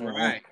All 0.00 0.08
right. 0.08 0.42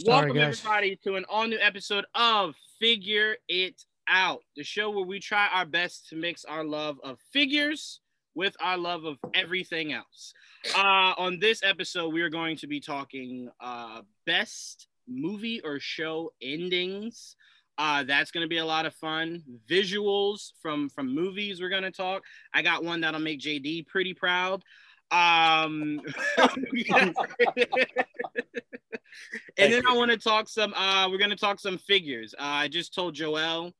Sorry, 0.00 0.04
Welcome 0.04 0.36
guys. 0.36 0.60
everybody 0.60 0.96
to 1.04 1.14
an 1.14 1.24
all 1.28 1.46
new 1.46 1.58
episode 1.60 2.04
of 2.14 2.56
Figure 2.80 3.36
It 3.48 3.80
Out, 4.08 4.40
the 4.56 4.64
show 4.64 4.90
where 4.90 5.04
we 5.04 5.20
try 5.20 5.48
our 5.52 5.64
best 5.64 6.08
to 6.08 6.16
mix 6.16 6.44
our 6.44 6.64
love 6.64 6.96
of 7.04 7.18
figures 7.32 8.00
with 8.34 8.56
our 8.60 8.76
love 8.76 9.04
of 9.04 9.16
everything 9.34 9.92
else. 9.92 10.32
Uh, 10.74 11.14
on 11.18 11.38
this 11.38 11.62
episode, 11.62 12.12
we 12.12 12.20
are 12.20 12.30
going 12.30 12.56
to 12.56 12.66
be 12.66 12.80
talking 12.80 13.48
uh, 13.60 14.02
best 14.26 14.88
movie 15.06 15.60
or 15.62 15.78
show 15.78 16.32
endings. 16.42 17.36
Uh, 17.76 18.02
that's 18.02 18.32
going 18.32 18.44
to 18.44 18.48
be 18.48 18.58
a 18.58 18.66
lot 18.66 18.86
of 18.86 18.94
fun. 18.94 19.40
Visuals 19.70 20.50
from 20.60 20.88
from 20.88 21.14
movies. 21.14 21.60
We're 21.60 21.68
going 21.68 21.84
to 21.84 21.92
talk. 21.92 22.22
I 22.52 22.62
got 22.62 22.82
one 22.82 23.02
that'll 23.02 23.20
make 23.20 23.38
JD 23.38 23.86
pretty 23.86 24.14
proud. 24.14 24.64
Um, 25.10 26.00
and 29.56 29.72
then 29.72 29.82
I 29.86 29.94
want 29.96 30.10
to 30.10 30.16
talk 30.16 30.48
some. 30.48 30.74
Uh, 30.74 31.08
we're 31.10 31.18
gonna 31.18 31.36
talk 31.36 31.60
some 31.60 31.78
figures. 31.78 32.34
Uh, 32.38 32.42
I 32.42 32.68
just 32.68 32.94
told 32.94 33.14
Joel. 33.14 33.72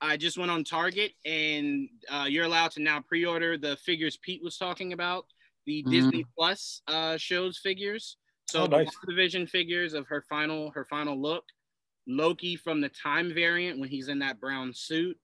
I 0.00 0.16
just 0.18 0.36
went 0.36 0.50
on 0.50 0.62
Target, 0.62 1.12
and 1.24 1.88
uh, 2.10 2.26
you're 2.28 2.44
allowed 2.44 2.70
to 2.72 2.82
now 2.82 3.00
pre-order 3.00 3.56
the 3.56 3.76
figures 3.78 4.18
Pete 4.18 4.42
was 4.44 4.58
talking 4.58 4.92
about, 4.92 5.24
the 5.64 5.82
Mhm. 5.84 5.90
Disney 5.90 6.24
Plus 6.36 6.82
uh, 6.86 7.16
shows 7.16 7.58
figures. 7.58 8.18
So 8.48 8.64
Oh, 8.64 8.66
nice. 8.66 8.90
WandaVision 9.08 9.48
figures 9.48 9.94
of 9.94 10.06
her 10.08 10.22
final 10.28 10.70
her 10.72 10.84
final 10.84 11.20
look. 11.20 11.44
Loki 12.06 12.54
from 12.56 12.80
the 12.80 12.90
time 12.90 13.34
variant 13.34 13.80
when 13.80 13.88
he's 13.88 14.08
in 14.08 14.20
that 14.20 14.38
brown 14.38 14.72
suit. 14.72 15.18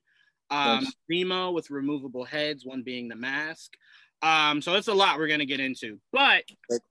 Um, 0.50 0.82
Nice. 0.84 0.94
Zemo 1.10 1.52
with 1.52 1.70
removable 1.70 2.24
heads, 2.24 2.66
one 2.66 2.82
being 2.82 3.08
the 3.08 3.14
mask. 3.14 3.74
Um, 4.22 4.62
so 4.62 4.74
it's 4.74 4.88
a 4.88 4.94
lot 4.94 5.18
we're 5.18 5.28
gonna 5.28 5.44
get 5.44 5.60
into. 5.60 5.98
But 6.12 6.44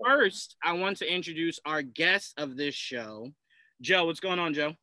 first, 0.04 0.58
I 0.64 0.74
want 0.74 0.98
to 0.98 1.12
introduce 1.12 1.60
our 1.66 1.82
guest 1.82 2.34
of 2.38 2.58
this 2.58 2.76
show, 2.76 3.32
Joe. 3.82 4.06
What's 4.06 4.20
going 4.20 4.40
on, 4.40 4.54
Joe? 4.54 4.74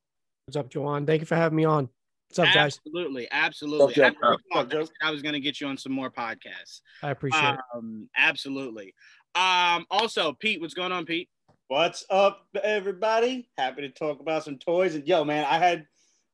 What's 0.46 0.56
up, 0.56 0.70
Joanne? 0.70 1.04
Thank 1.04 1.20
you 1.20 1.26
for 1.26 1.36
having 1.36 1.56
me 1.56 1.64
on. 1.66 1.88
What's 2.30 2.38
up, 2.38 2.54
guys? 2.54 2.80
Absolutely, 2.86 3.28
absolutely. 3.30 3.94
Joe? 3.94 4.04
After 4.04 4.18
we 4.22 4.28
What's 4.28 4.44
up, 4.54 4.66
I 4.66 4.84
Joe? 4.84 4.88
I 5.02 5.10
was 5.10 5.22
gonna 5.22 5.40
get 5.40 5.60
you 5.60 5.66
on 5.66 5.76
some 5.76 5.92
more 5.92 6.10
podcasts. 6.10 6.80
I 7.02 7.10
appreciate 7.10 7.54
it. 7.54 7.60
Um, 7.74 8.08
absolutely. 8.16 8.94
Um, 9.34 9.86
also, 9.90 10.32
Pete, 10.32 10.60
what's 10.60 10.74
going 10.74 10.92
on, 10.92 11.04
Pete? 11.04 11.28
What's 11.68 12.06
up, 12.08 12.46
everybody? 12.62 13.50
Happy 13.58 13.82
to 13.82 13.90
talk 13.90 14.20
about 14.20 14.42
some 14.42 14.56
toys. 14.56 14.94
And 14.94 15.06
yo, 15.06 15.22
man, 15.24 15.44
I 15.44 15.58
had 15.58 15.86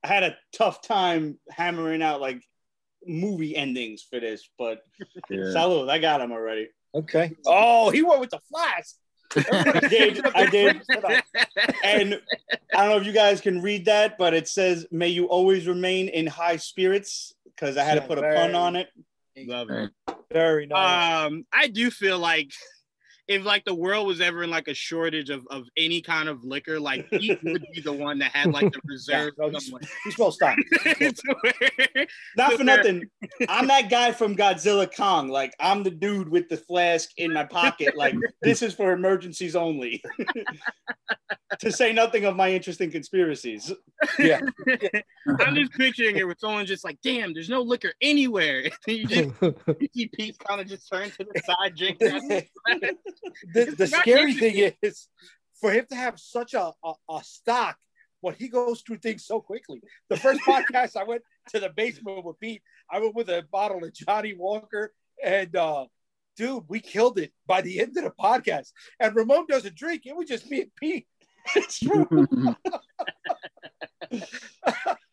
I 0.05 0.07
had 0.07 0.23
a 0.23 0.37
tough 0.53 0.81
time 0.81 1.39
hammering 1.51 2.03
out 2.03 2.21
like 2.21 2.41
movie 3.07 3.57
endings 3.57 4.03
for 4.03 4.21
this, 4.21 4.49
but 4.59 4.83
Yeah. 5.31 5.51
salute, 5.53 5.89
I 5.89 5.99
got 5.99 6.21
him 6.21 6.33
already. 6.33 6.69
Okay. 6.95 7.35
Oh, 7.47 7.91
he 7.91 8.03
went 8.03 8.21
with 8.21 8.31
the 8.31 8.41
flash. 8.51 8.85
I 9.37 9.81
did, 9.89 10.25
I 10.35 10.47
did. 10.47 10.83
And 11.83 12.21
I 12.75 12.83
don't 12.83 12.91
know 12.91 12.97
if 12.97 13.07
you 13.07 13.13
guys 13.13 13.41
can 13.41 13.61
read 13.61 13.85
that, 13.87 14.17
but 14.17 14.33
it 14.33 14.49
says, 14.49 14.87
"May 14.91 15.09
you 15.09 15.27
always 15.27 15.67
remain 15.67 16.09
in 16.09 16.27
high 16.27 16.57
spirits," 16.57 17.35
because 17.45 17.77
I 17.77 17.85
had 17.85 17.97
to 17.97 18.01
put 18.03 18.19
a 18.19 18.23
pun 18.23 18.55
on 18.55 18.77
it. 18.77 18.89
Love 19.37 19.71
it. 19.71 19.91
Very 20.33 20.67
nice. 20.67 21.27
Um, 21.27 21.47
I 21.53 21.69
do 21.69 21.91
feel 21.91 22.19
like 22.19 22.53
if 23.27 23.45
like 23.45 23.65
the 23.65 23.75
world 23.75 24.07
was 24.07 24.21
ever 24.21 24.43
in 24.43 24.51
like 24.51 24.69
a 24.69 24.75
shortage 24.75 25.31
of, 25.31 25.47
of 25.51 25.65
any 25.77 26.03
kind 26.03 26.29
of 26.29 26.45
liquor, 26.45 26.79
like 26.79 27.09
Pete 27.11 27.43
would 27.43 27.65
be 27.75 27.81
the 27.81 27.93
one 27.93 28.19
that 28.19 28.33
had 28.33 28.53
like 28.53 28.73
the 28.73 28.81
reserve 28.85 29.33
no, 29.39 29.49
he's- 29.49 29.65
somewhere. 29.65 29.83
He's 30.05 30.15
supposed 30.15 30.39
to 30.41 30.57
stop. 30.83 31.15
To 31.95 32.07
Not 32.37 32.53
for 32.55 32.65
nothing. 32.65 33.09
I'm 33.49 33.67
that 33.69 33.89
guy 33.89 34.13
from 34.13 34.37
Godzilla 34.37 34.95
Kong. 34.95 35.29
Like 35.29 35.55
I'm 35.59 35.83
the 35.83 35.91
dude 35.91 36.29
with 36.29 36.49
the 36.49 36.57
flask 36.59 37.11
in 37.17 37.33
my 37.33 37.45
pocket. 37.45 37.97
Like 37.97 38.15
this 38.43 38.63
is 38.63 38.75
for 38.75 38.93
emergencies 38.93 39.57
only. 39.57 40.03
to 41.61 41.73
say 41.73 41.93
nothing 41.93 42.25
of 42.25 42.37
my 42.37 42.51
interesting 42.51 42.91
conspiracies. 42.91 43.73
Yeah. 44.19 44.41
I'm 45.41 45.55
just 45.55 45.73
picturing 45.73 46.17
it 46.17 46.27
with 46.27 46.39
someone 46.41 46.67
just 46.67 46.85
like, 46.85 46.99
damn, 47.03 47.33
there's 47.33 47.49
no 47.49 47.63
liquor 47.63 47.93
anywhere. 48.01 48.65
you 48.87 49.07
just 49.07 49.31
you 49.41 49.89
see 49.95 50.09
Pete 50.09 50.39
kind 50.39 50.61
of 50.61 50.67
just 50.67 50.91
turn 50.91 51.11
to 51.13 51.25
the 51.25 51.41
side, 51.41 51.77
drink. 51.77 51.99
That. 53.23 53.67
the, 53.71 53.77
the 53.77 53.87
scary 53.87 54.35
thing 54.35 54.73
is 54.83 55.09
for 55.61 55.71
him 55.71 55.87
to 55.91 55.97
have 55.97 56.19
such 56.19 56.55
a, 56.55 56.73
a, 56.85 56.93
a 57.11 57.25
stock 57.25 57.77
when 58.21 58.35
he 58.35 58.49
goes 58.49 58.81
through 58.81 58.99
things 58.99 59.27
so 59.27 59.41
quickly. 59.41 59.81
The 60.09 60.17
first 60.17 60.41
podcast 60.47 60.97
I 60.97 61.05
went 61.05 61.23
to 61.51 61.61
the 61.61 61.71
basement 61.71 62.25
with 62.25 62.41
Pete, 62.41 62.63
I 62.91 62.99
went 63.01 63.15
with 63.15 63.29
a 63.29 63.45
bottle 63.51 63.85
of 63.85 63.93
Johnnie 63.93 64.35
Walker 64.35 64.93
and 65.23 65.55
uh 65.55 65.87
dude, 66.37 66.65
we 66.69 66.81
killed 66.81 67.19
it 67.19 67.33
by 67.47 67.61
the 67.61 67.81
end 67.81 67.97
of 67.97 68.05
the 68.05 68.11
podcast. 68.11 68.73
And 68.99 69.15
Ramon 69.15 69.47
doesn't 69.49 69.77
drink, 69.77 70.03
it 70.05 70.17
was 70.17 70.29
just 70.29 70.51
me 70.51 70.63
and 70.63 70.71
Pete. 70.77 71.07
It's 71.55 71.79
true. 71.85 72.09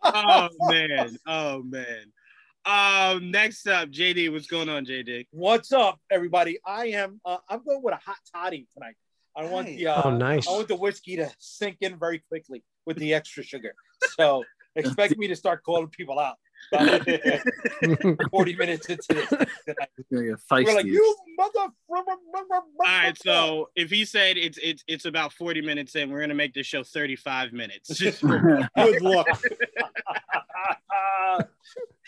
oh 0.03 0.50
man, 0.62 1.18
oh 1.28 1.63
man. 1.63 2.12
Um, 2.64 3.32
next 3.32 3.68
up, 3.68 3.90
JD, 3.90 4.32
what's 4.32 4.46
going 4.46 4.70
on, 4.70 4.86
JD? 4.86 5.28
What's 5.32 5.72
up, 5.72 6.00
everybody? 6.12 6.60
I 6.64 6.90
am 6.90 7.20
uh, 7.26 7.38
I'm 7.50 7.64
going 7.64 7.82
with 7.82 7.96
a 7.96 7.98
hot 7.98 8.18
toddy 8.32 8.68
tonight. 8.72 8.94
I 9.36 9.46
want 9.46 9.66
the 9.66 9.88
uh, 9.88 10.02
oh, 10.06 10.10
nice. 10.12 10.48
I 10.48 10.52
want 10.52 10.68
the 10.68 10.76
whiskey 10.76 11.16
to 11.16 11.32
sink 11.40 11.78
in 11.82 11.98
very 11.98 12.20
quickly 12.20 12.64
with 12.86 12.98
the 12.98 13.16
extra 13.16 13.44
sugar. 13.44 13.74
So 14.16 14.44
expect 14.76 15.18
me 15.18 15.28
to 15.28 15.36
start 15.36 15.64
calling 15.64 15.88
people 15.88 16.20
out. 16.20 16.36
About 16.72 17.08
40 18.32 18.56
minutes 18.56 18.88
into 18.88 19.14
this. 19.14 19.30
tonight. 19.30 19.50
Gonna 20.12 20.26
get 20.26 20.40
We're 20.50 20.76
like, 20.76 20.86
you 20.86 21.16
mother. 21.38 21.72
All 21.90 22.64
right, 22.80 23.18
so 23.18 23.70
if 23.76 23.90
he 23.90 24.06
said 24.06 24.38
it's 24.38 24.58
it's 24.62 24.84
it's 24.88 25.06
about 25.06 25.34
40 25.34 25.62
minutes 25.62 25.96
in, 25.96 26.12
we're 26.12 26.22
gonna 26.22 26.34
make 26.34 26.54
this 26.54 26.68
show 26.68 26.84
35 26.84 27.54
minutes. 27.54 27.90
Just 27.98 28.22
Good 28.22 29.02
luck. 29.02 29.28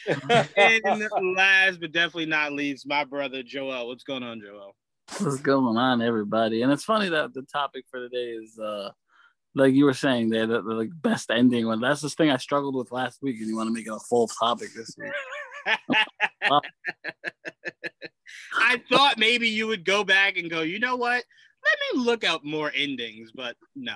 and 0.58 1.09
last 1.35 1.80
but 1.80 1.91
definitely 1.91 2.25
not 2.25 2.52
least, 2.53 2.88
my 2.88 3.03
brother 3.03 3.44
Joel. 3.44 3.88
What's 3.88 4.03
going 4.03 4.24
on, 4.24 4.41
Joel? 4.41 4.75
What's 5.20 5.38
going 5.38 5.78
on, 5.78 6.02
everybody? 6.02 6.62
And 6.62 6.72
it's 6.72 6.84
funny 6.84 7.09
that 7.09 7.34
the 7.34 7.44
topic 7.44 7.85
for 7.90 8.00
today 8.00 8.31
is 8.31 8.58
uh 8.58 8.91
like 9.56 9.74
you 9.74 9.86
were 9.86 9.94
saying 9.94 10.30
there, 10.30 10.47
the, 10.47 10.62
the 10.62 10.74
like 10.74 10.90
best 10.94 11.30
ending 11.30 11.68
one. 11.68 11.80
That's 11.81 12.02
this 12.02 12.16
thing 12.16 12.30
I 12.30 12.38
struggled 12.38 12.75
with 12.75 12.91
last 12.91 13.22
week, 13.22 13.40
and 13.40 13.47
you 13.47 13.56
want 13.56 13.68
to 13.68 13.74
make 13.74 13.88
it 13.88 13.94
a 13.94 14.00
full 14.00 14.28
topic 14.28 14.69
this 14.75 14.96
week. 14.97 15.12
I 18.56 18.81
thought 18.90 19.18
maybe 19.18 19.47
you 19.50 19.68
would 19.68 19.86
go 19.86 20.03
back 20.03 20.38
and 20.38 20.50
go, 20.50 20.62
you 20.62 20.80
know 20.80 20.96
what? 20.96 21.24
Let 21.64 21.97
me 21.97 22.03
look 22.03 22.24
up 22.24 22.44
more 22.44 22.72
endings, 22.75 23.31
but 23.34 23.56
no. 23.75 23.96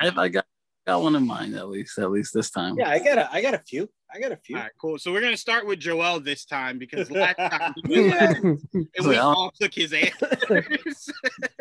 I, 0.00 0.10
I 0.16 0.28
got 0.28 0.46
got 0.86 1.02
one 1.02 1.16
in 1.16 1.26
mind 1.26 1.54
at 1.54 1.68
least, 1.68 1.98
at 1.98 2.10
least 2.10 2.34
this 2.34 2.50
time. 2.50 2.76
yeah, 2.78 2.90
I 2.90 2.98
got 2.98 3.18
a, 3.18 3.32
I 3.32 3.42
got 3.42 3.54
a 3.54 3.58
few. 3.58 3.88
I 4.14 4.20
got 4.20 4.32
a 4.32 4.36
few. 4.36 4.56
All 4.56 4.62
right, 4.62 4.72
cool. 4.80 4.98
So 4.98 5.12
we're 5.12 5.20
gonna 5.20 5.36
start 5.36 5.66
with 5.66 5.80
Joel 5.80 6.20
this 6.20 6.44
time 6.44 6.78
because 6.78 7.10
last 7.10 7.36
time 7.38 7.74
we 7.88 8.10
went 8.10 8.38
and 8.44 8.88
we 9.04 9.16
all 9.16 9.52
took 9.60 9.74
his 9.74 9.92
answers. 9.92 11.10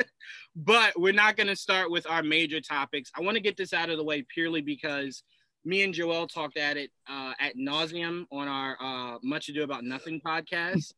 but 0.55 0.99
we're 0.99 1.13
not 1.13 1.35
gonna 1.35 1.55
start 1.55 1.89
with 1.89 2.07
our 2.09 2.21
major 2.21 2.61
topics. 2.61 3.11
I 3.17 3.21
want 3.21 3.35
to 3.35 3.41
get 3.41 3.57
this 3.57 3.73
out 3.73 3.89
of 3.89 3.97
the 3.97 4.03
way 4.03 4.23
purely 4.33 4.61
because 4.61 5.23
me 5.65 5.83
and 5.83 5.93
Joel 5.93 6.27
talked 6.27 6.57
at 6.57 6.77
it 6.77 6.91
uh, 7.09 7.33
at 7.39 7.57
nauseum 7.57 8.25
on 8.31 8.47
our 8.47 8.77
uh, 8.79 9.17
Much 9.23 9.49
Ado 9.49 9.63
About 9.63 9.83
Nothing 9.83 10.21
podcast. 10.23 10.93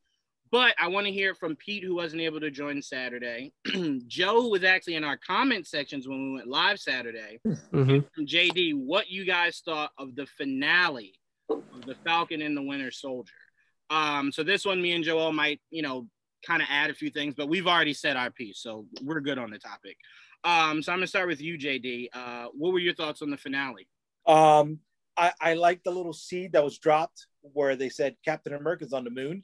But 0.56 0.74
I 0.80 0.88
want 0.88 1.06
to 1.06 1.12
hear 1.12 1.36
from 1.36 1.58
Pete, 1.58 1.84
who 1.84 1.96
wasn't 1.96 2.22
able 2.22 2.40
to 2.40 2.50
join 2.50 2.82
Saturday. 2.82 3.52
Joe 4.08 4.48
was 4.48 4.64
actually 4.64 4.96
in 4.96 5.04
our 5.04 5.18
comment 5.18 5.68
sections 5.68 6.08
when 6.08 6.30
we 6.30 6.36
went 6.36 6.48
live 6.48 6.80
Saturday. 6.80 7.42
Mhm. 7.46 8.10
From 8.16 8.26
JD, 8.26 8.74
what 8.74 9.10
you 9.10 9.26
guys 9.26 9.62
thought 9.66 9.92
of 9.98 10.16
the 10.16 10.26
finale 10.26 11.14
of 11.50 11.86
the 11.86 11.96
Falcon 12.06 12.42
and 12.42 12.56
the 12.56 12.62
Winter 12.62 12.90
Soldier? 12.90 13.34
Um, 13.90 14.32
so 14.32 14.44
this 14.44 14.64
one, 14.64 14.82
me 14.82 14.94
and 14.94 15.04
Joel 15.04 15.34
might, 15.34 15.60
you 15.72 15.82
know, 15.82 16.08
kind 16.48 16.62
of 16.62 16.70
add 16.72 16.90
a 16.90 16.94
few 16.94 17.10
things, 17.10 17.36
but 17.36 17.50
we've 17.50 17.68
already 17.68 17.94
said 17.94 18.16
our 18.16 18.32
piece, 18.32 18.60
so 18.60 18.86
we're 19.04 19.20
good 19.20 19.38
on 19.38 19.52
the 19.52 19.60
topic. 19.60 19.98
Um, 20.46 20.82
so 20.82 20.94
I'm 20.94 21.00
gonna 21.00 21.08
start 21.08 21.28
with 21.28 21.42
you, 21.42 21.58
JD. 21.58 22.12
Uh, 22.14 22.46
what 22.54 22.72
were 22.72 22.80
your 22.80 22.96
thoughts 22.96 23.22
on 23.22 23.30
the 23.30 23.36
finale? 23.36 23.90
Um, 24.26 24.80
I, 25.18 25.34
I 25.42 25.54
like 25.56 25.84
the 25.84 25.92
little 25.92 26.14
seed 26.14 26.54
that 26.54 26.64
was 26.64 26.78
dropped 26.78 27.28
where 27.42 27.76
they 27.76 27.90
said 27.90 28.16
Captain 28.24 28.54
America's 28.54 28.94
on 28.94 29.04
the 29.04 29.10
moon. 29.10 29.44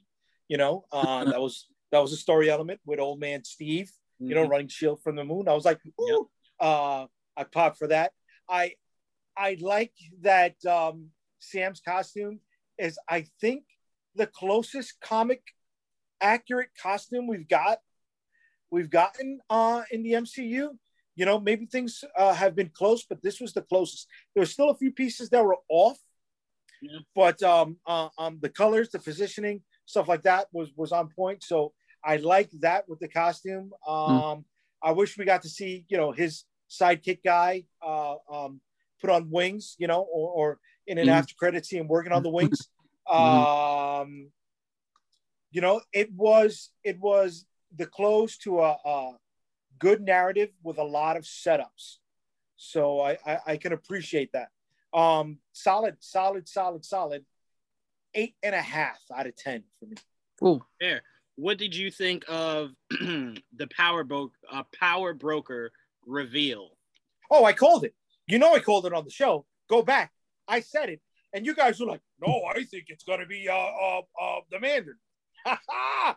You 0.52 0.58
know, 0.58 0.84
uh, 0.92 1.24
that 1.24 1.40
was 1.40 1.66
that 1.92 2.00
was 2.00 2.12
a 2.12 2.16
story 2.18 2.50
element 2.50 2.78
with 2.84 3.00
old 3.00 3.18
man 3.18 3.42
Steve. 3.42 3.90
You 4.18 4.34
know, 4.34 4.46
running 4.46 4.68
Shield 4.68 5.02
from 5.02 5.16
the 5.16 5.24
moon. 5.24 5.48
I 5.48 5.54
was 5.54 5.64
like, 5.64 5.80
ooh, 5.98 6.28
uh, 6.60 7.06
I 7.38 7.44
popped 7.44 7.78
for 7.78 7.88
that. 7.88 8.12
I 8.50 8.74
I 9.34 9.56
like 9.62 9.94
that 10.20 10.62
um, 10.66 11.06
Sam's 11.40 11.80
costume 11.80 12.38
is 12.78 12.98
I 13.08 13.24
think 13.40 13.64
the 14.14 14.26
closest 14.26 15.00
comic 15.00 15.42
accurate 16.20 16.68
costume 16.80 17.26
we've 17.28 17.48
got 17.48 17.78
we've 18.70 18.90
gotten 18.90 19.40
uh, 19.48 19.84
in 19.90 20.02
the 20.02 20.12
MCU. 20.12 20.68
You 21.16 21.24
know, 21.24 21.40
maybe 21.40 21.64
things 21.64 22.04
uh, 22.14 22.34
have 22.34 22.54
been 22.54 22.68
close, 22.74 23.06
but 23.08 23.22
this 23.22 23.40
was 23.40 23.54
the 23.54 23.62
closest. 23.62 24.06
There 24.34 24.42
were 24.42 24.46
still 24.56 24.68
a 24.68 24.76
few 24.76 24.92
pieces 24.92 25.30
that 25.30 25.42
were 25.42 25.56
off, 25.70 25.96
Yeah. 26.82 26.98
but 27.14 27.42
um, 27.42 27.78
uh, 27.86 28.10
um, 28.18 28.38
the 28.42 28.50
colors, 28.50 28.90
the 28.90 28.98
positioning, 28.98 29.62
stuff 29.86 30.08
like 30.08 30.22
that 30.22 30.46
was 30.52 30.70
was 30.76 30.92
on 30.92 31.08
point. 31.08 31.42
So 31.42 31.72
I 32.04 32.16
like 32.16 32.50
that 32.60 32.88
with 32.88 33.00
the 33.00 33.08
costume. 33.08 33.72
Um, 33.86 34.44
I 34.82 34.90
wish 34.92 35.16
we 35.16 35.24
got 35.24 35.42
to 35.42 35.48
see, 35.48 35.84
you 35.88 35.96
know, 35.96 36.12
his 36.12 36.44
sidekick 36.68 37.20
guy 37.24 37.64
uh, 37.84 38.16
um, 38.30 38.60
put 39.00 39.10
on 39.10 39.30
wings, 39.30 39.76
you 39.78 39.86
know, 39.86 40.00
or, 40.02 40.30
or 40.30 40.60
in 40.86 40.98
an 40.98 41.06
Mhm. 41.06 41.12
after 41.12 41.34
credit 41.36 41.64
scene 41.66 41.86
working 41.88 42.12
on 42.12 42.22
the 42.22 42.30
wings. 42.30 42.68
Mhm. 43.10 44.00
um, 44.02 44.30
you 45.50 45.60
know, 45.60 45.80
it 45.92 46.10
was 46.12 46.70
it 46.84 46.98
was 46.98 47.46
the 47.76 47.86
close 47.86 48.36
to 48.38 48.60
a, 48.60 48.76
a 48.84 49.12
good 49.78 50.00
narrative 50.00 50.50
with 50.62 50.78
a 50.78 50.84
lot 50.84 51.16
of 51.16 51.24
setups. 51.24 51.98
So 52.56 53.00
I, 53.00 53.18
I, 53.26 53.38
I 53.46 53.56
can 53.56 53.72
appreciate 53.72 54.30
that. 54.32 54.48
Um, 54.94 55.38
solid, 55.52 55.96
solid, 56.00 56.48
solid, 56.48 56.84
solid. 56.84 57.24
Eight 58.14 58.34
and 58.42 58.54
a 58.54 58.60
half 58.62 59.00
out 59.14 59.26
of 59.26 59.34
ten 59.36 59.64
for 59.80 59.86
me. 59.86 59.96
Ooh, 60.44 60.62
There. 60.80 61.02
What 61.36 61.56
did 61.56 61.74
you 61.74 61.90
think 61.90 62.24
of 62.28 62.70
the 62.90 63.66
power 63.74 64.04
bro- 64.04 64.32
uh, 64.50 64.64
power 64.78 65.14
broker 65.14 65.72
reveal? 66.06 66.76
Oh, 67.30 67.44
I 67.44 67.54
called 67.54 67.84
it. 67.84 67.94
You 68.26 68.38
know, 68.38 68.54
I 68.54 68.60
called 68.60 68.84
it 68.86 68.92
on 68.92 69.04
the 69.04 69.10
show. 69.10 69.46
Go 69.68 69.80
back. 69.82 70.12
I 70.46 70.60
said 70.60 70.90
it, 70.90 71.00
and 71.32 71.46
you 71.46 71.54
guys 71.54 71.80
were 71.80 71.86
like, 71.86 72.02
"No, 72.20 72.42
I 72.54 72.64
think 72.64 72.84
it's 72.88 73.04
gonna 73.04 73.24
be 73.26 73.48
uh 73.48 73.54
uh, 73.54 74.02
uh 74.20 74.40
the 74.50 74.60
Mandarin." 74.60 74.98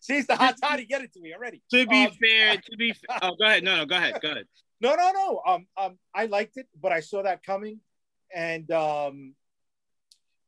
See, 0.00 0.16
it's 0.18 0.26
the 0.26 0.36
hot 0.36 0.56
toddy. 0.60 0.84
Get 0.84 1.02
it 1.02 1.12
to 1.14 1.20
me 1.20 1.32
already. 1.34 1.62
To 1.72 1.86
be 1.86 2.06
Um, 2.06 2.12
fair, 2.20 2.56
to 2.56 2.76
be 2.76 2.90
f- 2.90 3.20
oh, 3.22 3.36
go 3.36 3.44
ahead. 3.46 3.62
No, 3.64 3.76
no, 3.76 3.86
go 3.86 3.96
ahead. 3.96 4.20
Go 4.22 4.30
ahead. 4.30 4.46
No, 4.80 4.96
no, 4.96 5.12
no. 5.12 5.40
Um, 5.46 5.66
um, 5.76 5.96
I 6.12 6.26
liked 6.26 6.56
it, 6.56 6.66
but 6.80 6.90
I 6.90 6.98
saw 6.98 7.22
that 7.22 7.44
coming, 7.44 7.78
and 8.34 8.68
um, 8.72 9.32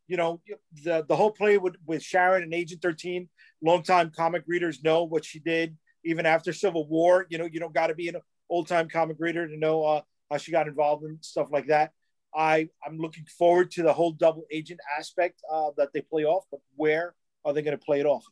you 0.06 0.16
know, 0.16 0.40
the 0.82 1.04
the 1.08 1.16
whole 1.16 1.30
play 1.30 1.58
with 1.58 1.76
with 1.86 2.02
Sharon 2.02 2.42
and 2.42 2.54
Agent 2.54 2.82
Thirteen. 2.82 3.28
Longtime 3.62 4.10
comic 4.10 4.42
readers 4.46 4.82
know 4.82 5.04
what 5.04 5.24
she 5.24 5.38
did, 5.38 5.76
even 6.04 6.26
after 6.26 6.52
Civil 6.52 6.86
War. 6.86 7.26
You 7.30 7.38
know, 7.38 7.46
you 7.46 7.60
don't 7.60 7.72
got 7.72 7.86
to 7.86 7.94
be 7.94 8.08
an 8.08 8.16
old 8.50 8.68
time 8.68 8.88
comic 8.88 9.16
reader 9.18 9.48
to 9.48 9.56
know 9.56 9.84
uh, 9.84 10.00
how 10.30 10.36
she 10.36 10.52
got 10.52 10.68
involved 10.68 11.04
in 11.04 11.18
stuff 11.22 11.48
like 11.50 11.68
that. 11.68 11.92
I 12.34 12.68
I'm 12.84 12.98
looking 12.98 13.24
forward 13.38 13.70
to 13.72 13.82
the 13.82 13.92
whole 13.92 14.12
double 14.12 14.44
agent 14.50 14.80
aspect 14.98 15.40
uh, 15.50 15.70
that 15.76 15.92
they 15.92 16.00
play 16.00 16.24
off, 16.24 16.44
but 16.50 16.60
where 16.76 17.14
are 17.44 17.52
they 17.52 17.62
going 17.62 17.78
to 17.78 17.84
play 17.84 18.00
it 18.00 18.06
off? 18.06 18.24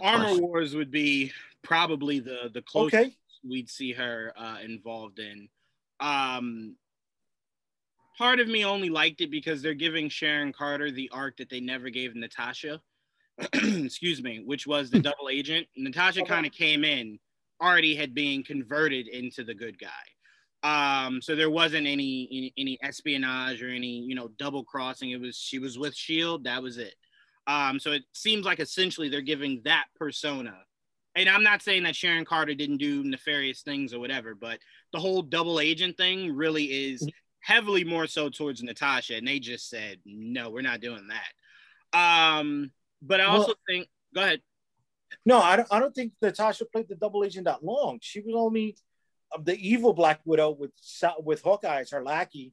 Armor 0.00 0.40
Wars 0.40 0.74
would 0.74 0.90
be 0.90 1.32
probably 1.62 2.20
the 2.20 2.50
the 2.52 2.62
closest 2.62 2.94
Okay, 2.94 3.16
we'd 3.48 3.68
see 3.68 3.92
her 3.92 4.32
uh, 4.36 4.58
involved 4.64 5.18
in. 5.18 5.48
Um, 6.00 6.76
part 8.18 8.40
of 8.40 8.48
me 8.48 8.64
only 8.64 8.90
liked 8.90 9.20
it 9.20 9.30
because 9.30 9.62
they're 9.62 9.74
giving 9.74 10.08
Sharon 10.08 10.52
Carter 10.52 10.90
the 10.90 11.08
arc 11.12 11.36
that 11.38 11.48
they 11.48 11.60
never 11.60 11.88
gave 11.88 12.14
Natasha. 12.14 12.80
Excuse 13.54 14.22
me, 14.22 14.42
which 14.44 14.66
was 14.66 14.90
the 14.90 14.98
double 14.98 15.28
agent. 15.30 15.66
Natasha 15.76 16.24
kind 16.24 16.44
of 16.44 16.52
came 16.52 16.84
in 16.84 17.18
already 17.62 17.94
had 17.94 18.14
been 18.14 18.42
converted 18.42 19.08
into 19.08 19.44
the 19.44 19.54
good 19.54 19.76
guy. 19.78 19.88
Um, 20.64 21.22
so 21.22 21.36
there 21.36 21.50
wasn't 21.50 21.86
any, 21.86 22.28
any 22.32 22.52
any 22.58 22.78
espionage 22.82 23.62
or 23.62 23.68
any 23.68 24.00
you 24.00 24.16
know 24.16 24.28
double 24.38 24.64
crossing. 24.64 25.10
It 25.10 25.20
was 25.20 25.36
she 25.36 25.60
was 25.60 25.78
with 25.78 25.94
Shield. 25.94 26.44
That 26.44 26.62
was 26.62 26.78
it. 26.78 26.94
Um, 27.46 27.78
so 27.78 27.92
it 27.92 28.02
seems 28.12 28.44
like 28.44 28.58
essentially 28.58 29.08
they're 29.08 29.20
giving 29.20 29.62
that 29.64 29.86
persona 29.96 30.58
and 31.18 31.28
I'm 31.28 31.42
not 31.42 31.62
saying 31.62 31.82
that 31.82 31.96
Sharon 31.96 32.24
Carter 32.24 32.54
didn't 32.54 32.76
do 32.76 33.02
nefarious 33.02 33.62
things 33.62 33.92
or 33.92 33.98
whatever, 33.98 34.36
but 34.36 34.60
the 34.92 35.00
whole 35.00 35.20
double 35.20 35.58
agent 35.58 35.96
thing 35.96 36.34
really 36.36 36.64
is 36.64 37.08
heavily 37.40 37.84
more 37.84 38.06
so 38.06 38.28
towards 38.28 38.62
Natasha, 38.62 39.16
and 39.16 39.26
they 39.26 39.38
just 39.38 39.68
said 39.68 39.98
no, 40.04 40.50
we're 40.50 40.62
not 40.62 40.80
doing 40.80 41.08
that. 41.08 41.98
Um, 41.98 42.72
but 43.02 43.20
I 43.20 43.24
also 43.24 43.48
Well- 43.48 43.56
think, 43.68 43.88
go 44.14 44.22
ahead. 44.22 44.42
No, 45.24 45.38
I 45.40 45.56
don't. 45.56 45.68
I 45.70 45.78
don't 45.80 45.94
think 45.94 46.12
Natasha 46.20 46.66
played 46.66 46.88
the 46.88 46.94
double 46.94 47.24
agent 47.24 47.46
that 47.46 47.64
long. 47.64 47.98
She 48.02 48.20
was 48.20 48.34
only 48.34 48.76
uh, 49.32 49.38
the 49.42 49.56
evil 49.58 49.92
Black 49.94 50.20
Widow 50.24 50.50
with 50.50 50.72
with 51.20 51.42
Hawkeye 51.42 51.80
as 51.80 51.90
her 51.90 52.02
lackey, 52.04 52.52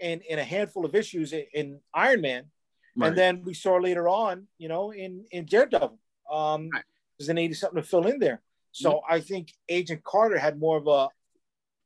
in 0.00 0.20
in 0.22 0.38
a 0.38 0.44
handful 0.44 0.84
of 0.84 0.94
issues 0.94 1.32
in, 1.32 1.46
in 1.54 1.80
Iron 1.94 2.20
Man, 2.22 2.50
Right. 2.96 3.08
and 3.08 3.16
then 3.16 3.42
we 3.44 3.54
saw 3.54 3.76
later 3.76 4.08
on, 4.08 4.48
you 4.58 4.68
know, 4.68 4.90
in 4.92 5.26
in 5.30 5.44
Daredevil, 5.46 5.98
um, 6.30 6.68
Right. 6.72 6.84
because 7.16 7.28
they 7.28 7.34
needed 7.34 7.56
something 7.56 7.80
to 7.82 7.88
fill 7.88 8.06
in 8.06 8.18
there. 8.18 8.42
So 8.72 9.02
I 9.08 9.20
think 9.20 9.52
Agent 9.68 10.02
Carter 10.04 10.38
had 10.38 10.58
more 10.58 10.76
of 10.76 10.86
a 10.86 11.08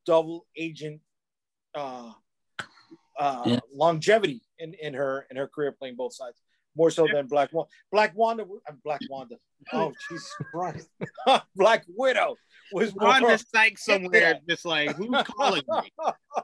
double 0.06 0.46
agent 0.56 1.02
uh, 1.74 2.12
uh, 3.18 3.42
Yeah. 3.46 3.60
longevity 3.74 4.42
in 4.58 4.74
in 4.74 4.94
her 4.94 5.26
in 5.30 5.36
her 5.36 5.48
career 5.48 5.72
playing 5.72 5.96
both 5.96 6.14
sides. 6.14 6.40
More 6.76 6.90
so 6.90 7.06
Yeah. 7.06 7.14
than 7.14 7.26
Black 7.26 7.52
Wanda. 7.52 7.70
Black 7.90 8.16
Wanda, 8.16 8.44
uh, 8.44 8.72
Black 8.84 9.02
Wanda. 9.08 9.36
Oh, 9.72 9.94
Jesus 10.08 10.34
Christ. 10.50 10.88
Black 11.54 11.84
Widow 11.88 12.38
was 12.72 12.94
more. 12.96 13.08
On 13.08 13.22
the 13.22 13.36
site 13.36 13.78
somewhere, 13.78 14.40
just 14.48 14.64
like 14.64 14.96
who's 14.96 15.22
calling 15.36 15.64
me? 15.68 15.92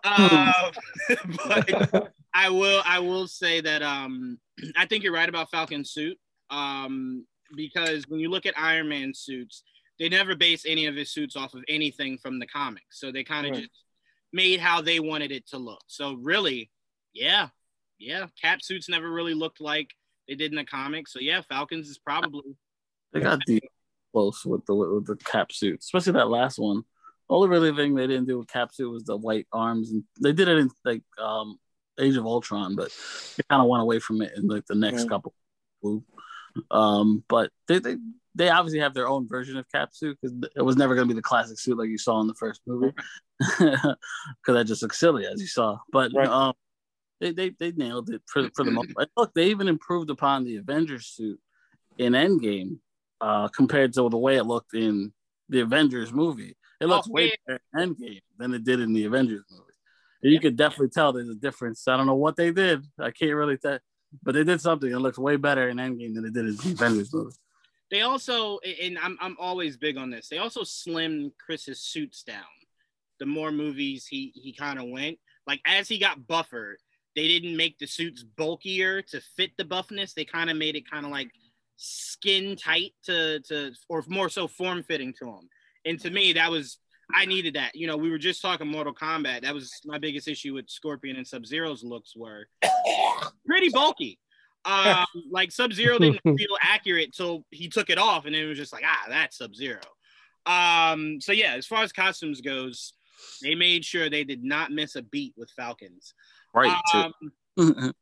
Um, 0.05 0.73
but 1.49 1.71
I 2.35 2.51
will 2.51 2.83
I 2.85 2.99
will 2.99 3.27
say 3.27 3.61
that 3.63 3.83
um 3.83 4.39
I 4.77 4.85
think 4.87 5.03
you're 5.03 5.15
right 5.15 5.29
about 5.29 5.51
Falcon 5.51 5.85
suit. 5.85 6.19
Um 6.51 7.25
because 7.55 8.07
when 8.09 8.21
you 8.21 8.29
look 8.29 8.45
at 8.45 8.59
Iron 8.59 8.89
Man 8.89 9.15
suits, 9.15 9.63
they 9.99 10.09
never 10.11 10.35
base 10.37 10.65
any 10.67 10.87
of 10.87 10.95
his 10.95 11.11
suits 11.11 11.37
off 11.37 11.55
of 11.55 11.65
anything 11.69 12.19
from 12.19 12.39
the 12.39 12.47
comics. 12.47 13.01
So 13.01 13.11
they 13.11 13.25
kind 13.25 13.47
of 13.47 13.53
Right. 13.53 13.61
just 13.63 13.73
made 14.37 14.61
how 14.61 14.81
they 14.81 15.01
wanted 15.01 15.33
it 15.33 15.49
to 15.49 15.59
look. 15.59 15.83
So 15.89 16.15
really, 16.15 16.71
yeah. 17.13 17.49
Yeah, 17.99 18.27
cap 18.41 18.61
suits 18.61 18.91
never 18.91 19.11
really 19.11 19.33
looked 19.33 19.59
like 19.59 19.95
they 20.29 20.35
did 20.35 20.53
in 20.53 20.57
the 20.57 20.65
comics. 20.67 21.15
So 21.15 21.19
yeah, 21.19 21.41
Falcons 21.41 21.89
is 21.89 21.97
probably 21.97 22.55
They 23.11 23.21
got 23.21 23.41
deep 23.47 23.65
close 24.13 24.45
with 24.45 24.67
the 24.67 24.75
with 24.75 25.07
the 25.07 25.17
cap 25.17 25.51
suit, 25.51 25.81
especially 25.81 26.13
that 26.13 26.29
last 26.29 26.59
one. 26.59 26.83
Only 27.31 27.49
really 27.49 27.75
thing 27.75 27.95
they 27.95 28.07
didn't 28.07 28.29
do 28.29 28.39
with 28.39 28.49
cap 28.49 28.75
suit 28.75 28.91
was 28.93 29.05
the 29.05 29.17
white 29.17 29.47
arms, 29.51 29.93
and 29.93 30.05
they 30.23 30.35
did 30.35 30.47
it 30.47 30.59
in 30.59 30.71
like 30.85 31.03
um 31.19 31.59
Age 31.99 32.17
of 32.17 32.27
Ultron, 32.27 32.77
but 32.77 32.93
they 33.39 33.45
kind 33.49 33.63
of 33.63 33.69
went 33.69 33.81
away 33.81 33.99
from 33.99 34.21
it 34.21 34.33
in 34.37 34.47
like 34.47 34.67
the 34.67 34.75
next 34.75 35.05
Right. 35.05 35.09
couple. 35.09 35.33
Um, 36.71 37.25
but 37.29 37.51
they 37.67 37.79
they 37.79 37.97
they 38.37 38.51
obviously 38.51 38.81
have 38.81 38.95
their 38.95 39.09
own 39.09 39.27
version 39.27 39.57
of 39.57 39.71
cap 39.73 39.91
suit 39.93 40.19
because 40.21 40.37
it 40.55 40.63
was 40.63 40.77
never 40.77 40.95
going 40.95 41.09
to 41.09 41.13
be 41.15 41.19
the 41.19 41.23
classic 41.23 41.59
suit 41.59 41.79
like 41.79 41.89
you 41.89 41.99
saw 41.99 42.21
in 42.21 42.27
the 42.27 42.35
first 42.35 42.61
movie, 42.67 42.93
because 43.39 43.97
that 44.47 44.65
just 44.67 44.83
looks 44.83 44.99
silly 44.99 45.27
as 45.27 45.41
you 45.41 45.47
saw. 45.47 45.79
But 45.91 46.13
Right. 46.15 46.29
um, 46.29 46.55
they, 47.21 47.33
they 47.33 47.51
they 47.51 47.73
nailed 47.73 48.11
it 48.11 48.23
for 48.27 48.49
for 48.55 48.65
the 48.65 48.71
most. 48.71 48.95
part. 48.95 49.09
Look, 49.17 49.35
they 49.35 49.47
even 49.47 49.69
improved 49.69 50.11
upon 50.11 50.45
the 50.45 50.57
Avengers 50.57 51.07
suit 51.07 51.41
in 51.99 52.13
Endgame 52.13 52.79
uh, 53.21 53.49
compared 53.49 53.95
to 53.95 54.09
the 54.09 54.19
way 54.19 54.37
it 54.37 54.45
looked 54.45 54.75
in 54.75 55.13
the 55.49 55.61
Avengers 55.61 56.13
movie. 56.13 56.57
It 56.81 56.87
looks 56.87 57.09
Oh, 57.09 57.13
way 57.13 57.33
better 57.47 57.61
in 57.75 57.95
Endgame 57.95 58.23
than 58.39 58.53
it 58.53 58.65
did 58.65 58.81
in 58.81 58.93
the 58.93 59.05
Avengers 59.07 59.45
movie. 59.51 59.63
And 60.23 60.33
you 60.33 60.41
could 60.41 60.57
definitely 60.57 60.91
tell 60.91 61.13
there's 61.13 61.29
a 61.29 61.35
difference. 61.35 61.89
I 61.89 61.97
don't 61.97 62.07
know 62.07 62.15
what 62.17 62.37
they 62.37 62.51
did. 62.51 62.85
I 62.99 63.11
can't 63.13 63.35
really 63.35 63.57
tell, 63.57 63.79
but 64.23 64.35
they 64.35 64.45
did 64.45 64.61
something. 64.61 64.91
It 64.91 64.99
looks 64.99 65.19
way 65.19 65.37
better 65.37 65.69
in 65.71 65.79
Endgame 65.79 66.15
than 66.15 66.27
it 66.27 66.35
did 66.35 66.47
in 66.47 66.57
the 66.57 66.73
Avengers 66.73 67.15
movie. 67.15 67.35
They 67.91 68.03
also, 68.03 68.59
and 68.83 68.99
I'm 68.99 69.17
I'm 69.21 69.37
always 69.39 69.77
big 69.77 69.97
on 69.97 70.11
this. 70.11 70.29
They 70.29 70.39
also 70.39 70.63
slimmed 70.63 71.33
Chris's 71.45 71.81
suits 71.81 72.23
down. 72.23 72.43
The 73.21 73.27
more 73.27 73.53
movies 73.53 74.07
he 74.07 74.33
he 74.35 74.53
kind 74.53 74.79
of 74.79 74.89
went, 74.89 75.19
like 75.47 75.61
as 75.65 75.89
he 75.89 75.99
got 75.99 76.27
buffer, 76.27 76.79
they 77.15 77.29
didn't 77.29 77.57
make 77.57 77.79
the 77.79 77.87
suits 77.87 78.23
bulkier 78.23 79.03
to 79.03 79.21
fit 79.37 79.53
the 79.57 79.65
buffness. 79.65 80.15
They 80.15 80.25
kind 80.25 80.51
of 80.51 80.57
made 80.57 80.77
it 80.77 80.91
kind 80.91 81.07
of 81.07 81.13
like 81.13 81.31
skin 81.77 82.57
tight 82.57 82.93
to 83.05 83.41
to, 83.41 83.73
or 83.89 84.05
more 84.09 84.29
so 84.29 84.49
form 84.49 84.83
fitting 84.83 85.15
to 85.21 85.27
him. 85.27 85.49
And 85.85 86.01
to 86.01 86.11
me, 86.11 86.33
that 86.33 86.51
was 86.51 86.79
I 87.15 87.25
needed 87.25 87.55
that. 87.55 87.77
You 87.77 87.87
know, 87.87 87.97
we 87.97 88.11
were 88.11 88.19
just 88.19 88.43
talking 88.43 88.67
Mortal 88.67 88.93
Kombat. 88.95 89.43
That 89.43 89.55
was 89.55 89.71
my 89.85 89.99
biggest 89.99 90.27
issue 90.27 90.55
with 90.55 90.69
Scorpion 90.69 91.17
and 91.17 91.27
Sub 91.27 91.47
Zero's 91.47 91.85
looks 91.85 92.17
were 92.17 92.49
pretty 93.47 93.69
bulky. 93.69 94.19
Um, 94.67 95.07
like 95.31 95.53
Sub 95.53 95.73
Zero 95.73 95.99
didn't 95.99 96.21
feel 96.23 96.57
accurate 96.61 97.15
till 97.15 97.45
he 97.51 97.69
took 97.69 97.89
it 97.89 97.99
off, 97.99 98.27
and 98.27 98.35
it 98.35 98.47
was 98.47 98.59
just 98.59 98.73
like, 98.73 98.85
ah, 98.85 99.05
that's 99.09 99.39
Sub 99.39 99.55
Zero. 99.55 99.81
Um, 100.45 101.21
so 101.21 101.33
yeah, 101.33 101.55
as 101.55 101.67
far 101.67 101.83
as 101.83 101.93
costumes 101.93 102.41
goes, 102.41 102.93
they 103.43 103.55
made 103.55 103.85
sure 103.85 104.11
they 104.11 104.25
did 104.25 104.45
not 104.45 104.71
miss 104.71 104.97
a 104.97 105.03
beat 105.03 105.35
with 105.37 105.51
Falcons. 105.57 106.15
Right. 106.55 106.77
Um, 106.95 107.93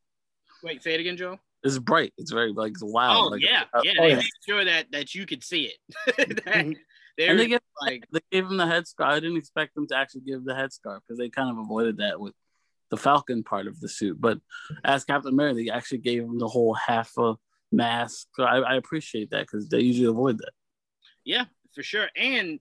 wait, 0.62 0.83
say 0.83 0.94
it 0.94 1.00
again, 1.00 1.16
Joe. 1.16 1.38
it's 1.62 1.78
bright. 1.78 2.12
It's 2.18 2.33
very 2.33 2.52
like 2.52 2.73
it's 2.73 2.83
loud. 2.83 3.16
Oh 3.16 3.28
like, 3.28 3.42
yeah, 3.42 3.64
uh, 3.73 3.80
yeah. 3.85 3.92
oh, 3.99 4.02
They 4.02 4.09
yeah. 4.11 4.16
made 4.16 4.25
sure 4.49 4.64
that 4.64 4.87
that 4.92 5.14
you 5.14 5.26
could 5.26 5.42
see 5.44 5.73
it. 5.73 6.16
That- 6.44 6.56
and 6.56 6.76
they're 7.16 7.37
they 7.37 7.47
get 7.47 7.62
like, 7.80 8.04
they 8.12 8.21
gave 8.33 8.44
him 8.47 8.56
the 8.56 8.64
headscarf. 8.64 9.06
I 9.06 9.21
didn't 9.21 9.37
expect 9.37 9.76
them 9.76 9.87
to 9.87 9.97
actually 9.97 10.23
give 10.23 10.44
the 10.44 10.52
headscarf 10.52 10.99
because 11.06 11.16
they 11.16 11.28
kind 11.28 11.49
of 11.49 11.59
avoided 11.59 11.99
that 11.99 12.18
with 12.18 12.35
the 12.94 13.02
Falcon 13.02 13.42
part 13.42 13.66
of 13.66 13.80
the 13.80 13.88
suit. 13.88 14.20
But 14.20 14.38
as 14.84 15.04
Captain 15.04 15.32
America, 15.32 15.56
they 15.56 15.70
actually 15.70 15.98
gave 15.98 16.22
him 16.22 16.38
the 16.38 16.46
whole 16.48 16.74
half 16.74 17.12
a 17.18 17.34
mask. 17.72 18.28
So 18.34 18.44
I, 18.44 18.58
I 18.58 18.74
appreciate 18.76 19.30
that 19.30 19.40
because 19.40 19.68
they 19.68 19.80
usually 19.80 20.08
avoid 20.08 20.38
that. 20.38 20.52
Yeah, 21.24 21.46
for 21.74 21.82
sure. 21.82 22.08
And 22.16 22.60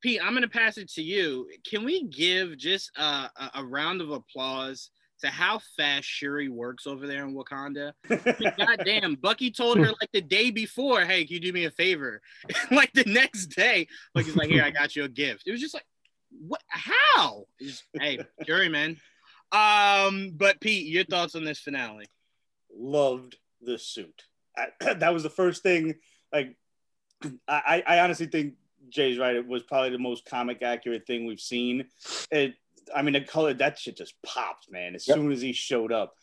Pete, 0.00 0.20
I'm 0.22 0.34
gonna 0.34 0.46
pass 0.48 0.78
it 0.78 0.90
to 0.92 1.02
you. 1.02 1.48
Can 1.68 1.84
we 1.84 2.04
give 2.04 2.56
just 2.58 2.92
a, 2.96 3.02
a, 3.36 3.50
a 3.56 3.64
round 3.64 4.00
of 4.00 4.10
applause 4.10 4.90
to 5.22 5.28
how 5.28 5.60
fast 5.76 6.06
Shuri 6.06 6.48
works 6.48 6.86
over 6.86 7.06
there 7.06 7.24
in 7.24 7.34
Wakanda. 7.34 7.92
I 8.10 8.34
mean, 8.40 8.52
goddamn, 8.58 9.14
Bucky 9.14 9.52
told 9.52 9.78
her 9.78 9.86
like 9.86 10.10
the 10.12 10.20
day 10.20 10.50
before, 10.50 11.04
"Hey, 11.04 11.24
can 11.24 11.34
you 11.34 11.40
do 11.40 11.52
me 11.52 11.64
a 11.64 11.70
favor?" 11.70 12.20
like 12.72 12.92
the 12.92 13.04
next 13.04 13.46
day, 13.46 13.86
like 14.16 14.26
he's 14.26 14.34
like, 14.34 14.50
"Here, 14.50 14.64
I 14.64 14.70
got 14.70 14.96
you 14.96 15.04
a 15.04 15.08
gift." 15.08 15.44
It 15.46 15.52
was 15.52 15.60
just 15.60 15.74
like, 15.74 15.86
what? 16.40 16.62
How? 16.68 17.46
It's- 17.60 17.82
hey, 17.92 18.18
Shuri, 18.46 18.68
man. 18.68 18.96
Um, 19.52 20.32
but 20.34 20.60
Pete, 20.60 20.86
your 20.86 21.04
thoughts 21.04 21.34
on 21.34 21.44
this 21.44 21.58
finale? 21.58 22.06
loved 22.74 23.36
the 23.60 23.78
suit. 23.78 24.22
I, 24.56 24.68
that 24.94 25.12
was 25.12 25.22
the 25.22 25.30
first 25.30 25.62
thing. 25.62 25.94
Like, 26.32 26.56
I, 27.46 27.82
I 27.86 28.00
honestly 28.00 28.26
think 28.26 28.54
Jay's 28.88 29.18
right. 29.18 29.36
It 29.36 29.46
was 29.46 29.62
probably 29.62 29.90
the 29.90 29.98
most 29.98 30.24
comic 30.24 30.62
accurate 30.62 31.06
thing 31.06 31.26
we've 31.26 31.38
seen. 31.40 31.84
It, 32.30 32.54
I 32.94 33.02
mean, 33.02 33.12
the 33.12 33.20
color 33.20 33.52
that 33.54 33.78
shit 33.78 33.96
just 33.98 34.14
popped, 34.22 34.70
man. 34.70 34.94
As 34.94 35.06
Yep. 35.06 35.16
soon 35.16 35.32
as 35.32 35.42
he 35.42 35.52
showed 35.52 35.92
up. 35.92 36.14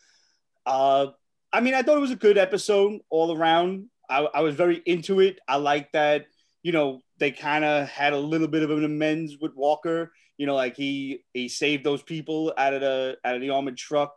Uh, 0.65 1.07
I 1.53 1.62
mean, 1.62 1.74
I 1.75 1.83
thought 1.83 1.98
it 1.98 2.01
was 2.01 2.12
a 2.12 2.15
good 2.15 2.38
episode 2.38 3.00
all 3.09 3.36
around. 3.36 3.86
I, 4.09 4.21
I 4.21 4.41
was 4.41 4.55
very 4.55 4.81
into 4.86 5.19
it. 5.19 5.39
I 5.48 5.57
like 5.57 5.91
that. 5.93 6.25
You 6.63 6.71
know, 6.71 7.01
they 7.19 7.31
kind 7.31 7.63
of 7.63 7.88
had 7.88 8.13
a 8.13 8.19
little 8.19 8.48
bit 8.48 8.63
of 8.63 8.71
an 8.71 8.83
amends 8.83 9.38
with 9.39 9.55
Walker. 9.55 10.12
You 10.39 10.48
know, 10.48 10.55
like 10.55 10.75
he 10.75 11.25
he 11.34 11.50
saved 11.50 11.84
those 11.84 12.01
people 12.01 12.53
out 12.58 12.74
of 12.74 12.79
the 12.81 13.17
out 13.25 13.36
of 13.36 13.41
the 13.41 13.51
armored 13.51 13.77
truck 13.77 14.13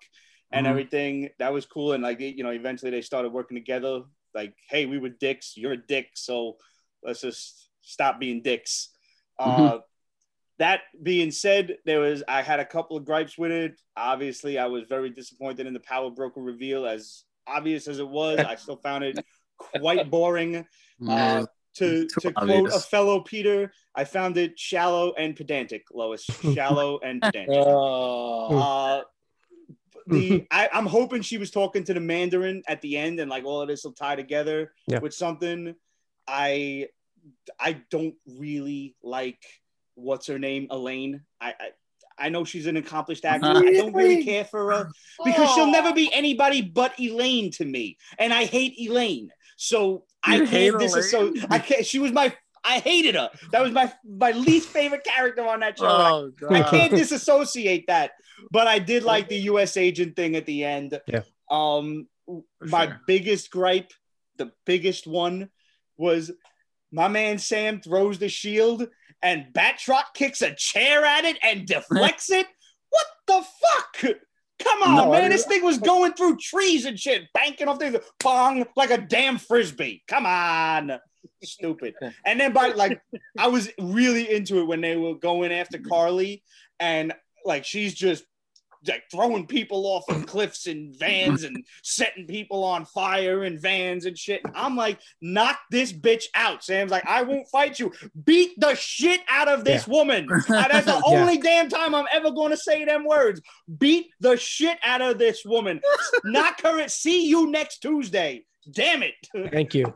and 0.52 0.64
Mhm. 0.64 0.70
everything. 0.70 1.30
That 1.40 1.52
was 1.52 1.66
cool. 1.66 1.92
And 1.92 2.02
like 2.02 2.20
you 2.20 2.44
know, 2.44 2.50
eventually 2.50 2.92
they 2.92 3.02
started 3.02 3.32
working 3.32 3.56
together. 3.56 4.04
Like, 4.34 4.54
hey, 4.70 4.86
we 4.86 4.98
were 4.98 5.10
dicks. 5.10 5.56
You're 5.56 5.72
a 5.72 5.86
dick, 5.94 6.10
so 6.14 6.56
let's 7.02 7.20
just 7.22 7.68
stop 7.82 8.20
being 8.20 8.40
dicks. 8.40 8.88
Uh, 9.38 9.80
that 10.58 10.82
being 11.02 11.32
said, 11.32 11.78
there 11.84 11.98
was 12.00 12.22
I 12.28 12.42
had 12.42 12.60
a 12.60 12.64
couple 12.64 12.96
of 12.96 13.04
gripes 13.04 13.36
with 13.36 13.50
it. 13.50 13.80
Obviously, 13.96 14.58
I 14.58 14.66
was 14.66 14.84
very 14.88 15.10
disappointed 15.10 15.66
in 15.66 15.74
the 15.74 15.80
power 15.80 16.10
broker 16.10 16.40
reveal. 16.40 16.86
As 16.86 17.24
obvious 17.48 17.88
as 17.88 17.98
it 17.98 18.08
was, 18.08 18.44
I 18.44 18.54
still 18.54 18.76
found 18.76 19.02
it 19.04 19.18
quite 19.58 20.08
boring. 20.08 20.64
Uh, 21.06 21.46
to 21.74 22.06
Too 22.06 22.20
to 22.20 22.32
quote 22.32 22.72
a 22.72 22.78
fellow 22.80 23.20
Peter, 23.20 23.72
I 23.94 24.04
found 24.04 24.36
it 24.36 24.58
shallow 24.58 25.12
and 25.14 25.34
pedantic. 25.36 25.86
Lois, 25.92 26.24
shallow 26.54 26.98
and 27.02 27.20
pedantic. 27.22 27.56
Uh, 27.56 28.46
Uh, 28.48 29.02
the 30.08 30.46
I, 30.50 30.68
I'm 30.72 30.86
hoping 30.86 31.22
she 31.22 31.38
was 31.38 31.50
talking 31.50 31.84
to 31.84 31.94
the 31.94 32.00
Mandarin 32.00 32.62
at 32.66 32.80
the 32.82 32.96
end, 32.98 33.20
and 33.20 33.30
like 33.30 33.44
all 33.44 33.60
of 33.62 33.68
this 33.68 33.84
will 33.84 33.92
tie 33.92 34.16
together 34.16 34.72
Yeah. 34.88 34.98
with 34.98 35.14
something. 35.14 35.74
I 36.26 36.88
I 37.58 37.74
don't 37.90 38.14
really 38.26 38.96
like 39.02 39.42
what's 39.94 40.26
her 40.26 40.38
name, 40.38 40.66
Elaine. 40.70 41.22
I 41.40 41.54
I, 41.58 41.68
I 42.18 42.28
know 42.28 42.44
she's 42.44 42.66
an 42.66 42.76
accomplished 42.76 43.24
actor. 43.24 43.46
I 43.48 43.52
don't 43.52 43.92
really 43.94 44.16
Really? 44.16 44.24
care 44.24 44.44
for 44.44 44.72
her 44.72 44.90
because 45.24 45.48
she'll 45.54 45.64
Oh. 45.64 45.70
never 45.70 45.92
be 45.94 46.12
anybody 46.12 46.62
but 46.62 46.98
Elaine 46.98 47.50
to 47.52 47.64
me, 47.64 47.96
and 48.18 48.32
I 48.32 48.44
hate 48.44 48.74
Elaine. 48.78 49.30
So 49.62 50.02
I 50.24 50.38
hate 50.38 50.72
can't 50.72 50.78
disassociate. 50.80 51.36
Elaine? 51.36 51.46
I 51.52 51.58
can't. 51.60 51.86
She 51.86 52.00
was 52.00 52.10
my. 52.10 52.34
I 52.64 52.80
hated 52.80 53.14
her. 53.14 53.30
That 53.52 53.62
was 53.62 53.70
my 53.70 53.92
my 54.04 54.32
least 54.32 54.70
favorite 54.70 55.04
character 55.04 55.46
on 55.46 55.60
that 55.60 55.78
show. 55.78 55.86
I 55.86 56.10
Oh 56.10 56.30
god. 56.30 56.52
I 56.52 56.62
can't 56.68 56.92
disassociate 56.92 57.86
that, 57.86 58.10
but 58.50 58.66
I 58.66 58.80
did 58.80 59.04
like 59.04 59.28
the 59.28 59.38
U.S. 59.52 59.76
agent 59.76 60.16
thing 60.16 60.34
at 60.34 60.46
the 60.46 60.64
end. 60.64 61.00
Yeah. 61.06 61.22
Um, 61.48 62.08
my 62.60 62.86
sure. 62.86 63.00
biggest 63.06 63.52
gripe, 63.52 63.92
the 64.36 64.50
biggest 64.66 65.06
one, 65.06 65.48
was 65.96 66.32
my 66.90 67.06
man 67.06 67.38
Sam 67.38 67.80
throws 67.80 68.18
the 68.18 68.28
shield 68.28 68.88
and 69.22 69.46
Batroc 69.52 70.14
kicks 70.14 70.42
a 70.42 70.56
chair 70.56 71.04
at 71.04 71.24
it 71.24 71.38
and 71.40 71.66
deflects 71.66 72.30
it. 72.30 72.48
What 72.90 73.06
the 73.28 73.46
fuck? 73.60 74.16
Come 74.62 74.82
on, 74.82 74.96
No, 74.96 75.12
man! 75.12 75.30
This 75.30 75.46
thing 75.46 75.64
was 75.64 75.78
going 75.78 76.12
through 76.12 76.36
trees 76.38 76.84
and 76.84 76.98
shit, 76.98 77.24
banking 77.32 77.68
off 77.68 77.78
things, 77.78 77.96
bong 78.22 78.64
like 78.76 78.90
a 78.90 78.98
damn 78.98 79.38
frisbee. 79.38 80.02
Come 80.06 80.26
on, 80.26 80.98
stupid. 81.42 81.94
And 82.26 82.40
then 82.40 82.52
by 82.52 82.68
like, 82.68 83.00
I 83.38 83.48
was 83.48 83.68
really 83.80 84.32
into 84.32 84.60
it 84.60 84.64
when 84.64 84.80
they 84.80 84.96
were 84.96 85.14
going 85.14 85.52
after 85.52 85.78
Carly, 85.78 86.42
and 86.80 87.12
like 87.44 87.64
she's 87.64 87.94
just 87.94 88.24
like 88.86 89.04
throwing 89.10 89.46
people 89.46 89.86
off 89.86 90.04
of 90.08 90.26
cliffs 90.26 90.66
and 90.66 90.96
vans 90.96 91.44
and 91.44 91.64
setting 91.82 92.26
people 92.26 92.64
on 92.64 92.84
fire 92.84 93.44
and 93.44 93.60
vans 93.60 94.06
and 94.06 94.18
shit. 94.18 94.42
I'm 94.54 94.76
like, 94.76 94.98
knock 95.20 95.58
this 95.70 95.92
bitch 95.92 96.24
out. 96.34 96.64
Sam's 96.64 96.90
like, 96.90 97.06
I 97.06 97.22
won't 97.22 97.48
fight 97.48 97.78
you. 97.78 97.92
Beat 98.24 98.58
the 98.58 98.74
shit 98.74 99.20
out 99.28 99.48
of 99.48 99.64
this 99.64 99.86
woman. 99.86 100.28
Uh, 100.52 100.68
That's 100.68 100.86
the 100.86 100.92
Yeah. 101.06 101.20
only 101.20 101.38
damn 101.38 101.68
time 101.68 101.94
I'm 101.94 102.06
ever 102.12 102.30
going 102.30 102.50
to 102.50 102.56
say 102.56 102.84
them 102.84 103.04
words. 103.04 103.40
Beat 103.78 104.06
the 104.20 104.36
shit 104.36 104.78
out 104.82 105.00
of 105.00 105.18
this 105.18 105.42
woman. 105.44 105.80
knock 106.24 106.60
her 106.62 106.80
at 106.80 106.90
see 106.90 107.26
you 107.28 107.50
next 107.50 107.78
Tuesday. 107.78 108.44
Damn 108.70 109.02
it. 109.02 109.14
Thank 109.52 109.74
you. 109.74 109.92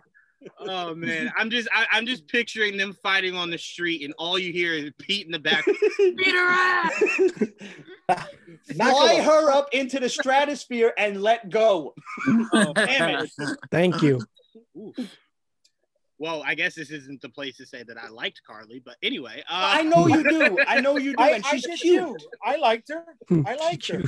Oh 0.60 0.94
man, 0.94 1.32
I'm 1.36 1.50
just 1.50 1.68
I, 1.72 1.86
I'm 1.92 2.06
just 2.06 2.28
picturing 2.28 2.76
them 2.76 2.92
fighting 3.02 3.34
on 3.34 3.50
the 3.50 3.58
street, 3.58 4.02
and 4.04 4.14
all 4.18 4.38
you 4.38 4.52
hear 4.52 4.74
is 4.74 4.90
Pete 4.98 5.26
in 5.26 5.32
the 5.32 5.38
back. 5.38 5.64
Beat 5.98 6.34
her 6.34 6.48
ass. 6.48 7.04
Fly 8.74 9.16
her 9.16 9.22
her 9.22 9.50
up 9.50 9.68
into 9.72 9.98
the 9.98 10.08
stratosphere 10.08 10.92
and 10.98 11.22
let 11.22 11.50
go. 11.50 11.94
Oh, 12.52 12.72
Damn 12.76 13.24
it. 13.24 13.30
Thank 13.70 14.02
you. 14.02 14.20
Oof. 14.76 15.18
Well, 16.18 16.42
I 16.46 16.54
guess 16.54 16.74
this 16.74 16.90
isn't 16.90 17.20
the 17.20 17.28
place 17.28 17.56
to 17.58 17.66
say 17.66 17.82
that 17.82 17.98
I 17.98 18.08
liked 18.08 18.40
Carly, 18.46 18.80
but 18.84 18.96
anyway, 19.02 19.42
uh, 19.50 19.70
I 19.74 19.82
know 19.82 20.06
you 20.06 20.22
do. 20.22 20.58
I 20.66 20.80
know 20.80 20.96
you 20.96 21.14
do. 21.14 21.22
I, 21.22 21.30
and 21.30 21.44
she's 21.46 21.66
did 21.66 21.78
cute. 21.78 22.18
too. 22.18 22.26
I 22.42 22.56
liked 22.56 22.90
her. 22.90 23.04
I 23.46 23.56
liked 23.56 23.88
her. 23.88 24.02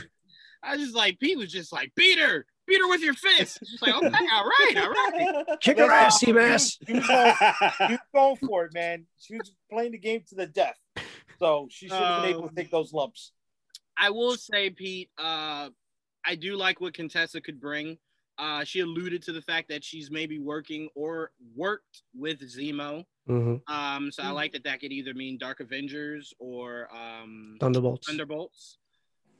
I 0.63 0.73
was 0.73 0.85
just 0.85 0.97
like 0.97 1.19
Pete 1.19 1.39
was 1.39 1.53
just 1.53 1.73
like 1.73 1.93
beat 1.95 2.19
her, 2.19 2.47
beat 2.69 2.81
her 2.81 2.89
with 2.89 3.01
your 3.01 3.15
fist. 3.15 3.59
Just 3.61 3.83
like 3.83 3.95
okay, 3.95 4.07
all 4.07 4.45
right, 4.45 4.75
all 4.77 4.91
right. 4.91 5.45
Kick 5.61 5.79
her 5.79 5.91
ass, 5.91 6.23
Seabass. 6.23 6.77
She 6.87 6.93
was, 6.93 7.07
going, 8.13 8.37
she 8.37 8.47
for 8.47 8.67
it, 8.67 8.75
man. 8.75 9.07
She 9.19 9.37
was 9.37 9.53
playing 9.73 9.93
the 9.93 9.99
game 9.99 10.23
to 10.29 10.35
the 10.35 10.47
death. 10.47 10.77
So 11.39 11.69
she 11.71 11.89
should 11.89 11.97
have 11.97 12.23
been 12.23 12.31
able 12.31 12.45
Um, 12.45 12.49
to 12.51 12.55
take 12.55 12.71
those 12.71 12.93
lumps. 12.93 13.33
I 13.97 14.11
will 14.11 14.37
say, 14.37 14.71
Pete, 14.71 15.11
uh, 15.19 15.71
I 16.25 16.35
do 16.35 16.57
like 16.57 16.81
what 16.81 16.95
Contessa 16.95 17.41
could 17.41 17.61
bring. 17.61 17.99
Uh, 18.39 18.63
she 18.63 18.81
alluded 18.81 19.23
to 19.23 19.33
the 19.33 19.43
fact 19.43 19.69
that 19.69 19.83
she's 19.83 20.11
maybe 20.13 20.39
working 20.39 20.89
or 20.95 21.33
worked 21.57 22.03
with 22.17 22.41
Zemo. 22.41 23.05
hmm 23.27 23.57
Um, 23.67 24.13
so 24.13 24.23
I 24.23 24.31
like 24.31 24.53
that 24.53 24.63
that 24.65 24.81
could 24.81 24.93
either 24.93 25.15
mean 25.15 25.39
Dark 25.39 25.59
Avengers 25.59 26.33
or 26.39 26.89
um, 26.95 27.57
Thunderbolts. 27.61 28.07
Thunderbolts. 28.07 28.79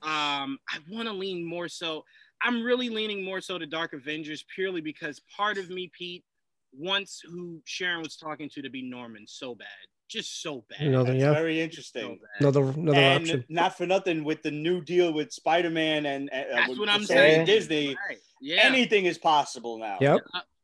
Um, 0.03 0.59
I 0.69 0.79
want 0.91 1.07
to 1.09 1.15
lean 1.15 1.45
more 1.45 1.69
so. 1.69 2.05
I'm 2.43 2.63
really 2.63 2.89
leaning 2.89 3.25
more 3.25 3.41
so 3.41 3.59
to 3.59 3.67
Dark 3.67 3.93
Avengers 3.93 4.45
purely 4.55 4.81
because 4.81 5.21
part 5.37 5.59
of 5.59 5.71
me, 5.71 5.91
Pete, 5.97 6.25
wants 6.73 7.21
who 7.25 7.61
Sharon 7.65 8.03
was 8.03 8.17
talking 8.17 8.49
to 8.51 8.63
to 8.63 8.71
be 8.71 8.83
Norman 8.83 9.25
so 9.27 9.55
bad, 9.55 9.67
just 10.09 10.43
so 10.43 10.65
bad. 10.69 10.81
You 10.81 10.91
know, 10.91 11.05
That's 11.05 11.19
yeah. 11.19 11.33
very 11.33 11.61
interesting. 11.61 12.19
bad. 12.21 12.41
Another 12.41 12.63
another 12.63 12.99
and 12.99 13.23
option. 13.23 13.45
not 13.49 13.77
for 13.77 13.87
nothing 13.87 14.25
with 14.25 14.43
the 14.43 14.51
new 14.51 14.81
deal 14.81 15.13
with 15.13 15.33
Spider-Man 15.33 16.07
and, 16.07 16.31
and 16.33 16.53
uh, 16.53 16.57
That's 16.57 16.69
with 16.71 16.79
what 16.79 16.89
I'm 16.89 17.03
Sony 17.03 17.07
saying. 17.07 17.47
Disney. 17.47 17.97
Right. 18.09 18.19
Yeah. 18.41 18.63
Anything 18.63 19.07
is 19.07 19.19
possible 19.19 19.79
now. 19.79 19.99
Yep. 20.01 20.21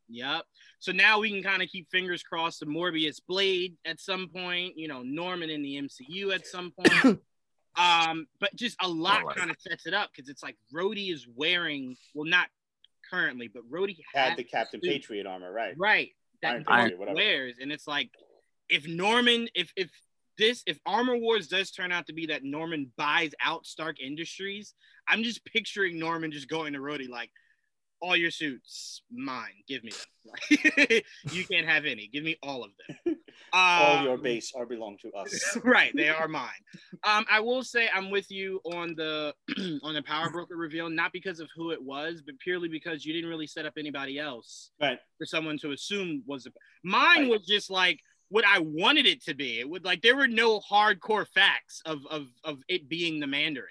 Yep. 0.09 0.43
So 0.79 0.93
now 0.93 1.19
we 1.19 1.31
can 1.31 1.43
kind 1.43 1.63
of 1.63 1.69
keep 1.69 1.91
fingers 1.91 2.23
crossed 2.23 2.61
the 2.61 2.67
Morbius 2.67 3.19
Blade 3.27 3.75
at 3.87 4.01
some 4.01 4.29
point, 4.29 4.77
you 4.77 4.87
know, 4.87 5.03
Norman 5.03 5.49
in 5.49 5.63
the 5.63 5.77
MCU 5.77 6.35
at 6.35 6.47
some 6.47 6.73
point. 6.73 7.21
um, 7.77 8.27
but 8.41 8.55
just 8.55 8.77
a 8.83 8.89
lot 8.89 9.23
Alright. 9.23 9.37
kind 9.37 9.51
of 9.51 9.57
sets 9.59 9.87
it 9.87 9.95
up 9.95 10.11
because 10.15 10.29
it's 10.29 10.43
like 10.43 10.57
Rhodey 10.75 11.13
is 11.13 11.27
wearing, 11.35 11.97
well, 12.15 12.29
not 12.29 12.49
currently, 13.11 13.49
but 13.49 13.63
Rhodey 13.71 13.97
Had 14.13 14.37
the 14.37 14.45
Captain 14.45 14.81
suit. 14.83 14.91
Patriot 14.91 15.27
armor, 15.27 15.53
right? 15.53 15.75
right 15.77 16.11
that 16.43 16.53
Iron 16.53 16.65
Patriot, 16.65 16.99
whatever. 16.99 17.17
wears, 17.17 17.57
and 17.61 17.73
it's 17.73 17.87
like 17.87 18.11
if 18.69 18.87
Norman, 18.87 19.49
if 19.55 19.73
if 19.77 19.91
this, 20.37 20.63
if 20.67 20.79
Armor 20.85 21.17
Wars 21.17 21.49
does 21.49 21.71
turn 21.71 21.93
out 21.93 22.07
to 22.07 22.13
be 22.13 22.27
that 22.27 22.45
Norman 22.45 22.91
buys 22.97 23.33
out 23.45 23.67
Stark 23.67 24.01
Industries, 24.01 24.75
I'm 25.09 25.23
just 25.23 25.45
picturing 25.45 25.99
Norman 25.99 26.33
just 26.33 26.49
going 26.49 26.73
to 26.73 26.81
Rhodey 26.81 27.09
like, 27.09 27.31
all 28.05 28.17
your 28.17 28.31
suits, 28.31 29.03
mine, 29.11 29.65
give 29.67 29.83
me 29.83 29.91
them. 29.91 31.01
You 31.33 31.45
can't 31.51 31.67
have 31.67 31.85
any, 31.87 32.09
give 32.13 32.23
me 32.25 32.37
all 32.43 32.63
of 32.65 32.71
them. 33.05 33.17
All 33.53 33.99
Um, 33.99 34.05
your 34.05 34.19
base 34.19 34.53
are 34.57 34.67
belong 34.67 34.97
to 35.03 35.13
us. 35.13 35.57
right 35.65 35.93
they 35.95 36.09
are 36.09 36.27
mine 36.27 36.63
um 37.05 37.25
i 37.31 37.39
will 37.39 37.63
say 37.63 37.89
i'm 37.95 38.11
with 38.11 38.29
you 38.31 38.61
on 38.65 38.95
the 38.97 39.33
on 39.85 39.95
the 39.95 40.03
power 40.03 40.29
broker 40.31 40.57
reveal 40.57 40.89
not 40.89 41.13
because 41.13 41.39
of 41.41 41.49
who 41.55 41.71
it 41.71 41.81
was 41.81 42.21
but 42.27 42.37
purely 42.41 42.69
because 42.69 43.05
you 43.07 43.13
didn't 43.13 43.31
really 43.31 43.47
set 43.47 43.65
up 43.65 43.75
anybody 43.79 44.19
else 44.19 44.71
right. 44.81 44.99
for 45.19 45.25
someone 45.25 45.57
to 45.59 45.71
assume 45.73 46.23
was 46.27 46.47
a, 46.47 46.51
mine 46.83 47.21
Right. 47.23 47.31
was 47.31 47.47
just 47.47 47.71
like 47.71 48.01
what 48.29 48.45
i 48.45 48.59
wanted 48.59 49.07
it 49.07 49.23
to 49.25 49.35
be 49.35 49.61
it 49.61 49.69
would 49.69 49.85
like 49.85 50.03
there 50.03 50.17
were 50.17 50.29
no 50.29 50.59
hardcore 50.61 51.27
facts 51.29 51.81
of 51.87 52.01
of 52.11 52.27
of 52.43 52.59
it 52.69 52.89
being 52.89 53.21
the 53.21 53.27
mandarin 53.29 53.69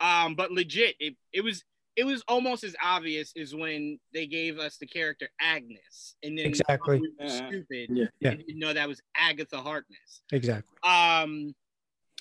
um 0.00 0.34
but 0.34 0.50
legit 0.50 0.94
it, 0.98 1.14
it 1.32 1.42
was 1.42 1.62
it 2.00 2.06
was 2.06 2.22
almost 2.28 2.64
as 2.64 2.74
obvious 2.82 3.32
as 3.38 3.54
when 3.54 3.98
they 4.14 4.26
gave 4.26 4.58
us 4.58 4.78
the 4.78 4.86
character 4.86 5.28
Agnes, 5.38 6.16
and 6.22 6.38
then 6.38 6.46
Exactly. 6.46 7.00
we 7.00 7.28
stupid, 7.28 7.90
Yeah. 7.90 8.06
Yeah. 8.20 8.30
and 8.30 8.38
didn't 8.46 8.58
know 8.58 8.72
that 8.72 8.88
was 8.88 9.02
Agatha 9.16 9.58
Harkness. 9.58 10.22
Exactly. 10.32 10.76
Um, 10.82 11.54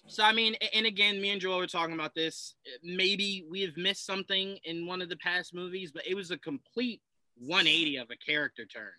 So 0.08 0.24
I 0.24 0.34
mean, 0.34 0.56
and 0.74 0.86
again, 0.86 1.22
me 1.22 1.30
and 1.30 1.40
Joel 1.42 1.60
were 1.60 1.68
talking 1.68 1.94
about 1.94 2.16
this. 2.16 2.56
Maybe 2.84 3.46
we 3.50 3.62
have 3.62 3.78
missed 3.78 4.06
something 4.06 4.58
in 4.64 4.86
one 4.88 5.02
of 5.02 5.10
the 5.10 5.18
past 5.18 5.54
movies, 5.54 5.92
but 5.92 6.06
it 6.08 6.16
was 6.16 6.32
a 6.32 6.38
complete 6.38 7.02
180 7.38 7.98
of 7.98 8.10
a 8.10 8.16
character 8.18 8.66
turn 8.66 8.92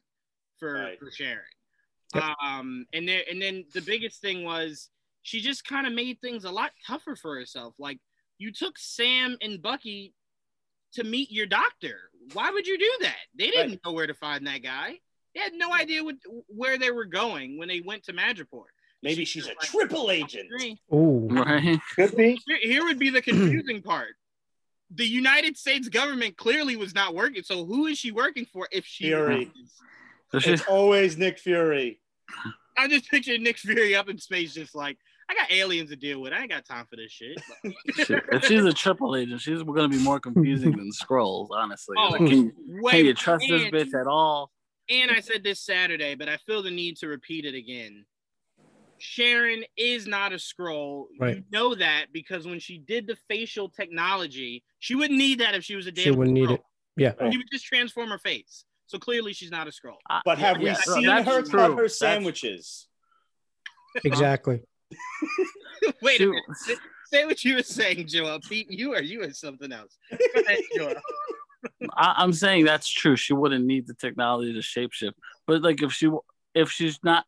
for 0.58 0.72
Right. 0.74 0.98
for 0.98 1.10
Sharon. 1.10 1.42
Yep. 2.14 2.24
Um, 2.42 2.86
and 2.92 3.08
then 3.08 3.22
and 3.30 3.40
then 3.42 3.64
the 3.74 3.82
biggest 3.82 4.20
thing 4.20 4.44
was 4.44 4.88
she 5.22 5.40
just 5.40 5.64
kind 5.64 5.86
of 5.86 5.92
made 5.92 6.20
things 6.20 6.44
a 6.44 6.50
lot 6.50 6.72
tougher 6.86 7.16
for 7.16 7.34
herself. 7.34 7.74
Like 7.78 7.98
you 8.38 8.52
took 8.52 8.78
Sam 8.78 9.36
and 9.42 9.60
Bucky 9.60 10.14
to 10.94 11.04
meet 11.04 11.30
your 11.30 11.46
doctor. 11.46 12.10
Why 12.32 12.50
would 12.50 12.66
you 12.66 12.78
do 12.78 12.90
that? 13.02 13.16
They 13.34 13.50
didn't 13.50 13.70
Right. 13.70 13.80
know 13.84 13.92
where 13.92 14.06
to 14.06 14.14
find 14.14 14.46
that 14.46 14.62
guy. 14.62 14.98
They 15.34 15.40
had 15.40 15.52
no 15.54 15.72
idea 15.72 16.02
what, 16.02 16.16
where 16.48 16.78
they 16.78 16.90
were 16.90 17.04
going 17.04 17.58
when 17.58 17.68
they 17.68 17.80
went 17.80 18.04
to 18.04 18.12
Madripoor. 18.12 18.64
Maybe 19.02 19.24
she's 19.24 19.46
a 19.46 19.54
triple 19.54 20.10
agent. 20.10 20.50
Ooh. 20.92 21.26
Right? 21.30 21.78
Could 21.94 22.16
be. 22.16 22.38
Here, 22.46 22.58
here 22.60 22.84
would 22.84 22.98
be 22.98 23.10
the 23.10 23.22
confusing 23.22 23.80
part. 23.82 24.14
The 24.92 25.06
United 25.06 25.56
States 25.56 25.88
government 25.88 26.36
clearly 26.36 26.76
was 26.76 26.94
not 26.94 27.14
working. 27.14 27.42
So 27.44 27.64
who 27.64 27.86
is 27.86 27.96
she 27.98 28.10
working 28.10 28.44
for 28.44 28.68
if 28.72 28.84
she 28.84 29.04
Fury. 29.04 29.50
is? 29.62 30.46
It's 30.46 30.66
always 30.66 31.16
Nick 31.16 31.38
Fury. 31.38 32.00
I 32.76 32.88
just 32.88 33.08
picture 33.08 33.38
Nick 33.38 33.58
Fury 33.58 33.94
up 33.94 34.08
in 34.08 34.18
space, 34.18 34.52
just 34.54 34.74
like 34.74 34.98
I 35.30 35.34
got 35.34 35.52
aliens 35.52 35.90
to 35.90 35.96
deal 35.96 36.20
with. 36.20 36.32
I 36.32 36.40
ain't 36.40 36.50
got 36.50 36.64
time 36.64 36.86
for 36.90 36.96
this 36.96 37.12
shit. 37.12 37.40
if 37.64 38.44
she's 38.46 38.64
a 38.64 38.72
triple 38.72 39.14
agent, 39.14 39.40
she's 39.40 39.62
going 39.62 39.88
to 39.88 39.96
be 39.96 40.02
more 40.02 40.18
confusing 40.18 40.72
than 40.72 40.90
Skrulls, 40.90 41.48
honestly. 41.52 41.94
Oh, 41.96 42.08
Like, 42.08 42.16
can, 42.18 42.26
you- 42.28 42.52
Way- 42.82 42.90
can 42.92 43.04
you 43.06 43.14
trust 43.14 43.44
this 43.48 43.62
bitch 43.70 43.94
at 43.98 44.08
all? 44.08 44.50
And 44.88 45.08
I 45.12 45.20
said 45.20 45.44
this 45.44 45.60
Saturday, 45.60 46.16
but 46.16 46.28
I 46.28 46.36
feel 46.38 46.64
the 46.64 46.70
need 46.72 46.96
to 46.96 47.06
repeat 47.06 47.44
it 47.44 47.54
again. 47.54 48.06
Sharon 48.98 49.62
is 49.76 50.08
not 50.08 50.32
a 50.32 50.36
Skrull. 50.36 51.04
Right. 51.20 51.36
You 51.36 51.44
know 51.52 51.76
that 51.76 52.06
because 52.12 52.44
when 52.44 52.58
she 52.58 52.78
did 52.78 53.06
the 53.06 53.16
facial 53.28 53.68
technology, 53.68 54.64
she 54.80 54.96
wouldn't 54.96 55.16
need 55.18 55.38
that 55.40 55.54
if 55.54 55.62
she 55.62 55.76
was 55.76 55.86
a 55.86 55.92
damn 55.92 56.02
She 56.02 56.10
wouldn't 56.10 56.34
need 56.34 56.50
it. 56.50 56.60
Yeah. 56.96 57.12
She 57.30 57.36
would 57.38 57.46
just 57.52 57.64
transform 57.66 58.10
her 58.10 58.18
face. 58.18 58.64
So 58.86 58.98
clearly 58.98 59.32
she's 59.32 59.52
not 59.52 59.68
a 59.68 59.70
Skrull. 59.70 59.94
But 60.24 60.38
have 60.38 60.60
yeah, 60.60 60.70
we 60.70 60.82
so 60.82 60.94
seen 60.94 61.06
that's 61.06 61.28
her 61.28 61.42
true. 61.42 61.50
cut 61.60 61.70
her 61.70 61.76
That's- 61.76 61.96
sandwiches? 61.98 62.88
Exactly. 64.04 64.62
Wait 66.02 66.20
a 66.20 66.26
minute. 66.26 66.42
Say- 66.54 66.74
Say 67.12 67.24
what 67.26 67.44
you 67.44 67.56
were 67.56 67.62
saying, 67.64 68.06
Joel. 68.06 68.38
Pete, 68.38 68.70
you 68.70 68.94
are 68.94 69.02
you 69.02 69.22
are 69.24 69.32
something 69.32 69.72
else. 69.72 69.98
Ahead, 70.12 70.96
I, 71.96 72.14
I'm 72.18 72.32
saying 72.32 72.64
that's 72.66 72.88
true. 72.88 73.16
She 73.16 73.32
wouldn't 73.32 73.64
need 73.66 73.88
the 73.88 73.94
technology 73.94 74.52
to 74.52 74.60
shapeshift. 74.60 75.14
But 75.44 75.60
like 75.62 75.82
if 75.82 75.92
she 75.92 76.08
if 76.54 76.70
she's 76.70 77.00
not 77.02 77.24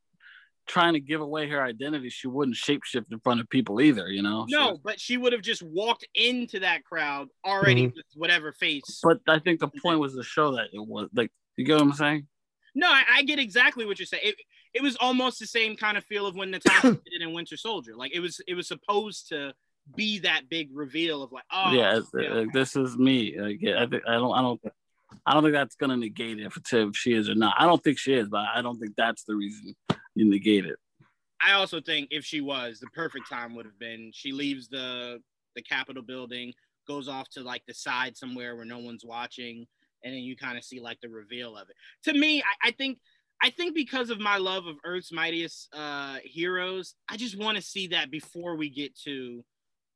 trying 0.68 0.92
to 0.92 1.00
give 1.00 1.20
away 1.20 1.48
her 1.48 1.60
identity, 1.60 2.10
she 2.10 2.28
wouldn't 2.28 2.56
shapeshift 2.56 3.10
in 3.10 3.18
front 3.24 3.40
of 3.40 3.48
people 3.50 3.80
either. 3.80 4.06
You 4.06 4.22
know. 4.22 4.46
No, 4.48 4.74
So- 4.74 4.80
but 4.84 5.00
she 5.00 5.16
would 5.16 5.32
have 5.32 5.42
just 5.42 5.64
walked 5.64 6.06
into 6.14 6.60
that 6.60 6.84
crowd 6.84 7.26
already 7.44 7.88
Mhm. 7.88 7.94
with 7.96 8.06
whatever 8.14 8.52
face. 8.52 9.00
but 9.02 9.18
I 9.26 9.40
think 9.40 9.58
the 9.58 9.68
point 9.82 9.98
was 9.98 10.14
to 10.14 10.22
show 10.22 10.52
that 10.52 10.68
it 10.72 10.78
was 10.86 11.08
like 11.12 11.32
you 11.56 11.64
get 11.64 11.74
what 11.74 11.82
I'm 11.82 11.92
saying. 11.92 12.28
No, 12.76 12.86
I, 12.88 13.02
I 13.16 13.22
get 13.24 13.40
exactly 13.40 13.84
what 13.84 13.98
you're 13.98 14.06
saying. 14.06 14.22
It, 14.26 14.36
it 14.74 14.82
was 14.82 14.96
almost 14.96 15.38
the 15.38 15.46
same 15.46 15.76
kind 15.76 15.96
of 15.96 16.04
feel 16.04 16.26
of 16.26 16.34
when 16.34 16.50
Natasha 16.50 16.92
did 17.04 17.12
it 17.20 17.22
in 17.22 17.32
Winter 17.32 17.56
Soldier. 17.56 17.94
Like 17.96 18.14
it 18.14 18.20
was 18.20 18.40
it 18.46 18.54
was 18.54 18.68
supposed 18.68 19.28
to 19.28 19.52
be 19.96 20.20
that 20.20 20.48
big 20.48 20.70
reveal 20.72 21.22
of 21.22 21.32
like, 21.32 21.44
oh 21.52 21.72
yeah, 21.72 21.98
it's, 21.98 22.10
yeah. 22.14 22.28
uh, 22.28 22.44
this 22.52 22.76
is 22.76 22.96
me. 22.96 23.38
Like, 23.38 23.58
yeah, 23.60 23.82
I 23.82 23.86
think 23.86 24.02
I 24.08 24.14
don't 24.14 24.34
I 24.34 24.42
don't. 24.42 24.60
I 25.26 25.34
don't 25.34 25.42
think 25.42 25.52
that's 25.52 25.76
gonna 25.76 25.96
negate 25.96 26.38
it 26.38 26.46
if, 26.46 26.72
if 26.72 26.96
she 26.96 27.12
is 27.12 27.28
or 27.28 27.34
not. 27.34 27.54
I 27.58 27.66
don't 27.66 27.84
think 27.84 27.98
she 27.98 28.14
is, 28.14 28.28
but 28.30 28.46
I 28.54 28.62
don't 28.62 28.78
think 28.78 28.94
that's 28.96 29.24
the 29.24 29.34
reason 29.34 29.74
you 30.14 30.28
negate 30.28 30.64
it. 30.64 30.76
I 31.44 31.52
also 31.52 31.80
think 31.80 32.08
if 32.10 32.24
she 32.24 32.40
was, 32.40 32.80
the 32.80 32.86
perfect 32.88 33.28
time 33.28 33.54
would 33.54 33.66
have 33.66 33.78
been 33.78 34.10
she 34.14 34.32
leaves 34.32 34.68
the 34.68 35.20
the 35.54 35.62
Capitol 35.62 36.02
building, 36.02 36.54
goes 36.88 37.08
off 37.08 37.28
to 37.30 37.42
like 37.42 37.62
the 37.66 37.74
side 37.74 38.16
somewhere 38.16 38.56
where 38.56 38.64
no 38.64 38.78
one's 38.78 39.04
watching, 39.04 39.66
and 40.02 40.14
then 40.14 40.22
you 40.22 40.34
kind 40.34 40.56
of 40.56 40.64
see 40.64 40.80
like 40.80 40.98
the 41.02 41.08
reveal 41.08 41.56
of 41.56 41.68
it. 41.68 41.76
To 42.10 42.18
me, 42.18 42.40
I, 42.40 42.68
I 42.68 42.70
think 42.70 42.98
I 43.42 43.50
think 43.50 43.74
because 43.74 44.10
of 44.10 44.20
my 44.20 44.36
love 44.36 44.66
of 44.66 44.76
Earth's 44.84 45.12
mightiest 45.12 45.68
uh 45.74 46.18
heroes, 46.24 46.94
I 47.08 47.16
just 47.16 47.38
want 47.38 47.56
to 47.56 47.62
see 47.62 47.88
that 47.88 48.10
before 48.10 48.56
we 48.56 48.70
get 48.70 48.96
to 49.04 49.44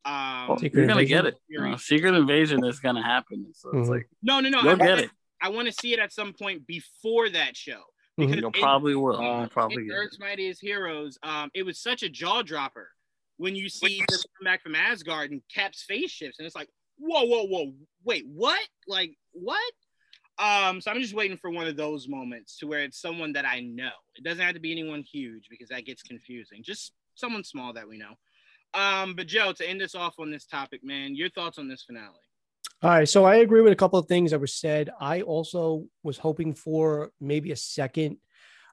um 0.04 0.48
Well, 0.48 0.58
Secret 0.58 0.80
you're 0.80 0.86
gonna 0.88 1.04
get 1.04 1.26
it. 1.26 1.34
Fury. 1.48 1.64
You 1.66 1.70
know, 1.72 1.76
Secret 1.76 2.14
Invasion 2.14 2.64
is 2.64 2.80
gonna 2.80 3.02
happen. 3.04 3.46
So 3.54 3.70
it's 3.70 3.88
Mhm. 3.88 3.90
like 3.90 4.08
no 4.22 4.40
no 4.40 4.48
no 4.48 4.60
you'll 4.62 4.70
I, 4.70 4.76
get 4.76 4.88
wanna- 4.88 5.02
it. 5.02 5.10
I 5.40 5.48
want 5.50 5.66
to 5.68 5.72
see 5.72 5.92
it 5.92 5.98
at 5.98 6.12
some 6.12 6.32
point 6.32 6.66
before 6.66 7.28
that 7.30 7.56
show. 7.56 7.82
Mhm. 8.18 8.28
Because 8.28 8.36
You'll 8.36 8.46
in- 8.46 8.60
probably 8.62 8.94
will. 8.96 9.20
uh, 9.20 9.48
probably 9.48 9.82
in 9.82 9.88
get 9.88 9.94
it. 9.94 9.98
Earth's 9.98 10.18
Mightiest 10.18 10.60
Heroes, 10.62 11.18
um, 11.22 11.50
it 11.54 11.62
was 11.64 11.78
such 11.78 12.02
a 12.02 12.08
jaw 12.08 12.40
dropper 12.42 12.88
when 13.36 13.54
you 13.54 13.68
see 13.68 13.98
them 13.98 14.06
come 14.08 14.44
back 14.44 14.62
from 14.62 14.74
Asgard 14.74 15.30
and 15.32 15.42
Cap's 15.54 15.82
face 15.82 16.10
shifts, 16.10 16.38
and 16.38 16.46
it's 16.46 16.56
like, 16.56 16.70
whoa, 16.96 17.24
whoa, 17.24 17.44
whoa, 17.46 17.74
wait, 18.02 18.24
what? 18.26 18.66
Like 18.86 19.14
what? 19.32 19.72
Um, 20.38 20.80
so 20.80 20.90
I'm 20.90 21.00
just 21.00 21.14
waiting 21.14 21.38
for 21.38 21.50
one 21.50 21.66
of 21.66 21.76
those 21.76 22.08
moments 22.08 22.58
to 22.58 22.66
where 22.66 22.80
it's 22.80 23.00
someone 23.00 23.32
that 23.32 23.46
I 23.46 23.60
know. 23.60 23.90
It 24.16 24.24
doesn't 24.24 24.44
have 24.44 24.54
to 24.54 24.60
be 24.60 24.72
anyone 24.72 25.02
huge 25.02 25.48
because 25.48 25.70
that 25.70 25.86
gets 25.86 26.02
confusing. 26.02 26.62
Just 26.62 26.92
someone 27.14 27.42
small 27.42 27.72
that 27.72 27.88
we 27.88 27.96
know. 27.96 28.14
Um, 28.74 29.14
but 29.14 29.26
Joe, 29.26 29.52
to 29.52 29.68
end 29.68 29.80
us 29.80 29.94
off 29.94 30.16
on 30.18 30.30
this 30.30 30.44
topic, 30.44 30.84
man, 30.84 31.14
your 31.14 31.30
thoughts 31.30 31.58
on 31.58 31.68
this 31.68 31.84
finale? 31.84 32.12
All 32.82 32.90
right. 32.90 33.08
So 33.08 33.24
I 33.24 33.36
agree 33.36 33.62
with 33.62 33.72
a 33.72 33.76
couple 33.76 33.98
of 33.98 34.06
things 34.06 34.32
that 34.32 34.40
were 34.40 34.46
said. 34.46 34.90
I 35.00 35.22
also 35.22 35.86
was 36.02 36.18
hoping 36.18 36.54
for 36.54 37.10
maybe 37.20 37.52
a 37.52 37.56
second 37.56 38.18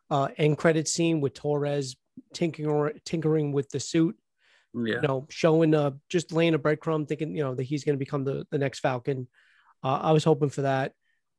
uh, 0.10 0.28
end 0.38 0.58
credit 0.58 0.89
scene 0.89 1.21
with 1.21 1.34
Torres 1.34 1.95
tinkering 2.34 2.67
or 2.67 2.93
tinkering 3.06 3.54
with 3.54 3.69
the 3.69 3.80
suit. 3.80 4.17
Yeah. 4.76 4.95
you 4.95 5.02
know, 5.02 5.28
showing 5.30 5.76
uh 5.76 5.91
just 6.10 6.32
laying 6.32 6.56
a 6.56 6.60
breadcrumb, 6.60 7.08
thinking, 7.08 7.36
you 7.36 7.43
know, 7.43 7.54
that 7.54 7.63
he's 7.63 7.84
going 7.84 7.93
to 7.93 7.99
become 7.99 8.23
the, 8.23 8.47
the 8.49 8.58
next 8.58 8.80
Falcon. 8.80 9.28
Uh, 9.84 9.99
I 10.02 10.12
was 10.12 10.23
hoping 10.23 10.49
for 10.49 10.63
that. 10.63 10.93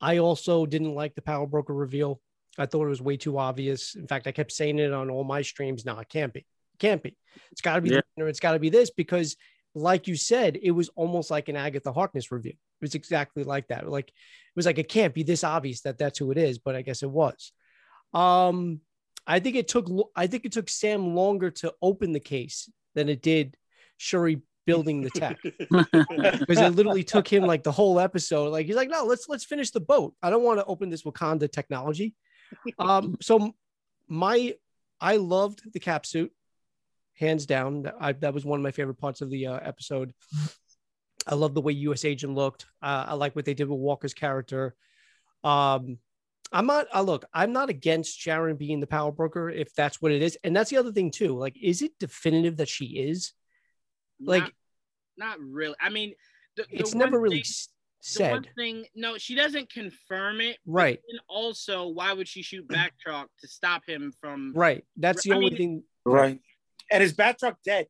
I 0.04 0.18
also 0.18 0.66
didn't 0.66 0.94
like 0.94 1.14
the 1.14 1.22
power 1.22 1.46
broker 1.46 1.72
reveal. 1.72 2.20
I 2.58 2.66
thought 2.66 2.84
it 2.84 2.90
was 2.90 3.00
way 3.00 3.16
too 3.16 3.38
obvious. 3.38 3.94
In 3.94 4.06
fact, 4.06 4.26
I 4.26 4.32
kept 4.32 4.52
saying 4.52 4.78
it 4.78 4.92
on 4.92 5.08
all 5.10 5.24
my 5.24 5.40
streams. 5.42 5.84
No, 5.84 5.98
it 5.98 6.08
can't 6.10 6.32
be. 6.32 6.40
It 6.40 6.78
can't 6.78 7.02
be. 7.02 7.16
It's 7.50 7.62
got 7.62 7.76
to 7.76 7.80
be 7.80 7.90
Yeah. 7.90 8.00
or 8.18 8.28
it's 8.28 8.38
got 8.40 8.52
to 8.52 8.58
be 8.58 8.68
this 8.68 8.90
because, 8.90 9.36
like 9.74 10.06
you 10.06 10.14
said, 10.16 10.58
it 10.62 10.72
was 10.72 10.90
almost 10.94 11.30
like 11.30 11.48
an 11.48 11.56
Agatha 11.56 11.90
Harkness 11.90 12.30
reveal. 12.30 12.52
It 12.52 12.82
was 12.82 12.94
exactly 12.94 13.44
like 13.44 13.68
that. 13.68 13.88
Like 13.88 14.08
it 14.08 14.56
was 14.56 14.66
like 14.66 14.78
it 14.78 14.90
can't 14.90 15.14
be 15.14 15.22
this 15.22 15.42
obvious 15.42 15.80
that 15.82 15.96
that's 15.98 16.18
who 16.18 16.30
it 16.32 16.38
is, 16.38 16.58
but 16.58 16.76
I 16.76 16.82
guess 16.82 17.02
it 17.02 17.10
was. 17.10 17.52
Um, 18.12 18.80
I 19.26 19.40
think 19.40 19.56
it 19.56 19.68
took 19.68 19.88
I 20.14 20.26
think 20.26 20.44
it 20.44 20.52
took 20.52 20.68
Sam 20.68 21.14
longer 21.16 21.50
to 21.62 21.72
open 21.80 22.12
the 22.12 22.20
case 22.20 22.70
than 22.94 23.08
it 23.08 23.22
did 23.22 23.56
Shuri 23.96 24.42
building 24.66 25.02
the 25.02 25.10
tech 25.10 25.38
because 25.42 26.58
it 26.58 26.74
literally 26.74 27.04
took 27.04 27.28
him 27.28 27.44
like 27.44 27.62
the 27.62 27.72
whole 27.72 28.00
episode. 28.00 28.50
Like 28.50 28.66
he's 28.66 28.76
like, 28.76 28.90
no, 28.90 29.04
let's 29.04 29.28
let's 29.28 29.44
finish 29.44 29.70
the 29.70 29.80
boat. 29.80 30.14
I 30.22 30.30
don't 30.30 30.42
want 30.42 30.60
to 30.60 30.64
open 30.66 30.90
this 30.90 31.02
Wakanda 31.02 31.50
technology. 31.50 32.14
Um, 32.78 33.16
so 33.22 33.54
my 34.08 34.54
I 35.00 35.16
loved 35.16 35.72
the 35.72 35.80
cap 35.80 36.06
suit, 36.06 36.32
hands 37.14 37.46
down. 37.46 37.90
I 38.00 38.12
that 38.12 38.34
was 38.34 38.44
one 38.44 38.58
of 38.58 38.62
my 38.62 38.70
favorite 38.70 38.98
parts 38.98 39.20
of 39.20 39.30
the 39.30 39.46
uh, 39.46 39.58
episode. 39.62 40.12
I 41.26 41.34
love 41.34 41.54
the 41.54 41.60
way 41.60 41.72
U.S. 41.72 42.04
Agent 42.04 42.34
looked. 42.34 42.66
Uh, 42.82 43.06
I 43.08 43.14
like 43.14 43.34
what 43.34 43.44
they 43.44 43.54
did 43.54 43.68
with 43.68 43.78
Walker's 43.78 44.14
character. 44.14 44.74
Um, 45.42 45.98
I'm 46.52 46.66
not. 46.66 46.86
I 46.92 47.00
look. 47.00 47.24
I'm 47.32 47.52
not 47.52 47.70
against 47.70 48.18
Sharon 48.18 48.56
being 48.56 48.80
the 48.80 48.86
power 48.86 49.10
broker 49.10 49.50
if 49.50 49.74
that's 49.74 50.00
what 50.00 50.12
it 50.12 50.22
is, 50.22 50.38
and 50.44 50.54
that's 50.54 50.70
the 50.70 50.76
other 50.76 50.92
thing 50.92 51.10
too. 51.10 51.36
Like, 51.36 51.56
is 51.60 51.82
it 51.82 51.98
definitive 51.98 52.58
that 52.58 52.68
she 52.68 52.86
is? 52.86 53.32
Like, 54.20 54.42
not, 54.42 55.38
not 55.38 55.40
really. 55.40 55.74
I 55.80 55.90
mean, 55.90 56.14
the, 56.56 56.64
the 56.70 56.78
it's 56.78 56.94
never 56.94 57.18
really 57.20 57.36
thing- 57.36 57.40
s- 57.42 57.68
the 58.16 58.24
one 58.30 58.44
said, 58.44 58.52
thing, 58.54 58.84
no, 58.94 59.16
she 59.16 59.34
doesn't 59.34 59.72
confirm 59.72 60.40
it. 60.42 60.58
right? 60.66 61.00
And 61.08 61.20
also, 61.28 61.88
why 61.88 62.12
would 62.12 62.28
she 62.28 62.42
shoot 62.42 62.68
Batroc 62.68 63.26
to 63.40 63.48
stop 63.48 63.82
him 63.86 64.12
from? 64.20 64.52
Right. 64.54 64.84
That's 64.96 65.22
the 65.24 65.32
I 65.32 65.36
only 65.36 65.50
mean- 65.50 65.56
thing. 65.56 65.82
Right. 66.04 66.38
And 66.92 67.02
is 67.02 67.14
Batroc 67.14 67.54
dead? 67.64 67.86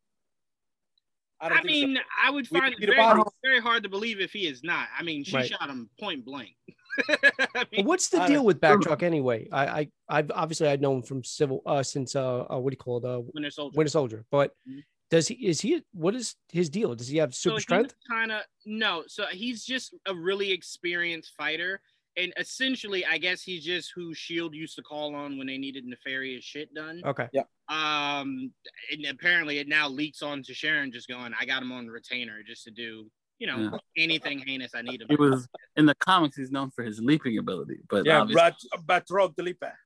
I, 1.41 1.49
don't 1.49 1.59
think 1.59 1.69
so. 1.69 1.87
mean, 1.89 1.99
I 2.25 2.31
would 2.31 2.47
find 2.47 2.75
need 2.79 2.89
it 2.89 2.95
very, 2.95 3.21
very 3.43 3.61
hard 3.61 3.83
to 3.83 3.89
believe 3.89 4.21
if 4.21 4.33
he 4.33 4.47
is 4.47 4.63
not. 4.63 4.87
I 4.97 5.03
mean, 5.03 5.25
she 5.25 5.35
Right. 5.37 5.47
shot 5.51 5.69
him 5.69 5.91
point 6.01 6.25
blank. 6.25 6.55
I 7.57 7.65
mean, 7.73 7.85
what's 7.85 8.09
the 8.09 8.19
deal 8.21 8.37
don't- 8.37 8.45
with 8.45 8.61
Batroc 8.61 9.03
anyway? 9.03 9.49
I, 9.51 9.67
I, 9.67 9.89
I've 10.09 10.31
obviously 10.31 10.69
I'd 10.69 10.81
known 10.81 11.03
from 11.03 11.25
civil 11.25 11.61
uh 11.67 11.83
since 11.83 12.15
uh, 12.15 12.43
uh 12.45 12.57
what 12.59 12.71
do 12.71 12.75
you 12.75 12.79
call 12.79 12.99
it 12.99 13.05
uh 13.05 13.21
Winter 13.35 13.51
Soldier. 13.51 13.77
Winter 13.77 13.91
Soldier, 13.91 14.25
but 14.31 14.53
Mhm. 14.71 14.85
Does 15.15 15.29
he 15.29 15.35
is 15.35 15.61
he 15.61 15.81
what 15.93 16.17
is 16.17 16.35
his 16.51 16.69
deal? 16.69 16.93
Does 16.97 17.07
he 17.07 17.19
have 17.19 17.37
super 17.37 17.61
strength? 17.61 17.95
Kind 18.11 18.33
of 18.33 18.41
no. 18.67 19.05
So 19.07 19.27
he's 19.31 19.65
just 19.65 19.95
a 20.07 20.15
really 20.15 20.51
experienced 20.51 21.35
fighter, 21.39 21.81
and 22.17 22.33
essentially, 22.37 23.07
I 23.07 23.19
guess 23.19 23.41
he's 23.41 23.65
just 23.65 23.93
who 23.95 24.13
Shield 24.13 24.57
used 24.57 24.75
to 24.75 24.83
call 24.83 25.15
on 25.15 25.39
when 25.39 25.47
they 25.47 25.57
needed 25.57 25.85
nefarious 25.85 26.43
shit 26.43 26.75
done. 26.75 27.01
Okay. 27.07 27.29
Yeah. 27.33 27.43
Um, 27.69 28.51
and 28.91 29.07
apparently, 29.09 29.59
it 29.59 29.69
now 29.69 29.89
leaks 29.89 30.21
on 30.21 30.43
to 30.43 30.53
Sharon, 30.53 30.91
just 30.91 31.07
going, 31.07 31.33
"I 31.41 31.45
got 31.45 31.63
him 31.63 31.71
on 31.71 31.87
retainer 31.87 32.43
just 32.43 32.65
to 32.65 32.73
do, 32.73 33.09
you 33.39 33.47
know, 33.47 33.79
anything 33.97 34.41
heinous 34.41 34.73
I 34.75 34.83
need 34.83 35.01
him." 35.01 35.07
He 35.09 35.15
was 35.15 35.47
in 35.77 35.87
the 35.87 35.95
comics. 35.95 36.37
He's 36.37 36.51
known 36.51 36.73
for 36.73 36.83
his 36.83 36.99
leaping 37.01 37.39
ability, 37.39 37.83
but 37.89 38.05
Yeah, 38.05 38.23
obviously, 38.23 38.51
Bat- 38.85 39.07
Batroc 39.07 39.37
the 39.37 39.45
Leaper. 39.45 39.79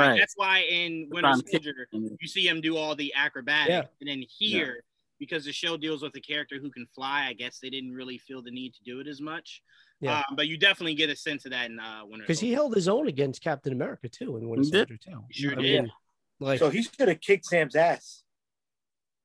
Right. 0.00 0.18
That's 0.18 0.34
why 0.36 0.60
in 0.70 1.08
Winter 1.10 1.28
on 1.30 1.46
Soldier, 1.46 1.88
And 1.92 2.16
you 2.20 2.28
see 2.28 2.46
him 2.46 2.60
do 2.60 2.76
all 2.76 2.94
the 2.94 3.12
acrobatics, 3.14 3.68
Yeah. 3.70 3.82
and 4.00 4.08
then 4.08 4.22
here 4.28 4.82
because 5.18 5.44
the 5.44 5.52
show 5.52 5.76
deals 5.76 6.02
with 6.02 6.14
a 6.16 6.20
character 6.20 6.56
who 6.60 6.68
can 6.70 6.84
fly. 6.94 7.26
I 7.28 7.32
guess 7.32 7.60
they 7.60 7.70
didn't 7.70 7.92
really 7.92 8.18
feel 8.18 8.42
the 8.42 8.50
need 8.50 8.74
to 8.74 8.82
do 8.82 8.98
it 8.98 9.06
as 9.06 9.20
much. 9.20 9.62
Yeah. 10.00 10.18
Um, 10.18 10.34
but 10.34 10.48
you 10.48 10.56
definitely 10.58 10.94
get 10.94 11.10
a 11.10 11.16
sense 11.16 11.44
of 11.44 11.52
that 11.52 11.70
in 11.70 11.78
uh, 11.78 12.00
Winter. 12.04 12.24
because 12.24 12.40
he 12.40 12.52
held 12.52 12.74
his 12.74 12.88
own 12.88 13.06
against 13.06 13.40
Captain 13.40 13.72
America 13.72 14.08
too 14.08 14.36
in 14.36 14.48
Winter 14.48 14.64
Soldier 14.64 14.96
too. 14.96 15.24
He 15.30 15.42
sure 15.42 15.52
I 15.52 15.62
did. 15.62 15.82
mean, 15.82 15.92
like 16.40 16.58
So 16.58 16.70
he 16.70 16.82
should 16.82 17.06
have 17.08 17.20
kicked 17.20 17.44
Sam's 17.46 17.76
ass. 17.76 18.24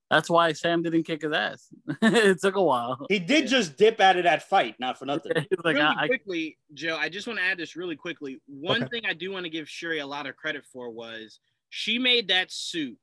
That's 0.10 0.30
why 0.30 0.54
Sam 0.54 0.84
didn't 0.84 1.04
kick 1.04 1.22
his 1.22 1.34
ass. 1.34 1.68
it 2.02 2.40
took 2.42 2.56
a 2.56 2.64
while. 2.64 3.06
He 3.10 3.20
did 3.20 3.48
just 3.48 3.78
dip 3.78 4.00
out 4.00 4.16
of 4.18 4.24
that 4.24 4.48
fight, 4.48 4.76
not 4.80 4.98
for 4.98 5.06
nothing. 5.06 5.34
Like, 5.64 5.76
really 5.76 5.82
I, 5.82 6.04
I, 6.04 6.08
quickly, 6.08 6.58
Joe, 6.74 6.96
I 6.98 7.10
just 7.10 7.28
want 7.28 7.40
to 7.40 7.46
add 7.46 7.58
this 7.58 7.76
really 7.76 7.96
quickly. 7.98 8.40
One 8.48 8.84
Okay. 8.84 8.90
thing 9.02 9.02
I 9.10 9.14
do 9.14 9.32
want 9.32 9.44
to 9.46 9.50
give 9.50 9.68
Shuri 9.70 10.00
a 10.00 10.08
lot 10.08 10.26
of 10.26 10.36
credit 10.38 10.64
for 10.72 10.90
was 10.90 11.40
she 11.70 12.00
made 12.00 12.30
that 12.30 12.52
suit 12.52 12.98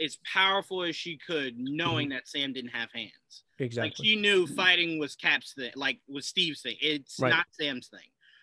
as 0.00 0.16
powerful 0.32 0.84
as 0.84 0.94
she 0.94 1.18
could, 1.18 1.54
knowing 1.58 2.10
that 2.10 2.28
Sam 2.28 2.52
didn't 2.52 2.70
have 2.70 2.88
hands. 2.94 3.42
Like 3.58 3.66
exactly. 3.66 4.06
she 4.06 4.14
knew 4.16 4.46
fighting 4.46 5.00
was 5.00 5.16
Cap's 5.16 5.54
thing, 5.54 5.72
like 5.74 5.98
was 6.08 6.26
Steve's 6.26 6.62
thing. 6.62 6.76
It's 6.80 7.18
Right. 7.18 7.30
not 7.30 7.46
Sam's 7.50 7.88
thing. 7.88 7.98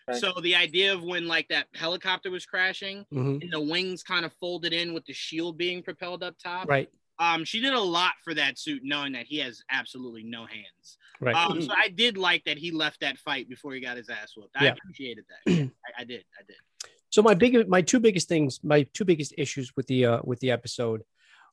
Right. 0.06 0.18
So 0.18 0.34
the 0.42 0.54
idea 0.54 0.92
of 0.92 1.02
when 1.02 1.26
like 1.26 1.48
that 1.48 1.68
helicopter 1.74 2.30
was 2.30 2.44
crashing 2.44 3.06
Mhm. 3.10 3.42
and 3.42 3.50
the 3.50 3.60
wings 3.60 4.02
kind 4.02 4.26
of 4.26 4.34
folded 4.34 4.74
in 4.74 4.92
with 4.92 5.06
the 5.06 5.14
shield 5.14 5.56
being 5.56 5.82
propelled 5.82 6.22
up 6.22 6.36
top. 6.38 6.68
Right. 6.68 6.90
Um, 7.18 7.44
she 7.44 7.60
did 7.60 7.72
a 7.72 7.80
lot 7.80 8.12
for 8.22 8.34
that 8.34 8.58
suit, 8.58 8.82
knowing 8.84 9.12
that 9.12 9.26
he 9.26 9.38
has 9.38 9.62
absolutely 9.70 10.22
no 10.22 10.40
hands. 10.46 10.98
Right. 11.20 11.34
Um, 11.34 11.62
so 11.62 11.72
I 11.76 11.88
did 11.88 12.18
like 12.18 12.44
that 12.44 12.58
he 12.58 12.70
left 12.70 13.00
that 13.00 13.16
fight 13.18 13.48
before 13.48 13.72
he 13.72 13.80
got 13.80 13.96
his 13.96 14.08
ass 14.10 14.32
whooped. 14.36 14.54
I 14.56 14.66
Yeah. 14.66 14.72
appreciated 14.72 15.24
that. 15.28 15.50
Yeah, 15.52 15.64
I, 15.98 16.02
I 16.02 16.04
did. 16.04 16.24
I 16.38 16.42
did. 16.46 16.56
So 17.10 17.22
my 17.22 17.34
big, 17.34 17.68
my 17.68 17.80
two 17.80 18.00
biggest 18.00 18.28
things, 18.28 18.60
my 18.62 18.82
two 18.92 19.04
biggest 19.06 19.32
issues 19.38 19.72
with 19.76 19.86
the 19.86 20.04
uh, 20.06 20.20
with 20.24 20.40
the 20.40 20.50
episode 20.50 21.02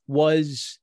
was 0.06 0.78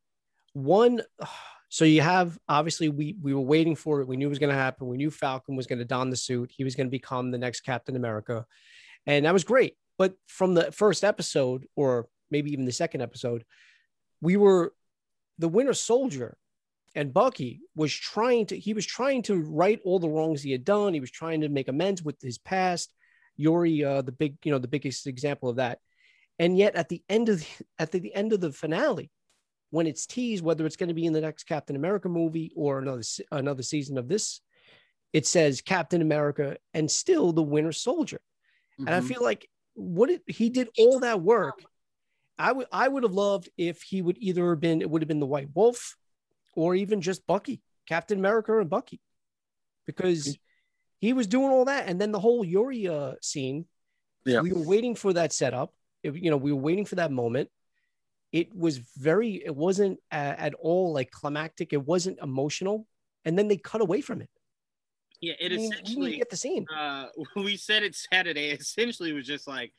one. 0.53 1.01
So 1.73 1.85
you 1.85 2.01
have 2.01 2.37
obviously 2.49 2.89
we 2.89 3.15
we 3.21 3.33
were 3.33 3.39
waiting 3.39 3.77
for 3.77 4.01
it. 4.01 4.07
We 4.09 4.17
knew 4.17 4.25
it 4.25 4.29
was 4.29 4.39
going 4.39 4.49
to 4.49 4.55
happen. 4.61 4.87
We 4.89 4.97
knew 4.97 5.09
Falcon 5.09 5.55
was 5.55 5.67
going 5.67 5.79
to 5.79 5.85
don 5.85 6.09
the 6.09 6.17
suit. 6.17 6.51
He 6.53 6.65
was 6.65 6.75
going 6.75 6.87
to 6.87 6.91
become 6.91 7.31
the 7.31 7.37
next 7.37 7.61
Captain 7.61 7.95
America, 7.95 8.45
and 9.07 9.23
that 9.25 9.31
was 9.31 9.45
great. 9.45 9.77
But 9.97 10.15
from 10.27 10.53
the 10.53 10.73
first 10.73 11.05
episode, 11.05 11.65
or 11.77 12.09
maybe 12.29 12.51
even 12.51 12.65
the 12.65 12.73
second 12.73 12.99
episode, 12.99 13.45
we 14.21 14.37
were 14.37 14.73
the 15.39 15.49
Winter 15.49 15.73
Soldier 15.73 16.37
and 16.95 17.13
Bucky 17.13 17.61
was 17.75 17.93
trying 17.93 18.45
to 18.47 18.59
he 18.59 18.73
was 18.73 18.85
trying 18.85 19.21
to 19.23 19.41
right 19.41 19.79
all 19.83 19.99
the 19.99 20.09
wrongs 20.09 20.41
he 20.41 20.51
had 20.51 20.65
done. 20.65 20.93
He 20.93 20.99
was 20.99 21.11
trying 21.11 21.41
to 21.41 21.49
make 21.49 21.67
amends 21.67 22.03
with 22.03 22.21
his 22.21 22.37
past. 22.37 22.93
Yori, 23.37 23.83
uh, 23.83 24.01
the 24.01 24.11
big, 24.11 24.35
you 24.43 24.51
know, 24.51 24.59
the 24.59 24.67
biggest 24.67 25.07
example 25.07 25.49
of 25.49 25.55
that. 25.55 25.79
And 26.37 26.57
yet, 26.57 26.75
at 26.75 26.89
the 26.89 27.01
end 27.09 27.29
of 27.29 27.39
the, 27.39 27.65
at 27.79 27.91
the 27.91 28.13
end 28.13 28.33
of 28.33 28.41
the 28.41 28.51
finale, 28.51 29.09
when 29.71 29.87
it's 29.87 30.05
teased 30.05 30.43
whether 30.43 30.65
it's 30.65 30.75
going 30.75 30.89
to 30.89 30.93
be 30.93 31.05
in 31.05 31.13
the 31.13 31.21
next 31.21 31.45
Captain 31.45 31.75
America 31.75 32.09
movie 32.09 32.51
or 32.55 32.79
another 32.79 33.03
another 33.31 33.63
season 33.63 33.97
of 33.97 34.07
this, 34.07 34.41
it 35.13 35.25
says 35.25 35.61
Captain 35.61 36.01
America 36.01 36.57
and 36.73 36.91
still 36.91 37.31
the 37.31 37.41
Winter 37.41 37.71
Soldier. 37.71 38.19
And 38.79 38.89
I 38.89 38.99
Mhm. 38.99 39.07
feel 39.07 39.23
like 39.23 39.49
what 39.73 40.09
it, 40.09 40.23
he 40.27 40.49
did 40.49 40.69
all 40.77 40.99
that 40.99 41.21
work. 41.21 41.63
I 42.41 42.51
would 42.51 42.67
I 42.71 42.87
would 42.87 43.03
have 43.03 43.13
loved 43.13 43.49
if 43.57 43.81
he 43.83 44.01
would 44.01 44.17
either 44.19 44.49
have 44.49 44.59
been 44.59 44.81
it 44.81 44.89
would 44.89 45.01
have 45.01 45.07
been 45.07 45.19
the 45.19 45.25
White 45.25 45.49
Wolf, 45.53 45.95
or 46.55 46.73
even 46.75 47.01
just 47.01 47.25
Bucky, 47.27 47.61
Captain 47.87 48.17
America 48.17 48.59
and 48.59 48.69
Bucky, 48.69 48.99
because 49.85 50.37
he 50.99 51.13
was 51.13 51.27
doing 51.27 51.51
all 51.51 51.65
that, 51.65 51.87
and 51.87 51.99
then 52.01 52.11
the 52.11 52.19
whole 52.19 52.43
Yori 52.43 52.87
uh, 52.87 53.13
scene. 53.21 53.65
Yeah. 54.25 54.41
we 54.41 54.53
were 54.53 54.61
waiting 54.67 54.95
for 54.95 55.13
that 55.13 55.33
setup. 55.33 55.73
It- 56.03 56.15
you 56.15 56.29
know, 56.29 56.37
we 56.37 56.51
were 56.51 56.61
waiting 56.61 56.85
for 56.85 56.95
that 56.95 57.11
moment. 57.11 57.49
It 58.31 58.55
was 58.55 58.77
very. 58.97 59.43
It 59.43 59.55
wasn't 59.55 59.99
uh, 60.11 60.35
at 60.37 60.53
all 60.55 60.93
like 60.93 61.11
climactic. 61.11 61.73
It 61.73 61.85
wasn't 61.85 62.19
emotional, 62.21 62.87
and 63.25 63.37
then 63.37 63.47
they 63.49 63.57
cut 63.57 63.81
away 63.81 64.01
from 64.01 64.21
it. 64.21 64.29
Yeah, 65.19 65.33
I 65.41 65.45
it 65.45 65.51
mean, 65.51 65.59
we 65.59 65.75
essentially. 65.75 66.17
get 66.17 66.29
the 66.29 66.37
scene. 66.37 66.65
Uh, 66.75 67.07
we 67.35 67.57
said 67.57 67.83
it 67.83 67.95
Saturday. 67.95 68.49
Essentially, 68.51 69.11
was 69.11 69.27
just 69.27 69.47
like, 69.47 69.73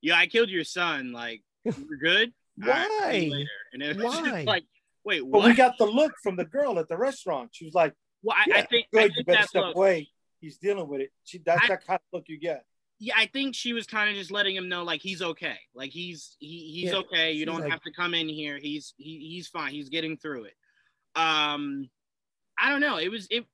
"Yeah, 0.00 0.16
I 0.16 0.26
killed 0.26 0.50
your 0.50 0.64
son. 0.64 1.12
Like, 1.12 1.42
we're 1.88 1.96
good. 1.96 2.32
Right, 2.58 2.88
Why? 3.00 3.10
later." 3.30 3.48
And 3.72 3.82
it 3.82 3.96
was 3.96 4.04
Why? 4.20 4.42
like, 4.46 4.64
"Wait, 5.04 5.22
But 5.30 5.44
we 5.44 5.54
got 5.54 5.76
the 5.78 5.86
look 5.86 6.12
from 6.22 6.36
the 6.36 6.44
girl 6.44 6.78
at 6.78 6.88
the 6.88 6.96
restaurant. 6.96 7.50
She 7.52 7.64
was 7.64 7.74
like, 7.74 7.94
well, 8.22 8.36
I, 8.38 8.42
I 8.42 8.44
Yeah, 8.58 8.66
think 8.66 8.86
I 8.94 8.96
"Good, 8.98 9.02
you 9.10 9.14
think 9.16 9.26
better 9.26 9.38
that's 9.38 9.48
step 9.50 9.62
look. 9.64 9.76
away. 9.76 10.08
He's 10.40 10.56
dealing 10.58 10.88
with 10.88 11.00
it." 11.02 11.10
She 11.24 11.38
that's 11.38 11.64
I- 11.64 11.68
that 11.68 11.86
kind 11.86 11.96
of 11.98 12.16
look 12.18 12.24
you 12.28 12.38
get. 12.38 12.64
Yeah, 12.98 13.12
I 13.14 13.26
think 13.26 13.54
she 13.54 13.74
was 13.74 13.86
kind 13.86 14.08
of 14.08 14.16
just 14.16 14.30
letting 14.30 14.56
him 14.56 14.70
know 14.70 14.82
like 14.82 15.02
he's 15.02 15.20
okay. 15.20 15.58
Like 15.74 15.90
he's 15.90 16.34
he 16.38 16.70
he's 16.72 16.92
Yeah, 16.92 16.96
okay. 17.00 17.32
You 17.32 17.44
don't 17.44 17.60
like- 17.60 17.70
have 17.70 17.82
to 17.82 17.92
come 17.92 18.14
in 18.14 18.26
here. 18.26 18.56
He's 18.58 18.94
he 18.96 19.18
he's 19.18 19.48
fine. 19.48 19.72
He's 19.72 19.90
getting 19.90 20.16
through 20.16 20.44
it. 20.44 20.54
Um, 21.14 21.90
I 22.58 22.70
don't 22.70 22.80
know. 22.80 22.96
It 22.98 23.10
was 23.10 23.26
it. 23.30 23.44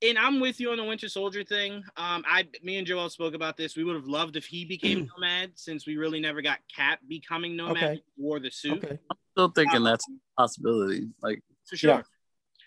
And 0.00 0.16
I'm 0.16 0.38
with 0.38 0.60
you 0.60 0.70
on 0.70 0.76
the 0.76 0.84
Winter 0.84 1.08
Soldier 1.08 1.42
thing. 1.42 1.82
Um, 1.96 2.24
I, 2.26 2.46
me 2.62 2.76
and 2.76 2.86
Joel 2.86 3.10
spoke 3.10 3.34
about 3.34 3.56
this. 3.56 3.76
We 3.76 3.82
would 3.82 3.96
have 3.96 4.06
loved 4.06 4.36
if 4.36 4.44
he 4.46 4.64
became 4.64 5.10
Nomad, 5.18 5.52
since 5.56 5.86
we 5.86 5.96
really 5.96 6.20
never 6.20 6.40
got 6.40 6.58
Cap 6.74 7.00
becoming 7.08 7.56
Nomad. 7.56 7.76
Okay. 7.76 7.94
He 7.94 8.22
Wore 8.22 8.38
the 8.38 8.50
suit 8.50 8.84
Okay, 8.84 8.98
I'm 9.10 9.16
still 9.32 9.48
thinking 9.48 9.78
Um, 9.78 9.84
that's 9.84 10.06
a 10.08 10.40
possibility. 10.40 11.08
Like, 11.20 11.42
for 11.66 11.76
sure. 11.76 11.90
Yeah. 11.90 12.02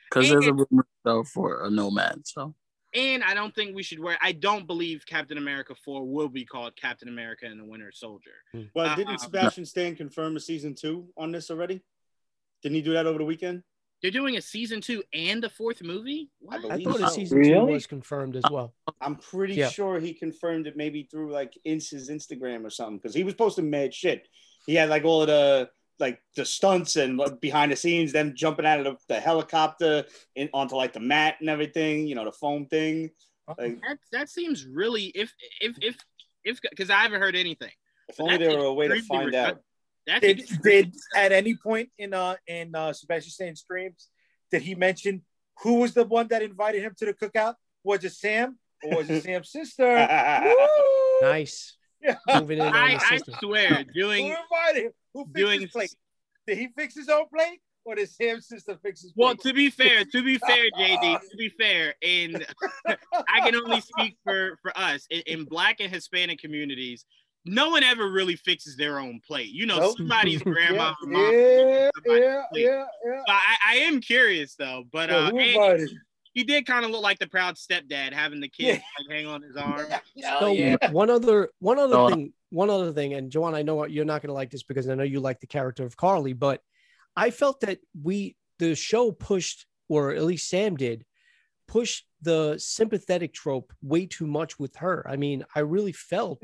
because 0.09 0.29
there's 0.29 0.47
a 0.47 0.53
rumor 0.53 0.85
though 1.05 1.23
for 1.23 1.63
a 1.65 1.69
nomad. 1.69 2.21
So 2.25 2.53
And 2.93 3.23
I 3.23 3.33
don't 3.33 3.55
think 3.55 3.75
we 3.75 3.83
should 3.83 3.99
wear. 3.99 4.17
I 4.21 4.33
don't 4.33 4.67
believe 4.67 5.05
Captain 5.05 5.37
America 5.37 5.73
Four 5.85 6.03
will 6.05 6.27
be 6.27 6.43
called 6.45 6.75
Captain 6.75 7.07
America 7.07 7.45
and 7.45 7.57
the 7.57 7.65
Winter 7.65 7.91
Soldier. 7.93 8.43
Well, 8.75 8.87
Uh, 8.87 8.95
didn't 8.95 9.19
Sebastian 9.19 9.65
Stan 9.65 9.95
confirm 9.95 10.35
a 10.35 10.39
season 10.41 10.75
two 10.75 11.07
on 11.15 11.31
this 11.31 11.49
already? 11.49 11.81
Didn't 12.61 12.75
he 12.75 12.81
do 12.81 12.93
that 12.93 13.05
over 13.07 13.17
the 13.19 13.25
weekend? 13.25 13.63
They're 14.01 14.11
doing 14.11 14.37
a 14.37 14.41
season 14.41 14.81
two 14.81 15.03
and 15.13 15.43
a 15.43 15.49
fourth 15.49 15.83
movie. 15.83 16.29
I 16.51 16.57
What? 16.57 16.65
I 16.71 16.77
believe 16.77 16.87
thought 16.87 16.99
so. 16.99 17.05
a 17.05 17.09
season 17.11 17.43
two 17.43 17.65
was 17.65 17.85
confirmed 17.85 18.35
as 18.35 18.43
well. 18.51 18.73
I'm 18.99 19.15
pretty 19.15 19.53
Yeah. 19.55 19.69
sure 19.69 19.99
he 19.99 20.13
confirmed 20.13 20.65
it 20.67 20.75
maybe 20.75 21.03
through 21.03 21.31
like 21.31 21.57
ins- 21.65 21.89
his 21.89 22.09
Instagram 22.09 22.65
or 22.65 22.69
something 22.71 22.97
because 22.97 23.13
he 23.13 23.23
was 23.23 23.35
posting 23.35 23.69
mad 23.69 23.93
shit. 23.93 24.27
He 24.65 24.73
had 24.75 24.89
like 24.89 25.03
all 25.05 25.21
of 25.21 25.27
the 25.27 25.69
like 25.99 26.19
the 26.35 26.43
stunts 26.43 26.95
and 26.95 27.15
like, 27.17 27.39
behind 27.41 27.71
the 27.71 27.75
scenes, 27.75 28.11
them 28.11 28.33
jumping 28.35 28.65
out 28.65 28.79
of 28.79 28.85
the, 28.85 29.13
the 29.13 29.19
helicopter 29.19 30.03
in, 30.35 30.49
onto 30.51 30.75
like 30.75 30.93
the 30.93 30.99
mat 30.99 31.35
and 31.41 31.47
everything, 31.49 32.07
you 32.07 32.15
know, 32.15 32.25
the 32.25 32.31
foam 32.31 32.65
thing. 32.65 33.11
Like 33.47 33.79
That 33.81 33.97
that 34.11 34.29
seems 34.29 34.65
really 34.65 35.05
if 35.13 35.31
if 35.59 35.77
if 35.79 35.97
if 36.43 36.59
because 36.61 36.89
I 36.89 37.01
haven't 37.01 37.21
heard 37.21 37.35
anything. 37.35 37.71
if 38.09 38.19
only 38.19 38.37
there 38.37 38.57
were 38.57 38.65
a 38.65 38.73
way 38.73 38.87
to 38.87 38.95
extremely 38.95 39.25
find 39.25 39.35
out. 39.35 39.61
Redu- 40.07 40.21
That's 40.21 40.21
Did 40.21 40.61
did 40.63 40.95
at 41.15 41.31
any 41.31 41.55
point 41.55 41.89
in 41.97 42.13
uh 42.13 42.35
in 42.47 42.73
uh 42.75 42.93
Sebastian 42.93 43.31
Stan's 43.31 43.59
streams 43.61 44.09
did 44.51 44.61
he 44.61 44.75
mention 44.75 45.23
who 45.63 45.75
was 45.75 45.93
the 45.93 46.03
one 46.05 46.27
that 46.29 46.41
invited 46.41 46.81
him 46.81 46.93
to 46.97 47.05
the 47.05 47.13
cookout? 47.13 47.55
Was 47.83 48.03
it 48.03 48.13
Sam 48.13 48.57
or 48.83 48.97
was 48.97 49.09
it 49.09 49.23
Sam's 49.25 49.51
sister? 49.51 49.85
Nice. 51.21 51.77
Yeah. 52.01 52.15
Moving 52.39 52.57
in 52.57 52.65
on 52.65 52.73
I, 52.75 52.97
the 52.97 53.03
I 53.05 53.17
system. 53.17 53.35
swear, 53.39 53.69
Who 53.75 53.83
doing 53.93 54.25
invited 54.27 54.85
him? 54.87 54.91
Who 55.13 55.25
fixed 55.25 55.35
doing- 55.35 55.61
his 55.61 55.69
plate? 55.71 55.95
Did 56.47 56.57
he 56.57 56.67
fix 56.75 56.95
his 56.95 57.09
own 57.09 57.25
plate 57.29 57.59
or 57.85 57.93
did 57.93 58.09
Sam's 58.09 58.47
sister 58.47 58.77
fix 58.83 59.01
his 59.03 59.13
well. 59.15 59.35
plate? 59.35 59.41
To 59.49 59.53
be 59.53 59.69
fair, 59.69 60.03
to 60.05 60.23
be 60.23 60.37
fair, 60.47 60.65
JD. 60.79 61.19
To 61.29 61.37
be 61.37 61.49
fair, 61.49 61.93
and 62.01 62.43
I 62.87 63.41
can 63.41 63.55
only 63.55 63.81
speak 63.81 64.17
for 64.23 64.57
for 64.63 64.75
us 64.75 65.05
in, 65.11 65.21
in 65.27 65.45
Black 65.45 65.77
and 65.79 65.93
Hispanic 65.93 66.39
communities. 66.39 67.05
No 67.45 67.69
one 67.71 67.83
ever 67.83 68.09
really 68.11 68.35
fixes 68.35 68.75
their 68.77 68.99
own 68.99 69.19
plate. 69.25 69.49
You 69.49 69.65
know, 69.65 69.79
Nope. 69.79 69.97
somebody's 69.97 70.41
grandma, 70.43 70.93
yeah, 71.03 71.07
mom. 71.11 71.33
yeah, 71.33 71.89
somebody's 71.95 72.23
yeah, 72.23 72.41
yeah, 72.53 72.85
yeah. 73.05 73.21
So 73.27 73.33
I, 73.33 73.55
I 73.67 73.75
am 73.77 73.99
curious 73.99 74.55
though, 74.55 74.83
but 74.91 75.09
So 75.09 75.15
uh, 75.17 75.29
who 75.31 75.39
and 75.39 75.89
he 76.33 76.43
did 76.43 76.65
kind 76.65 76.85
of 76.85 76.91
look 76.91 77.01
like 77.01 77.19
the 77.19 77.27
proud 77.27 77.55
stepdad 77.55 78.13
having 78.13 78.39
the 78.39 78.47
kid 78.47 78.81
like 78.99 79.09
hang 79.17 79.25
on 79.27 79.41
his 79.41 79.57
arm. 79.57 79.85
Yeah, 80.15 80.39
So 80.39 80.47
yeah. 80.53 80.91
one 80.91 81.09
other 81.09 81.49
one 81.59 81.79
other 81.79 81.93
So- 81.93 82.09
thing, 82.09 82.33
one 82.51 82.69
other 82.69 82.91
thing, 82.93 83.13
and 83.15 83.31
Joanne, 83.31 83.55
I 83.55 83.61
know 83.63 83.85
you're 83.85 84.05
not 84.05 84.21
going 84.21 84.27
to 84.29 84.33
like 84.33 84.51
this 84.51 84.63
because 84.63 84.87
I 84.89 84.95
know 84.95 85.03
you 85.03 85.19
like 85.19 85.39
the 85.39 85.47
character 85.47 85.83
of 85.85 85.97
Carly, 85.97 86.33
but 86.33 86.61
I 87.15 87.31
felt 87.31 87.61
that 87.61 87.79
we 88.01 88.35
the 88.59 88.75
show 88.75 89.11
pushed, 89.11 89.65
or 89.89 90.11
at 90.11 90.23
least 90.23 90.47
Sam 90.49 90.75
did, 90.77 91.05
push 91.67 92.03
the 92.21 92.55
sympathetic 92.59 93.33
trope 93.33 93.73
way 93.81 94.05
too 94.05 94.27
much 94.27 94.59
with 94.59 94.75
her. 94.75 95.03
I 95.09 95.15
mean, 95.15 95.43
I 95.55 95.61
really 95.61 95.91
felt 95.93 96.43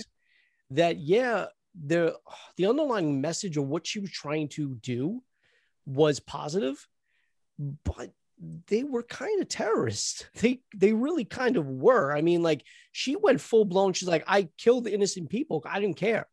that 0.72 0.98
yeah, 0.98 1.46
the 1.86 2.18
the 2.58 2.66
underlying 2.66 3.22
message 3.22 3.58
of 3.58 3.68
what 3.68 3.86
she 3.86 4.00
was 4.00 4.12
trying 4.12 4.50
to 4.50 4.76
do 4.76 5.22
was 5.86 6.20
positive, 6.20 6.88
but 7.58 8.12
they 8.68 8.84
were 8.84 9.04
kind 9.04 9.42
of 9.42 9.50
terrorists. 9.50 10.26
They 10.42 10.62
they 10.76 10.94
really 10.94 11.26
kind 11.26 11.58
of 11.58 11.66
were. 11.66 12.16
I 12.16 12.22
mean, 12.22 12.44
like 12.44 12.64
she 12.92 13.16
went 13.16 13.42
full 13.42 13.66
blown. 13.66 13.94
She's 13.94 14.08
like, 14.08 14.24
I 14.28 14.50
killed 14.58 14.88
innocent 14.88 15.30
people. 15.30 15.64
I 15.66 15.80
didn't 15.80 15.98
care 15.98 16.28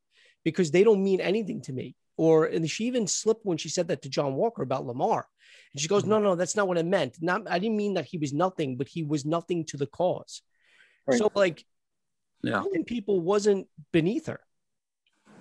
because 0.44 0.70
they 0.70 0.85
don't 0.85 1.03
mean 1.03 1.20
anything 1.20 1.62
to 1.62 1.73
me. 1.73 1.97
Or 2.16 2.44
and 2.44 2.68
she 2.70 2.85
even 2.85 3.07
slipped 3.07 3.44
when 3.44 3.59
she 3.59 3.68
said 3.68 3.88
that 3.88 4.03
to 4.03 4.09
John 4.09 4.35
Walker 4.35 4.62
about 4.62 4.87
Lamar. 4.87 5.27
And 5.73 5.81
she 5.81 5.88
goes, 5.88 6.03
mm-hmm. 6.03 6.11
No, 6.11 6.18
no, 6.20 6.35
that's 6.37 6.55
not 6.57 6.68
what 6.68 6.79
I 6.79 6.83
meant. 6.83 7.16
Not 7.20 7.51
I 7.51 7.59
didn't 7.59 7.77
mean 7.77 7.94
that 7.94 8.05
he 8.05 8.18
was 8.18 8.33
nothing, 8.33 8.77
but 8.77 8.88
he 8.88 9.03
was 9.03 9.25
nothing 9.25 9.64
to 9.66 9.77
the 9.77 9.87
cause. 9.87 10.42
Right. 11.07 11.18
So 11.18 11.31
like 11.35 11.64
yeah, 12.46 12.62
killing 12.62 12.85
people 12.85 13.20
wasn't 13.20 13.66
beneath 13.92 14.26
her. 14.26 14.40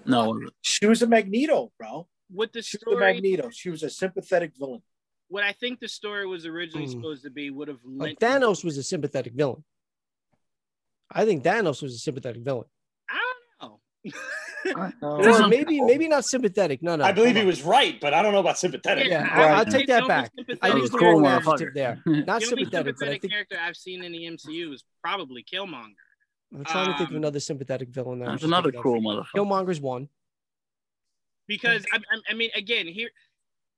no, 0.06 0.40
She 0.62 0.86
was 0.86 1.02
a 1.02 1.08
Magneto, 1.08 1.72
bro. 1.78 2.08
What 2.30 2.52
the 2.54 2.62
She 2.62 2.78
was 2.86 2.96
a 2.96 3.00
Magneto. 3.00 3.50
She 3.52 3.70
was 3.70 3.84
a 3.84 3.90
sympathetic 3.90 4.52
villain. 4.58 4.82
what 5.30 5.44
I 5.44 5.52
think 5.54 5.80
the 5.80 5.88
story 5.88 6.26
was 6.28 6.46
originally 6.46 6.88
Mm. 6.88 6.92
supposed 6.92 7.24
to 7.24 7.30
be 7.32 7.50
would 7.50 7.68
have 7.68 7.80
Like. 7.84 8.20
Thanos 8.20 8.64
was 8.64 8.78
a 8.78 8.84
sympathetic 8.84 9.34
villain. 9.34 9.64
I 11.12 11.26
think 11.26 11.44
Thanos 11.44 11.82
was 11.82 11.94
a 11.94 11.98
sympathetic 12.00 12.42
villain. 12.44 12.66
I 13.10 13.20
don't 13.62 13.72
know. 13.72 13.80
No. 15.02 15.22
There's 15.22 15.36
Or 15.36 15.40
some- 15.40 15.50
maybe, 15.50 15.82
maybe 15.82 16.08
not 16.08 16.24
sympathetic. 16.24 16.82
No, 16.82 16.96
no. 16.96 17.04
I 17.04 17.12
believe 17.12 17.36
he 17.36 17.44
was 17.44 17.64
right, 17.64 18.00
but 18.00 18.14
I 18.14 18.22
don't 18.22 18.32
know 18.32 18.40
about 18.40 18.58
sympathetic. 18.58 19.08
Yeah, 19.10 19.28
I- 19.30 19.50
I'll 19.60 19.66
take 19.66 19.88
that 19.88 20.08
back. 20.08 20.32
I 20.32 20.38
sympathetic- 20.38 20.78
used 20.82 20.94
the 20.94 20.98
Cool 21.00 21.20
wrong 21.20 21.26
adjective 21.26 21.74
there. 21.74 22.02
Not 22.06 22.26
The 22.26 22.32
only 22.32 22.48
sympathetic, 22.48 22.96
but 22.98 23.10
I 23.10 23.18
think 23.18 23.30
character 23.34 23.58
I've 23.60 23.76
seen 23.76 24.04
in 24.06 24.14
the 24.14 24.26
MCU 24.26 24.72
is 24.74 24.84
probably 25.04 25.44
Killmonger. 25.44 25.96
I'm 26.56 26.64
trying 26.66 26.88
to 26.92 26.98
think 26.98 27.10
of 27.10 27.16
um, 27.16 27.18
another 27.18 27.40
sympathetic 27.40 27.90
villain. 27.90 28.20
that 28.20 28.28
That's 28.30 28.44
another 28.44 28.72
thinking 28.72 28.80
of. 28.80 28.84
cool 28.84 29.02
motherfucker. 29.02 29.26
Killmonger's 29.36 29.82
one. 29.82 30.08
because 31.48 31.86
I, 31.92 31.98
I- 31.98 32.32
I 32.32 32.34
mean, 32.34 32.52
again, 32.56 32.88
here 32.88 33.10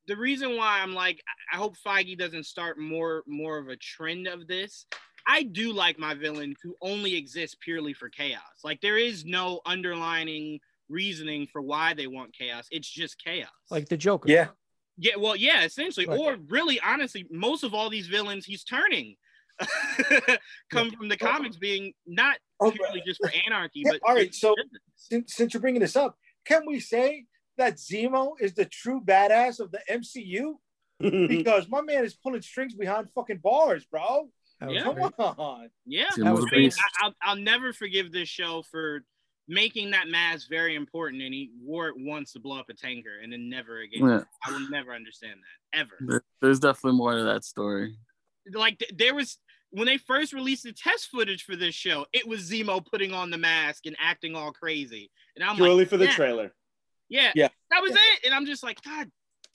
the 0.08 0.16
reason 0.16 0.56
why 0.58 0.82
I'm 0.82 0.94
like, 0.94 1.24
I- 1.28 1.56
I 1.56 1.58
hope 1.60 1.76
Feige 1.78 2.18
doesn't 2.18 2.46
start 2.46 2.78
more 2.78 3.24
more 3.28 3.58
of 3.58 3.70
a 3.70 3.76
trend 3.78 4.28
of 4.28 4.48
this. 4.48 4.86
I 5.28 5.42
do 5.44 5.74
like 5.74 5.98
my 5.98 6.14
villain 6.14 6.54
to 6.62 6.76
only 6.82 7.16
exist 7.16 7.58
purely 7.60 7.94
for 7.94 8.10
chaos. 8.10 8.42
Like 8.64 8.82
there 8.82 8.98
is 8.98 9.26
no 9.26 9.62
underlining 9.66 10.60
reasoning 10.90 11.48
for 11.52 11.62
why 11.64 11.94
they 11.96 12.06
want 12.06 12.36
chaos. 12.38 12.68
It's 12.70 12.88
just 12.90 13.18
chaos. 13.24 13.50
Like 13.72 13.90
the 13.90 13.98
Joker. 13.98 14.30
Yeah. 14.30 14.50
yeah, 14.98 15.16
well, 15.18 15.36
yeah, 15.36 15.64
essentially, 15.64 16.06
Right. 16.06 16.20
or 16.20 16.38
really, 16.50 16.80
honestly, 16.80 17.26
most 17.32 17.64
of 17.64 17.74
all 17.74 17.90
these 17.90 18.06
villains 18.06 18.46
he's 18.46 18.64
turning 18.64 19.16
come 20.70 20.92
from 20.92 21.10
the 21.10 21.18
comics 21.18 21.58
being 21.58 21.94
not 22.06 22.38
Purely 22.62 23.02
just 23.06 23.20
for 23.22 23.32
anarchy, 23.46 23.82
Yeah, 23.86 23.92
but 23.94 24.02
all 24.08 24.16
right, 24.16 24.34
so- 24.34 24.56
business. 24.56 24.82
since, 24.96 25.34
since 25.36 25.54
you're 25.54 25.62
bringing 25.62 25.82
this 25.82 25.96
up, 25.96 26.18
can 26.46 26.64
we 26.66 26.80
say 26.80 27.26
that 27.58 27.76
Zemo 27.78 28.34
is 28.40 28.54
the 28.54 28.66
true 28.66 29.02
badass 29.04 29.60
of 29.60 29.72
the 29.72 29.80
MCU? 29.90 30.54
Because 31.28 31.68
my 31.68 31.82
man 31.82 32.06
is 32.06 32.14
pulling 32.16 32.42
strings 32.42 32.74
behind 32.74 33.10
fucking 33.14 33.40
bars, 33.40 33.84
bro. 33.86 34.30
Yeah. 34.66 34.84
Come 34.84 34.98
on. 35.38 35.70
Yeah, 35.86 36.06
Tim 36.16 36.24
That 36.24 36.32
was 36.34 36.44
was 36.46 36.54
a 36.54 36.56
I 36.56 36.60
mean. 36.60 36.72
I, 36.72 37.06
I'll, 37.06 37.14
I'll 37.22 37.36
never 37.36 37.74
forgive 37.74 38.14
this 38.14 38.30
show 38.30 38.64
for 38.72 39.02
making 39.50 39.92
that 39.92 40.08
mask 40.08 40.48
very 40.50 40.74
important, 40.76 41.22
and 41.22 41.34
he 41.34 41.52
wore 41.62 41.90
it 41.90 41.96
once 41.98 42.32
to 42.34 42.40
blow 42.40 42.58
up 42.60 42.68
a 42.70 42.74
tanker, 42.74 43.20
and 43.22 43.34
then 43.34 43.50
never 43.50 43.80
again. 43.82 44.08
Yeah. 44.08 44.22
I 44.46 44.52
will 44.54 44.70
never 44.70 44.94
understand 44.94 45.40
that 45.74 45.80
ever. 45.82 46.24
There's 46.42 46.62
definitely 46.62 46.98
more 46.98 47.16
to 47.16 47.24
that 47.26 47.44
story. 47.44 47.98
Like 48.54 48.82
there 48.94 49.14
was 49.14 49.38
when 49.72 49.86
they 49.86 49.98
first 49.98 50.34
released 50.34 50.64
the 50.64 50.72
test 50.74 51.08
footage 51.10 51.44
for 51.44 51.56
this 51.56 51.76
show, 51.76 52.06
it 52.14 52.28
was 52.28 52.50
Zemo 52.50 52.86
putting 52.86 53.14
on 53.14 53.30
the 53.30 53.38
mask 53.38 53.86
and 53.86 53.96
acting 54.00 54.36
all 54.36 54.52
crazy, 54.52 55.12
and 55.36 55.44
I'm 55.44 55.56
Purely 55.56 55.80
like, 55.80 55.90
for 55.90 55.98
the 55.98 56.06
yeah, 56.06 56.12
trailer. 56.16 56.54
yeah, 57.10 57.32
Yeah. 57.36 57.50
that 57.72 57.82
was 57.82 57.92
it. 57.92 58.26
And 58.26 58.34
I'm 58.34 58.46
just 58.46 58.64
like, 58.64 58.82
God 58.84 59.10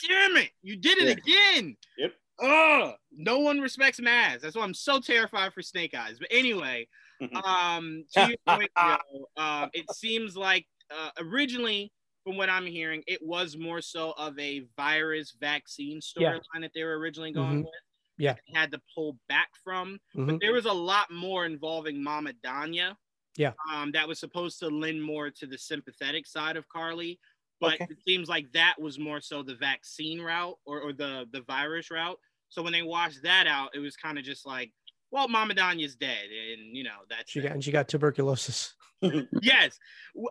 damn 0.07 0.37
it, 0.37 0.51
you 0.63 0.77
did 0.77 0.99
it 0.99 1.19
again. 1.19 1.77
Yep. 1.99 2.13
Ugh, 2.43 2.95
no 3.13 3.39
one 3.41 3.61
respects 3.61 4.01
Maz. 4.01 4.41
That's 4.41 4.57
why 4.57 4.63
I'm 4.63 4.73
so 4.75 4.99
terrified 4.99 5.53
for 5.53 5.61
Snake 5.63 5.95
Eyes. 5.95 6.17
But 6.19 6.29
anyway, 6.31 6.89
um, 7.45 8.05
to 8.15 8.29
your 8.29 8.37
point, 8.47 8.71
Joe, 8.79 9.27
um, 9.37 9.71
it 9.75 9.85
seems 9.95 10.37
like 10.37 10.67
uh, 10.91 11.11
originally, 11.19 11.93
from 12.25 12.37
what 12.37 12.49
I'm 12.51 12.67
hearing, 12.67 13.03
it 13.07 13.21
was 13.23 13.57
more 13.59 13.81
so 13.83 14.13
of 14.19 14.39
a 14.39 14.67
virus 14.77 15.35
vaccine 15.39 16.01
Yeah. 16.17 16.33
storyline 16.33 16.63
that 16.63 16.73
they 16.75 16.83
were 16.83 16.99
originally 16.99 17.33
going 17.33 17.59
Mhm. 17.61 17.65
with. 17.65 17.75
Yeah. 18.21 18.37
had 18.55 18.71
to 18.73 18.81
pull 18.95 19.19
back 19.29 19.49
from. 19.65 19.99
Mhm. 20.17 20.27
But 20.27 20.41
there 20.41 20.53
was 20.53 20.67
a 20.67 20.73
lot 20.73 21.11
more 21.11 21.45
involving 21.47 22.03
Mama 22.03 22.33
Donya. 22.45 22.97
Yeah. 23.37 23.53
Um, 23.73 23.93
that 23.93 24.07
was 24.07 24.19
supposed 24.21 24.59
to 24.61 24.69
lend 24.69 25.03
more 25.03 25.31
to 25.31 25.47
the 25.47 25.57
sympathetic 25.59 26.27
side 26.27 26.57
of 26.57 26.69
Carly. 26.69 27.19
But 27.61 27.75
Okay. 27.75 27.87
it 27.91 27.99
seems 28.07 28.29
like 28.29 28.51
that 28.53 28.81
was 28.81 28.99
more 28.99 29.21
so 29.21 29.43
the 29.43 29.55
vaccine 29.55 30.21
route 30.21 30.57
or, 30.65 30.81
or 30.81 30.93
the, 30.93 31.27
the 31.33 31.43
virus 31.43 31.91
route. 31.91 32.19
So 32.49 32.63
when 32.63 32.73
they 32.73 32.83
washed 32.83 33.23
that 33.23 33.47
out, 33.47 33.71
it 33.75 33.79
was 33.81 33.97
kind 33.97 34.19
of 34.19 34.25
just 34.25 34.47
like, 34.47 34.73
well, 35.13 35.29
Mama 35.29 35.55
Donya's 35.55 35.97
dead, 35.97 36.25
and 36.31 36.77
you 36.77 36.85
know 36.85 36.99
that's 37.09 37.31
She 37.31 37.41
got 37.41 37.53
and 37.53 37.63
she 37.65 37.73
got 37.73 37.89
tuberculosis. 37.89 38.75
yes. 39.43 39.79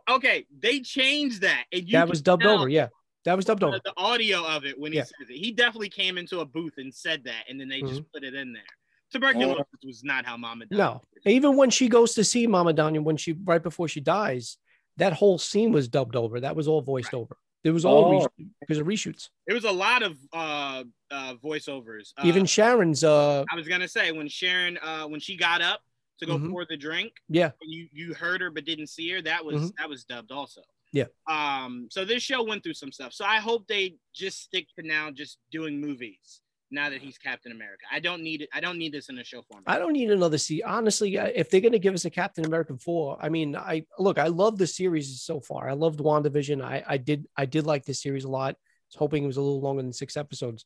Okay, 0.09 0.45
they 0.57 0.79
changed 0.79 1.41
that, 1.41 1.65
and 1.71 1.83
you 1.85 1.93
that 1.93 2.07
was 2.07 2.21
dubbed 2.21 2.43
tell 2.43 2.59
over. 2.59 2.69
Yeah, 2.69 2.87
that 3.29 3.35
was 3.35 3.45
dubbed 3.45 3.61
the, 3.61 3.67
over. 3.67 3.79
the 3.85 3.93
audio 3.95 4.43
of 4.43 4.65
it 4.65 4.79
when 4.79 4.91
he 4.91 4.97
Yeah. 4.97 5.03
says 5.03 5.29
it. 5.29 5.37
He 5.37 5.51
definitely 5.51 5.89
came 5.89 6.17
into 6.17 6.39
a 6.39 6.45
booth 6.45 6.73
and 6.77 6.91
said 6.93 7.23
that, 7.25 7.43
and 7.47 7.59
then 7.59 7.67
they 7.69 7.81
just 7.81 8.01
Mm-hmm. 8.01 8.11
put 8.11 8.23
it 8.23 8.33
in 8.33 8.53
there. 8.53 8.63
Tuberculosis 9.11 9.65
was 9.83 10.03
not 10.03 10.25
how 10.25 10.35
Mama 10.37 10.65
Donya. 10.65 10.77
No, 10.77 11.01
even 11.25 11.55
when 11.55 11.69
she 11.69 11.87
goes 11.87 12.13
to 12.15 12.23
see 12.23 12.47
Mama 12.47 12.73
Donya, 12.73 13.03
when 13.03 13.17
she 13.17 13.33
right 13.33 13.61
before 13.61 13.87
she 13.87 13.99
dies, 13.99 14.57
that 14.97 15.13
whole 15.13 15.37
scene 15.37 15.71
was 15.71 15.87
dubbed 15.87 16.15
over. 16.15 16.39
That 16.39 16.55
was 16.55 16.67
all 16.67 16.81
voiced 16.81 17.13
over. 17.13 17.37
It 17.63 17.71
was 17.71 17.85
all 17.85 18.05
Oh. 18.05 18.19
reshoot- 18.27 18.49
because 18.61 18.77
of 18.79 18.87
reshoots. 18.87 19.29
There 19.45 19.55
was 19.55 19.65
a 19.65 19.71
lot 19.71 20.01
of 20.03 20.17
uh, 20.33 20.83
uh, 21.11 21.35
voiceovers. 21.35 22.13
Uh, 22.17 22.23
Even 22.25 22.45
Sharon's, 22.45 23.03
uh, 23.03 23.43
I 23.51 23.55
was 23.55 23.67
gonna 23.67 23.87
say 23.87 24.11
when 24.11 24.27
Sharon, 24.27 24.77
uh, 24.81 25.05
when 25.05 25.19
she 25.19 25.35
got 25.35 25.61
up 25.61 25.81
to 26.19 26.25
go 26.25 26.37
Mhm. 26.37 26.49
pour 26.51 26.65
the 26.65 26.77
drink, 26.77 27.13
yeah, 27.29 27.51
you 27.61 27.87
you 27.91 28.13
heard 28.13 28.41
her 28.41 28.49
but 28.51 28.65
didn't 28.65 28.87
see 28.87 29.09
her. 29.11 29.21
That 29.21 29.43
was 29.45 29.71
that 29.73 29.87
was 29.89 30.03
dubbed 30.03 30.31
also. 30.31 30.61
Yeah. 30.91 31.05
Um. 31.29 31.87
So 31.91 32.05
this 32.05 32.23
show 32.23 32.43
went 32.43 32.63
through 32.63 32.73
some 32.73 32.91
stuff. 32.91 33.13
So 33.13 33.25
I 33.25 33.37
hope 33.37 33.67
they 33.67 33.95
just 34.13 34.41
stick 34.41 34.67
to 34.77 34.87
now 34.87 35.11
just 35.11 35.37
doing 35.51 35.79
movies. 35.79 36.41
Now 36.71 36.91
that 36.91 37.01
he's 37.01 37.17
Captain 37.17 37.51
America, 37.51 37.85
I 37.91 37.99
don't 37.99 38.21
need 38.21 38.43
it. 38.43 38.49
I 38.53 38.59
don't 38.59 38.77
need 38.77 38.91
this 38.91 39.09
in 39.09 39.17
a 39.17 39.23
show 39.23 39.41
format. 39.41 39.75
I 39.75 39.79
don't 39.79 39.91
need 39.93 40.11
another 40.11 40.37
season. 40.37 40.67
Honestly, 40.67 41.15
if 41.15 41.49
they're 41.49 41.61
going 41.61 41.71
to 41.71 41.79
give 41.79 41.95
us 41.95 42.05
a 42.05 42.11
Captain 42.11 42.45
America 42.45 42.77
four, 42.77 43.17
I 43.19 43.29
mean, 43.29 43.55
I 43.55 43.87
look, 43.97 44.19
I 44.19 44.27
love 44.27 44.59
the 44.59 44.67
series 44.67 45.19
so 45.19 45.39
far. 45.39 45.67
I 45.67 45.73
loved 45.73 45.99
WandaVision. 45.99 46.63
I, 46.63 46.83
I 46.87 46.97
did, 46.97 47.25
I 47.35 47.47
did 47.47 47.65
like 47.65 47.85
this 47.85 48.03
series 48.03 48.23
a 48.23 48.29
lot. 48.29 48.53
I 48.53 48.61
was 48.91 48.99
hoping 48.99 49.23
it 49.23 49.25
was 49.25 49.37
a 49.37 49.41
little 49.41 49.61
longer 49.61 49.81
than 49.81 49.93
six 49.93 50.15
episodes, 50.15 50.65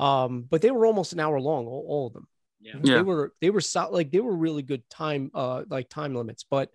um, 0.00 0.46
but 0.50 0.62
they 0.62 0.72
were 0.72 0.84
almost 0.84 1.12
an 1.12 1.20
hour 1.20 1.40
long, 1.40 1.66
all, 1.66 1.86
all 1.86 2.06
of 2.08 2.12
them. 2.12 2.26
Yeah. 2.60 2.74
Yeah. 2.82 2.96
They 2.96 3.02
were, 3.02 3.32
they 3.40 3.50
were 3.50 3.60
so, 3.60 3.88
like 3.92 4.10
they 4.10 4.18
were 4.18 4.34
really 4.34 4.62
good 4.62 4.82
time, 4.90 5.30
uh, 5.32 5.62
like 5.70 5.88
time 5.88 6.16
limits. 6.16 6.44
But 6.50 6.70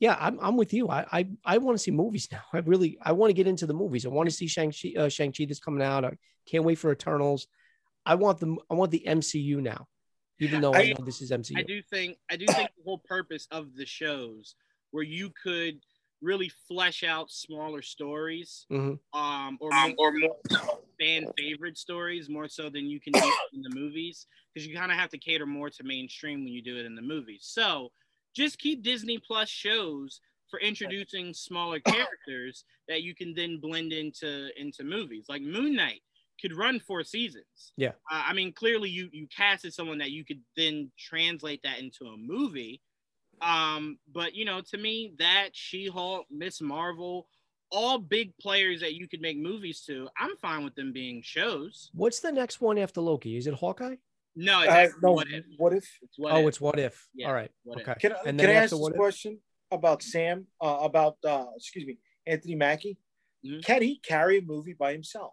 yeah, 0.00 0.16
I'm, 0.20 0.38
I'm 0.40 0.56
with 0.56 0.72
you. 0.72 0.88
I, 0.88 1.06
I, 1.12 1.28
I 1.44 1.58
want 1.58 1.76
to 1.78 1.82
see 1.82 1.90
movies 1.90 2.28
now. 2.32 2.42
I 2.52 2.58
really, 2.58 2.98
I 3.02 3.12
want 3.12 3.30
to 3.30 3.34
get 3.34 3.46
into 3.46 3.66
the 3.66 3.74
movies. 3.74 4.04
I 4.06 4.08
want 4.08 4.28
to 4.28 4.34
see 4.34 4.46
Shang 4.46 4.72
Chi, 4.72 4.92
uh, 4.98 5.08
Shang 5.08 5.32
Chi 5.32 5.44
that's 5.46 5.60
coming 5.60 5.82
out. 5.82 6.04
I 6.04 6.12
can't 6.46 6.64
wait 6.64 6.76
for 6.76 6.92
Eternals. 6.92 7.46
I 8.06 8.16
want 8.16 8.38
the, 8.38 8.56
I 8.70 8.74
want 8.74 8.90
the 8.90 9.06
MCU 9.06 9.60
now, 9.62 9.86
even 10.38 10.60
though 10.60 10.74
I, 10.74 10.80
I- 10.80 10.92
know 10.98 11.04
this 11.04 11.22
is 11.22 11.30
MCU. 11.30 11.58
I 11.58 11.62
do 11.62 11.80
think 11.82 12.18
I 12.30 12.36
do 12.36 12.46
think 12.46 12.70
the 12.76 12.84
whole 12.84 12.98
purpose 12.98 13.48
of 13.50 13.74
the 13.76 13.86
shows 13.86 14.56
where 14.90 15.04
you 15.04 15.32
could 15.42 15.80
really 16.20 16.50
flesh 16.68 17.02
out 17.02 17.30
smaller 17.30 17.82
stories, 17.82 18.66
Mhm. 18.70 18.98
um, 19.12 19.58
or 19.60 19.70
more, 19.72 20.36
fan 21.00 21.26
favorite 21.36 21.76
stories 21.76 22.28
more 22.28 22.48
so 22.48 22.70
than 22.70 22.86
you 22.86 23.00
can 23.00 23.12
do 23.12 23.32
in 23.52 23.62
the 23.62 23.70
movies 23.70 24.26
because 24.52 24.66
you 24.66 24.76
kind 24.76 24.92
of 24.92 24.98
have 24.98 25.10
to 25.10 25.18
cater 25.18 25.46
more 25.46 25.68
to 25.68 25.82
mainstream 25.82 26.44
when 26.44 26.52
you 26.52 26.62
do 26.62 26.76
it 26.76 26.86
in 26.86 26.94
the 26.94 27.02
movies. 27.02 27.40
So 27.42 27.90
just 28.34 28.58
keep 28.58 28.82
Disney 28.82 29.18
Plus 29.18 29.48
shows 29.48 30.20
for 30.48 30.60
introducing 30.60 31.32
smaller 31.34 31.80
characters 31.86 32.64
that 32.88 33.02
you 33.02 33.14
can 33.14 33.34
then 33.34 33.58
blend 33.60 33.92
into 33.92 34.48
into 34.60 34.84
movies. 34.84 35.26
Like 35.28 35.42
Moon 35.42 35.74
Knight 35.74 36.00
could 36.40 36.54
run 36.54 36.80
four 36.80 37.04
seasons. 37.04 37.72
Yeah. 37.76 37.92
Uh, 38.10 38.22
I 38.26 38.32
mean, 38.34 38.52
clearly 38.52 38.90
you 38.90 39.08
you 39.12 39.26
casted 39.34 39.72
someone 39.72 39.98
that 39.98 40.10
you 40.10 40.24
could 40.24 40.40
then 40.56 40.90
translate 40.98 41.62
that 41.62 41.78
into 41.78 42.06
a 42.06 42.16
movie. 42.16 42.80
Um, 43.40 43.98
but 44.12 44.34
you 44.34 44.44
know, 44.44 44.60
to 44.70 44.78
me, 44.78 45.14
that 45.18 45.50
She-Hulk, 45.52 46.26
Miss 46.30 46.60
Marvel, 46.60 47.26
all 47.70 47.98
big 47.98 48.36
players 48.38 48.80
that 48.80 48.94
you 48.94 49.08
could 49.08 49.20
make 49.20 49.36
movies 49.36 49.82
to, 49.86 50.08
I'm 50.18 50.36
fine 50.36 50.64
with 50.64 50.74
them 50.76 50.92
being 50.92 51.20
shows. 51.22 51.90
What's 51.94 52.20
the 52.20 52.30
next 52.30 52.60
one 52.60 52.78
after 52.78 53.00
Loki? 53.00 53.36
Is 53.36 53.46
it 53.46 53.54
Hawkeye? 53.54 53.96
No, 54.36 54.62
it's 54.62 54.94
Uh, 54.94 54.96
no, 55.02 55.12
what 55.12 55.28
if. 55.30 55.44
what 55.58 55.72
if? 55.72 55.88
It's 56.02 56.18
what 56.18 56.32
oh, 56.32 56.40
if. 56.40 56.48
it's 56.48 56.60
what 56.60 56.78
if. 56.78 57.08
Yeah, 57.14 57.28
All 57.28 57.34
right. 57.34 57.50
what 57.62 57.80
if. 57.80 57.88
okay. 57.88 58.00
Can, 58.00 58.12
I 58.12 58.16
And 58.26 58.38
can 58.40 58.50
I 58.50 58.54
ask 58.54 58.70
this 58.70 58.80
what 58.80 58.92
if? 58.92 58.98
question 58.98 59.38
about 59.70 60.02
Sam? 60.02 60.46
Uh, 60.60 60.78
about 60.82 61.16
uh, 61.24 61.46
excuse 61.56 61.86
me, 61.86 61.98
Anthony 62.26 62.54
Mackie. 62.56 62.98
Mhm. 63.46 63.64
Can 63.64 63.82
he 63.82 63.98
carry 63.98 64.38
a 64.38 64.42
movie 64.42 64.72
by 64.72 64.92
himself? 64.92 65.32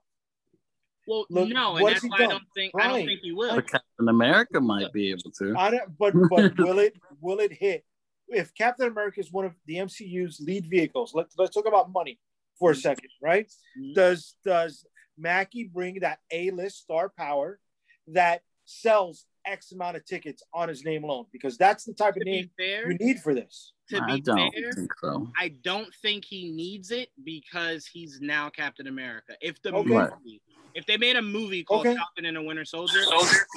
Well, 1.08 1.26
Look, 1.30 1.50
no, 1.50 1.76
and 1.76 1.84
what 1.84 1.90
that's 1.94 2.04
has 2.04 2.12
he 2.16 2.24
I 2.24 2.28
don't 2.28 2.44
think 2.56 2.74
I 2.80 2.88
don't 2.88 3.06
think 3.06 3.22
he 3.24 3.32
will. 3.32 3.56
But 3.56 3.68
Captain 3.72 4.08
America 4.10 4.62
might 4.62 4.94
be 4.94 5.10
able 5.10 5.32
to. 5.40 5.56
I 5.58 5.72
don't, 5.72 5.98
but 5.98 6.14
but 6.30 6.56
will 6.60 6.80
it 6.80 6.94
will 7.20 7.40
it 7.40 7.52
hit? 7.54 7.84
If 8.28 8.54
Captain 8.54 8.88
America 8.88 9.20
is 9.20 9.32
one 9.32 9.46
of 9.46 9.54
the 9.66 9.76
MCU's 9.78 10.40
lead 10.40 10.68
vehicles, 10.70 11.14
let's 11.16 11.36
let's 11.38 11.54
talk 11.56 11.66
about 11.68 11.92
money 11.92 12.20
for 12.60 12.72
a 12.72 12.76
second, 12.76 13.10
right? 13.22 13.52
Mhm. 13.80 13.96
Does 13.96 14.36
does 14.46 14.86
Mackie 15.18 15.64
bring 15.74 16.02
that 16.02 16.20
A 16.32 16.52
list 16.52 16.84
star 16.84 17.10
power 17.10 17.60
that 18.08 18.42
sells 18.66 19.26
X 19.46 19.72
amount 19.72 19.98
of 19.98 20.06
tickets 20.06 20.44
on 20.54 20.70
his 20.70 20.84
name 20.84 21.04
alone? 21.04 21.26
Because 21.32 21.58
that's 21.58 21.84
the 21.84 21.94
type 21.94 22.16
To 22.16 22.22
of 22.22 22.26
name 22.26 22.50
fair, 22.58 22.92
you 22.92 22.98
need 22.98 23.20
for 23.20 23.34
this. 23.34 23.74
to 23.90 24.02
I 24.02 24.16
be 24.16 24.22
don't 24.22 24.54
fair, 24.54 24.72
think 24.74 24.94
so. 25.00 25.28
I 25.38 25.50
don't 25.64 25.94
think 26.02 26.26
he 26.26 26.52
needs 26.52 26.92
it 26.92 27.10
because 27.24 27.86
he's 27.88 28.20
now 28.22 28.50
Captain 28.50 28.88
America. 28.88 29.34
If 29.42 29.62
the 29.62 29.74
Okay. 29.74 29.90
movie, 29.90 30.42
if 30.74 30.86
they 30.86 30.98
made 30.98 31.16
a 31.16 31.22
movie 31.22 31.64
called 31.64 31.88
Okay. 31.88 31.96
Falcon 31.96 32.26
and 32.26 32.38
the 32.38 32.42
Winter 32.42 32.66
Soldier, 32.66 33.06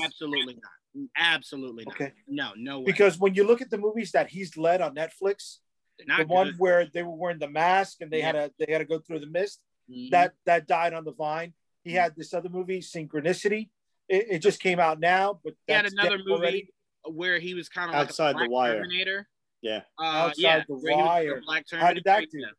absolutely 0.02 0.54
not. 0.54 1.08
Absolutely 1.16 1.84
not. 1.84 1.94
Okay. 1.94 2.12
No, 2.28 2.52
no 2.56 2.78
way. 2.80 2.86
Because 2.86 3.18
when 3.18 3.34
you 3.34 3.44
look 3.46 3.60
at 3.60 3.70
the 3.70 3.78
movies 3.78 4.12
that 4.12 4.28
he's 4.30 4.56
led 4.56 4.80
on 4.80 4.94
Netflix, 4.94 5.58
They're 5.98 6.06
not 6.08 6.18
the 6.18 6.26
one 6.26 6.54
where 6.58 6.86
they 6.92 7.02
were 7.04 7.14
wearing 7.14 7.38
the 7.38 7.48
mask 7.48 8.00
and 8.00 8.10
they 8.10 8.20
had 8.20 8.32
to 8.32 8.52
they 8.58 8.72
had 8.72 8.78
to 8.78 8.84
go 8.84 8.98
through 8.98 9.20
the 9.20 9.26
mist, 9.28 9.60
Mhm. 9.88 10.10
that 10.10 10.34
that 10.44 10.66
died 10.66 10.92
on 10.92 11.04
the 11.04 11.12
vine. 11.12 11.54
He 11.84 11.92
had 11.92 12.16
this 12.16 12.32
other 12.34 12.48
movie, 12.48 12.80
Synchronicity, 12.80 13.68
It, 14.08 14.26
it 14.30 14.38
just 14.40 14.60
came 14.60 14.78
out 14.80 15.00
now, 15.00 15.40
but 15.44 15.54
He 15.66 15.72
had 15.72 15.86
another 15.86 16.18
movie 16.18 16.30
already. 16.32 16.68
where 17.10 17.38
he 17.38 17.54
was 17.54 17.68
kind 17.68 17.90
of 17.90 17.94
like 17.96 18.08
Outside 18.08 18.36
a 18.36 18.40
the 18.40 18.50
Wire. 18.50 18.74
Terminator. 18.76 19.28
Yeah. 19.62 19.80
Uh, 19.98 20.04
Outside 20.04 20.40
yeah, 20.42 20.62
the 20.68 20.74
where 20.74 20.92
he 20.94 20.96
was 21.02 21.06
Wire. 21.06 21.42
Black 21.44 21.64
How 21.70 21.92
did 21.92 22.04
that 22.04 22.16
Terminator. 22.30 22.50
do? 22.50 22.54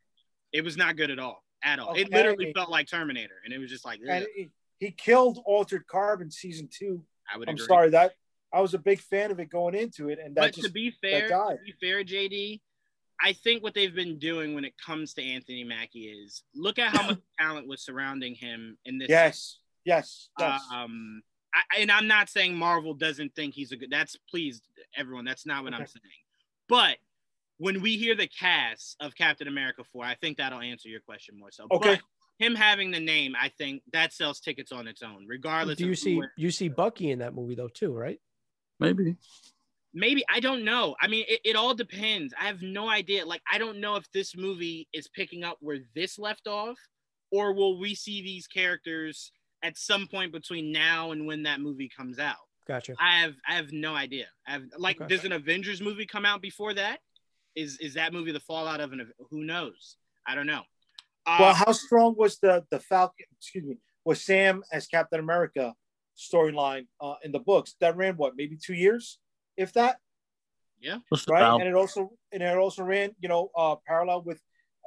It 0.53 0.63
was 0.63 0.75
not 0.77 0.95
good 0.97 1.11
at 1.11 1.19
all. 1.19 1.43
At 1.63 1.79
all. 1.79 1.93
It 1.95 2.11
literally 2.11 2.51
felt 2.53 2.69
like 2.69 2.87
Terminator, 2.89 3.35
and 3.43 3.53
it 3.53 3.57
was 3.57 3.69
just 3.69 3.85
like, 3.85 3.99
he, 4.35 4.49
he 4.79 4.91
killed 4.91 5.39
Altered 5.45 5.85
Carbon 5.87 6.29
season 6.31 6.69
two. 6.71 7.03
I 7.31 7.37
would 7.37 7.49
I'm 7.49 7.55
agree. 7.55 7.65
sorry 7.65 7.89
that 7.91 8.13
I 8.53 8.61
was 8.61 8.73
a 8.75 8.77
big 8.79 8.99
fan 8.99 9.31
of 9.31 9.39
it 9.39 9.49
going 9.49 9.73
into 9.75 10.09
it, 10.09 10.19
and 10.23 10.35
that 10.35 10.41
But 10.41 10.53
just 10.53 10.67
to 10.67 10.71
be 10.73 10.91
fair, 11.01 11.27
to 11.27 11.57
be 11.65 11.73
fair, 11.81 12.03
JD, 12.03 12.61
I 13.21 13.33
think 13.33 13.63
what 13.63 13.73
they've 13.73 13.93
been 13.95 14.19
doing 14.19 14.53
when 14.53 14.63
it 14.63 14.73
comes 14.77 15.13
to 15.15 15.23
Anthony 15.23 15.63
Mackie 15.63 16.05
is 16.05 16.43
look 16.53 16.77
at 16.79 16.95
how 16.95 17.07
much 17.07 17.17
talent 17.39 17.67
was 17.67 17.81
surrounding 17.83 18.35
him 18.35 18.77
in 18.85 18.97
this. 18.99 19.09
yes, 19.09 19.57
yes, 19.85 20.29
yes. 20.39 20.61
Um, 20.73 21.21
I, 21.55 21.81
and 21.81 21.91
I'm 21.91 22.07
not 22.07 22.29
saying 22.29 22.55
Marvel 22.55 22.93
doesn't 22.93 23.33
think 23.35 23.53
he's 23.53 23.71
a 23.71 23.77
good. 23.77 23.89
That's 23.89 24.17
please 24.29 24.61
everyone. 24.97 25.25
That's 25.25 25.45
not 25.45 25.63
what 25.63 25.73
I'm 25.73 25.85
saying. 25.87 26.01
But 26.67 26.97
when 27.57 27.81
we 27.81 27.97
hear 27.97 28.15
the 28.15 28.27
cast 28.27 28.97
of 28.99 29.15
Captain 29.15 29.47
America 29.47 29.83
4, 29.83 30.03
I 30.03 30.15
think 30.15 30.37
that'll 30.37 30.59
answer 30.59 30.89
your 30.89 30.99
question 30.99 31.39
more 31.39 31.51
so. 31.51 31.67
Okay. 31.71 31.95
But 31.95 32.01
him 32.37 32.55
having 32.55 32.91
the 32.91 32.99
name, 32.99 33.33
I 33.39 33.49
think 33.57 33.83
that 33.93 34.11
sells 34.11 34.39
tickets 34.41 34.71
on 34.71 34.87
its 34.87 35.01
own, 35.01 35.25
regardless. 35.27 35.77
Do 35.77 35.85
you 35.85 35.91
who 35.91 35.95
see 35.95 36.17
it- 36.17 36.29
you 36.37 36.51
see 36.51 36.67
Bucky 36.67 37.11
in 37.11 37.19
that 37.19 37.33
movie 37.33 37.55
though 37.55 37.69
too, 37.69 37.93
right? 37.93 38.19
Maybe. 38.79 39.15
maybe 39.93 40.25
I 40.29 40.41
don't 40.41 40.65
know. 40.65 40.95
I 41.01 41.07
mean, 41.07 41.23
it, 41.29 41.39
it 41.45 41.55
all 41.55 41.73
depends. 41.73 42.33
I 42.37 42.47
have 42.47 42.61
no 42.61 42.89
idea. 42.89 43.25
Like, 43.25 43.41
I 43.49 43.57
don't 43.57 43.79
know 43.79 43.95
if 43.95 44.11
this 44.11 44.35
movie 44.35 44.89
is 44.91 45.07
picking 45.07 45.45
up 45.45 45.57
where 45.61 45.79
this 45.95 46.19
left 46.19 46.47
off, 46.47 46.77
or 47.31 47.53
will 47.53 47.79
we 47.79 47.95
see 47.95 48.21
these 48.21 48.47
characters 48.47 49.31
at 49.65 49.77
some 49.77 50.07
point 50.07 50.31
between 50.31 50.71
now 50.71 51.11
and 51.11 51.25
when 51.25 51.43
that 51.43 51.59
movie 51.59 51.89
comes 51.89 52.19
out? 52.19 52.35
Gotcha. 52.67 52.93
I 52.99 53.19
have 53.21 53.33
I 53.47 53.55
have 53.55 53.71
no 53.71 53.93
idea. 53.95 54.27
I 54.47 54.51
have 54.53 54.63
like, 54.77 54.97
Okay. 55.01 55.07
does 55.15 55.25
an 55.25 55.31
Avengers 55.31 55.81
movie 55.81 56.05
come 56.05 56.25
out 56.25 56.41
before 56.41 56.73
that? 56.75 56.99
Is 57.55 57.77
is 57.79 57.93
that 57.95 58.13
movie 58.13 58.31
the 58.31 58.39
fallout 58.39 58.79
of 58.79 58.91
an? 58.93 59.11
Who 59.31 59.43
knows? 59.43 59.97
I 60.27 60.35
don't 60.35 60.47
know. 60.47 60.63
Uh, 61.25 61.37
well, 61.39 61.53
how 61.53 61.71
strong 61.71 62.15
was 62.17 62.37
the 62.39 62.63
the 62.69 62.79
Falcon? 62.79 63.25
Excuse 63.39 63.65
me, 63.65 63.77
was 64.03 64.21
Sam 64.23 64.63
as 64.71 64.87
Captain 64.87 65.19
America 65.19 65.73
storyline 66.17 66.85
uh, 67.01 67.15
in 67.23 67.31
the 67.31 67.39
books? 67.39 67.75
That 67.81 67.95
ran 67.97 68.15
what, 68.17 68.33
maybe 68.35 68.57
two 68.57 68.73
years, 68.73 69.19
if 69.57 69.73
that, 69.73 69.97
Yeah, 70.79 70.99
right? 71.29 71.41
about. 71.41 71.61
And 71.61 71.69
it 71.69 71.75
also 71.75 72.11
and 72.31 72.41
it 72.43 72.57
also 72.57 72.83
ran, 72.83 73.15
you 73.19 73.29
know, 73.29 73.49
uh, 73.55 73.75
parallel 73.87 74.21
with 74.23 74.39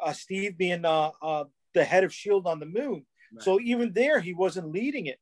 uh, 0.02 0.12
Steve 0.12 0.56
being 0.58 0.84
uh, 0.84 1.10
uh, 1.22 1.44
the 1.74 1.84
head 1.84 2.04
of 2.04 2.12
Shield 2.12 2.46
on 2.46 2.58
the 2.60 2.66
moon. 2.66 3.06
Right. 3.34 3.42
So 3.44 3.60
even 3.60 3.92
there, 3.92 4.20
he 4.20 4.34
wasn't 4.34 4.70
leading 4.70 5.06
it. 5.06 5.18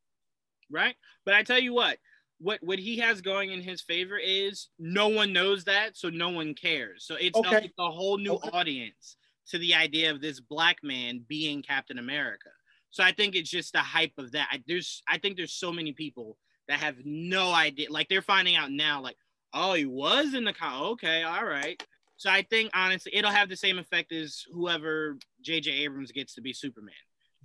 right? 0.70 0.94
But 1.24 1.34
I 1.34 1.42
tell 1.42 1.58
you 1.58 1.72
what, 1.74 1.98
what 2.38 2.60
what 2.62 2.78
he 2.78 2.98
has 2.98 3.20
going 3.20 3.50
in 3.50 3.62
his 3.62 3.80
favor 3.82 4.18
is 4.18 4.68
no 4.78 5.08
one 5.08 5.32
knows 5.32 5.64
that, 5.64 5.96
so 5.96 6.08
no 6.10 6.28
one 6.30 6.54
cares. 6.54 7.04
So 7.06 7.16
it's, 7.16 7.38
a, 7.38 7.40
Okay. 7.40 7.64
it's 7.64 7.74
a 7.78 7.90
whole 7.90 8.18
new 8.18 8.34
Okay. 8.34 8.50
audience 8.52 9.16
to 9.48 9.58
the 9.58 9.74
idea 9.74 10.10
of 10.10 10.20
this 10.20 10.40
black 10.40 10.78
man 10.82 11.24
being 11.28 11.62
Captain 11.62 11.98
America. 11.98 12.50
So 12.90 13.02
I 13.04 13.12
think 13.12 13.36
it's 13.36 13.50
just 13.50 13.72
the 13.72 13.78
hype 13.80 14.12
of 14.18 14.32
that. 14.32 14.48
I, 14.50 14.62
there's 14.66 15.02
I 15.08 15.18
think 15.18 15.36
there's 15.36 15.52
so 15.54 15.72
many 15.72 15.92
people 15.92 16.36
that 16.68 16.80
have 16.80 16.96
no 17.04 17.52
idea, 17.52 17.90
like 17.90 18.08
they're 18.08 18.22
finding 18.22 18.56
out 18.56 18.70
now, 18.72 19.00
like 19.00 19.16
oh 19.54 19.74
he 19.74 19.86
was 19.86 20.34
in 20.34 20.44
the 20.44 20.52
con. 20.52 20.82
Okay, 20.92 21.22
all 21.22 21.44
right. 21.44 21.80
So 22.16 22.30
I 22.30 22.42
think 22.42 22.70
honestly, 22.74 23.14
it'll 23.14 23.30
have 23.30 23.48
the 23.48 23.56
same 23.56 23.78
effect 23.78 24.10
as 24.12 24.42
whoever 24.52 25.18
J.J. 25.42 25.70
Abrams 25.70 26.12
gets 26.12 26.34
to 26.34 26.40
be 26.40 26.52
Superman. 26.52 26.94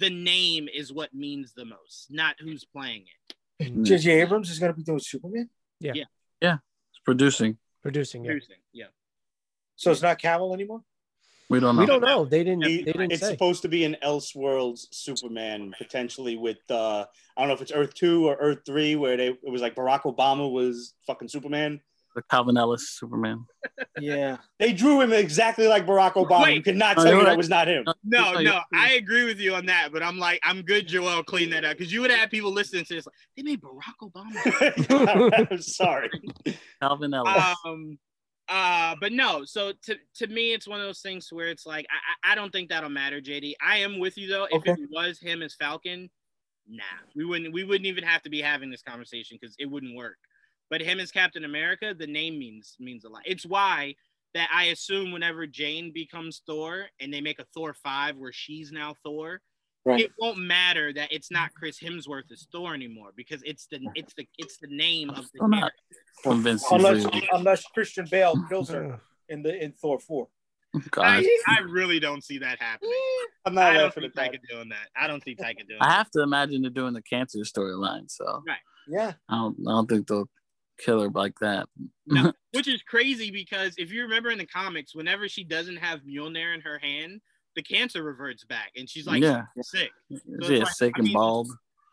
The 0.02 0.10
name 0.10 0.68
is 0.74 0.92
what 0.92 1.14
means 1.14 1.54
the 1.54 1.64
most, 1.64 2.08
not 2.10 2.36
who's 2.40 2.66
playing 2.66 3.04
it. 3.60 3.84
J.J. 3.84 4.22
Abrams 4.22 4.50
is 4.50 4.58
going 4.58 4.72
to 4.74 4.76
be 4.76 4.82
doing 4.84 4.98
Superman, 5.00 5.48
Yeah. 5.80 5.92
Yeah. 5.96 6.04
Yeah. 6.42 6.58
It's 6.90 7.00
producing. 7.06 7.58
Producing. 7.84 8.26
Yeah. 8.26 8.32
Producing, 8.32 8.56
yeah. 8.74 8.86
so 9.76 9.92
it's 9.92 10.02
not 10.02 10.20
Cavill 10.20 10.56
anymore. 10.56 10.82
We 11.50 11.60
don't 11.60 11.76
know. 11.76 11.82
We 11.82 11.86
don't 11.86 12.02
know. 12.02 12.26
They 12.26 12.44
didn't. 12.44 12.64
He- 12.66 12.82
They 12.82 12.94
didn't 12.94 13.12
it's 13.12 13.22
say. 13.22 13.32
supposed 13.34 13.62
to 13.62 13.68
be 13.68 13.84
an 13.86 13.96
Elseworlds 14.04 14.88
Superman, 14.92 15.76
potentially 15.78 16.36
with 16.36 16.58
uh 16.72 17.06
I 17.38 17.42
don't 17.42 17.50
know 17.50 17.54
if 17.54 17.62
it's 17.62 17.72
Earth 17.74 17.94
Two 17.94 18.28
or 18.28 18.36
Earth 18.40 18.60
Three, 18.66 18.96
where 18.96 19.18
they 19.18 19.28
it 19.28 19.52
was 19.52 19.62
like 19.62 19.76
Barack 19.76 20.04
Obama 20.04 20.52
was 20.52 20.96
fucking 21.06 21.28
Superman. 21.28 21.80
The 22.15 22.21
Calvin 22.30 22.58
Ellis 22.58 22.89
Superman. 23.00 23.45
Yeah, 24.00 24.38
They 24.60 24.74
drew 24.74 25.00
him 25.02 25.13
exactly 25.13 25.67
like 25.67 25.86
Barack 25.86 26.13
Obama. 26.13 26.43
Wait. 26.43 26.56
you 26.56 26.62
cannot 26.62 26.97
Oh, 26.97 27.04
tell 27.04 27.13
you're 27.15 27.24
that 27.26 27.38
was 27.38 27.47
not 27.50 27.67
him. 27.69 27.86
No, 28.04 28.34
Like- 28.34 28.45
no, 28.45 28.60
I 28.74 28.93
agree 28.93 29.24
with 29.24 29.39
you 29.39 29.56
on 29.56 29.65
that, 29.67 29.93
but 29.93 30.04
I'm 30.04 30.17
like, 30.19 30.39
I'm 30.43 30.62
good, 30.62 30.88
Joel, 30.88 31.24
clean 31.24 31.50
that 31.52 31.63
up 31.63 31.78
because 31.78 31.91
you 31.93 32.02
would 32.02 32.12
have 32.12 32.30
people 32.30 32.52
listening 32.52 32.84
to 32.86 32.95
this 32.95 33.06
like 33.06 33.15
they 33.38 33.43
made 33.43 33.62
Barack 33.62 33.95
Obama. 34.02 35.50
I'm 35.52 35.62
sorry. 35.62 36.10
Calvin 36.82 37.13
Ellis. 37.13 37.56
um, 37.65 37.97
uh, 38.50 38.95
but 39.00 39.13
no. 39.13 39.45
So 39.45 39.71
to 39.84 39.95
to 40.15 40.28
me, 40.28 40.52
it's 40.54 40.67
one 40.67 40.82
of 40.82 40.86
those 40.86 41.00
things 41.00 41.30
where 41.32 41.47
it's 41.47 41.65
like 41.65 41.86
I 41.89 42.30
I 42.30 42.32
I 42.34 42.36
don't 42.36 42.52
think 42.52 42.69
that'll 42.69 42.89
matter, 42.89 43.21
JD. 43.21 43.54
I 43.65 43.78
am 43.78 44.00
with 44.00 44.17
you 44.17 44.28
though. 44.28 44.45
If 44.52 44.58
Okay. 44.67 44.71
it 44.74 44.89
was 44.91 45.17
him 45.19 45.41
as 45.41 45.56
Falcon, 45.56 46.10
nah, 46.67 46.84
we 47.15 47.24
wouldn't 47.24 47.54
we 47.54 47.63
wouldn't 47.63 47.86
even 47.86 48.04
have 48.04 48.21
to 48.24 48.30
be 48.30 48.41
having 48.41 48.69
this 48.69 48.82
conversation 48.82 49.38
because 49.39 49.56
it 49.58 49.67
wouldn't 49.67 49.95
work. 49.95 50.17
But 50.71 50.81
him 50.81 50.99
as 50.99 51.12
Captain 51.12 51.45
America, 51.45 51.93
the 51.93 52.07
name 52.07 52.39
means 52.39 52.75
means 52.79 53.03
a 53.03 53.10
lot. 53.10 53.21
It's 53.25 53.45
why 53.45 53.93
that 54.34 54.49
I 54.51 54.65
assume 54.65 55.12
whenever 55.12 55.45
Jane 55.45 55.91
becomes 55.93 56.41
Thor 56.47 56.86
and 57.01 57.13
they 57.13 57.21
make 57.21 57.39
a 57.39 57.45
Thor 57.53 57.73
five 57.73 58.15
where 58.17 58.31
she's 58.31 58.71
now 58.71 58.95
Thor, 59.03 59.41
right. 59.84 59.99
it 59.99 60.12
won't 60.17 60.38
matter 60.38 60.93
that 60.93 61.12
it's 61.12 61.29
not 61.29 61.53
Chris 61.53 61.77
Hemsworth 61.79 62.31
as 62.31 62.47
Thor 62.51 62.73
anymore 62.73 63.12
because 63.15 63.43
it's 63.43 63.67
the 63.67 63.79
it's 63.95 64.13
the 64.13 64.25
it's 64.38 64.57
the 64.57 64.67
name 64.67 65.10
of 65.10 65.17
the 65.17 65.23
Still 65.23 65.49
not 65.49 65.60
character. 65.60 65.84
convinced. 66.23 66.65
Unless 66.71 67.03
leaving. 67.05 67.29
unless 67.34 67.63
Christian 67.73 68.07
Bale 68.10 68.36
kills 68.47 68.69
her 68.69 69.01
in 69.27 69.43
the 69.43 69.62
in 69.62 69.73
Thor 69.73 69.99
four. 69.99 70.29
I, 70.97 71.27
I 71.49 71.60
really 71.67 71.99
don't 71.99 72.23
see 72.23 72.38
that 72.38 72.62
happening. 72.62 72.93
I'm 73.45 73.57
I 73.57 73.62
not 73.62 73.73
don't 73.73 73.84
laughing 73.84 74.03
see 74.03 74.07
at 74.07 74.15
that. 74.15 74.31
Taika 74.31 74.38
doing 74.49 74.69
that. 74.69 74.88
I 74.95 75.07
don't 75.07 75.21
see 75.21 75.36
Taika 75.36 75.67
doing 75.67 75.79
it. 75.81 75.81
I 75.81 75.89
that. 75.89 75.97
have 75.97 76.12
to 76.12 76.21
imagine 76.21 76.62
they're 76.62 76.71
doing 76.71 76.93
the 76.93 77.01
cancer 77.01 77.39
storyline, 77.39 78.10
so 78.10 78.41
right. 78.47 78.57
Yeah, 78.88 79.13
I 79.27 79.36
don't. 79.36 79.57
I 79.67 79.71
don't 79.71 79.89
think 79.89 80.07
they'll 80.07 80.29
kill 80.84 81.02
her 81.02 81.10
like 81.10 81.38
that. 81.39 81.67
No, 82.08 82.34
which 82.54 82.67
is 82.67 82.82
crazy 82.84 83.32
because 83.32 83.74
if 83.78 83.91
you 83.91 84.04
remember 84.04 84.30
in 84.30 84.38
the 84.38 84.46
comics, 84.46 84.96
whenever 84.96 85.28
she 85.28 85.44
doesn't 85.44 85.78
have 85.78 86.02
Mjolnir 86.02 86.54
in 86.54 86.62
her 86.62 86.80
hand, 86.80 87.22
the 87.56 87.62
cancer 87.63 88.04
reverts 88.04 88.44
back 88.46 88.72
and 88.76 88.89
she's 88.89 89.06
like 89.08 89.22
Yeah. 89.22 89.44
sick. 89.62 89.91
Is 90.10 90.22
he 90.48 90.60
like- 90.60 90.67
sick 90.70 90.94
I 90.96 91.00
and 91.00 91.06
mean- 91.06 91.13
bald? 91.13 91.50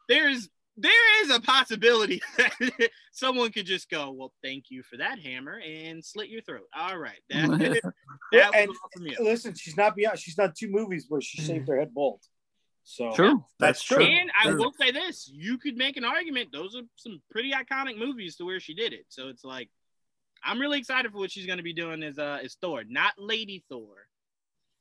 There's 0.09 0.49
there 0.81 1.23
is 1.25 1.31
a 1.35 1.41
possibility 1.41 2.23
that 2.39 2.91
someone 3.11 3.51
could 3.51 3.67
just 3.67 3.91
go, 3.91 4.13
Well, 4.13 4.33
thank 4.45 4.67
you 4.71 4.85
for 4.85 4.97
that 4.99 5.19
hammer 5.19 5.61
and 5.61 6.05
slit 6.05 6.29
your 6.29 6.41
throat. 6.43 6.69
All 6.77 6.97
right. 6.97 7.19
That, 7.31 7.51
that 7.83 7.93
Yeah, 8.33 8.51
and- 8.55 8.71
from 8.95 9.07
you. 9.07 9.17
listen, 9.21 9.55
she's 9.55 9.77
not 9.77 9.97
beyond. 9.97 10.19
She's 10.21 10.37
done 10.37 10.53
two 10.57 10.71
movies 10.71 11.07
where 11.09 11.21
she 11.21 11.43
shaved 11.43 11.67
mm. 11.67 11.69
her 11.69 11.79
head 11.81 11.93
bald. 11.93 12.21
So 12.91 13.13
True. 13.13 13.45
That's 13.61 13.83
true. 13.83 14.03
And 14.03 14.31
I 14.43 14.49
True. 14.49 14.59
will 14.59 14.73
say 14.73 14.91
this: 14.91 15.31
you 15.31 15.59
could 15.59 15.77
make 15.77 15.99
an 15.99 16.05
argument; 16.07 16.49
those 16.53 16.75
are 16.75 16.81
some 16.97 17.21
pretty 17.31 17.53
iconic 17.53 17.99
movies 17.99 18.37
to 18.37 18.47
where 18.47 18.61
she 18.61 18.73
did 18.73 18.95
it. 18.95 19.05
So 19.11 19.29
it's 19.29 19.45
like, 19.45 19.69
I'm 20.43 20.59
really 20.59 20.79
excited 20.79 21.13
for 21.13 21.19
what 21.19 21.31
she's 21.31 21.45
going 21.45 21.59
to 21.59 21.63
be 21.63 21.75
doing 21.75 22.03
as 22.03 22.19
uh 22.19 22.39
as 22.43 22.55
Thor, 22.63 22.85
not 22.89 23.13
Lady 23.19 23.63
Thor, 23.69 23.95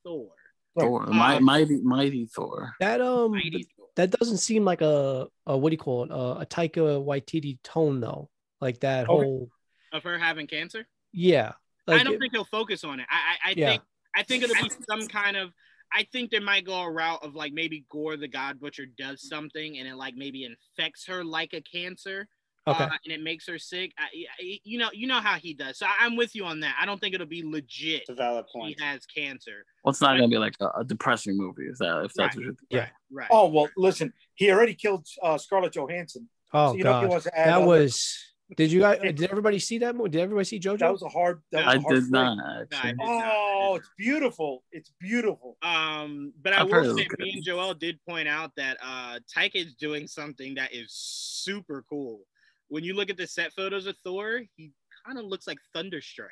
Thor, 0.04 0.30
Thor, 0.78 1.02
Uh, 1.02 1.10
Mi- 1.12 1.40
mighty, 1.44 1.76
mighty 1.82 2.24
Thor. 2.24 2.72
That 2.80 3.02
um, 3.02 3.32
Mighty 3.32 3.66
Thor. 3.76 3.88
that 3.96 4.10
doesn't 4.10 4.38
seem 4.38 4.64
like 4.64 4.80
a, 4.80 5.26
a 5.46 5.58
what 5.58 5.68
do 5.68 5.74
you 5.74 5.78
call 5.78 6.04
it? 6.04 6.10
A, 6.10 6.40
a 6.40 6.46
Taika 6.46 7.04
Waititi 7.04 7.58
tone 7.62 8.00
though. 8.00 8.30
Like 8.62 8.80
that 8.80 9.06
Okay. 9.06 9.12
whole 9.22 9.50
of 9.92 10.02
her 10.04 10.18
having 10.18 10.46
cancer. 10.46 10.86
yeah. 11.12 11.52
Like 11.86 12.00
I 12.00 12.04
don't 12.04 12.14
it- 12.14 12.20
think 12.20 12.32
he'll 12.32 12.44
focus 12.46 12.84
on 12.84 13.00
it. 13.00 13.06
I 13.10 13.16
I, 13.16 13.50
I 13.50 13.54
Yeah. 13.54 13.68
think 13.68 13.82
I 14.16 14.22
think 14.22 14.44
it'll 14.44 14.62
be 14.62 14.70
some 14.88 15.06
kind 15.08 15.36
of. 15.36 15.52
I 15.92 16.06
think 16.12 16.30
they 16.30 16.38
might 16.40 16.64
go 16.66 16.74
a 16.80 16.90
route 16.90 17.22
of 17.22 17.34
like 17.34 17.52
maybe 17.52 17.84
Gorr 17.90 18.16
the 18.16 18.28
God 18.28 18.60
Butcher 18.60 18.86
does 18.86 19.26
something 19.28 19.78
and 19.78 19.88
it 19.88 19.96
like 19.96 20.14
maybe 20.16 20.44
infects 20.44 21.06
her 21.06 21.24
like 21.24 21.52
a 21.54 21.60
cancer. 21.62 22.28
okay. 22.66 22.84
uh, 22.84 22.88
and 23.04 23.12
it 23.14 23.22
makes 23.22 23.46
her 23.48 23.58
sick. 23.58 23.92
I, 23.98 24.04
I- 24.04 24.60
you 24.64 24.78
know, 24.78 24.90
you 24.92 25.06
know 25.06 25.20
how 25.20 25.36
he 25.38 25.54
does. 25.54 25.78
So 25.78 25.86
I, 25.86 26.04
I'm 26.04 26.16
with 26.16 26.34
you 26.34 26.44
on 26.44 26.60
that. 26.60 26.74
I 26.80 26.84
don't 26.86 27.00
think 27.00 27.14
it'll 27.14 27.26
be 27.26 27.42
legit. 27.42 28.02
It's 28.02 28.10
a 28.10 28.14
valid 28.14 28.44
He 28.64 28.76
has 28.80 29.06
cancer. 29.06 29.64
Well, 29.82 29.90
it's 29.90 30.00
not 30.02 30.14
gonna 30.16 30.28
be 30.28 30.36
like 30.38 30.54
a, 30.60 30.68
a 30.80 30.84
depressing 30.84 31.36
movie. 31.36 31.62
Is 31.64 31.78
that 31.78 32.04
if 32.04 32.12
that's 32.14 32.36
what 32.36 32.44
you're 32.44 32.54
Yeah. 32.70 32.88
Right. 33.10 33.28
Oh 33.30 33.48
well, 33.48 33.68
listen, 33.76 34.12
he 34.34 34.50
already 34.50 34.74
killed 34.74 35.06
uh, 35.22 35.38
Scarlett 35.38 35.72
Johansson. 35.72 36.28
oh 36.52 36.72
so 36.72 36.76
you 36.76 36.84
know 36.84 36.96
he 36.96 37.02
god, 37.06 37.10
wants 37.10 37.24
to 37.24 37.38
add. 37.38 37.48
that 37.48 37.56
other- 37.58 37.66
was. 37.66 38.24
Did 38.56 38.72
you 38.72 38.80
guys? 38.80 38.98
Did 39.02 39.24
everybody 39.24 39.58
see 39.58 39.78
that 39.78 39.94
movie? 39.94 40.10
Did 40.10 40.22
everybody 40.22 40.44
see 40.46 40.58
JoJo? 40.58 40.78
that 40.78 40.92
was 40.92 41.02
a 41.02 41.08
hard. 41.08 41.42
That 41.52 41.66
was 41.66 41.74
I 41.74 41.78
a 41.78 41.80
hard 41.80 41.94
did 41.96 42.10
not 42.10 42.36
No, 42.36 42.44
I 42.44 42.60
actually. 42.62 42.88
did 42.92 42.96
not. 42.98 43.32
Oh, 43.34 43.74
it's 43.76 43.90
beautiful. 43.98 44.64
It's 44.72 44.90
beautiful. 44.98 45.58
Um, 45.62 46.32
but 46.42 46.54
I 46.54 46.60
I've 46.62 46.68
will 46.70 46.96
say, 46.96 47.06
me 47.18 47.32
and 47.34 47.44
Joel 47.44 47.74
did 47.74 47.98
point 48.08 48.26
out 48.26 48.52
that 48.56 48.78
uh, 48.82 49.18
Taika 49.36 49.56
is 49.56 49.74
doing 49.74 50.06
something 50.06 50.54
that 50.54 50.72
is 50.74 50.86
super 50.92 51.84
cool. 51.90 52.20
When 52.68 52.84
you 52.84 52.94
look 52.94 53.10
at 53.10 53.18
the 53.18 53.26
set 53.26 53.52
photos 53.52 53.86
of 53.86 53.96
Thor, 54.02 54.40
he 54.56 54.72
kind 55.06 55.18
of 55.18 55.26
looks 55.26 55.46
like 55.46 55.58
Thunderstrike. 55.76 56.28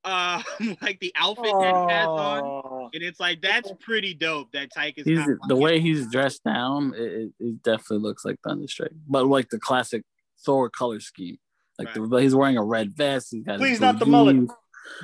um, 0.04 0.44
like 0.80 1.00
the 1.00 1.12
outfit 1.16 1.44
that 1.60 1.74
he 1.74 1.92
has 1.92 2.06
on, 2.06 2.42
Oh. 2.44 2.88
and 2.94 3.02
it's 3.02 3.18
like 3.18 3.40
that's 3.42 3.70
pretty 3.80 4.14
dope. 4.14 4.52
That 4.52 4.68
Taika 4.74 4.98
is 4.98 5.06
He's 5.06 5.18
not 5.18 5.48
the 5.48 5.56
way 5.56 5.80
he's 5.80 6.08
dressed 6.10 6.44
down. 6.44 6.94
It, 6.96 7.00
it, 7.00 7.32
it 7.40 7.62
definitely 7.62 7.98
looks 7.98 8.24
like 8.24 8.36
Thunderstrike, 8.46 8.94
but 9.08 9.26
like 9.26 9.48
the 9.48 9.58
classic 9.58 10.04
Thor 10.44 10.70
color 10.70 11.00
scheme. 11.00 11.38
Like 11.78 11.94
the, 11.94 12.04
he's 12.16 12.34
wearing 12.34 12.56
a 12.56 12.64
red 12.64 12.92
vest. 12.96 13.28
He's 13.30 13.44
got 13.44 13.52
his 13.52 13.60
Please, 13.60 13.78
blue 13.78 13.86
not 13.86 13.98
the 13.98 14.06
mullet. 14.06 14.36
jeans. 14.36 14.50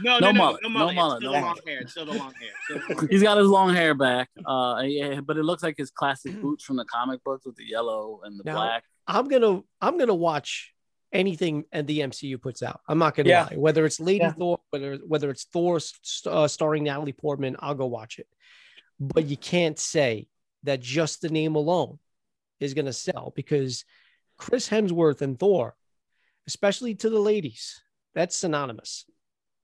No, 0.02 0.18
No 0.18 0.18
no, 0.18 0.32
no, 0.32 0.38
mullet, 0.38 0.60
no, 0.62 0.68
no 0.68 0.74
mullet. 0.78 0.94
mullet, 0.96 1.18
still 1.20 1.30
no 1.32 1.32
long 1.32 1.42
mullet. 1.42 1.68
hair. 1.68 1.86
Still 1.86 2.06
the 2.06 2.12
long 2.14 2.32
hair. 2.34 2.50
Still 2.64 2.78
the 2.78 2.82
long 2.94 2.98
hair. 3.00 3.08
He's 3.10 3.22
got 3.22 3.36
his 3.38 3.46
long 3.46 3.74
hair 3.74 3.94
back. 3.94 4.30
Uh, 4.44 4.82
yeah, 4.84 5.20
but 5.20 5.36
it 5.36 5.42
looks 5.44 5.62
like 5.62 5.76
his 5.76 5.90
classic 5.90 6.32
boots 6.42 6.64
from 6.64 6.76
the 6.76 6.84
comic 6.86 7.22
books 7.22 7.44
with 7.46 7.54
the 7.56 7.64
yellow 7.64 8.20
and 8.24 8.38
the 8.40 8.44
Now- 8.44 8.54
black. 8.56 8.84
I'm 9.06 9.28
gonna 9.28 9.60
I'm 9.82 9.98
gonna 9.98 10.14
watch 10.14 10.72
anything 11.12 11.64
and 11.70 11.86
the 11.86 12.00
MCU 12.00 12.40
puts 12.40 12.62
out. 12.62 12.80
I'm 12.88 12.98
not 12.98 13.14
gonna 13.14 13.28
Yeah. 13.28 13.44
lie. 13.50 13.56
Whether 13.56 13.84
it's 13.84 14.00
Lady 14.00 14.20
Yeah. 14.24 14.32
Thor, 14.32 14.58
whether 14.70 14.96
whether 15.06 15.28
it's 15.30 15.44
Thor 15.44 15.78
st- 15.78 16.34
uh, 16.34 16.48
starring 16.48 16.84
Natalie 16.84 17.12
Portman, 17.12 17.54
I'll 17.58 17.74
go 17.74 17.84
watch 17.86 18.18
it. 18.18 18.26
But 18.98 19.26
you 19.26 19.36
can't 19.36 19.78
say 19.78 20.28
that 20.62 20.80
just 20.80 21.20
the 21.20 21.28
name 21.28 21.54
alone 21.54 21.98
is 22.58 22.72
gonna 22.72 22.94
sell 22.94 23.32
because 23.36 23.84
Chris 24.36 24.68
Hemsworth 24.68 25.22
and 25.22 25.38
Thor, 25.38 25.74
especially 26.46 26.94
to 26.96 27.10
the 27.10 27.18
ladies, 27.18 27.82
that's 28.14 28.36
synonymous. 28.36 29.04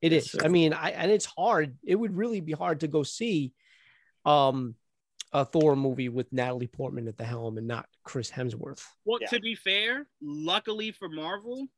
It 0.01 0.13
is. 0.13 0.33
Yes, 0.35 0.45
I 0.45 0.49
mean, 0.49 0.73
I 0.73 0.91
and 0.91 1.11
it's 1.11 1.27
hard. 1.27 1.77
It 1.85 1.95
would 1.95 2.17
really 2.17 2.41
be 2.41 2.53
hard 2.53 2.81
to 2.81 2.89
go 2.89 3.03
see 3.03 3.53
um 4.25 4.75
a 5.33 5.45
Thor 5.45 5.77
movie 5.77 6.09
with 6.09 6.33
Natalie 6.33 6.67
Portman 6.67 7.07
at 7.07 7.17
the 7.17 7.25
helm 7.25 7.57
and 7.59 7.69
not 7.69 7.87
Chris 8.03 8.31
Hemsworth. 8.31 8.83
Well, 9.05 9.19
Yeah. 9.21 9.29
to 9.29 9.41
be 9.41 9.55
fair, 9.55 10.09
luckily 10.21 10.91
for 10.91 11.09
Marvel, 11.09 11.69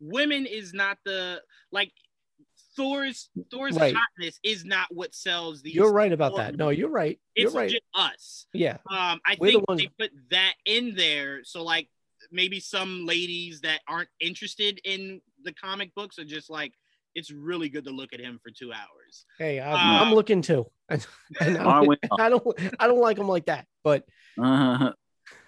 women 0.00 0.46
is 0.46 0.72
not 0.74 0.98
the 1.04 1.42
like 1.70 1.92
Thor's 2.76 3.28
Thor's 3.50 3.74
Right. 3.76 3.94
hotness 3.94 4.38
is 4.44 4.64
not 4.64 4.86
what 4.90 5.14
sells 5.14 5.62
these. 5.62 5.74
You're 5.74 5.92
right 5.92 6.12
about 6.12 6.32
Thor 6.32 6.38
that. 6.38 6.56
No, 6.56 6.68
you're 6.70 6.88
right. 6.90 7.18
You're 7.34 7.46
It's 7.48 7.54
right. 7.56 7.70
just 7.70 7.82
us. 7.94 8.46
Yeah. 8.52 8.78
Um, 8.90 9.20
I 9.26 9.36
We're 9.38 9.46
the 9.48 9.52
think 9.58 9.68
ones- 9.68 9.80
they 9.80 9.88
put 9.98 10.12
that 10.30 10.54
in 10.64 10.94
there 10.94 11.42
so 11.44 11.64
like 11.64 11.88
maybe 12.30 12.60
some 12.60 13.04
ladies 13.06 13.62
that 13.62 13.80
aren't 13.88 14.08
interested 14.20 14.80
in 14.84 15.20
the 15.44 15.52
comic 15.54 15.94
books 15.94 16.18
are 16.18 16.24
just 16.24 16.50
like 16.50 16.72
it's 17.14 17.30
really 17.32 17.68
good 17.68 17.84
to 17.84 17.90
look 17.90 18.12
at 18.12 18.20
him 18.20 18.38
for 18.42 18.50
two 18.50 18.72
hours. 18.72 19.24
Hey, 19.38 19.58
I'm, 19.60 19.74
Uh, 19.74 20.04
I'm 20.04 20.14
looking 20.14 20.42
too. 20.42 20.66
And, 20.88 21.04
and 21.40 21.58
I, 21.58 21.84
don't, 21.84 21.98
I 22.18 22.28
don't 22.28 22.58
I 22.78 22.86
don't 22.86 23.00
like 23.00 23.16
them 23.16 23.28
like 23.28 23.46
that. 23.46 23.66
But 23.82 24.04
Uh, 24.40 24.92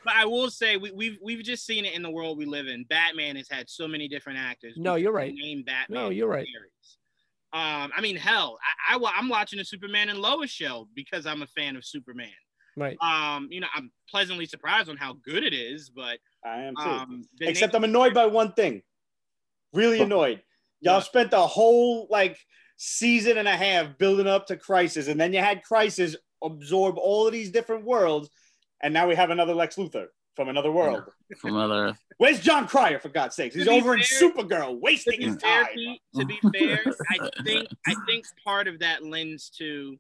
But 0.05 0.15
I 0.15 0.25
will 0.25 0.51
say 0.51 0.77
we, 0.77 0.91
we've 0.93 1.19
we've 1.23 1.43
just 1.45 1.67
seen 1.67 1.85
it 1.85 1.95
in 1.95 2.03
the 2.03 2.11
world 2.11 2.39
we 2.39 2.47
live 2.47 2.67
in. 2.67 2.85
Batman 2.85 3.37
has 3.37 3.49
had 3.51 3.69
so 3.69 3.87
many 3.87 4.09
different 4.09 4.39
actors. 4.39 4.75
No, 4.77 4.95
you're 4.95 5.13
right. 5.13 5.35
Name 5.35 5.63
Batman. 5.63 6.03
No, 6.03 6.09
you're 6.11 6.29
right. 6.29 6.47
series. 6.47 6.99
Um, 7.53 7.91
I 7.97 8.01
mean, 8.01 8.17
hell, 8.17 8.59
I, 8.89 8.97
I 8.97 9.13
I'm 9.17 9.29
watching 9.29 9.59
the 9.59 9.65
Superman 9.65 10.09
and 10.09 10.19
Lois 10.21 10.51
show 10.51 10.89
because 10.95 11.27
I'm 11.27 11.43
a 11.43 11.47
fan 11.49 11.75
of 11.77 11.85
Superman. 11.85 12.29
right. 12.77 12.97
Um, 13.03 13.49
you 13.51 13.61
know, 13.61 13.67
I'm 13.75 13.91
pleasantly 14.09 14.47
surprised 14.47 14.89
on 14.89 14.97
how 14.97 15.15
good 15.25 15.43
it 15.43 15.53
is, 15.53 15.91
but 15.91 16.19
I 16.45 16.63
am 16.63 16.77
too. 16.77 16.83
um, 16.83 17.23
Except 17.41 17.75
I'm 17.75 17.85
annoyed 17.85 18.15
by 18.15 18.27
one 18.27 18.53
thing. 18.53 18.83
Really 19.73 20.01
annoyed. 20.01 20.43
Y'all 20.81 20.95
What? 20.95 21.05
spent 21.05 21.31
the 21.33 21.47
whole 21.47 22.07
like 22.09 22.39
season 22.77 23.37
and 23.37 23.47
a 23.49 23.57
half 23.57 23.99
building 23.99 24.27
up 24.29 24.47
to 24.47 24.57
Crisis, 24.57 25.09
and 25.09 25.21
then 25.21 25.33
you 25.33 25.41
had 25.41 25.63
Crisis 25.65 26.17
absorb 26.43 26.97
all 26.99 27.27
of 27.27 27.33
these 27.33 27.51
different 27.51 27.85
worlds, 27.85 28.31
and 28.83 28.93
now 28.95 29.07
we 29.09 29.15
have 29.15 29.31
another 29.31 29.55
Lex 29.55 29.77
Luthor 29.77 30.07
from 30.37 30.49
another 30.49 30.71
world. 30.71 31.05
from 31.39 31.57
other. 31.57 31.97
Where's 32.19 32.41
John 32.41 32.67
Cryer 32.67 32.99
for 32.99 33.09
God's 33.09 33.35
sakes? 33.37 33.55
He's 33.55 33.65
To 33.65 33.71
be 33.71 33.77
over 33.79 33.95
in 33.95 34.01
Supergirl, 34.01 34.79
wasting 34.81 35.21
his 35.21 35.37
fair, 35.37 35.65
time. 35.65 35.97
To 36.17 36.25
be 36.27 36.39
fair, 36.53 36.81
I 37.11 37.29
think 37.45 37.69
I 37.87 37.95
think 38.07 38.25
part 38.45 38.69
of 38.69 38.79
that 38.81 39.05
lends 39.05 39.51
to 39.59 39.99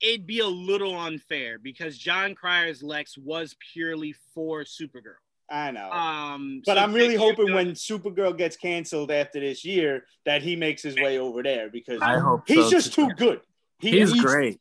it'd 0.00 0.26
be 0.26 0.40
a 0.40 0.46
little 0.46 0.98
unfair 0.98 1.58
because 1.58 1.98
John 1.98 2.34
Cryer's 2.34 2.82
Lex 2.82 3.18
was 3.18 3.54
purely 3.72 4.14
for 4.34 4.62
Supergirl. 4.64 5.16
I 5.50 5.72
know. 5.72 5.90
Um, 5.90 6.62
but 6.64 6.76
so 6.76 6.82
I'm 6.82 6.92
really 6.94 7.16
hoping 7.16 7.48
go- 7.48 7.54
when 7.56 7.72
Supergirl 7.72 8.36
gets 8.38 8.56
canceled 8.56 9.10
after 9.10 9.40
this 9.40 9.64
year 9.64 10.04
that 10.24 10.42
he 10.42 10.56
makes 10.56 10.80
his 10.82 10.94
way 10.96 11.18
over 11.18 11.42
there 11.42 11.68
because 11.68 12.00
I 12.00 12.18
hope 12.18 12.44
he's 12.46 12.64
so, 12.64 12.70
just 12.70 12.94
too. 12.94 13.08
too 13.08 13.14
good. 13.16 13.40
He 13.80 13.90
He's 13.98 14.12
is- 14.12 14.20
great. 14.20 14.60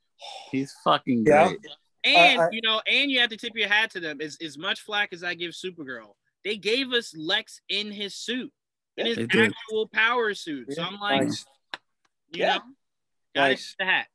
He's 0.52 0.74
fucking 0.84 1.24
Yeah. 1.26 1.54
Great. 2.04 2.16
And 2.16 2.42
I- 2.42 2.46
I- 2.46 2.50
you 2.52 2.62
know, 2.62 2.82
and 2.88 3.12
you 3.12 3.20
have 3.20 3.30
to 3.30 3.38
tip 3.38 3.54
your 3.56 3.68
hat 3.68 3.92
to 3.92 4.00
them. 4.00 4.20
As 4.22 4.38
as 4.42 4.58
much 4.58 4.82
flack 4.82 5.14
as 5.14 5.24
I 5.24 5.34
give 5.34 5.52
Supergirl, 5.52 6.14
they 6.44 6.58
gave 6.58 6.92
us 6.94 7.14
Lex 7.16 7.62
in 7.70 7.92
his 7.92 8.16
suit, 8.16 8.52
in 8.98 9.06
his 9.06 9.16
They 9.18 9.26
did. 9.28 9.52
actual 9.52 9.88
power 9.90 10.34
suit. 10.34 10.72
So 10.74 10.82
I'm 10.84 11.00
like, 11.00 11.24
Nice. 11.24 11.46
you 12.32 12.42
Yeah. 12.42 12.56
know, 12.56 12.62
got 13.36 13.48
Nice. 13.50 13.76
the 13.78 13.86
hat. 13.86 14.08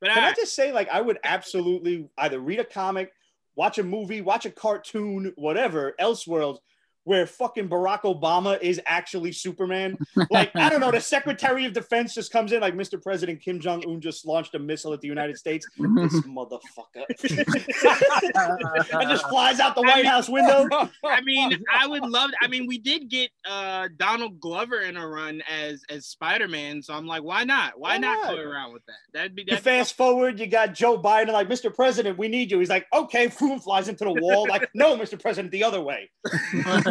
But 0.00 0.10
Can 0.10 0.22
all 0.24 0.30
I 0.30 0.34
just 0.34 0.54
say, 0.54 0.72
like, 0.72 0.88
I 0.88 1.00
would 1.00 1.18
absolutely 1.24 2.08
either 2.16 2.40
read 2.40 2.58
a 2.58 2.64
comic, 2.64 3.12
watch 3.54 3.78
a 3.78 3.82
movie, 3.82 4.22
watch 4.22 4.46
a 4.46 4.50
cartoon, 4.50 5.32
whatever, 5.36 5.94
Elseworlds, 6.00 6.60
where 7.04 7.26
fucking 7.26 7.68
Barack 7.68 8.02
Obama 8.02 8.60
is 8.60 8.80
actually 8.86 9.32
Superman. 9.32 9.96
Like, 10.30 10.50
I 10.54 10.68
don't 10.68 10.80
know, 10.80 10.90
the 10.90 11.00
Secretary 11.00 11.64
of 11.64 11.72
Defense 11.72 12.14
just 12.14 12.32
comes 12.32 12.52
in, 12.52 12.60
like, 12.60 12.74
Mr. 12.74 13.00
President 13.00 13.40
Kim 13.40 13.58
Jong 13.60 13.82
Un 13.86 14.00
just 14.00 14.26
launched 14.26 14.54
a 14.54 14.58
missile 14.58 14.92
at 14.92 15.00
the 15.00 15.08
United 15.08 15.38
States. 15.38 15.66
This 15.78 16.20
motherfucker. 16.26 17.04
and 18.92 19.10
just 19.10 19.28
flies 19.28 19.60
out 19.60 19.74
the 19.74 19.82
White 19.82 20.06
House 20.06 20.28
window. 20.28 20.66
I 21.04 21.20
mean, 21.22 21.58
I 21.72 21.86
would 21.86 22.04
love. 22.04 22.30
I 22.40 22.48
mean, 22.48 22.66
we 22.66 22.78
did 22.78 23.08
get 23.08 23.30
uh 23.48 23.88
Donald 23.96 24.40
Glover 24.40 24.80
in 24.80 24.96
a 24.96 25.06
run 25.06 25.42
as 25.50 25.82
as 25.88 26.06
Spider 26.06 26.48
Man, 26.48 26.82
so 26.82 26.94
I'm 26.94 27.06
like, 27.06 27.22
why 27.22 27.44
not? 27.44 27.78
Why, 27.78 27.90
Why 27.90 27.98
not 27.98 28.22
not? 28.22 28.34
play 28.34 28.42
around 28.42 28.72
with 28.72 28.84
that? 28.86 28.94
That'd 29.12 29.34
be 29.34 29.42
You 29.42 29.54
that. 29.54 29.62
fast 29.62 29.96
forward, 29.96 30.38
you 30.38 30.46
got 30.46 30.74
Joe 30.74 31.00
Biden, 31.00 31.32
like, 31.32 31.48
Mr. 31.48 31.74
President, 31.74 32.18
we 32.18 32.28
need 32.28 32.50
you. 32.50 32.58
He's 32.58 32.68
like, 32.68 32.86
okay, 32.92 33.26
boom, 33.38 33.58
flies 33.60 33.88
into 33.88 34.04
the 34.04 34.12
wall. 34.12 34.46
Like, 34.48 34.68
no, 34.74 34.96
Mr. 34.96 35.20
President, 35.20 35.52
the 35.52 35.64
other 35.64 35.80
way. 35.80 36.10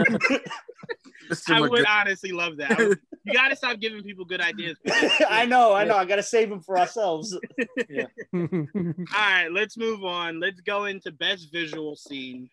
Mr. 1.30 1.54
I 1.54 1.62
would 1.62 1.72
McGregor. 1.72 1.86
honestly 1.88 2.32
love 2.32 2.58
that. 2.58 2.78
Would- 2.78 3.00
you 3.24 3.34
got 3.34 3.50
to 3.50 3.56
stop 3.56 3.80
giving 3.80 4.02
people 4.02 4.26
good 4.26 4.42
ideas. 4.42 4.78
I 5.30 5.46
know, 5.46 5.74
I 5.74 5.84
know. 5.84 5.96
I 5.96 6.06
got 6.06 6.16
to 6.16 6.24
save 6.24 6.50
them 6.50 6.62
for 6.62 6.80
ourselves. 6.80 7.34
All 8.34 8.68
right, 9.14 9.50
let's 9.52 9.78
move 9.78 10.04
on. 10.04 10.40
Let's 10.40 10.62
go 10.62 10.86
into 10.86 11.12
best 11.12 11.52
visual 11.52 11.96
scene. 11.96 12.50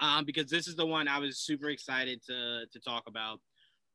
Um, 0.00 0.24
because 0.24 0.48
this 0.48 0.68
is 0.68 0.76
the 0.76 0.86
one 0.86 1.08
I 1.08 1.18
was 1.18 1.38
super 1.38 1.68
excited 1.70 2.22
to 2.26 2.66
to 2.72 2.80
talk 2.80 3.04
about. 3.08 3.40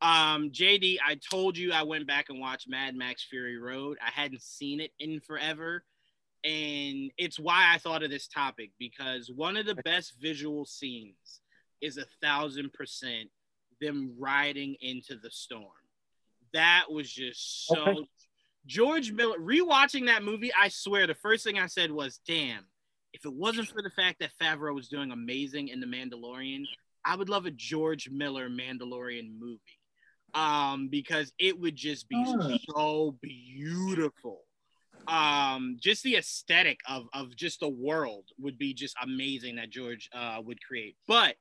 Um, 0.01 0.51
JD, 0.51 0.97
I 1.05 1.17
told 1.31 1.57
you 1.57 1.71
I 1.71 1.83
went 1.83 2.07
back 2.07 2.25
and 2.29 2.39
watched 2.39 2.67
Mad 2.69 2.93
Max 2.95 3.25
Fury 3.29 3.57
Road. 3.57 3.97
I 4.05 4.09
hadn't 4.11 4.41
seen 4.41 4.81
it 4.81 4.91
in 4.99 5.21
forever. 5.21 5.83
And 6.43 7.09
it's 7.17 7.39
why 7.39 7.71
I 7.73 7.77
thought 7.77 8.03
of 8.03 8.09
this 8.09 8.27
topic 8.27 8.71
because 8.77 9.31
one 9.33 9.55
of 9.55 9.65
the 9.65 9.75
best 9.75 10.15
visual 10.19 10.65
scenes 10.65 11.39
is 11.81 11.97
a 11.97 12.05
thousand 12.21 12.73
percent 12.73 13.29
them 13.81 14.13
riding 14.17 14.75
into 14.81 15.17
the 15.17 15.29
storm. 15.31 15.71
That 16.53 16.85
was 16.89 17.11
just 17.11 17.67
so 17.67 17.81
Okay. 17.81 18.07
George 18.65 19.11
Miller 19.11 19.37
rewatching 19.39 20.05
that 20.05 20.23
movie, 20.23 20.51
I 20.57 20.69
swear 20.69 21.05
the 21.05 21.15
first 21.15 21.43
thing 21.43 21.59
I 21.59 21.65
said 21.67 21.91
was, 21.91 22.19
damn, 22.25 22.65
if 23.11 23.25
it 23.25 23.33
wasn't 23.33 23.67
for 23.67 23.81
the 23.81 23.89
fact 23.89 24.19
that 24.19 24.31
Favreau 24.41 24.73
was 24.73 24.87
doing 24.87 25.11
amazing 25.11 25.67
in 25.67 25.81
The 25.81 25.85
Mandalorian, 25.85 26.63
I 27.03 27.17
would 27.17 27.27
love 27.27 27.45
a 27.45 27.51
George 27.51 28.09
Miller 28.09 28.49
Mandalorian 28.49 29.37
movie. 29.37 29.59
Um, 30.33 30.87
because 30.87 31.33
it 31.37 31.59
would 31.59 31.75
just 31.75 32.07
be 32.07 32.15
Ah. 32.25 32.57
so 32.73 33.17
beautiful. 33.21 34.45
Um, 35.07 35.77
just 35.81 36.01
the 36.03 36.15
aesthetic 36.15 36.79
of 36.87 37.07
of 37.13 37.35
just 37.35 37.59
the 37.59 37.67
world 37.69 38.29
would 38.39 38.57
be 38.57 38.73
just 38.73 38.95
amazing 39.01 39.57
that 39.57 39.69
George 39.69 40.09
uh 40.13 40.41
would 40.43 40.63
create. 40.63 40.95
But 41.07 41.35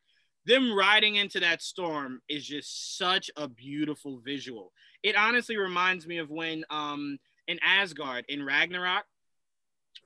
them 0.45 0.75
riding 0.75 1.17
into 1.17 1.41
that 1.41 1.63
storm 1.63 2.21
is 2.29 2.47
just 2.47 2.99
such 2.99 3.31
a 3.37 3.49
beautiful 3.49 4.21
visual. 4.25 4.73
It 5.03 5.17
honestly 5.17 5.57
reminds 5.57 6.07
me 6.07 6.19
of 6.19 6.31
when 6.31 6.65
um 6.71 7.19
in 7.49 7.59
Asgard 7.63 8.25
in 8.29 8.45
Ragnarok, 8.45 9.05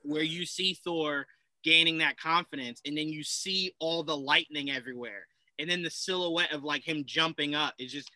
where 0.03 0.23
you 0.23 0.45
see 0.45 0.73
Thor 0.73 1.25
gaining 1.63 1.97
that 1.99 2.19
confidence, 2.19 2.81
and 2.85 2.97
then 2.97 3.09
you 3.09 3.23
see 3.23 3.73
all 3.79 4.03
the 4.03 4.17
lightning 4.17 4.71
everywhere, 4.71 5.27
and 5.59 5.69
then 5.69 5.83
the 5.83 5.89
silhouette 5.89 6.53
of 6.53 6.63
like 6.63 6.87
him 6.87 7.03
jumping 7.05 7.55
up 7.55 7.73
is 7.79 7.91
just 7.91 8.09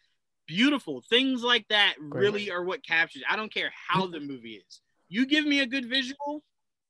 beautiful. 0.47 1.03
Things 1.09 1.43
like 1.43 1.67
that 1.69 1.95
really 1.99 2.51
are 2.51 2.63
what 2.63 2.86
captures. 2.86 3.24
I 3.30 3.36
don't 3.36 3.53
care 3.53 3.72
how 3.89 4.07
the 4.07 4.19
movie 4.19 4.61
is. 4.67 4.82
You 5.09 5.26
give 5.26 5.45
me 5.45 5.59
a 5.59 5.65
good 5.65 5.89
visual, 5.89 6.43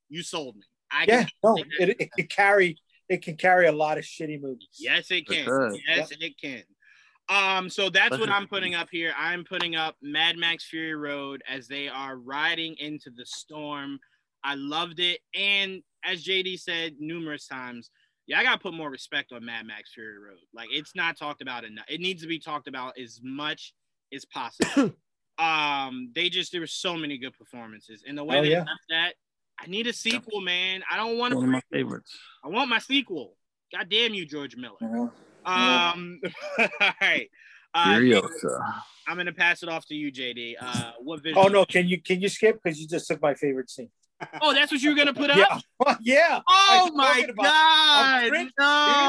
you 0.08 0.22
sold 0.22 0.56
me. 0.56 0.62
I 0.90 1.04
Yeah, 1.08 1.26
no, 1.42 1.56
it, 1.56 1.96
it 1.98 2.12
can 2.12 2.26
carry 2.26 2.78
it 3.08 3.22
can 3.22 3.36
carry 3.36 3.66
a 3.66 3.72
lot 3.72 3.98
of 3.98 4.04
shitty 4.04 4.40
movies. 4.40 4.68
Yes, 4.78 5.10
it 5.10 5.16
It 5.16 5.26
can. 5.28 5.46
does. 5.46 5.78
Yes, 5.88 6.10
it 6.18 6.34
can. 6.40 6.62
Um, 7.28 7.70
so 7.70 7.88
that's 7.88 8.18
what 8.18 8.28
I'm 8.28 8.46
putting 8.48 8.74
up 8.74 8.88
here. 8.90 9.14
I'm 9.16 9.44
putting 9.44 9.76
up 9.76 9.96
Mad 10.02 10.36
Max 10.36 10.66
Fury 10.68 10.94
Road 10.94 11.42
as 11.48 11.68
they 11.68 11.88
are 11.88 12.16
riding 12.16 12.74
into 12.78 13.10
the 13.10 13.24
storm. 13.24 13.98
I 14.44 14.56
loved 14.56 14.98
it, 14.98 15.20
and 15.34 15.82
as 16.04 16.24
JD 16.24 16.58
said 16.58 16.94
numerous 16.98 17.46
times, 17.46 17.90
yeah, 18.26 18.40
I 18.40 18.42
gotta 18.42 18.58
put 18.58 18.74
more 18.74 18.90
respect 18.90 19.32
on 19.32 19.44
Mad 19.44 19.66
Max 19.66 19.92
Fury 19.94 20.18
Road. 20.18 20.38
Like 20.52 20.68
it's 20.72 20.94
not 20.96 21.16
talked 21.16 21.42
about 21.42 21.64
enough. 21.64 21.84
It 21.88 22.00
needs 22.00 22.22
to 22.22 22.28
be 22.28 22.38
talked 22.40 22.66
about 22.66 22.98
as 22.98 23.20
much 23.22 23.72
as 24.12 24.24
possible. 24.24 24.92
Um, 25.38 26.12
they 26.14 26.28
just 26.28 26.52
there 26.52 26.60
were 26.60 26.66
so 26.66 26.94
many 26.94 27.16
good 27.18 27.32
performances, 27.36 28.04
and 28.06 28.16
the 28.16 28.22
way 28.22 28.38
Oh, 28.38 28.42
they 28.42 28.50
yeah. 28.50 28.58
left 28.58 28.84
that, 28.90 29.14
I 29.62 29.66
need 29.66 29.86
a 29.86 29.92
sequel, 29.92 30.40
man. 30.40 30.82
I 30.90 30.96
don't 30.96 31.18
want 31.18 31.34
One 31.34 31.44
of 31.44 31.50
my 31.50 31.60
to. 31.60 31.66
favorites. 31.70 32.16
I 32.44 32.48
want 32.48 32.68
my 32.68 32.78
sequel. 32.80 33.36
God 33.72 33.88
damn 33.88 34.12
you, 34.12 34.26
George 34.26 34.56
Miller. 34.56 34.76
You 34.80 34.88
know? 34.88 35.12
Um, 35.44 36.20
all 36.58 36.68
right. 37.00 37.30
Uh, 37.74 37.86
Furiosa. 37.94 38.74
I'm 39.08 39.16
gonna 39.16 39.32
pass 39.32 39.62
it 39.62 39.68
off 39.68 39.86
to 39.86 39.94
you, 39.94 40.12
JD. 40.12 40.56
Uh, 40.60 40.92
what 41.00 41.22
visual? 41.22 41.44
Oh 41.44 41.48
no, 41.48 41.64
can 41.64 41.88
you 41.88 42.00
can 42.00 42.20
you 42.20 42.28
skip 42.28 42.60
because 42.62 42.80
you 42.80 42.86
just 42.86 43.06
took 43.06 43.20
my 43.22 43.34
favorite 43.34 43.70
scene? 43.70 43.90
Oh, 44.40 44.52
that's 44.54 44.70
what 44.70 44.80
you 44.82 44.90
were 44.90 44.96
gonna 44.96 45.14
put 45.14 45.30
up. 45.36 45.36
Yeah, 45.78 45.96
yeah. 46.00 46.40
Oh 46.48 46.88
I'm 46.90 46.96
my 46.96 47.26
god! 47.36 48.32
I'm 48.32 48.50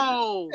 No, 0.05 0.49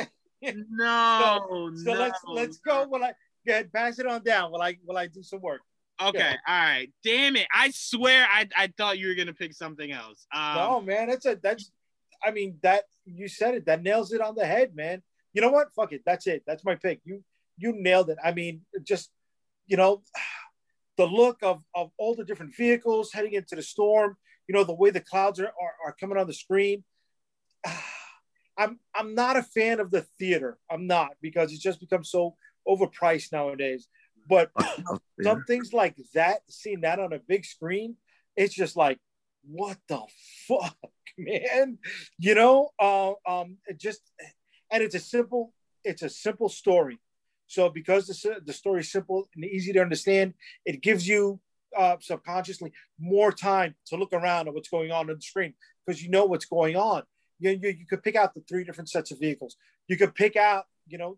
no, 0.70 1.70
So 1.76 1.92
no. 1.92 1.98
let's 1.98 2.20
let's 2.26 2.58
go. 2.58 2.86
Will 2.88 3.04
I 3.04 3.12
go 3.46 3.52
ahead, 3.52 3.72
pass 3.72 3.98
it 3.98 4.06
on 4.06 4.22
down? 4.24 4.50
Will 4.52 4.62
I 4.62 4.76
will 4.86 4.96
I 4.96 5.06
do 5.06 5.22
some 5.22 5.40
work? 5.40 5.60
Okay, 6.00 6.18
Yeah. 6.18 6.36
all 6.46 6.60
right. 6.64 6.92
Damn 7.04 7.36
it! 7.36 7.46
I 7.52 7.70
swear, 7.70 8.26
I 8.30 8.48
I 8.56 8.72
thought 8.76 8.98
you 8.98 9.08
were 9.08 9.14
gonna 9.14 9.32
pick 9.32 9.52
something 9.52 9.90
else. 9.90 10.26
Um, 10.32 10.54
no, 10.54 10.80
man, 10.80 11.08
that's 11.08 11.26
a 11.26 11.36
that's. 11.42 11.70
I 12.22 12.30
mean 12.32 12.58
that 12.62 12.84
you 13.04 13.28
said 13.28 13.54
it. 13.54 13.66
That 13.66 13.82
nails 13.82 14.12
it 14.12 14.20
on 14.20 14.34
the 14.34 14.46
head, 14.46 14.74
man. 14.74 15.02
You 15.32 15.40
know 15.42 15.50
what? 15.50 15.72
Fuck 15.72 15.92
it. 15.92 16.02
That's 16.04 16.26
it. 16.26 16.42
That's 16.46 16.64
my 16.64 16.74
pick. 16.76 17.00
You 17.04 17.22
you 17.56 17.72
nailed 17.76 18.10
it. 18.10 18.18
I 18.24 18.32
mean, 18.32 18.62
just 18.84 19.10
you 19.66 19.76
know, 19.76 20.02
the 20.96 21.06
look 21.06 21.38
of 21.42 21.62
of 21.74 21.90
all 21.98 22.14
the 22.14 22.24
different 22.24 22.56
vehicles 22.56 23.12
heading 23.12 23.34
into 23.34 23.56
the 23.56 23.62
storm. 23.62 24.16
You 24.46 24.54
know, 24.54 24.64
the 24.64 24.74
way 24.74 24.90
the 24.90 25.00
clouds 25.00 25.40
are 25.40 25.46
are, 25.46 25.74
are 25.86 25.96
coming 25.98 26.16
on 26.18 26.26
the 26.26 26.34
screen. 26.34 26.84
I'm 28.58 28.80
I'm 28.94 29.14
not 29.14 29.36
a 29.36 29.42
fan 29.42 29.78
of 29.80 29.90
the 29.90 30.02
theater. 30.18 30.58
I'm 30.70 30.86
not 30.86 31.10
because 31.20 31.52
it's 31.52 31.62
just 31.62 31.80
become 31.80 32.04
so 32.04 32.34
overpriced 32.66 33.32
nowadays. 33.32 33.88
But 34.28 34.50
some 35.22 35.44
things 35.44 35.72
like 35.72 35.96
that, 36.14 36.40
seeing 36.48 36.82
that 36.82 37.00
on 37.00 37.12
a 37.12 37.18
big 37.18 37.44
screen, 37.44 37.96
it's 38.36 38.54
just 38.54 38.76
like, 38.76 38.98
what 39.44 39.78
the 39.88 40.00
fuck, 40.46 40.76
man? 41.18 41.78
You 42.18 42.34
know, 42.34 42.70
uh, 42.78 43.12
um, 43.26 43.56
it 43.66 43.78
just, 43.78 44.00
and 44.70 44.82
it's 44.82 44.94
a 44.94 45.00
simple, 45.00 45.52
it's 45.84 46.02
a 46.02 46.10
simple 46.10 46.48
story. 46.48 46.98
So 47.46 47.70
because 47.70 48.06
the 48.06 48.40
the 48.44 48.52
story 48.52 48.80
is 48.80 48.92
simple 48.92 49.28
and 49.34 49.44
easy 49.44 49.72
to 49.72 49.80
understand, 49.80 50.34
it 50.66 50.82
gives 50.82 51.08
you 51.08 51.40
uh, 51.76 51.96
subconsciously 52.00 52.72
more 52.98 53.32
time 53.32 53.74
to 53.86 53.96
look 53.96 54.12
around 54.12 54.48
at 54.48 54.54
what's 54.54 54.68
going 54.68 54.92
on 54.92 55.08
on 55.08 55.16
the 55.16 55.22
screen 55.22 55.54
because 55.86 56.02
you 56.02 56.10
know 56.10 56.26
what's 56.26 56.44
going 56.44 56.76
on. 56.76 57.02
You, 57.38 57.50
you 57.50 57.70
you 57.70 57.86
could 57.86 58.02
pick 58.02 58.16
out 58.16 58.34
the 58.34 58.42
three 58.48 58.64
different 58.64 58.90
sets 58.90 59.10
of 59.10 59.18
vehicles. 59.18 59.56
You 59.86 59.96
could 59.96 60.14
pick 60.14 60.36
out, 60.36 60.66
you 60.86 60.98
know, 60.98 61.16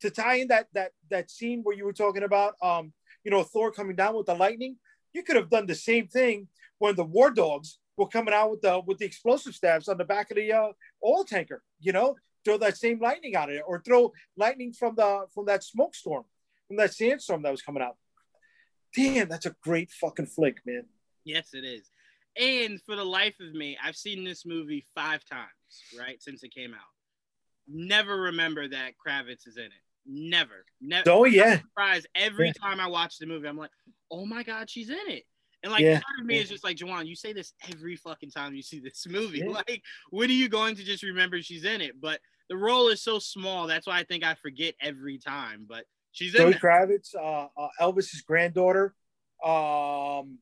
to 0.00 0.10
tie 0.10 0.36
in 0.36 0.48
that 0.48 0.68
that 0.74 0.92
that 1.10 1.30
scene 1.30 1.62
where 1.62 1.76
you 1.76 1.84
were 1.84 1.92
talking 1.92 2.22
about, 2.22 2.54
um, 2.62 2.92
you 3.24 3.30
know, 3.30 3.42
Thor 3.42 3.70
coming 3.70 3.96
down 3.96 4.16
with 4.16 4.26
the 4.26 4.34
lightning. 4.34 4.76
You 5.12 5.22
could 5.22 5.36
have 5.36 5.50
done 5.50 5.66
the 5.66 5.74
same 5.74 6.08
thing 6.08 6.48
when 6.78 6.96
the 6.96 7.04
war 7.04 7.30
dogs 7.30 7.78
were 7.96 8.08
coming 8.08 8.34
out 8.34 8.50
with 8.50 8.62
the 8.62 8.80
with 8.86 8.98
the 8.98 9.06
explosive 9.06 9.54
stabs 9.54 9.88
on 9.88 9.98
the 9.98 10.04
back 10.04 10.30
of 10.30 10.36
the 10.36 10.52
uh, 10.52 10.72
oil 11.04 11.24
tanker. 11.24 11.62
You 11.80 11.92
know, 11.92 12.16
throw 12.44 12.58
that 12.58 12.76
same 12.76 13.00
lightning 13.00 13.36
out 13.36 13.50
of 13.50 13.56
it, 13.56 13.62
or 13.66 13.80
throw 13.80 14.12
lightning 14.36 14.72
from 14.72 14.94
the 14.96 15.26
from 15.32 15.46
that 15.46 15.62
smoke 15.62 15.94
storm, 15.94 16.24
from 16.68 16.76
that 16.76 16.94
sandstorm 16.94 17.42
that 17.42 17.52
was 17.52 17.62
coming 17.62 17.82
out. 17.82 17.96
Damn, 18.94 19.28
that's 19.28 19.46
a 19.46 19.56
great 19.62 19.90
fucking 19.90 20.26
flick, 20.26 20.58
man. 20.64 20.84
Yes, 21.24 21.54
it 21.54 21.64
is. 21.64 21.90
And 22.40 22.80
for 22.82 22.96
the 22.96 23.04
life 23.04 23.36
of 23.40 23.54
me, 23.54 23.78
I've 23.82 23.96
seen 23.96 24.24
this 24.24 24.44
movie 24.44 24.84
five 24.94 25.24
times, 25.24 25.48
right, 25.98 26.20
since 26.22 26.42
it 26.42 26.54
came 26.54 26.74
out. 26.74 26.80
Never 27.68 28.22
remember 28.22 28.68
that 28.68 28.92
Kravitz 29.04 29.46
is 29.46 29.56
in 29.56 29.64
it. 29.64 29.83
Never. 30.06 30.64
Never. 30.80 31.10
Oh 31.10 31.24
yeah, 31.24 31.58
surprised 31.58 32.06
every 32.14 32.48
Yeah. 32.48 32.52
time 32.60 32.80
I 32.80 32.86
watch 32.88 33.18
the 33.18 33.26
movie. 33.26 33.48
I'm 33.48 33.56
like, 33.56 33.70
oh 34.10 34.26
my 34.26 34.42
god, 34.42 34.68
she's 34.68 34.90
in 34.90 34.96
it. 35.08 35.24
And 35.62 35.72
like 35.72 35.80
Yeah. 35.82 36.00
part 36.00 36.20
of 36.20 36.26
me 36.26 36.36
Yeah. 36.36 36.42
is 36.42 36.50
just 36.50 36.62
like, 36.64 36.76
Jawan, 36.76 37.06
you 37.06 37.16
say 37.16 37.32
this 37.32 37.54
every 37.72 37.96
fucking 37.96 38.30
time 38.30 38.54
you 38.54 38.62
see 38.62 38.80
this 38.80 39.06
movie. 39.08 39.38
Yeah. 39.38 39.48
Like, 39.48 39.82
when 40.10 40.28
are 40.28 40.34
you 40.34 40.48
going 40.48 40.76
to 40.76 40.84
just 40.84 41.02
remember 41.02 41.40
she's 41.40 41.64
in 41.64 41.80
it? 41.80 42.00
But 42.00 42.20
the 42.50 42.56
role 42.56 42.88
is 42.88 43.02
so 43.02 43.18
small, 43.18 43.66
that's 43.66 43.86
why 43.86 43.98
I 43.98 44.04
think 44.04 44.24
I 44.24 44.34
forget 44.34 44.74
every 44.80 45.16
time. 45.18 45.64
But 45.66 45.86
she's 46.12 46.34
in 46.34 46.42
Zoe 46.42 46.50
it. 46.50 46.60
Kravitz, 46.60 47.14
uh, 47.14 47.48
uh, 47.56 47.68
Elvis's 47.80 48.20
granddaughter, 48.20 48.94
um, 49.42 50.38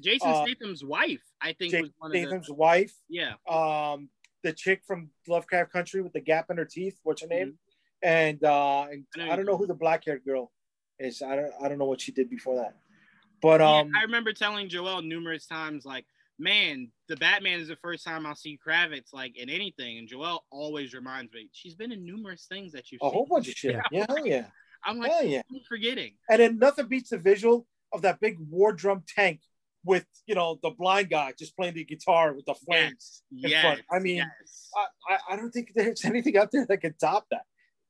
Jason 0.00 0.28
uh, 0.30 0.44
Statham's 0.46 0.84
wife, 0.84 1.22
I 1.40 1.52
think, 1.52 1.72
Jake 1.72 1.82
was 1.82 1.90
one 1.98 2.10
of 2.10 2.12
the 2.14 2.22
Statham's 2.22 2.50
wife, 2.50 2.94
yeah. 3.08 3.34
um, 3.48 4.08
the 4.42 4.52
chick 4.52 4.82
from 4.86 5.10
Lovecraft 5.28 5.72
Country 5.72 6.00
with 6.00 6.12
the 6.12 6.20
gap 6.20 6.50
in 6.50 6.56
her 6.56 6.64
teeth. 6.64 6.98
What's 7.02 7.22
her 7.22 7.28
name? 7.28 7.48
Mm-hmm. 7.48 7.69
And 8.02 8.42
uh, 8.42 8.86
and 8.90 9.04
I 9.18 9.32
I, 9.32 9.36
don't 9.36 9.44
know 9.44 9.56
who 9.56 9.66
the 9.66 9.74
black 9.74 10.04
haired 10.04 10.24
girl 10.24 10.50
is. 10.98 11.22
I 11.22 11.36
don't 11.36 11.52
I 11.62 11.68
don't 11.68 11.78
know 11.78 11.84
what 11.84 12.00
she 12.00 12.12
did 12.12 12.30
before 12.30 12.56
that. 12.56 12.76
But 13.42 13.60
Yeah, 13.60 13.80
um, 13.80 13.92
I 13.96 14.02
remember 14.02 14.32
telling 14.32 14.68
Joel 14.68 15.02
numerous 15.02 15.46
times, 15.46 15.84
like, 15.84 16.06
man, 16.38 16.90
the 17.08 17.16
Batman 17.16 17.60
is 17.60 17.68
the 17.68 17.76
first 17.76 18.04
time 18.04 18.26
I'll 18.26 18.36
see 18.36 18.58
Kravitz 18.66 19.12
like 19.12 19.36
in 19.36 19.50
anything, 19.50 19.98
and 19.98 20.08
Joel 20.08 20.44
always 20.50 20.94
reminds 20.94 21.32
me 21.32 21.48
she's 21.52 21.74
been 21.74 21.92
in 21.92 22.04
numerous 22.04 22.46
things 22.46 22.72
that 22.72 22.90
you've 22.90 23.00
a 23.02 23.06
seen. 23.06 23.12
whole 23.12 23.26
bunch 23.26 23.48
of 23.48 23.54
shit. 23.54 23.76
Yeah, 23.92 24.06
hell 24.08 24.26
yeah, 24.26 24.46
I'm 24.84 24.98
like, 24.98 25.12
hell 25.12 25.24
yeah. 25.24 25.42
I'm 25.50 25.60
forgetting. 25.68 26.12
And 26.28 26.40
then 26.40 26.58
nothing 26.58 26.86
beats 26.86 27.10
the 27.10 27.18
visual 27.18 27.66
of 27.92 28.02
that 28.02 28.20
big 28.20 28.38
war 28.38 28.72
drum 28.72 29.02
tank 29.14 29.40
with 29.84 30.04
you 30.26 30.34
know 30.34 30.58
the 30.62 30.70
blind 30.70 31.10
guy 31.10 31.32
just 31.38 31.56
playing 31.56 31.74
the 31.74 31.84
guitar 31.84 32.32
with 32.32 32.44
the 32.46 32.54
flames. 32.54 33.22
Yes, 33.30 33.44
in 33.44 33.50
yes. 33.50 33.62
front. 33.62 33.80
I 33.90 33.98
mean, 33.98 34.16
yes. 34.16 34.68
I, 34.76 35.14
I, 35.14 35.34
I 35.34 35.36
don't 35.36 35.50
think 35.50 35.72
there's 35.74 36.04
anything 36.04 36.36
out 36.36 36.50
there 36.52 36.66
that 36.66 36.78
can 36.78 36.94
top 37.00 37.26
that. 37.30 37.42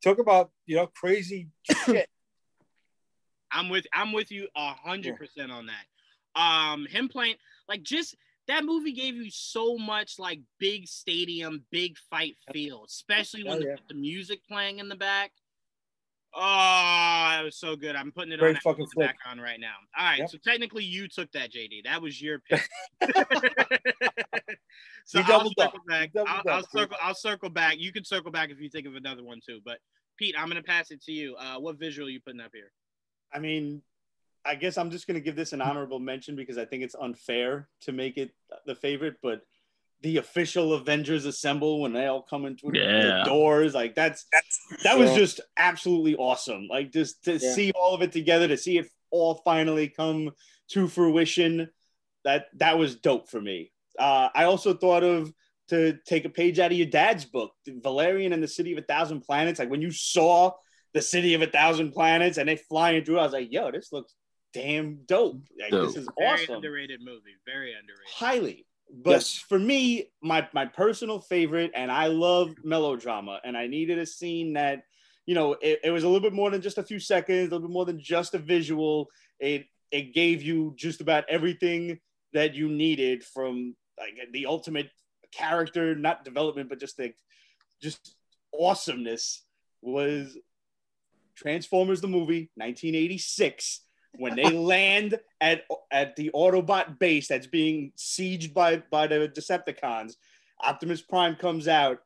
Talk 0.03 0.19
about 0.19 0.51
you 0.67 0.77
know 0.77 0.87
crazy 0.87 1.49
shit. 1.85 2.09
I'm 3.53 3.69
with 3.69 3.87
I'm 3.93 4.13
with 4.13 4.31
you 4.31 4.49
a 4.57 4.73
hundred 4.73 5.17
percent 5.17 5.51
on 5.51 5.67
that. 5.67 6.41
Um, 6.41 6.87
him 6.87 7.09
playing 7.09 7.35
like 7.69 7.83
just 7.83 8.17
that 8.47 8.65
movie 8.65 8.93
gave 8.93 9.15
you 9.15 9.31
so 9.31 9.77
much 9.77 10.19
like 10.19 10.41
big 10.59 10.87
stadium, 10.89 11.65
big 11.71 11.97
fight 12.11 12.37
feel, 12.53 12.85
especially 12.87 13.45
when 13.45 13.61
they 13.61 13.67
yeah. 13.67 13.77
the 13.89 13.95
music 13.95 14.41
playing 14.49 14.79
in 14.79 14.89
the 14.89 14.97
back. 14.97 15.33
Oh, 16.35 16.41
that 16.41 17.43
was 17.45 17.57
so 17.57 17.74
good. 17.76 17.97
I'm 17.97 18.12
putting 18.12 18.33
it 18.33 18.39
Great 18.39 18.57
on 18.57 18.61
fucking 18.62 18.85
the 18.85 18.91
flick. 18.95 19.09
background 19.09 19.43
right 19.43 19.59
now. 19.59 19.74
All 19.99 20.05
right, 20.05 20.18
Yep. 20.20 20.31
so 20.31 20.39
technically 20.39 20.85
you 20.85 21.09
took 21.09 21.31
that, 21.33 21.51
JD. 21.53 21.83
That 21.85 22.01
was 22.01 22.20
your 22.22 22.39
pick. 22.51 22.62
so 25.05 25.18
You 25.18 25.24
I'll 25.26 25.41
circle 25.49 25.62
up. 25.62 25.74
back. 25.89 26.11
You 26.14 26.24
I'll, 26.26 26.43
I'll 26.49 26.62
circle. 26.68 26.97
I'll 27.03 27.14
circle 27.14 27.51
back. 27.51 27.78
You 27.78 27.93
can 27.93 28.05
circle 28.05 28.31
back 28.31 28.51
if 28.51 28.61
you 28.61 28.68
think 28.68 28.87
of 28.87 28.95
another 28.95 29.24
one 29.24 29.41
too. 29.45 29.61
But 29.64 29.78
Pete, 30.18 30.35
I'm 30.39 30.49
gonna 30.49 30.62
pass 30.62 30.91
it 30.91 31.03
to 31.05 31.12
you. 31.12 31.35
Uh, 31.37 31.57
what 31.59 31.78
visual 31.78 32.07
are 32.09 32.11
you 32.11 32.20
putting 32.20 32.41
up 32.41 32.51
here? 32.55 32.70
I 33.33 33.39
mean, 33.39 33.83
I 34.45 34.55
guess 34.55 34.78
I'm 34.78 34.91
just 34.91 35.07
gonna 35.07 35.20
give 35.20 35.37
this 35.37 35.53
an 35.53 35.61
honorable 35.61 35.99
mention 35.99 36.37
because 36.37 36.59
I 36.59 36.64
think 36.64 36.83
it's 36.83 36.95
unfair 37.01 37.68
to 37.83 37.93
make 37.93 38.16
it 38.18 38.33
the 38.66 38.74
favorite, 38.74 39.16
but 39.22 39.43
the 40.03 40.17
official 40.17 40.73
Avengers 40.73 41.27
assemble 41.27 41.81
when 41.81 41.93
they 41.93 42.07
all 42.07 42.23
come 42.23 42.47
into 42.47 42.71
the- 42.71 42.79
Yeah. 42.79 43.19
the 43.19 43.25
doors, 43.25 43.75
like 43.75 43.95
that's 43.95 44.25
that 44.85 44.99
was 44.99 45.11
Yeah. 45.11 45.17
just 45.19 45.41
absolutely 45.57 46.17
awesome. 46.17 46.67
Like 46.69 46.91
just 46.93 47.25
to 47.25 47.33
Yeah. 47.39 47.53
see 47.55 47.73
all 47.73 47.95
of 47.95 48.03
it 48.03 48.13
together, 48.13 48.49
to 48.49 48.57
see 48.57 48.79
it 48.79 48.89
all 49.11 49.35
finally 49.45 49.89
come 49.89 50.33
to 50.71 50.89
fruition, 50.89 51.71
that 52.25 52.47
that 52.55 52.79
was 52.79 52.97
dope 52.97 53.29
for 53.29 53.41
me. 53.41 53.73
Uh, 53.99 54.31
I 54.35 54.45
also 54.45 54.73
thought 54.75 55.03
of 55.03 55.33
to 55.69 55.99
take 56.07 56.25
a 56.25 56.31
page 56.31 56.59
out 56.59 56.73
of 56.73 56.79
your 56.79 56.87
dad's 56.87 57.25
book, 57.25 57.53
Valerian 57.67 58.33
and 58.33 58.43
the 58.43 58.49
City 58.49 58.73
of 58.73 58.79
a 58.79 58.83
Thousand 58.83 59.21
Planets. 59.21 59.59
Like 59.59 59.71
when 59.71 59.83
you 59.83 59.91
saw 59.91 60.53
the 60.95 61.03
City 61.03 61.35
of 61.35 61.43
a 61.43 61.47
Thousand 61.47 61.93
Planets 61.93 62.39
and 62.39 62.49
they 62.49 62.57
flying 62.57 63.05
through, 63.05 63.19
I 63.21 63.25
was 63.25 63.33
like, 63.33 63.53
yo, 63.53 63.71
this 63.71 63.93
looks 63.93 64.15
damn 64.53 65.05
dope. 65.07 65.43
Like 65.61 65.71
this 65.71 65.95
Dope. 65.95 65.97
is 65.99 66.09
Very 66.19 66.31
awesome 66.43 66.55
underrated 66.57 67.01
movie. 67.03 67.37
Very 67.47 67.73
underrated. 67.75 68.13
highly. 68.13 68.67
But 68.93 69.11
Yes. 69.11 69.36
for 69.36 69.59
me, 69.59 70.11
my 70.22 70.49
my 70.53 70.66
personal 70.66 71.20
favorite, 71.20 71.70
and 71.74 71.91
I 71.91 72.07
love 72.09 72.55
melodrama, 72.64 73.41
and 73.45 73.57
I 73.57 73.66
needed 73.66 73.99
a 73.99 74.07
scene 74.07 74.55
that, 74.55 74.84
you 75.26 75.34
know, 75.34 75.53
it, 75.55 75.80
it 75.84 75.91
was 75.91 76.05
a 76.05 76.09
little 76.09 76.20
bit 76.20 76.32
more 76.32 76.51
than 76.51 76.61
just 76.61 76.78
a 76.78 76.82
few 76.82 76.99
seconds, 76.99 77.49
a 77.49 77.55
little 77.55 77.68
bit 77.68 77.72
more 77.72 77.84
than 77.84 78.01
just 78.01 78.34
a 78.34 78.38
visual. 78.38 79.09
It 79.38 79.66
it 79.91 80.14
gave 80.14 80.43
you 80.43 80.74
just 80.76 81.01
about 81.01 81.24
everything 81.28 81.99
that 82.32 82.55
you 82.55 82.68
needed 82.68 83.24
from 83.24 83.74
like 83.99 84.14
the 84.32 84.47
ultimate 84.47 84.91
character, 85.32 85.95
not 85.95 86.24
development, 86.24 86.68
but 86.68 86.80
just 86.80 86.97
the 86.97 87.12
just 87.80 88.16
awesomeness 88.53 89.45
was 89.82 90.36
Transformers 91.36 92.03
the 92.03 92.09
movie, 92.09 92.51
1986, 92.57 93.80
when 94.17 94.37
they 94.37 94.51
land 94.51 95.19
at 95.41 95.63
at 95.91 96.17
the 96.17 96.31
Autobot 96.35 96.99
base 96.99 97.29
that's 97.29 97.47
being 97.47 97.93
sieged 97.97 98.53
by 98.53 98.83
by 98.91 99.07
the 99.07 99.29
Decepticons. 99.29 100.15
Optimus 100.63 101.01
Prime 101.01 101.37
comes 101.37 101.69
out. 101.69 101.99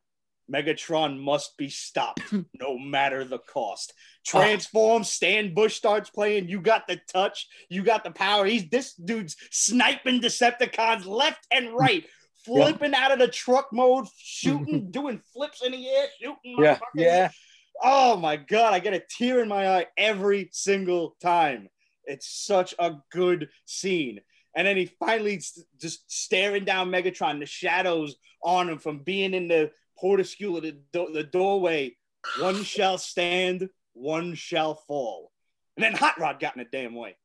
Megatron 0.51 1.19
must 1.19 1.57
be 1.57 1.69
stopped, 1.69 2.21
no 2.59 2.77
matter 2.77 3.23
the 3.23 3.39
cost. 3.39 3.93
Ah. 3.95 4.01
Transform. 4.25 5.03
Stan 5.03 5.53
Bush 5.53 5.75
starts 5.75 6.09
playing. 6.09 6.49
You 6.49 6.61
got 6.61 6.87
the 6.87 6.99
touch. 7.11 7.47
You 7.69 7.83
got 7.83 8.03
the 8.03 8.11
power. 8.11 8.45
He's 8.45 8.69
this 8.69 8.93
dude's 8.93 9.35
sniping 9.51 10.21
Decepticons 10.21 11.05
left 11.05 11.45
and 11.51 11.73
right, 11.77 12.05
flipping 12.45 12.93
out 12.93 13.11
of 13.11 13.19
the 13.19 13.27
truck 13.27 13.69
mode, 13.73 14.07
shooting, 14.17 14.91
doing 14.91 15.21
flips 15.33 15.63
in 15.63 15.71
the 15.71 15.87
air, 15.87 16.07
shooting. 16.21 16.57
Yeah, 16.59 16.79
yeah. 16.93 17.29
Oh 17.83 18.15
my 18.15 18.37
god, 18.37 18.73
I 18.73 18.79
get 18.79 18.93
a 18.93 19.01
tear 19.17 19.41
in 19.41 19.49
my 19.49 19.67
eye 19.67 19.87
every 19.97 20.49
single 20.53 21.17
time. 21.21 21.69
It's 22.07 22.27
such 22.29 22.73
a 22.79 22.95
good 23.11 23.49
scene. 23.65 24.21
And 24.55 24.65
then 24.65 24.77
he 24.77 24.85
finally 24.85 25.37
s- 25.37 25.61
just 25.79 26.09
staring 26.11 26.63
down 26.65 26.89
Megatron, 26.89 27.39
the 27.39 27.45
shadows 27.45 28.15
on 28.41 28.69
him 28.69 28.77
from 28.79 28.99
being 28.99 29.33
in 29.33 29.47
the 29.47 29.71
portiscule, 29.97 30.61
the, 30.61 30.77
do- 30.93 31.11
the 31.13 31.23
doorway. 31.23 31.97
One 32.39 32.63
shall 32.63 32.97
stand, 32.97 33.69
one 33.93 34.33
shall 34.35 34.75
fall. 34.75 35.31
And 35.77 35.83
then 35.83 35.93
Hot 35.93 36.17
Rod 36.19 36.39
got 36.39 36.55
in 36.55 36.63
the 36.63 36.69
damn 36.71 36.95
way. 36.95 37.17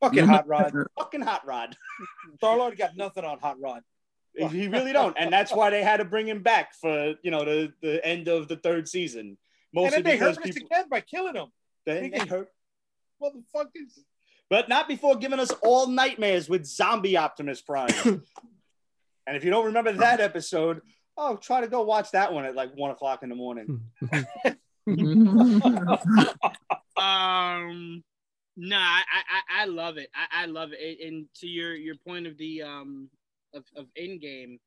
Fucking 0.00 0.26
Hot 0.26 0.46
Rod. 0.46 0.72
Fucking 0.98 1.22
Hot 1.22 1.46
Rod. 1.46 1.76
Star 2.36 2.56
Lord 2.58 2.76
got 2.78 2.96
nothing 2.96 3.24
on 3.24 3.38
Hot 3.40 3.60
Rod. 3.60 3.82
He 4.50 4.68
really 4.68 4.92
don't, 4.92 5.16
and 5.18 5.32
that's 5.32 5.50
why 5.50 5.70
they 5.70 5.82
had 5.82 5.96
to 5.96 6.04
bring 6.04 6.28
him 6.28 6.42
back 6.42 6.74
for 6.74 7.14
you 7.22 7.30
know 7.30 7.42
the 7.46 7.72
the 7.80 8.04
end 8.06 8.28
of 8.28 8.48
the 8.48 8.56
third 8.56 8.86
season. 8.86 9.38
And 9.74 9.90
then 9.90 10.02
they 10.02 10.12
because 10.12 10.36
hurt 10.36 10.46
us 10.46 10.52
people, 10.54 10.68
again 10.70 10.88
by 10.90 11.00
killing 11.00 11.34
him. 11.34 11.46
they, 11.86 12.10
they 12.10 12.18
hurt, 12.26 12.50
Motherfuckers. 13.22 13.98
But 14.50 14.68
not 14.68 14.88
before 14.88 15.16
giving 15.16 15.40
us 15.40 15.50
all 15.62 15.88
nightmares 15.88 16.48
with 16.48 16.66
zombie 16.66 17.16
Optimus 17.16 17.60
Prime. 17.60 17.90
and 18.04 19.36
if 19.36 19.44
you 19.44 19.50
don't 19.50 19.66
remember 19.66 19.92
that 19.92 20.20
episode, 20.20 20.82
oh, 21.16 21.36
try 21.36 21.60
to 21.60 21.68
go 21.68 21.82
watch 21.82 22.12
that 22.12 22.32
one 22.32 22.44
at 22.44 22.54
like 22.54 22.74
one 22.74 22.90
o'clock 22.90 23.22
in 23.22 23.28
the 23.28 23.34
morning. 23.34 23.80
Um, 26.96 28.02
nah, 28.56 28.78
I, 28.78 29.02
I, 29.12 29.62
I 29.62 29.64
love 29.66 29.98
it. 29.98 30.08
I, 30.14 30.44
I 30.44 30.46
love 30.46 30.70
it. 30.72 31.06
And 31.06 31.26
to 31.40 31.46
your 31.46 31.74
your 31.74 31.96
point 31.96 32.26
of 32.26 32.38
the 32.38 32.62
um 32.62 33.10
of 33.54 33.64
of 33.76 33.86
in 33.96 34.18
game, 34.18 34.58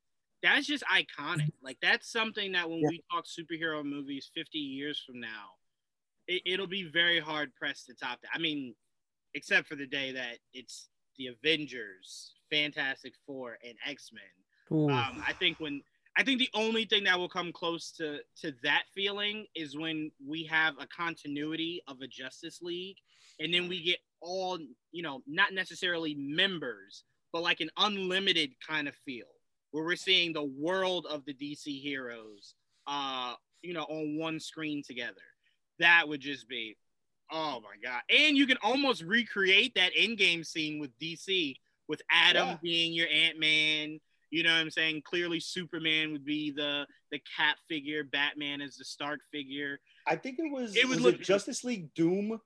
that's 0.43 0.67
just 0.67 0.83
iconic. 0.83 1.51
Like 1.63 1.77
that's 1.81 2.11
something 2.11 2.51
that 2.51 2.69
when 2.69 2.83
we 2.87 3.01
talk 3.11 3.25
superhero 3.25 3.83
movies 3.83 4.29
50 4.33 4.59
years 4.59 5.01
from 5.05 5.19
now, 5.19 5.55
it'll 6.27 6.67
be 6.67 6.83
very 6.83 7.19
hard 7.19 7.55
pressed 7.55 7.87
to 7.87 7.95
top 7.95 8.21
that. 8.21 8.29
I 8.33 8.37
mean, 8.37 8.75
except 9.35 9.67
for 9.67 9.75
the 9.75 9.87
day 9.87 10.11
that 10.11 10.37
it's 10.53 10.89
the 11.17 11.27
Avengers, 11.27 12.33
Fantastic 12.51 13.13
Four, 13.25 13.57
and 13.63 13.75
X 13.87 14.11
Men. 14.13 14.23
Um, 14.91 15.23
I 15.27 15.33
think 15.33 15.59
when 15.59 15.81
I 16.17 16.23
think 16.23 16.39
the 16.39 16.49
only 16.53 16.85
thing 16.85 17.03
that 17.05 17.17
will 17.17 17.29
come 17.29 17.51
close 17.51 17.91
to 17.97 18.19
to 18.41 18.53
that 18.63 18.83
feeling 18.93 19.45
is 19.55 19.77
when 19.77 20.11
we 20.25 20.43
have 20.45 20.75
a 20.79 20.87
continuity 20.87 21.81
of 21.87 22.01
a 22.01 22.07
Justice 22.07 22.61
League, 22.61 22.97
and 23.39 23.53
then 23.53 23.67
we 23.67 23.83
get 23.83 23.99
all 24.21 24.59
you 24.91 25.03
know, 25.03 25.21
not 25.27 25.53
necessarily 25.53 26.15
members, 26.15 27.03
but 27.31 27.43
like 27.43 27.61
an 27.61 27.69
unlimited 27.77 28.51
kind 28.67 28.87
of 28.87 28.95
feel, 29.05 29.27
where 29.71 29.83
we're 29.83 29.95
seeing 29.95 30.33
the 30.33 30.43
world 30.43 31.05
of 31.09 31.25
the 31.25 31.33
DC 31.33 31.81
heroes, 31.81 32.55
uh, 32.87 33.33
you 33.61 33.73
know, 33.73 33.83
on 33.83 34.17
one 34.17 34.39
screen 34.39 34.81
together. 34.85 35.15
That 35.79 36.07
would 36.07 36.21
just 36.21 36.49
be, 36.49 36.75
oh 37.31 37.61
my 37.61 37.75
god! 37.83 38.01
And 38.09 38.35
you 38.37 38.45
can 38.47 38.57
almost 38.63 39.03
recreate 39.03 39.73
that 39.75 39.95
in-game 39.95 40.43
scene 40.43 40.79
with 40.79 40.91
DC 40.99 41.55
with 41.87 42.01
Adam 42.11 42.47
Yeah. 42.49 42.57
being 42.61 42.93
your 42.93 43.07
Ant 43.07 43.39
Man. 43.39 43.99
You 44.31 44.43
know 44.43 44.53
what 44.53 44.59
I'm 44.59 44.69
saying? 44.69 45.01
Clearly, 45.05 45.39
Superman 45.39 46.11
would 46.11 46.25
be 46.25 46.51
the 46.51 46.85
the 47.11 47.19
Cap 47.35 47.57
figure, 47.67 48.03
Batman 48.03 48.61
is 48.61 48.77
the 48.77 48.85
Stark 48.85 49.21
figure. 49.31 49.79
I 50.05 50.15
think 50.15 50.37
it 50.39 50.51
was 50.51 50.75
It 50.75 50.87
would 50.87 50.97
was 50.97 51.03
look- 51.05 51.15
it 51.15 51.21
Justice 51.23 51.63
League 51.63 51.93
Doom 51.95 52.39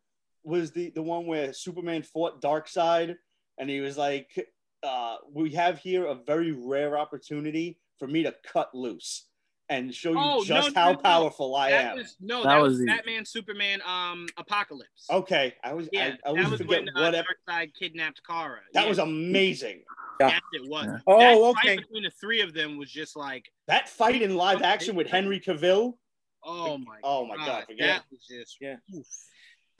was 0.43 0.71
the 0.71 0.89
the 0.91 1.01
one 1.03 1.25
where 1.25 1.51
Superman 1.53 2.03
fought 2.03 2.41
Darkseid, 2.41 3.15
and 3.57 3.69
he 3.69 3.81
was 3.81 3.97
like, 3.97 4.49
uh, 4.81 5.17
"We 5.29 5.51
have 5.51 5.79
here 5.79 6.05
a 6.05 6.15
very 6.15 6.51
rare 6.53 6.97
opportunity 6.97 7.79
for 7.99 8.07
me 8.07 8.23
to 8.23 8.33
cut 8.43 8.73
loose 8.73 9.27
and 9.73 9.93
show 9.93 10.11
you 10.11 10.17
Oh, 10.19 10.43
just 10.43 10.75
no, 10.75 10.81
how 10.81 10.91
no. 10.91 10.97
powerful 10.97 11.55
I 11.55 11.71
that 11.71 11.91
am." 11.91 11.97
was 11.97 12.15
no, 12.19 12.43
That 12.43 12.49
that, 12.55 12.61
was 12.61 12.77
was 12.77 12.85
Batman, 12.85 13.25
Superman, 13.25 13.81
um, 13.85 14.27
Apocalypse. 14.37 15.07
okay, 15.09 15.55
I 15.63 15.73
was 15.73 15.89
yeah, 15.91 16.03
I, 16.03 16.07
I 16.07 16.09
that 16.11 16.27
always 16.27 16.49
was 16.49 16.57
forget 16.61 16.79
when 16.81 16.89
uh, 16.89 17.01
what 17.01 17.15
ep- 17.15 17.25
Darkseid 17.49 17.73
kidnapped 17.73 18.21
Kara. 18.25 18.59
that 18.73 18.83
Yeah, 18.83 18.89
was 18.89 18.99
amazing. 18.99 19.83
yes, 20.19 20.41
it 20.51 20.67
was. 20.69 20.85
Yeah. 20.85 20.99
Oh, 21.07 21.17
that 21.53 21.59
okay. 21.59 21.67
fight 21.75 21.81
between 21.87 22.03
the 22.03 22.11
three 22.11 22.41
of 22.41 22.53
them 22.53 22.77
was 22.77 22.91
just 22.91 23.15
like, 23.15 23.51
That 23.67 23.89
fight 23.89 24.21
in 24.21 24.35
live 24.35 24.61
action 24.61 24.95
with 24.95 25.07
Henry 25.07 25.39
Cavill. 25.39 25.93
oh 26.43 26.77
my, 26.77 26.99
Oh 27.03 27.25
my 27.25 27.37
God, 27.37 27.65
forget 27.65 27.87
that 27.87 27.97
it. 27.97 28.03
was 28.11 28.25
just 28.27 28.57
Yeah. 28.61 28.75
oof. 28.95 29.07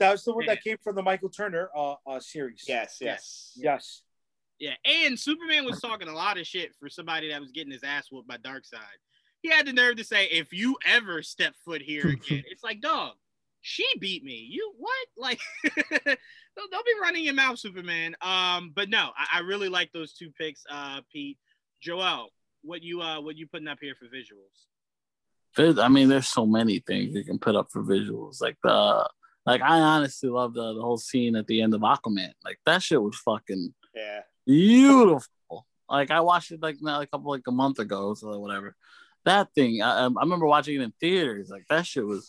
That 0.00 0.10
was 0.10 0.24
the 0.24 0.34
one 0.34 0.44
Yeah. 0.44 0.54
that 0.54 0.64
came 0.64 0.76
from 0.82 0.96
the 0.96 1.02
Michael 1.02 1.28
Turner 1.30 1.70
uh, 1.74 1.94
uh 2.06 2.20
series. 2.20 2.64
Yes, 2.66 2.98
yes. 3.00 3.52
Yes. 3.56 4.02
Yeah, 4.58 4.74
and 4.84 5.18
Superman 5.18 5.64
was 5.64 5.80
talking 5.80 6.08
a 6.08 6.14
lot 6.14 6.38
of 6.38 6.46
shit 6.46 6.74
for 6.78 6.88
somebody 6.88 7.28
that 7.30 7.40
was 7.40 7.50
getting 7.50 7.72
his 7.72 7.82
ass 7.82 8.06
whooped 8.10 8.28
by 8.28 8.36
Darkseid. 8.36 8.78
He 9.44 9.50
had 9.50 9.66
the 9.66 9.74
nerve 9.74 9.96
to 9.96 10.04
say, 10.04 10.24
"If 10.32 10.54
you 10.54 10.78
ever 10.86 11.22
step 11.22 11.54
foot 11.66 11.82
here 11.82 12.08
again," 12.08 12.42
it's 12.50 12.64
like, 12.64 12.80
dog, 12.80 13.12
she 13.60 13.86
beat 14.00 14.24
me. 14.24 14.48
You 14.50 14.72
what? 14.78 15.06
Like, 15.18 15.38
don't, 16.06 16.70
don't 16.70 16.86
be 16.86 16.92
running 17.02 17.24
your 17.24 17.34
mouth, 17.34 17.58
Superman. 17.58 18.16
Um, 18.22 18.72
but 18.74 18.88
no, 18.88 19.10
I, 19.18 19.38
I 19.38 19.40
really 19.40 19.68
like 19.68 19.92
those 19.92 20.14
two 20.14 20.30
picks, 20.30 20.62
uh, 20.70 21.02
Pete, 21.12 21.36
Joel. 21.82 22.30
What 22.62 22.82
you 22.82 23.02
uh, 23.02 23.20
what 23.20 23.36
you 23.36 23.46
putting 23.46 23.68
up 23.68 23.76
here 23.82 23.94
for 23.94 24.06
visuals? 24.06 24.64
Vis- 25.56 25.78
I 25.78 25.88
mean, 25.88 26.08
there's 26.08 26.26
so 26.26 26.46
many 26.46 26.78
things 26.78 27.14
you 27.14 27.22
can 27.22 27.38
put 27.38 27.54
up 27.54 27.68
for 27.70 27.82
visuals. 27.82 28.40
Like 28.40 28.56
the, 28.62 29.06
like 29.44 29.60
I 29.60 29.78
honestly 29.78 30.30
love 30.30 30.54
the, 30.54 30.72
the 30.72 30.80
whole 30.80 30.96
scene 30.96 31.36
at 31.36 31.46
the 31.46 31.60
end 31.60 31.74
of 31.74 31.82
Aquaman. 31.82 32.32
Like 32.42 32.58
that 32.64 32.82
shit 32.82 33.02
was 33.02 33.14
fucking 33.16 33.74
Yeah. 33.94 34.20
beautiful. 34.46 35.28
Like 35.86 36.10
I 36.10 36.20
watched 36.20 36.50
it 36.50 36.62
like 36.62 36.76
now 36.80 37.02
a 37.02 37.06
couple 37.06 37.30
like 37.30 37.46
a 37.46 37.52
month 37.52 37.78
ago, 37.78 38.14
so 38.14 38.38
whatever. 38.38 38.74
That 39.24 39.48
thing, 39.54 39.82
I, 39.82 40.04
um, 40.04 40.18
I 40.18 40.22
remember 40.22 40.46
watching 40.46 40.76
it 40.76 40.82
in 40.82 40.92
theaters. 41.00 41.48
Like 41.50 41.64
that 41.70 41.86
shit 41.86 42.06
was 42.06 42.28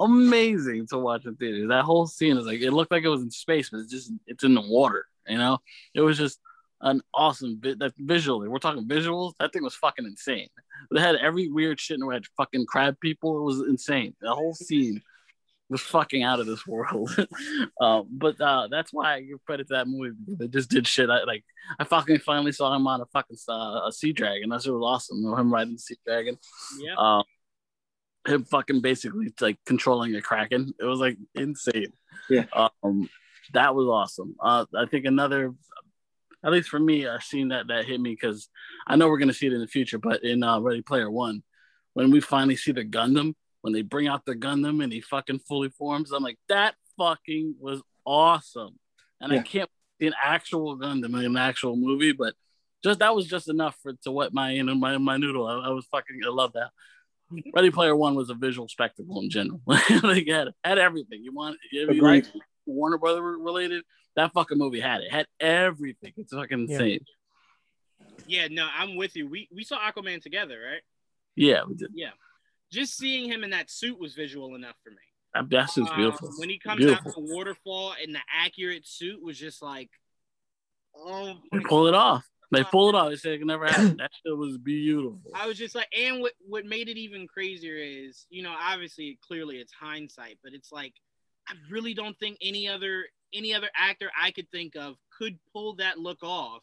amazing 0.00 0.86
to 0.88 0.98
watch 0.98 1.24
in 1.24 1.36
theaters. 1.36 1.68
That 1.68 1.84
whole 1.84 2.06
scene 2.06 2.36
is 2.36 2.46
like 2.46 2.60
it 2.60 2.72
looked 2.72 2.90
like 2.90 3.04
it 3.04 3.08
was 3.08 3.22
in 3.22 3.30
space, 3.30 3.70
but 3.70 3.80
it's 3.80 3.90
just 3.90 4.12
it's 4.26 4.44
in 4.44 4.54
the 4.54 4.60
water. 4.60 5.06
You 5.26 5.38
know, 5.38 5.58
it 5.94 6.00
was 6.02 6.18
just 6.18 6.38
an 6.80 7.00
awesome 7.14 7.56
bit. 7.56 7.78
That 7.78 7.92
visually, 7.98 8.48
we're 8.48 8.58
talking 8.58 8.86
visuals. 8.86 9.32
That 9.38 9.52
thing 9.52 9.62
was 9.62 9.74
fucking 9.74 10.04
insane. 10.04 10.48
They 10.90 11.00
had 11.00 11.16
every 11.16 11.48
weird 11.48 11.80
shit, 11.80 11.98
and 11.98 12.06
we 12.06 12.14
had 12.14 12.26
fucking 12.36 12.66
crab 12.66 13.00
people. 13.00 13.38
It 13.38 13.42
was 13.42 13.60
insane. 13.68 14.14
The 14.20 14.34
whole 14.34 14.54
scene 14.54 15.00
was 15.68 15.80
fucking 15.80 16.22
out 16.22 16.40
of 16.40 16.46
this 16.46 16.66
world. 16.66 17.10
um, 17.80 18.06
but 18.10 18.40
uh, 18.40 18.68
that's 18.70 18.92
why 18.92 19.14
I 19.14 19.20
give 19.22 19.44
credit 19.44 19.68
to 19.68 19.74
that 19.74 19.88
movie 19.88 20.14
because 20.18 20.38
they 20.38 20.48
just 20.48 20.70
did 20.70 20.86
shit. 20.86 21.10
I, 21.10 21.24
like 21.24 21.44
I 21.78 21.84
fucking 21.84 22.18
finally 22.18 22.52
saw 22.52 22.74
him 22.74 22.86
on 22.86 23.00
a 23.00 23.06
fucking 23.06 23.36
uh, 23.48 23.86
a 23.86 23.92
sea 23.92 24.12
dragon. 24.12 24.50
That 24.50 24.62
shit 24.62 24.72
was 24.72 24.84
awesome. 24.84 25.24
Him 25.24 25.52
riding 25.52 25.74
the 25.74 25.78
sea 25.78 25.96
dragon. 26.06 26.38
Yeah, 26.78 26.94
Um, 26.96 27.24
him 28.26 28.44
fucking 28.44 28.80
basically 28.80 29.32
like 29.40 29.58
controlling 29.66 30.14
a 30.14 30.22
kraken. 30.22 30.74
It 30.78 30.84
was 30.84 31.00
like 31.00 31.18
insane. 31.34 31.92
Yeah. 32.28 32.44
Um, 32.82 33.08
that 33.52 33.74
was 33.74 33.86
awesome. 33.86 34.36
Uh, 34.40 34.66
I 34.76 34.86
think 34.86 35.04
another, 35.04 35.52
at 36.44 36.52
least 36.52 36.68
for 36.68 36.78
me, 36.78 37.04
a 37.04 37.20
scene 37.20 37.48
that 37.48 37.68
that 37.68 37.84
hit 37.86 38.00
me 38.00 38.10
because 38.10 38.48
I 38.86 38.96
know 38.96 39.08
we're 39.08 39.18
gonna 39.18 39.32
see 39.32 39.46
it 39.46 39.52
in 39.52 39.60
the 39.60 39.66
future, 39.66 39.98
but 39.98 40.24
in 40.24 40.42
uh, 40.42 40.60
Ready 40.60 40.82
Player 40.82 41.10
One, 41.10 41.42
when 41.94 42.10
we 42.10 42.20
finally 42.20 42.56
see 42.56 42.72
the 42.72 42.84
Gundam, 42.84 43.34
when 43.64 43.72
they 43.72 43.80
bring 43.80 44.06
out 44.06 44.26
the 44.26 44.34
Gundam 44.34 44.84
and 44.84 44.92
he 44.92 45.00
fucking 45.00 45.38
fully 45.38 45.70
forms, 45.70 46.12
I'm 46.12 46.22
like, 46.22 46.36
that 46.50 46.74
fucking 46.98 47.54
was 47.58 47.80
awesome. 48.04 48.78
And 49.22 49.32
I 49.32 49.38
can't 49.38 49.70
see 49.98 50.06
an 50.06 50.12
actual 50.22 50.76
Gundam 50.78 51.18
in 51.18 51.24
an 51.24 51.36
actual 51.38 51.74
movie, 51.74 52.12
but 52.12 52.34
just 52.82 52.98
that 52.98 53.14
was 53.16 53.26
just 53.26 53.48
enough 53.48 53.74
for 53.82 53.94
to 54.02 54.10
wet 54.10 54.34
my 54.34 54.50
you 54.50 54.62
know 54.64 54.74
my 54.74 54.98
my 54.98 55.16
noodle. 55.16 55.46
I, 55.46 55.54
I 55.54 55.68
was 55.70 55.86
fucking 55.86 56.20
I 56.22 56.28
love 56.28 56.52
that. 56.52 56.72
Ready 57.54 57.70
Player 57.70 57.96
One 57.96 58.14
was 58.14 58.28
a 58.28 58.34
visual 58.34 58.68
spectacle 58.68 59.18
in 59.22 59.30
general. 59.30 59.62
like 59.66 60.28
had 60.28 60.48
had 60.62 60.78
everything 60.78 61.24
you 61.24 61.32
want. 61.32 61.56
If 61.72 61.96
you 61.96 62.02
like 62.02 62.26
Warner 62.66 62.98
Brother 62.98 63.22
related, 63.22 63.82
that 64.14 64.34
fucking 64.34 64.58
movie 64.58 64.80
had 64.80 65.00
it. 65.00 65.10
Had 65.10 65.26
everything. 65.40 66.12
It's 66.18 66.34
fucking 66.34 66.68
Yeah. 66.68 66.74
insane. 66.74 67.00
yeah. 68.26 68.48
No, 68.50 68.68
I'm 68.76 68.96
with 68.96 69.16
you. 69.16 69.26
We 69.26 69.48
we 69.50 69.64
saw 69.64 69.78
Aquaman 69.78 70.20
together, 70.20 70.60
right? 70.70 70.82
Yeah, 71.34 71.62
we 71.66 71.76
did. 71.76 71.92
Just 72.74 72.96
seeing 72.96 73.30
him 73.30 73.44
in 73.44 73.50
that 73.50 73.70
suit 73.70 73.98
was 73.98 74.14
visual 74.14 74.54
enough 74.54 74.76
for 74.82 74.90
me. 74.90 74.96
That's 75.48 75.74
just 75.74 75.90
Um, 75.90 75.96
beautiful. 75.96 76.30
when 76.38 76.48
he 76.48 76.58
comes 76.58 76.78
beautiful. 76.78 77.10
out 77.10 77.18
of 77.18 77.26
the 77.28 77.34
waterfall 77.34 77.94
in 78.02 78.12
the 78.12 78.20
accurate 78.32 78.86
suit 78.86 79.22
was 79.22 79.38
just 79.38 79.62
like, 79.62 79.90
oh, 80.96 81.40
They 81.52 81.60
pull 81.60 81.86
it 81.86 81.94
off. 81.94 82.24
They 82.50 82.62
pull 82.62 82.88
it 82.88 82.94
off. 82.94 83.10
They 83.10 83.16
say 83.16 83.34
it 83.34 83.38
can 83.38 83.48
never 83.48 83.66
happen. 83.66 83.96
That 83.96 84.10
shit 84.24 84.36
was 84.36 84.58
beautiful. 84.58 85.20
I 85.34 85.46
was 85.46 85.58
just 85.58 85.74
like, 85.74 85.88
and 85.96 86.20
what 86.20 86.34
what 86.46 86.64
made 86.64 86.88
it 86.88 86.96
even 86.98 87.26
crazier 87.26 87.74
is, 87.76 88.26
you 88.30 88.42
know, 88.42 88.54
obviously, 88.56 89.18
clearly 89.26 89.56
it's 89.58 89.72
hindsight, 89.72 90.38
but 90.42 90.52
it's 90.52 90.70
like, 90.70 90.94
I 91.48 91.54
really 91.70 91.94
don't 91.94 92.16
think 92.18 92.38
any 92.40 92.68
other 92.68 93.06
any 93.32 93.54
other 93.54 93.70
actor 93.76 94.10
I 94.20 94.30
could 94.30 94.48
think 94.52 94.76
of 94.76 94.96
could 95.18 95.36
pull 95.52 95.74
that 95.76 95.98
look 95.98 96.22
off. 96.22 96.62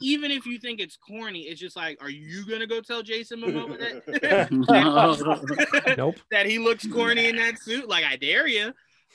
Even 0.00 0.30
if 0.30 0.46
you 0.46 0.58
think 0.58 0.80
it's 0.80 0.96
corny, 0.96 1.42
it's 1.42 1.60
just 1.60 1.76
like, 1.76 2.02
are 2.02 2.10
you 2.10 2.46
gonna 2.46 2.66
go 2.66 2.80
tell 2.80 3.02
Jason 3.02 3.40
Momoa 3.40 3.78
that 4.20 5.94
Nope. 5.96 6.16
that 6.30 6.46
he 6.46 6.58
looks 6.58 6.86
corny 6.86 7.26
in 7.26 7.36
that 7.36 7.58
suit? 7.58 7.88
Like, 7.88 8.04
I 8.04 8.16
dare 8.16 8.46
you. 8.46 8.72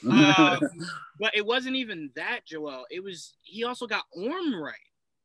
Um, 0.08 0.60
but 1.20 1.36
it 1.36 1.46
wasn't 1.46 1.76
even 1.76 2.10
that, 2.16 2.40
Joel. 2.46 2.86
It 2.90 3.02
was 3.02 3.34
he 3.42 3.64
also 3.64 3.86
got 3.86 4.04
Orm 4.12 4.54
right. 4.54 4.74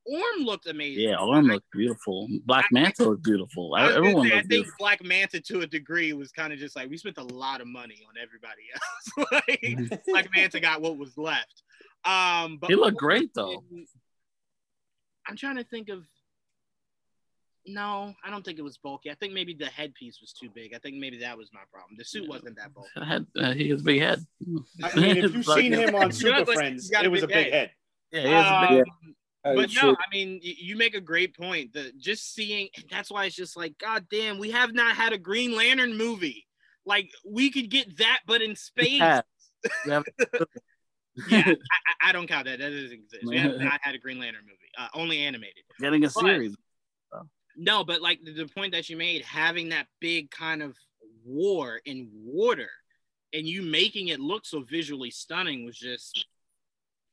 Orm 0.05 0.45
looked 0.45 0.67
amazing. 0.67 1.09
yeah, 1.09 1.17
Orm 1.17 1.47
looked 1.47 1.69
beautiful. 1.71 2.27
Black 2.45 2.67
Manta 2.71 3.03
looked 3.03 3.23
beautiful. 3.23 3.73
I, 3.75 3.83
was 3.87 3.95
gonna 3.95 4.07
Everyone 4.07 4.27
say, 4.27 4.33
I 4.33 4.35
looked 4.37 4.49
think 4.49 4.63
beautiful. 4.63 4.75
Black 4.79 5.03
Manta 5.03 5.41
to 5.41 5.61
a 5.61 5.67
degree 5.67 6.13
was 6.13 6.31
kind 6.31 6.53
of 6.53 6.59
just 6.59 6.75
like 6.75 6.89
we 6.89 6.97
spent 6.97 7.17
a 7.17 7.23
lot 7.23 7.59
of 7.59 7.67
money 7.67 8.05
on 8.07 8.13
everybody 8.21 8.61
else. 8.73 9.31
like 9.89 10.05
Black 10.05 10.29
Manta 10.33 10.59
got 10.59 10.81
what 10.81 10.97
was 10.97 11.17
left. 11.17 11.63
Um, 12.05 12.57
but 12.57 12.69
He 12.69 12.75
looked 12.75 12.97
great, 12.97 13.33
though. 13.33 13.63
I'm 15.27 15.35
trying 15.35 15.57
to 15.57 15.63
think 15.63 15.89
of. 15.89 16.03
No, 17.69 18.13
I 18.23 18.29
don't 18.29 18.45
think 18.45 18.59
it 18.59 18.61
was 18.61 18.77
bulky. 18.77 19.11
I 19.11 19.15
think 19.15 19.33
maybe 19.33 19.53
the 19.53 19.65
headpiece 19.65 20.21
was 20.21 20.31
too 20.31 20.49
big. 20.55 20.73
I 20.73 20.77
think 20.77 20.95
maybe 20.95 21.17
that 21.19 21.37
was 21.37 21.49
my 21.53 21.59
problem. 21.69 21.97
The 21.97 22.05
suit 22.05 22.27
wasn't 22.29 22.55
that 22.55 22.73
bulky. 22.73 22.89
I 22.95 23.05
had, 23.05 23.25
uh, 23.37 23.51
he 23.51 23.69
has 23.69 23.81
a 23.81 23.83
big 23.83 23.99
head. 24.01 24.25
I 24.81 24.95
mean, 24.99 25.17
if 25.17 25.33
you've 25.33 25.45
seen 25.59 25.73
him 25.73 25.93
on 25.93 26.11
Super 26.13 26.37
does, 26.39 26.47
like, 26.47 26.55
Friends, 26.57 26.87
he's 26.89 26.97
a 26.97 27.03
it 27.03 27.11
was 27.11 27.23
a 27.23 27.27
big 27.27 27.35
big 27.35 27.53
head. 27.53 27.53
head. 27.53 27.71
Yeah, 28.13 28.21
he 28.21 28.27
has 28.29 28.45
a 28.45 28.67
big 28.73 28.79
Um, 28.79 29.15
Uh, 29.43 29.55
but 29.55 29.69
shit. 29.71 29.83
no, 29.83 29.91
I 29.91 30.15
mean, 30.15 30.39
you 30.41 30.77
make 30.77 30.95
a 30.95 31.01
great 31.01 31.35
point. 31.35 31.73
The 31.73 31.91
just 31.99 32.33
seeing 32.33 32.69
that's 32.89 33.11
why 33.11 33.25
it's 33.25 33.35
just 33.35 33.57
like, 33.57 33.77
God 33.77 34.07
damn, 34.09 34.39
we 34.39 34.51
have 34.51 34.73
not 34.73 34.95
had 34.95 35.11
a 35.11 35.17
Green 35.17 35.53
Lantern 35.53 35.97
movie. 35.97 36.45
Like 36.85 37.09
we 37.25 37.51
could 37.51 37.69
get 37.69 37.97
that, 37.97 38.21
but 38.25 38.41
in 38.41 38.55
space. 38.55 39.01
head. 39.01 39.23
Yeah, 41.29 41.43
I, 42.01 42.09
I- 42.09 42.11
don't 42.11 42.27
count 42.27 42.45
that. 42.45 42.59
That 42.59 42.69
doesn't 42.69 42.91
exist. 42.91 43.23
We 43.25 43.37
have 43.37 43.57
not 43.57 43.79
had 43.81 43.95
a 43.95 43.97
Green 43.97 44.19
Lantern 44.19 44.43
movie, 44.43 44.57
uh, 44.77 44.87
only 44.93 45.19
animated. 45.19 45.63
Getting 45.79 46.03
a 46.03 46.07
But- 46.07 46.21
series. 46.21 46.55
No, 47.59 47.83
but 47.83 48.01
like 48.03 48.19
the, 48.23 48.33
the 48.33 48.45
point 48.47 48.73
that 48.73 48.87
you 48.87 48.97
made, 48.97 49.23
having 49.23 49.69
that 49.69 49.87
big 49.99 50.29
kind 50.29 50.61
of 50.61 50.75
war 51.25 51.81
in 51.85 52.09
water, 52.13 52.69
and 53.33 53.47
you 53.47 53.63
making 53.63 54.09
it 54.09 54.19
look 54.19 54.45
so 54.45 54.61
visually 54.61 55.09
stunning 55.09 55.65
was 55.65 55.75
just 55.75 56.23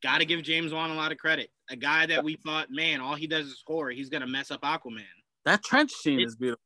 got 0.03 0.19
to 0.19 0.25
give 0.25 0.43
James 0.43 0.71
Wan 0.71 0.91
a 0.91 0.93
lot 0.95 1.11
of 1.11 1.17
credit. 1.17 1.49
A 1.71 1.75
guy 1.75 2.05
that 2.05 2.23
we 2.23 2.35
thought, 2.35 2.67
man, 2.69 3.01
all 3.01 3.15
he 3.15 3.25
does 3.25 3.47
is 3.47 3.63
horror. 3.65 3.89
He's 3.89 4.09
gonna 4.09 4.27
mess 4.27 4.51
up 4.51 4.61
Aquaman. 4.61 5.01
That 5.45 5.63
trench 5.63 5.91
scene 5.91 6.19
It- 6.19 6.25
is 6.27 6.35
beautiful. 6.35 6.61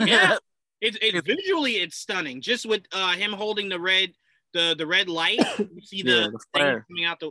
Yeah. 0.00 0.38
It's 0.80 0.98
it's 1.00 1.14
It's- 1.16 1.22
visually 1.24 1.74
it's 1.76 1.96
stunning. 1.96 2.42
Just 2.42 2.66
with 2.66 2.82
uh 2.92 3.12
him 3.12 3.32
holding 3.32 3.68
the 3.70 3.78
red 3.80 4.12
the 4.54 4.74
the 4.78 4.86
red 4.86 5.08
light, 5.10 5.38
you 5.58 5.82
see 5.82 6.02
the, 6.04 6.10
Yeah, 6.10 6.20
the 6.26 6.30
thing 6.30 6.38
flare. 6.54 6.86
coming 6.88 7.04
out 7.04 7.20
the. 7.20 7.30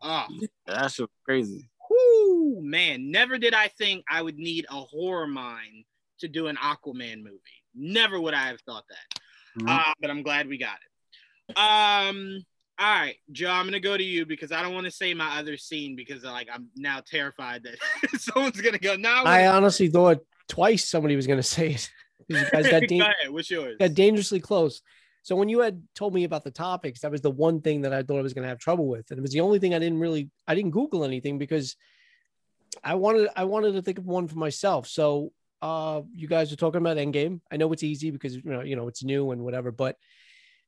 Oh, 0.00 0.26
that 0.66 0.92
shit 0.92 1.10
crazy. 1.24 1.68
whoo, 1.90 2.60
man! 2.62 3.10
Never 3.10 3.36
did 3.38 3.52
I 3.54 3.66
think 3.66 4.04
I 4.08 4.22
would 4.22 4.36
need 4.38 4.64
a 4.70 4.76
horror 4.76 5.26
mind 5.26 5.84
to 6.20 6.28
do 6.28 6.46
an 6.46 6.56
Aquaman 6.56 7.18
movie. 7.24 7.40
Never 7.74 8.20
would 8.20 8.34
I 8.34 8.46
have 8.48 8.60
thought 8.60 8.84
that. 8.88 9.20
Mhm. 9.62 9.68
Uh, 9.68 9.92
but 10.00 10.10
I'm 10.10 10.22
glad 10.22 10.46
we 10.46 10.56
got 10.58 10.76
it. 11.48 11.56
Um. 11.58 12.44
All 12.80 12.86
right, 12.94 13.16
Joe. 13.32 13.50
I'm 13.50 13.64
gonna 13.66 13.80
go 13.80 13.96
to 13.96 14.04
you 14.04 14.24
because 14.24 14.52
I 14.52 14.62
don't 14.62 14.72
want 14.72 14.84
to 14.84 14.90
say 14.92 15.12
my 15.14 15.38
other 15.40 15.56
scene 15.56 15.96
because 15.96 16.22
like 16.22 16.48
I'm 16.52 16.68
now 16.76 17.00
terrified 17.04 17.64
that 17.64 17.76
someone's 18.20 18.60
gonna 18.60 18.78
go. 18.78 18.94
No, 18.94 19.10
I 19.24 19.48
honestly 19.48 19.88
thought 19.88 20.18
twice 20.48 20.88
somebody 20.88 21.16
was 21.16 21.26
going 21.26 21.38
to 21.38 21.42
say 21.42 21.72
it. 21.72 21.90
You 22.30 22.36
guys 22.52 22.68
got, 22.70 22.82
go 22.86 22.96
ahead. 23.00 23.14
What's 23.30 23.50
yours? 23.50 23.76
got 23.80 23.94
dangerously 23.94 24.38
close. 24.40 24.82
So 25.22 25.36
when 25.36 25.48
you 25.48 25.60
had 25.60 25.82
told 25.94 26.14
me 26.14 26.24
about 26.24 26.44
the 26.44 26.50
topics, 26.50 27.00
that 27.00 27.10
was 27.10 27.20
the 27.20 27.30
one 27.30 27.60
thing 27.60 27.82
that 27.82 27.92
I 27.92 28.02
thought 28.02 28.18
I 28.18 28.22
was 28.22 28.34
going 28.34 28.44
to 28.44 28.48
have 28.48 28.58
trouble 28.58 28.86
with, 28.86 29.10
and 29.10 29.18
it 29.18 29.22
was 29.22 29.32
the 29.32 29.40
only 29.40 29.58
thing 29.58 29.74
I 29.74 29.78
didn't 29.78 30.00
really 30.00 30.30
I 30.46 30.54
didn't 30.54 30.70
Google 30.70 31.04
anything 31.04 31.38
because 31.38 31.76
I 32.84 32.94
wanted 32.94 33.28
I 33.36 33.44
wanted 33.44 33.72
to 33.72 33.82
think 33.82 33.98
of 33.98 34.06
one 34.06 34.28
for 34.28 34.38
myself. 34.38 34.86
So 34.86 35.32
uh, 35.60 36.02
you 36.14 36.28
guys 36.28 36.52
are 36.52 36.56
talking 36.56 36.80
about 36.80 36.96
Endgame. 36.96 37.40
I 37.50 37.56
know 37.56 37.72
it's 37.72 37.82
easy 37.82 38.10
because 38.10 38.36
you 38.36 38.42
know 38.44 38.60
you 38.62 38.76
know 38.76 38.88
it's 38.88 39.02
new 39.04 39.32
and 39.32 39.42
whatever, 39.42 39.72
but 39.72 39.96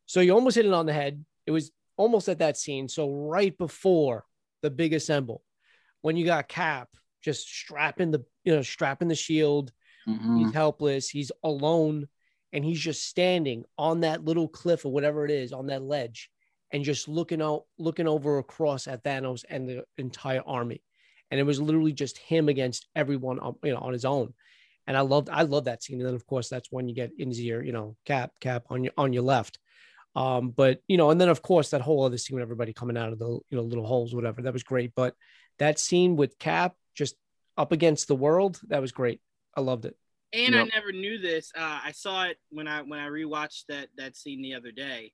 so 0.06 0.20
you 0.20 0.32
almost 0.32 0.56
hit 0.56 0.66
it 0.66 0.72
on 0.72 0.86
the 0.86 0.92
head. 0.92 1.24
It 1.46 1.52
was 1.52 1.70
almost 1.96 2.28
at 2.28 2.38
that 2.38 2.56
scene. 2.56 2.88
So 2.88 3.10
right 3.10 3.56
before 3.56 4.24
the 4.62 4.70
big 4.70 4.92
assemble, 4.92 5.42
when 6.02 6.16
you 6.16 6.24
got 6.24 6.48
Cap 6.48 6.88
just 7.22 7.48
strapping 7.48 8.10
the 8.10 8.24
you 8.44 8.54
know 8.54 8.62
strapping 8.62 9.08
the 9.08 9.14
shield, 9.14 9.72
Mhm. 10.08 10.38
he's 10.38 10.52
helpless, 10.52 11.08
he's 11.08 11.30
alone, 11.44 12.08
and 12.52 12.64
he's 12.64 12.80
just 12.80 13.06
standing 13.06 13.64
on 13.78 14.00
that 14.00 14.24
little 14.24 14.48
cliff 14.48 14.84
or 14.84 14.92
whatever 14.92 15.24
it 15.24 15.30
is 15.30 15.52
on 15.52 15.66
that 15.66 15.82
ledge, 15.82 16.30
and 16.72 16.84
just 16.84 17.08
looking 17.08 17.42
out 17.42 17.64
looking 17.78 18.08
over 18.08 18.38
across 18.38 18.86
at 18.86 19.04
Thanos 19.04 19.44
and 19.48 19.68
the 19.68 19.84
entire 19.98 20.42
army, 20.46 20.82
and 21.30 21.40
it 21.40 21.44
was 21.44 21.60
literally 21.60 21.92
just 21.92 22.18
him 22.18 22.48
against 22.48 22.86
everyone 22.94 23.38
on 23.38 23.56
you 23.62 23.72
know 23.72 23.78
on 23.80 23.92
his 23.92 24.04
own. 24.04 24.34
And 24.86 24.96
I 24.96 25.02
loved 25.02 25.28
I 25.30 25.42
love 25.42 25.64
that 25.64 25.82
scene. 25.82 25.98
And 25.98 26.06
then 26.06 26.14
of 26.14 26.26
course 26.26 26.48
that's 26.48 26.72
when 26.72 26.88
you 26.88 26.94
get 26.94 27.12
into 27.16 27.42
your, 27.42 27.62
you 27.62 27.72
know, 27.72 27.96
cap, 28.06 28.32
cap 28.40 28.64
on 28.70 28.82
your 28.82 28.92
on 28.96 29.12
your 29.12 29.22
left. 29.22 29.58
Um, 30.16 30.50
but 30.50 30.80
you 30.88 30.96
know, 30.96 31.10
and 31.10 31.20
then 31.20 31.28
of 31.28 31.42
course 31.42 31.70
that 31.70 31.80
whole 31.80 32.04
other 32.04 32.18
scene 32.18 32.34
with 32.34 32.42
everybody 32.42 32.72
coming 32.72 32.96
out 32.96 33.12
of 33.12 33.18
the 33.18 33.28
you 33.28 33.56
know 33.56 33.62
little 33.62 33.86
holes, 33.86 34.14
whatever, 34.14 34.42
that 34.42 34.52
was 34.52 34.64
great. 34.64 34.92
But 34.96 35.14
that 35.58 35.78
scene 35.78 36.16
with 36.16 36.38
Cap 36.38 36.74
just 36.94 37.14
up 37.56 37.72
against 37.72 38.08
the 38.08 38.16
world, 38.16 38.60
that 38.68 38.80
was 38.80 38.92
great. 38.92 39.20
I 39.54 39.60
loved 39.60 39.84
it. 39.84 39.96
And 40.32 40.54
Yep. 40.54 40.66
I 40.66 40.76
never 40.76 40.92
knew 40.92 41.18
this. 41.18 41.50
Uh, 41.56 41.80
I 41.84 41.92
saw 41.92 42.24
it 42.24 42.38
when 42.50 42.68
I 42.68 42.82
when 42.82 43.00
I 43.00 43.08
rewatched 43.08 43.64
that 43.68 43.88
that 43.96 44.16
scene 44.16 44.42
the 44.42 44.54
other 44.54 44.70
day. 44.70 45.12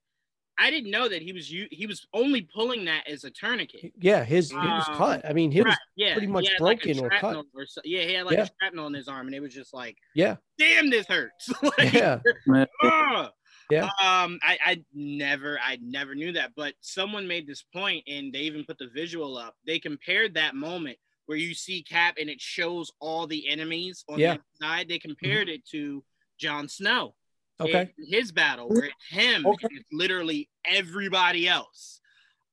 I 0.59 0.71
didn't 0.71 0.91
know 0.91 1.09
that 1.09 1.21
he 1.23 1.33
was 1.33 1.49
he 1.49 1.87
was 1.87 2.07
only 2.15 2.43
pulling 2.55 2.85
that 2.87 3.07
as 3.09 3.25
a 3.25 3.31
tourniquet. 3.31 3.93
Yeah, 3.99 4.25
his 4.25 4.51
he 4.51 4.57
was 4.57 4.89
Um, 4.89 4.97
cut. 4.97 5.27
I 5.29 5.33
mean, 5.33 5.51
he 5.51 5.63
was 5.63 5.77
yeah, 5.97 6.15
pretty 6.15 6.29
much 6.29 6.49
had 6.49 6.61
like 6.61 6.83
broken 6.83 7.05
or 7.05 7.11
cut. 7.11 7.45
or 7.55 7.67
so, 7.67 7.81
yeah, 7.85 8.03
he 8.03 8.15
had 8.15 8.25
like 8.27 8.37
Yeah. 8.39 8.45
a 8.45 8.51
shrapnel 8.59 8.87
in 8.87 8.95
his 8.95 9.09
arm, 9.09 9.27
and 9.27 9.35
it 9.35 9.41
was 9.41 9.53
just 9.53 9.75
like, 9.75 9.97
yeah, 10.15 10.37
damn, 10.59 10.89
this 10.89 11.07
hurts. 11.07 11.53
like, 11.63 11.93
yeah, 11.93 12.21
Man, 12.47 12.67
ah. 12.83 13.31
Yeah. 13.69 13.85
Um, 14.03 14.39
I, 14.45 14.59
I 14.65 14.85
never, 14.95 15.59
I 15.61 15.77
never 15.83 16.15
knew 16.15 16.33
that, 16.33 16.53
but 16.55 16.75
someone 16.81 17.27
made 17.27 17.47
this 17.49 17.63
point, 17.63 18.05
and 18.07 18.33
they 18.33 18.41
even 18.41 18.65
put 18.65 18.79
the 18.79 18.89
visual 18.95 19.37
up. 19.37 19.57
They 19.67 19.79
compared 19.81 20.35
that 20.35 20.55
moment 20.55 20.99
where 21.27 21.39
you 21.39 21.55
see 21.55 21.83
Cap 21.83 22.17
and 22.21 22.31
it 22.31 22.41
shows 22.41 22.91
all 23.01 23.27
the 23.27 23.49
enemies 23.49 24.05
on 24.09 24.19
Yeah. 24.19 24.37
the 24.37 24.67
side. 24.67 24.89
They 24.89 24.99
compared 24.99 25.49
it 25.49 25.67
to 25.71 26.03
Jon 26.39 26.69
Snow. 26.69 27.15
okay, 27.59 27.91
in 27.99 28.13
his 28.13 28.33
battle 28.33 28.69
where 28.69 28.85
it's 28.85 29.09
him 29.09 29.47
Okay. 29.47 29.67
and 29.71 29.79
it's 29.81 29.89
literally 29.91 30.51
everybody 30.67 31.49
else. 31.49 32.01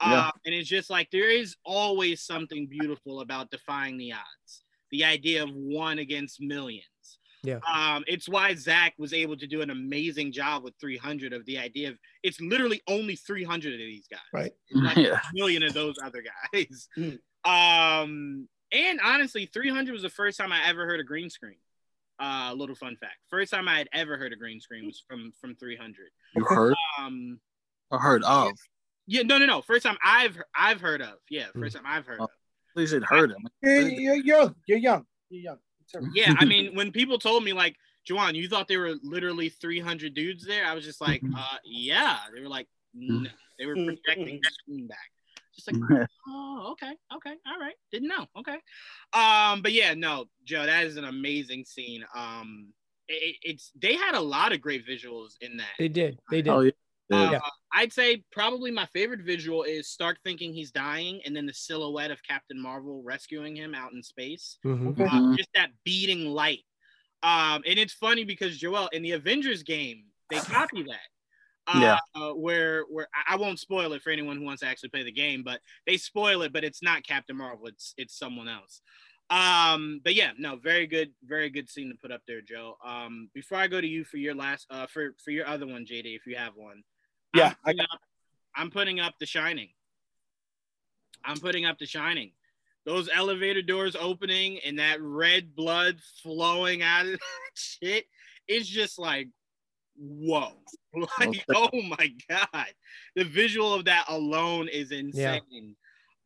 Yeah. 0.01 0.27
Uh, 0.27 0.31
and 0.45 0.55
it's 0.55 0.69
just 0.69 0.89
like 0.89 1.09
there 1.11 1.29
is 1.29 1.55
always 1.65 2.21
something 2.21 2.67
beautiful 2.67 3.19
about 3.19 3.51
defying 3.51 3.97
the 3.97 4.13
odds. 4.13 4.63
The 4.91 5.03
idea 5.03 5.43
of 5.43 5.49
one 5.53 5.99
against 5.99 6.39
millions. 6.39 6.85
Yeah. 7.43 7.59
Um, 7.69 8.05
it's 8.07 8.29
why 8.29 8.55
Zack 8.55 8.93
was 8.97 9.11
able 9.11 9.35
to 9.35 9.45
do 9.47 9.61
an 9.61 9.69
amazing 9.71 10.31
job 10.31 10.63
with 10.63 10.73
300 10.79 11.33
of 11.33 11.45
the 11.45 11.57
idea 11.57 11.89
of 11.89 11.97
it's 12.23 12.39
literally 12.39 12.81
only 12.87 13.17
300 13.17 13.73
of 13.73 13.79
these 13.79 14.07
guys. 14.09 14.21
Right. 14.31 14.53
Like 14.71 14.95
yeah. 14.97 15.19
a 15.19 15.33
million 15.33 15.63
of 15.63 15.73
those 15.73 15.95
other 16.01 16.23
guys. 16.53 16.87
Mm. 16.97 17.19
Um, 17.45 18.47
and 18.73 18.99
honestly, 19.03 19.45
300 19.45 19.91
was 19.93 20.01
the 20.01 20.09
first 20.09 20.37
time 20.37 20.51
I 20.51 20.67
ever 20.67 20.85
heard 20.85 20.99
a 20.99 21.03
green 21.03 21.29
screen. 21.29 21.57
Uh, 22.19 22.53
little 22.55 22.75
fun 22.75 22.95
fact. 22.97 23.17
First 23.29 23.51
time 23.51 23.67
I 23.67 23.77
had 23.77 23.89
ever 23.93 24.17
heard 24.17 24.33
a 24.33 24.35
green 24.35 24.59
screen 24.59 24.85
was 24.85 25.03
from 25.07 25.31
from 25.39 25.55
300. 25.55 26.09
You 26.35 26.43
heard 26.45 26.75
Um, 26.99 27.39
or 27.89 27.99
heard 27.99 28.23
of? 28.23 28.51
yeah, 29.07 29.23
no, 29.23 29.37
no, 29.37 29.45
no. 29.45 29.61
First 29.61 29.83
time 29.83 29.97
I've 30.03 30.41
I've 30.55 30.79
heard 30.81 31.01
of. 31.01 31.15
Yeah, 31.29 31.47
first 31.57 31.75
time 31.75 31.85
I've 31.87 32.05
heard 32.05 32.19
Oh. 32.19 32.25
of. 32.25 32.29
Please 32.75 32.93
it 32.93 33.03
heard 33.03 33.31
him. 33.31 33.47
You're, 33.61 33.81
you're 33.87 34.15
young. 34.15 34.55
You're 34.67 34.77
young. 34.79 35.05
You're 35.29 35.41
young. 35.41 35.57
It's 35.81 35.93
all 35.95 36.01
right. 36.01 36.09
Yeah, 36.13 36.33
I 36.39 36.45
mean, 36.45 36.73
when 36.75 36.91
people 36.91 37.19
told 37.19 37.43
me 37.43 37.53
like, 37.53 37.75
Juwan, 38.09 38.33
you 38.35 38.47
thought 38.49 38.67
there 38.67 38.79
were 38.79 38.95
literally 39.03 39.49
300 39.49 40.13
dudes 40.15 40.43
there, 40.45 40.65
I 40.65 40.73
was 40.73 40.83
just 40.83 40.99
like, 40.99 41.21
Mhm. 41.21 41.35
uh, 41.37 41.57
yeah. 41.63 42.17
They 42.33 42.41
were 42.41 42.47
like, 42.49 42.67
no. 42.93 43.29
They 43.59 43.65
were 43.67 43.75
Mhm. 43.75 43.85
projecting 43.85 44.39
the 44.41 44.49
screen 44.51 44.87
back. 44.87 45.11
Just 45.55 45.71
like, 45.71 46.07
oh, 46.27 46.69
okay, 46.71 46.93
okay, 47.15 47.35
all 47.47 47.59
right. 47.59 47.75
Didn't 47.91 48.09
know. 48.09 48.25
Okay. 48.37 48.57
Um, 49.13 49.61
but 49.61 49.71
yeah, 49.73 49.93
no, 49.93 50.25
Joe, 50.43 50.65
that 50.65 50.85
is 50.85 50.97
an 50.97 51.05
amazing 51.05 51.65
scene. 51.65 52.03
Um, 52.15 52.73
it, 53.07 53.35
it's 53.43 53.71
they 53.79 53.95
had 53.95 54.15
a 54.15 54.19
lot 54.21 54.51
of 54.53 54.61
great 54.61 54.87
visuals 54.87 55.33
in 55.41 55.57
that. 55.57 55.67
they 55.77 55.87
did, 55.89 56.19
they 56.31 56.41
did. 56.41 56.49
oh 56.51 56.61
yeah. 56.61 56.71
Uh, 57.11 57.31
Yeah. 57.31 57.39
I'd 57.75 57.91
say 57.91 58.23
probably 58.31 58.71
my 58.71 58.85
favorite 58.93 59.21
visual 59.25 59.63
is 59.63 59.89
Stark 59.89 60.17
thinking 60.23 60.53
he's 60.53 60.71
dying, 60.71 61.21
and 61.25 61.35
then 61.35 61.45
the 61.45 61.53
silhouette 61.53 62.11
of 62.11 62.21
Captain 62.23 62.59
Marvel 62.59 63.01
rescuing 63.03 63.55
him 63.55 63.75
out 63.75 63.91
in 63.93 64.01
space. 64.01 64.57
Mhm. 64.65 64.99
Uh, 64.99 65.35
just 65.35 65.49
that 65.55 65.71
beating 65.83 66.27
light. 66.27 66.63
Um, 67.23 67.61
and 67.67 67.77
it's 67.79 67.93
funny 67.93 68.23
because 68.25 68.57
Joel 68.57 68.89
in 68.93 69.01
the 69.01 69.11
Avengers 69.11 69.63
game 69.63 70.05
they 70.29 70.39
copy 70.39 70.83
that. 70.83 70.99
Uh, 71.65 71.79
Yeah. 71.81 71.99
uh, 72.21 72.33
where 72.33 72.83
where 72.89 73.07
I- 73.13 73.33
I 73.33 73.35
won't 73.37 73.59
spoil 73.59 73.93
it 73.93 74.01
for 74.01 74.09
anyone 74.09 74.37
who 74.37 74.43
wants 74.43 74.61
to 74.61 74.67
actually 74.67 74.89
play 74.89 75.03
the 75.03 75.11
game, 75.11 75.43
but 75.43 75.61
they 75.87 75.95
spoil 75.97 76.41
it, 76.41 76.51
but 76.51 76.63
it's 76.65 76.81
not 76.83 77.03
Captain 77.03 77.37
Marvel, 77.37 77.67
it's 77.67 77.93
it's 77.97 78.17
someone 78.17 78.49
else. 78.49 78.81
Um, 79.29 80.01
but 80.03 80.13
yeah, 80.13 80.33
no, 80.37 80.57
very 80.57 80.85
good, 80.85 81.13
very 81.23 81.49
good 81.49 81.69
scene 81.69 81.89
to 81.89 81.95
put 81.95 82.11
up 82.11 82.21
there, 82.27 82.41
Joe. 82.41 82.77
Um, 82.83 83.29
before 83.33 83.57
I 83.57 83.67
go 83.67 83.79
to 83.79 83.87
you 83.87 84.03
for 84.03 84.17
your 84.17 84.35
last 84.35 84.67
uh 84.69 84.87
for 84.87 85.15
for 85.23 85.31
your 85.31 85.47
other 85.47 85.65
one, 85.65 85.85
JD, 85.85 86.15
if 86.15 86.25
you 86.27 86.35
have 86.35 86.55
one. 86.55 86.83
Yeah, 87.33 87.53
I'm 87.63 87.73
putting, 87.75 87.79
up, 87.81 88.01
I'm 88.55 88.69
putting 88.71 88.99
up 88.99 89.13
The 89.19 89.25
Shining. 89.25 89.69
I'm 91.25 91.37
putting 91.39 91.65
up 91.65 91.79
The 91.79 91.85
Shining. 91.85 92.33
Those 92.85 93.07
elevator 93.11 93.61
doors 93.61 93.95
opening 93.95 94.59
and 94.59 94.77
that 94.79 95.01
red 95.01 95.55
blood 95.55 95.99
flowing 96.21 96.81
out 96.81 97.05
of 97.05 97.11
that 97.13 97.19
shit 97.55 98.05
is 98.47 98.67
just 98.67 98.99
like, 98.99 99.29
whoa. 99.97 100.51
Like, 101.19 101.29
Okay. 101.29 101.43
oh 101.55 101.81
my 101.81 102.13
God. 102.29 102.67
The 103.15 103.23
visual 103.23 103.73
of 103.73 103.85
that 103.85 104.05
alone 104.09 104.67
is 104.67 104.91
insane. 104.91 105.75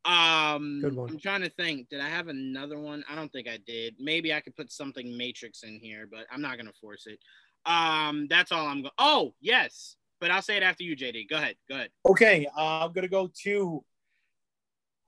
Um, 0.04 0.80
Good 0.82 0.94
one. 0.94 1.08
I'm 1.10 1.18
trying 1.18 1.40
to 1.40 1.48
think. 1.48 1.88
Did 1.88 2.00
I 2.00 2.08
have 2.08 2.28
another 2.28 2.78
one? 2.78 3.02
I 3.10 3.14
don't 3.14 3.32
think 3.32 3.48
I 3.48 3.58
did. 3.66 3.94
Maybe 3.98 4.32
I 4.34 4.40
could 4.40 4.54
put 4.56 4.70
something 4.70 5.16
Matrix 5.16 5.62
in 5.62 5.78
here, 5.80 6.06
but 6.10 6.26
I'm 6.30 6.42
not 6.42 6.56
gonna 6.58 6.72
force 6.80 7.06
it. 7.06 7.18
Um, 7.64 8.26
that's 8.28 8.52
all 8.52 8.66
I'm 8.66 8.82
going. 8.82 8.92
Oh, 8.98 9.34
yes, 9.40 9.96
but 10.20 10.30
I'll 10.30 10.42
say 10.42 10.56
it 10.58 10.62
after 10.62 10.84
you, 10.84 10.94
JD. 10.96 11.28
Go 11.28 11.36
ahead. 11.36 11.56
Go 11.68 11.74
ahead. 11.76 11.90
Okay, 12.06 12.46
uh, 12.56 12.84
I'm 12.86 12.92
gonna 12.92 13.08
go 13.08 13.30
to 13.44 13.84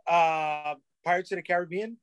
uh, 0.06 0.74
Pirates 1.04 1.32
of 1.32 1.36
the 1.36 1.42
Caribbean, 1.42 1.96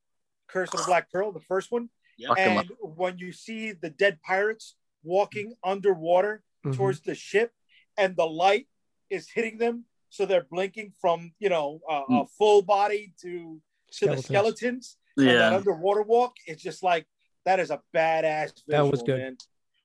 Curse 0.47 0.73
of 0.73 0.79
the 0.81 0.85
Black 0.85 1.11
Pearl, 1.11 1.31
the 1.31 1.39
first 1.41 1.71
one. 1.71 1.89
Yep. 2.17 2.29
Fuck 2.29 2.39
'em 2.39 2.57
up. 2.57 2.65
And 2.67 2.97
when 2.97 3.17
you 3.17 3.31
see 3.31 3.71
the 3.73 3.89
dead 3.89 4.21
pirates 4.21 4.75
walking 5.07 5.55
underwater 5.63 6.43
Mhm. 6.65 6.75
towards 6.75 6.99
the 7.01 7.15
ship, 7.15 7.53
and 7.97 8.15
the 8.15 8.25
light 8.27 8.67
is 9.09 9.29
hitting 9.29 9.57
them, 9.57 9.85
so 10.09 10.25
they're 10.25 10.43
blinking 10.43 10.91
from 11.01 11.33
you 11.39 11.49
know 11.49 11.79
uh, 11.89 12.03
a 12.09 12.27
full 12.37 12.61
body 12.61 13.13
to 13.21 13.61
to 13.99 14.05
the 14.05 14.17
Skeletons. 14.21 14.25
skeletons. 14.25 14.97
And 15.17 15.27
that 15.27 15.49
Yeah. 15.51 15.55
underwater 15.55 16.03
walk, 16.03 16.35
it's 16.45 16.61
just 16.61 16.83
like 16.83 17.07
that 17.45 17.59
is 17.59 17.71
a 17.71 17.81
badass. 17.95 18.53
That 18.67 18.81
was 18.91 19.01
good. 19.01 19.17
Man. 19.19 19.37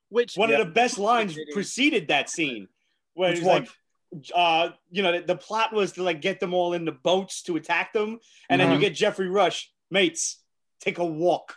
Which 0.09 0.37
One 0.37 0.51
Yeah. 0.51 0.59
of 0.61 0.67
the 0.67 0.73
best 0.73 0.99
lines 0.99 1.39
preceded 1.53 2.09
that 2.09 2.29
scene. 2.29 2.69
Where 3.15 3.31
Which 3.31 3.39
he's 3.39 3.47
one? 3.47 3.63
like, 3.63 4.31
uh, 4.35 4.71
you 4.91 5.03
know, 5.03 5.13
the, 5.13 5.21
the 5.27 5.37
plot 5.37 5.73
was 5.73 5.93
to 5.93 6.03
like 6.03 6.21
get 6.21 6.39
them 6.41 6.53
all 6.53 6.75
in 6.75 6.85
the 6.85 6.93
boats 6.93 7.43
to 7.45 7.57
attack 7.57 7.93
them, 7.95 8.19
and 8.51 8.61
then 8.61 8.73
you 8.73 8.77
Mhm. 8.79 8.81
get 8.81 8.95
Geoffrey 8.95 9.29
Rush, 9.29 9.73
mates, 9.91 10.43
take 10.81 10.99
a 10.99 11.05
walk. 11.07 11.57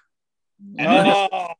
And 0.59 0.87
then 0.87 1.07
Oh. 1.07 1.53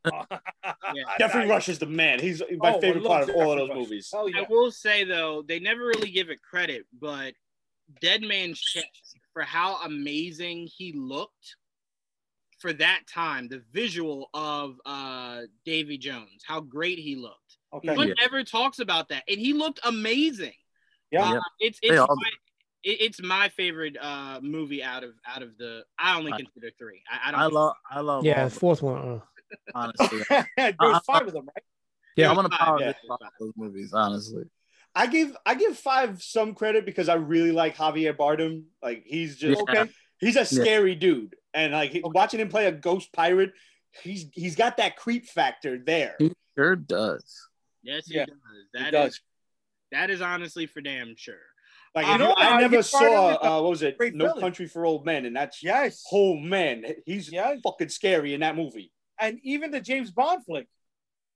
Yeah. 0.94 1.04
Geoffrey 1.20 1.48
Rush 1.48 1.70
is 1.70 1.80
the 1.80 1.86
man. 1.86 2.20
He's 2.20 2.42
my 2.58 2.74
Oh, 2.74 2.82
favorite 2.82 3.06
part 3.06 3.28
love 3.28 3.30
of 3.30 3.36
all 3.36 3.52
of 3.52 3.58
those 3.60 3.70
Rush. 3.70 3.78
movies. 3.78 4.10
Hell 4.14 4.30
I 4.36 4.46
will 4.50 4.72
say 4.72 5.04
though, 5.04 5.42
they 5.42 5.60
never 5.60 5.86
really 5.86 6.10
give 6.12 6.30
it 6.30 6.42
credit, 6.42 6.86
but 7.00 7.34
Dead 8.02 8.22
Man's 8.22 8.60
Chest 8.60 9.18
for 9.34 9.44
how 9.44 9.82
amazing 9.84 10.68
he 10.76 10.94
looked 10.94 11.56
for 12.60 12.72
that 12.74 13.02
time, 13.14 13.48
the 13.48 13.62
visual 13.74 14.30
of 14.34 14.78
uh 14.86 15.42
Davy 15.66 15.98
Jones, 15.98 16.44
how 16.48 16.62
great 16.62 16.98
he 17.00 17.16
looked. 17.16 17.58
Okay. 17.74 17.88
No 17.90 17.94
one 17.96 18.08
Yeah. 18.08 18.14
ever 18.24 18.44
talks 18.44 18.80
about 18.80 19.10
that, 19.10 19.24
and 19.28 19.40
he 19.40 19.54
looked 19.54 19.80
amazing. 19.84 20.54
Yeah. 21.12 21.34
Uh, 21.34 21.40
it's 21.60 21.80
it's 21.84 22.00
all 22.00 22.16
my, 22.16 22.30
it- 22.86 23.02
it's 23.02 23.22
my 23.22 23.50
favorite 23.50 23.98
uh 24.00 24.40
movie 24.42 24.82
out 24.84 25.04
of 25.04 25.14
out 25.28 25.42
of 25.42 25.58
the. 25.58 25.84
I 26.00 26.18
only 26.18 26.32
I- 26.32 26.38
consider 26.38 26.70
three. 26.78 27.02
I, 27.12 27.30
I 27.30 27.32
don't. 27.32 27.40
I 27.42 27.46
love 27.48 27.74
I 27.92 28.00
love 28.00 28.24
Yeah, 28.26 28.44
all 28.44 28.50
fourth 28.50 28.82
one. 28.82 28.98
uh, 28.98 29.20
honestly. 29.74 30.20
There's 30.58 30.76
five 31.06 31.28
of 31.28 31.34
them, 31.34 31.46
right? 31.48 31.64
Yeah. 32.16 32.30
I'm 32.30 32.36
gonna 32.36 32.50
power 32.50 32.80
yeah, 32.80 32.88
this 32.88 32.96
off 33.10 33.20
five. 33.22 33.32
those 33.40 33.54
movies, 33.58 33.92
honestly. 33.94 34.44
I 34.94 35.08
give 35.08 35.36
I 35.46 35.56
give 35.56 35.78
five 35.78 36.24
some 36.24 36.54
credit 36.56 36.86
because 36.86 37.10
I 37.10 37.16
really 37.16 37.52
like 37.52 37.76
Javier 37.76 38.16
Bardem. 38.16 38.64
Like 38.82 39.04
he's 39.06 39.36
just 39.36 39.62
Yeah. 39.74 39.82
Okay. 39.82 39.92
he's 40.22 40.38
a 40.38 40.46
scary 40.46 40.96
dude, 40.96 41.36
and 41.54 41.74
like 41.74 41.92
he- 41.92 42.02
watching 42.04 42.40
him 42.40 42.48
play 42.50 42.68
a 42.68 42.72
ghost 42.72 43.12
pirate, 43.12 43.52
he's 44.02 44.28
he's 44.32 44.56
got 44.56 44.78
that 44.78 44.96
creep 44.96 45.26
factor 45.28 45.78
there. 45.78 46.16
He 46.20 46.32
sure 46.58 46.76
does. 46.78 47.50
Yes, 47.84 48.08
he 48.08 48.16
Yeah, 48.16 48.26
does. 48.26 48.86
He 48.86 48.92
does. 48.92 49.14
is 49.16 49.22
that 49.92 50.10
is 50.10 50.22
honestly 50.22 50.66
for 50.66 50.80
damn 50.82 51.16
sure. 51.18 51.36
Like 51.96 52.08
You 52.08 52.18
know, 52.18 52.28
you- 52.30 52.36
I 52.38 52.60
never 52.62 52.84
saw 52.84 53.00
Bardem 53.00 53.32
is 53.32 53.38
a 53.38 53.46
uh, 53.52 53.62
what 53.62 53.70
was 53.70 53.82
it? 53.84 53.98
great 53.98 54.16
No 54.16 54.26
villain. 54.26 54.42
Country 54.42 54.68
for 54.68 54.86
Old 54.86 55.06
Men, 55.06 55.26
and 55.26 55.36
that's 55.36 55.64
Yes. 55.64 56.04
oh 56.12 56.36
man, 56.36 56.84
he's 57.06 57.32
Yeah. 57.32 57.56
fucking 57.64 57.90
scary 57.90 58.34
in 58.34 58.42
that 58.42 58.56
movie. 58.56 58.92
And 59.20 59.40
even 59.44 59.72
the 59.72 59.80
James 59.80 60.12
Bond 60.12 60.44
flick, 60.46 60.68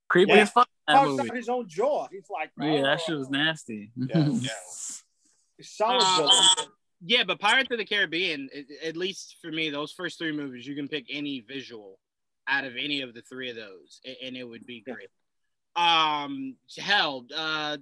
Creepy 0.10 0.32
Yeah. 0.34 0.40
as 0.42 0.52
fuck. 0.52 0.68
That 0.88 0.96
pops 0.96 1.10
movie. 1.12 1.30
out 1.30 1.36
his 1.36 1.50
own 1.50 1.70
jaw. 1.70 2.08
He's 2.12 2.26
like, 2.30 2.52
Yeah, 2.60 2.82
that 2.82 3.00
oh, 3.00 3.04
shit 3.06 3.18
was 3.18 3.30
nasty. 3.30 3.92
Yeah, 3.96 4.28
yeah. 4.28 4.50
Solid 5.62 6.02
Uh. 6.04 6.66
Yeah, 7.02 7.24
but 7.24 7.40
Pirates 7.40 7.70
of 7.72 7.78
the 7.78 7.86
Caribbean, 7.86 8.50
at 8.84 8.98
least 8.98 9.38
for 9.42 9.50
me, 9.52 9.70
those 9.70 9.94
first 9.94 10.18
three 10.18 10.34
movies, 10.34 10.68
you 10.68 10.76
can 10.76 10.90
pick 10.90 11.06
any 11.10 11.40
visual 11.40 11.98
out 12.48 12.66
of 12.66 12.76
any 12.76 13.02
of 13.02 13.14
the 13.14 13.22
three 13.22 13.50
of 13.50 13.56
those, 13.56 14.02
and 14.22 14.36
it 14.36 14.44
would 14.44 14.66
be 14.66 14.82
great. 14.82 15.08
Um, 15.78 16.58
hell, 16.78 17.26
uh, 17.34 17.78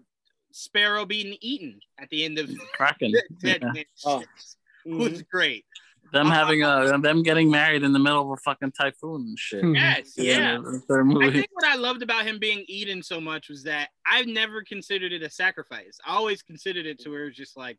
Sparrow 0.58 1.06
being 1.06 1.38
eaten 1.40 1.80
at 2.00 2.10
the 2.10 2.26
end 2.26 2.40
of 2.40 2.50
Kraken. 2.74 3.14
Dead 3.40 3.64
Yeah. 3.74 3.84
Oh. 4.06 4.20
Chest 4.22 4.58
was 4.86 5.22
great. 5.22 5.66
Them 6.14 6.28
having 6.28 6.64
a 6.64 6.98
them 7.00 7.22
getting 7.22 7.52
married 7.52 7.84
in 7.84 7.92
the 7.92 8.00
middle 8.00 8.22
of 8.22 8.30
a 8.30 8.38
fucking 8.38 8.72
typhoon 8.72 9.22
and 9.28 9.38
shit. 9.38 9.62
Hmm. 9.62 9.76
Yes, 9.76 10.14
yeah. 10.16 10.58
the 10.58 10.82
third 10.88 11.06
I 11.22 11.32
think 11.32 11.50
what 11.52 11.66
I 11.66 11.76
loved 11.76 12.02
about 12.02 12.26
him 12.26 12.40
being 12.40 12.64
eaten 12.68 13.04
so 13.04 13.20
much 13.20 13.50
was 13.50 13.64
that 13.64 13.90
I've 14.06 14.26
never 14.26 14.64
considered 14.64 15.12
it 15.12 15.22
a 15.22 15.30
sacrifice. 15.30 16.00
I 16.06 16.16
always 16.16 16.42
considered 16.42 16.86
it 16.86 17.00
to 17.00 17.10
where 17.10 17.24
it 17.24 17.28
was 17.28 17.36
just 17.36 17.58
like, 17.58 17.78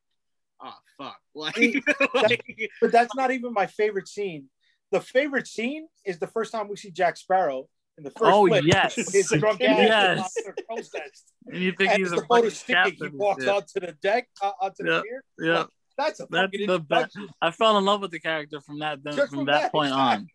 oh 0.62 0.74
fuck, 0.98 1.18
like, 1.34 1.56
like 2.14 2.70
But 2.82 2.92
that's 2.92 3.14
not 3.16 3.30
even 3.30 3.54
my 3.54 3.66
favorite 3.66 4.08
scene. 4.08 4.50
The 4.92 5.00
favorite 5.00 5.46
scene 5.46 5.88
is 6.04 6.18
the 6.18 6.26
first 6.26 6.52
time 6.52 6.68
we 6.68 6.76
see 6.76 6.90
Jack 6.90 7.16
Sparrow 7.16 7.68
in 7.98 8.04
the 8.04 8.10
first 8.10 8.22
Oh, 8.32 8.46
flip. 8.46 8.64
yes. 8.66 8.94
He's 8.94 9.28
drunk 9.28 9.60
ass 9.60 9.78
Yes. 9.78 10.18
on 10.46 10.52
the 10.56 10.62
crow's 10.62 10.90
nest. 10.94 11.32
And 11.48 11.62
you 11.62 11.72
think 11.72 11.90
And 11.90 11.98
he's 12.00 12.12
a 12.12 12.16
the 12.16 12.20
boat 12.22 12.28
fucking 12.36 12.46
is 12.46 12.58
sinking, 12.58 12.84
he 12.84 12.90
captain? 13.00 13.18
walks 13.18 13.44
yeah. 13.44 13.52
onto 13.52 13.80
the 13.80 13.92
deck, 14.02 14.28
uh, 14.40 14.52
onto 14.60 14.84
the 14.84 14.90
Yeah. 14.90 15.02
pier. 15.02 15.24
yeah. 15.40 15.64
That's 15.98 16.20
a 16.20 16.26
That's 16.30 16.52
fucking 16.52 16.66
the 16.68 16.78
best. 16.78 17.18
I 17.42 17.50
fell 17.50 17.76
in 17.76 17.84
love 17.84 18.00
with 18.00 18.12
the 18.12 18.20
character 18.20 18.60
from 18.60 18.78
that 18.78 19.04
Just 19.04 19.34
from 19.34 19.46
that 19.46 19.72
point 19.72 19.92
on. 19.92 20.28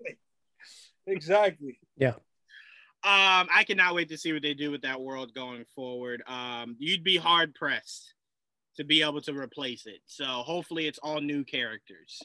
Exactly. 1.07 1.79
Yeah. 1.97 2.15
Um, 3.05 3.47
I 3.53 3.63
cannot 3.67 3.95
wait 3.95 4.09
to 4.09 4.17
see 4.17 4.31
what 4.33 4.41
they 4.41 4.53
do 4.53 4.71
with 4.71 4.81
that 4.83 4.99
world 5.01 5.33
going 5.33 5.65
forward. 5.75 6.21
Um, 6.27 6.75
you'd 6.79 7.03
be 7.03 7.17
hard 7.17 7.53
pressed 7.55 8.13
to 8.77 8.83
be 8.83 9.01
able 9.03 9.21
to 9.21 9.33
replace 9.37 9.85
it. 9.85 9.99
So 10.05 10.25
hopefully 10.25 10.87
it's 10.87 10.99
all 10.99 11.19
new 11.21 11.43
characters. 11.43 12.21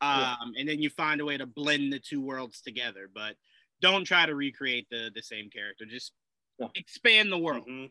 Um, 0.00 0.18
Yeah. 0.20 0.36
and 0.60 0.68
then 0.68 0.78
you 0.82 0.90
find 0.90 1.20
a 1.20 1.24
way 1.24 1.36
to 1.36 1.46
blend 1.46 1.92
the 1.92 1.98
two 2.00 2.20
worlds 2.20 2.60
together, 2.62 3.08
but 3.14 3.36
don't 3.82 4.04
try 4.04 4.24
to 4.24 4.34
recreate 4.34 4.86
the 4.90 5.10
the 5.14 5.22
same 5.22 5.50
character. 5.50 5.84
Just 5.84 6.12
No. 6.58 6.70
expand 6.74 7.30
the 7.30 7.38
world. 7.38 7.66
Mhm. 7.68 7.90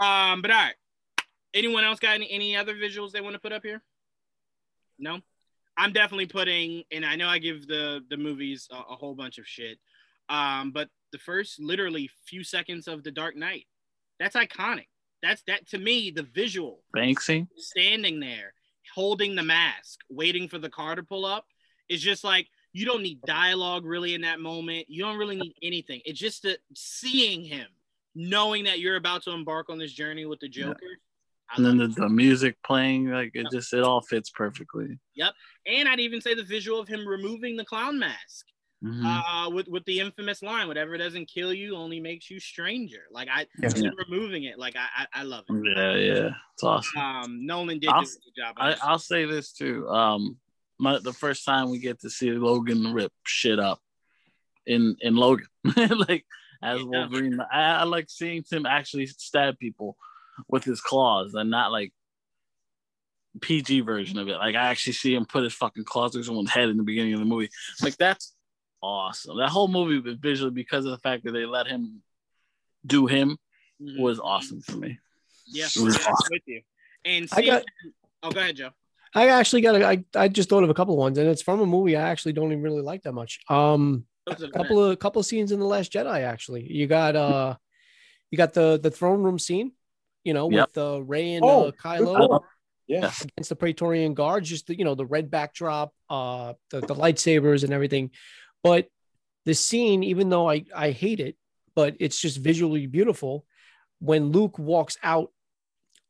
Um, 0.00 0.42
but 0.42 0.50
all 0.50 0.56
right. 0.64 0.74
Anyone 1.54 1.84
else 1.84 1.98
got 1.98 2.14
any, 2.14 2.30
any 2.30 2.54
other 2.56 2.74
visuals 2.74 3.12
they 3.12 3.22
want 3.22 3.32
to 3.34 3.38
put 3.40 3.52
up 3.52 3.62
here? 3.64 3.82
No? 4.98 5.22
I'm 5.78 5.92
definitely 5.92 6.26
putting, 6.26 6.84
and 6.90 7.06
I 7.06 7.14
know 7.16 7.28
I 7.28 7.38
give 7.38 7.66
the 7.66 8.04
the 8.10 8.16
movies 8.16 8.68
a, 8.70 8.74
a 8.76 8.96
whole 8.96 9.14
bunch 9.14 9.38
of 9.38 9.46
shit. 9.46 9.78
Um, 10.28 10.72
but 10.72 10.90
the 11.12 11.18
first 11.18 11.58
literally 11.60 12.10
few 12.26 12.44
seconds 12.44 12.86
of 12.88 13.02
The 13.02 13.10
Dark 13.12 13.34
Knight, 13.36 13.66
that's 14.18 14.36
iconic. 14.36 14.88
That's 15.22 15.42
that 15.46 15.66
to 15.68 15.78
me, 15.78 16.10
the 16.10 16.24
visual 16.24 16.82
Banksy. 16.94 17.46
standing 17.56 18.20
there, 18.20 18.52
holding 18.94 19.34
the 19.36 19.42
mask, 19.42 20.00
waiting 20.10 20.48
for 20.48 20.58
the 20.58 20.68
car 20.68 20.96
to 20.96 21.02
pull 21.02 21.24
up, 21.24 21.46
is 21.88 22.02
just 22.02 22.24
like 22.24 22.48
you 22.72 22.84
don't 22.86 23.02
need 23.02 23.20
dialogue 23.22 23.84
really 23.84 24.14
in 24.14 24.20
that 24.22 24.40
moment. 24.40 24.86
You 24.88 25.02
don't 25.04 25.16
really 25.18 25.36
need 25.36 25.54
anything. 25.62 26.00
It's 26.04 26.18
just 26.18 26.42
the 26.42 26.58
seeing 26.74 27.44
him, 27.44 27.66
knowing 28.14 28.64
that 28.64 28.78
you're 28.80 28.96
about 28.96 29.22
to 29.24 29.30
embark 29.32 29.70
on 29.70 29.78
this 29.78 29.92
journey 29.92 30.26
with 30.26 30.40
the 30.40 30.48
Joker. 30.48 30.78
I 31.50 31.56
And 31.56 31.64
then 31.64 31.76
the, 31.78 31.88
the 31.88 32.08
music 32.08 32.56
playing, 32.64 33.08
like 33.10 33.30
it 33.34 33.46
just 33.50 33.72
it 33.72 33.82
all 33.82 34.02
fits 34.02 34.30
perfectly. 34.30 34.98
Yep. 35.14 35.32
and 35.66 35.88
I'd 35.88 36.00
even 36.00 36.20
say 36.20 36.34
the 36.34 36.44
visual 36.44 36.78
of 36.78 36.88
him 36.88 37.06
removing 37.06 37.56
the 37.56 37.64
clown 37.64 37.98
mask. 37.98 38.46
Mhm. 38.84 39.02
uh, 39.04 39.50
with 39.50 39.66
with 39.66 39.84
the 39.86 39.98
infamous 39.98 40.40
line, 40.40 40.68
"Whatever 40.68 40.96
doesn't 40.96 41.26
kill 41.26 41.52
you 41.52 41.74
only 41.74 41.98
makes 41.98 42.30
you 42.30 42.38
stranger." 42.38 43.06
Like 43.10 43.26
I, 43.28 43.48
Yeah. 43.60 43.70
just 43.70 43.84
removing 44.08 44.44
it, 44.44 44.56
like 44.56 44.76
I, 44.76 44.86
I, 45.14 45.20
I 45.20 45.22
love 45.24 45.42
it. 45.48 45.76
yeah, 45.76 45.94
yeah, 45.96 46.30
it's 46.54 46.62
awesome. 46.62 47.00
Um, 47.00 47.44
Nolan 47.44 47.80
did 47.80 47.90
I'll- 47.90 48.02
a 48.02 48.04
good 48.04 48.36
job. 48.36 48.54
I, 48.56 48.76
I'll 48.80 49.00
say 49.00 49.24
this 49.24 49.50
too. 49.52 49.88
Um, 49.88 50.36
my 50.78 50.98
the 50.98 51.12
first 51.12 51.44
time 51.44 51.70
we 51.70 51.78
get 51.78 52.00
to 52.00 52.10
see 52.10 52.30
Logan 52.32 52.92
rip 52.92 53.12
shit 53.24 53.58
up 53.58 53.80
in 54.66 54.96
in 55.00 55.16
Logan, 55.16 55.46
like 55.76 56.24
as 56.62 56.78
Yeah. 56.80 56.84
Wolverine, 56.86 57.40
I, 57.52 57.76
I 57.76 57.82
like 57.84 58.10
seeing 58.10 58.44
him 58.50 58.66
actually 58.66 59.06
stab 59.06 59.58
people 59.58 59.96
with 60.48 60.64
his 60.64 60.80
claws 60.80 61.34
and 61.34 61.50
not 61.50 61.72
like 61.72 61.92
PG 63.40 63.80
version 63.82 64.18
of 64.18 64.28
it. 64.28 64.36
Like 64.36 64.54
I 64.56 64.68
actually 64.68 64.94
see 64.94 65.14
him 65.14 65.24
put 65.24 65.44
his 65.44 65.54
fucking 65.54 65.84
claws 65.84 66.12
through 66.12 66.24
someone's 66.24 66.50
head 66.50 66.68
in 66.68 66.76
the 66.76 66.82
beginning 66.82 67.14
of 67.14 67.20
the 67.20 67.24
movie. 67.26 67.50
Like 67.82 67.96
that's 67.96 68.34
awesome. 68.82 69.38
That 69.38 69.50
whole 69.50 69.68
movie 69.68 70.00
was 70.00 70.16
visually 70.16 70.50
because 70.52 70.84
of 70.84 70.90
the 70.92 70.98
fact 70.98 71.24
that 71.24 71.32
they 71.32 71.46
let 71.46 71.66
him 71.66 72.02
do 72.86 73.06
him 73.06 73.36
Mhm. 73.80 74.00
was 74.00 74.18
awesome 74.18 74.60
for 74.62 74.76
me. 74.76 74.98
yeah, 75.46 75.66
it 75.66 75.80
was 75.82 75.96
yeah, 75.96 76.10
awesome. 76.10 76.28
with 76.30 76.42
you. 76.46 76.60
And 77.04 77.28
I 77.32 77.42
got- 77.46 77.64
oh, 78.24 78.30
go 78.32 78.40
ahead, 78.40 78.56
Joe. 78.56 78.70
I 79.18 79.28
actually 79.28 79.62
got. 79.62 79.74
A, 79.76 79.86
I 79.86 80.04
I 80.14 80.28
just 80.28 80.48
thought 80.48 80.64
of 80.64 80.70
a 80.70 80.74
couple 80.74 80.94
of 80.94 80.98
ones, 80.98 81.18
and 81.18 81.28
it's 81.28 81.42
from 81.42 81.60
a 81.60 81.66
movie 81.66 81.96
I 81.96 82.08
actually 82.08 82.32
don't 82.34 82.52
even 82.52 82.62
really 82.62 82.82
like 82.82 83.02
that 83.02 83.12
much. 83.12 83.40
Um, 83.48 84.04
a 84.26 84.48
couple 84.48 84.84
of 84.84 84.92
a 84.92 84.96
couple 84.96 85.20
of 85.20 85.26
scenes 85.26 85.52
in 85.52 85.58
the 85.58 85.66
Last 85.66 85.92
Jedi. 85.92 86.20
Actually, 86.22 86.70
you 86.70 86.86
got 86.86 87.16
uh, 87.16 87.56
you 88.30 88.38
got 88.38 88.54
the 88.54 88.78
the 88.82 88.90
throne 88.90 89.22
room 89.22 89.38
scene. 89.38 89.72
You 90.24 90.34
know, 90.34 90.50
Yep. 90.50 90.68
with 90.68 90.78
uh, 90.78 91.02
Rey 91.02 91.34
and 91.34 91.44
Oh, 91.44 91.66
uh, 91.68 91.70
Kylo 91.72 92.16
good. 92.28 92.40
Yeah. 92.86 93.00
Yeah. 93.00 93.12
against 93.22 93.48
the 93.48 93.56
Praetorian 93.56 94.14
guards. 94.14 94.48
Just 94.48 94.66
the 94.66 94.76
you 94.78 94.84
know 94.84 94.94
the 94.94 95.06
red 95.06 95.30
backdrop, 95.30 95.92
uh, 96.10 96.54
the 96.70 96.80
the 96.80 96.94
lightsabers 96.94 97.64
and 97.64 97.72
everything. 97.72 98.10
But 98.62 98.88
the 99.46 99.54
scene, 99.54 100.02
even 100.02 100.28
though 100.28 100.48
I 100.50 100.64
I 100.74 100.90
hate 100.90 101.20
it, 101.20 101.36
but 101.74 101.96
it's 102.00 102.20
just 102.20 102.36
visually 102.38 102.86
beautiful. 102.86 103.46
When 104.00 104.30
Luke 104.30 104.58
walks 104.58 104.96
out 105.02 105.32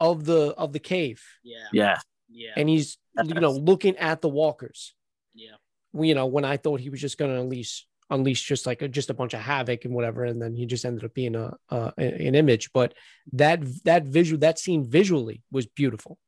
of 0.01 0.25
the 0.25 0.55
of 0.57 0.73
the 0.73 0.79
cave 0.79 1.23
yeah, 1.43 1.67
Yeah. 1.73 1.99
Yeah, 2.31 2.53
and 2.57 2.69
he's 2.69 2.99
you 3.25 3.35
know 3.35 3.53
looking 3.53 3.97
at 3.97 4.21
the 4.21 4.29
walkers. 4.29 4.95
Yeah. 5.35 5.57
you 5.95 6.15
know 6.15 6.27
when 6.27 6.45
i 6.45 6.57
thought 6.57 6.81
he 6.81 6.91
was 6.91 7.01
just 7.01 7.17
going 7.17 7.31
to 7.33 7.41
unleash 7.41 7.87
unleash 8.11 8.43
just 8.43 8.67
like 8.67 8.83
a, 8.83 8.89
just 8.89 9.11
a 9.11 9.15
bunch 9.15 9.35
of 9.35 9.41
havoc 9.41 9.85
and 9.85 9.95
whatever 9.95 10.25
and 10.25 10.41
then 10.43 10.55
he 10.55 10.67
just 10.67 10.85
ended 10.85 11.05
up 11.05 11.15
being 11.15 11.37
a 11.37 11.55
uh, 11.71 11.91
an 11.99 12.35
image. 12.35 12.71
But 12.73 12.95
that 13.33 13.61
that 13.85 14.05
visual 14.05 14.39
that 14.41 14.59
scene 14.59 14.85
visually 14.89 15.43
was 15.53 15.67
beautiful. 15.67 16.19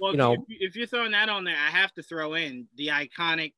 Well, 0.00 0.12
You 0.12 0.16
know- 0.18 0.32
if, 0.32 0.70
if 0.70 0.76
you're 0.76 0.86
throwing 0.86 1.12
that 1.12 1.28
on 1.28 1.44
there, 1.44 1.56
I 1.56 1.70
have 1.70 1.92
to 1.94 2.02
throw 2.02 2.34
in 2.34 2.68
the 2.76 2.88
iconic 2.88 3.52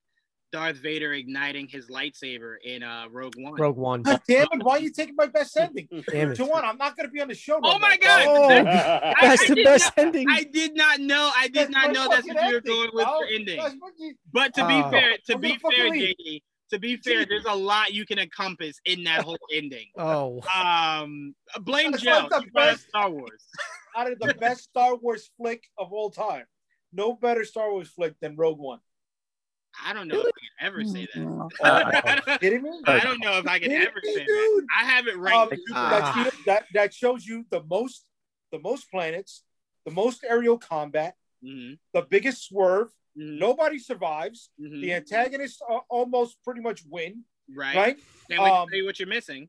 Darth 0.53 0.77
Vader 0.79 1.13
igniting 1.13 1.69
his 1.69 1.87
lightsaber 1.89 2.55
in 2.65 2.83
uh, 2.83 3.07
Rogue 3.11 3.35
One. 3.37 3.55
Rogue 3.55 3.77
One. 3.77 4.03
God 4.03 4.21
damn 4.27 4.47
it! 4.53 4.63
Why 4.63 4.77
are 4.77 4.81
you 4.81 4.91
taking 4.93 5.15
my 5.17 5.27
best 5.27 5.57
ending? 5.57 5.89
Damn 6.11 6.33
it. 6.33 6.39
Jawan, 6.39 6.65
I'm 6.65 6.77
not 6.79 6.97
going 6.97 7.07
to 7.09 7.13
be 7.13 7.21
on 7.21 7.29
the 7.29 7.35
show. 7.35 7.59
no 7.59 7.73
Oh 7.75 7.79
my. 7.79 7.97
God! 7.97 8.27
Oh, 8.27 8.49
I- 8.49 9.15
that's 9.21 9.43
I 9.43 9.47
the 9.49 9.55
did 9.55 9.65
best 9.65 9.85
not- 9.97 10.07
ending. 10.07 10.27
I 10.29 10.43
did 10.45 10.75
not 10.77 11.01
know. 11.01 11.31
I 11.37 11.47
did 11.49 11.55
That's 11.55 11.71
not 11.71 11.93
know 11.93 12.09
that's 12.09 12.27
fucking 12.27 12.35
what 12.35 12.47
you 12.47 12.53
were 12.53 12.57
ending, 12.59 12.73
going 12.75 12.91
with 12.93 13.05
bro. 13.05 13.19
for 13.21 13.27
ending. 13.27 13.57
That's 13.63 13.75
But 14.33 14.55
to 14.55 14.67
be 14.67 14.75
Oh. 14.75 14.91
fair, 14.91 15.17
to 15.29 15.39
be 15.39 15.59
fair, 15.59 15.91
leave. 15.91 16.15
JD, 16.27 16.43
to 16.73 16.79
be 16.79 16.97
fair, 16.97 17.25
there's 17.27 17.45
a 17.47 17.55
lot 17.55 17.93
you 17.93 18.05
can 18.07 18.19
encompass 18.19 18.81
in 18.85 19.05
that 19.05 19.23
whole 19.23 19.39
ending. 19.53 19.87
Oh, 19.99 20.41
Um, 20.55 21.35
blame 21.61 21.93
That's 21.93 22.03
Joe. 22.03 22.11
like 22.11 22.29
the 22.31 22.41
He 22.41 22.51
brought 22.51 22.69
up 22.69 22.75
best- 22.75 22.89
Star 22.89 23.11
Wars. 23.11 23.45
out 23.97 24.11
of 24.13 24.19
the 24.19 24.35
best 24.35 24.65
Star 24.65 24.97
Wars 24.97 25.31
flick 25.37 25.65
of 25.79 25.93
all 25.93 26.11
time. 26.11 26.45
No 26.93 27.13
better 27.13 27.45
Star 27.45 27.71
Wars 27.73 27.89
flick 27.89 28.15
than 28.21 28.35
Rogue 28.37 28.59
One. 28.59 28.81
I 29.85 29.93
don't 29.93 30.09
know 30.09 30.21
if 30.21 30.27
I 30.27 30.31
can 30.31 30.67
ever 30.67 30.85
say 30.85 31.07
Uh, 31.63 31.91
that. 31.91 32.41
Kidding 32.41 32.63
me? 32.63 32.71
I 32.87 33.01
don't 33.01 33.21
know 33.21 33.39
if 33.39 33.47
I 33.47 33.59
can 33.59 33.73
ever 33.73 34.01
me, 34.03 34.13
say 34.13 34.25
that. 34.27 34.67
I 34.79 34.85
have 34.85 35.07
it 35.07 35.15
Um. 35.17 35.51
Ah. 35.75 36.13
that, 36.25 36.33
that 36.47 36.65
that 36.75 36.95
shows 36.95 37.27
you 37.27 37.45
the 37.51 37.63
most 37.65 38.07
the 38.53 38.59
most 38.59 38.91
planets, 38.91 39.43
the 39.85 39.91
most 39.91 40.25
aerial 40.29 40.59
combat, 40.59 41.15
Mhm, 41.45 41.79
the 41.93 42.03
biggest 42.03 42.45
swerve. 42.45 42.89
mhm, 43.19 43.39
Nobody 43.39 43.79
survives. 43.79 44.51
mhm. 44.61 44.81
The 44.81 44.95
antagonists 44.95 45.61
are 45.69 45.83
almost 45.89 46.37
pretty 46.45 46.61
much 46.61 46.83
win. 46.89 47.25
right. 47.55 47.77
Right? 47.77 47.99
Can't 48.31 48.41
Um, 48.43 48.69
tell 48.69 48.79
you 48.79 48.85
what 48.85 48.99
you're 48.99 49.09
missing. 49.09 49.49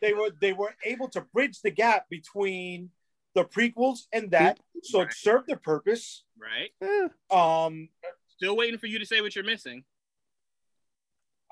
They 0.00 0.12
were 0.12 0.30
they 0.40 0.52
were 0.52 0.74
able 0.84 1.08
to 1.10 1.20
bridge 1.20 1.60
the 1.62 1.70
gap 1.70 2.08
between 2.08 2.90
the 3.34 3.44
prequels 3.44 4.06
and 4.12 4.30
that, 4.32 4.58
so 4.82 5.00
Right. 5.00 5.08
it 5.08 5.14
served 5.14 5.48
the 5.48 5.56
purpose. 5.56 6.24
Right. 6.38 6.72
Um, 7.30 7.88
Still 8.40 8.56
waiting 8.56 8.78
for 8.78 8.86
you 8.86 8.98
to 8.98 9.04
say 9.04 9.20
what 9.20 9.36
you're 9.36 9.44
missing. 9.44 9.84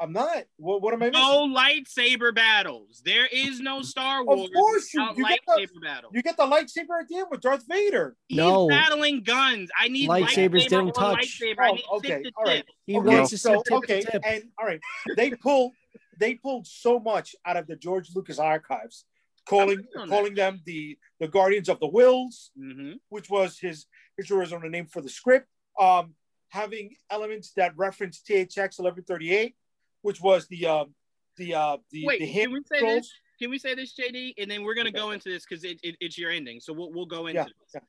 I'm 0.00 0.10
not. 0.12 0.44
What, 0.56 0.80
what 0.80 0.94
am 0.94 1.02
I 1.02 1.10
missing? 1.10 1.20
No 1.22 1.46
lightsaber 1.54 2.34
battles. 2.34 3.02
There 3.04 3.26
is 3.30 3.60
no 3.60 3.82
Star 3.82 4.24
Wars 4.24 4.46
Of 4.48 4.52
course 4.54 4.94
you- 4.94 5.00
without 5.02 5.18
you 5.18 5.24
get 5.28 5.40
lightsaber 5.46 5.74
the- 5.74 5.80
battles. 5.80 6.12
You 6.14 6.22
get 6.22 6.36
the 6.38 6.44
lightsaber 6.44 7.00
at 7.02 7.08
the 7.08 7.16
end 7.18 7.26
with 7.30 7.42
Darth 7.42 7.64
Vader. 7.68 8.16
He's 8.28 8.38
No. 8.38 8.68
battling 8.68 9.22
guns. 9.22 9.70
I 9.78 9.88
need 9.88 10.08
Lightsabers 10.08 10.24
lightsaber 10.48 10.68
didn't 10.68 10.92
touch. 10.94 11.40
Lightsaber. 11.40 11.58
I 11.58 11.68
Oh, 11.68 11.74
need 11.74 11.84
okay, 11.90 12.08
tip 12.08 12.24
to 12.24 12.32
all 12.38 12.44
right. 12.44 12.56
tip. 12.66 12.66
he 12.86 12.96
Okay, 12.98 13.06
wants 13.16 13.30
to 13.30 13.38
so 13.38 13.62
tip 13.62 13.72
okay, 13.74 14.00
to 14.00 14.10
tip. 14.12 14.22
and 14.24 14.44
all 14.58 14.64
right, 14.64 14.80
they 15.16 15.30
pulled 15.32 15.72
they 16.18 16.34
pulled 16.36 16.66
so 16.66 16.98
much 16.98 17.36
out 17.44 17.56
of 17.58 17.66
the 17.66 17.76
George 17.76 18.08
Lucas 18.14 18.38
archives, 18.38 19.04
calling 19.46 19.84
I'm 19.94 20.02
on 20.02 20.08
calling 20.08 20.34
them 20.34 20.62
the 20.64 20.96
the 21.20 21.28
Guardians 21.28 21.68
of 21.68 21.80
the 21.80 21.88
Whills, 21.88 22.50
hmm 22.56 22.92
which 23.10 23.28
was 23.28 23.58
his 23.58 23.84
his 24.16 24.30
original 24.30 24.70
name 24.70 24.86
for 24.86 25.02
the 25.02 25.08
script. 25.10 25.48
Um, 25.78 26.14
having 26.50 26.96
elements 27.10 27.52
that 27.56 27.76
reference 27.76 28.22
THX 28.22 28.78
eleven 28.78 29.04
thirty 29.04 29.34
eight, 29.34 29.54
which 30.02 30.20
was 30.20 30.46
the 30.48 30.66
um 30.66 30.94
the 31.36 31.54
uh 31.54 31.76
the 31.90 32.06
Wait, 32.06 32.20
the 32.20 32.32
can 32.32 32.52
we 32.52 32.60
say 32.64 32.78
controls. 32.78 32.96
this? 33.00 33.12
Can 33.40 33.50
we 33.50 33.58
say 33.58 33.74
this, 33.74 33.94
JD? 33.94 34.34
And 34.38 34.50
then 34.50 34.64
we're 34.64 34.74
gonna 34.74 34.90
go 34.90 35.12
into 35.12 35.28
this 35.28 35.44
because 35.48 35.62
it, 35.64 35.78
it, 35.82 35.96
it's 36.00 36.18
your 36.18 36.30
ending. 36.30 36.60
So 36.60 36.72
we'll 36.72 36.92
we'll 36.92 37.06
go 37.06 37.26
into 37.28 37.40
Yeah, 37.40 37.44
this. 37.44 37.72
yeah. 37.74 37.80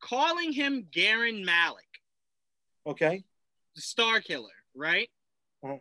Calling 0.00 0.52
him 0.52 0.86
Galen 0.90 1.44
Marek, 1.44 1.84
Okay, 2.86 3.24
the 3.74 3.80
Star 3.82 4.20
Killer, 4.20 4.50
right? 4.74 5.08
Mhm. 5.64 5.80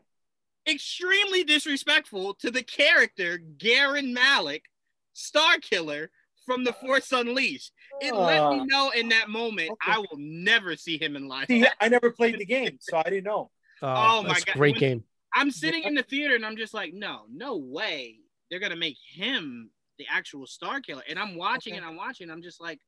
Extremely 0.68 1.44
disrespectful 1.44 2.34
to 2.36 2.52
the 2.52 2.62
character 2.64 3.38
Galen 3.38 4.14
Marek, 4.14 4.66
Star 5.14 5.58
Killer 5.60 6.12
from 6.48 6.64
The 6.64 6.74
Force 6.74 7.12
Unleashed. 7.12 7.74
It 8.02 8.16
let 8.16 8.42
Uh, 8.42 8.50
me 8.52 8.66
know 8.66 8.90
in 8.92 9.10
that 9.10 9.30
moment 9.30 9.70
okay. 9.72 9.92
I 9.92 10.00
will 10.00 10.18
never 10.18 10.76
see 10.78 10.98
him 10.98 11.16
in 11.16 11.28
live. 11.28 11.48
see, 11.48 11.68
I 11.80 11.90
never 11.90 12.10
played 12.10 12.40
the 12.40 12.46
game, 12.58 12.78
so 12.80 12.98
I 12.98 13.04
didn't 13.04 13.26
know. 13.26 13.52
Oh, 13.84 14.20
Oh 14.22 14.24
my 14.24 14.40
God. 14.40 14.56
great 14.56 14.78
game. 14.78 15.04
I'm 15.36 15.52
sitting 15.52 15.84
in 15.84 15.94
the 15.94 16.04
theater 16.04 16.36
and 16.36 16.46
I'm 16.46 16.58
just 16.58 16.74
like, 16.74 16.94
no, 16.94 17.26
no 17.30 17.58
way. 17.58 18.16
They're 18.50 18.62
gonna 18.62 18.78
make 18.78 18.98
him 19.14 19.70
the 20.00 20.06
actual 20.10 20.48
Star 20.48 20.80
Killer. 20.80 21.04
And 21.08 21.20
I'm 21.20 21.36
watching 21.36 21.74
Okay. 21.74 21.78
and 21.78 21.86
I'm 21.86 21.98
watching. 21.98 22.32
I'm 22.32 22.42
just 22.42 22.62
like, 22.62 22.80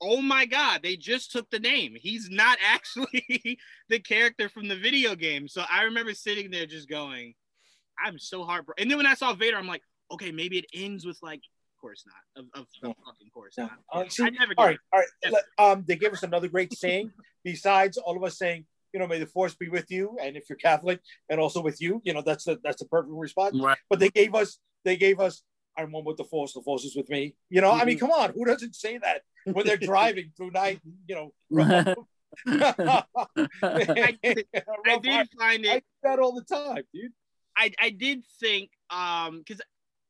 oh 0.00 0.22
my 0.22 0.46
god, 0.46 0.82
they 0.82 0.96
just 0.96 1.32
took 1.32 1.50
the 1.50 1.58
name. 1.58 1.94
He's 1.96 2.30
not 2.30 2.56
actually 2.64 3.58
the 3.88 3.98
character 3.98 4.48
from 4.48 4.68
the 4.68 4.76
video 4.76 5.16
game. 5.16 5.48
So 5.48 5.64
I 5.68 5.82
remember 5.82 6.14
sitting 6.14 6.50
there 6.50 6.66
just 6.66 6.88
going, 6.88 7.34
I'm 8.02 8.18
so 8.18 8.44
heartbroken. 8.44 8.82
And 8.82 8.90
then 8.90 8.98
when 8.98 9.06
I 9.06 9.14
saw 9.14 9.34
Vader, 9.34 9.56
I'm 9.56 9.66
like, 9.66 9.82
okay, 10.12 10.30
maybe 10.30 10.58
it 10.58 10.66
ends 10.72 11.04
with 11.04 11.18
like, 11.20 11.38
of 11.40 11.51
course 11.82 12.04
not. 12.06 12.42
Of, 12.42 12.46
of, 12.54 12.66
of 12.90 12.96
fucking 13.04 13.30
course 13.34 13.54
No. 13.58 13.64
not. 13.64 13.78
Uh, 13.92 14.08
see, 14.08 14.22
I 14.24 14.30
never 14.30 14.54
all 14.56 14.64
get 14.68 14.70
right, 14.70 14.78
all 14.92 15.00
right. 15.00 15.32
Let- 15.32 15.44
Um, 15.58 15.84
they 15.86 15.96
gave 15.96 16.12
us 16.12 16.22
another 16.22 16.48
great 16.48 16.72
saying. 16.72 17.10
Besides 17.44 17.98
all 17.98 18.16
of 18.16 18.22
us 18.22 18.38
saying, 18.38 18.64
you 18.92 19.00
know, 19.00 19.06
may 19.08 19.18
the 19.18 19.26
force 19.26 19.54
be 19.54 19.68
with 19.68 19.90
you, 19.90 20.16
and 20.22 20.36
if 20.36 20.48
you're 20.48 20.56
Catholic, 20.58 21.00
and 21.28 21.40
also 21.40 21.60
with 21.60 21.80
you, 21.82 22.00
you 22.04 22.14
know, 22.14 22.22
that's 22.22 22.44
the 22.44 22.58
that's 22.62 22.80
a 22.82 22.86
perfect 22.86 23.12
response. 23.14 23.56
Right. 23.60 23.78
But 23.90 23.98
they 23.98 24.08
gave 24.10 24.34
us, 24.34 24.58
they 24.84 24.96
gave 24.96 25.18
us, 25.18 25.42
I'm 25.76 25.90
one 25.92 26.04
with 26.04 26.18
the 26.18 26.24
force. 26.24 26.52
The 26.54 26.60
force 26.62 26.84
is 26.84 26.94
with 26.94 27.08
me. 27.10 27.34
You 27.50 27.60
know, 27.62 27.72
I 27.72 27.84
mean, 27.84 27.98
come 27.98 28.10
on, 28.10 28.32
who 28.32 28.44
doesn't 28.44 28.74
say 28.76 28.98
that 28.98 29.22
when 29.44 29.66
they're 29.66 29.76
driving 29.92 30.30
through 30.36 30.52
night? 30.52 30.80
You 31.08 31.14
know, 31.16 31.32
I 32.46 34.18
did- 34.22 34.46
I 34.86 34.98
did 34.98 35.28
find 35.38 35.66
I 35.66 35.74
it 35.76 35.84
do 35.84 36.08
that 36.08 36.18
all 36.18 36.34
the 36.34 36.44
time, 36.44 36.84
dude. 36.94 37.12
I, 37.56 37.70
I 37.78 37.90
did 37.90 38.24
think 38.40 38.70
um 38.90 39.38
because 39.40 39.60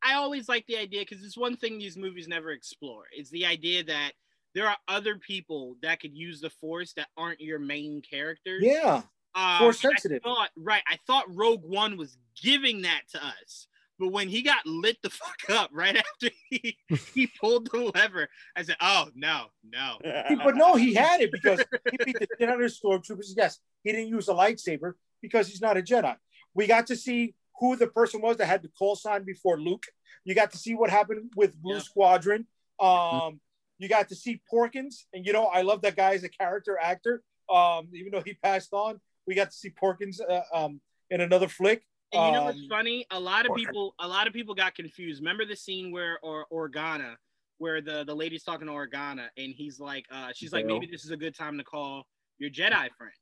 I 0.03 0.15
always 0.15 0.49
like 0.49 0.67
the 0.67 0.77
idea 0.79 1.01
because 1.09 1.25
it's 1.25 1.37
one 1.37 1.57
thing 1.57 1.79
these 1.79 1.97
movies 1.97 2.29
never 2.29 2.51
explore. 2.51 3.05
It's 3.13 3.31
the 3.31 3.47
idea 3.47 3.85
that 3.85 4.13
there 4.55 4.69
are 4.69 4.77
other 4.89 5.17
people 5.17 5.77
that 5.83 6.01
could 6.01 6.17
use 6.17 6.41
the 6.41 6.51
force 6.51 6.93
that 6.95 7.09
aren't 7.17 7.41
your 7.41 7.59
main 7.59 8.03
characters. 8.03 8.63
Yeah, 8.65 9.03
Um, 9.35 9.59
Force 9.61 9.83
and 9.85 9.93
I 9.93 9.97
sensitive. 9.97 10.23
thought 10.23 10.51
right. 10.57 10.83
I 10.87 10.99
thought 11.07 11.25
Rogue 11.35 11.65
One 11.65 11.97
was 11.97 12.17
giving 12.43 12.83
that 12.83 13.03
to 13.13 13.25
us. 13.25 13.67
But 13.99 14.09
when 14.09 14.29
he 14.29 14.43
got 14.43 14.67
lit 14.67 14.99
the 15.03 15.11
fuck 15.23 15.49
up 15.51 15.71
right 15.73 15.97
after 15.97 16.29
he, 16.51 16.77
he 17.15 17.29
pulled 17.41 17.71
the 17.71 17.93
lever, 17.95 18.29
I 18.57 18.63
said, 18.63 18.77
"Oh 18.81 19.09
no, 19.15 19.47
no, 19.63 19.99
but 20.45 20.57
no, 20.57 20.75
he 20.75 20.93
had 20.95 21.21
it 21.21 21.31
because 21.31 21.63
he 21.91 21.97
beat 22.05 22.19
the 22.19 22.27
shit 22.39 22.49
out 22.49 22.61
of 22.61 22.71
stormtroopers. 22.73 23.33
Yes, 23.37 23.59
he 23.85 23.93
didn't 23.93 24.09
use 24.09 24.29
a 24.29 24.35
lightsaber 24.35 24.95
because 25.23 25.47
he's 25.49 25.61
not 25.61 25.77
a 25.77 25.83
Jedi. 25.83 26.17
We 26.55 26.67
got 26.67 26.89
to 26.89 26.97
see 26.97 27.35
who 27.59 27.77
the 27.77 27.87
person 27.87 28.21
was 28.21 28.37
that 28.39 28.47
had 28.47 28.63
the 28.63 28.69
call 28.69 28.97
sign 28.97 29.25
before 29.25 29.59
Luke. 29.61 29.85
You 30.25 30.35
got 30.35 30.53
to 30.53 30.59
see 30.59 30.75
what 30.75 30.91
happened 30.91 31.33
with 31.37 31.61
Blue 31.61 31.75
Yeah. 31.75 31.81
Squadron. 31.83 32.47
Um, 32.81 33.41
you 33.79 33.89
got 33.89 34.09
to 34.09 34.15
see 34.15 34.41
Porkins, 34.53 35.05
and 35.13 35.27
you 35.27 35.33
know 35.33 35.45
I 35.47 35.63
love 35.63 35.83
that 35.83 35.97
guy 35.97 36.15
as 36.15 36.25
a 36.25 36.29
character 36.29 36.79
actor. 36.81 37.23
Um, 37.53 37.89
even 37.95 38.13
though 38.13 38.23
he 38.23 38.35
passed 38.35 38.73
on, 38.73 39.01
we 39.27 39.35
got 39.35 39.51
to 39.51 39.57
see 39.57 39.71
Porkins 39.71 40.21
uh, 40.27 40.43
um, 40.55 40.81
in 41.11 41.21
another 41.21 41.49
flick. 41.49 41.85
And 42.13 42.27
you 42.27 42.33
know 42.33 42.45
what's 42.45 42.59
Um, 42.61 42.69
funny? 42.69 43.07
A 43.11 43.19
lot 43.19 43.47
of 43.47 43.55
people, 43.55 43.95
a 43.99 44.07
lot 44.07 44.27
of 44.27 44.33
people 44.33 44.55
got 44.55 44.75
confused. 44.75 45.21
Remember 45.21 45.45
the 45.45 45.57
scene 45.57 45.91
where 45.93 46.19
or 46.23 46.47
Organa, 46.53 47.17
where 47.59 47.81
the 47.81 48.05
the 48.05 48.15
lady's 48.15 48.43
talking 48.45 48.67
to 48.67 48.73
Organa, 48.73 49.29
and 49.37 49.53
he's 49.55 49.81
like, 49.81 50.07
uh, 50.11 50.31
she's 50.35 50.53
like, 50.53 50.67
maybe 50.67 50.87
this 50.87 51.05
is 51.05 51.11
a 51.11 51.17
good 51.17 51.35
time 51.35 51.59
to 51.59 51.65
call 51.65 52.07
your 52.39 52.51
Jedi 52.51 52.89
friend. 52.97 53.15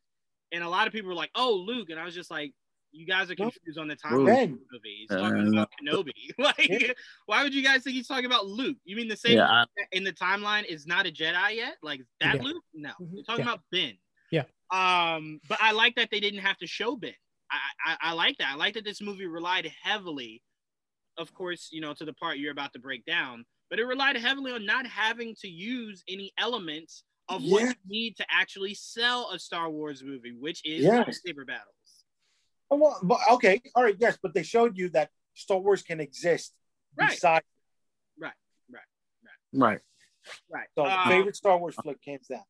And 0.53 0.65
a 0.65 0.69
lot 0.69 0.87
of 0.87 0.93
people 0.93 1.09
were 1.09 1.15
like, 1.15 1.31
oh, 1.35 1.55
Luke, 1.55 1.91
and 1.91 2.01
I 2.01 2.05
was 2.05 2.15
just 2.15 2.31
like, 2.31 2.53
you 2.93 3.07
guys 3.07 3.31
are 3.31 3.35
confused 3.35 3.79
on 3.79 3.89
the 3.89 3.97
time 3.97 4.17
Luke. 4.17 4.27
Ben. 4.27 4.59
movie. 4.73 4.97
He's 5.01 5.11
Uh, 5.11 5.21
talking 5.21 5.49
about 5.49 5.71
Kenobi. 5.81 6.13
like, 6.39 6.97
why 7.27 7.43
would 7.43 7.55
you 7.55 7.63
guys 7.63 7.83
think 7.83 7.95
he's 7.97 8.09
talking 8.09 8.27
about 8.27 8.47
Luke? 8.47 8.79
You 8.85 8.97
mean 8.97 9.09
the 9.09 9.17
same 9.17 9.37
Yeah, 9.37 9.47
I, 9.49 9.65
in 9.93 10.05
the 10.05 10.13
timeline 10.13 10.65
is 10.65 10.87
not 10.87 11.07
a 11.07 11.11
Jedi 11.11 11.57
yet? 11.57 11.77
Like 11.83 12.01
that 12.21 12.37
Yeah. 12.37 12.43
Luke? 12.43 12.65
No, 12.75 12.93
they're 12.99 13.23
talking 13.25 13.45
Yeah. 13.45 13.53
about 13.53 13.61
Ben. 13.71 13.97
Yeah. 14.31 14.45
Um, 14.73 15.41
but 15.49 15.59
I 15.61 15.73
like 15.73 15.95
that 15.97 16.09
they 16.11 16.21
didn't 16.21 16.41
have 16.41 16.57
to 16.59 16.67
show 16.67 16.97
Ben. 16.97 17.15
I, 17.51 17.59
I 17.85 17.97
I 18.11 18.13
like 18.13 18.39
that. 18.39 18.53
I 18.53 18.55
like 18.57 18.75
that 18.75 18.85
this 18.85 19.01
movie 19.01 19.27
relied 19.27 19.71
heavily, 19.83 20.43
of 21.17 21.33
course, 21.35 21.69
you 21.73 21.81
know, 21.81 21.95
to 21.95 22.05
the 22.05 22.13
part 22.15 22.39
you're 22.39 22.53
about 22.53 22.73
to 22.75 22.79
break 22.79 23.05
down, 23.05 23.45
but 23.69 23.79
it 23.81 23.85
relied 23.85 24.17
heavily 24.17 24.53
on 24.53 24.65
not 24.65 24.87
having 24.87 25.35
to 25.41 25.49
use 25.49 26.03
any 26.09 26.33
elements 26.39 27.03
of 27.29 27.43
what 27.43 27.63
you 27.63 27.75
need 27.87 28.17
to 28.17 28.27
actually 28.31 28.75
sell 28.75 29.31
a 29.33 29.39
Star 29.39 29.71
Wars 29.71 30.03
movie, 30.05 30.33
which 30.39 30.61
is 30.65 30.85
Yes. 30.85 31.21
lightsaber 31.27 31.47
battles. 31.47 31.75
Oh, 32.71 32.77
well, 32.77 32.99
but, 33.03 33.19
okay, 33.33 33.61
all 33.75 33.83
right, 33.83 33.97
yes, 33.99 34.17
but 34.23 34.33
they 34.33 34.43
showed 34.45 34.77
you 34.79 34.91
that 34.91 35.11
Star 35.35 35.59
Wars 35.59 35.83
can 35.83 36.01
exist 36.01 36.55
Right. 36.97 37.11
beside. 37.11 37.43
right. 38.19 38.33
Right. 39.53 39.81
Right. 40.49 40.69
So 40.77 40.85
Uh, 40.85 41.09
favorite 41.09 41.35
Star 41.37 41.59
Wars 41.59 41.75
flick, 41.83 41.99
hands 42.07 42.29
down. 42.29 42.45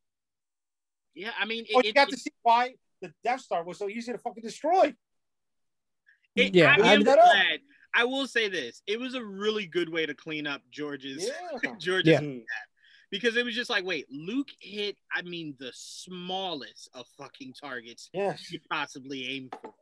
yeah, 1.15 1.33
I 1.39 1.47
mean, 1.47 1.65
it, 1.65 1.71
Oh, 1.75 1.83
you 1.83 1.91
it- 1.91 1.95
got 1.95 2.09
it- 2.09 2.13
to 2.13 2.17
see 2.19 2.31
why 2.43 2.75
the 3.01 3.15
Death 3.25 3.41
Star 3.41 3.65
was 3.65 3.79
so 3.79 3.89
easy 3.89 4.13
to 4.13 4.19
fucking 4.19 4.43
destroy. 4.43 4.95
It, 6.37 6.55
Yeah, 6.55 6.75
I 6.79 6.91
I- 6.91 6.93
am 6.95 7.03
that 7.05 7.17
glad. 7.19 7.61
I 7.95 8.05
will 8.05 8.27
say 8.27 8.49
this: 8.49 8.83
it 8.87 9.01
was 9.01 9.15
a 9.15 9.25
really 9.25 9.67
good 9.67 9.89
way 9.89 10.05
to 10.07 10.15
clean 10.15 10.47
up 10.47 10.63
George's 10.71 11.27
Yeah. 11.27 11.51
George's 11.79 12.21
Yeah. 12.21 12.41
because 13.11 13.37
it 13.37 13.45
was 13.47 13.55
just 13.55 13.71
like, 13.71 13.85
wait, 13.85 14.07
Luke 14.11 14.51
hit. 14.61 14.99
I 15.11 15.23
mean, 15.23 15.57
the 15.59 15.73
smallest 15.75 16.89
of 16.93 17.09
fucking 17.17 17.55
targets 17.55 18.11
Yes. 18.13 18.51
you 18.51 18.59
could 18.59 18.69
possibly 18.69 19.27
aim 19.27 19.49
for. 19.63 19.75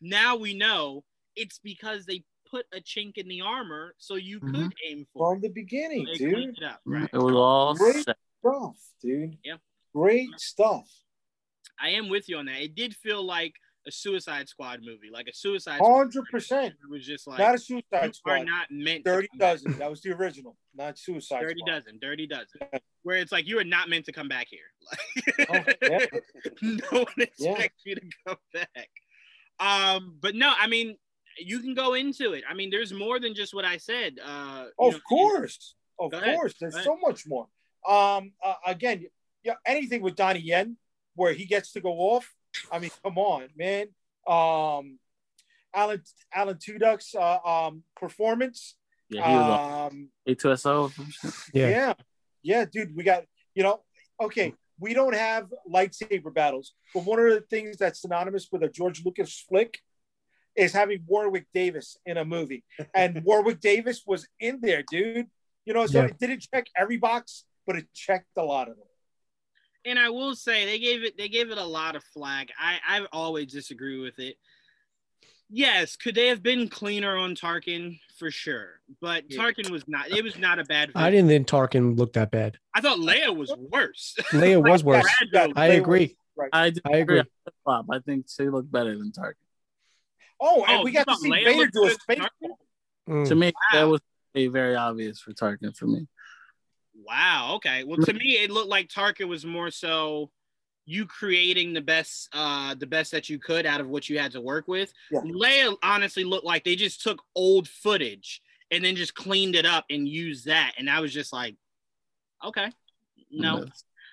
Now 0.00 0.36
we 0.36 0.54
know 0.54 1.04
it's 1.36 1.58
because 1.58 2.06
they 2.06 2.24
put 2.50 2.66
a 2.72 2.80
chink 2.80 3.16
in 3.16 3.28
the 3.28 3.40
armor 3.42 3.94
so 3.98 4.16
you 4.16 4.40
could 4.40 4.54
Mhm. 4.54 4.72
aim 4.88 5.06
for. 5.12 5.32
From 5.34 5.40
the 5.42 5.48
beginning, 5.48 6.04
They 6.06 6.18
dude. 6.18 6.58
it 6.58 6.64
up, 6.64 6.80
right? 6.84 7.08
It 7.12 7.18
was 7.18 7.34
all 7.34 7.74
Great. 7.74 8.04
set. 8.04 8.16
Rough, 8.42 8.80
dude. 9.02 9.38
great 9.92 10.30
stuff. 10.38 10.88
I 11.78 11.90
am 11.90 12.08
with 12.08 12.28
you 12.28 12.38
on 12.38 12.46
that. 12.46 12.60
It 12.62 12.74
did 12.74 12.94
feel 12.96 13.22
like 13.22 13.54
a 13.86 13.90
Suicide 13.90 14.48
Squad 14.48 14.80
movie, 14.82 15.10
like 15.10 15.26
a 15.28 15.32
Suicide. 15.34 15.76
Squad. 15.76 15.96
Hundred 15.96 16.24
percent. 16.26 16.74
It 16.82 16.90
was 16.90 17.04
just 17.06 17.26
like 17.26 17.38
Not 17.38 17.50
a 17.50 17.52
you 17.52 17.58
Suicide 17.58 18.10
are 18.10 18.12
Squad. 18.12 18.42
not 18.46 18.70
meant. 18.70 19.04
to 19.04 19.10
Dirty 19.12 19.28
come 19.28 19.38
back. 19.38 19.52
Dozen. 19.54 19.78
That 19.78 19.90
was 19.90 20.00
the 20.02 20.10
original, 20.12 20.56
not 20.74 20.98
Suicide 20.98 21.40
Dirty 21.40 21.60
Squad. 21.60 21.72
dozen, 21.72 21.98
dirty 21.98 22.26
dozen. 22.26 22.60
Where 23.02 23.16
it's 23.18 23.32
like 23.32 23.46
you 23.46 23.58
are 23.58 23.64
not 23.64 23.88
meant 23.88 24.04
to 24.06 24.12
come 24.12 24.28
back 24.28 24.48
here. 24.48 24.70
Oh, 25.48 25.52
Like, 25.54 25.78
yeah. 25.82 26.06
no 26.62 26.88
one 27.04 27.06
expects 27.18 27.38
Yeah. 27.38 27.66
you 27.84 27.94
to 27.96 28.10
come 28.26 28.36
back. 28.52 28.90
Um, 29.60 30.16
but 30.20 30.34
no, 30.34 30.52
I 30.58 30.66
mean, 30.66 30.96
you 31.38 31.60
can 31.60 31.74
go 31.74 31.94
into 31.94 32.32
it. 32.32 32.44
I 32.48 32.54
mean, 32.54 32.70
there's 32.70 32.92
more 32.92 33.20
than 33.20 33.34
just 33.34 33.54
what 33.54 33.64
I 33.64 33.76
said. 33.76 34.18
Uh, 34.24 34.66
Of 34.78 34.94
know, 34.94 35.00
course, 35.08 35.74
of 35.98 36.10
Go 36.10 36.18
ahead. 36.18 36.34
course. 36.36 36.54
There's 36.60 36.82
so 36.82 36.96
much 36.96 37.26
more. 37.26 37.46
Um, 37.86 38.32
uh, 38.44 38.54
again, 38.66 39.06
yeah, 39.42 39.54
anything 39.66 40.02
with 40.02 40.16
Donnie 40.16 40.40
Yen 40.40 40.76
where 41.14 41.32
he 41.32 41.44
gets 41.46 41.72
to 41.72 41.80
go 41.80 41.92
off. 41.92 42.34
I 42.72 42.78
mean, 42.78 42.90
come 43.02 43.16
on, 43.18 43.48
man. 43.56 43.88
Um, 44.26 44.98
Alan 45.74 46.02
Alan 46.34 46.56
Tudyk's 46.56 47.14
uh, 47.14 47.38
um 47.44 47.84
performance. 47.96 48.74
Yeah, 49.08 49.28
he 49.28 49.36
was 49.36 49.46
on 49.46 49.86
Um, 49.92 50.08
K-2SO. 50.26 50.92
Yeah. 51.54 51.68
yeah, 51.68 51.92
yeah, 52.42 52.64
dude. 52.64 52.94
We 52.96 53.04
got 53.04 53.24
you 53.54 53.62
know. 53.62 53.80
Okay, 54.20 54.52
we 54.80 54.94
don't 54.94 55.14
have 55.14 55.52
lightsaber 55.72 56.32
battles, 56.34 56.72
but 56.94 57.04
one 57.04 57.20
of 57.20 57.30
the 57.30 57.42
things 57.42 57.76
that's 57.76 58.00
synonymous 58.02 58.48
with 58.50 58.62
a 58.62 58.68
George 58.68 59.04
Lucas 59.04 59.44
flick 59.48 59.78
is 60.56 60.72
having 60.72 61.04
Warwick 61.06 61.46
Davis 61.54 61.96
in 62.06 62.16
a 62.16 62.24
movie, 62.24 62.64
and 62.94 63.22
Warwick 63.24 63.60
Davis 63.60 64.02
was 64.06 64.26
in 64.40 64.60
there, 64.60 64.82
dude. 64.90 65.26
You 65.64 65.74
know, 65.74 65.86
so 65.86 66.00
Yeah. 66.00 66.06
it 66.06 66.18
didn't 66.18 66.40
check 66.52 66.66
every 66.76 66.96
box, 66.96 67.44
but 67.66 67.76
it 67.76 67.86
checked 67.94 68.26
a 68.36 68.42
lot 68.42 68.68
of 68.68 68.76
them. 68.76 68.86
and 69.84 69.98
I 69.98 70.08
will 70.10 70.34
say 70.34 70.64
they 70.66 70.78
gave 70.78 71.04
it 71.04 71.16
they 71.16 71.28
gave 71.28 71.50
it 71.50 71.58
a 71.58 71.64
lot 71.64 71.94
of 71.96 72.02
flack. 72.04 72.48
I 72.58 72.78
I've 72.86 73.06
always 73.12 73.52
disagree 73.52 73.98
with 74.00 74.18
it. 74.18 74.36
Yes, 75.52 75.96
could 75.96 76.14
they 76.14 76.28
have 76.28 76.42
been 76.42 76.68
cleaner 76.68 77.16
on 77.16 77.34
Tarkin 77.34 77.98
for 78.18 78.30
sure, 78.30 78.80
but 79.00 79.24
Yeah. 79.28 79.40
Tarkin 79.42 79.70
was 79.70 79.82
not. 79.88 80.08
It 80.10 80.22
was 80.22 80.38
not 80.38 80.58
a 80.60 80.64
bad. 80.64 80.92
I 80.94 81.10
didn't 81.10 81.28
think 81.28 81.48
Tarkin 81.48 81.98
looked 81.98 82.12
that 82.14 82.30
bad. 82.30 82.58
I 82.74 82.80
thought 82.80 82.98
Leia 82.98 83.34
was 83.36 83.52
worse. 83.58 84.14
Leia 84.30 84.62
was 84.70 84.84
worse. 84.84 85.04
Brad 85.32 85.52
I 85.56 85.68
They 85.68 85.76
agree. 85.78 86.16
were- 86.36 86.44
right. 86.44 86.50
I, 86.52 86.70
did 86.70 86.82
I 86.86 86.96
agree. 86.98 87.22
Flop. 87.64 87.86
I 87.90 87.98
think 87.98 88.26
she 88.30 88.48
looked 88.48 88.70
better 88.70 88.96
than 88.96 89.10
Tarkin. 89.10 89.34
Oh, 90.40 90.64
and 90.68 90.80
Oh, 90.80 90.84
we 90.84 90.92
got 90.92 91.06
to 91.08 91.16
see 91.16 91.30
Leia 91.30 91.44
Vader 91.44 91.70
do 91.72 91.84
a 91.86 91.90
space. 91.90 92.20
Mm. 93.08 93.28
To 93.28 93.34
me, 93.34 93.52
that 93.72 93.82
was 93.84 94.00
a 94.36 94.46
very 94.46 94.76
obvious 94.76 95.20
for 95.20 95.32
Tarkin 95.32 95.76
for 95.76 95.86
me. 95.86 96.06
Wow. 96.94 97.54
Okay. 97.56 97.82
Well, 97.84 97.98
to 97.98 98.12
me, 98.12 98.34
it 98.42 98.50
looked 98.52 98.68
like 98.68 98.88
Tarkin 98.88 99.26
was 99.28 99.44
more 99.44 99.70
so 99.72 100.30
you 100.86 101.06
creating 101.06 101.72
the 101.72 101.80
best, 101.80 102.28
uh, 102.32 102.74
the 102.74 102.86
best 102.86 103.12
that 103.12 103.28
you 103.28 103.38
could 103.38 103.66
out 103.66 103.80
of 103.80 103.88
what 103.88 104.08
you 104.08 104.18
had 104.18 104.32
to 104.32 104.40
work 104.40 104.66
with. 104.66 104.92
Yeah. 105.10 105.20
Leia 105.20 105.76
honestly 105.82 106.24
looked 106.24 106.44
like 106.44 106.64
they 106.64 106.76
just 106.76 107.02
took 107.02 107.22
old 107.34 107.68
footage 107.68 108.42
and 108.70 108.84
then 108.84 108.96
just 108.96 109.14
cleaned 109.14 109.54
it 109.56 109.66
up 109.66 109.84
and 109.90 110.08
used 110.08 110.46
that, 110.46 110.72
and 110.78 110.88
I 110.88 111.00
was 111.00 111.12
just 111.12 111.32
like, 111.32 111.56
okay, 112.44 112.70
no, 113.30 113.66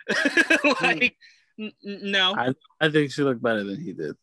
like, 0.81 1.15
n- 1.59 1.71
n- 1.85 1.99
no. 2.03 2.35
I, 2.35 2.53
I 2.79 2.89
think 2.89 3.11
she 3.11 3.23
looked 3.23 3.41
better 3.41 3.63
than 3.63 3.79
he 3.81 3.93
did. 3.93 4.15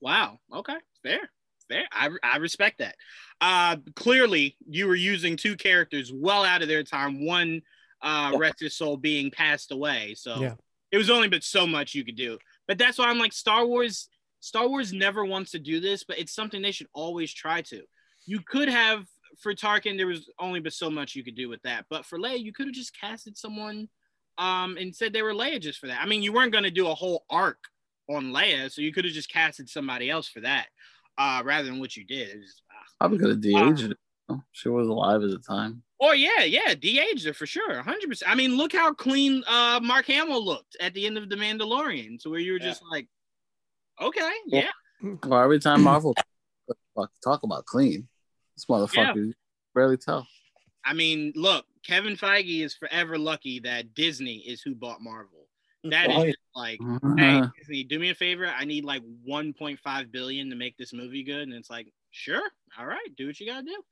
Wow. 0.00 0.38
Okay. 0.52 0.76
Fair. 1.02 1.30
Fair. 1.68 1.84
I, 1.92 2.10
I 2.22 2.36
respect 2.38 2.78
that. 2.78 2.94
Uh, 3.40 3.76
clearly, 3.96 4.56
you 4.68 4.86
were 4.86 4.94
using 4.94 5.36
two 5.36 5.56
characters 5.56 6.12
well 6.14 6.44
out 6.44 6.62
of 6.62 6.68
their 6.68 6.82
time. 6.82 7.24
One, 7.24 7.62
uh, 8.02 8.30
Yeah. 8.32 8.38
rest 8.38 8.60
his 8.60 8.76
soul, 8.76 8.96
being 8.98 9.30
passed 9.30 9.72
away. 9.72 10.14
So 10.16 10.40
Yeah. 10.40 10.54
It 10.94 10.98
was 10.98 11.10
only 11.10 11.28
but 11.28 11.42
so 11.42 11.66
much 11.66 11.92
you 11.92 12.04
could 12.04 12.14
do. 12.14 12.38
But 12.68 12.78
that's 12.78 12.98
why 12.98 13.06
I'm 13.06 13.18
like 13.18 13.32
Star 13.32 13.66
Wars. 13.66 14.08
Star 14.38 14.68
Wars 14.68 14.92
never 14.92 15.24
wants 15.24 15.50
to 15.50 15.58
do 15.58 15.80
this, 15.80 16.04
but 16.04 16.20
it's 16.20 16.32
something 16.32 16.62
they 16.62 16.70
should 16.70 16.86
always 16.92 17.34
try 17.34 17.62
to. 17.62 17.82
You 18.26 18.38
could 18.46 18.68
have 18.68 19.04
for 19.40 19.54
Tarkin, 19.54 19.96
there 19.96 20.06
was 20.06 20.30
only 20.38 20.60
but 20.60 20.72
so 20.72 20.88
much 20.88 21.16
you 21.16 21.24
could 21.24 21.34
do 21.34 21.48
with 21.48 21.60
that. 21.62 21.86
But 21.90 22.06
for 22.06 22.16
Leia, 22.16 22.40
you 22.40 22.52
could 22.52 22.66
have 22.66 22.74
just 22.74 22.96
casted 22.96 23.36
someone 23.36 23.88
um, 24.38 24.76
and 24.76 24.94
said 24.94 25.12
they 25.12 25.22
were 25.22 25.34
Leia 25.34 25.60
just 25.60 25.80
for 25.80 25.88
that. 25.88 26.00
I 26.00 26.06
mean, 26.06 26.22
you 26.22 26.32
weren't 26.32 26.52
going 26.52 26.62
to 26.62 26.70
do 26.70 26.86
a 26.86 26.94
whole 26.94 27.24
arc 27.28 27.58
on 28.08 28.32
Leia, 28.32 28.70
so 28.70 28.80
you 28.80 28.92
could 28.92 29.04
have 29.04 29.14
just 29.14 29.32
casted 29.32 29.68
somebody 29.68 30.10
else 30.10 30.28
for 30.28 30.42
that, 30.42 30.68
uh, 31.18 31.42
rather 31.44 31.66
than 31.68 31.80
what 31.80 31.96
you 31.96 32.04
did. 32.04 32.38
Was, 32.38 32.62
uh, 32.70 33.04
I 33.06 33.08
could 33.08 33.30
have 33.30 33.40
de-aged 33.40 33.90
it. 33.90 33.98
She 34.52 34.68
was 34.68 34.88
alive 34.88 35.22
at 35.22 35.30
the 35.30 35.38
time. 35.38 35.82
oh 36.00 36.12
yeah, 36.12 36.44
yeah, 36.44 36.74
de-aged 36.74 37.26
her 37.26 37.34
for 37.34 37.46
sure, 37.46 37.82
hundred 37.82 38.08
percent. 38.08 38.30
I 38.30 38.34
mean, 38.34 38.56
look 38.56 38.72
how 38.72 38.92
clean 38.94 39.42
uh, 39.46 39.80
Mark 39.82 40.06
Hamill 40.06 40.44
looked 40.44 40.76
at 40.80 40.94
the 40.94 41.06
end 41.06 41.18
of 41.18 41.28
the 41.28 41.36
Mandalorian, 41.36 42.20
to 42.22 42.30
where 42.30 42.40
you 42.40 42.52
were 42.52 42.58
just 42.58 42.82
like, 42.90 43.06
okay, 44.00 44.30
yeah, 44.46 44.70
Well, 45.24 45.40
every 45.42 45.58
time 45.60 45.82
Marvel 45.82 46.14
talk, 47.22 47.42
about 47.42 47.66
clean, 47.66 48.08
this 48.56 48.64
motherfucker 48.66 49.14
you 49.16 49.34
barely 49.74 49.96
tell. 49.98 50.26
I 50.84 50.94
mean, 50.94 51.32
look, 51.36 51.66
Kevin 51.86 52.16
Feige 52.16 52.62
is 52.64 52.74
forever 52.74 53.18
lucky 53.18 53.58
that 53.60 53.94
Disney 53.94 54.36
is 54.38 54.60
who 54.62 54.74
bought 54.74 55.00
Marvel. 55.02 55.48
That 55.84 56.10
is 56.10 56.16
Oh, 56.16 56.24
yeah. 56.24 56.32
like, 56.54 56.80
hey, 57.18 57.38
Uh, 57.40 57.48
Disney, 57.58 57.84
do 57.84 57.98
me 57.98 58.08
a 58.10 58.14
favor. 58.14 58.46
I 58.46 58.64
need 58.64 58.84
like 58.86 59.02
1.5 59.28 60.10
billion 60.12 60.48
to 60.50 60.56
make 60.56 60.76
this 60.78 60.92
movie 60.94 61.22
good, 61.22 61.42
and 61.42 61.52
it's 61.52 61.68
like, 61.70 61.88
sure, 62.10 62.42
all 62.78 62.86
right, 62.86 63.14
do 63.16 63.26
what 63.26 63.38
you 63.38 63.46
gotta 63.46 63.66
do. 63.66 63.82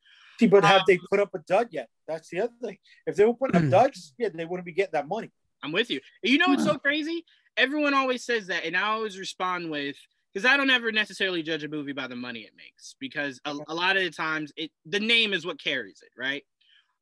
See, 0.43 0.49
but 0.49 0.65
have 0.65 0.81
Um, 0.81 0.85
they 0.89 0.99
put 1.11 1.21
up 1.21 1.35
a 1.35 1.39
dud 1.39 1.69
yet? 1.71 1.89
That's 2.09 2.29
the 2.29 2.41
other 2.41 2.53
thing. 2.63 2.79
If 3.07 3.17
they 3.17 3.25
were 3.25 3.35
putting 3.35 3.57
up 3.57 3.71
duds, 3.71 4.13
yeah, 4.19 4.29
they 4.35 4.45
wouldn't 4.45 4.67
be 4.67 4.73
getting 4.73 4.93
that 4.93 5.07
money. 5.09 5.31
I'm 5.63 5.73
with 5.73 5.91
you. 5.91 6.01
You 6.23 6.39
know 6.39 6.49
what's 6.49 6.65
so 6.65 6.77
crazy? 6.77 7.25
Everyone 7.57 7.95
always 7.95 8.25
says 8.25 8.49
that, 8.49 8.65
and 8.65 8.77
I 8.77 8.89
always 8.89 9.19
respond 9.19 9.71
with 9.71 9.97
because 10.33 10.45
I 10.47 10.57
don't 10.57 10.71
ever 10.71 10.91
necessarily 10.91 11.43
judge 11.43 11.63
a 11.63 11.69
movie 11.69 11.93
by 11.93 12.09
the 12.09 12.17
money 12.17 12.41
it 12.41 12.53
makes 12.57 12.97
because 12.99 13.41
a, 13.45 13.57
a 13.69 13.75
lot 13.75 13.97
of 13.97 14.03
the 14.03 14.11
times 14.11 14.53
it 14.57 14.71
the 14.87 14.99
name 15.01 15.33
is 15.33 15.47
what 15.47 15.63
carries 15.63 16.01
it, 16.03 16.11
right? 16.19 16.43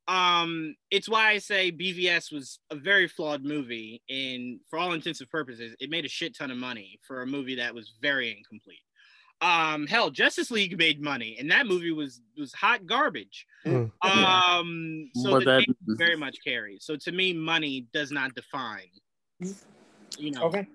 Um, 0.07 0.75
it's 0.91 1.07
why 1.07 1.29
I 1.29 1.37
say 1.37 1.71
BVS 1.71 2.31
was 2.31 2.59
a 2.69 2.75
very 2.75 3.07
flawed 3.07 3.43
movie, 3.43 4.01
and 4.09 4.59
for 4.69 4.77
all 4.77 4.93
intents 4.93 5.21
and 5.21 5.29
purposes, 5.29 5.75
it 5.79 5.89
made 5.89 6.05
a 6.05 6.09
shit 6.09 6.37
ton 6.37 6.51
of 6.51 6.57
money 6.57 6.99
for 7.07 7.21
a 7.21 7.27
movie 7.27 7.55
that 7.55 7.73
was 7.73 7.93
very 8.01 8.29
incomplete. 8.37 8.79
Um, 9.41 9.87
hell, 9.87 10.11
Justice 10.11 10.51
League 10.51 10.77
made 10.77 11.01
money, 11.01 11.37
and 11.39 11.49
that 11.49 11.65
movie 11.65 11.91
was 11.91 12.21
was 12.37 12.53
hot 12.53 12.85
garbage. 12.85 13.47
Mm. 13.65 13.91
Um, 14.03 15.09
so 15.15 15.31
But 15.31 15.39
the 15.45 15.65
that- 15.85 15.97
very 15.97 16.15
much 16.15 16.37
carries. 16.43 16.85
So 16.85 16.95
to 16.97 17.11
me, 17.11 17.33
money 17.33 17.87
does 17.91 18.11
not 18.11 18.35
define. 18.35 18.89
You 20.19 20.31
know, 20.31 20.43
Okay. 20.43 20.67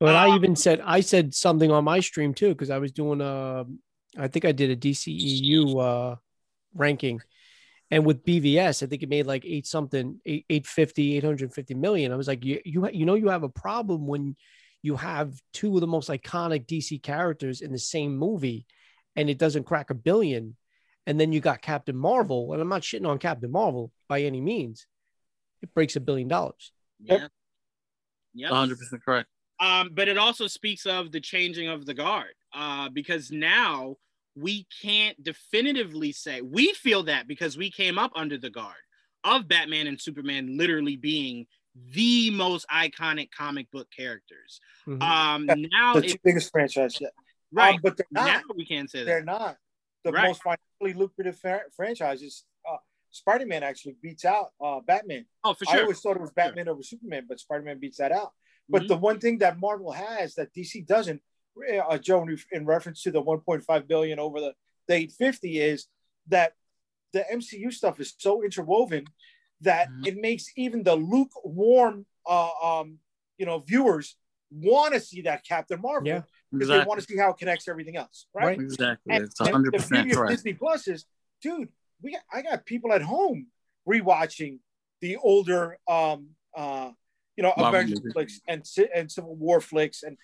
But 0.00 0.16
I 0.16 0.28
Um, 0.30 0.36
even 0.36 0.56
said 0.56 0.80
I 0.80 1.00
said 1.00 1.34
something 1.34 1.70
on 1.70 1.84
my 1.84 2.00
stream 2.00 2.34
too 2.34 2.48
because 2.48 2.70
I 2.70 2.78
was 2.78 2.92
doing 2.92 3.20
a, 3.20 3.64
I 4.16 4.28
think 4.28 4.44
I 4.44 4.52
did 4.52 4.70
a 4.70 4.76
DCEU 4.76 5.78
uh, 5.78 6.16
ranking, 6.74 7.20
and 7.90 8.04
with 8.04 8.24
BVS 8.24 8.82
I 8.82 8.86
think 8.86 9.02
it 9.02 9.08
made 9.08 9.26
like 9.26 9.44
eight 9.44 9.66
something, 9.66 10.20
eight 10.24 10.46
eight 10.50 10.66
fifty, 10.66 11.16
eight 11.16 11.24
hundred 11.24 11.52
fifty 11.54 11.74
million. 11.74 12.10
I 12.12 12.16
was 12.16 12.26
like, 12.26 12.44
you 12.44 12.60
you 12.64 12.88
you 12.90 13.04
know 13.06 13.14
you 13.14 13.28
have 13.28 13.44
a 13.44 13.48
problem 13.48 14.06
when 14.06 14.34
you 14.84 14.96
have 14.96 15.40
two 15.54 15.74
of 15.74 15.80
the 15.80 15.86
most 15.86 16.10
iconic 16.10 16.66
DC 16.66 17.02
characters 17.02 17.62
in 17.62 17.72
the 17.72 17.78
same 17.78 18.18
movie, 18.18 18.66
and 19.16 19.30
it 19.30 19.38
doesn't 19.38 19.64
crack 19.64 19.88
a 19.88 19.94
billion, 19.94 20.56
and 21.06 21.18
then 21.18 21.32
you 21.32 21.40
got 21.40 21.62
Captain 21.62 21.96
Marvel, 21.96 22.52
and 22.52 22.60
I'm 22.60 22.68
not 22.68 22.82
shitting 22.82 23.08
on 23.08 23.18
Captain 23.18 23.50
Marvel 23.50 23.92
by 24.08 24.20
any 24.20 24.42
means, 24.42 24.86
it 25.62 25.72
breaks 25.72 25.96
a 25.96 26.00
billion 26.00 26.28
dollars. 26.28 26.70
yeah, 27.00 27.28
yeah. 28.34 28.50
100% 28.50 28.76
correct. 29.02 29.30
Um, 29.58 29.88
but 29.94 30.08
it 30.08 30.18
also 30.18 30.48
speaks 30.48 30.84
of 30.84 31.12
the 31.12 31.20
changing 31.20 31.68
of 31.68 31.86
the 31.86 31.94
guard, 31.94 32.34
uh, 32.52 32.90
because 32.90 33.30
now 33.30 33.96
we 34.36 34.66
can't 34.82 35.22
definitively 35.24 36.12
say 36.12 36.42
we 36.42 36.74
feel 36.74 37.04
that 37.04 37.26
because 37.26 37.56
we 37.56 37.70
came 37.70 37.98
up 37.98 38.12
under 38.14 38.36
the 38.36 38.50
guard 38.50 38.76
of 39.22 39.48
Batman 39.48 39.86
and 39.86 39.98
Superman 39.98 40.58
literally 40.58 40.96
being 40.96 41.46
the 41.74 42.30
most 42.30 42.66
iconic 42.68 43.30
comic 43.32 43.70
book 43.70 43.88
characters. 43.96 44.60
Mhm. 44.86 45.02
Um, 45.02 45.46
now, 45.70 45.94
The 45.94 46.04
it, 46.06 46.12
two 46.12 46.18
biggest 46.24 46.50
franchise 46.52 47.00
yet. 47.00 47.12
right 47.52 47.74
Um, 47.74 47.80
but 47.82 47.96
they're 47.96 48.06
now 48.10 48.26
not. 48.26 48.56
we 48.56 48.64
can't 48.64 48.90
say. 48.90 49.04
They're 49.04 49.24
not. 49.24 49.58
The 50.04 50.12
Right. 50.12 50.28
most 50.28 50.42
financially 50.42 50.92
lucrative 51.00 51.38
fa- 51.38 51.64
franchises. 51.74 52.44
Uh, 52.68 52.76
Spider 53.10 53.46
Man 53.46 53.62
actually 53.62 53.96
beats 54.02 54.24
out 54.24 54.52
uh, 54.60 54.80
Batman. 54.80 55.26
Oh, 55.42 55.54
for 55.54 55.64
sure. 55.64 55.78
I 55.78 55.82
always 55.82 56.00
thought 56.00 56.16
it 56.16 56.20
was 56.20 56.32
Batman 56.32 56.68
over 56.68 56.82
Superman, 56.82 57.26
but 57.28 57.40
Spider 57.40 57.62
Man 57.62 57.78
beats 57.78 57.98
that 57.98 58.12
out. 58.12 58.32
But 58.68 58.82
Mhm. 58.82 58.88
the 58.88 58.96
one 58.96 59.20
thing 59.20 59.38
that 59.38 59.58
Marvel 59.58 59.92
has 59.92 60.34
that 60.36 60.52
DC 60.52 60.80
doesn't, 60.82 61.22
uh, 61.82 61.98
Joe, 61.98 62.22
in- 62.22 62.38
in 62.52 62.66
reference 62.66 63.02
to 63.02 63.10
the 63.10 63.20
1.5 63.22 63.86
billion 63.88 64.18
over 64.18 64.40
the, 64.40 64.54
the 64.86 64.94
850, 64.94 65.58
is 65.60 65.88
that 66.28 66.54
the 67.12 67.24
MCU 67.30 67.70
stuff 67.70 68.00
is 68.00 68.14
so 68.18 68.42
interwoven 68.42 69.06
that 69.60 69.88
Mhm. 69.88 70.06
it 70.06 70.16
makes 70.16 70.46
even 70.56 70.82
the 70.82 70.94
lukewarm, 70.96 72.06
uh, 72.26 72.50
um, 72.62 72.98
you 73.38 73.46
know, 73.46 73.58
viewers 73.60 74.16
want 74.50 74.94
to 74.94 75.00
see 75.00 75.22
that 75.22 75.44
Captain 75.44 75.80
Marvel 75.80 76.06
Yeah. 76.08 76.22
because 76.52 76.68
they 76.68 76.84
want 76.84 77.00
to 77.00 77.06
see 77.06 77.16
how 77.16 77.30
it 77.30 77.38
connects 77.38 77.64
to 77.64 77.70
everything 77.70 77.96
else, 77.96 78.26
right? 78.34 78.46
Right. 78.46 78.60
Exactly. 78.60 79.12
And, 79.14 79.24
It's 79.24 79.38
the 79.38 79.44
100% 79.44 79.90
beauty 79.90 80.10
of 80.12 80.16
correct. 80.18 80.30
Disney 80.32 80.54
Plus 80.54 80.86
is, 80.88 81.06
dude, 81.42 81.72
we 82.02 82.12
got, 82.12 82.22
I 82.32 82.42
got 82.42 82.64
people 82.66 82.92
at 82.92 83.02
home 83.02 83.48
rewatching 83.88 84.60
the 85.00 85.16
older 85.16 85.78
um 85.88 86.36
uh 86.54 86.92
you 87.36 87.42
know, 87.42 87.52
Marvel 87.56 87.66
Avengers 87.80 87.98
movies. 87.98 88.12
flicks 88.12 88.40
and 88.46 88.64
and 88.94 89.10
Civil 89.10 89.34
War 89.34 89.60
flicks 89.60 90.02
and 90.04 90.16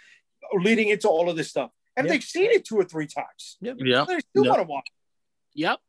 leading 0.55 0.89
into 0.89 1.09
all 1.09 1.29
of 1.29 1.37
this 1.37 1.51
stuff. 1.51 1.71
And 1.97 2.07
Yeah. 2.07 2.13
they've 2.13 2.23
seen 2.23 2.51
it 2.53 2.65
two 2.65 2.77
or 2.77 2.85
three 2.85 3.07
times. 3.09 3.59
Yeah, 3.61 3.73
They 3.75 4.21
still 4.21 4.45
Yeah. 4.45 4.51
want 4.51 4.61
to 4.63 4.69
watch. 4.69 4.89
Yep. 5.55 5.81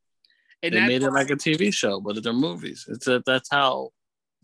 And 0.63 0.73
they 0.73 0.85
made 0.85 1.03
it 1.03 1.11
like 1.11 1.29
a 1.29 1.35
TV 1.35 1.73
show, 1.73 1.99
but 1.99 2.21
they're 2.23 2.33
movies. 2.33 2.85
It's 2.87 3.07
a, 3.07 3.23
that's 3.25 3.49
how 3.49 3.89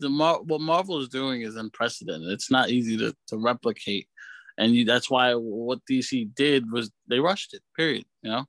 the 0.00 0.08
Mar- 0.08 0.42
what 0.42 0.60
Marvel 0.60 1.00
is 1.00 1.08
doing 1.08 1.42
is 1.42 1.56
unprecedented. 1.56 2.30
It's 2.30 2.50
not 2.50 2.70
easy 2.70 2.96
to, 2.98 3.14
to 3.28 3.38
replicate, 3.38 4.08
and 4.56 4.74
you, 4.74 4.84
that's 4.84 5.10
why 5.10 5.32
what 5.34 5.80
DC 5.90 6.34
did 6.34 6.70
was 6.70 6.90
they 7.08 7.20
rushed 7.20 7.54
it. 7.54 7.62
Period. 7.76 8.04
You 8.22 8.30
know, 8.30 8.44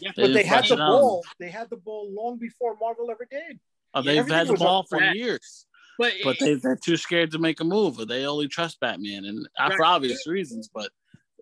Yeah. 0.00 0.12
But 0.16 0.32
they 0.32 0.44
had 0.44 0.66
the 0.66 0.76
ball. 0.76 1.24
They 1.38 1.50
had 1.50 1.70
the 1.70 1.76
ball 1.76 2.08
long 2.12 2.38
before 2.38 2.76
Marvel 2.80 3.10
ever 3.10 3.26
did. 3.30 3.58
Oh, 3.94 4.02
they've 4.02 4.18
everything 4.18 4.38
had 4.38 4.48
the 4.48 4.54
ball 4.54 4.84
for 4.88 5.00
years, 5.00 5.66
but, 5.98 6.12
but 6.24 6.38
they, 6.40 6.54
they're 6.54 6.76
too 6.76 6.96
scared 6.96 7.30
to 7.32 7.38
make 7.38 7.60
a 7.60 7.64
move, 7.64 7.98
or 7.98 8.06
they 8.06 8.26
only 8.26 8.48
trust 8.48 8.80
Batman, 8.80 9.24
and 9.24 9.48
uh, 9.58 9.70
for 9.76 9.84
obvious 9.84 10.26
reasons. 10.26 10.68
But 10.72 10.90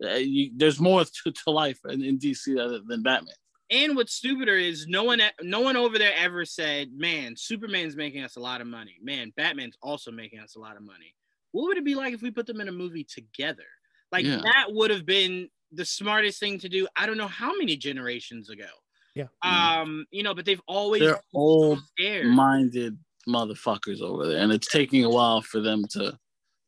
uh, 0.05 0.15
you, 0.15 0.51
there's 0.57 0.81
more 0.81 1.05
to, 1.25 1.33
to 1.33 1.51
life 1.51 1.81
in, 1.89 2.03
in 2.03 2.19
DC 2.19 2.59
other 2.59 2.81
than 2.87 3.03
Batman. 3.03 3.35
And 3.73 3.97
what's 3.97 4.13
stupider 4.15 4.57
is 4.57 4.87
no 4.87 5.03
one 5.03 5.21
no 5.43 5.61
one 5.61 5.77
over 5.77 5.99
there 5.99 6.13
ever 6.17 6.45
said, 6.45 6.93
"Man, 6.93 7.35
Superman's 7.37 7.97
making 7.97 8.23
us 8.23 8.37
a 8.37 8.41
lot 8.41 8.61
of 8.61 8.67
money. 8.69 8.97
Man, 9.03 9.33
Batman's 9.37 9.77
also 9.83 10.11
making 10.13 10.39
us 10.41 10.55
a 10.57 10.61
lot 10.61 10.77
of 10.77 10.83
money." 10.83 11.15
What 11.53 11.65
would 11.65 11.77
it 11.79 11.85
be 11.85 11.95
like 11.95 12.15
if 12.15 12.23
we 12.23 12.31
put 12.31 12.47
them 12.47 12.61
in 12.61 12.69
a 12.69 12.73
movie 12.73 13.05
together? 13.05 13.67
Like 14.13 14.25
Yeah. 14.25 14.41
that 14.45 14.67
would 14.69 14.91
have 14.91 15.05
been 15.07 15.49
the 15.73 15.85
smartest 15.85 16.39
thing 16.39 16.59
to 16.61 16.69
do. 16.69 16.87
I 16.97 17.07
don't 17.07 17.17
know 17.19 17.27
how 17.29 17.57
many 17.57 17.77
generations 17.77 18.51
ago. 18.51 18.69
Yeah. 19.15 19.27
Um, 19.43 20.07
you 20.11 20.23
know, 20.23 20.35
but 20.35 20.45
they've 20.47 20.63
always 20.67 21.01
They're 21.01 21.13
been 21.15 21.21
old 21.35 21.79
scared. 21.99 22.27
minded 22.29 22.99
motherfuckers 23.29 24.01
over 24.01 24.27
there, 24.27 24.39
and 24.39 24.53
it's 24.53 24.67
taking 24.69 25.05
a 25.05 25.11
while 25.11 25.43
for 25.43 25.61
them 25.61 25.85
to 25.91 26.19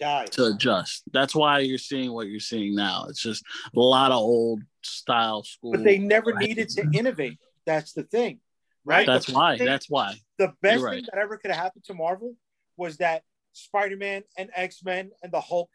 Die. 0.01 0.25
to 0.33 0.47
adjust. 0.47 1.03
That's 1.13 1.35
why 1.35 1.61
you're 1.61 1.79
seeing 1.79 2.13
what 2.13 2.27
you're 2.29 2.41
seeing 2.41 2.75
now. 2.75 3.07
It's 3.09 3.23
just 3.23 3.43
a 3.75 3.81
lot 3.81 4.11
of 4.13 4.19
old 4.19 4.61
style 4.85 5.43
school. 5.43 5.73
But 5.73 5.85
they 5.85 5.99
never 5.99 6.35
needed 6.35 6.69
to 6.71 6.89
innovate. 6.93 7.39
That's 7.67 7.93
the 7.93 8.03
thing, 8.05 8.41
right? 8.85 9.07
That's 9.07 9.27
The 9.27 9.33
why. 9.33 9.57
thing- 9.57 9.67
That's 9.67 9.89
why. 9.89 10.15
the 10.39 10.53
best 10.63 10.81
You're 10.81 10.91
thing 10.91 11.05
that 11.13 11.19
ever 11.19 11.37
could 11.39 11.51
have 11.51 11.63
happened 11.63 11.85
to 11.85 11.95
Marvel 11.95 12.35
was 12.77 12.99
that 12.99 13.23
Spider-Man 13.53 14.25
and 14.37 14.51
X-Men 14.55 15.11
and 15.23 15.33
the 15.33 15.41
Hulk 15.41 15.71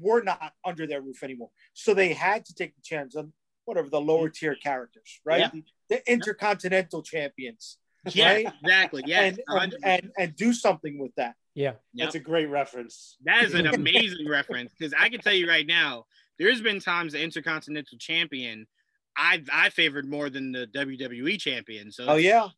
were 0.00 0.22
not 0.22 0.52
under 0.64 0.86
their 0.86 1.00
roof 1.00 1.22
anymore. 1.22 1.50
So 1.74 1.94
they 1.94 2.12
had 2.12 2.44
to 2.46 2.54
take 2.54 2.74
the 2.74 2.82
chance 2.82 3.14
on 3.16 3.32
whatever 3.64 3.88
the 3.88 4.00
lower 4.00 4.28
tier 4.28 4.54
characters, 4.54 5.20
right? 5.24 5.40
Yeah. 5.40 5.50
The, 5.52 5.64
the 5.88 6.12
intercontinental 6.12 7.02
champions. 7.02 7.78
yeah, 8.12 8.32
right? 8.32 8.46
exactly. 8.62 9.02
Yeah, 9.06 9.22
and, 9.22 9.40
and, 9.48 9.74
and 9.82 10.10
and 10.16 10.36
do 10.36 10.52
something 10.52 10.98
with 10.98 11.12
that. 11.16 11.34
Yeah. 11.54 11.72
Yep. 11.94 12.06
That's 12.06 12.14
a 12.14 12.20
great 12.20 12.46
reference. 12.46 13.16
That 13.24 13.44
is 13.44 13.54
an 13.54 13.66
amazing 13.74 14.28
reference 14.28 14.70
because 14.78 14.94
I 14.98 15.08
can 15.08 15.20
tell 15.20 15.32
you 15.32 15.48
right 15.48 15.66
now, 15.66 16.04
there's 16.38 16.60
been 16.60 16.80
times 16.80 17.12
the 17.12 17.22
Intercontinental 17.22 17.98
Champion 17.98 18.66
I 19.16 19.42
I 19.52 19.70
favored 19.70 20.06
more 20.08 20.28
than 20.30 20.52
the 20.52 20.66
WWE 20.66 21.38
Champion. 21.40 21.90
So 21.90 22.04
Oh 22.06 22.16
yeah. 22.16 22.48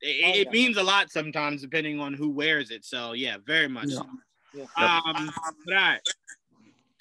it, 0.00 0.24
Oh, 0.24 0.38
it 0.40 0.46
yeah. 0.46 0.50
means 0.50 0.76
a 0.76 0.82
lot 0.82 1.10
sometimes 1.10 1.62
depending 1.62 2.00
on 2.00 2.14
who 2.14 2.30
wears 2.30 2.70
it. 2.70 2.84
So 2.84 3.12
yeah, 3.12 3.36
very 3.46 3.68
much. 3.68 3.88
Yeah. 3.88 3.98
so. 3.98 4.06
Yeah. 4.54 5.00
Um, 5.06 5.30
but 5.64 5.74
all 5.74 5.80
right. 5.80 6.00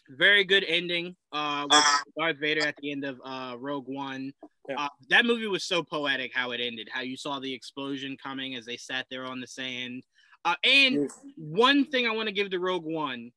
Very 0.10 0.44
good 0.44 0.65
ending 0.68 1.15
uh, 1.31 1.65
with 1.69 1.84
Darth 2.18 2.38
Vader 2.38 2.65
at 2.68 2.76
the 2.77 2.91
end 2.91 3.03
of 3.06 3.19
uh, 3.23 3.56
Rogue 3.57 3.88
One. 3.88 4.34
Yeah. 4.68 4.76
Uh, 4.77 4.90
that 5.10 5.26
movie 5.26 5.48
was 5.48 5.64
so 5.64 5.81
poetic 5.81 6.31
how 6.35 6.52
it 6.52 6.60
ended, 6.61 6.90
how 6.91 7.02
you 7.02 7.15
saw 7.18 7.40
the 7.40 7.52
explosion 7.53 8.18
coming 8.22 8.56
as 8.56 8.65
they 8.65 8.77
sat 8.77 9.06
there 9.10 9.26
on 9.26 9.40
the 9.40 9.48
sand. 9.48 10.03
Uh, 10.45 10.56
and 10.64 11.10
one 11.38 11.85
thing 11.85 12.06
I 12.06 12.11
want 12.11 12.27
to 12.27 12.34
give 12.34 12.49
to 12.52 12.60
Rogue 12.60 12.84
One 12.84 13.31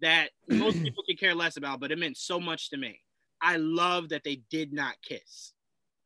that 0.00 0.30
most 0.48 0.82
people 0.82 1.02
could 1.06 1.18
care 1.18 1.34
less 1.34 1.56
about, 1.56 1.80
but 1.80 1.92
it 1.92 1.98
meant 1.98 2.16
so 2.16 2.40
much 2.40 2.70
to 2.70 2.76
me. 2.76 3.00
I 3.40 3.56
love 3.56 4.08
that 4.10 4.24
they 4.24 4.42
did 4.50 4.72
not 4.72 4.94
kiss. 5.02 5.52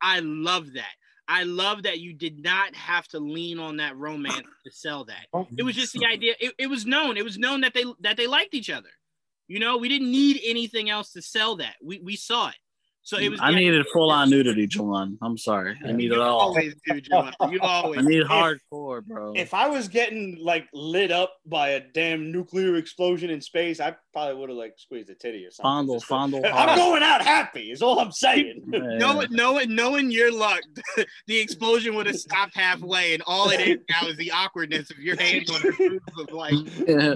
I 0.01 0.19
love 0.19 0.73
that. 0.73 0.93
I 1.27 1.43
love 1.43 1.83
that 1.83 1.99
you 1.99 2.13
did 2.13 2.43
not 2.43 2.75
have 2.75 3.07
to 3.09 3.19
lean 3.19 3.57
on 3.57 3.77
that 3.77 3.95
romance 3.95 4.45
to 4.65 4.71
sell 4.71 5.05
that. 5.05 5.27
Oh, 5.33 5.47
it 5.57 5.63
was 5.63 5.75
just 5.75 5.93
the 5.93 6.05
idea. 6.05 6.33
It, 6.39 6.53
it 6.57 6.67
was 6.67 6.85
known. 6.85 7.15
It 7.15 7.23
was 7.23 7.37
known 7.37 7.61
that 7.61 7.73
they 7.73 7.85
that 8.01 8.17
they 8.17 8.27
liked 8.27 8.53
each 8.53 8.69
other. 8.69 8.89
You 9.47 9.59
know, 9.59 9.77
we 9.77 9.87
didn't 9.87 10.11
need 10.11 10.41
anything 10.43 10.89
else 10.89 11.13
to 11.13 11.21
sell 11.21 11.55
that. 11.57 11.75
We 11.81 11.99
we 11.99 12.17
saw 12.17 12.49
it. 12.49 12.55
So 13.05 13.17
it 13.17 13.23
mm, 13.23 13.31
was. 13.31 13.39
I 13.41 13.51
the 13.51 13.57
needed 13.57 13.85
full 13.91 14.09
on 14.11 14.29
nudity, 14.29 14.65
Jawan. 14.65 15.17
I'm 15.21 15.37
sorry. 15.37 15.77
I 15.85 15.91
need 15.91 16.11
it 16.11 16.15
You 16.15 16.21
all. 16.21 16.39
always 16.39 16.73
do, 16.87 17.01
Joe. 17.01 17.29
You 17.51 17.59
I 17.61 17.67
always. 17.81 18.01
need 18.05 18.23
hardcore, 18.23 19.03
bro. 19.05 19.33
If 19.35 19.53
I 19.53 19.67
was 19.67 19.89
getting 19.89 20.37
like 20.41 20.67
lit 20.73 21.11
up 21.11 21.33
by 21.45 21.69
a 21.71 21.81
damn 21.81 22.31
nuclear 22.31 22.75
explosion 22.77 23.29
in 23.29 23.41
space, 23.41 23.81
I 23.81 23.95
probably 24.13 24.35
would 24.35 24.49
have 24.49 24.57
like 24.57 24.75
squeezed 24.77 25.09
a 25.09 25.15
titty 25.15 25.45
or 25.45 25.51
something. 25.51 25.69
Fondle, 25.69 25.95
Just- 25.95 26.05
fondle. 26.05 26.45
I'm 26.45 26.51
hard. 26.53 26.77
going 26.77 27.03
out 27.03 27.21
happy. 27.21 27.71
Is 27.71 27.81
all 27.81 27.99
I'm 27.99 28.11
saying. 28.11 28.61
Yeah. 28.73 28.79
Knowing, 28.97 29.27
knowing, 29.31 29.75
knowing 29.75 30.09
your 30.11 30.31
luck, 30.31 30.61
the 31.27 31.37
explosion 31.39 31.95
would 31.95 32.05
have 32.07 32.15
stopped 32.15 32.55
halfway, 32.55 33.13
and 33.13 33.21
all 33.27 33.49
it 33.49 33.59
is 33.59 33.77
now 33.89 34.07
is 34.07 34.17
the 34.17 34.31
awkwardness 34.31 34.89
of 34.91 34.97
your 34.99 35.15
hands 35.21 35.49
on 35.51 35.61
the 35.61 35.73
boobs 35.77 36.19
of 36.21 36.31
like, 36.33 36.53
Yeah. 36.87 37.15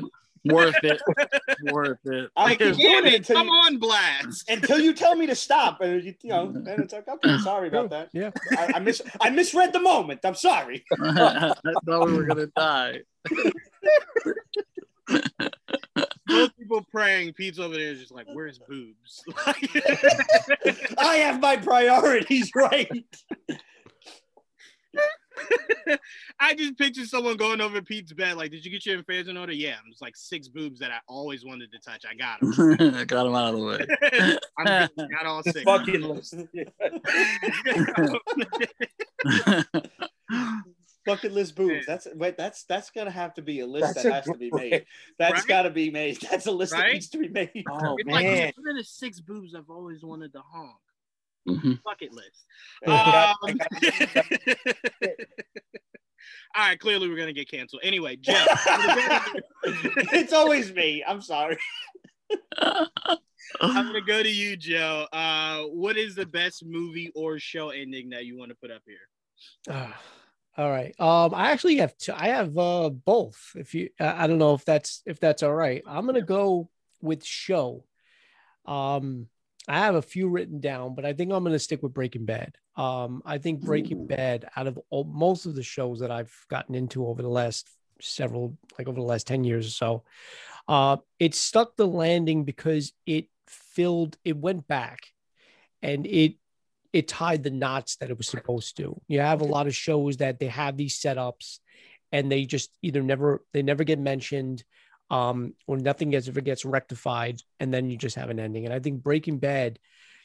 Worth 0.52 0.84
it. 0.84 1.02
Worth 1.72 2.00
it. 2.06 2.30
I 2.36 2.44
like 2.44 2.60
keep 2.60 2.76
doing 2.76 3.04
damn 3.04 3.06
it 3.06 3.14
it, 3.14 3.34
come 3.34 3.48
you, 3.48 3.54
on, 3.54 3.78
blast. 3.78 4.50
until 4.50 4.80
you 4.80 4.94
tell 4.94 5.16
me 5.16 5.26
to 5.28 5.36
stop, 5.36 5.82
and 5.82 6.04
you, 6.04 6.14
you 6.22 6.30
know, 6.30 6.52
then 6.56 6.82
it's 6.82 6.94
like, 6.94 7.08
okay, 7.08 7.38
sorry 7.40 7.68
about 7.70 7.90
that. 7.90 8.10
Yeah. 8.14 8.32
I, 8.58 8.74
I 8.76 8.80
mis 8.80 9.02
I 9.22 9.30
misread 9.30 9.74
the 9.74 9.80
moment. 9.80 10.22
I'm 10.24 10.36
sorry. 10.36 10.86
I 11.00 11.54
thought 11.86 12.08
we 12.08 12.14
were 12.14 12.26
gonna 12.26 12.48
die. 12.48 13.02
Most 16.30 16.58
people 16.58 16.86
praying, 16.92 17.34
Pete's 17.34 17.58
over 17.58 17.76
there 17.76 17.92
is 17.92 18.00
just 18.00 18.12
like, 18.12 18.28
where's 18.34 18.60
boobs? 18.60 19.24
I 20.98 21.18
have 21.18 21.40
my 21.40 21.56
priorities 21.56 22.52
right. 22.54 22.92
I 26.40 26.54
just 26.54 26.78
pictured 26.78 27.08
someone 27.08 27.38
going 27.38 27.62
over 27.62 27.82
Pete's 27.82 28.14
bed, 28.14 28.36
like, 28.38 28.52
did 28.52 28.64
you 28.66 28.72
get 28.72 28.86
your 28.86 29.00
affairs 29.00 29.28
in 29.28 29.38
order? 29.38 29.54
Yeah, 29.54 29.76
I'm 29.84 29.90
just 29.92 30.02
like 30.02 30.16
six 30.16 30.48
boobs 30.48 30.80
that 30.80 30.92
I 30.92 31.00
always 31.08 31.46
wanted 31.46 31.72
to 31.72 31.80
touch. 31.80 32.04
I 32.10 32.14
got 32.16 32.40
them. 32.42 32.94
I 32.96 33.04
got 33.06 33.26
him 33.26 33.36
out 33.36 33.54
of 33.54 33.60
the 33.60 33.66
way. 33.66 34.38
I'm 34.60 34.90
good. 34.98 35.10
Got 35.12 35.26
all 35.26 35.44
six. 35.44 35.62
Fucking 35.64 36.02
list. 36.02 36.36
Bucket 41.06 41.32
list 41.32 41.56
boobs. 41.56 41.86
That's 41.86 42.06
wait. 42.16 42.38
That's 42.38 42.64
that's 42.66 42.90
gonna 42.92 43.12
have 43.12 43.34
to 43.36 43.42
be 43.42 43.62
a 43.62 43.66
list 43.66 43.94
That's 43.96 44.04
that 44.04 44.10
a 44.10 44.14
has 44.16 44.26
to 44.26 44.34
be 44.38 44.50
great- 44.50 44.72
made. 44.72 44.86
That's 45.18 45.34
Right? 45.40 45.48
got 45.48 45.62
to 45.62 45.70
be 45.70 45.90
made. 45.90 46.18
That's 46.30 46.48
a 46.48 46.52
list 46.52 46.74
that 46.74 46.80
Right? 46.82 46.94
needs 46.94 47.08
to 47.10 47.18
be 47.18 47.30
made. 47.30 47.64
Oh 47.72 47.96
It's 47.98 48.10
like, 48.10 48.26
man. 48.26 48.52
what 48.58 48.72
are 48.72 48.78
the 48.78 48.84
six 48.84 49.22
boobs 49.22 49.56
I've 49.56 49.70
always 49.70 50.04
wanted 50.04 50.34
to 50.34 50.42
honk? 50.42 50.76
Mhm. 51.48 51.82
Bucket 51.84 52.14
list. 52.14 52.46
I 52.88 53.36
Um, 53.44 53.60
all 56.56 56.68
right, 56.68 56.80
clearly 56.80 57.10
we're 57.10 57.18
gonna 57.18 57.34
get 57.34 57.50
canceled. 57.50 57.82
Anyway, 57.84 58.18
Jeff, 58.18 58.48
it's 59.64 60.34
always 60.34 60.74
me. 60.74 61.04
I'm 61.08 61.22
sorry. 61.22 61.58
I'm 63.62 63.86
gonna 63.86 64.02
go 64.02 64.22
to 64.22 64.30
you, 64.30 64.58
Joe. 64.58 65.08
Uh, 65.12 65.64
what 65.64 65.98
is 65.98 66.16
the 66.16 66.26
best 66.26 66.66
movie 66.66 67.12
or 67.16 67.40
show 67.40 67.70
ending 67.70 68.10
that 68.10 68.26
you 68.26 68.38
want 68.38 68.50
to 68.50 68.56
put 68.56 68.72
up 68.72 68.82
here? 68.86 69.08
Ah, 69.70 70.00
all 70.58 70.70
right. 70.70 70.94
Um, 71.00 71.34
I 71.34 71.52
actually 71.52 71.78
have 71.78 71.98
two. 71.98 72.14
I 72.16 72.28
have 72.30 72.58
uh 72.58 72.90
both. 72.90 73.52
If 73.56 73.74
you, 73.74 73.90
I 74.00 74.24
I 74.24 74.28
don't 74.28 74.40
know 74.40 74.54
if 74.54 74.66
that's 74.66 75.02
if 75.06 75.20
that's 75.20 75.44
all 75.44 75.54
right. 75.54 75.84
I'm 75.88 76.06
gonna 76.06 76.22
go 76.22 76.70
with 77.02 77.24
show. 77.24 77.86
Um, 78.66 79.28
I 79.68 79.80
have 79.80 79.96
a 79.96 80.02
few 80.02 80.30
written 80.30 80.60
down, 80.60 80.96
but 80.96 81.06
I 81.06 81.14
think 81.14 81.32
I'm 81.32 81.44
gonna 81.44 81.60
stick 81.60 81.84
with 81.84 81.94
Breaking 81.94 82.26
Bad. 82.26 82.56
Um, 82.76 83.22
I 83.26 83.38
think 83.38 83.62
Breaking 83.62 84.08
Bad, 84.08 84.50
out 84.56 84.68
of 84.68 84.80
all, 84.90 85.04
most 85.04 85.46
of 85.46 85.56
the 85.56 85.64
shows 85.64 86.00
that 86.00 86.12
I've 86.12 86.34
gotten 86.50 86.76
into 86.76 87.06
over 87.06 87.22
the 87.22 87.30
last 87.30 87.70
several, 88.00 88.58
like 88.78 88.88
over 88.88 89.00
the 89.00 89.06
last 89.06 89.28
ten 89.28 89.44
years 89.44 89.68
or 89.68 89.72
so, 89.72 90.04
uh, 90.68 90.98
it 91.20 91.36
stuck 91.36 91.76
the 91.76 91.88
landing 91.88 92.44
because 92.44 92.94
it 93.06 93.26
filled, 93.48 94.18
it 94.24 94.38
went 94.38 94.68
back, 94.68 95.00
and 95.82 96.06
it 96.08 96.36
it 96.94 97.08
tied 97.08 97.44
the 97.44 97.50
knots 97.50 97.98
that 97.98 98.10
it 98.10 98.18
was 98.18 98.28
supposed 98.28 98.78
to. 98.78 99.00
You 99.08 99.20
have 99.20 99.42
a 99.42 99.46
lot 99.46 99.68
of 99.68 99.76
shows 99.76 100.18
that 100.18 100.40
they 100.40 100.48
have 100.48 100.78
these 100.78 100.98
setups 100.98 101.60
and 102.12 102.32
they 102.32 102.46
just 102.46 102.72
either 102.82 103.04
never 103.04 103.44
they 103.54 103.62
never 103.62 103.84
get 103.84 104.00
mentioned 104.00 104.64
um 105.10 105.54
or 105.68 105.78
nothing 105.78 106.10
gets 106.10 106.28
ever 106.28 106.42
gets 106.42 106.66
rectified 106.66 107.40
and 107.60 107.74
then 107.74 107.90
you 107.90 107.98
just 107.98 108.16
have 108.16 108.30
an 108.30 108.40
ending. 108.40 108.66
And 108.66 108.74
I 108.74 108.80
think 108.80 109.04
Breaking 109.04 109.40
Bad, 109.40 109.80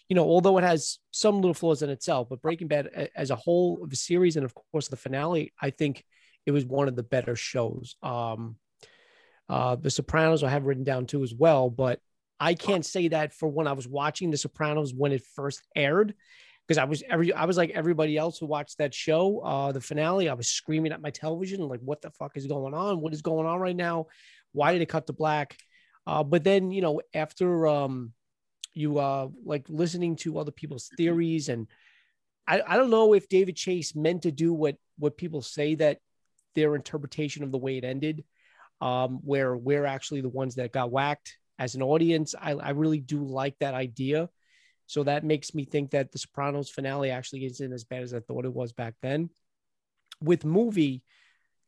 you 0.09 0.17
know, 0.17 0.25
although 0.25 0.59
it 0.59 0.65
has 0.65 0.99
some 1.13 1.37
little 1.37 1.55
flaws 1.55 1.83
in 1.83 1.91
itself, 1.91 2.29
but 2.29 2.43
Breaking 2.43 2.69
Bad 2.69 3.11
as 3.15 3.31
a 3.31 3.37
whole 3.37 3.83
of 3.83 3.91
the 3.91 3.97
series 3.97 4.37
and 4.37 4.45
of 4.45 4.55
course 4.55 4.89
the 4.89 4.97
finale, 4.97 5.53
I 5.61 5.71
think 5.71 6.05
it 6.47 6.51
was 6.51 6.65
one 6.65 6.89
of 6.89 6.97
the 6.97 7.03
better 7.05 7.37
shows. 7.37 7.97
Um 8.03 8.57
uh 9.49 9.77
The 9.77 9.91
Sopranos 9.91 10.43
I 10.43 10.51
have 10.51 10.67
written 10.67 10.85
down 10.85 11.07
too 11.07 11.23
as 11.23 11.35
well, 11.35 11.71
but 11.71 12.01
I 12.41 12.55
can't 12.55 12.85
say 12.85 13.09
that 13.09 13.33
for 13.33 13.49
when 13.49 13.69
I 13.69 13.73
was 13.73 13.87
watching 13.87 14.31
The 14.31 14.37
Sopranos 14.37 14.93
when 14.93 15.13
it 15.13 15.23
first 15.37 15.63
aired 15.77 16.15
because 16.67 16.79
I 16.79 16.85
was 16.85 17.03
every 17.09 17.33
I 17.33 17.45
was 17.45 17.57
like 17.57 17.71
everybody 17.71 18.17
else 18.17 18.39
who 18.39 18.47
watched 18.47 18.79
that 18.79 18.95
show, 18.95 19.41
uh, 19.41 19.73
the 19.73 19.81
finale. 19.81 20.29
I 20.29 20.35
was 20.35 20.49
screaming 20.49 20.93
at 20.93 21.03
my 21.03 21.11
television, 21.11 21.61
like, 21.69 21.81
"What 21.81 22.03
the 22.03 22.11
fuck 22.11 22.37
is 22.37 22.47
going 22.47 22.75
on? 22.75 23.01
What 23.01 23.13
is 23.13 23.23
going 23.23 23.47
on 23.47 23.61
right 23.61 23.77
now?" 23.77 24.07
Why 24.53 24.73
did 24.73 24.83
it 24.83 24.89
cut 24.89 25.07
to 25.07 25.13
black? 25.13 25.57
Uh, 26.07 26.23
but 26.23 26.45
then 26.45 26.71
you 26.71 26.83
know 26.83 27.01
after 27.15 27.67
um, 27.67 28.13
you 28.75 28.99
uh 28.99 29.29
like 29.45 29.67
listening 29.69 30.17
to 30.17 30.39
other 30.39 30.51
people's 30.51 30.91
theories 30.97 31.49
and 31.49 31.69
I, 32.47 32.63
I 32.67 32.77
don't 32.77 32.91
know 32.91 33.15
if 33.15 33.29
David 33.29 33.57
Chase 33.57 33.95
meant 33.95 34.23
to 34.23 34.33
do 34.33 34.53
what 34.53 34.77
what 34.99 35.17
people 35.17 35.43
say 35.43 35.75
that 35.77 35.99
their 36.55 36.75
interpretation 36.75 37.43
of 37.43 37.53
the 37.53 37.59
way 37.59 37.79
it 37.79 37.85
ended, 37.85 38.25
um, 38.81 39.21
where 39.25 39.57
we're 39.57 39.87
actually 39.87 40.21
the 40.21 40.29
ones 40.29 40.57
that 40.57 40.73
got 40.73 40.91
whacked 40.91 41.39
as 41.59 41.75
an 41.75 41.83
audience. 41.83 42.35
I, 42.39 42.53
I 42.53 42.71
really 42.71 43.01
do 43.01 43.25
like 43.25 43.59
that 43.61 43.75
idea. 43.75 44.29
So 44.87 45.05
that 45.05 45.25
makes 45.25 45.55
me 45.55 45.65
think 45.65 45.93
that 45.93 46.13
the 46.13 46.19
Sopranos 46.19 46.69
finale 46.69 47.11
actually 47.11 47.47
isn't 47.47 47.73
as 47.73 47.85
bad 47.85 48.03
as 48.03 48.13
I 48.13 48.21
thought 48.21 48.45
it 48.45 48.53
was 48.53 48.73
back 48.73 48.95
then. 49.01 49.31
With 50.21 50.45
movie, 50.45 51.03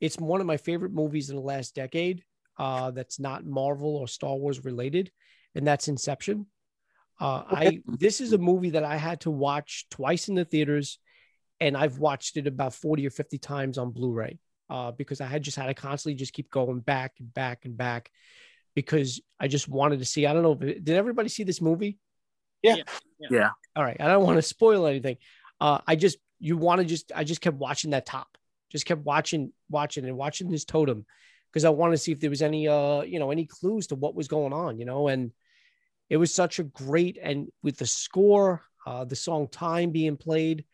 it's 0.01 0.19
one 0.19 0.40
of 0.40 0.47
my 0.47 0.59
favorite 0.59 0.93
movies 0.93 1.31
in 1.31 1.36
the 1.36 1.43
last 1.43 1.74
decade. 1.74 2.23
Uh, 2.59 2.90
that's 2.90 3.18
not 3.18 3.44
Marvel 3.44 3.97
or 3.97 4.09
Star 4.09 4.36
Wars 4.36 4.64
related, 4.64 5.10
and 5.55 5.66
that's 5.66 5.89
Inception. 5.89 6.47
Uh, 7.20 7.44
I 7.48 7.81
this 7.86 8.20
is 8.20 8.32
a 8.32 8.39
movie 8.39 8.70
that 8.70 8.85
I 8.85 8.97
had 8.97 9.20
to 9.20 9.31
watch 9.31 9.86
twice 9.90 10.28
in 10.28 10.35
the 10.35 10.44
theaters, 10.44 10.98
and 11.60 11.76
I've 11.76 11.98
watched 11.98 12.36
it 12.36 12.47
about 12.47 12.74
forty 12.74 13.06
or 13.06 13.10
fifty 13.10 13.39
times 13.39 13.78
on 13.78 13.90
Blu-ray 13.90 14.39
uh, 14.70 14.93
because 14.93 15.20
I 15.20 15.26
had 15.26 15.43
just 15.43 15.56
had 15.56 15.66
to 15.66 15.74
constantly 15.74 16.16
just 16.16 16.32
keep 16.32 16.51
going 16.51 16.81
back 16.81 17.12
and 17.18 17.32
back 17.32 17.64
and 17.64 17.76
back 17.76 18.10
because 18.74 19.20
I 19.39 19.48
just 19.48 19.68
wanted 19.68 20.01
to 20.01 20.05
see. 20.05 20.26
I 20.26 20.32
don't 20.32 20.43
know. 20.43 20.55
Did 20.55 20.90
everybody 20.90 21.28
see 21.28 21.44
this 21.44 21.60
movie? 21.60 21.98
Yeah. 22.62 22.76
Yeah. 23.18 23.28
Yeah. 23.31 23.51
All 23.76 23.85
right. 23.85 23.97
I 24.01 24.06
don't 24.06 24.24
want 24.24 24.39
to 24.39 24.43
spoil 24.43 24.86
anything. 24.86 25.16
Uh, 25.60 25.78
I 25.86 25.97
just 25.97 26.18
you 26.40 26.56
want 26.56 26.81
to 26.81 26.85
just 26.85 27.12
I 27.14 27.24
just 27.24 27.40
kept 27.40 27.56
watching 27.56 27.90
that 27.90 28.06
top, 28.06 28.28
just 28.70 28.86
kept 28.86 29.05
watching, 29.05 29.52
watching 29.70 30.05
and 30.05 30.16
watching 30.16 30.51
this 30.51 30.64
totem 30.64 31.06
because 31.55 31.64
I 31.64 31.70
wanted 31.70 31.93
to 31.93 31.98
see 31.98 32.10
if 32.10 32.18
there 32.18 32.31
was 32.31 32.43
any 32.43 32.66
uh 32.66 33.02
you 33.02 33.20
know 33.20 33.31
any 33.31 33.47
clues 33.47 33.86
to 33.89 33.94
what 33.94 34.16
was 34.16 34.26
going 34.26 34.52
on, 34.52 34.78
you 34.78 34.85
know, 34.85 35.06
and 35.06 35.31
it 36.10 36.16
was 36.16 36.35
such 36.35 36.59
a 36.59 36.64
great 36.64 37.16
and 37.22 37.48
with 37.62 37.78
the 37.78 37.86
score, 37.86 38.62
uh, 38.86 39.05
the 39.05 39.16
song 39.16 39.47
"Time" 39.48 39.90
being 39.93 40.16
played. 40.16 40.64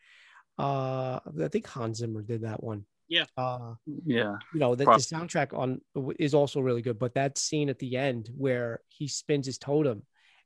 Uh, 0.57 1.19
I 1.41 1.47
think 1.49 1.67
Hans 1.67 1.99
Zimmer 1.99 2.23
did 2.23 2.41
that 2.41 2.63
one. 2.63 2.85
Yeah. 3.07 3.25
Uh, 3.37 3.75
Yeah. 4.05 4.37
you 4.53 4.59
know, 4.59 4.75
the, 4.75 4.85
the 4.85 4.91
soundtrack 4.91 5.57
on 5.57 5.81
is 6.17 6.33
also 6.33 6.59
really 6.61 6.81
good. 6.81 6.97
But 6.97 7.13
that 7.13 7.37
scene 7.37 7.69
at 7.69 7.79
the 7.79 7.95
end 7.97 8.29
where 8.35 8.81
he 8.89 9.07
spins 9.07 9.45
his 9.45 9.57
totem 9.57 10.03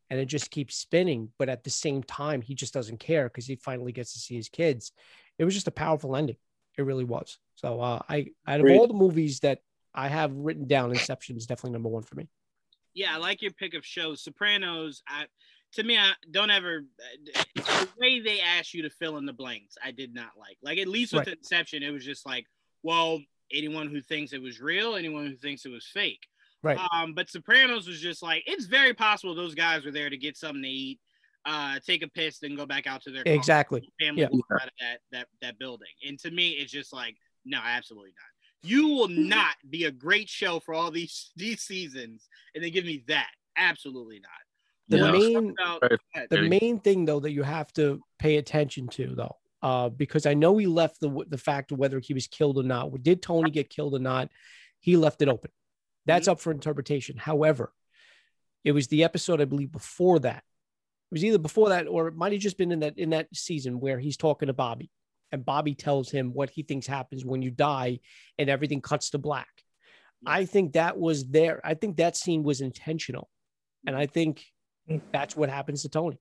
and 0.09 0.19
it 0.19 0.25
just 0.25 0.51
keeps 0.51 0.75
spinning, 0.75 1.31
but 1.39 1.49
at 1.49 1.63
the 1.63 1.69
same 1.69 2.03
time, 2.03 2.41
he 2.41 2.55
just 2.55 2.73
doesn't 2.73 2.99
care 2.99 3.25
because 3.25 3.45
he 3.45 3.55
finally 3.55 3.91
gets 3.91 4.13
to 4.13 4.19
see 4.19 4.35
his 4.35 4.49
kids. 4.49 4.91
It 5.39 5.45
was 5.45 5.53
just 5.53 5.67
a 5.67 5.71
powerful 5.71 6.15
ending. 6.15 6.37
It 6.77 6.83
really 6.83 7.03
was. 7.03 7.39
So 7.55 7.81
uh, 7.81 8.01
I 8.07 8.27
out 8.47 8.59
of 8.59 8.65
Agreed. 8.65 8.77
all 8.77 8.87
the 8.87 8.93
movies 8.93 9.39
that 9.41 9.59
I 9.95 10.09
have 10.09 10.31
written 10.35 10.67
down, 10.67 10.91
Inception 10.91 11.37
is 11.37 11.45
definitely 11.47 11.71
number 11.71 11.89
one 11.89 12.03
for 12.03 12.15
me. 12.15 12.27
Yeah, 12.93 13.13
I 13.13 13.17
like 13.17 13.41
your 13.41 13.51
pick 13.51 13.73
of 13.73 13.85
shows. 13.85 14.23
Sopranos, 14.23 15.01
I 15.07 15.25
to 15.73 15.83
me, 15.83 15.97
I 15.97 16.11
don't 16.31 16.51
ever 16.51 16.85
the 17.55 17.87
way 17.99 18.21
they 18.21 18.39
asked 18.39 18.73
you 18.73 18.83
to 18.83 18.89
fill 18.89 19.17
in 19.17 19.25
the 19.25 19.33
blanks. 19.33 19.75
I 19.83 19.91
did 19.91 20.13
not 20.13 20.31
like. 20.37 20.57
Like 20.61 20.77
at 20.77 20.87
least 20.87 21.13
with 21.13 21.27
Right. 21.27 21.37
Inception, 21.37 21.83
it 21.83 21.91
was 21.91 22.05
just 22.05 22.25
like, 22.25 22.45
well, 22.83 23.19
anyone 23.51 23.89
who 23.89 24.01
thinks 24.01 24.31
it 24.33 24.41
was 24.41 24.61
real, 24.61 24.95
anyone 24.95 25.25
who 25.27 25.35
thinks 25.35 25.65
it 25.65 25.69
was 25.69 25.85
fake. 25.85 26.25
Right. 26.63 26.79
Um, 26.93 27.13
but 27.13 27.29
Sopranos 27.29 27.87
was 27.87 27.99
just 27.99 28.23
like 28.23 28.43
it's 28.47 28.65
very 28.65 28.93
possible 28.93 29.35
those 29.35 29.55
guys 29.55 29.83
were 29.85 29.91
there 29.91 30.09
to 30.09 30.17
get 30.17 30.37
something 30.37 30.63
to 30.63 30.69
eat, 30.69 30.99
uh, 31.45 31.79
take 31.85 32.01
a 32.03 32.07
piss, 32.07 32.39
then 32.39 32.55
go 32.55 32.65
back 32.65 32.87
out 32.87 33.01
to 33.03 33.11
their. 33.11 33.23
Exactly. 33.25 33.91
family 33.99 34.21
Yeah. 34.21 34.27
out 34.53 34.67
of 34.67 34.73
that 34.79 34.99
that 35.11 35.27
that 35.41 35.59
building. 35.59 35.91
And 36.07 36.17
to 36.19 36.31
me, 36.31 36.51
it's 36.51 36.71
just 36.71 36.93
like, 36.93 37.17
no, 37.43 37.59
absolutely 37.63 38.11
not. 38.11 38.34
You 38.65 38.87
will 38.89 39.07
not 39.07 39.55
be 39.69 39.85
a 39.85 39.91
great 39.91 40.29
show 40.29 40.59
for 40.59 40.73
all 40.73 40.91
these 40.91 41.31
these 41.35 41.61
seasons, 41.61 42.27
and 42.53 42.63
then 42.63 42.71
give 42.71 42.85
me 42.85 43.03
that. 43.07 43.29
Absolutely 43.57 44.19
not. 44.19 44.31
The 44.89 44.97
Yeah. 44.97 45.11
main 45.11 45.53
About- 45.59 46.29
the 46.29 46.41
main 46.41 46.79
thing 46.79 47.05
though 47.05 47.19
that 47.21 47.31
you 47.31 47.43
have 47.43 47.71
to 47.73 48.01
pay 48.19 48.37
attention 48.37 48.87
to 48.89 49.15
though 49.15 49.35
uh, 49.63 49.89
because 49.89 50.25
i 50.25 50.33
know 50.33 50.57
he 50.57 50.67
left 50.67 50.99
the 50.99 51.25
the 51.27 51.37
fact 51.37 51.71
of 51.71 51.79
whether 51.79 51.99
he 51.99 52.13
was 52.13 52.27
killed 52.27 52.57
or 52.57 52.63
not. 52.63 52.91
Did 53.03 53.21
tony 53.21 53.49
get 53.49 53.69
killed 53.69 53.93
or 53.95 53.99
not? 53.99 54.29
He 54.79 54.95
left 54.97 55.21
it 55.21 55.27
open. 55.29 55.51
That's 56.05 56.27
up 56.27 56.39
for 56.39 56.51
interpretation. 56.51 57.17
However 57.17 57.73
it 58.63 58.71
was 58.73 58.87
the 58.87 59.03
episode 59.03 59.41
i 59.41 59.45
believe 59.45 59.71
before 59.71 60.19
that. 60.19 60.43
It 61.11 61.13
was 61.13 61.23
either 61.23 61.37
before 61.39 61.69
that 61.69 61.87
or 61.87 62.07
it 62.07 62.15
might 62.15 62.31
have 62.33 62.41
just 62.41 62.57
been 62.57 62.71
in 62.71 62.79
that 62.81 62.97
in 62.97 63.11
that 63.11 63.27
season 63.33 63.79
where 63.79 63.99
he's 63.99 64.17
talking 64.17 64.47
to 64.47 64.53
bobby 64.53 64.91
and 65.31 65.45
bobby 65.45 65.73
tells 65.75 66.09
him 66.09 66.31
what 66.33 66.49
he 66.49 66.63
thinks 66.63 66.87
happens 66.87 67.25
when 67.25 67.41
you 67.41 67.51
die 67.51 67.99
and 68.37 68.49
everything 68.49 68.81
cuts 68.81 69.09
to 69.09 69.17
black 69.17 69.49
i 70.25 70.45
think 70.45 70.73
that 70.73 70.97
was 70.97 71.27
there 71.29 71.59
i 71.63 71.73
think 71.73 71.97
that 71.97 72.15
scene 72.15 72.43
was 72.43 72.61
intentional 72.61 73.29
and 73.85 73.95
i 73.95 74.05
think 74.05 74.45
that's 75.11 75.35
what 75.35 75.49
happens 75.49 75.81
to 75.83 75.89
tony 75.89 76.17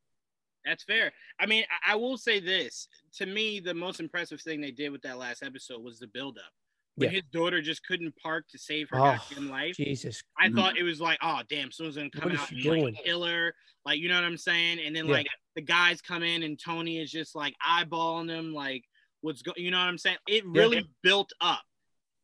That's 0.64 0.82
fair. 0.84 1.12
I 1.38 1.44
mean, 1.44 1.64
I, 1.86 1.92
I 1.92 1.96
will 1.96 2.16
say 2.16 2.40
this. 2.40 2.88
To 3.18 3.26
me, 3.26 3.60
the 3.60 3.74
most 3.74 4.00
impressive 4.00 4.40
thing 4.40 4.62
they 4.62 4.70
did 4.70 4.88
with 4.92 5.02
that 5.02 5.18
last 5.18 5.42
episode 5.42 5.82
was 5.82 5.98
the 5.98 6.06
buildup. 6.06 6.50
When 6.96 7.10
Yeah. 7.10 7.16
his 7.16 7.24
daughter 7.30 7.60
just 7.60 7.84
couldn't 7.86 8.16
park 8.16 8.46
to 8.48 8.56
save 8.58 8.88
her 8.88 8.96
Oh, 8.98 9.18
goddamn 9.28 9.50
life. 9.50 9.76
Jesus. 9.76 10.22
I 10.38 10.48
Mhm. 10.48 10.54
thought 10.56 10.78
it 10.78 10.82
was 10.82 11.02
like, 11.02 11.18
oh 11.20 11.42
damn, 11.50 11.70
someone's 11.70 11.96
gonna 11.96 12.08
come 12.08 12.30
What 12.32 12.40
out 12.40 12.50
and 12.50 12.62
doing? 12.62 12.94
like, 12.94 13.04
kill 13.04 13.24
her. 13.24 13.54
Like, 13.84 13.98
you 14.00 14.08
know 14.08 14.14
what 14.14 14.24
I'm 14.24 14.38
saying? 14.38 14.78
And 14.80 14.96
then 14.96 15.04
Yeah. 15.04 15.12
like 15.12 15.26
the 15.54 15.60
guys 15.60 16.00
come 16.00 16.22
in 16.22 16.42
and 16.44 16.58
Tony 16.58 16.98
is 16.98 17.10
just 17.12 17.34
like 17.34 17.54
eyeballing 17.62 18.26
them, 18.28 18.54
like 18.54 18.84
what's 19.24 19.40
going 19.40 19.56
you 19.56 19.70
know 19.70 19.78
what 19.78 19.88
I'm 19.88 19.98
saying? 19.98 20.18
It 20.28 20.44
really 20.46 20.86
built 21.02 21.32
up. 21.40 21.62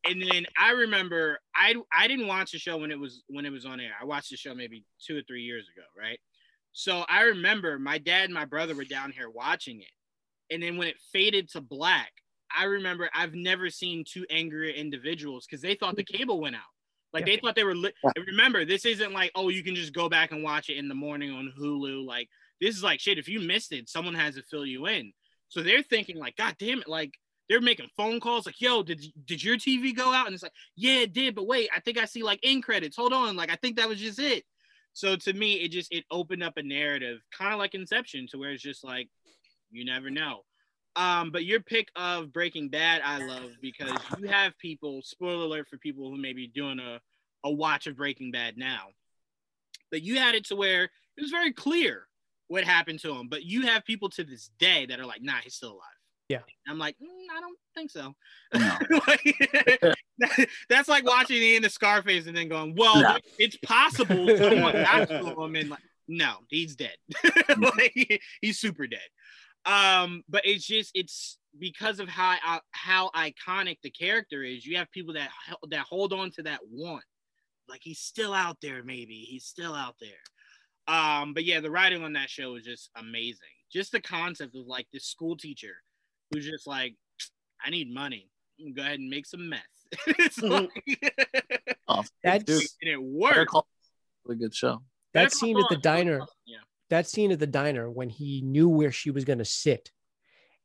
And 0.07 0.21
then 0.21 0.45
I 0.57 0.71
remember 0.71 1.39
I 1.55 1.75
I 1.93 2.07
didn't 2.07 2.27
watch 2.27 2.51
the 2.51 2.59
show 2.59 2.77
when 2.77 2.91
it 2.91 2.99
was 2.99 3.23
when 3.27 3.45
it 3.45 3.51
was 3.51 3.65
on 3.65 3.79
air. 3.79 3.93
I 3.99 4.05
watched 4.05 4.29
the 4.29 4.37
show 4.37 4.53
maybe 4.53 4.85
two 5.05 5.17
or 5.17 5.21
three 5.27 5.41
years 5.41 5.67
ago, 5.75 5.85
right? 5.97 6.19
So 6.73 7.03
I 7.09 7.23
remember 7.23 7.77
my 7.79 7.97
dad 7.97 8.25
and 8.25 8.33
my 8.33 8.45
brother 8.45 8.75
were 8.75 8.85
down 8.85 9.11
here 9.11 9.29
watching 9.29 9.81
it. 9.81 10.53
And 10.53 10.61
then 10.61 10.77
when 10.77 10.87
it 10.87 10.97
faded 11.11 11.49
to 11.51 11.61
black, 11.61 12.11
I 12.55 12.65
remember 12.65 13.09
I've 13.13 13.33
never 13.33 13.69
seen 13.69 14.03
two 14.07 14.25
angrier 14.29 14.73
individuals 14.73 15.45
because 15.45 15.61
they 15.61 15.75
thought 15.75 15.95
the 15.95 16.03
cable 16.03 16.39
went 16.39 16.55
out. 16.55 16.61
Like 17.13 17.25
they 17.25 17.37
thought 17.37 17.55
they 17.55 17.63
were 17.63 17.75
lit. 17.75 17.93
Yeah. 18.03 18.23
Remember, 18.27 18.63
this 18.63 18.85
isn't 18.85 19.11
like, 19.11 19.31
oh, 19.35 19.49
you 19.49 19.63
can 19.63 19.75
just 19.75 19.93
go 19.93 20.07
back 20.07 20.31
and 20.31 20.43
watch 20.43 20.69
it 20.69 20.77
in 20.77 20.87
the 20.87 20.95
morning 20.95 21.31
on 21.31 21.51
Hulu. 21.59 22.05
Like 22.05 22.29
this 22.61 22.75
is 22.75 22.83
like 22.83 22.99
shit. 22.99 23.17
If 23.17 23.27
you 23.27 23.41
missed 23.41 23.71
it, 23.71 23.89
someone 23.89 24.13
has 24.13 24.35
to 24.35 24.43
fill 24.43 24.65
you 24.65 24.87
in. 24.87 25.11
So 25.51 25.61
they're 25.61 25.83
thinking 25.83 26.17
like, 26.17 26.37
God 26.37 26.55
damn 26.57 26.79
it, 26.79 26.87
like 26.87 27.13
they're 27.49 27.59
making 27.59 27.89
phone 27.97 28.21
calls 28.21 28.45
like, 28.45 28.61
yo, 28.61 28.83
did 28.83 29.03
did 29.25 29.43
your 29.43 29.57
TV 29.57 29.93
go 29.93 30.13
out? 30.13 30.25
And 30.25 30.33
it's 30.33 30.43
like, 30.43 30.53
yeah, 30.77 31.01
it 31.01 31.11
did, 31.11 31.35
but 31.35 31.45
wait, 31.45 31.69
I 31.75 31.81
think 31.81 31.97
I 31.97 32.05
see 32.05 32.23
like 32.23 32.39
end 32.41 32.63
credits. 32.63 32.95
Hold 32.95 33.11
on, 33.11 33.35
like 33.35 33.51
I 33.51 33.55
think 33.55 33.75
that 33.75 33.89
was 33.89 33.99
just 33.99 34.17
it. 34.17 34.45
So 34.93 35.17
to 35.17 35.33
me, 35.33 35.55
it 35.55 35.69
just 35.71 35.91
it 35.91 36.05
opened 36.09 36.41
up 36.41 36.55
a 36.55 36.63
narrative, 36.63 37.19
kind 37.37 37.51
of 37.51 37.59
like 37.59 37.75
Inception, 37.75 38.27
to 38.31 38.37
where 38.37 38.51
it's 38.51 38.63
just 38.63 38.81
like 38.81 39.09
you 39.71 39.83
never 39.83 40.09
know. 40.09 40.45
Um, 40.95 41.31
but 41.31 41.43
your 41.43 41.59
pick 41.59 41.89
of 41.97 42.31
Breaking 42.31 42.69
Bad, 42.69 43.01
I 43.03 43.25
love 43.25 43.51
because 43.61 43.91
you 44.19 44.29
have 44.29 44.57
people. 44.57 45.01
Spoiler 45.03 45.43
alert 45.43 45.67
for 45.67 45.77
people 45.77 46.09
who 46.09 46.17
may 46.17 46.31
be 46.31 46.47
doing 46.47 46.79
a 46.79 47.01
a 47.43 47.51
watch 47.51 47.87
of 47.87 47.97
Breaking 47.97 48.31
Bad 48.31 48.57
now, 48.57 48.87
but 49.91 50.01
you 50.01 50.17
had 50.17 50.35
it 50.35 50.45
to 50.45 50.55
where 50.55 50.85
it 50.85 51.21
was 51.21 51.31
very 51.31 51.51
clear 51.51 52.07
what 52.51 52.65
happened 52.65 52.99
to 52.99 53.15
him. 53.15 53.29
But 53.29 53.43
you 53.45 53.61
have 53.61 53.85
people 53.85 54.09
to 54.09 54.25
this 54.25 54.49
day 54.59 54.85
that 54.87 54.99
are 54.99 55.05
like, 55.05 55.21
nah, 55.21 55.37
he's 55.41 55.55
still 55.55 55.71
alive. 55.71 55.99
Yeah. 56.27 56.39
I'm 56.67 56.77
like, 56.77 56.95
"Mm, 57.01 57.35
I 57.35 57.39
don't 57.39 57.57
think 57.73 57.91
so. 57.91 58.13
No. 58.53 58.77
Like, 60.19 60.47
that's 60.69 60.89
like 60.89 61.05
watching 61.05 61.39
the 61.39 61.55
end 61.55 61.65
of 61.65 61.71
Scarface 61.71 62.27
and 62.27 62.35
then 62.35 62.49
going, 62.49 62.75
well, 62.77 63.01
No. 63.01 63.17
it's 63.39 63.55
possible 63.57 64.27
someone 64.37 64.73
got 64.73 65.07
to 65.07 65.33
him 65.41 65.55
and 65.55 65.69
like, 65.69 65.79
no, 66.09 66.35
he's 66.49 66.75
dead. 66.75 66.95
like, 67.57 68.21
he's 68.41 68.59
super 68.59 68.85
dead. 68.85 68.99
Um, 69.65 70.23
but 70.27 70.41
it's 70.45 70.65
just 70.65 70.91
it's 70.93 71.37
because 71.57 71.99
of 71.99 72.09
how 72.09 72.35
uh, 72.45 72.59
how 72.71 73.11
iconic 73.11 73.77
the 73.81 73.91
character 73.91 74.43
is. 74.43 74.65
You 74.65 74.77
have 74.77 74.91
people 74.91 75.13
that 75.13 75.29
that 75.69 75.85
hold 75.85 76.11
on 76.13 76.31
to 76.31 76.43
that 76.43 76.59
want, 76.69 77.03
like 77.69 77.81
he's 77.83 77.99
still 77.99 78.33
out 78.33 78.57
there. 78.61 78.83
Maybe 78.83 79.19
he's 79.29 79.45
still 79.45 79.73
out 79.75 79.95
there. 80.01 80.09
Um, 80.87 81.33
but 81.33 81.43
yeah, 81.45 81.59
the 81.59 81.71
writing 81.71 82.03
on 82.03 82.13
that 82.13 82.29
show 82.29 82.53
was 82.53 82.63
just 82.63 82.89
amazing. 82.95 83.47
Just 83.71 83.91
the 83.91 84.01
concept 84.01 84.55
of 84.55 84.65
like 84.67 84.87
this 84.91 85.05
school 85.05 85.37
teacher 85.37 85.73
who's 86.31 86.45
just 86.45 86.67
like, 86.67 86.95
I 87.63 87.69
need 87.69 87.93
money. 87.93 88.29
Go 88.75 88.81
ahead 88.81 88.99
and 88.99 89.09
make 89.09 89.25
some 89.25 89.49
meth. 89.49 89.61
it's 90.07 90.39
Mhm. 90.39 90.69
like, 90.87 91.77
Oh, 91.87 92.03
That's 92.23 92.43
dude, 92.43 92.61
and 92.81 92.89
it 92.89 92.97
Better 92.97 93.01
worked. 93.01 93.51
Call- 93.51 93.67
really 94.25 94.39
good 94.39 94.53
show. 94.55 94.81
Better 95.13 95.25
that 95.25 95.31
Call 95.31 95.39
scene 95.39 95.57
at 95.59 95.65
the 95.69 95.77
diner. 95.77 96.21
Yeah. 96.45 96.57
That 96.89 97.07
scene 97.07 97.31
at 97.31 97.39
the 97.39 97.47
diner 97.47 97.89
when 97.89 98.09
he 98.09 98.41
knew 98.41 98.69
where 98.69 98.91
she 98.91 99.11
was 99.11 99.25
going 99.25 99.39
to 99.39 99.45
sit, 99.45 99.91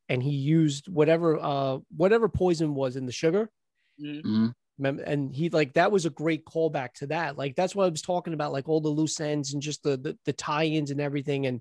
and 0.09 0.23
he 0.23 0.31
used 0.31 0.89
whatever 0.89 1.39
uh 1.41 1.79
whatever 1.97 2.29
poison 2.29 2.75
was 2.75 2.97
in 2.97 3.07
the 3.07 3.13
sugar. 3.13 3.51
Mhm. 4.01 4.53
And 4.79 5.35
he 5.35 5.49
like 5.49 5.73
that 5.75 5.91
was 5.91 6.05
a 6.07 6.11
great 6.11 6.45
callback 6.45 6.93
to 6.95 7.07
that. 7.09 7.39
Like 7.39 7.57
that's 7.57 7.75
what 7.75 7.87
I 7.87 7.89
was 7.89 8.03
talking 8.03 8.35
about, 8.35 8.53
like 8.53 8.69
all 8.69 8.81
the 8.81 8.89
loose 8.89 9.19
ends 9.21 9.55
and 9.55 9.63
just 9.63 9.83
the 9.83 9.97
the, 9.97 10.19
the 10.27 10.33
tie-ins 10.33 10.91
and 10.91 11.01
everything. 11.01 11.47
And 11.47 11.61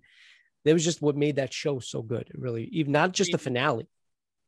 that 0.66 0.74
was 0.74 0.84
just 0.84 1.02
what 1.02 1.16
made 1.16 1.38
that 1.38 1.54
show 1.54 1.80
so 1.80 2.02
good. 2.02 2.30
Really, 2.34 2.66
even 2.74 2.92
not 2.92 3.14
just 3.14 3.32
the 3.32 3.38
finale, 3.38 3.88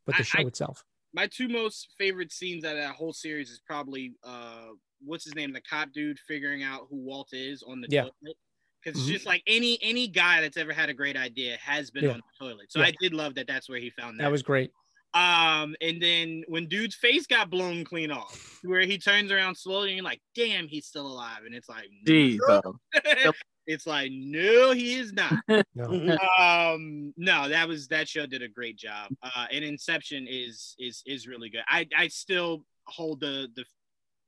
but 0.05 0.15
the 0.17 0.21
I- 0.21 0.25
show 0.25 0.39
I- 0.39 0.47
itself. 0.47 0.83
my 1.13 1.27
two 1.27 1.47
most 1.47 1.93
favorite 1.97 2.31
scenes 2.33 2.65
out 2.65 2.75
of 2.75 2.81
that 2.83 2.95
whole 2.95 3.13
series 3.13 3.49
is 3.49 3.61
probably 3.65 4.13
uh 4.23 4.67
what's 5.05 5.23
his 5.23 5.35
name, 5.35 5.53
the 5.53 5.61
cop 5.61 5.91
dude 5.93 6.19
figuring 6.27 6.63
out 6.63 6.87
who 6.89 6.97
Walt 6.97 7.29
is 7.31 7.63
on 7.63 7.79
the 7.81 7.87
Yeah. 7.89 8.01
toilet. 8.01 8.37
Because 8.83 8.99
Mhm. 8.99 9.03
it's 9.03 9.11
just 9.13 9.25
like 9.25 9.43
any 9.47 9.77
any 9.81 10.07
guy 10.07 10.41
that's 10.41 10.57
ever 10.57 10.73
had 10.73 10.89
a 10.89 10.93
great 10.93 11.15
idea 11.15 11.55
has 11.57 11.89
been 11.91 12.03
Yeah. 12.03 12.11
on 12.11 12.17
the 12.39 12.45
toilet. 12.45 12.71
So 12.71 12.79
Yeah. 12.81 12.87
I 12.87 12.93
did 12.99 13.13
love 13.13 13.35
that. 13.35 13.47
That's 13.47 13.69
where 13.69 13.79
he 13.79 13.91
found 13.91 14.19
that. 14.19 14.23
That 14.23 14.31
was 14.31 14.43
great. 14.43 14.71
Um, 15.13 15.75
and 15.81 16.01
then 16.01 16.43
when 16.47 16.67
dude's 16.67 16.95
face 16.95 17.25
got 17.25 17.49
blown 17.49 17.83
clean 17.83 18.11
off, 18.11 18.59
where 18.63 18.81
he 18.81 18.97
turns 18.97 19.31
around 19.31 19.55
slowly, 19.55 19.89
and 19.89 19.97
you're 19.97 20.03
like, 20.03 20.21
"Damn, 20.35 20.67
he's 20.67 20.85
still 20.85 21.07
alive," 21.07 21.39
and 21.45 21.55
it's 21.55 21.69
like, 21.69 21.87
Jeez, 22.05 22.37
bro. 22.37 22.61
it's 23.67 23.87
like, 23.87 24.11
no, 24.13 24.71
he 24.71 24.95
is 24.95 25.13
not. 25.13 25.33
No. 25.75 25.85
um, 26.39 27.13
no, 27.17 27.49
that 27.49 27.67
was 27.67 27.87
that 27.89 28.07
show 28.07 28.25
did 28.25 28.41
a 28.41 28.47
great 28.47 28.77
job. 28.77 29.11
Uh, 29.21 29.45
and 29.51 29.63
Inception 29.63 30.27
is 30.29 30.75
is 30.79 31.03
is 31.05 31.27
really 31.27 31.49
good. 31.49 31.63
I 31.67 31.87
I 31.97 32.07
still 32.07 32.63
hold 32.85 33.19
the 33.19 33.47
the 33.55 33.65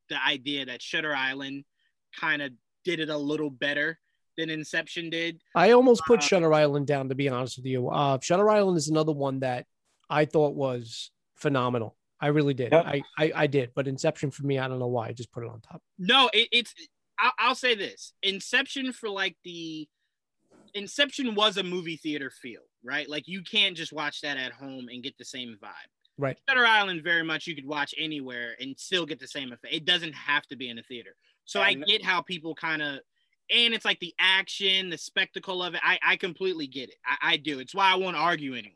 the 0.09 0.23
idea 0.25 0.65
that 0.65 0.81
Shutter 0.81 1.15
Island 1.15 1.65
kind 2.19 2.41
of 2.41 2.51
did 2.83 2.99
it 2.99 3.09
a 3.09 3.17
little 3.17 3.49
better 3.49 3.99
than 4.37 4.49
Inception 4.49 5.09
did. 5.09 5.41
I 5.55 5.71
almost 5.71 6.03
put 6.07 6.19
Uh, 6.19 6.23
Shutter 6.23 6.53
Island 6.53 6.87
down 6.87 7.09
to 7.09 7.15
be 7.15 7.29
honest 7.29 7.57
with 7.57 7.65
you. 7.65 7.89
Uh, 7.89 8.17
Shutter 8.21 8.49
Island 8.49 8.77
is 8.77 8.87
another 8.87 9.11
one 9.11 9.41
that 9.41 9.65
I 10.09 10.25
thought 10.25 10.55
was 10.55 11.11
phenomenal. 11.35 11.95
I 12.21 12.27
really 12.27 12.53
did. 12.53 12.71
Yep. 12.71 12.85
I, 12.85 13.01
I 13.17 13.31
I 13.35 13.47
did, 13.47 13.71
but 13.75 13.87
Inception 13.87 14.29
for 14.31 14.43
me, 14.43 14.59
I 14.59 14.67
don't 14.67 14.79
know 14.79 14.87
why. 14.87 15.07
I 15.07 15.13
just 15.13 15.31
put 15.31 15.43
it 15.43 15.49
on 15.49 15.61
top. 15.61 15.81
No, 15.97 16.29
it, 16.33 16.49
it's. 16.51 16.73
I'll, 17.17 17.31
I'll 17.39 17.55
say 17.55 17.75
this: 17.75 18.13
Inception 18.23 18.91
for 18.91 19.09
like 19.09 19.37
the 19.43 19.87
Inception 20.73 21.33
was 21.35 21.57
a 21.57 21.63
movie 21.63 21.97
theater 21.97 22.29
feel, 22.29 22.61
right? 22.83 23.09
Like 23.09 23.27
you 23.27 23.41
can't 23.41 23.75
just 23.75 23.93
watch 23.93 24.21
that 24.21 24.37
at 24.37 24.51
home 24.51 24.87
and 24.91 25.01
get 25.01 25.17
the 25.17 25.25
same 25.25 25.57
vibe. 25.61 25.69
Right. 26.17 26.37
Shutter 26.49 26.65
Island, 26.65 27.01
very 27.03 27.23
much 27.23 27.47
you 27.47 27.55
could 27.55 27.65
watch 27.65 27.95
anywhere 27.97 28.55
and 28.59 28.77
still 28.77 29.05
get 29.05 29.19
the 29.19 29.27
same 29.27 29.53
effect. 29.53 29.73
It 29.73 29.85
doesn't 29.85 30.13
have 30.13 30.45
to 30.47 30.57
be 30.57 30.69
in 30.69 30.77
a 30.77 30.83
theater. 30.83 31.15
So 31.45 31.61
I 31.61 31.69
And- 31.69 31.85
get 31.85 32.03
how 32.03 32.21
people 32.21 32.53
kind 32.53 32.81
of, 32.81 32.99
and 33.49 33.73
it's 33.73 33.85
like 33.85 33.99
the 34.01 34.13
action, 34.19 34.89
the 34.89 34.97
spectacle 34.97 35.63
of 35.63 35.73
it. 35.75 35.81
I, 35.83 35.97
I 36.05 36.15
completely 36.17 36.67
get 36.67 36.89
it. 36.89 36.97
I, 37.05 37.33
I 37.33 37.37
do. 37.37 37.59
It's 37.59 37.73
why 37.73 37.89
I 37.91 37.95
won't 37.95 38.17
argue 38.17 38.53
anyone. 38.53 38.75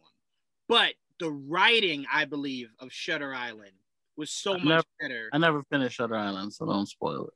But 0.70 0.94
the 1.20 1.32
writing, 1.32 2.06
I 2.12 2.26
believe, 2.26 2.70
of 2.80 2.92
Shutter 2.92 3.34
Island 3.34 3.72
was 4.18 4.30
so 4.32 4.54
I've 4.54 4.60
much 4.64 4.68
never- 4.68 4.84
better. 5.00 5.30
I 5.34 5.38
never 5.38 5.64
finished 5.72 5.96
Shutter 5.96 6.16
Island, 6.16 6.54
so 6.54 6.66
don't 6.66 6.86
spoil 6.88 7.26
it. 7.28 7.34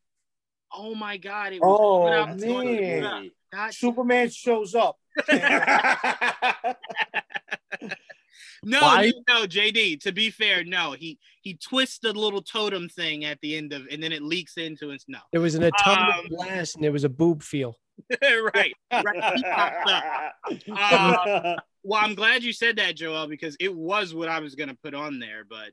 Oh 0.73 0.93
my 0.95 1.17
god! 1.17 1.53
It 1.53 1.61
was 1.61 1.79
Oh 1.79 2.03
put 2.03 2.13
out 2.13 2.39
to- 2.39 2.63
man, 2.63 3.31
God, 3.53 3.73
Superman 3.73 4.29
shows 4.29 4.75
up. 4.75 4.97
no, 8.63 8.79
Why? 8.81 9.11
no, 9.29 9.39
no, 9.41 9.47
JD. 9.47 10.01
To 10.01 10.11
be 10.11 10.29
fair, 10.29 10.63
no. 10.63 10.91
He 10.93 11.19
he 11.41 11.55
twists 11.55 11.99
the 11.99 12.11
little 12.13 12.41
totem 12.41 12.89
thing 12.89 13.23
at 13.25 13.39
the 13.41 13.55
end 13.57 13.71
of, 13.73 13.83
and 13.91 14.01
then 14.03 14.11
it 14.11 14.21
leaks 14.21 14.57
into 14.57 14.89
his 14.89 15.05
no. 15.07 15.19
There 15.31 15.41
was 15.41 15.55
an 15.55 15.63
atomic 15.63 16.15
Um, 16.15 16.25
blast 16.29 16.75
and 16.75 16.83
there 16.83 16.91
was 16.91 17.03
a 17.03 17.09
boob 17.09 17.43
feel. 17.43 17.77
right, 18.21 18.73
right. 18.91 19.33
He 19.35 19.43
popped 19.43 19.89
up. 19.89 20.33
Uh, 20.71 21.55
well, 21.83 22.01
I'm 22.03 22.15
glad 22.15 22.43
you 22.43 22.53
said 22.53 22.77
that, 22.77 22.95
Joel, 22.95 23.27
because 23.27 23.55
it 23.59 23.73
was 23.73 24.13
what 24.13 24.29
I 24.29 24.39
was 24.39 24.55
gonna 24.55 24.77
put 24.83 24.93
on 24.93 25.19
there, 25.19 25.43
but 25.49 25.71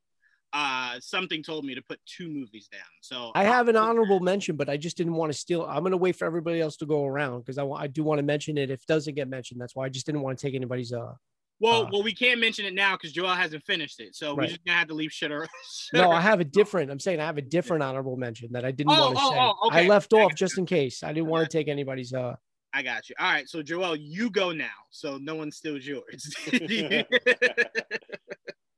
uh, 0.55 1.01
something 1.01 1.43
told 1.43 1.65
me 1.65 1.75
to 1.75 1.83
put 1.83 1.99
two 2.07 2.29
movies 2.29 2.69
down. 2.69 2.81
So 3.01 3.33
I 3.35 3.43
have 3.43 3.67
an 3.67 3.77
honorable 3.77 4.21
mention, 4.21 4.55
but 4.55 4.69
I 4.69 4.77
just 4.77 4.97
didn't 4.97 5.15
want 5.15 5.33
to 5.33 5.39
steal. 5.39 5.65
I'm 5.65 5.81
going 5.81 5.91
to 5.91 5.97
wait 5.97 6.15
for 6.15 6.27
everybody 6.27 6.61
else 6.61 6.77
to 6.77 6.87
go 6.87 7.05
around 7.05 7.41
because 7.41 7.59
I, 7.59 7.67
I 7.67 7.89
do 7.89 8.05
want 8.05 8.21
to 8.21 8.23
mention 8.23 8.57
it. 8.57 8.71
If 8.71 8.83
it 8.83 8.87
doesn't 8.87 9.15
get 9.15 9.29
mentioned, 9.29 9.61
that's 9.61 9.75
why 9.75 9.85
I 9.85 9.89
just 9.89 10.07
didn't 10.07 10.23
want 10.23 10.39
to 10.39 10.47
take 10.47 10.55
anybody's. 10.55 10.93
Uh, 10.93 11.15
well, 11.61 11.87
uh, 11.87 11.89
well, 11.93 12.03
we 12.03 12.15
can't 12.15 12.41
mention 12.41 12.65
it 12.65 12.75
now 12.75 12.93
because 12.93 13.13
Joel 13.13 13.35
hasn't 13.35 13.65
finished 13.65 14.01
it, 14.01 14.15
so 14.15 14.35
we're 14.35 14.47
just 14.47 14.65
gonna 14.65 14.79
have 14.79 14.89
to 14.89 14.95
leave 14.95 15.13
Shutter. 15.13 15.47
no, 15.93 16.11
I 16.11 16.21
have 16.21 16.41
a 16.41 16.45
different. 16.45 16.91
I'm 16.91 17.01
saying 17.01 17.21
I 17.21 17.27
have 17.27 17.39
a 17.39 17.43
different 17.43 17.83
honorable 17.83 18.17
mention 18.17 18.51
that 18.53 18.65
I 18.65 18.71
didn't 18.71 18.93
Oh, 18.93 19.13
want 19.13 19.17
to 19.17 19.23
oh, 19.25 19.31
say. 19.31 19.39
oh, 19.39 19.71
I 19.71 19.87
left 19.87 20.13
off 20.13 20.31
got 20.31 20.37
just 20.37 20.59
in 20.59 20.67
case. 20.67 21.03
I 21.03 21.13
didn't 21.13 21.29
want 21.29 21.49
to 21.49 21.57
take 21.57 21.69
anybody's. 21.69 22.13
Uh, 22.13 22.35
I 22.73 22.83
got 22.83 23.09
you. 23.09 23.15
All 23.19 23.31
right, 23.31 23.49
so 23.49 23.63
Joel, 23.63 23.95
you 23.95 24.31
go 24.31 24.51
now, 24.53 24.67
so 24.91 25.17
no 25.19 25.37
one 25.37 25.53
steals 25.53 25.87
yours. 25.87 26.35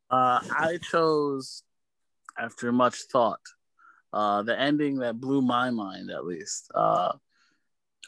Uh, 0.08 0.38
I 0.50 0.78
chose, 0.82 1.64
after 2.38 2.70
much 2.70 2.96
thought, 3.10 3.40
uh, 4.12 4.42
the 4.42 4.58
ending 4.58 4.98
that 4.98 5.20
blew 5.20 5.42
my 5.42 5.70
mind, 5.70 6.10
at 6.10 6.24
least, 6.24 6.70
uh, 6.74 7.12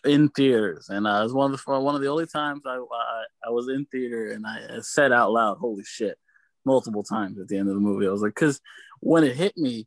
in 0.04 0.28
theaters, 0.30 0.88
and 0.88 1.06
uh, 1.06 1.18
it 1.20 1.24
was 1.24 1.32
one 1.32 1.52
of 1.52 1.60
the 1.64 1.80
one 1.80 1.94
of 1.94 2.00
the 2.00 2.08
only 2.08 2.26
times 2.26 2.62
I, 2.66 2.76
I 2.76 3.24
I 3.46 3.50
was 3.50 3.68
in 3.68 3.86
theater 3.86 4.30
and 4.32 4.46
I 4.46 4.80
said 4.80 5.12
out 5.12 5.32
loud, 5.32 5.58
"Holy 5.58 5.84
shit!" 5.84 6.18
multiple 6.64 7.02
times 7.02 7.38
at 7.38 7.48
the 7.48 7.56
end 7.56 7.68
of 7.68 7.74
the 7.74 7.80
movie. 7.80 8.06
I 8.06 8.10
was 8.10 8.22
like, 8.22 8.34
because 8.34 8.60
when 9.00 9.24
it 9.24 9.36
hit 9.36 9.56
me, 9.56 9.86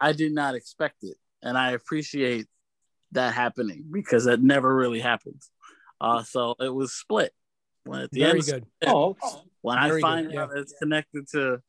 I 0.00 0.12
did 0.12 0.32
not 0.32 0.54
expect 0.54 0.98
it, 1.02 1.16
and 1.42 1.58
I 1.58 1.72
appreciate 1.72 2.46
that 3.12 3.34
happening 3.34 3.84
because 3.92 4.24
that 4.24 4.42
never 4.42 4.74
really 4.74 5.00
happens. 5.00 5.50
Uh, 6.00 6.22
so 6.22 6.54
it 6.58 6.72
was 6.72 6.92
split. 6.92 7.32
When 7.84 8.00
at 8.00 8.10
the 8.10 8.20
very 8.20 8.38
end, 8.38 8.46
good. 8.46 8.66
oh, 8.86 9.16
when 9.60 9.78
I 9.78 9.88
Very 9.88 10.00
good, 10.00 10.06
find 10.06 10.32
yeah. 10.32 10.42
out 10.42 10.50
it's 10.56 10.74
connected 10.78 11.28
to 11.32 11.60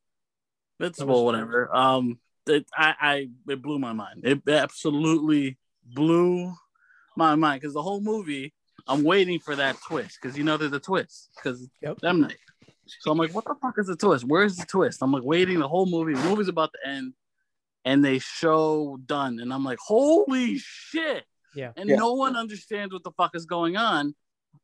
That 0.80 0.86
Invincible, 0.86 1.26
whatever, 1.26 1.74
um, 1.76 2.20
it, 2.48 2.66
I, 2.76 2.96
I, 3.00 3.30
it 3.48 3.62
blew 3.62 3.80
my 3.80 3.94
mind. 3.94 4.22
It 4.24 4.42
absolutely 4.48 5.58
blew 5.86 6.54
my 7.16 7.36
mind 7.36 7.62
because 7.62 7.74
the 7.74 7.82
whole 7.82 8.02
movie, 8.02 8.54
I'm 8.88 9.04
waiting 9.04 9.40
for 9.40 9.56
that 9.56 9.78
twist 9.82 10.20
because 10.22 10.38
you 10.38 10.44
know 10.44 10.58
there's 10.58 10.74
a 10.74 10.80
twist 10.80 11.30
because 11.36 11.70
Yep. 11.82 12.00
them 12.02 12.22
night. 12.22 12.38
So 13.00 13.12
I'm 13.12 13.18
like, 13.18 13.34
what 13.34 13.46
the 13.46 13.56
fuck 13.62 13.76
is 13.78 13.88
the 13.88 13.96
twist? 13.96 14.26
Where's 14.26 14.58
the 14.58 14.66
twist? 14.66 15.02
I'm 15.02 15.12
like 15.12 15.24
waiting 15.24 15.60
the 15.60 15.68
whole 15.68 15.86
movie. 15.86 16.14
The 16.14 16.30
movie's 16.30 16.50
about 16.50 16.72
to 16.74 16.90
end, 16.90 17.14
and 17.86 18.04
they 18.04 18.20
show 18.20 18.98
Dunn, 19.06 19.40
and 19.40 19.54
I'm 19.54 19.64
like, 19.64 19.80
holy 19.80 20.58
shit! 20.58 21.24
Yeah. 21.56 21.72
And 21.78 21.90
Yeah. 21.90 21.96
no 21.98 22.14
one 22.14 22.36
understands 22.36 22.94
what 22.94 23.04
the 23.04 23.12
fuck 23.12 23.36
is 23.36 23.46
going 23.46 23.78
on 23.78 24.16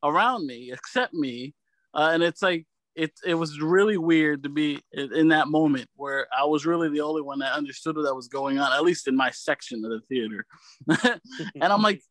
around 0.04 0.46
me 0.46 0.72
except 0.72 1.14
me, 1.14 1.54
uh, 1.94 2.10
and 2.14 2.24
it's 2.24 2.42
like 2.42 2.66
it 2.96 3.12
it 3.26 3.36
was 3.36 3.62
really 3.62 3.98
weird 3.98 4.44
to 4.44 4.50
be 4.50 4.82
in, 4.92 5.14
in 5.16 5.28
that 5.30 5.48
moment 5.48 5.90
where 5.96 6.28
I 6.38 6.44
was 6.46 6.66
really 6.66 6.90
the 6.90 7.02
only 7.02 7.22
one 7.22 7.40
that 7.40 7.54
understood 7.54 7.96
what 7.96 8.04
that 8.04 8.16
was 8.16 8.28
going 8.28 8.60
on, 8.60 8.74
at 8.74 8.84
least 8.84 9.08
in 9.08 9.16
my 9.16 9.32
section 9.32 9.86
of 9.86 9.92
the 9.92 10.02
theater. 10.10 10.46
and 11.62 11.72
I'm 11.74 11.82
like, 11.82 12.02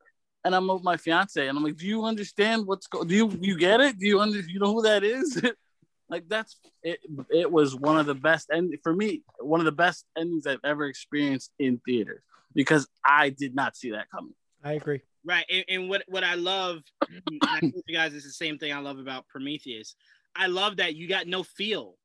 and 0.44 0.54
I'm 0.54 0.68
with 0.68 0.82
my 0.82 0.96
fiance, 0.96 1.46
and 1.46 1.56
I'm 1.56 1.64
like, 1.64 1.76
do 1.76 1.86
you 1.86 2.04
understand 2.04 2.66
what's 2.66 2.86
going? 2.86 3.08
Do 3.08 3.14
you 3.14 3.38
you 3.40 3.58
get 3.58 3.80
it? 3.80 3.98
Do 3.98 4.06
you 4.06 4.20
under 4.20 4.40
you 4.40 4.60
know 4.60 4.74
who 4.74 4.82
that 4.82 5.04
is? 5.04 5.42
like 6.08 6.28
that's 6.28 6.56
it. 6.82 7.00
It 7.30 7.50
was 7.50 7.74
one 7.74 7.98
of 7.98 8.06
the 8.06 8.14
best 8.14 8.48
and 8.50 8.74
for 8.82 8.94
me 8.94 9.22
one 9.40 9.60
of 9.60 9.66
the 9.66 9.72
best 9.72 10.06
endings 10.16 10.46
I've 10.46 10.60
ever 10.64 10.86
experienced 10.86 11.52
in 11.58 11.80
theaters 11.84 12.22
because 12.54 12.88
I 13.04 13.30
did 13.30 13.54
not 13.54 13.76
see 13.76 13.90
that 13.90 14.10
coming. 14.10 14.34
I 14.64 14.72
agree. 14.72 15.02
Right. 15.24 15.44
And, 15.50 15.64
and 15.68 15.88
what, 15.88 16.04
what 16.08 16.24
I 16.24 16.34
love, 16.34 16.82
and 17.26 17.40
I 17.42 17.60
think 17.60 17.74
you 17.86 17.94
guys, 17.94 18.14
it's 18.14 18.24
the 18.24 18.30
same 18.30 18.58
thing 18.58 18.72
I 18.72 18.78
love 18.78 18.98
about 18.98 19.28
Prometheus. 19.28 19.94
I 20.34 20.46
love 20.46 20.76
that 20.78 20.94
you 20.94 21.08
got 21.08 21.26
no 21.26 21.42
feel 21.42 21.96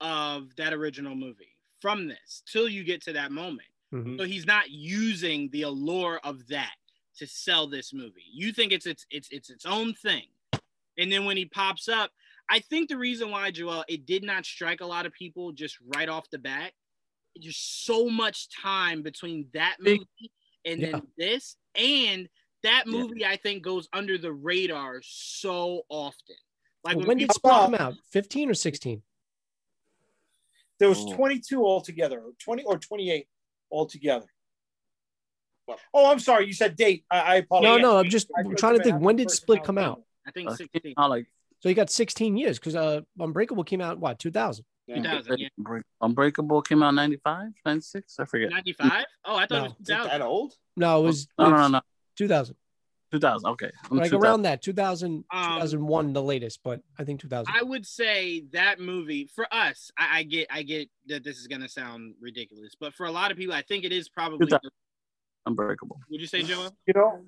of 0.00 0.54
that 0.56 0.72
original 0.72 1.14
movie 1.14 1.54
from 1.80 2.08
this 2.08 2.42
till 2.50 2.68
you 2.68 2.84
get 2.84 3.02
to 3.02 3.12
that 3.12 3.30
moment. 3.30 3.68
Mhm. 3.94 4.18
So 4.18 4.24
he's 4.24 4.46
not 4.46 4.70
using 4.70 5.48
the 5.50 5.62
allure 5.62 6.20
of 6.24 6.46
that 6.48 6.74
to 7.16 7.26
sell 7.26 7.66
this 7.66 7.92
movie. 7.92 8.24
You 8.32 8.52
think 8.52 8.72
it's 8.72 8.86
it's 8.86 9.06
it's 9.10 9.28
it's 9.30 9.50
its 9.50 9.66
own 9.66 9.94
thing. 9.94 10.24
And 10.98 11.10
then 11.12 11.24
when 11.24 11.36
he 11.36 11.44
pops 11.44 11.88
up, 11.88 12.10
I 12.48 12.60
think 12.60 12.88
the 12.88 12.96
reason 12.98 13.30
why 13.30 13.50
Joel 13.50 13.84
it 13.88 14.06
did 14.06 14.22
not 14.22 14.44
strike 14.46 14.80
a 14.80 14.86
lot 14.86 15.06
of 15.06 15.12
people 15.12 15.52
just 15.52 15.76
right 15.94 16.08
off 16.08 16.28
the 16.30 16.38
bat, 16.38 16.72
just 17.40 17.84
so 17.84 18.08
much 18.08 18.48
time 18.50 19.02
between 19.02 19.48
that 19.52 19.76
movie 19.80 20.06
and 20.64 20.80
Yeah. 20.80 20.90
then 20.92 21.02
this 21.18 21.56
and 21.74 22.28
that 22.62 22.84
Yeah. 22.86 22.92
movie 22.92 23.24
I 23.26 23.36
think 23.36 23.62
goes 23.62 23.88
under 23.92 24.16
the 24.18 24.32
radar 24.32 25.00
so 25.02 25.82
often. 25.88 26.36
Like 26.84 26.96
when, 26.96 27.06
when, 27.06 27.16
did 27.18 27.24
people 27.24 27.34
Split 27.34 27.52
talk- 27.52 27.64
come 27.72 27.74
out? 27.74 27.94
15 28.10 28.48
or 28.50 28.54
16? 28.54 29.02
there 30.78 30.88
was 30.90 30.98
Oh. 30.98 31.14
22 31.16 31.64
altogether, 31.64 32.20
or 32.20 32.32
20 32.38 32.62
or 32.64 32.78
28 32.78 33.26
altogether. 33.72 34.26
Oh, 35.94 36.10
I'm 36.10 36.18
sorry. 36.18 36.46
You 36.46 36.52
said 36.52 36.76
date. 36.76 37.04
I, 37.10 37.18
I 37.20 37.34
No, 37.34 37.38
apologize. 37.40 37.82
no, 37.82 37.98
I'm 37.98 38.08
just 38.10 38.30
I 38.36 38.42
thought 38.42 38.58
trying 38.58 38.76
to 38.78 38.82
think. 38.82 39.00
When 39.00 39.16
did 39.16 39.30
Split 39.30 39.64
come 39.64 39.78
out? 39.78 40.02
I 40.26 40.30
think 40.30 40.50
Uh, 40.50 40.54
16. 40.56 40.94
Not 40.96 41.10
like 41.10 41.26
So 41.60 41.68
you 41.68 41.74
got 41.74 41.90
16 41.90 42.36
years 42.36 42.58
because 42.58 42.76
uh, 42.76 43.00
Unbreakable 43.18 43.64
came 43.64 43.80
out 43.80 43.98
what 43.98 44.18
2000. 44.18 44.64
2000, 44.88 45.38
yeah. 45.38 45.48
Unbreakable 46.00 46.62
came 46.62 46.82
out 46.82 46.94
95, 46.94 47.48
96, 47.64 48.20
I 48.20 48.24
forget. 48.24 48.50
95? 48.50 49.04
Oh, 49.24 49.34
I 49.36 49.46
thought 49.46 49.50
No. 49.50 49.64
it 49.64 49.68
was 49.78 49.86
2000. 49.88 50.08
that 50.10 50.20
old? 50.22 50.54
No, 50.76 51.00
it 51.00 51.06
was, 51.06 51.28
No, 51.38 51.46
it 51.46 51.50
no, 51.50 51.56
no, 51.56 51.68
no. 51.68 51.80
2000. 52.16 52.54
2000. 53.12 53.50
Okay. 53.50 53.70
I'm 53.90 53.96
Like 53.96 54.10
2000. 54.10 54.20
around 54.24 54.42
that 54.42 54.62
2000, 54.62 55.24
Um, 55.32 55.44
2001, 55.54 56.12
the 56.12 56.22
latest, 56.22 56.60
but 56.62 56.82
I 56.98 57.04
think 57.04 57.20
2000. 57.20 57.52
I 57.56 57.62
would 57.62 57.84
say 57.86 58.44
that 58.52 58.78
movie 58.78 59.28
for 59.34 59.46
us. 59.52 59.90
I, 59.98 60.18
I 60.18 60.22
get, 60.22 60.46
I 60.50 60.62
get 60.62 60.88
that 61.06 61.24
this 61.24 61.38
is 61.38 61.46
gonna 61.48 61.68
sound 61.68 62.14
ridiculous, 62.20 62.74
but 62.78 62.94
for 62.94 63.06
a 63.06 63.10
lot 63.12 63.30
of 63.32 63.36
people, 63.36 63.54
I 63.54 63.62
think 63.62 63.84
it 63.84 63.92
is 63.92 64.08
probably. 64.08 64.46
2000. 64.46 64.70
Unbreakable. 65.46 66.00
Would 66.10 66.20
you 66.20 66.26
say, 66.26 66.42
Joel? 66.42 66.76
You 66.86 66.94
know, 66.94 67.24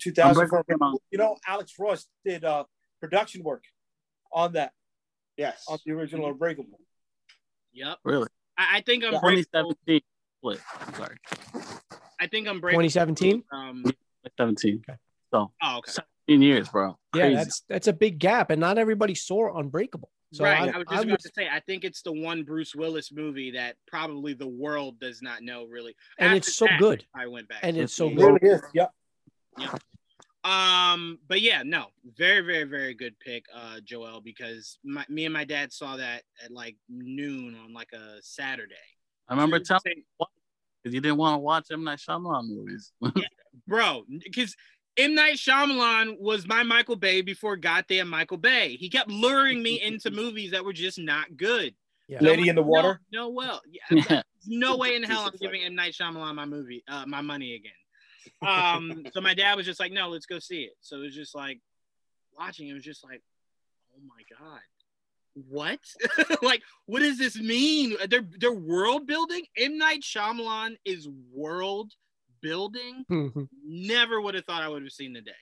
2000. 0.00 0.50
Came 0.68 0.82
out. 0.82 1.00
You 1.10 1.18
know, 1.18 1.36
Alex 1.46 1.72
Ross 1.78 2.06
did 2.24 2.44
uh, 2.44 2.64
production 3.00 3.42
work 3.42 3.64
on 4.32 4.52
that, 4.54 4.72
Yes. 5.36 5.64
on 5.68 5.78
the 5.86 5.92
original 5.92 6.28
Unbreakable. 6.28 6.78
Yep. 7.72 7.98
Really? 8.04 8.28
I, 8.58 8.78
I 8.78 8.80
think 8.80 9.04
I'm 9.04 9.12
2017 9.12 10.00
split. 10.38 10.60
I'm 10.80 10.94
sorry. 10.94 11.16
I 12.20 12.26
think 12.26 12.48
Unbreakable. 12.48 12.82
2017. 12.82 13.44
Um, 13.52 13.84
17. 14.36 14.82
Okay. 14.88 14.98
So 15.32 15.52
oh, 15.62 15.78
okay. 15.78 15.92
17 16.28 16.42
years, 16.42 16.68
bro. 16.68 16.98
Yeah, 17.14 17.30
that's 17.30 17.62
that's 17.68 17.86
a 17.88 17.92
big 17.92 18.18
gap, 18.18 18.50
and 18.50 18.60
not 18.60 18.78
everybody 18.78 19.14
saw 19.14 19.56
Unbreakable. 19.58 20.10
So 20.32 20.44
right. 20.44 20.60
I, 20.60 20.76
I, 20.76 20.78
was 20.78 20.86
I 20.88 20.94
just 20.94 20.98
would- 20.98 21.08
about 21.08 21.20
to 21.20 21.30
say, 21.34 21.48
I 21.50 21.60
think 21.60 21.84
it's 21.84 22.02
the 22.02 22.12
one 22.12 22.42
Bruce 22.42 22.74
Willis 22.74 23.10
movie 23.10 23.52
that 23.52 23.76
probably 23.86 24.34
the 24.34 24.46
world 24.46 25.00
does 25.00 25.22
not 25.22 25.42
know 25.42 25.64
really. 25.64 25.94
and 26.18 26.26
After 26.28 26.36
it's 26.36 26.54
so 26.54 26.66
that, 26.66 26.78
good, 26.78 27.04
I 27.14 27.26
went 27.28 27.48
back. 27.48 27.60
and 27.62 27.76
it's 27.78 27.94
so 27.94 28.08
see 28.08 28.14
It 28.14 28.18
it. 28.18 28.20
good. 28.20 28.42
really 28.42 28.54
is. 28.56 28.62
Yep. 28.74 28.90
Um, 30.44 31.18
but 31.28 31.40
yeah, 31.40 31.62
no, 31.64 31.86
very, 32.16 32.42
very, 32.42 32.64
very 32.64 32.94
good 32.94 33.18
pick, 33.20 33.44
uh, 33.54 33.80
Joel, 33.84 34.20
because 34.20 34.78
my, 34.84 35.04
me 35.08 35.24
and 35.24 35.32
my 35.32 35.44
dad 35.44 35.72
saw 35.72 35.96
that 35.96 36.22
at 36.44 36.50
like 36.50 36.76
noon 36.88 37.56
on 37.64 37.72
like 37.72 37.92
a 37.92 38.16
Saturday. 38.22 38.74
I 39.28 39.34
remember 39.34 39.58
So 39.64 39.78
telling 39.78 40.04
because 40.18 40.94
you 40.94 41.00
didn't 41.00 41.16
want 41.18 41.34
to 41.34 41.38
watch 41.38 41.66
M 41.72 41.84
Night 41.84 41.98
Shyamalan 41.98 42.48
movies. 42.48 42.92
bro, 43.66 44.04
because 44.24 44.54
M 44.98 45.14
Night 45.14 45.36
Shyamalan 45.36 46.18
was 46.18 46.46
my 46.46 46.64
Michael 46.64 46.96
Bay 46.96 47.22
before 47.22 47.56
goddamn 47.56 48.08
Michael 48.08 48.36
Bay. 48.36 48.76
He 48.76 48.90
kept 48.90 49.08
luring 49.08 49.62
me 49.62 49.80
into 49.80 50.10
movies 50.10 50.50
that 50.50 50.64
were 50.64 50.72
just 50.72 50.98
not 50.98 51.36
good. 51.36 51.74
Yeah. 52.08 52.18
Lady 52.20 52.32
I'm 52.32 52.40
like, 52.40 52.48
in 52.48 52.56
the 52.56 52.62
Water. 52.62 53.00
No, 53.12 53.22
no 53.22 53.28
well, 53.28 53.62
yeah, 53.70 54.02
yeah. 54.10 54.22
No 54.46 54.76
way 54.76 54.96
in 54.96 55.04
hell 55.04 55.22
I'm 55.24 55.38
giving 55.40 55.62
M 55.62 55.76
Night 55.76 55.94
Shyamalan 55.94 56.34
my 56.34 56.46
movie, 56.46 56.82
uh, 56.88 57.04
my 57.06 57.20
money 57.20 57.54
again. 57.54 57.72
Um, 58.46 59.04
so 59.12 59.20
my 59.20 59.34
dad 59.34 59.56
was 59.56 59.66
just 59.66 59.78
like, 59.78 59.92
"No, 59.92 60.08
let's 60.08 60.26
go 60.26 60.38
see 60.38 60.62
it." 60.62 60.72
So 60.80 60.96
it 60.96 61.02
was 61.02 61.14
just 61.14 61.34
like 61.34 61.60
watching. 62.36 62.68
It 62.68 62.72
was 62.72 62.84
just 62.84 63.04
like, 63.04 63.22
"Oh 63.94 64.00
my 64.06 64.22
god, 64.36 64.60
what? 65.48 65.78
like, 66.42 66.62
what 66.86 67.00
does 67.00 67.18
this 67.18 67.36
mean? 67.36 67.94
They're 68.08 68.26
they're 68.38 68.52
world 68.52 69.06
building. 69.06 69.44
M 69.56 69.78
Night 69.78 70.00
Shyamalan 70.00 70.76
is 70.84 71.08
world 71.32 71.92
building. 72.40 73.04
Mhm. 73.10 73.48
Never 73.64 74.20
would 74.20 74.34
have 74.34 74.44
thought 74.44 74.62
I 74.62 74.68
would 74.68 74.82
have 74.82 74.92
seen 74.92 75.12
the 75.12 75.20
day. 75.20 75.32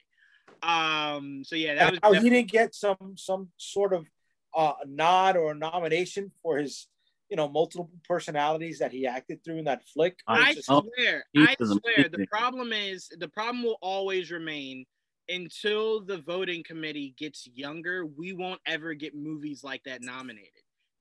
Um, 0.62 1.44
so 1.44 1.56
yeah, 1.56 1.74
that 1.74 1.90
was 1.92 2.00
how 2.02 2.12
he 2.12 2.30
didn't 2.30 2.50
get 2.50 2.74
some 2.74 3.14
some 3.16 3.50
sort 3.56 3.92
of 3.92 4.06
uh, 4.54 4.72
nod 4.86 5.36
or 5.36 5.54
nomination 5.54 6.32
for 6.42 6.58
his 6.58 6.88
you 7.28 7.36
know 7.36 7.48
multiple 7.48 7.90
personalities 8.08 8.78
that 8.78 8.92
he 8.92 9.06
acted 9.06 9.44
through 9.44 9.58
in 9.58 9.64
that 9.66 9.86
flick. 9.86 10.18
I 10.26 10.50
I 10.50 10.54
just- 10.54 10.66
swear, 10.66 11.24
he 11.32 11.42
I 11.42 11.54
swear. 11.58 12.08
The 12.10 12.26
problem 12.30 12.72
is 12.72 13.08
the 13.18 13.28
problem 13.28 13.64
will 13.64 13.78
always 13.82 14.30
remain 14.30 14.86
until 15.28 16.00
the 16.00 16.18
voting 16.18 16.62
committee 16.62 17.14
gets 17.18 17.46
younger. 17.52 18.06
We 18.06 18.32
won't 18.32 18.60
ever 18.66 18.94
get 18.94 19.14
movies 19.14 19.64
like 19.64 19.82
that 19.84 20.02
nominated. 20.02 20.52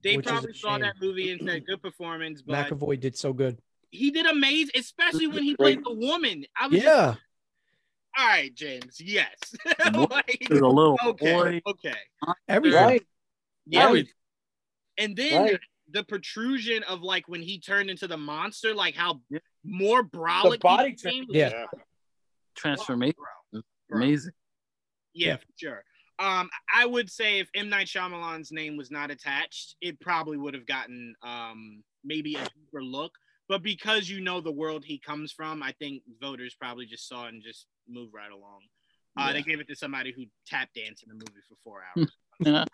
They 0.04 0.18
Which 0.18 0.26
probably 0.26 0.54
saw 0.54 0.78
that 0.78 0.96
movie 1.02 1.32
and 1.32 1.42
said 1.48 1.66
good 1.66 1.82
performance, 1.82 2.42
but 2.42 2.68
McAvoy 2.70 3.00
did 3.00 3.16
so 3.18 3.34
good. 3.34 3.58
He 3.96 4.12
did 4.12 4.26
amazing, 4.26 4.72
especially 4.76 5.28
when 5.28 5.44
he 5.44 5.56
played 5.56 5.84
the 5.84 5.94
woman. 5.94 6.46
I 6.60 6.68
was 6.68 6.82
just, 6.82 6.86
Yeah, 6.86 7.16
all 8.18 8.28
right, 8.28 8.54
James. 8.54 9.00
Yes. 9.02 9.30
wo- 9.94 10.08
Like, 10.10 10.46
There's 10.48 10.62
a 10.62 10.68
little 10.68 10.98
okay. 11.06 11.34
boy. 11.34 11.62
Okay. 11.68 11.96
everything. 12.48 12.80
right. 12.84 13.04
Yeah. 13.68 13.86
Right. 13.88 14.08
And 14.98 15.16
then 15.16 15.42
Right. 15.44 15.60
the 15.92 16.04
protrusion 16.04 16.84
of 16.84 17.02
like 17.02 17.28
when 17.28 17.42
he 17.42 17.60
turned 17.60 17.90
into 17.90 18.08
the 18.08 18.18
monster, 18.18 18.74
like 18.74 18.96
how 18.96 19.22
Yeah. 19.30 19.40
more 19.64 20.04
brolic 20.04 20.54
he 20.54 20.58
body 20.60 20.92
became. 20.92 21.26
Yeah. 21.30 21.50
Yeah. 21.50 21.66
Transformation. 22.56 23.16
Bro. 23.52 23.62
Amazing. 24.02 24.32
Yeah, 25.14 25.28
Yeah. 25.28 25.36
for 25.38 25.46
sure. 25.58 25.84
Um, 26.18 26.50
I 26.74 26.86
would 26.86 27.10
say 27.12 27.40
if 27.40 27.50
M 27.54 27.68
Night 27.68 27.88
Shyamalan's 27.88 28.52
name 28.52 28.78
was 28.78 28.90
not 28.90 29.12
attached, 29.12 29.76
it 29.82 30.00
probably 30.00 30.38
would 30.38 30.54
have 30.54 30.66
gotten 30.66 31.14
um 31.22 31.84
maybe 32.06 32.36
a 32.36 32.40
deeper 32.56 32.82
look. 32.84 33.12
But 33.48 33.62
because 33.62 34.10
you 34.10 34.22
know 34.22 34.42
the 34.42 34.52
world 34.52 34.84
he 34.84 34.98
comes 34.98 35.32
from, 35.32 35.62
I 35.62 35.72
think 35.74 36.02
voters 36.20 36.56
probably 36.60 36.86
just 36.86 37.08
saw 37.08 37.26
it 37.26 37.34
and 37.34 37.44
just 37.44 37.68
moved 37.88 38.14
right 38.14 38.32
along. 38.32 38.62
Uh, 39.18 39.32
They 39.32 39.44
gave 39.44 39.60
it 39.60 39.68
to 39.70 39.76
somebody 39.76 40.12
who 40.16 40.26
tap 40.46 40.70
danced 40.76 41.04
in 41.04 41.10
the 41.10 41.16
movie 41.16 41.42
for 41.48 41.56
four 41.64 41.84
hours. 41.96 42.66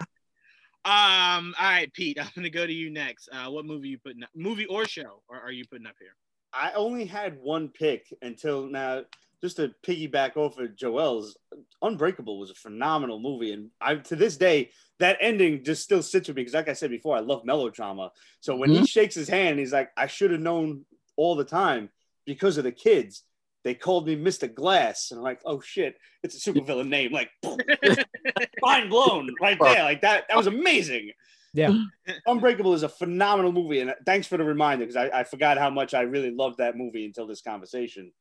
Um, 0.83 1.53
all 1.59 1.69
right, 1.69 1.93
Pete, 1.93 2.17
I'm 2.21 2.29
gonna 2.35 2.49
go 2.49 2.65
to 2.65 2.73
you 2.73 2.89
next. 2.89 3.29
Uh, 3.31 3.49
what 3.51 3.65
movie 3.65 3.89
you 3.89 3.99
putting 3.99 4.23
up? 4.23 4.29
Movie 4.35 4.65
or 4.65 4.85
show? 4.85 5.21
Or 5.27 5.39
are 5.39 5.51
you 5.51 5.63
putting 5.69 5.85
up 5.85 5.95
here? 5.99 6.15
I 6.53 6.71
only 6.71 7.05
had 7.05 7.37
one 7.39 7.69
pick 7.69 8.13
until 8.21 8.65
now. 8.65 9.03
Just 9.41 9.57
to 9.57 9.71
piggyback 9.85 10.37
off 10.37 10.59
of 10.59 10.75
Joel's, 10.75 11.35
Unbreakable 11.81 12.39
was 12.39 12.51
a 12.51 12.55
phenomenal 12.55 13.19
movie, 13.19 13.53
and 13.53 13.69
I 13.79 13.95
to 13.95 14.15
this 14.15 14.37
day 14.37 14.69
that 14.99 15.17
ending 15.19 15.63
just 15.63 15.83
still 15.83 16.03
sits 16.03 16.27
with 16.27 16.37
me 16.37 16.43
because, 16.43 16.53
like 16.53 16.69
I 16.69 16.73
said 16.73 16.91
before, 16.91 17.17
I 17.17 17.21
love 17.21 17.43
melodrama. 17.43 18.11
So 18.39 18.55
when 18.55 18.69
he 18.69 18.77
mm-hmm. 18.77 18.85
shakes 18.85 19.15
his 19.15 19.27
hand, 19.27 19.57
he's 19.57 19.73
like, 19.73 19.89
"I 19.97 20.05
should 20.07 20.31
have 20.31 20.41
known 20.41 20.85
all 21.15 21.35
the 21.35 21.43
time 21.43 21.89
because 22.25 22.57
of 22.57 22.63
the 22.63 22.71
kids." 22.71 23.23
They 23.63 23.73
called 23.73 24.07
me 24.07 24.15
Mr. 24.15 24.51
Glass, 24.51 25.09
and 25.09 25.19
I'm 25.19 25.23
like, 25.23 25.41
"Oh 25.43 25.59
shit, 25.59 25.95
it's 26.23 26.35
a 26.35 26.51
supervillain 26.51 26.87
name!" 26.89 27.11
Like, 27.11 27.31
mind 28.61 28.89
blown 28.89 29.29
right 29.41 29.57
there. 29.59 29.83
Like 29.83 30.01
that, 30.01 30.25
that 30.29 30.37
was 30.37 30.47
amazing. 30.47 31.11
Yeah. 31.53 31.73
Unbreakable 32.27 32.73
is 32.73 32.83
a 32.83 32.89
phenomenal 32.89 33.51
movie, 33.51 33.81
and 33.81 33.93
thanks 34.05 34.27
for 34.27 34.37
the 34.37 34.43
reminder 34.43 34.85
because 34.85 34.95
I, 34.95 35.21
I 35.21 35.23
forgot 35.23 35.57
how 35.57 35.69
much 35.69 35.93
I 35.93 36.01
really 36.01 36.31
loved 36.31 36.57
that 36.57 36.77
movie 36.77 37.05
until 37.05 37.27
this 37.27 37.41
conversation. 37.41 38.11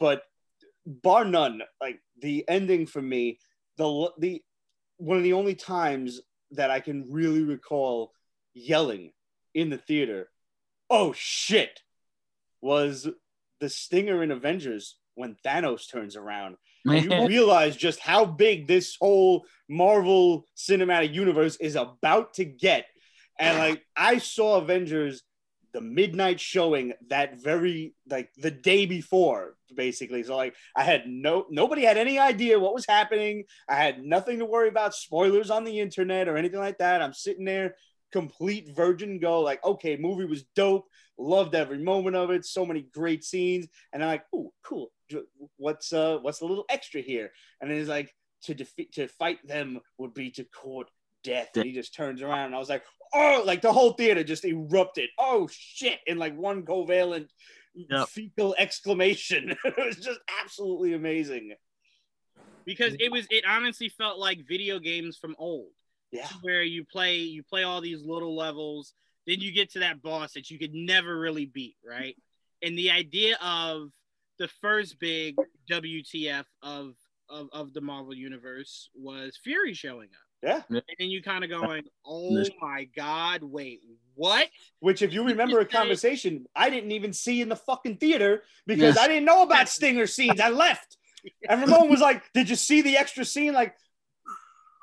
But 0.00 0.22
bar 0.86 1.24
none, 1.24 1.62
like 1.80 2.00
the 2.20 2.44
ending 2.48 2.86
for 2.86 3.02
me, 3.02 3.38
the 3.76 4.10
the 4.18 4.42
one 4.98 5.16
of 5.16 5.22
the 5.24 5.32
only 5.32 5.54
times 5.54 6.20
that 6.52 6.70
I 6.70 6.80
can 6.80 7.10
really 7.10 7.42
recall 7.42 8.12
yelling 8.54 9.12
in 9.54 9.70
the 9.70 9.78
theater, 9.78 10.30
"Oh 10.90 11.12
shit!" 11.12 11.80
was 12.60 13.08
the 13.60 13.68
stinger 13.68 14.22
in 14.22 14.30
Avengers 14.30 14.96
when 15.14 15.36
Thanos 15.44 15.90
turns 15.90 16.16
around 16.16 16.56
and 16.84 17.04
you 17.04 17.26
realize 17.28 17.76
just 17.76 18.00
how 18.00 18.24
big 18.24 18.66
this 18.66 18.96
whole 19.00 19.46
Marvel 19.68 20.46
cinematic 20.56 21.14
universe 21.14 21.56
is 21.56 21.76
about 21.76 22.34
to 22.34 22.44
get. 22.44 22.86
And 23.38 23.58
like 23.58 23.82
I 23.96 24.18
saw 24.18 24.58
Avengers 24.58 25.22
the 25.74 25.80
midnight 25.80 26.40
showing 26.40 26.94
that 27.08 27.36
very 27.36 27.94
like 28.08 28.30
the 28.38 28.50
day 28.50 28.86
before 28.86 29.56
basically. 29.74 30.22
So 30.22 30.36
like 30.36 30.54
i 30.76 30.84
had 30.84 31.06
no 31.06 31.46
nobody 31.50 31.82
had 31.82 31.98
any 31.98 32.18
idea 32.18 32.60
what 32.60 32.74
was 32.74 32.86
happening. 32.86 33.44
I 33.68 33.74
had 33.74 34.02
nothing 34.02 34.38
to 34.38 34.46
worry 34.46 34.68
about 34.68 34.94
spoilers 34.94 35.50
on 35.50 35.64
the 35.64 35.80
internet 35.80 36.28
or 36.28 36.36
anything 36.36 36.60
like 36.60 36.78
that. 36.78 37.02
I'm 37.02 37.12
sitting 37.12 37.44
there 37.44 37.74
complete 38.12 38.68
virgin 38.76 39.18
go 39.18 39.40
like 39.40 39.62
okay 39.64 39.96
movie 39.96 40.24
was 40.24 40.44
dope. 40.54 40.86
Loved 41.18 41.56
every 41.56 41.78
moment 41.78 42.14
of 42.14 42.30
it. 42.30 42.46
So 42.46 42.64
many 42.64 42.82
great 42.94 43.24
scenes. 43.24 43.66
And 43.92 44.02
i'm 44.02 44.08
like 44.08 44.24
oh 44.32 44.52
cool. 44.62 44.92
What's 45.56 45.92
uh 45.92 46.18
what's 46.22 46.40
a 46.40 46.46
little 46.46 46.66
extra 46.70 47.00
here? 47.00 47.32
And 47.60 47.68
then 47.68 47.78
it's 47.78 47.88
like 47.88 48.14
to 48.44 48.54
defeat 48.54 48.92
to 48.92 49.08
fight 49.08 49.38
them 49.44 49.80
would 49.98 50.14
be 50.14 50.30
to 50.32 50.44
court 50.44 50.88
death. 51.24 51.50
And 51.56 51.64
he 51.64 51.72
just 51.72 51.94
turns 51.94 52.22
around. 52.22 52.46
And 52.46 52.54
i 52.54 52.58
was 52.58 52.68
like 52.68 52.84
oh 53.14 53.42
like 53.46 53.62
the 53.62 53.72
whole 53.72 53.92
theater 53.92 54.24
just 54.24 54.44
erupted. 54.44 55.10
Oh 55.18 55.48
shit 55.50 56.00
in 56.06 56.18
like 56.18 56.36
one 56.36 56.64
covalent 56.64 57.28
Yep. 57.74 58.08
fecal 58.08 58.54
exclamation. 58.58 59.56
It 59.64 59.76
was 59.76 59.96
just 59.96 60.20
absolutely 60.40 60.94
amazing. 60.94 61.54
Because 62.64 62.94
it 62.98 63.10
was 63.10 63.26
it 63.30 63.44
honestly 63.46 63.88
felt 63.88 64.18
like 64.18 64.46
video 64.46 64.78
games 64.78 65.18
from 65.18 65.34
old. 65.38 65.72
Yeah. 66.12 66.28
Where 66.42 66.62
you 66.62 66.84
play 66.84 67.16
you 67.16 67.42
play 67.42 67.64
all 67.64 67.80
these 67.80 68.02
little 68.04 68.36
levels 68.36 68.94
then 69.26 69.40
you 69.40 69.52
get 69.52 69.72
to 69.72 69.78
that 69.78 70.02
boss 70.02 70.34
that 70.34 70.50
you 70.50 70.58
could 70.58 70.74
never 70.74 71.18
really 71.18 71.46
beat 71.46 71.76
right? 71.86 72.16
And 72.62 72.78
the 72.78 72.90
idea 72.90 73.36
of 73.42 73.90
the 74.38 74.48
first 74.48 74.98
big 74.98 75.36
wtf 75.70 76.44
of 76.62 76.94
of, 77.28 77.48
of 77.52 77.72
the 77.72 77.80
marvel 77.80 78.14
universe 78.14 78.90
was 78.94 79.38
fury 79.42 79.74
showing 79.74 80.08
up 80.08 80.28
yeah. 80.42 80.62
And 80.68 80.82
then 80.98 81.08
you 81.10 81.22
kind 81.22 81.44
of 81.44 81.50
going 81.50 81.84
oh 82.06 82.44
my 82.60 82.84
god 82.96 83.42
wait 83.42 83.80
what? 84.16 84.48
Which 84.78 85.02
if 85.02 85.12
you 85.12 85.24
remember 85.24 85.58
a 85.58 85.64
Did 85.64 85.72
you 85.72 85.72
say- 85.72 85.78
conversation 85.82 86.46
i 86.54 86.70
didn't 86.70 86.92
even 86.92 87.12
see 87.12 87.40
in 87.40 87.48
the 87.48 87.56
fucking 87.56 87.96
theater 87.96 88.42
because 88.66 88.96
i 88.96 89.08
didn't 89.08 89.24
know 89.24 89.42
about 89.42 89.68
stinger 89.78 90.06
scenes. 90.06 90.40
I 90.40 90.50
left. 90.50 90.96
And 91.48 91.60
ramon 91.62 91.88
was 91.88 92.00
like 92.00 92.22
did 92.32 92.48
you 92.50 92.56
see 92.56 92.82
the 92.82 92.96
extra 92.96 93.24
scene? 93.24 93.52
Like 93.54 93.74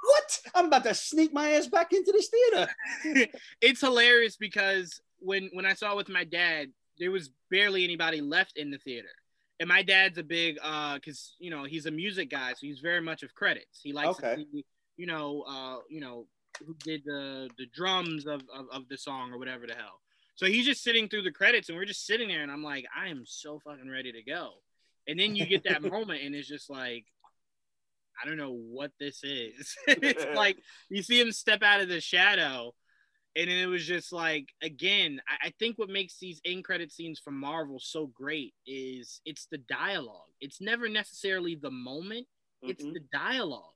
what? 0.04 0.40
I'm 0.56 0.66
about 0.66 0.84
to 0.86 0.94
sneak 0.96 1.32
my 1.34 1.52
ass 1.54 1.68
back 1.68 1.94
into 1.94 2.12
this 2.12 2.30
theater. 2.30 3.28
It's 3.62 3.82
hilarious 3.82 4.36
because 4.36 5.00
when 5.20 5.50
when 5.54 5.66
I 5.66 5.74
saw 5.76 5.92
it 5.92 5.98
with 5.98 6.10
my 6.10 6.24
dad, 6.24 6.70
there 6.98 7.12
was 7.12 7.30
barely 7.52 7.84
anybody 7.84 8.20
left 8.22 8.58
in 8.58 8.72
the 8.72 8.80
theater. 8.80 9.10
And 9.60 9.70
my 9.70 9.84
dad's 9.84 10.18
a 10.18 10.24
big 10.24 10.58
uh 10.64 10.98
cuz 11.00 11.36
you 11.40 11.52
know, 11.52 11.64
he's 11.66 11.86
a 11.86 11.92
music 11.92 12.30
guy, 12.32 12.50
so 12.54 12.62
he's 12.62 12.80
very 12.80 13.02
much 13.02 13.22
of 13.24 13.34
credits. 13.36 13.80
He 13.84 13.94
likes 13.94 14.18
Okay. 14.20 14.36
to 14.38 14.46
see, 14.52 14.66
you 15.02 15.08
know, 15.08 15.44
uh, 15.56 15.78
you 15.90 16.00
know, 16.00 16.28
who 16.66 16.76
did 16.84 17.02
the 17.06 17.50
the 17.58 17.66
drums 17.74 18.26
of, 18.28 18.42
of 18.58 18.66
of 18.72 18.88
the 18.90 18.98
song 18.98 19.32
or 19.34 19.40
whatever 19.40 19.66
the 19.68 19.74
hell. 19.76 19.98
So 20.36 20.46
he's 20.46 20.66
just 20.66 20.84
sitting 20.84 21.08
through 21.10 21.24
the 21.24 21.32
credits 21.32 21.70
and 21.70 21.78
we're 21.78 21.86
just 21.94 22.06
sitting 22.06 22.28
there 22.30 22.44
and 22.44 22.52
I'm 22.52 22.64
like, 22.64 22.86
I 22.96 23.08
am 23.10 23.24
so 23.26 23.60
fucking 23.66 23.90
ready 23.90 24.12
to 24.12 24.24
go. 24.24 24.46
And 25.08 25.20
then 25.20 25.36
you 25.36 25.46
get 25.48 25.64
that 25.64 25.82
moment 25.96 26.22
and 26.24 26.36
it's 26.36 26.48
just 26.48 26.70
like 26.70 27.06
I 28.22 28.28
don't 28.28 28.38
know 28.38 28.54
what 28.54 28.92
this 29.00 29.24
is. 29.24 29.76
it's 29.88 30.26
like 30.36 30.58
you 30.90 31.02
see 31.02 31.20
him 31.20 31.32
step 31.32 31.64
out 31.64 31.82
of 31.82 31.90
the 31.90 32.02
shadow 32.02 32.74
And 33.36 33.50
then 33.50 33.58
it 33.60 33.68
was 33.68 33.86
just 33.88 34.12
like, 34.12 34.48
again, 34.62 35.22
I, 35.28 35.48
I 35.48 35.54
think 35.60 35.78
what 35.80 35.90
makes 35.90 36.20
these 36.20 36.42
end 36.46 36.66
credit 36.66 36.92
scenes 36.92 37.20
from 37.20 37.40
Marvel 37.40 37.80
so 37.80 38.08
great 38.08 38.54
is 38.68 39.22
it's 39.26 39.48
the 39.52 39.60
dialogue. 39.60 40.32
It's 40.42 40.60
never 40.62 40.90
necessarily 40.90 41.56
the 41.56 41.72
moment, 41.72 42.28
it's 42.62 42.84
Mhm. 42.84 42.94
the 42.94 43.06
dialogue. 43.14 43.74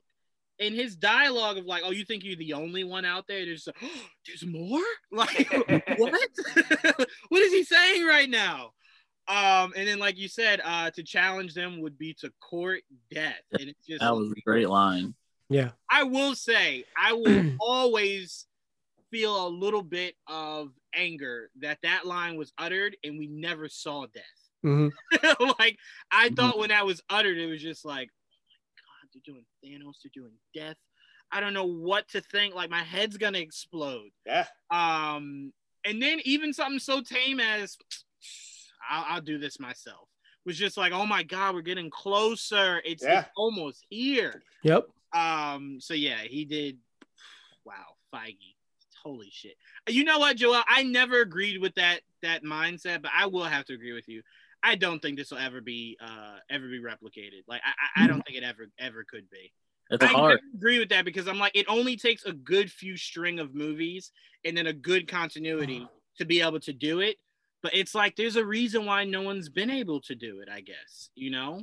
And 0.58 0.74
his 0.74 0.96
dialogue 0.96 1.58
of 1.58 1.66
like, 1.66 1.82
oh, 1.84 1.90
you 1.90 2.04
think 2.04 2.24
you're 2.24 2.36
the 2.36 2.54
only 2.54 2.82
one 2.84 3.04
out 3.04 3.26
there? 3.28 3.44
There's, 3.44 3.68
oh, 3.68 3.88
there's 4.26 4.44
more. 4.46 4.80
Like, 5.12 5.50
what? 5.98 6.28
what 7.28 7.42
is 7.42 7.52
he 7.52 7.64
saying 7.64 8.04
right 8.06 8.28
now? 8.28 8.72
Um, 9.28 9.72
and 9.76 9.88
then 9.88 9.98
like 9.98 10.18
you 10.18 10.28
said, 10.28 10.60
uh, 10.64 10.90
to 10.90 11.02
challenge 11.02 11.54
them 11.54 11.80
would 11.80 11.98
be 11.98 12.14
to 12.20 12.30
court 12.40 12.82
death, 13.10 13.40
and 13.58 13.68
it's 13.68 13.86
just 13.86 14.00
That 14.00 14.14
was 14.14 14.30
a 14.30 14.40
great 14.42 14.68
line. 14.68 15.14
Yeah. 15.48 15.70
I 15.90 16.02
will 16.04 16.34
say, 16.34 16.84
I 17.00 17.12
will 17.12 17.52
always 17.60 18.46
feel 19.10 19.46
a 19.46 19.48
little 19.48 19.82
bit 19.82 20.14
of 20.28 20.70
anger 20.94 21.50
that 21.60 21.78
that 21.82 22.06
line 22.06 22.36
was 22.36 22.52
uttered 22.58 22.96
and 23.04 23.18
we 23.18 23.28
never 23.28 23.68
saw 23.68 24.06
death. 24.12 24.22
Mhm. 24.64 24.90
like 25.58 25.78
I 26.10 26.28
Mhm. 26.30 26.36
thought 26.36 26.58
when 26.58 26.70
that 26.70 26.84
was 26.86 27.00
uttered, 27.08 27.38
it 27.38 27.46
was 27.46 27.62
just 27.62 27.84
like, 27.84 28.10
they're 29.24 29.34
doing 29.34 29.44
Thanos, 29.64 29.94
they're 30.02 30.10
doing 30.22 30.32
death. 30.54 30.76
I 31.32 31.40
don't 31.40 31.54
know 31.54 31.66
what 31.66 32.08
to 32.10 32.20
think. 32.20 32.54
Like 32.54 32.70
my 32.70 32.82
head's 32.82 33.16
gonna 33.16 33.38
explode. 33.38 34.10
Yeah. 34.24 34.46
Um, 34.70 35.52
and 35.84 36.00
then 36.02 36.20
even 36.24 36.52
something 36.52 36.78
so 36.78 37.00
tame 37.00 37.40
as 37.40 37.76
I'll, 38.90 39.04
I'll 39.08 39.20
do 39.20 39.38
this 39.38 39.58
myself 39.58 40.08
was 40.46 40.56
just 40.56 40.76
like, 40.76 40.92
oh 40.92 41.04
my 41.04 41.24
god, 41.24 41.54
we're 41.54 41.60
getting 41.60 41.90
closer. 41.90 42.80
It's, 42.84 43.02
Yeah. 43.02 43.20
it's 43.20 43.28
almost 43.36 43.84
here. 43.90 44.42
Yep. 44.62 44.86
Um, 45.12 45.78
so 45.80 45.92
yeah, 45.92 46.18
he 46.22 46.44
did. 46.44 46.78
Wow, 47.64 47.96
Feige, 48.14 48.54
holy 49.02 49.28
shit. 49.32 49.56
You 49.88 50.04
know 50.04 50.20
what, 50.20 50.36
Joel? 50.36 50.62
I 50.68 50.84
never 50.84 51.20
agreed 51.20 51.60
with 51.60 51.74
that 51.74 52.02
that 52.22 52.44
mindset, 52.44 53.02
but 53.02 53.10
I 53.12 53.26
will 53.26 53.42
have 53.42 53.64
to 53.64 53.74
agree 53.74 53.92
with 53.92 54.08
you. 54.08 54.22
I 54.62 54.74
don't 54.74 55.00
think 55.00 55.16
this 55.16 55.30
will 55.30 55.38
ever 55.38 55.60
be 55.60 55.96
uh 56.00 56.36
ever 56.50 56.66
be 56.68 56.80
replicated. 56.80 57.42
Like 57.46 57.62
I, 57.64 58.00
I- 58.00 58.04
I 58.04 58.06
don't 58.08 58.22
think 58.22 58.36
it 58.38 58.44
ever 58.44 58.66
ever 58.78 59.04
could 59.08 59.28
be. 59.30 59.52
It's 59.90 60.02
I 60.02 60.08
hard. 60.08 60.40
agree 60.54 60.80
with 60.80 60.88
that 60.88 61.04
because 61.04 61.28
I'm 61.28 61.38
like, 61.38 61.52
it 61.54 61.66
only 61.68 61.96
takes 61.96 62.24
a 62.24 62.32
good 62.32 62.72
few 62.72 62.96
string 62.96 63.38
of 63.38 63.54
movies 63.54 64.10
and 64.44 64.56
then 64.56 64.66
a 64.66 64.72
good 64.72 65.06
continuity 65.06 65.86
to 66.18 66.24
be 66.24 66.40
able 66.40 66.58
to 66.60 66.72
do 66.72 67.00
it. 67.00 67.16
But 67.62 67.74
it's 67.74 67.94
like 67.94 68.16
there's 68.16 68.36
a 68.36 68.44
reason 68.44 68.84
why 68.84 69.04
no 69.04 69.22
one's 69.22 69.48
been 69.48 69.70
able 69.70 70.00
to 70.02 70.14
do 70.14 70.40
it. 70.40 70.48
I 70.52 70.60
guess 70.60 71.10
you 71.14 71.30
know. 71.30 71.62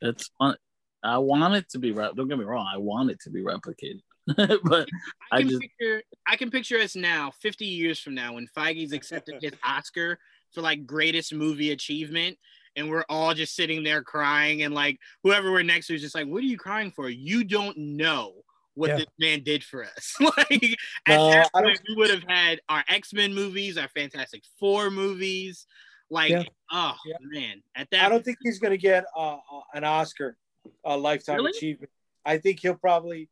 It's 0.00 0.30
fun. 0.38 0.56
I 1.02 1.18
want 1.18 1.54
it 1.54 1.68
to 1.70 1.78
be. 1.78 1.92
Re- 1.92 2.10
don't 2.16 2.28
get 2.28 2.38
me 2.38 2.44
wrong. 2.44 2.66
I 2.72 2.78
want 2.78 3.10
it 3.10 3.20
to 3.20 3.30
be 3.30 3.40
replicated, 3.40 4.00
but 4.64 4.88
I 5.32 5.38
I 5.38 5.42
just- 5.44 5.60
picture 5.60 6.02
I 6.26 6.36
can 6.36 6.50
picture 6.50 6.78
us 6.78 6.96
now, 6.96 7.30
50 7.40 7.64
years 7.66 7.98
from 8.00 8.14
now, 8.14 8.34
when 8.34 8.48
Feige's 8.56 8.92
accepted 8.92 9.36
his 9.40 9.52
Oscar 9.64 10.18
for 10.52 10.60
like 10.62 10.86
greatest 10.86 11.32
movie 11.34 11.72
achievement, 11.72 12.38
and 12.76 12.88
we're 12.88 13.04
all 13.08 13.34
just 13.34 13.54
sitting 13.54 13.82
there 13.82 14.02
crying, 14.02 14.62
and 14.62 14.74
like 14.74 14.98
whoever 15.22 15.50
we're 15.52 15.62
next 15.62 15.86
to 15.88 15.94
is 15.94 16.02
just 16.02 16.14
like, 16.14 16.26
"What 16.26 16.38
are 16.42 16.46
you 16.46 16.58
crying 16.58 16.90
for? 16.90 17.08
You 17.08 17.44
don't 17.44 17.76
know 17.76 18.34
what 18.74 18.90
Yeah. 18.90 18.96
this 18.98 19.06
man 19.18 19.42
did 19.42 19.64
for 19.64 19.84
us." 19.84 20.14
like 20.20 20.76
at 21.06 21.16
No, 21.16 21.30
that 21.30 21.52
point, 21.52 21.80
we 21.88 21.94
would 21.96 22.10
have 22.10 22.24
had 22.28 22.60
our 22.68 22.84
X 22.88 23.12
Men 23.12 23.34
movies, 23.34 23.76
our 23.76 23.88
Fantastic 23.88 24.42
Four 24.58 24.90
movies. 24.90 25.66
Like, 26.10 26.30
Yeah. 26.30 26.44
oh 26.72 26.96
Yeah. 27.04 27.16
man, 27.20 27.62
at 27.74 27.90
that 27.90 28.06
I 28.06 28.08
don't 28.08 28.24
think 28.24 28.38
he's 28.40 28.58
going 28.58 28.70
to 28.70 28.78
get 28.78 29.04
uh, 29.16 29.34
uh, 29.36 29.60
an 29.74 29.84
Oscar, 29.84 30.36
a 30.84 30.96
lifetime 30.96 31.36
Really? 31.36 31.50
achievement. 31.50 31.90
I 32.24 32.38
think 32.38 32.60
he'll 32.60 32.74
probably 32.76 33.28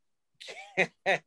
get 0.77 1.23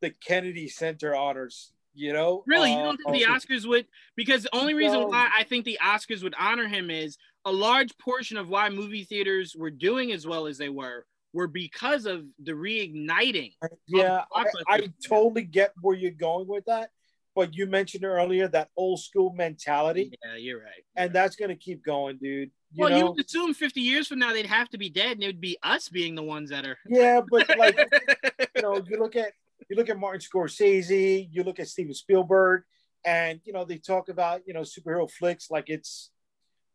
the 0.00 0.10
Kennedy 0.10 0.68
Center 0.68 1.14
honors. 1.14 1.72
You 1.94 2.12
know, 2.12 2.44
Really, 2.46 2.70
you 2.72 2.78
Uh, 2.78 2.82
don't 2.84 2.96
think 2.98 3.12
the 3.24 3.30
Oscars 3.30 3.66
would? 3.66 3.86
Because 4.16 4.44
the 4.44 4.54
only 4.54 4.74
reason 4.74 5.00
No. 5.00 5.06
why 5.08 5.28
I 5.36 5.44
think 5.44 5.64
the 5.64 5.78
Oscars 5.82 6.22
would 6.22 6.34
honor 6.38 6.68
him 6.68 6.90
is 6.90 7.16
a 7.44 7.52
large 7.52 7.96
portion 7.98 8.36
of 8.36 8.48
why 8.48 8.68
movie 8.68 9.04
theaters 9.04 9.56
were 9.56 9.70
doing 9.70 10.12
as 10.12 10.26
well 10.26 10.46
as 10.46 10.56
they 10.58 10.68
were 10.68 11.06
were 11.32 11.46
because 11.48 12.06
of 12.06 12.24
the 12.42 12.52
reigniting. 12.52 13.54
Yeah, 13.86 14.24
I, 14.34 14.46
I 14.68 14.88
totally 15.08 15.42
get 15.44 15.72
where 15.80 15.96
you're 15.96 16.10
going 16.10 16.48
with 16.48 16.64
that. 16.66 16.90
But 17.36 17.54
you 17.54 17.66
mentioned 17.66 18.04
earlier 18.04 18.48
that 18.48 18.70
old 18.76 19.00
school 19.00 19.32
mentality, 19.34 20.10
Yeah, 20.24 20.34
you're 20.36 20.60
right. 20.60 20.84
and 20.96 21.12
that's 21.12 21.36
going 21.36 21.50
to 21.50 21.54
keep 21.56 21.84
going, 21.84 22.18
dude. 22.20 22.50
You 22.72 22.84
well, 22.84 22.96
you 22.98 23.06
would 23.06 23.24
assume 23.24 23.54
50 23.54 23.80
years 23.80 24.08
from 24.08 24.18
now 24.18 24.32
they'd 24.32 24.46
have 24.46 24.68
to 24.70 24.78
be 24.78 24.90
dead, 24.90 25.12
and 25.12 25.22
it 25.22 25.26
would 25.26 25.40
be 25.40 25.56
us 25.62 25.88
being 25.88 26.14
the 26.16 26.22
ones 26.24 26.50
that 26.50 26.64
are. 26.66 26.76
yeah, 26.88 27.20
but 27.28 27.48
like 27.56 27.76
you 28.56 28.62
know, 28.62 28.82
you 28.88 28.98
look 28.98 29.14
at 29.16 29.32
you 29.68 29.76
look 29.76 29.88
at 29.90 29.98
Martin 29.98 30.20
Scorsese, 30.20 31.28
you 31.30 31.42
look 31.42 31.60
at 31.60 31.68
Steven 31.68 31.94
Spielberg, 31.94 32.62
and 33.04 33.40
you 33.44 33.52
know 33.52 33.64
they 33.64 33.78
talk 33.78 34.08
about 34.08 34.42
you 34.46 34.54
know 34.54 34.60
superhero 34.60 35.10
flicks 35.10 35.50
like 35.50 35.68
it's, 35.68 36.10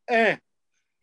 eh, 0.07 0.37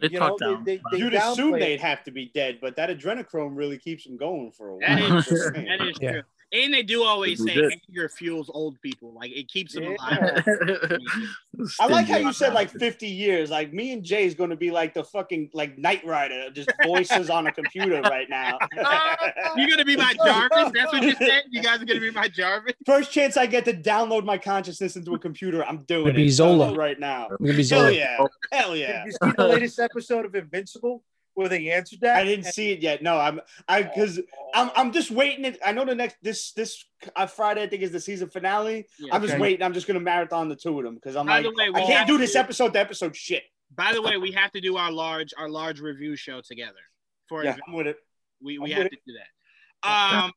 they 0.00 0.08
you 0.08 0.18
know, 0.20 0.36
down. 0.38 0.64
they- 0.64 0.80
they- 0.90 0.98
You'd 0.98 1.12
downplay 1.12 1.32
assume 1.32 1.52
they'd 1.52 1.80
have 1.80 2.02
to 2.04 2.10
be 2.10 2.30
dead, 2.34 2.58
but 2.60 2.76
that 2.76 2.90
adrenochrome 2.90 3.56
really 3.56 3.78
keeps 3.78 4.04
them 4.04 4.16
going 4.16 4.52
for 4.52 4.68
a 4.68 4.76
while. 4.76 4.80
That 4.80 5.00
is- 5.18 5.26
Just 5.26 5.42
saying. 5.54 5.66
That 5.66 5.88
is 5.88 5.98
Yeah. 6.00 6.10
true. 6.12 6.22
And 6.54 6.74
they 6.74 6.82
do 6.82 7.02
always 7.02 7.42
say 7.42 7.54
did. 7.54 7.72
anger 7.88 8.08
fuels 8.10 8.50
old 8.52 8.78
people. 8.82 9.12
Like 9.14 9.30
it 9.30 9.48
keeps 9.48 9.72
them 9.72 9.84
Yeah. 9.84 9.96
alive. 9.98 10.44
I 11.80 11.86
like 11.86 12.06
how 12.06 12.18
you 12.18 12.32
said 12.32 12.52
like 12.52 12.70
50 12.70 13.06
years. 13.06 13.50
Like 13.50 13.72
me 13.72 13.92
and 13.92 14.02
Jay 14.04 14.26
is 14.26 14.34
going 14.34 14.50
to 14.50 14.56
be 14.56 14.70
like 14.70 14.92
the 14.94 15.02
fucking 15.04 15.50
like 15.54 15.78
Knight 15.78 16.04
Rider, 16.04 16.50
just 16.50 16.70
voices 16.84 17.30
on 17.30 17.46
a 17.46 17.52
computer 17.52 18.00
right 18.02 18.28
now. 18.28 18.58
You're 19.56 19.68
gonna 19.70 19.84
be 19.84 19.96
my 19.96 20.14
Jarvis. 20.24 20.72
That's 20.74 20.92
what 20.92 21.02
you 21.02 21.12
said. 21.14 21.44
You 21.50 21.62
guys 21.62 21.80
are 21.80 21.84
gonna 21.86 22.00
be 22.00 22.10
my 22.10 22.28
Jarvis. 22.28 22.74
First 22.84 23.12
chance 23.12 23.36
I 23.36 23.46
get 23.46 23.64
to 23.66 23.72
download 23.72 24.24
my 24.24 24.36
consciousness 24.38 24.96
into 24.96 25.14
a 25.14 25.18
computer, 25.18 25.64
I'm 25.64 25.84
doing 25.84 26.02
It'd 26.08 26.16
be 26.16 26.26
it 26.26 26.32
Zola. 26.32 26.74
right 26.74 26.98
now. 26.98 27.28
I'm 27.30 27.36
gonna 27.44 27.56
be 27.56 27.66
Hell 27.66 27.90
yeah, 27.90 28.18
hell 28.52 28.76
yeah. 28.76 29.04
Did 29.04 29.06
you 29.06 29.12
see 29.28 29.32
the 29.36 29.48
latest 29.48 29.78
episode 29.78 30.24
of 30.26 30.34
Invincible 30.34 31.02
where 31.34 31.48
they 31.48 31.70
answered 31.70 32.00
that? 32.02 32.16
I 32.16 32.24
didn't 32.24 32.46
see 32.46 32.70
it 32.72 32.80
yet. 32.80 33.02
No, 33.02 33.18
I'm 33.18 33.40
I 33.68 33.82
because 33.82 34.20
I'm 34.54 34.70
I'm 34.76 34.92
just 34.92 35.10
waiting. 35.10 35.44
It. 35.44 35.58
I 35.64 35.72
know 35.72 35.84
the 35.84 35.94
next 35.94 36.16
this 36.22 36.52
this 36.52 36.84
uh, 37.16 37.26
Friday 37.26 37.62
I 37.62 37.66
think 37.68 37.82
is 37.82 37.92
the 37.92 38.00
season 38.00 38.28
finale. 38.28 38.86
Yeah. 38.98 39.14
I'm 39.14 39.22
just 39.22 39.34
Okay. 39.34 39.40
waiting. 39.42 39.62
I'm 39.64 39.72
just 39.74 39.86
gonna 39.86 40.00
marathon 40.00 40.48
the 40.48 40.56
two 40.56 40.78
of 40.78 40.84
them 40.84 40.94
because 40.96 41.16
I'm 41.16 41.26
By 41.26 41.36
like 41.40 41.44
the 41.44 41.50
way, 41.56 41.70
we 41.70 41.80
I 41.80 41.86
can't 41.86 42.06
do 42.06 42.18
this 42.18 42.32
to- 42.32 42.38
episode 42.40 42.72
to 42.74 42.80
episode 42.80 43.16
shit. 43.16 43.44
By 43.74 43.92
the 43.94 44.02
way, 44.02 44.18
we 44.18 44.32
have 44.32 44.50
to 44.52 44.60
do 44.60 44.76
our 44.76 44.92
large 44.92 45.32
our 45.38 45.48
large 45.48 45.80
review 45.80 46.16
show 46.16 46.40
together. 46.42 46.80
For 47.28 47.44
Yeah, 47.44 47.56
I'm 47.66 47.72
with 47.74 47.86
it. 47.86 47.96
we 48.42 48.58
we 48.58 48.70
I'm 48.72 48.76
have 48.82 48.84
with 48.84 48.92
to 48.92 48.98
do 49.06 49.14
that. 49.14 49.88
Um, 49.88 50.32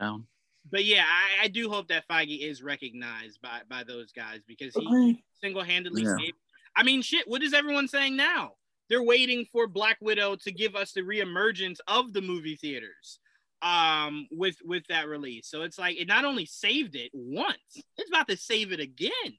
down. 0.00 0.26
but 0.70 0.84
yeah, 0.84 1.04
I, 1.06 1.44
I 1.44 1.48
do 1.48 1.68
hope 1.70 1.88
that 1.88 2.08
Feige 2.08 2.40
is 2.40 2.62
recognized 2.62 3.40
by 3.42 3.60
by 3.68 3.84
those 3.84 4.12
guys 4.12 4.40
because 4.46 4.74
he 4.74 4.86
Agreed. 4.86 5.18
single 5.42 5.62
handedly 5.62 6.02
Yeah. 6.04 6.16
saved. 6.18 6.36
I 6.74 6.82
mean, 6.84 7.02
shit. 7.02 7.28
What 7.28 7.42
is 7.42 7.52
everyone 7.52 7.88
saying 7.88 8.16
now? 8.16 8.52
They're 8.88 9.02
waiting 9.02 9.46
for 9.52 9.66
Black 9.66 9.98
Widow 10.00 10.36
to 10.36 10.52
give 10.52 10.74
us 10.74 10.92
the 10.92 11.02
reemergence 11.02 11.78
of 11.86 12.12
the 12.12 12.22
movie 12.22 12.56
theaters 12.56 13.20
um 13.60 14.28
with 14.30 14.54
with 14.64 14.84
that 14.88 15.08
release 15.08 15.50
so 15.50 15.62
it's 15.62 15.80
like 15.80 15.96
it 15.96 16.06
not 16.06 16.24
only 16.24 16.46
saved 16.46 16.94
it 16.94 17.10
once 17.12 17.82
it's 17.96 18.08
about 18.08 18.28
to 18.28 18.36
save 18.36 18.70
it 18.70 18.78
again 18.78 19.36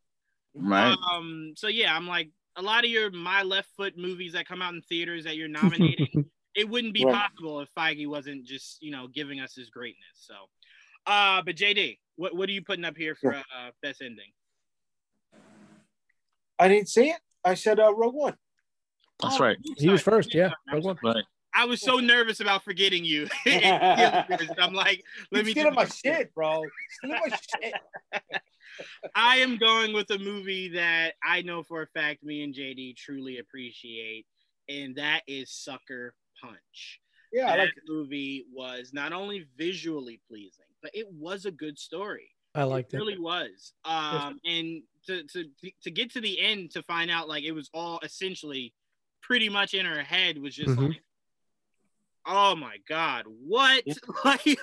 Right. 0.53 0.95
Um, 1.13 1.53
so 1.55 1.67
yeah, 1.67 1.95
I'm 1.95 2.07
like 2.07 2.30
a 2.55 2.61
lot 2.61 2.84
of 2.84 2.89
your 2.89 3.11
my 3.11 3.43
left 3.43 3.69
foot 3.77 3.97
movies 3.97 4.34
that 4.34 4.47
come 4.47 4.61
out 4.61 4.73
in 4.73 4.81
theaters 4.81 5.23
that 5.23 5.35
you're 5.35 5.47
nominating, 5.47 6.26
it 6.55 6.67
wouldn't 6.67 6.93
be 6.93 7.05
Right. 7.05 7.13
possible 7.13 7.61
if 7.61 7.69
Feige 7.77 8.07
wasn't 8.07 8.45
just 8.45 8.81
you 8.81 8.91
know 8.91 9.07
giving 9.07 9.39
us 9.39 9.55
his 9.55 9.69
greatness. 9.69 10.03
So, 10.15 10.34
uh, 11.05 11.41
but 11.43 11.55
JD, 11.55 11.97
what 12.15 12.35
what 12.35 12.49
are 12.49 12.51
you 12.51 12.63
putting 12.63 12.85
up 12.85 12.97
here 12.97 13.15
for 13.15 13.35
uh, 13.35 13.71
best 13.81 14.01
ending? 14.01 14.31
I 16.57 16.67
didn't 16.67 16.89
see 16.89 17.09
it. 17.09 17.19
I 17.45 17.53
said 17.53 17.80
uh, 17.80 17.93
Rogue 17.93 18.15
One. 18.15 18.35
That's 19.21 19.35
Oh, 19.39 19.43
right. 19.43 19.57
He 19.77 19.89
was 19.89 20.01
first, 20.01 20.33
yeah. 20.33 20.51
I'm 20.67 20.75
Rogue 20.75 20.85
One. 20.85 20.97
sorry. 21.01 21.15
Right. 21.15 21.23
I 21.53 21.65
was 21.65 21.81
so 21.81 21.97
nervous 21.97 22.39
about 22.41 22.63
forgetting 22.63 23.03
you. 23.03 23.27
I'm 23.45 24.73
like, 24.73 25.03
let 25.31 25.39
Let 25.39 25.39
me 25.39 25.43
me 25.45 25.51
stealing 25.51 25.73
my 25.73 25.85
this. 25.85 25.99
shit, 25.99 26.33
bro. 26.35 26.63
Stealing 26.91 27.19
my 27.27 27.37
shit. 27.61 27.73
I 29.15 29.37
am 29.37 29.57
going 29.57 29.93
with 29.93 30.09
a 30.11 30.19
movie 30.19 30.69
that 30.69 31.15
I 31.23 31.41
know 31.41 31.63
for 31.63 31.81
a 31.81 31.87
fact 31.87 32.23
me 32.23 32.43
and 32.43 32.53
JD 32.53 32.95
truly 32.97 33.39
appreciate, 33.39 34.25
and 34.69 34.95
that 34.95 35.23
is 35.27 35.51
Sucker 35.51 36.13
Punch. 36.41 37.01
Yeah, 37.33 37.47
I 37.51 37.57
that 37.57 37.63
like 37.63 37.73
movie 37.87 38.45
was 38.53 38.91
not 38.93 39.11
only 39.11 39.47
visually 39.57 40.21
pleasing, 40.29 40.65
but 40.81 40.91
it 40.93 41.07
was 41.11 41.45
a 41.45 41.51
good 41.51 41.77
story. 41.77 42.29
I 42.55 42.63
liked 42.63 42.93
it 42.93 42.97
it. 42.97 42.99
really 42.99 43.19
was. 43.19 43.73
Um, 43.85 44.39
and 44.45 44.81
to, 45.07 45.23
to 45.23 45.45
to 45.83 45.91
get 45.91 46.11
to 46.13 46.21
the 46.21 46.39
end 46.39 46.71
to 46.71 46.83
find 46.83 47.11
out 47.11 47.27
like 47.27 47.43
it 47.43 47.51
was 47.51 47.69
all 47.73 47.99
essentially 48.03 48.73
pretty 49.21 49.49
much 49.49 49.73
in 49.73 49.85
her 49.85 50.03
head 50.03 50.37
was 50.37 50.55
just 50.55 50.69
Mhm. 50.77 50.89
like, 50.89 51.03
oh 52.25 52.55
my 52.55 52.77
god, 52.87 53.25
what? 53.27 53.83
Yeah. 53.85 53.93
like, 54.25 54.59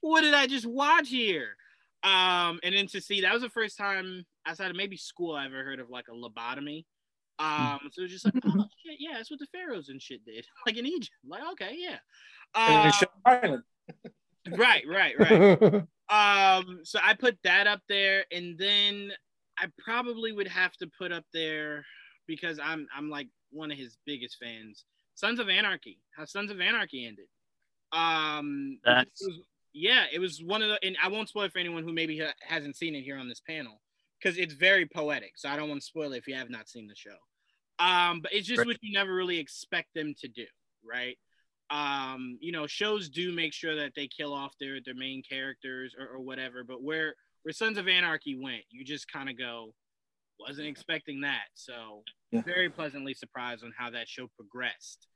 what 0.00 0.22
did 0.22 0.34
I 0.34 0.46
just 0.46 0.66
watch 0.66 1.08
here? 1.08 1.56
Um, 2.02 2.60
and 2.62 2.74
then 2.74 2.86
to 2.88 3.00
see 3.00 3.20
that 3.22 3.32
was 3.32 3.42
the 3.42 3.50
first 3.50 3.76
time 3.76 4.24
outside 4.46 4.70
of 4.70 4.76
maybe 4.76 4.96
school 4.96 5.34
I 5.34 5.44
ever 5.46 5.62
heard 5.64 5.80
of 5.80 5.90
like 5.90 6.06
a 6.08 6.12
lobotomy. 6.12 6.84
Um, 7.38 7.78
so 7.90 8.00
it 8.00 8.02
was 8.04 8.12
just 8.12 8.24
like, 8.24 8.34
oh 8.44 8.64
shit, 8.86 8.96
yeah, 8.98 9.12
that's 9.14 9.30
what 9.30 9.40
the 9.40 9.46
pharaohs 9.52 9.88
and 9.88 10.00
shit 10.00 10.24
did, 10.24 10.46
like 10.66 10.76
in 10.76 10.86
Egypt. 10.86 11.10
Like, 11.26 11.42
okay, 11.52 11.74
yeah. 11.76 11.98
Island. 12.54 13.62
right, 14.50 14.84
right, 14.88 15.18
right. 15.18 15.82
Um, 16.10 16.80
so 16.84 16.98
I 17.02 17.14
put 17.14 17.38
that 17.44 17.66
up 17.66 17.80
there, 17.88 18.24
and 18.32 18.58
then 18.58 19.12
I 19.58 19.66
probably 19.78 20.32
would 20.32 20.48
have 20.48 20.72
to 20.78 20.90
put 20.98 21.12
up 21.12 21.24
there 21.32 21.84
because 22.26 22.58
I'm 22.58 22.86
I'm 22.94 23.08
like 23.10 23.28
one 23.50 23.70
of 23.70 23.78
his 23.78 23.96
biggest 24.06 24.36
fans. 24.42 24.84
Sons 25.14 25.38
of 25.38 25.48
Anarchy. 25.48 26.00
How 26.16 26.24
Sons 26.24 26.50
of 26.50 26.60
Anarchy 26.60 27.06
ended. 27.06 27.26
Um, 27.92 28.78
That's- 28.84 29.20
it 29.20 29.26
was- 29.26 29.46
yeah, 29.72 30.06
it 30.12 30.18
was 30.18 30.42
one 30.42 30.62
of 30.62 30.68
the, 30.68 30.84
and 30.84 30.96
I 31.02 31.08
won't 31.08 31.28
spoil 31.28 31.44
it 31.44 31.52
for 31.52 31.58
anyone 31.58 31.84
who 31.84 31.92
maybe 31.92 32.18
ha- 32.18 32.34
hasn't 32.40 32.76
seen 32.76 32.94
it 32.94 33.02
here 33.02 33.16
on 33.16 33.28
this 33.28 33.40
panel 33.40 33.80
because 34.18 34.36
it's 34.38 34.54
very 34.54 34.86
poetic. 34.86 35.38
So 35.38 35.48
I 35.48 35.56
don't 35.56 35.68
want 35.68 35.80
to 35.80 35.86
spoil 35.86 36.12
it 36.12 36.18
if 36.18 36.26
you 36.28 36.34
have 36.34 36.50
not 36.50 36.68
seen 36.68 36.86
the 36.86 36.94
show. 36.96 37.16
Um, 37.78 38.20
but 38.20 38.32
it's 38.32 38.46
just 38.46 38.58
Right. 38.58 38.66
what 38.66 38.82
you 38.82 38.92
never 38.92 39.14
really 39.14 39.38
expect 39.38 39.94
them 39.94 40.14
to 40.20 40.28
do, 40.28 40.46
right? 40.82 41.18
Um, 41.70 42.36
you 42.40 42.50
know, 42.52 42.66
shows 42.66 43.08
do 43.08 43.32
make 43.32 43.54
sure 43.54 43.76
that 43.76 43.94
they 43.94 44.08
kill 44.08 44.34
off 44.34 44.58
their 44.58 44.80
their 44.80 44.94
main 44.94 45.22
characters 45.22 45.94
or, 45.96 46.08
or 46.08 46.20
whatever. 46.20 46.64
But 46.64 46.82
where 46.82 47.14
where 47.42 47.52
Sons 47.52 47.78
of 47.78 47.86
Anarchy 47.88 48.34
went, 48.36 48.64
you 48.70 48.84
just 48.84 49.08
kind 49.10 49.30
of 49.30 49.38
go, 49.38 49.74
wasn't 50.40 50.66
expecting 50.68 51.20
that. 51.22 51.44
So 51.54 52.02
Yeah. 52.30 52.42
very 52.42 52.70
pleasantly 52.70 53.14
surprised 53.14 53.64
on 53.64 53.72
how 53.76 53.90
that 53.90 54.08
show 54.08 54.28
progressed. 54.36 55.06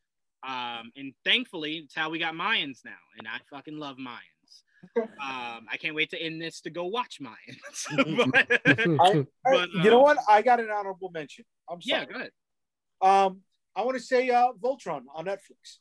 Um, 0.47 0.93
and 0.97 1.15
thankfully, 1.25 1.79
it's 1.79 1.95
how 1.95 2.11
we 2.11 2.19
got 2.19 2.35
Mayans 2.35 2.85
now, 2.85 2.99
and 3.19 3.27
I 3.27 3.39
fucking 3.51 3.79
love 3.79 3.97
Mayans. 3.97 4.21
Um, 4.99 5.67
I 5.71 5.79
can't 5.81 5.95
wait 5.95 6.11
to 6.11 6.21
end 6.21 6.43
this 6.43 6.61
to 6.63 6.71
go 6.71 6.85
watch 6.87 7.19
Mayans. 7.21 7.87
but, 8.31 8.61
I- 9.01 9.27
But, 9.45 9.69
you 9.73 9.91
know 9.91 9.97
um, 9.99 10.03
what? 10.03 10.19
I 10.29 10.43
got 10.43 10.61
an 10.61 10.71
honorable 10.71 11.11
mention. 11.11 11.45
I'm 11.69 11.79
yeah, 11.83 12.03
sorry. 12.03 12.13
go 12.13 12.19
ahead. 12.19 12.31
Um, 13.01 13.41
I 13.75 13.83
want 13.83 13.97
to 13.97 14.03
say 14.03 14.29
uh, 14.31 14.53
Voltron 14.63 15.03
on 15.15 15.25
Netflix 15.25 15.79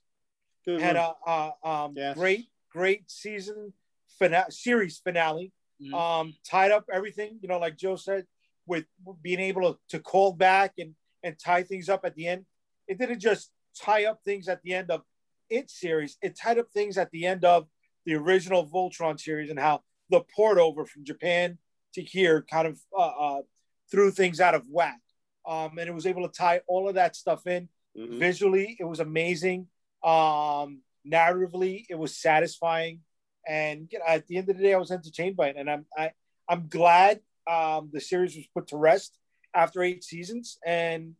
Good 0.65 0.81
had 0.81 0.95
one. 0.95 1.13
a, 1.27 1.29
a 1.65 1.69
um, 1.69 1.93
Yes. 1.97 2.17
great, 2.17 2.47
great 2.71 3.11
season 3.11 3.73
fina- 4.19 4.49
series 4.49 4.99
finale. 4.99 5.51
Mhm. 5.81 5.93
Um, 5.93 6.33
tied 6.49 6.71
up 6.71 6.85
everything, 6.91 7.39
you 7.41 7.49
know, 7.49 7.59
like 7.59 7.75
Joe 7.75 7.97
said, 7.97 8.25
with 8.65 8.85
being 9.21 9.39
able 9.39 9.79
to, 9.89 9.99
call 9.99 10.33
back 10.33 10.73
and 10.77 10.95
and 11.23 11.37
tie 11.39 11.63
things 11.63 11.87
up 11.89 12.03
at 12.03 12.15
the 12.15 12.27
end. 12.27 12.45
It 12.87 12.97
didn't 12.97 13.19
just 13.19 13.51
tie 13.81 14.05
up 14.05 14.21
things 14.23 14.47
at 14.49 14.61
the 14.61 14.73
end 14.73 14.91
of 14.91 15.03
its 15.49 15.79
series. 15.79 16.17
It 16.21 16.37
tied 16.37 16.59
up 16.59 16.69
things 16.71 16.97
at 16.97 17.11
the 17.11 17.25
end 17.25 17.45
of 17.45 17.67
the 18.05 18.15
original 18.15 18.67
Voltron 18.67 19.19
series 19.19 19.49
and 19.49 19.57
how 19.59 19.83
the 20.09 20.21
port 20.35 20.57
over 20.57 20.85
from 20.85 21.05
Japan 21.05 21.57
to 21.93 22.01
here 22.01 22.45
kind 22.49 22.67
of 22.67 22.79
uh, 22.97 23.01
uh, 23.01 23.41
threw 23.89 24.11
things 24.11 24.41
out 24.41 24.53
of 24.53 24.65
whack. 24.69 24.99
Um, 25.47 25.77
and 25.77 25.87
it 25.87 25.93
was 25.93 26.05
able 26.05 26.27
to 26.27 26.33
tie 26.37 26.61
all 26.67 26.89
of 26.89 26.95
that 26.95 27.15
stuff 27.15 27.47
in 27.47 27.69
Mhm. 27.95 28.17
visually 28.17 28.75
it 28.79 28.85
was 28.85 28.99
amazing 28.99 29.67
um 30.03 30.81
narratively 31.05 31.85
it 31.89 31.95
was 31.95 32.17
satisfying 32.17 33.01
and 33.47 33.87
you 33.91 33.99
know, 33.99 34.05
at 34.07 34.25
the 34.25 34.37
end 34.37 34.49
of 34.49 34.57
the 34.57 34.63
day 34.63 34.73
i 34.73 34.77
was 34.77 34.89
entertained 34.89 35.35
by 35.35 35.49
it 35.49 35.55
and 35.57 35.69
i'm 35.69 35.85
I, 35.95 36.11
i'm 36.49 36.67
glad 36.69 37.21
um 37.47 37.89
the 37.91 37.99
series 38.01 38.35
was 38.35 38.45
put 38.53 38.67
to 38.67 38.77
rest 38.77 39.17
after 39.53 39.81
eight 39.83 40.03
seasons 40.03 40.57
and 40.65 41.15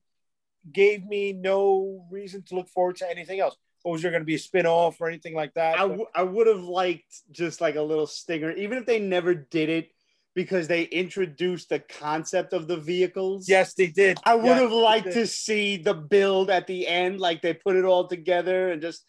gave 0.71 1.05
me 1.05 1.33
no 1.33 2.05
reason 2.09 2.41
to 2.43 2.55
look 2.55 2.69
forward 2.69 2.95
to 2.95 3.09
anything 3.09 3.39
else 3.39 3.55
or 3.83 3.91
was 3.91 4.01
there 4.01 4.11
going 4.11 4.21
to 4.21 4.25
be 4.25 4.35
a 4.35 4.39
spin-off 4.39 4.99
or 5.01 5.07
anything 5.09 5.35
like 5.35 5.53
that 5.55 5.75
I, 5.75 5.81
w- 5.81 6.05
I 6.15 6.23
would 6.23 6.47
have 6.47 6.61
liked 6.63 7.13
just 7.31 7.59
like 7.59 7.75
a 7.75 7.81
little 7.81 8.07
stinger, 8.07 8.51
even 8.53 8.77
if 8.77 8.85
they 8.85 8.99
never 8.99 9.33
did 9.35 9.67
it, 9.69 9.89
because 10.35 10.67
they 10.67 10.83
introduced 10.83 11.69
the 11.69 11.79
concept 11.79 12.53
of 12.53 12.67
the 12.67 12.77
vehicles. 12.77 13.47
yes 13.47 13.73
they 13.73 13.87
did 13.87 14.17
I 14.25 14.35
would 14.35 14.45
Yeah, 14.45 14.61
have 14.61 14.71
liked 14.71 15.11
to 15.13 15.27
see 15.27 15.77
the 15.77 15.93
build 15.93 16.49
at 16.49 16.65
the 16.65 16.87
end, 16.87 17.19
like 17.19 17.41
they 17.41 17.53
put 17.53 17.75
it 17.75 17.83
all 17.85 18.07
together 18.07 18.71
and 18.71 18.81
just, 18.81 19.03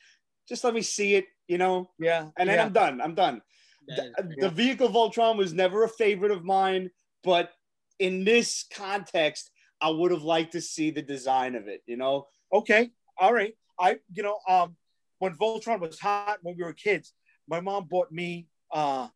just 0.48 0.64
let 0.64 0.74
me 0.74 0.82
see 0.82 1.14
it, 1.14 1.26
you 1.46 1.58
know. 1.58 1.90
yeah 1.98 2.28
And 2.36 2.48
then 2.48 2.58
yeah. 2.58 2.64
I'm 2.64 2.72
done. 2.72 3.00
I'm 3.00 3.14
done. 3.14 3.40
That 3.86 3.98
is 3.98 4.12
The, 4.16 4.22
great. 4.24 4.40
the 4.40 4.50
vehicle 4.50 4.88
Voltron 4.88 5.36
was 5.36 5.52
never 5.52 5.84
a 5.84 5.88
favorite 5.88 6.32
of 6.32 6.44
mine, 6.44 6.90
but 7.24 7.50
in 7.98 8.24
this 8.24 8.66
context, 8.72 9.50
I 9.80 9.90
would 9.90 10.10
have 10.10 10.22
liked 10.22 10.52
to 10.52 10.60
see 10.60 10.90
the 10.90 11.02
design 11.02 11.54
of 11.54 11.68
it. 11.68 11.82
You 11.86 11.96
know, 11.96 12.28
okay 12.52 12.90
all 13.18 13.32
right. 13.32 13.54
I 13.78 13.98
you 14.12 14.22
know 14.22 14.38
um 14.48 14.76
when 15.18 15.34
voltron 15.34 15.80
was 15.80 15.98
hot 15.98 16.38
when 16.42 16.56
we 16.56 16.64
were 16.64 16.72
kids 16.72 17.12
my 17.48 17.60
mom 17.60 17.86
bought 17.88 18.10
me 18.10 18.46
uh 18.72 19.08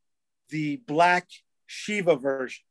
the 0.51 0.77
black 0.87 1.29
shiva 1.67 2.17
version. 2.17 2.65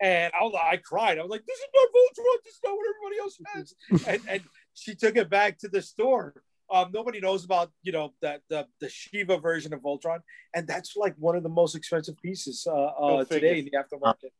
And 0.00 0.32
i 0.38 0.42
was 0.42 0.54
i 0.60 0.76
cried. 0.76 1.18
I 1.18 1.22
was 1.22 1.30
like 1.30 1.46
this 1.46 1.58
is 1.58 1.66
not 1.74 1.88
voltron. 1.88 2.44
This 2.44 2.54
is 2.54 2.60
not 2.64 2.74
what 2.74 2.86
everybody 2.88 3.20
else 3.20 3.38
has. 3.54 4.06
And, 4.08 4.20
and 4.28 4.42
she 4.74 4.94
took 4.94 5.16
it 5.16 5.30
back 5.30 5.58
to 5.58 5.68
the 5.68 5.82
store 5.82 6.42
um 6.70 6.90
nobody 6.92 7.20
knows 7.20 7.44
about 7.44 7.70
you 7.82 7.92
know 7.92 8.12
the, 8.20 8.40
the 8.48 8.66
the 8.80 8.88
shiva 8.88 9.38
version 9.38 9.72
of 9.72 9.80
voltron 9.80 10.20
and 10.54 10.66
that's 10.66 10.96
like 10.96 11.14
one 11.18 11.36
of 11.36 11.42
the 11.42 11.48
most 11.48 11.74
expensive 11.74 12.16
pieces 12.22 12.66
uh, 12.68 12.72
uh 12.72 13.24
today 13.24 13.58
in 13.58 13.64
the 13.64 13.72
aftermarket 13.72 14.30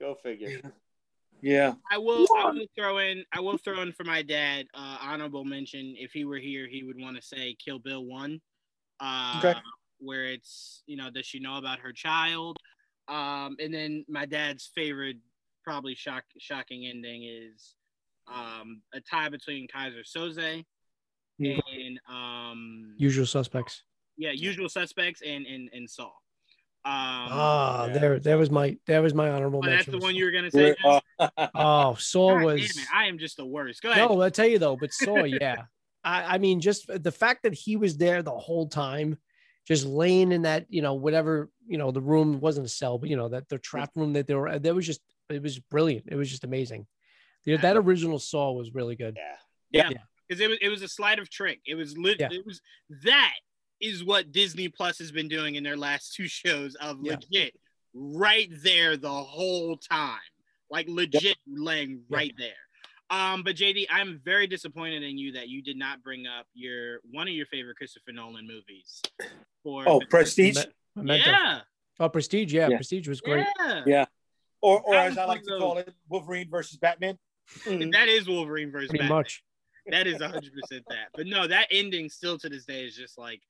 go 0.00 0.16
figure. 0.22 0.60
yeah 1.40 1.74
I 1.90 1.98
will. 1.98 2.26
I 2.38 2.50
will 2.52 2.66
throw 2.76 2.98
in. 2.98 3.24
I 3.32 3.40
will 3.40 3.58
throw 3.58 3.82
in 3.82 3.92
for 3.92 4.04
my 4.04 4.22
dad. 4.22 4.66
Uh, 4.72 4.98
honorable 5.00 5.44
mention. 5.44 5.96
If 5.98 6.12
he 6.12 6.24
were 6.24 6.38
here, 6.38 6.68
he 6.68 6.84
would 6.84 6.98
want 6.98 7.16
to 7.16 7.22
say 7.22 7.56
Kill 7.62 7.80
Bill 7.80 8.04
One, 8.04 8.40
uh, 9.00 9.32
Okay. 9.38 9.58
where 9.98 10.26
it's 10.26 10.84
you 10.86 10.96
know 10.96 11.10
does 11.10 11.26
she 11.26 11.40
know 11.40 11.56
about 11.56 11.80
her 11.80 11.92
child, 11.92 12.56
um, 13.08 13.56
and 13.58 13.74
then 13.74 14.04
my 14.08 14.24
dad's 14.24 14.70
favorite, 14.72 15.16
probably 15.64 15.96
shock 15.96 16.22
shocking 16.38 16.86
ending 16.86 17.24
is 17.24 17.74
um, 18.32 18.82
a 18.94 19.00
tie 19.00 19.28
between 19.28 19.66
Keyser 19.66 20.04
Söze. 20.04 20.64
And 21.40 22.00
um, 22.08 22.94
Usual 22.96 23.26
suspects. 23.26 23.82
yeah, 24.16 24.30
Usual 24.32 24.68
Suspects 24.68 25.22
and 25.22 25.46
and 25.46 25.70
and 25.72 25.88
Saw. 25.88 26.04
Um, 26.82 26.92
Ah, 26.92 27.86
yeah. 27.86 27.92
there, 27.92 28.18
there 28.20 28.38
was 28.38 28.50
my, 28.50 28.74
there 28.86 29.02
was 29.02 29.12
my 29.12 29.28
honorable 29.28 29.60
oh, 29.62 29.68
that's 29.68 29.84
the 29.84 29.98
one 29.98 30.14
you 30.14 30.24
were 30.24 30.30
gonna 30.30 30.50
say. 30.50 30.74
We're- 30.82 31.00
Jim? 31.20 31.28
Oh, 31.54 31.94
Saw 31.98 32.36
God 32.38 32.44
was. 32.44 32.62
it, 32.62 32.86
I 32.94 33.06
am 33.06 33.18
just 33.18 33.36
the 33.36 33.44
worst. 33.44 33.82
Go 33.82 33.90
ahead. 33.90 34.08
No, 34.08 34.20
I'll 34.22 34.30
tell 34.30 34.46
you 34.46 34.58
though, 34.58 34.76
but 34.76 34.92
Saw, 34.92 35.24
yeah. 35.24 35.62
I, 36.02 36.36
I 36.36 36.38
mean, 36.38 36.60
just 36.60 36.86
the 37.02 37.12
fact 37.12 37.42
that 37.42 37.52
he 37.52 37.76
was 37.76 37.98
there 37.98 38.22
the 38.22 38.30
whole 38.30 38.66
time, 38.66 39.18
just 39.68 39.84
laying 39.84 40.32
in 40.32 40.42
that, 40.42 40.64
you 40.70 40.80
know, 40.80 40.94
whatever, 40.94 41.50
you 41.66 41.76
know, 41.76 41.90
the 41.90 42.00
room 42.00 42.40
wasn't 42.40 42.64
a 42.64 42.70
cell, 42.70 42.96
but 42.96 43.10
you 43.10 43.16
know, 43.16 43.28
that 43.28 43.50
the 43.50 43.58
trap 43.58 43.90
room 43.94 44.14
that 44.14 44.26
they 44.26 44.34
were, 44.34 44.58
that 44.58 44.74
was 44.74 44.86
just, 44.86 45.02
it 45.28 45.42
was 45.42 45.58
brilliant. 45.58 46.06
It 46.08 46.16
was 46.16 46.30
just 46.30 46.44
amazing. 46.44 46.86
Yeah, 47.44 47.58
that 47.58 47.76
original 47.76 48.18
Saw 48.18 48.52
was 48.52 48.72
really 48.74 48.96
good. 48.96 49.18
Yeah, 49.70 49.90
yeah. 49.90 49.98
Because 50.30 50.40
it 50.40 50.48
was 50.48 50.58
it 50.62 50.68
was 50.68 50.82
a 50.82 50.88
sleight 50.88 51.18
of 51.18 51.28
trick. 51.28 51.60
It 51.66 51.74
was 51.74 51.98
lit. 51.98 52.18
Yeah. 52.20 52.28
It 52.30 52.46
was 52.46 52.60
that 53.02 53.34
is 53.80 54.04
what 54.04 54.30
Disney 54.30 54.68
Plus 54.68 54.98
has 54.98 55.10
been 55.10 55.26
doing 55.28 55.56
in 55.56 55.64
their 55.64 55.76
last 55.76 56.14
two 56.14 56.28
shows 56.28 56.76
of 56.76 56.98
Yeah. 57.02 57.14
legit 57.16 57.54
right 57.92 58.48
there 58.62 58.96
the 58.96 59.08
whole 59.10 59.76
time, 59.76 60.20
like 60.70 60.86
legit 60.88 61.36
laying 61.48 62.02
Yeah. 62.08 62.16
right 62.16 62.34
there. 62.38 62.52
Um, 63.10 63.42
but 63.42 63.56
JD, 63.56 63.86
I'm 63.90 64.20
very 64.24 64.46
disappointed 64.46 65.02
in 65.02 65.18
you 65.18 65.32
that 65.32 65.48
you 65.48 65.62
did 65.62 65.76
not 65.76 66.00
bring 66.04 66.26
up 66.28 66.46
your 66.54 67.00
one 67.10 67.26
of 67.26 67.34
your 67.34 67.46
favorite 67.46 67.76
Christopher 67.76 68.12
Nolan 68.12 68.46
movies. 68.46 69.02
For 69.64 69.84
oh 69.88 70.00
prestige 70.08 70.58
Memento. 70.94 71.28
yeah, 71.28 71.60
Oh, 71.98 72.08
Prestige. 72.08 72.52
Yeah, 72.54 72.68
Yeah. 72.68 72.76
Prestige 72.76 73.08
was 73.08 73.20
great. 73.20 73.46
yeah, 73.58 73.82
Yeah. 73.86 74.04
or, 74.62 74.80
or 74.82 74.94
as 74.94 75.18
I 75.18 75.24
like 75.26 75.42
to 75.42 75.58
call 75.58 75.76
it, 75.78 75.92
Wolverine 76.08 76.48
versus 76.48 76.78
Batman. 76.78 77.18
Mhm. 77.64 77.92
That 77.92 78.08
is 78.08 78.26
Wolverine 78.28 78.70
versus 78.70 78.88
Pretty 78.90 79.02
Batman. 79.02 79.18
much. 79.18 79.42
That 79.90 80.06
is 80.06 80.18
100% 80.18 80.50
that. 80.88 81.08
But 81.14 81.26
no, 81.26 81.46
that 81.46 81.66
ending 81.70 82.08
still 82.08 82.38
to 82.38 82.48
this 82.48 82.64
day 82.64 82.84
is 82.84 82.96
just 82.96 83.18
like, 83.18 83.40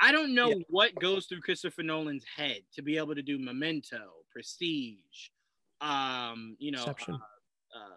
I 0.00 0.12
don't 0.12 0.34
know 0.34 0.52
what 0.68 0.94
goes 0.96 1.26
through 1.26 1.40
Christopher 1.40 1.82
Nolan's 1.82 2.24
head 2.36 2.58
to 2.74 2.82
be 2.82 2.96
able 2.98 3.14
to 3.14 3.22
do 3.22 3.38
Memento, 3.38 4.00
Prestige, 4.30 5.28
um, 5.80 6.56
you 6.58 6.72
know, 6.72 6.84
uh, 6.84 7.12
uh, 7.12 7.96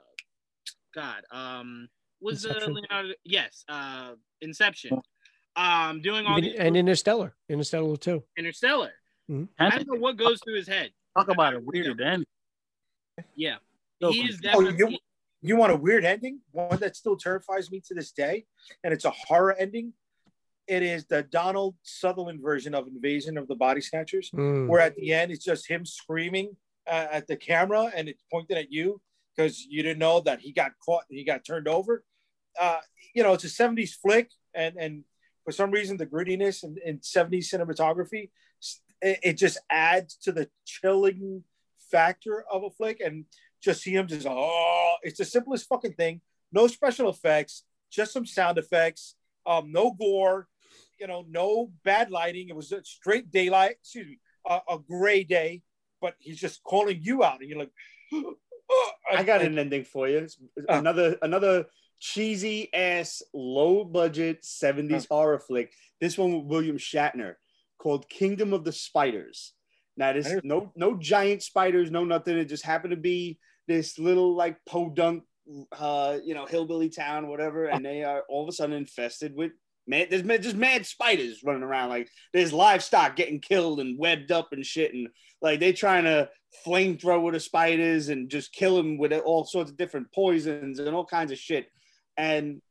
God, 0.93 1.23
um, 1.31 1.89
was 2.21 2.43
the 2.43 2.49
Leonardo? 2.69 3.13
Yes, 3.23 3.63
uh, 3.69 4.13
Inception. 4.41 4.99
Um, 5.55 6.01
doing 6.01 6.25
all 6.27 6.37
Even- 6.37 6.51
these 6.51 6.59
and 6.59 6.77
Interstellar. 6.77 7.35
Interstellar 7.49 7.97
too. 7.97 8.23
Interstellar. 8.37 8.93
I 9.59 9.69
don't 9.69 9.87
know 9.87 9.99
what 9.99 10.17
goes 10.17 10.39
through 10.43 10.55
his 10.55 10.67
head. 10.67 10.91
Talk 11.17 11.29
about 11.29 11.55
a 11.55 11.59
weird 11.59 11.99
ending. 11.99 12.25
Yeah, 13.35 13.57
So 14.01 14.11
he 14.11 14.21
is 14.29 14.35
Oh, 14.53 14.61
definitely. 14.61 14.93
you, 14.93 14.97
you 15.41 15.55
want 15.55 15.71
a 15.71 15.75
weird 15.75 16.03
ending? 16.05 16.39
One 16.51 16.79
that 16.79 16.95
still 16.95 17.15
terrifies 17.17 17.71
me 17.71 17.81
to 17.87 17.93
this 17.93 18.11
day, 18.11 18.45
and 18.83 18.93
it's 18.93 19.05
a 19.05 19.11
horror 19.11 19.53
ending. 19.57 19.93
It 20.67 20.83
is 20.83 21.05
the 21.05 21.23
Donald 21.23 21.75
Sutherland 21.83 22.41
version 22.41 22.73
of 22.75 22.87
Invasion 22.87 23.37
of 23.37 23.47
the 23.47 23.55
Body 23.55 23.81
Snatchers, 23.81 24.31
Mm. 24.31 24.67
where 24.67 24.81
at 24.81 24.95
the 24.95 25.13
end 25.13 25.31
it's 25.31 25.45
just 25.45 25.67
him 25.69 25.85
screaming 25.85 26.57
uh, 26.87 27.07
at 27.11 27.27
the 27.27 27.35
camera 27.37 27.91
and 27.95 28.09
it's 28.09 28.23
pointed 28.31 28.57
at 28.57 28.71
you 28.71 29.01
because 29.35 29.65
you 29.65 29.83
didn't 29.83 29.99
know 29.99 30.19
that 30.21 30.39
he 30.41 30.51
got 30.51 30.71
caught 30.83 31.03
and 31.09 31.17
he 31.17 31.23
got 31.23 31.45
turned 31.45 31.67
over. 31.67 32.03
Uh, 32.59 32.79
you 33.13 33.23
know, 33.23 33.33
it's 33.33 33.43
a 33.43 33.47
70s 33.47 33.93
flick, 33.93 34.31
and 34.53 34.75
and 34.77 35.03
for 35.45 35.51
some 35.51 35.71
reason 35.71 35.95
the 35.95 36.05
grittiness 36.05 36.63
and, 36.63 36.77
and 36.79 36.99
70s 37.01 37.53
cinematography 37.53 38.29
it, 39.01 39.19
it 39.23 39.33
just 39.33 39.57
adds 39.69 40.15
to 40.15 40.31
the 40.33 40.49
chilling 40.65 41.43
factor 41.91 42.43
of 42.51 42.63
a 42.63 42.69
flick 42.69 42.99
and 42.99 43.23
just 43.61 43.81
see 43.81 43.93
him 43.93 44.07
just 44.07 44.27
oh 44.29 44.95
it's 45.03 45.17
the 45.17 45.25
simplest 45.25 45.67
fucking 45.67 45.93
thing 45.93 46.21
no 46.51 46.67
special 46.67 47.09
effects 47.09 47.63
just 47.91 48.13
some 48.13 48.25
sound 48.25 48.57
effects 48.57 49.15
um 49.45 49.71
no 49.71 49.91
gore 49.91 50.47
you 50.99 51.07
know 51.07 51.25
no 51.29 51.71
bad 51.83 52.09
lighting 52.11 52.49
it 52.49 52.55
was 52.55 52.71
a 52.71 52.83
straight 52.83 53.31
daylight 53.31 53.71
excuse 53.81 54.07
me 54.07 54.19
a, 54.49 54.59
a 54.69 54.79
gray 54.79 55.23
day, 55.25 55.61
but 55.99 56.15
he's 56.19 56.39
just 56.39 56.63
calling 56.63 56.99
you 57.01 57.21
out, 57.21 57.41
and 57.41 57.49
you're 57.49 57.59
like, 57.59 57.71
I 59.11 59.23
got 59.23 59.41
an 59.41 59.59
ending 59.59 59.83
for 59.83 60.07
you. 60.07 60.19
It's 60.19 60.37
Uh. 60.69 60.73
another 60.75 61.17
another 61.21 61.65
cheesy 61.99 62.73
ass 62.73 63.21
low 63.33 63.83
budget 63.83 64.43
70s 64.43 65.03
Uh. 65.03 65.15
horror 65.15 65.39
flick. 65.39 65.73
This 65.99 66.17
one 66.17 66.31
with 66.33 66.45
William 66.45 66.77
Shatner 66.77 67.35
called 67.77 68.07
Kingdom 68.07 68.53
of 68.53 68.63
the 68.63 68.71
Spiders. 68.71 69.53
Now 69.97 70.13
this 70.13 70.33
no 70.43 70.71
no 70.75 70.95
giant 70.95 71.43
spiders, 71.43 71.91
no 71.91 72.05
nothing. 72.05 72.37
It 72.37 72.45
just 72.45 72.65
happened 72.65 72.91
to 72.91 72.97
be 72.97 73.39
this 73.67 73.99
little 73.99 74.35
like 74.35 74.57
podunk 74.65 75.23
uh 75.71 76.17
you 76.25 76.35
know 76.35 76.45
hillbilly 76.45 76.89
town 76.89 77.29
whatever 77.29 77.67
and 77.67 77.85
they 77.85 78.03
are 78.03 78.23
all 78.27 78.43
of 78.43 78.49
a 78.49 78.51
sudden 78.51 78.75
infested 78.75 79.33
with 79.33 79.53
man 79.87 80.05
there's 80.09 80.25
ma- 80.25 80.35
just 80.35 80.57
mad 80.57 80.85
spiders 80.85 81.39
running 81.41 81.63
around 81.63 81.87
like 81.87 82.09
there's 82.33 82.51
livestock 82.51 83.15
getting 83.15 83.39
killed 83.39 83.79
and 83.79 83.97
webbed 83.97 84.29
up 84.29 84.49
and 84.51 84.65
shit 84.65 84.93
and 84.93 85.07
like 85.41 85.61
they 85.61 85.71
trying 85.71 86.03
to 86.03 86.29
flamethrower 86.65 87.31
the 87.31 87.39
spiders 87.39 88.09
and 88.09 88.29
just 88.29 88.53
kill 88.53 88.75
them 88.77 88.97
with 88.97 89.13
all 89.13 89.45
sorts 89.45 89.71
of 89.71 89.77
different 89.77 90.11
poisons 90.13 90.79
and 90.79 90.95
all 90.95 91.05
kinds 91.05 91.31
of 91.31 91.37
shit. 91.37 91.67
And 92.15 92.61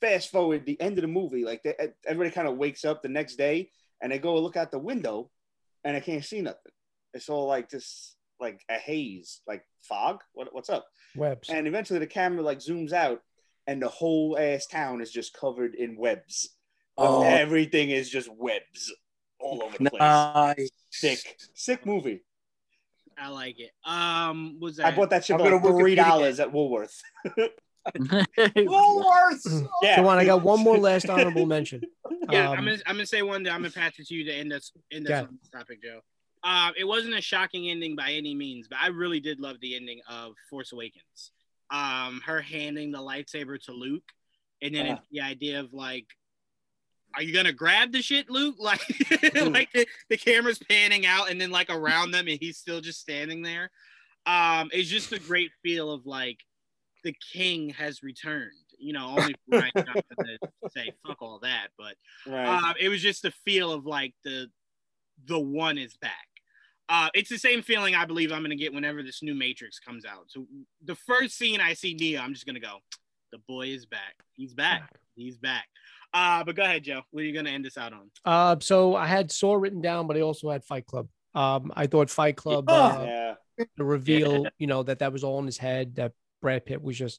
fast 0.00 0.30
forward 0.30 0.66
the 0.66 0.80
end 0.80 0.98
of 0.98 1.02
the 1.02 1.08
movie, 1.08 1.44
like 1.44 1.62
they, 1.62 1.74
everybody 2.06 2.34
kind 2.34 2.48
of 2.48 2.56
wakes 2.56 2.84
up 2.84 3.02
the 3.02 3.08
next 3.08 3.36
day 3.36 3.70
and 4.02 4.12
they 4.12 4.18
go 4.18 4.38
look 4.38 4.56
out 4.56 4.70
the 4.70 4.78
window 4.78 5.30
and 5.86 5.94
they 5.94 6.00
can't 6.00 6.24
see 6.24 6.40
nothing. 6.40 6.72
It's 7.14 7.28
all 7.28 7.46
like 7.46 7.70
this, 7.70 8.16
like 8.40 8.60
a 8.68 8.74
haze, 8.74 9.40
like 9.46 9.62
fog. 9.82 10.20
What, 10.34 10.52
what's 10.52 10.68
up? 10.68 10.86
Webs. 11.14 11.48
And 11.48 11.68
eventually 11.68 12.00
the 12.00 12.08
camera 12.08 12.42
like 12.42 12.58
zooms 12.58 12.92
out 12.92 13.22
and 13.68 13.80
the 13.80 13.88
whole 13.88 14.36
ass 14.38 14.66
town 14.66 15.00
is 15.00 15.12
just 15.12 15.32
covered 15.32 15.76
in 15.76 15.96
webs. 15.96 16.50
Oh. 16.98 17.22
Everything 17.22 17.90
is 17.90 18.10
just 18.10 18.28
webs 18.36 18.92
all 19.38 19.62
over 19.62 19.78
the 19.78 19.90
place. 19.90 20.00
nice. 20.00 20.70
Sick, 20.90 21.38
sick 21.54 21.86
movie. 21.86 22.24
I 23.16 23.28
like 23.28 23.60
it. 23.60 23.70
Um, 23.84 24.58
was 24.60 24.76
that? 24.76 24.86
I 24.86 24.96
bought 24.96 25.10
that 25.10 25.24
shit 25.24 25.38
for 25.38 25.50
like 25.50 25.62
three 25.62 25.94
dollars 25.94 26.40
at 26.40 26.52
Woolworth. 26.52 27.00
Woolworths. 28.38 29.66
Yeah. 29.82 29.96
Come 29.96 30.06
on, 30.06 30.18
I 30.18 30.24
got 30.24 30.42
one 30.42 30.60
more 30.60 30.78
last 30.78 31.08
honorable 31.10 31.46
mention. 31.46 31.82
Yeah, 32.30 32.50
Um, 32.50 32.58
I'm 32.58 32.64
gonna 32.64 32.78
I'm 32.86 32.94
gonna 32.96 33.06
say 33.06 33.22
one 33.22 33.42
that 33.44 33.52
I'm 33.52 33.60
gonna 33.62 33.70
pass 33.72 33.98
it 33.98 34.06
to 34.08 34.14
you 34.14 34.24
to 34.24 34.32
end 34.32 34.52
us 34.52 34.72
end 34.92 35.06
us 35.06 35.12
Okay. 35.12 35.20
on 35.28 35.38
this 35.40 35.50
topic, 35.50 35.82
Joe. 35.82 36.00
Um, 36.44 36.72
it 36.78 36.84
wasn't 36.84 37.14
a 37.14 37.20
shocking 37.20 37.70
ending 37.70 37.96
by 37.96 38.12
any 38.12 38.34
means, 38.34 38.68
but 38.68 38.78
I 38.80 38.88
really 38.88 39.20
did 39.20 39.40
love 39.40 39.56
the 39.60 39.74
ending 39.74 40.00
of 40.08 40.34
Force 40.48 40.72
Awakens. 40.72 41.32
Um, 41.70 42.20
her 42.24 42.40
handing 42.40 42.92
the 42.92 42.98
lightsaber 42.98 43.60
to 43.64 43.72
Luke, 43.72 44.04
and 44.62 44.74
then 44.74 44.86
Uh. 44.92 44.98
the 45.10 45.20
idea 45.22 45.58
of 45.60 45.72
like, 45.72 46.06
are 47.14 47.22
you 47.22 47.32
gonna 47.34 47.52
grab 47.52 47.92
the 47.92 48.02
shit, 48.02 48.30
Luke? 48.30 48.56
Like, 48.60 48.80
like 49.34 49.72
the, 49.72 49.86
the 50.08 50.16
camera's 50.16 50.58
panning 50.58 51.06
out 51.06 51.30
and 51.30 51.40
then 51.40 51.50
like 51.50 51.70
around 51.70 52.10
them, 52.12 52.28
and 52.28 52.38
he's 52.40 52.58
still 52.58 52.80
just 52.80 53.00
standing 53.00 53.42
there. 53.42 53.70
Um, 54.26 54.70
it's 54.72 54.88
just 54.88 55.12
a 55.12 55.18
great 55.20 55.50
feel 55.62 55.90
of 55.90 56.04
like 56.06 56.38
the 57.04 57.14
king 57.32 57.70
has 57.70 58.02
returned. 58.02 58.52
You 58.78 58.92
know, 58.92 59.16
only 59.18 59.34
for 59.50 59.60
Rian 59.60 59.70
Johnson 59.76 60.02
to 60.20 60.38
say 60.74 60.90
fuck 61.06 61.22
all 61.22 61.38
that, 61.42 61.68
but 61.78 61.94
Right. 62.26 62.46
um, 62.46 62.74
it 62.78 62.88
was 62.90 63.00
just 63.00 63.22
the 63.22 63.30
feel 63.30 63.72
of 63.72 63.86
like 63.86 64.14
the 64.24 64.48
the 65.26 65.38
one 65.38 65.78
is 65.78 65.96
back. 65.96 66.26
Uh, 66.88 67.08
it's 67.14 67.30
the 67.30 67.38
same 67.38 67.62
feeling 67.62 67.94
I 67.94 68.04
believe 68.04 68.30
I'm 68.32 68.42
gonna 68.42 68.54
get 68.54 68.74
whenever 68.74 69.02
this 69.02 69.22
new 69.22 69.34
Matrix 69.34 69.78
comes 69.78 70.04
out. 70.04 70.24
So 70.28 70.46
the 70.84 70.94
first 70.94 71.36
scene 71.38 71.60
I 71.60 71.72
see 71.72 71.94
Neo, 71.94 72.20
I'm 72.20 72.34
just 72.34 72.44
gonna 72.46 72.60
go, 72.60 72.78
the 73.32 73.38
boy 73.48 73.68
is 73.68 73.86
back. 73.86 74.14
He's 74.34 74.52
back. 74.54 74.90
He's 75.14 75.38
back. 75.38 75.64
Uh, 76.12 76.44
but 76.44 76.54
go 76.54 76.62
ahead, 76.62 76.84
Joe. 76.84 77.00
What 77.10 77.22
are 77.22 77.24
you 77.24 77.32
gonna 77.34 77.50
end 77.50 77.64
this 77.64 77.78
out 77.78 77.92
on? 77.94 78.10
Uh, 78.24 78.56
so 78.60 78.94
I 78.94 79.06
had 79.06 79.32
Saw 79.32 79.54
written 79.54 79.80
down, 79.80 80.06
but 80.06 80.16
I 80.16 80.20
also 80.20 80.50
had 80.50 80.62
Fight 80.64 80.84
Club. 80.86 81.08
Um, 81.34 81.72
I 81.74 81.86
thought 81.86 82.10
Fight 82.10 82.36
Club, 82.36 82.66
Oh. 82.68 82.74
uh, 82.74 83.04
yeah. 83.58 83.64
the 83.78 83.84
reveal, 83.84 84.46
you 84.58 84.66
know, 84.66 84.82
that 84.82 84.98
that 84.98 85.12
was 85.12 85.24
all 85.24 85.38
in 85.40 85.46
his 85.46 85.58
head. 85.58 85.96
That 85.96 86.12
Brad 86.46 86.64
Pitt 86.64 86.80
was 86.80 86.96
just, 86.96 87.18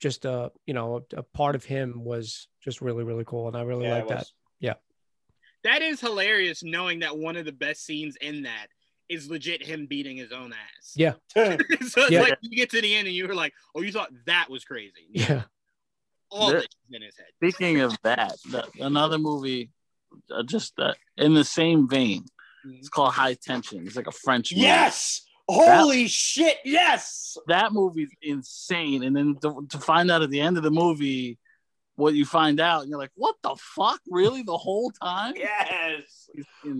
just 0.00 0.24
a, 0.24 0.50
you 0.64 0.72
know, 0.72 1.04
a, 1.12 1.18
a 1.18 1.22
part 1.22 1.54
of 1.54 1.62
him 1.62 2.04
was 2.04 2.48
just 2.64 2.80
really, 2.80 3.04
really 3.04 3.24
cool, 3.26 3.48
and 3.48 3.54
I 3.54 3.60
really 3.60 3.84
yeah, 3.84 3.96
like 3.96 4.08
that. 4.08 4.26
Yeah, 4.60 4.74
That 5.64 5.82
is 5.82 6.00
hilarious, 6.00 6.62
knowing 6.62 7.00
that 7.00 7.18
one 7.18 7.36
of 7.36 7.44
the 7.44 7.52
best 7.52 7.84
scenes 7.84 8.16
in 8.16 8.44
that 8.44 8.68
is 9.10 9.28
legit 9.28 9.62
him 9.62 9.84
beating 9.84 10.16
his 10.16 10.32
own 10.32 10.54
ass. 10.54 10.94
Yeah. 10.96 11.12
so 11.36 11.58
it's 11.58 12.10
Yeah. 12.10 12.22
like 12.22 12.38
you 12.40 12.56
get 12.56 12.70
to 12.70 12.80
the 12.80 12.94
end 12.94 13.08
and 13.08 13.14
you 13.14 13.28
were 13.28 13.34
like, 13.34 13.52
oh, 13.74 13.82
you 13.82 13.92
thought 13.92 14.08
that 14.24 14.48
was 14.48 14.64
crazy. 14.64 15.06
Yeah. 15.10 15.42
All 16.30 16.48
There- 16.48 16.60
that 16.60 16.68
in 16.90 17.02
his 17.02 17.18
head. 17.18 17.26
Speaking 17.36 17.80
of 17.80 17.94
that, 18.04 18.36
the, 18.50 18.66
another 18.80 19.18
movie, 19.18 19.70
uh, 20.34 20.44
just 20.44 20.78
uh, 20.78 20.94
in 21.18 21.34
the 21.34 21.44
same 21.44 21.90
vein. 21.90 22.24
It's 22.64 22.88
called 22.88 23.12
High 23.12 23.34
Tension. 23.34 23.86
It's 23.86 23.96
like 23.96 24.06
a 24.06 24.12
French 24.12 24.52
movie. 24.52 24.62
Yes. 24.62 25.26
Holy 25.52 26.08
shit. 26.08 26.58
Yes. 26.64 27.36
that 27.48 27.72
movie's 27.72 28.10
insane. 28.22 29.02
And 29.02 29.14
then 29.16 29.36
to, 29.42 29.66
to 29.70 29.78
find 29.78 30.10
out 30.10 30.22
at 30.22 30.30
the 30.30 30.40
end 30.40 30.56
of 30.56 30.62
the 30.62 30.70
movie 30.70 31.38
what 31.96 32.14
you 32.14 32.24
find 32.24 32.60
out, 32.60 32.80
and 32.82 32.90
you're 32.90 32.98
like, 32.98 33.10
what 33.14 33.36
the 33.42 33.54
fuck? 33.58 34.00
Really? 34.08 34.42
The 34.42 34.56
whole 34.56 34.90
time? 34.90 35.34
Yes. 35.36 36.30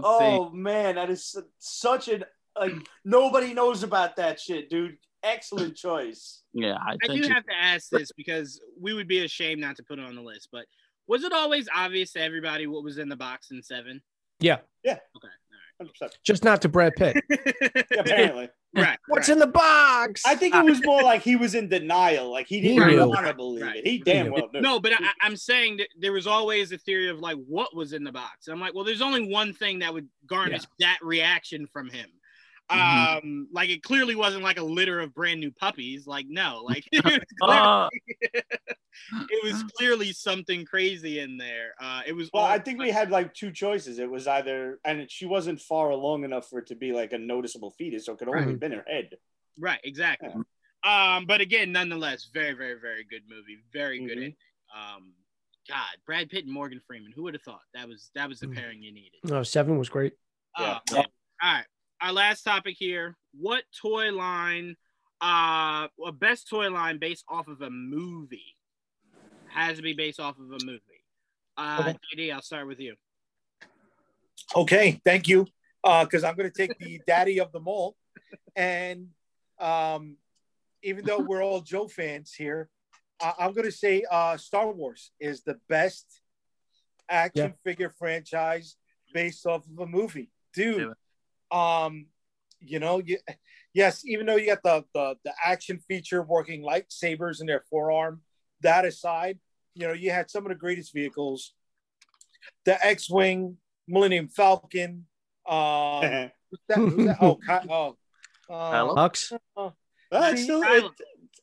Oh 0.02 0.50
man, 0.50 0.94
that 0.94 1.10
is 1.10 1.36
such 1.58 2.08
an 2.08 2.24
like 2.58 2.72
nobody 3.04 3.52
knows 3.54 3.82
about 3.82 4.16
that 4.16 4.40
shit, 4.40 4.70
dude. 4.70 4.96
Excellent 5.22 5.76
choice. 5.76 6.42
yeah, 6.54 6.78
High 6.78 6.96
I 7.02 7.06
do 7.06 7.14
Tension. 7.16 7.32
have 7.32 7.44
to 7.44 7.54
ask 7.54 7.90
this 7.90 8.10
because 8.12 8.58
we 8.80 8.94
would 8.94 9.06
be 9.06 9.22
ashamed 9.22 9.60
not 9.60 9.76
to 9.76 9.82
put 9.82 9.98
it 9.98 10.04
on 10.06 10.14
the 10.14 10.22
list. 10.22 10.48
But 10.50 10.64
was 11.06 11.22
it 11.24 11.32
always 11.34 11.68
obvious 11.74 12.12
to 12.12 12.22
everybody 12.22 12.66
what 12.66 12.82
was 12.82 12.96
in 12.96 13.10
the 13.10 13.16
box 13.16 13.50
in 13.50 13.62
seven? 13.62 14.00
Yeah. 14.38 14.58
Yeah. 14.82 14.96
Okay. 15.16 15.28
100%. 16.06 16.10
Just 16.24 16.42
not 16.44 16.62
to 16.62 16.70
Brad 16.70 16.94
Pitt. 16.96 17.16
All 17.30 17.36
right. 17.36 17.84
Apparently. 17.98 18.48
Right. 18.74 18.98
What's 19.08 19.28
right. 19.28 19.34
in 19.34 19.38
the 19.40 19.46
box? 19.46 20.22
I 20.26 20.34
think 20.34 20.54
it 20.54 20.64
was 20.64 20.82
more 20.84 21.02
like 21.02 21.22
he 21.22 21.36
was 21.36 21.54
in 21.54 21.68
denial. 21.68 22.30
Like 22.30 22.46
he 22.46 22.60
He 22.60 22.68
didn't 22.76 22.88
knew. 22.88 23.08
want 23.08 23.26
to 23.26 23.34
believe 23.34 23.62
Right. 23.64 23.76
it. 23.76 23.86
He 23.86 23.98
damn 23.98 24.30
well 24.30 24.48
knew. 24.52 24.60
No, 24.60 24.78
but 24.80 24.92
I, 24.92 25.10
I'm 25.22 25.36
saying 25.36 25.78
that 25.78 25.88
there 25.98 26.12
was 26.12 26.26
always 26.26 26.72
a 26.72 26.78
theory 26.78 27.08
of 27.08 27.18
like 27.20 27.36
what 27.46 27.74
was 27.74 27.92
in 27.92 28.04
the 28.04 28.12
box. 28.12 28.48
I'm 28.48 28.60
like, 28.60 28.74
well, 28.74 28.84
there's 28.84 29.02
only 29.02 29.28
one 29.32 29.52
thing 29.52 29.78
that 29.80 29.92
would 29.92 30.08
garnish 30.26 30.62
that 30.78 30.98
reaction 31.02 31.66
from 31.66 31.88
him. 31.90 32.08
Mhm. 32.70 33.18
Um, 33.18 33.48
like 33.52 33.68
it 33.70 33.82
clearly 33.82 34.14
wasn't 34.14 34.42
like 34.44 34.58
a 34.58 34.62
litter 34.62 35.00
of 35.00 35.14
brand 35.14 35.40
new 35.40 35.50
puppies. 35.50 36.06
Like 36.06 36.26
no, 36.28 36.62
like 36.64 36.84
it 36.92 37.04
was 37.04 37.18
Uh, 37.42 37.88
clearly, 37.90 37.90
it 39.30 39.44
was 39.44 39.62
clearly 39.76 40.12
something 40.12 40.64
crazy 40.64 41.18
in 41.20 41.36
there. 41.36 41.74
Uh, 41.80 42.02
it 42.06 42.12
was. 42.12 42.30
Well, 42.32 42.44
I 42.44 42.58
think 42.58 42.78
we 42.78 42.90
had 42.90 43.10
like 43.10 43.34
two 43.34 43.50
choices. 43.50 43.98
It 43.98 44.10
was 44.10 44.26
either, 44.26 44.78
and 44.84 45.00
it, 45.00 45.10
she 45.10 45.26
wasn't 45.26 45.60
far 45.60 45.90
along 45.90 46.24
enough 46.24 46.48
for 46.48 46.58
it 46.60 46.66
to 46.68 46.74
be 46.76 46.92
like 46.92 47.12
a 47.12 47.18
noticeable 47.18 47.70
fetus, 47.72 48.06
so 48.06 48.12
it 48.12 48.18
could 48.18 48.28
only 48.28 48.40
Right. 48.42 48.50
have 48.50 48.60
been 48.60 48.72
her 48.72 48.84
head. 48.86 49.10
Right, 49.58 49.80
exactly. 49.84 50.30
Um, 50.82 51.26
but 51.26 51.40
again, 51.42 51.72
nonetheless, 51.72 52.30
very, 52.32 52.52
very, 52.52 52.78
very 52.80 53.04
good 53.04 53.22
movie. 53.28 53.58
Very 53.72 53.98
good 53.98 54.16
Mhm. 54.16 54.22
ending. 54.22 54.36
Um, 54.74 55.12
God, 55.68 55.88
Brad 56.06 56.30
Pitt 56.30 56.44
and 56.44 56.52
Morgan 56.54 56.80
Freeman. 56.86 57.12
Who 57.12 57.24
would 57.24 57.34
have 57.34 57.42
thought 57.42 57.60
that 57.74 57.86
was 57.86 58.10
that 58.14 58.28
was 58.28 58.40
the 58.40 58.46
Mm. 58.46 58.54
pairing 58.54 58.82
you 58.82 58.92
needed? 58.92 59.20
No, 59.24 59.42
seven 59.42 59.76
was 59.76 59.88
great. 59.88 60.14
Yeah. 60.58 60.78
Oh, 60.90 60.94
man. 60.94 61.04
All 61.42 61.52
right. 61.54 61.66
Our 62.00 62.12
last 62.12 62.42
topic 62.42 62.76
here. 62.78 63.16
What 63.38 63.64
toy 63.80 64.10
line, 64.12 64.76
uh, 65.20 65.88
a 66.04 66.12
best 66.12 66.48
toy 66.48 66.70
line 66.70 66.98
based 66.98 67.24
off 67.28 67.46
of 67.48 67.60
a 67.60 67.68
movie 67.70 68.56
has 69.48 69.76
to 69.76 69.82
be 69.82 69.92
based 69.92 70.18
off 70.18 70.38
of 70.38 70.50
a 70.50 70.64
movie. 70.64 70.80
Uh, 71.56 71.78
Okay. 71.80 71.98
JD, 72.16 72.32
I'll 72.32 72.42
start 72.42 72.66
with 72.66 72.80
you. 72.80 72.94
Okay, 74.56 75.00
thank 75.04 75.28
you. 75.28 75.46
Because 75.84 76.24
I'm 76.24 76.36
going 76.36 76.50
to 76.50 76.56
take 76.56 76.76
the 76.78 77.00
daddy 77.06 77.40
of 77.40 77.52
them 77.52 77.66
all, 77.66 77.96
and 78.54 79.08
um, 79.58 80.16
even 80.82 81.04
though 81.06 81.20
we're 81.20 81.42
all 81.42 81.60
Joe 81.60 81.88
fans 81.88 82.32
here, 82.34 82.68
I- 83.20 83.34
I'm 83.38 83.52
going 83.52 83.64
to 83.66 83.72
say 83.72 84.04
uh, 84.10 84.36
Star 84.36 84.70
Wars 84.72 85.10
is 85.20 85.42
the 85.42 85.58
best 85.68 86.06
action 87.08 87.54
figure 87.64 87.90
franchise 87.90 88.76
based 89.14 89.46
off 89.46 89.66
of 89.66 89.78
a 89.78 89.86
movie, 89.86 90.30
dude. 90.54 90.92
Um, 91.50 92.06
you 92.60 92.78
know, 92.78 92.98
you, 93.04 93.18
yes, 93.74 94.04
even 94.06 94.26
though 94.26 94.36
you 94.36 94.46
got 94.46 94.62
the, 94.62 94.84
the 94.94 95.16
the 95.24 95.32
action 95.44 95.80
feature 95.88 96.22
working 96.22 96.62
lightsabers 96.62 97.40
in 97.40 97.46
their 97.46 97.64
forearm, 97.70 98.20
that 98.60 98.84
aside, 98.84 99.38
you 99.74 99.86
know, 99.86 99.92
you 99.92 100.10
had 100.10 100.30
some 100.30 100.44
of 100.44 100.50
the 100.50 100.54
greatest 100.56 100.92
vehicles, 100.92 101.54
the 102.64 102.84
X-wing, 102.86 103.56
Millennium 103.88 104.28
Falcon. 104.28 105.06
Um, 105.48 106.02
who's 106.50 106.60
that, 106.68 106.78
who's 106.78 107.06
that? 107.06 107.16
Oh, 107.20 107.34
Ky- 107.36 107.68
oh, 107.70 107.96
uh, 108.50 108.72
Kylo? 108.72 108.96
Hux. 108.96 109.38
Well, 109.56 109.74
it's 110.12 110.42
still, 110.42 110.62
it, 110.62 110.84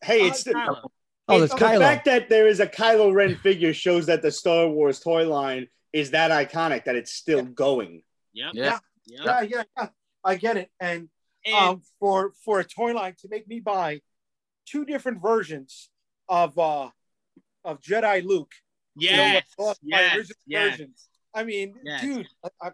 hey, 0.04 0.22
Uh, 0.24 0.28
it's 0.28 0.44
the, 0.44 0.54
Kylo. 0.54 0.90
Oh, 1.30 1.40
that's 1.40 1.54
the 1.54 1.60
Kylo. 1.60 1.80
fact 1.80 2.06
that 2.06 2.30
there 2.30 2.48
is 2.48 2.60
a 2.60 2.68
Kylo 2.68 3.14
Ren 3.14 3.36
figure 3.36 3.74
shows 3.74 4.06
that 4.06 4.22
the 4.22 4.32
Star 4.32 4.68
Wars 4.68 5.00
toy 5.00 5.28
line 5.28 5.68
is 5.92 6.12
that 6.12 6.32
iconic 6.32 6.86
that 6.86 6.96
it's 6.96 7.12
still 7.12 7.44
going. 7.44 8.04
Yep. 8.34 8.52
Yeah. 8.54 8.80
Yep. 9.08 9.22
yeah, 9.26 9.42
yeah, 9.42 9.64
yeah. 9.78 9.88
I 10.24 10.36
get 10.36 10.58
it. 10.58 10.70
And 10.80 11.10
And 11.46 11.56
um, 11.56 11.82
for 12.00 12.34
for 12.44 12.60
a 12.60 12.64
toy 12.64 12.94
line 12.94 13.16
to 13.22 13.28
make 13.30 13.48
me 13.48 13.60
buy 13.60 14.02
two 14.66 14.86
different 14.86 15.22
versions 15.22 15.90
of 16.30 16.58
uh 16.60 16.90
of 17.64 17.82
Jedi 17.82 18.24
Luke. 18.24 18.52
you 18.96 19.12
know, 19.12 19.18
yes, 19.18 19.44
my 19.60 19.74
yes, 19.84 20.16
original 20.16 20.38
yes. 20.48 20.72
versions. 20.72 21.10
I 21.34 21.44
mean, 21.44 21.76
Yes. 21.84 22.02
dude, 22.02 22.28
I, 22.44 22.50
I, 22.68 22.72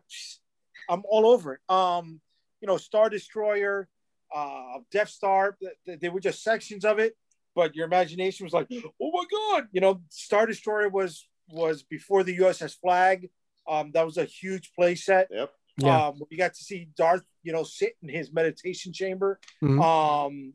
I'm 0.90 1.04
all 1.10 1.28
over 1.28 1.54
it. 1.56 1.62
Um, 1.70 2.22
you 2.62 2.68
know, 2.68 2.78
Star 2.78 3.10
Destroyer, 3.10 3.90
uh, 4.34 4.80
Death 4.92 5.10
Star. 5.10 5.58
th- 5.60 5.74
th- 5.86 6.00
They 6.00 6.10
were 6.10 6.22
just 6.22 6.42
sections 6.44 6.86
of 6.86 6.98
it, 7.00 7.16
but 7.56 7.76
your 7.76 7.86
imagination 7.86 8.46
was 8.46 8.54
like, 8.54 8.68
oh 8.72 9.12
my 9.12 9.26
god! 9.32 9.68
You 9.74 9.82
know, 9.82 10.02
Star 10.10 10.46
Destroyer 10.46 10.90
was 10.90 11.28
was 11.50 11.84
before 11.84 12.24
the 12.24 12.38
USS 12.38 12.76
Flagg. 12.80 13.30
Um, 13.68 13.92
that 13.94 14.06
was 14.06 14.18
a 14.18 14.26
huge 14.26 14.72
play 14.74 14.96
set. 14.96 15.28
Yep. 15.30 15.52
Yeah. 15.78 16.08
Um, 16.08 16.22
you 16.30 16.38
got 16.38 16.54
to 16.54 16.64
see 16.64 16.88
Darth, 16.96 17.24
you 17.42 17.52
know, 17.52 17.64
sit 17.64 17.96
in 18.02 18.10
his 18.10 18.32
meditation 18.32 18.94
chamber. 18.94 19.40
Mhm. 19.62 19.84
Um, 19.84 20.54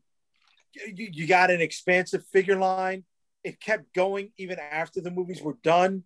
you, 0.75 1.09
you 1.13 1.27
got 1.27 1.51
an 1.51 1.61
expansive 1.61 2.25
figure 2.27 2.57
line. 2.57 3.05
It 3.43 3.61
kept 3.61 3.93
going 3.95 4.33
even 4.37 4.59
after 4.59 5.01
the 5.01 5.11
movies 5.11 5.43
were 5.43 5.57
done. 5.63 6.05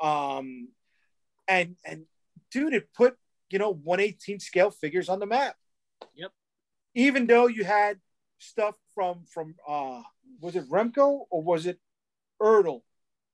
Um, 0.00 0.68
and 1.48 1.76
and 1.84 2.04
dude, 2.50 2.74
it 2.74 2.92
put 2.94 3.16
you 3.50 3.58
know 3.58 3.70
118 3.70 4.40
scale 4.40 4.70
figures 4.70 5.08
on 5.08 5.18
the 5.18 5.26
map. 5.26 5.56
Yep. 6.14 6.32
Even 6.94 7.26
though 7.26 7.46
you 7.46 7.64
had 7.64 7.98
stuff 8.38 8.76
from 8.94 9.24
from 9.32 9.54
uh 9.68 10.02
was 10.40 10.56
it 10.56 10.68
Remco 10.68 11.26
or 11.30 11.42
was 11.42 11.66
it 11.66 11.78
Ertl 12.40 12.82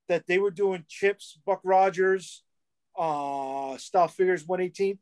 that 0.08 0.26
they 0.26 0.38
were 0.38 0.50
doing 0.50 0.84
CHiPs, 0.88 1.36
Buck 1.44 1.60
Rogers, 1.64 2.42
uh 2.96 3.76
style 3.78 4.08
figures 4.08 4.46
118. 4.46 4.98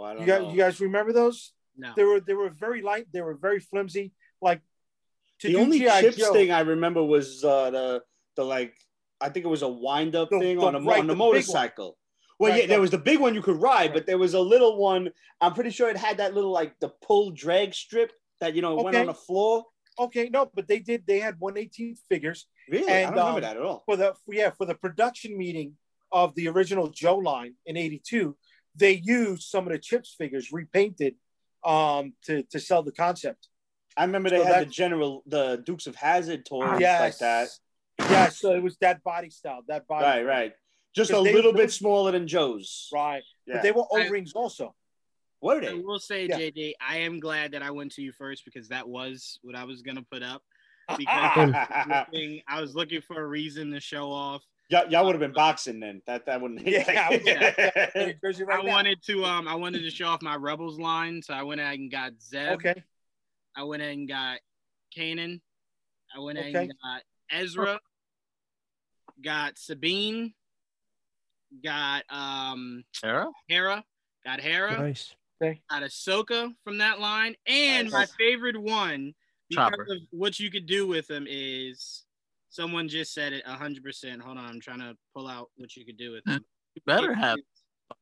Well, 0.00 0.10
I 0.10 0.14
don't 0.14 0.22
You 0.22 0.26
guys, 0.26 0.42
know. 0.42 0.50
you 0.50 0.56
guys 0.56 0.80
remember 0.80 1.12
those? 1.12 1.52
No. 1.76 1.92
They 1.96 2.04
were 2.04 2.20
they 2.20 2.34
were 2.34 2.48
very 2.50 2.82
light. 2.82 3.06
They 3.12 3.20
were 3.20 3.34
very 3.34 3.60
flimsy. 3.60 4.12
Like 4.40 4.60
to 5.40 5.48
the 5.48 5.56
only 5.56 5.78
G.I. 5.80 6.02
CHiPs 6.02 6.16
Joe- 6.18 6.32
thing 6.32 6.50
I 6.50 6.60
remember 6.60 7.02
was 7.04 7.44
uh, 7.44 7.70
the 7.70 8.02
the 8.36 8.44
like 8.44 8.74
I 9.20 9.28
think 9.28 9.44
it 9.44 9.48
was 9.48 9.62
a 9.62 9.68
wind 9.68 10.16
up 10.16 10.30
thing 10.30 10.58
the- 10.58 10.64
on 10.66 10.74
a 10.74 10.80
right, 10.80 11.00
on 11.00 11.06
the 11.06 11.12
the 11.12 11.14
big 11.14 11.20
one. 11.20 11.28
motorcycle. 11.28 11.96
Well, 12.38 12.52
Right, 12.52 12.62
yeah, 12.62 12.66
there 12.68 12.80
was 12.80 12.90
the 12.90 12.96
big 12.98 13.20
one 13.20 13.34
you 13.34 13.42
could 13.42 13.60
ride, 13.60 13.72
Right. 13.90 13.92
but 13.94 14.06
there 14.06 14.16
was 14.16 14.32
a 14.32 14.40
little 14.40 14.78
one. 14.78 15.10
I'm 15.42 15.52
pretty 15.52 15.68
sure 15.70 15.90
it 15.90 15.98
had 15.98 16.16
that 16.16 16.32
little 16.34 16.50
like 16.50 16.72
the 16.80 16.88
pull 17.06 17.32
drag 17.32 17.74
strip 17.74 18.12
that 18.40 18.54
you 18.54 18.62
know 18.62 18.74
went 18.76 18.96
on 18.96 19.06
the 19.06 19.14
floor. 19.14 19.64
Okay, 19.98 20.30
no, 20.32 20.50
but 20.54 20.66
they 20.66 20.78
did. 20.78 21.06
They 21.06 21.20
had 21.20 21.34
118 21.38 21.96
figures 22.08 22.46
Really, 22.70 22.90
I 22.90 23.02
don't 23.02 23.10
remember 23.10 23.30
um, 23.36 23.40
that 23.42 23.56
at 23.58 23.62
all. 23.62 23.82
for 23.84 23.96
the 23.96 24.14
yeah 24.28 24.50
for 24.50 24.64
the 24.64 24.74
production 24.74 25.36
meeting 25.36 25.76
of 26.12 26.34
the 26.34 26.48
original 26.48 26.88
Joe 26.88 27.16
line 27.16 27.54
in 27.66 27.76
'82. 27.76 28.34
They 28.80 28.94
used 28.94 29.42
some 29.44 29.66
of 29.66 29.72
the 29.72 29.78
CHiPs 29.78 30.16
figures 30.16 30.50
repainted 30.52 31.14
um 31.64 32.14
to 32.24 32.42
to 32.44 32.58
sell 32.58 32.82
the 32.82 32.92
concept. 32.92 33.48
I 33.96 34.04
remember 34.04 34.30
they 34.30 34.38
so 34.38 34.44
had 34.44 34.54
that- 34.54 34.66
the 34.68 34.72
general, 34.72 35.22
the 35.26 35.62
Dukes 35.64 35.86
of 35.86 35.94
Hazzard 35.94 36.44
toys 36.46 36.80
yes, 36.80 37.00
like 37.00 37.18
that. 37.18 37.48
Yeah, 38.10 38.28
so 38.30 38.54
it 38.54 38.62
was 38.62 38.76
that 38.78 39.02
body 39.04 39.30
style, 39.30 39.62
that 39.68 39.86
body. 39.86 40.04
Right, 40.04 40.22
right. 40.24 40.52
Just 40.96 41.10
a 41.10 41.22
they- 41.22 41.34
little 41.34 41.52
bit 41.52 41.70
smaller 41.70 42.10
than 42.12 42.26
Joe's. 42.26 42.88
right. 42.92 43.22
Yeah. 43.46 43.54
But 43.56 43.62
they 43.62 43.72
were 43.72 43.84
I- 43.94 44.06
O 44.06 44.08
rings 44.10 44.32
also. 44.32 44.74
Were 45.42 45.56
I 45.56 45.60
they? 45.60 45.68
I 45.70 45.74
will 45.74 45.98
say, 45.98 46.26
Yeah. 46.26 46.38
JD, 46.38 46.74
I 46.80 46.98
am 46.98 47.20
glad 47.20 47.52
that 47.52 47.62
I 47.62 47.70
went 47.70 47.92
to 47.92 48.02
you 48.02 48.12
first 48.12 48.44
because 48.44 48.68
that 48.68 48.88
was 48.88 49.38
what 49.42 49.54
I 49.54 49.64
was 49.64 49.82
gonna 49.82 50.02
put 50.10 50.22
up. 50.22 50.42
Because 50.98 51.06
I 51.36 51.44
was 51.44 51.86
looking, 52.12 52.42
I 52.48 52.60
was 52.60 52.74
looking 52.74 53.00
for 53.00 53.20
a 53.22 53.26
reason 53.26 53.70
to 53.72 53.80
show 53.80 54.10
off. 54.10 54.42
Y'all, 54.70 54.88
y'all 54.90 55.04
would 55.06 55.14
have 55.14 55.20
been 55.20 55.32
boxing 55.32 55.80
then. 55.80 56.00
That 56.06 56.26
that 56.26 56.40
wouldn't. 56.40 56.66
Yeah, 56.66 56.84
I 57.10 57.10
was- 57.16 57.26
yeah. 57.26 58.12
Jersey 58.24 58.44
right 58.44 58.60
I 58.60 58.62
now. 58.62 58.68
wanted 58.68 59.02
to 59.04 59.24
um 59.24 59.46
I 59.48 59.54
wanted 59.54 59.82
to 59.82 59.90
show 59.90 60.06
off 60.06 60.22
my 60.22 60.36
Rebels 60.36 60.78
line, 60.78 61.20
so 61.22 61.34
I 61.34 61.42
went 61.42 61.60
ahead 61.60 61.78
and 61.78 61.90
got 61.90 62.12
Zeb. 62.22 62.52
Okay. 62.54 62.82
I 63.56 63.64
went 63.64 63.82
ahead 63.82 63.94
and 63.96 64.08
got 64.08 64.38
Kanan. 64.96 65.40
I 66.16 66.20
went 66.20 66.38
ahead 66.38 66.54
Okay. 66.56 66.64
and 66.64 66.72
got 66.82 67.02
Ezra. 67.30 67.80
Got 69.22 69.58
Sabine. 69.58 70.32
Got 71.64 72.04
um 72.08 72.84
Sarah? 72.94 73.28
Hera. 73.48 73.84
Got 74.24 74.40
Hera. 74.40 74.78
Nice. 74.78 75.14
Okay. 75.42 75.60
Got 75.70 75.82
Ahsoka 75.82 76.52
from 76.64 76.78
that 76.78 77.00
line. 77.00 77.34
And 77.46 77.90
my 77.90 78.06
favorite 78.18 78.60
one, 78.60 79.14
because 79.48 79.70
Chopper. 79.70 79.82
of 79.90 79.98
what 80.10 80.38
you 80.38 80.50
could 80.50 80.66
do 80.66 80.86
with 80.86 81.06
them 81.06 81.26
is 81.28 82.04
someone 82.50 82.88
just 82.88 83.14
said 83.14 83.32
it 83.32 83.46
hundred 83.46 83.82
percent. 83.82 84.20
Hold 84.20 84.36
on, 84.38 84.44
I'm 84.44 84.60
trying 84.60 84.80
to 84.80 84.96
pull 85.14 85.26
out 85.26 85.48
what 85.56 85.74
you 85.76 85.86
could 85.86 85.96
do 85.96 86.12
with 86.12 86.24
them. 86.24 86.44
You 86.74 86.82
better 86.86 87.14
have. 87.14 87.38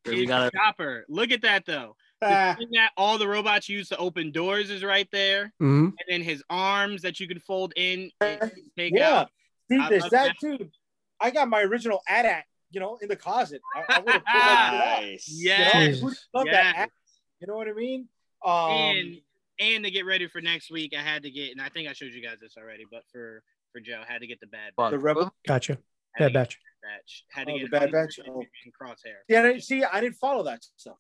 We 0.05 0.23
It's 0.23 0.29
gotta. 0.29 0.51
Chopper. 0.51 1.05
Look 1.09 1.31
at 1.31 1.43
that 1.43 1.65
though. 1.65 1.97
The 2.21 2.27
Ah, 2.29 2.55
thing 2.59 2.69
that 2.73 2.91
all 2.97 3.17
the 3.17 3.29
robots 3.29 3.69
use 3.69 3.89
to 3.91 3.97
open 3.97 4.33
doors 4.33 4.71
is 4.71 4.83
right 4.83 5.09
there, 5.13 5.53
Mhm. 5.61 5.85
and 5.87 5.95
then 6.09 6.23
his 6.23 6.43
arms 6.51 7.01
that 7.03 7.21
you 7.21 7.29
can 7.29 7.39
fold 7.39 7.73
in, 7.77 8.11
and 8.21 8.51
take 8.77 8.93
Yeah. 8.95 9.21
out. 9.21 9.31
See, 9.71 9.79
I 9.79 9.89
there's 9.89 10.03
love 10.03 10.11
that 10.11 10.37
that. 10.43 10.59
dude. 10.59 10.71
I 11.21 11.31
got 11.31 11.49
my 11.49 11.63
original 11.63 12.03
AT-AT, 12.09 12.45
you 12.71 12.81
know, 12.81 12.97
in 12.99 13.09
the 13.09 13.17
closet. 13.17 13.61
I, 13.75 13.85
I 13.89 13.99
would 14.01 14.13
have 14.13 14.25
pulled 14.25 14.43
that 14.43 14.71
shit 14.73 14.81
out. 14.81 15.03
nice. 15.03 15.29
Yes. 15.33 15.97
You 16.01 16.03
know, 16.03 16.15
love 16.35 16.47
Yes. 16.47 16.75
that 16.77 16.91
You 17.41 17.47
know 17.47 17.55
what 17.57 17.69
I 17.69 17.73
mean? 17.73 18.09
Um, 18.45 18.71
and 18.73 19.21
and 19.61 19.85
to 19.85 19.91
get 19.91 20.05
ready 20.07 20.27
for 20.29 20.41
next 20.41 20.71
week, 20.71 20.95
I 20.97 21.03
had 21.03 21.23
to 21.25 21.31
get, 21.31 21.51
and 21.53 21.61
I 21.61 21.69
think 21.69 21.89
I 21.89 21.93
showed 21.93 22.13
you 22.13 22.23
guys 22.23 22.39
this 22.41 22.57
already, 22.57 22.85
but 22.91 23.03
for 23.11 23.43
for 23.79 23.85
Joe, 23.85 24.03
I 24.09 24.13
had 24.13 24.21
to 24.21 24.27
get 24.27 24.41
the 24.41 24.47
bad 24.47 24.73
Fuck. 24.77 24.91
the 24.91 24.99
rebel. 24.99 25.33
Gotcha. 25.47 25.79
Had 26.15 26.33
Bad 26.33 26.49
batch. 26.49 26.59
the 26.83 26.89
batch. 26.89 27.25
Had 27.31 27.47
to 27.47 27.53
Oh, 27.53 27.59
get 27.59 27.65
the 27.71 27.79
Bad 27.79 27.93
Batch? 27.93 28.19
and 28.19 28.29
Oh. 28.29 28.45
crosshair. 28.81 29.19
Yeah, 29.29 29.41
I 29.41 29.43
didn't- 29.43 29.63
see, 29.63 29.85
I 29.85 30.01
didn't 30.01 30.17
follow 30.17 30.43
that 30.45 30.65
stuff. 30.77 30.97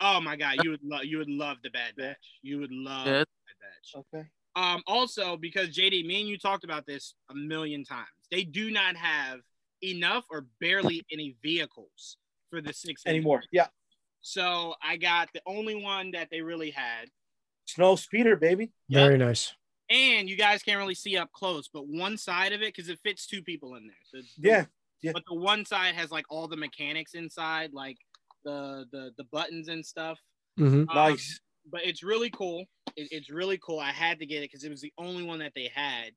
Oh 0.00 0.20
my 0.20 0.36
god, 0.36 0.64
you 0.64 0.70
would 0.70 0.82
love 0.82 1.04
you 1.04 1.18
would 1.18 1.30
love 1.30 1.58
the 1.62 1.70
bad 1.70 1.94
batch. 1.96 2.38
You 2.42 2.58
would 2.58 2.72
love 2.72 3.06
Yeah. 3.06 3.12
the 3.20 3.26
bad 3.46 3.56
batch. 3.60 3.94
Okay. 4.14 4.28
Um, 4.56 4.82
also 4.86 5.36
because 5.36 5.68
JD, 5.70 6.02
me 6.04 6.20
and 6.20 6.28
you 6.28 6.38
talked 6.38 6.64
about 6.64 6.86
this 6.86 7.14
a 7.30 7.34
million 7.34 7.84
times. 7.84 8.08
They 8.30 8.44
do 8.44 8.70
not 8.70 8.96
have 8.96 9.40
enough 9.82 10.26
or 10.30 10.42
barely 10.60 11.04
any 11.10 11.36
vehicles 11.42 12.18
for 12.50 12.60
the 12.60 12.72
six 12.72 13.06
Anymore. 13.06 13.42
Yeah. 13.52 13.68
So 14.20 14.74
I 14.82 14.96
got 14.96 15.30
the 15.32 15.42
only 15.46 15.74
one 15.74 16.10
that 16.12 16.28
they 16.30 16.42
really 16.42 16.70
had. 16.70 17.10
Snow 17.66 17.96
speeder, 17.96 18.36
baby. 18.36 18.72
Yep. 18.88 19.06
Very 19.08 19.18
nice. 19.18 19.54
And 19.92 20.28
you 20.28 20.36
guys 20.36 20.62
can't 20.62 20.78
really 20.78 20.94
see 20.94 21.18
up 21.18 21.30
close, 21.32 21.68
but 21.68 21.86
one 21.86 22.16
side 22.16 22.52
of 22.54 22.62
it, 22.62 22.74
because 22.74 22.88
it 22.88 22.98
fits 23.02 23.26
two 23.26 23.42
people 23.42 23.74
in 23.74 23.86
there. 23.86 23.96
So 24.04 24.26
Yeah. 24.38 24.64
Yeah. 25.02 25.12
But 25.12 25.24
the 25.28 25.34
one 25.34 25.66
side 25.66 25.94
has 25.94 26.10
like 26.10 26.24
all 26.30 26.48
the 26.48 26.56
mechanics 26.56 27.14
inside, 27.14 27.72
like 27.72 27.98
the 28.44 28.86
the 28.90 29.12
the 29.18 29.24
buttons 29.24 29.68
and 29.68 29.84
stuff. 29.84 30.18
hmm 30.56 30.64
Um, 30.64 30.86
Nice. 30.94 31.40
but 31.70 31.82
it's 31.84 32.02
really 32.02 32.30
cool. 32.30 32.64
It, 32.96 33.08
it's 33.10 33.30
really 33.30 33.58
cool. 33.58 33.80
I 33.80 33.90
had 33.90 34.18
to 34.20 34.26
get 34.26 34.38
it 34.38 34.50
because 34.50 34.64
it 34.64 34.70
was 34.70 34.80
the 34.80 34.92
only 34.96 35.24
one 35.24 35.40
that 35.40 35.52
they 35.54 35.70
had. 35.74 36.12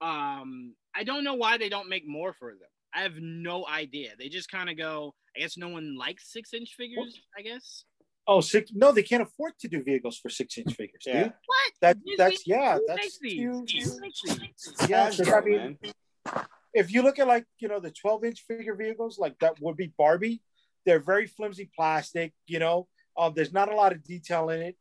Um, 0.00 0.74
I 0.94 1.04
don't 1.04 1.24
know 1.24 1.34
why 1.34 1.56
they 1.56 1.68
don't 1.68 1.88
make 1.88 2.06
more 2.06 2.34
for 2.34 2.50
them. 2.50 2.68
I 2.92 3.02
have 3.02 3.14
no 3.16 3.66
idea. 3.66 4.10
They 4.18 4.28
just 4.28 4.50
kind 4.50 4.68
of 4.68 4.76
go. 4.76 5.14
I 5.36 5.40
guess 5.40 5.56
no 5.56 5.68
one 5.68 5.96
likes 5.96 6.32
six 6.32 6.52
inch 6.52 6.74
figures. 6.76 7.20
I 7.38 7.42
guess. 7.42 7.84
Oh, 8.26 8.40
six. 8.40 8.70
No, 8.74 8.90
they 8.90 9.02
can't 9.02 9.22
afford 9.22 9.52
to 9.60 9.68
do 9.68 9.82
vehicles 9.82 10.18
for 10.18 10.30
six 10.30 10.56
inch 10.56 10.74
figures. 10.74 11.02
Yeah. 11.06 11.24
Dude. 11.24 11.32
What? 11.46 11.72
That 11.80 11.96
Disney- 11.98 12.16
that's 12.16 12.46
yeah. 12.46 12.78
That's 12.86 13.20
makes 13.20 13.34
huge. 13.34 13.72
Who 13.72 14.00
makes 14.00 14.22
these? 14.22 15.28
I 15.30 15.40
mean, 15.40 15.78
man. 15.82 16.44
if 16.74 16.92
you 16.92 17.02
look 17.02 17.18
at 17.18 17.28
like 17.28 17.46
you 17.58 17.68
know 17.68 17.80
the 17.80 17.90
12 17.90 18.24
inch 18.24 18.40
figure 18.46 18.74
vehicles 18.74 19.18
like 19.18 19.38
that 19.38 19.60
would 19.60 19.76
be 19.76 19.92
barbie 19.96 20.42
they're 20.84 21.00
very 21.00 21.26
flimsy 21.26 21.70
plastic 21.74 22.32
you 22.46 22.58
know 22.58 22.88
um, 23.16 23.32
there's 23.34 23.52
not 23.52 23.72
a 23.72 23.76
lot 23.76 23.92
of 23.92 24.02
detail 24.02 24.50
in 24.50 24.60
it. 24.60 24.76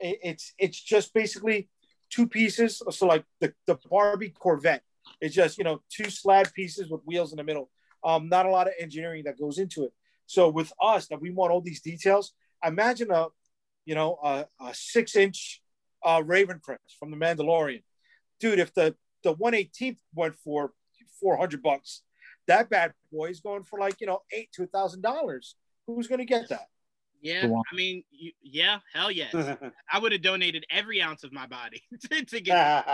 it 0.00 0.18
it's 0.22 0.52
it's 0.58 0.80
just 0.80 1.14
basically 1.14 1.68
two 2.10 2.26
pieces 2.26 2.82
so 2.90 3.06
like 3.06 3.24
the, 3.40 3.52
the 3.66 3.78
barbie 3.90 4.30
corvette 4.30 4.82
it's 5.20 5.34
just 5.34 5.58
you 5.58 5.64
know 5.64 5.80
two 5.90 6.10
slab 6.10 6.52
pieces 6.52 6.90
with 6.90 7.00
wheels 7.04 7.32
in 7.32 7.36
the 7.36 7.44
middle 7.44 7.70
um 8.04 8.28
not 8.28 8.46
a 8.46 8.50
lot 8.50 8.66
of 8.66 8.74
engineering 8.78 9.24
that 9.24 9.38
goes 9.38 9.58
into 9.58 9.84
it 9.84 9.92
so 10.26 10.48
with 10.48 10.72
us 10.82 11.06
that 11.08 11.20
we 11.20 11.30
want 11.30 11.52
all 11.52 11.60
these 11.60 11.80
details 11.80 12.32
imagine 12.66 13.10
a 13.10 13.28
you 13.84 13.94
know 13.94 14.18
a, 14.22 14.46
a 14.60 14.74
six 14.74 15.16
inch 15.16 15.62
uh 16.04 16.22
Razor 16.24 16.60
Crest 16.62 16.96
from 16.98 17.10
the 17.10 17.16
mandalorian 17.16 17.82
dude 18.40 18.58
if 18.58 18.74
the 18.74 18.94
the 19.22 19.34
118th 19.34 19.98
went 20.14 20.36
for 20.36 20.72
400 21.20 21.62
bucks. 21.62 22.02
That 22.46 22.70
bad 22.70 22.92
boy 23.12 23.30
is 23.30 23.40
going 23.40 23.64
for 23.64 23.78
like, 23.78 24.00
you 24.00 24.06
know, 24.06 24.20
eight 24.32 24.52
to 24.52 24.62
a 24.62 24.66
thousand 24.66 25.02
dollars. 25.02 25.56
Who's 25.86 26.06
going 26.06 26.20
to 26.20 26.24
get 26.24 26.48
that? 26.50 26.68
Yeah, 27.20 27.46
I 27.46 27.74
mean, 27.74 28.04
you, 28.10 28.32
yeah, 28.42 28.78
hell 28.94 29.10
yes. 29.10 29.34
I 29.92 29.98
would 29.98 30.12
have 30.12 30.22
donated 30.22 30.64
every 30.70 31.02
ounce 31.02 31.24
of 31.24 31.32
my 31.32 31.46
body 31.46 31.82
to, 32.10 32.24
to 32.24 32.40
get. 32.40 32.86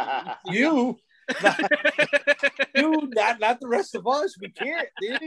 You, 0.47 0.97
you, 2.75 3.09
not, 3.15 3.41
not 3.41 3.61
the 3.61 3.69
rest 3.69 3.95
of 3.95 4.07
us. 4.07 4.37
We 4.41 4.51
can't, 4.51 4.89
dude. 5.01 5.21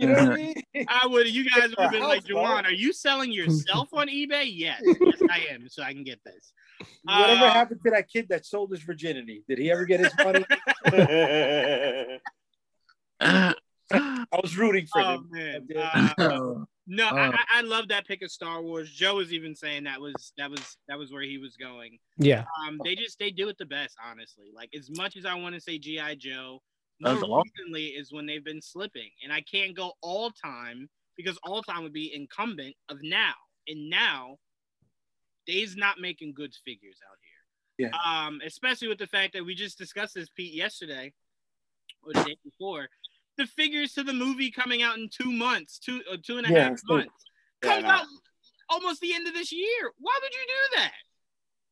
You 0.00 0.06
know 0.08 0.14
what 0.14 0.32
I 0.32 0.36
mean? 0.36 0.54
I 0.88 1.06
would. 1.06 1.28
You 1.28 1.48
guys 1.48 1.70
would 1.70 1.78
have 1.78 1.92
been 1.92 2.02
like, 2.02 2.24
Juwan, 2.24 2.64
are 2.64 2.72
you 2.72 2.92
selling 2.92 3.32
yourself 3.32 3.88
on 3.92 4.08
eBay? 4.08 4.44
Yes, 4.46 4.82
yes, 4.84 5.22
I 5.30 5.46
am. 5.50 5.68
So 5.68 5.82
I 5.82 5.92
can 5.92 6.04
get 6.04 6.20
this. 6.24 6.52
Whatever 7.02 7.44
Uh, 7.46 7.52
happened 7.52 7.80
to 7.84 7.90
that 7.90 8.08
kid 8.08 8.28
that 8.30 8.46
sold 8.46 8.70
his 8.70 8.82
virginity? 8.82 9.42
Did 9.48 9.58
he 9.58 9.70
ever 9.70 9.84
get 9.84 10.00
his 10.00 10.12
money? 10.18 10.44
I 13.92 14.40
was 14.42 14.56
rooting 14.56 14.86
for 14.86 15.00
Oh 15.00 15.14
him. 15.14 15.28
man. 15.30 15.68
Uh, 15.76 16.64
no, 16.86 17.06
I, 17.08 17.28
Uh. 17.28 17.32
I 17.32 17.58
I 17.58 17.60
love 17.62 17.88
that 17.88 18.06
pick 18.06 18.22
of 18.22 18.30
Star 18.30 18.62
Wars. 18.62 18.90
Joe 18.90 19.16
was 19.16 19.32
even 19.32 19.54
saying 19.54 19.84
that 19.84 20.00
was 20.00 20.32
that 20.38 20.50
was 20.50 20.76
that 20.88 20.98
was 20.98 21.12
where 21.12 21.22
he 21.22 21.38
was 21.38 21.56
going. 21.56 21.98
Yeah. 22.18 22.44
Um, 22.66 22.80
they 22.84 22.94
just 22.94 23.18
they 23.18 23.30
do 23.30 23.48
it 23.48 23.56
the 23.58 23.66
best, 23.66 23.96
honestly. 24.04 24.46
Like 24.54 24.70
as 24.76 24.90
much 24.96 25.16
as 25.16 25.24
I 25.24 25.34
want 25.34 25.54
to 25.54 25.60
say 25.60 25.78
GI 25.78 26.16
Joe, 26.16 26.60
That 27.00 27.20
more 27.20 27.42
recently 27.44 27.86
is 27.86 28.12
when 28.12 28.26
they've 28.26 28.44
been 28.44 28.62
slipping, 28.62 29.10
and 29.22 29.32
I 29.32 29.40
can't 29.42 29.74
go 29.76 29.92
all 30.02 30.30
time 30.30 30.88
because 31.16 31.38
all 31.42 31.62
time 31.62 31.82
would 31.82 31.92
be 31.92 32.14
incumbent 32.14 32.74
of 32.88 32.98
now. 33.02 33.34
and 33.66 33.90
now 33.90 34.36
they's 35.46 35.76
not 35.76 35.98
making 35.98 36.34
good 36.34 36.54
figures 36.64 36.98
out 37.10 37.16
here. 37.22 37.90
Yeah. 37.90 37.98
Um, 38.26 38.40
especially 38.44 38.88
with 38.88 38.98
the 38.98 39.06
fact 39.06 39.32
that 39.34 39.44
we 39.44 39.54
just 39.54 39.78
discussed 39.78 40.14
this 40.14 40.28
Pete 40.30 40.52
yesterday 40.54 41.12
or 42.02 42.12
the 42.12 42.22
day 42.24 42.36
before. 42.44 42.88
The 43.38 43.46
figures 43.46 43.92
to 43.94 44.02
the 44.02 44.12
movie 44.12 44.50
coming 44.50 44.82
out 44.82 44.98
in 44.98 45.08
two 45.08 45.30
months, 45.32 45.78
two 45.78 46.02
or 46.10 46.16
two 46.16 46.38
and 46.38 46.44
a 46.46 46.48
half 46.48 46.56
Yeah, 46.56 46.72
it's 46.72 46.82
good. 46.82 46.96
months, 47.06 47.24
Yeah, 47.64 47.70
comes 47.70 47.84
out 47.84 48.06
almost 48.68 49.00
the 49.00 49.14
end 49.14 49.28
of 49.28 49.32
this 49.34 49.52
year. 49.52 49.92
Why 49.98 50.18
would 50.20 50.32
you 50.32 50.40
do 50.46 50.76
that? 50.78 50.92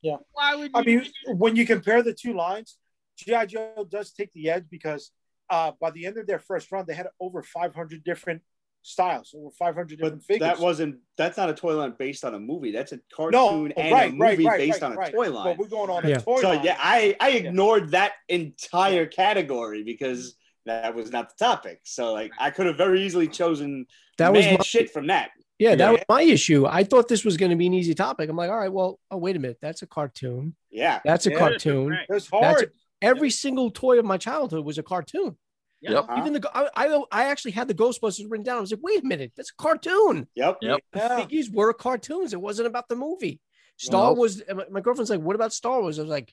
Yeah. 0.00 0.16
Why 0.32 0.54
would 0.54 0.70
you? 0.72 0.80
I 0.80 0.82
mean, 0.84 1.06
when 1.36 1.56
you 1.56 1.66
compare 1.66 2.02
the 2.04 2.14
two 2.14 2.34
lines, 2.34 2.78
GI 3.18 3.46
Joe 3.46 3.84
does 3.90 4.12
take 4.12 4.32
the 4.32 4.48
edge 4.48 4.64
because 4.70 5.10
uh, 5.50 5.72
by 5.80 5.90
the 5.90 6.06
end 6.06 6.18
of 6.18 6.28
their 6.28 6.38
first 6.38 6.70
run, 6.70 6.84
they 6.86 6.94
had 6.94 7.08
over 7.18 7.42
500 7.42 8.04
different 8.04 8.42
styles, 8.82 9.34
over 9.36 9.50
500 9.58 9.74
But 9.88 10.04
different 10.04 10.22
figures. 10.22 10.48
that 10.48 10.60
wasn't. 10.60 10.98
That's 11.16 11.36
not 11.36 11.50
a 11.50 11.54
toy 11.54 11.74
line 11.76 11.94
based 11.98 12.24
on 12.24 12.34
a 12.34 12.38
movie. 12.38 12.70
That's 12.70 12.92
a 12.92 12.96
no, 12.96 13.02
cartoon 13.12 13.72
and 13.72 13.92
right, 13.92 14.10
a 14.10 14.14
movie 14.14 14.46
right, 14.46 14.58
based 14.58 14.82
right, 14.82 14.86
on 14.86 14.92
a 14.92 14.96
right. 14.96 15.12
toy 15.12 15.24
But 15.24 15.34
line. 15.34 15.56
we're 15.58 15.66
going 15.66 15.90
on 15.90 16.06
Yeah. 16.08 16.18
a 16.18 16.20
toy 16.20 16.40
So 16.40 16.50
line. 16.50 16.64
yeah, 16.64 16.76
I 16.78 17.16
I 17.20 17.30
ignored 17.30 17.90
that 17.90 18.12
entire 18.28 19.06
category 19.06 19.82
because 19.82 20.36
that 20.66 20.94
was 20.94 21.10
not 21.10 21.30
the 21.36 21.44
topic. 21.44 21.80
So 21.84 22.12
like 22.12 22.32
I 22.38 22.50
could 22.50 22.66
have 22.66 22.76
very 22.76 23.02
easily 23.02 23.28
chosen 23.28 23.86
That 24.18 24.32
was 24.32 24.44
my, 24.46 24.58
shit 24.62 24.90
from 24.90 25.06
that. 25.08 25.30
yeah, 25.58 25.74
that 25.74 25.84
Yeah. 25.84 25.90
was 25.92 26.00
my 26.08 26.22
issue. 26.22 26.66
I 26.66 26.84
thought 26.84 27.08
this 27.08 27.24
was 27.24 27.36
going 27.36 27.50
to 27.50 27.56
be 27.56 27.66
an 27.66 27.74
easy 27.74 27.94
topic. 27.94 28.28
I'm 28.28 28.36
like, 28.36 28.50
all 28.50 28.58
right, 28.58 28.72
well, 28.72 28.98
oh 29.10 29.16
wait 29.16 29.36
a 29.36 29.38
minute, 29.38 29.58
that's 29.62 29.82
a 29.82 29.86
cartoon. 29.86 30.54
Yeah. 30.70 31.00
That's 31.04 31.26
a 31.26 31.30
Yeah. 31.30 31.38
cartoon. 31.38 31.88
Right. 31.90 32.06
it 32.08 32.12
was 32.12 32.28
That's- 32.28 32.60
hard. 32.60 32.72
Every 33.02 33.30
single 33.30 33.70
toy 33.70 33.98
of 33.98 34.04
my 34.04 34.16
childhood 34.16 34.64
was 34.64 34.78
a 34.78 34.82
cartoon. 34.82 35.36
Yeah. 35.82 35.90
Yep. 35.92 36.06
Huh? 36.08 36.16
Even 36.18 36.32
the 36.32 36.50
I, 36.54 36.68
I 36.86 37.02
I 37.12 37.24
actually 37.24 37.50
had 37.52 37.68
the 37.68 37.74
Ghostbusters 37.74 38.24
written 38.30 38.42
down. 38.44 38.56
I 38.56 38.60
was 38.60 38.70
like, 38.72 38.80
wait 38.82 39.02
a 39.04 39.06
minute, 39.06 39.32
that's 39.36 39.50
a 39.50 39.62
cartoon. 39.62 40.26
Yep. 40.34 40.58
Yep. 40.62 40.80
The 40.92 40.98
Yeah. 40.98 41.16
figures 41.16 41.50
were 41.50 41.72
cartoons. 41.74 42.32
It 42.32 42.40
wasn't 42.40 42.66
about 42.68 42.88
the 42.88 42.96
movie. 42.96 43.40
Star 43.76 44.08
Nope. 44.08 44.16
Wars. 44.16 44.42
My, 44.48 44.64
my 44.70 44.80
girlfriend's 44.80 45.10
like, 45.10 45.20
what 45.20 45.36
about 45.36 45.52
Star 45.52 45.82
Wars? 45.82 45.98
I 45.98 46.02
was 46.02 46.10
like, 46.10 46.32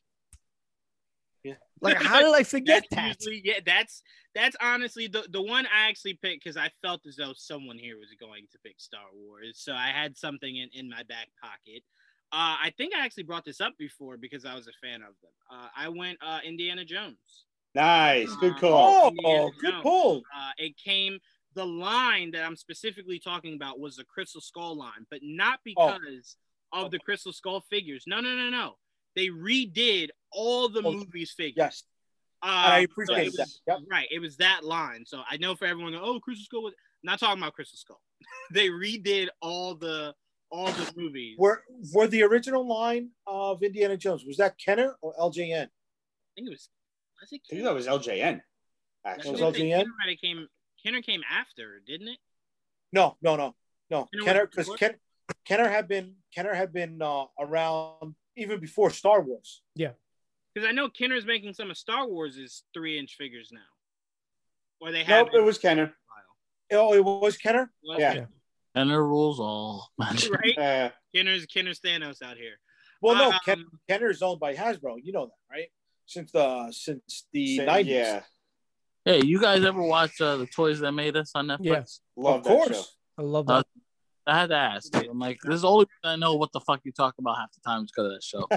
Yeah. 1.44 1.54
like 1.82 1.98
how 1.98 2.22
did 2.22 2.34
I 2.34 2.44
forget 2.44 2.86
That's 2.90 3.02
that? 3.26 3.26
usually 3.26 3.42
yeah. 3.44 3.60
That's 3.66 4.02
that's 4.34 4.56
honestly 4.62 5.08
the 5.08 5.26
the 5.30 5.42
one 5.42 5.66
I 5.66 5.90
actually 5.90 6.14
picked 6.22 6.44
because 6.44 6.58
I 6.58 6.70
felt 6.82 7.02
as 7.08 7.16
though 7.18 7.34
someone 7.36 7.78
here 7.78 7.98
was 7.98 8.10
going 8.20 8.46
to 8.52 8.58
pick 8.66 8.76
Star 8.80 9.02
Wars, 9.14 9.60
so 9.62 9.74
I 9.74 9.88
had 9.90 10.16
something 10.18 10.56
in 10.56 10.70
in 10.74 10.90
my 10.90 11.04
back 11.04 11.28
pocket. 11.42 11.84
Uh, 12.32 12.58
I 12.64 12.74
think 12.78 12.94
I 12.96 13.06
actually 13.06 13.24
brought 13.24 13.46
this 13.46 13.62
up 13.62 13.74
before 13.78 14.18
because 14.18 14.44
I 14.46 14.56
was 14.56 14.68
a 14.68 14.72
fan 14.82 15.02
of 15.02 15.14
them. 15.22 15.32
Uh, 15.52 15.68
I 15.78 15.90
went 15.90 16.18
uh, 16.26 16.40
Indiana 16.44 16.84
Jones. 16.84 17.46
Nice. 17.76 18.34
Good 18.38 18.56
call. 18.58 18.72
Oh, 19.06 19.08
Indiana 19.10 19.50
good 19.62 19.72
Jones. 19.72 19.84
pull. 19.84 20.18
Uh, 20.36 20.52
it 20.58 20.76
came. 20.78 21.20
The 21.56 21.66
line 21.66 22.32
that 22.32 22.44
I'm 22.44 22.56
specifically 22.56 23.20
talking 23.20 23.54
about 23.54 23.80
was 23.80 23.98
the 23.98 24.04
Crystal 24.06 24.42
Skull 24.42 24.76
line, 24.76 25.06
but 25.12 25.20
not 25.22 25.60
Oh. 25.78 25.96
because 26.00 26.36
of 26.72 26.90
the 26.90 26.98
Crystal 26.98 27.32
Skull 27.34 27.62
figures. 27.70 28.06
No, 28.08 28.20
no, 28.22 28.36
no, 28.36 28.50
no. 28.50 28.78
They 29.16 29.28
redid 29.28 30.10
all 30.34 30.70
the 30.70 30.82
Oh, 30.84 30.92
movies 30.94 31.32
figures. 31.36 31.56
Yes. 31.58 31.84
Uh, 32.42 32.48
And 32.66 32.74
I 32.74 32.80
so 32.82 32.86
appreciate 32.92 33.28
it 33.28 33.38
that. 33.38 33.48
Yep. 33.68 33.78
Right. 33.90 34.08
It 34.12 34.20
was 34.20 34.38
that 34.38 34.64
line. 34.64 35.06
So 35.06 35.22
I 35.30 35.38
know 35.38 35.56
for 35.56 35.66
everyone, 35.66 35.96
oh, 35.96 36.20
Crystal 36.20 36.44
Skull 36.46 36.64
was 36.64 36.74
not 37.04 37.20
talking 37.20 37.42
about 37.42 37.54
Crystal 37.54 37.78
Skull. 37.78 38.02
they 38.52 38.70
redid 38.70 39.30
all 39.42 39.76
the 39.76 40.14
all 40.50 40.68
the 40.68 40.94
movies. 40.96 41.36
Were 41.40 41.64
were 41.94 42.08
the 42.08 42.24
original 42.24 42.68
line 42.68 43.10
of 43.26 43.64
Indiana 43.64 43.98
Jones 43.98 44.24
was 44.26 44.38
that 44.38 44.58
Kenner 44.58 44.96
or 45.02 45.14
LJN? 45.20 45.64
I 45.66 46.32
think 46.36 46.48
it 46.48 46.52
was. 46.52 46.70
Was 47.22 47.24
it 47.24 47.24
I 47.24 47.26
think 47.28 47.42
Kenner? 47.50 47.64
that 47.64 47.74
was 47.74 47.88
LJN. 47.88 48.42
Actually. 49.06 49.32
was 49.32 49.42
LJN? 49.42 49.70
Kenner 49.80 50.16
came. 50.22 50.48
Kenner 50.84 51.02
came 51.02 51.22
after, 51.32 51.82
didn't 51.88 52.10
it? 52.10 52.18
No, 52.92 53.18
no, 53.22 53.36
no, 53.36 53.56
no. 53.90 54.08
Kenner 54.14 54.26
Kenner 54.26 54.46
because 54.48 54.66
before? 54.66 54.78
Ken, 54.78 54.96
Kenner 55.46 55.70
had 55.70 55.88
been 55.88 56.16
Kenner 56.36 56.54
had 56.54 56.72
been 56.74 57.02
uh, 57.02 57.26
around 57.40 58.16
even 58.36 58.60
before 58.60 58.90
Star 58.90 59.22
Wars. 59.22 59.62
Because 60.54 60.68
I 60.68 60.72
know 60.72 60.90
Kenner's 60.90 61.26
making 61.26 61.54
some 61.54 61.72
of 61.72 61.78
Star 61.78 62.08
Wars' 62.08 62.64
three 62.74 63.00
inch 63.00 63.16
figures 63.18 63.50
now. 63.52 63.60
Or 64.82 64.92
they 64.92 65.04
have. 65.04 65.28
Nope, 65.28 65.36
it 65.36 65.44
was 65.44 65.58
Kenner. 65.58 65.94
Oh, 66.72 66.94
it 66.94 67.04
was 67.04 67.38
Kenner. 67.38 67.72
Was 67.84 68.00
Yeah. 68.00 68.14
it? 68.14 68.28
And 68.76 68.92
it 68.92 68.98
rules 68.98 69.40
all. 69.40 69.90
Right. 70.00 70.58
Uh, 70.58 70.90
Kenner's 71.16 71.46
Kenner's 71.46 71.80
Thanos 71.80 72.22
out 72.22 72.38
here. 72.38 72.60
Well, 73.02 73.16
no, 73.16 73.32
Um, 73.32 73.40
Ken, 73.46 73.66
Kenner 73.90 74.10
is 74.10 74.22
owned 74.22 74.40
by 74.40 74.56
Hasbro. 74.56 74.96
You 75.04 75.12
know 75.14 75.26
that, 75.28 75.54
right? 75.56 75.68
Since 76.06 76.32
the 76.32 76.72
since 76.72 77.28
the 77.34 77.58
so- 77.58 77.66
nineties. 77.66 77.94
yeah. 77.94 78.24
Hey, 79.06 79.22
you 79.26 79.40
guys 79.42 79.64
ever 79.66 79.82
watch 79.82 80.20
uh, 80.22 80.38
the 80.38 80.48
Toys 80.48 80.80
That 80.80 80.94
Made 80.94 81.18
Us 81.18 81.32
on 81.36 81.48
Netflix? 81.48 81.60
Yes. 81.66 82.00
Love 82.16 82.38
of 82.38 82.44
that 82.46 82.50
show. 82.50 82.58
course. 82.74 82.98
I 83.18 83.22
love 83.22 83.50
Uh, 83.50 83.58
that. 83.58 83.68
I 84.26 84.40
had 84.40 84.50
to 84.50 84.56
ask. 84.56 84.96
I'm 84.96 85.20
like, 85.20 85.40
this 85.44 85.56
is 85.56 85.62
the 85.62 85.68
only 85.68 85.86
reason 85.86 86.14
I 86.14 86.16
know 86.16 86.36
what 86.36 86.52
the 86.54 86.60
fuck 86.62 86.82
you 86.84 86.92
talk 86.92 87.16
about 87.20 87.38
half 87.38 87.52
the 87.54 87.60
time 87.60 87.84
is 87.84 87.92
because 87.92 88.06
of 88.06 88.12
that 88.14 88.24
show. 88.24 88.48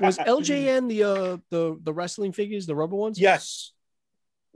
Was 0.04 0.18
LJN 0.18 0.88
the 0.88 1.04
uh 1.04 1.36
the 1.50 1.78
the 1.82 1.92
wrestling 1.92 2.32
figures, 2.32 2.66
the 2.66 2.74
rubber 2.74 2.96
ones? 2.96 3.18
Yes, 3.20 3.72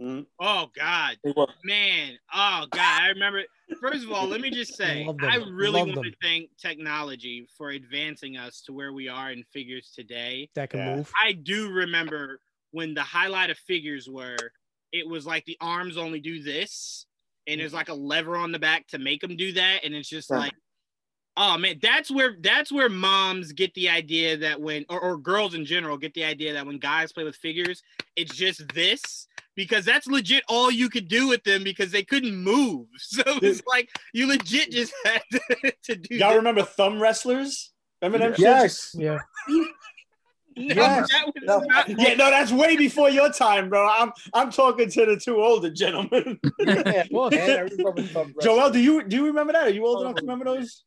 Mhm. 0.00 0.26
Oh 0.38 0.70
God, 0.76 1.16
man. 1.64 2.18
Oh 2.32 2.66
God, 2.70 3.02
I 3.02 3.08
remember. 3.08 3.42
First 3.80 4.04
of 4.04 4.12
all, 4.12 4.26
let 4.26 4.40
me 4.40 4.50
just 4.50 4.76
say, 4.76 5.04
Love 5.04 5.18
them. 5.18 5.30
I 5.30 5.36
really 5.50 5.80
Love 5.80 5.96
want 5.96 6.06
to 6.06 6.16
thank 6.22 6.50
technology 6.56 7.46
for 7.56 7.70
advancing 7.70 8.36
us 8.36 8.62
to 8.62 8.72
where 8.72 8.92
we 8.92 9.08
are 9.08 9.30
in 9.30 9.44
figures 9.52 9.92
today. 9.94 10.48
That 10.54 10.70
can 10.70 10.80
Yeah. 10.80 10.96
move. 10.96 11.12
I 11.22 11.32
do 11.32 11.70
remember 11.70 12.40
when 12.70 12.94
the 12.94 13.02
highlight 13.02 13.50
of 13.50 13.58
figures 13.58 14.08
were, 14.08 14.36
it 14.92 15.06
was 15.06 15.26
like 15.26 15.44
the 15.44 15.56
arms 15.60 15.96
only 15.96 16.20
do 16.20 16.42
this, 16.42 17.06
and 17.48 17.60
there's 17.60 17.72
like 17.74 17.88
a 17.88 17.94
lever 17.94 18.36
on 18.36 18.52
the 18.52 18.58
back 18.58 18.86
to 18.88 18.98
make 18.98 19.20
them 19.20 19.36
do 19.36 19.52
that, 19.54 19.80
and 19.84 19.94
it's 19.94 20.08
just 20.08 20.30
Right. 20.30 20.38
like, 20.40 20.52
oh 21.36 21.56
man, 21.58 21.78
that's 21.82 22.10
where 22.10 22.36
that's 22.40 22.70
where 22.70 22.88
moms 22.88 23.52
get 23.52 23.72
the 23.74 23.88
idea 23.88 24.36
that 24.36 24.60
when 24.60 24.84
or, 24.88 25.00
or 25.00 25.16
girls 25.16 25.54
in 25.54 25.64
general 25.64 25.96
get 25.96 26.14
the 26.14 26.24
idea 26.24 26.52
that 26.52 26.66
when 26.66 26.78
guys 26.78 27.12
play 27.12 27.24
with 27.24 27.36
figures, 27.36 27.82
it's 28.16 28.34
just 28.36 28.62
this 28.74 29.26
because 29.56 29.84
that's 29.84 30.06
legit 30.06 30.44
all 30.48 30.70
you 30.70 30.88
could 30.88 31.08
do 31.08 31.26
with 31.26 31.42
them 31.42 31.64
because 31.64 31.90
they 31.90 32.04
couldn't 32.04 32.36
move. 32.36 32.86
So 32.98 33.22
it's 33.42 33.62
like 33.66 33.88
you 34.12 34.26
legit 34.28 34.70
just 34.70 34.92
had 35.04 35.22
to, 35.32 35.72
to 35.84 35.96
do. 35.96 36.16
Y'all 36.16 36.28
this. 36.30 36.36
remember 36.36 36.62
thumb 36.62 37.00
wrestlers? 37.00 37.72
Remember 38.02 38.18
them? 38.30 38.34
shits? 38.34 38.38
Yes. 38.38 38.94
Yeah. 38.96 39.18
No, 40.58 40.74
Yes. 40.74 41.08
that 41.10 41.32
No. 41.42 41.64
Yeah, 41.86 42.14
no, 42.14 42.30
that's 42.30 42.52
way 42.52 42.76
before 42.76 43.10
your 43.10 43.30
time, 43.32 43.68
bro. 43.68 43.88
I'm 43.88 44.12
I'm 44.34 44.50
talking 44.50 44.90
to 44.90 45.06
the 45.06 45.16
two 45.16 45.40
older 45.40 45.70
gentlemen. 45.70 46.40
Yeah, 46.60 47.04
Well, 47.10 47.30
man, 47.30 47.50
I 47.50 47.60
remember 47.62 48.02
Thumb 48.02 48.34
Joel, 48.42 48.70
do 48.70 48.80
you 48.80 49.04
do 49.04 49.16
you 49.16 49.26
remember 49.26 49.52
that? 49.52 49.68
Are 49.68 49.70
you 49.70 49.86
old 49.86 49.98
oh, 49.98 50.02
enough 50.02 50.16
to 50.16 50.22
remember 50.22 50.44
those? 50.46 50.84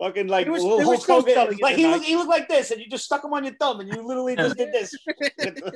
Fucking 0.00 0.26
like 0.26 0.48
was- 0.48 0.62
little 0.62 0.90
was 0.90 1.06
Hulk 1.06 1.28
Hogan. 1.28 1.58
Like 1.60 1.76
he 1.76 1.86
looked, 1.86 2.04
he 2.04 2.16
looked 2.16 2.28
like 2.28 2.48
this, 2.48 2.72
and 2.72 2.80
you 2.80 2.88
just 2.88 3.04
stuck 3.04 3.24
him 3.24 3.32
on 3.32 3.44
your 3.44 3.54
thumb, 3.54 3.80
and 3.80 3.88
you 3.88 4.02
literally 4.06 4.34
just 4.34 4.56
did 4.56 4.72
this. 4.72 4.92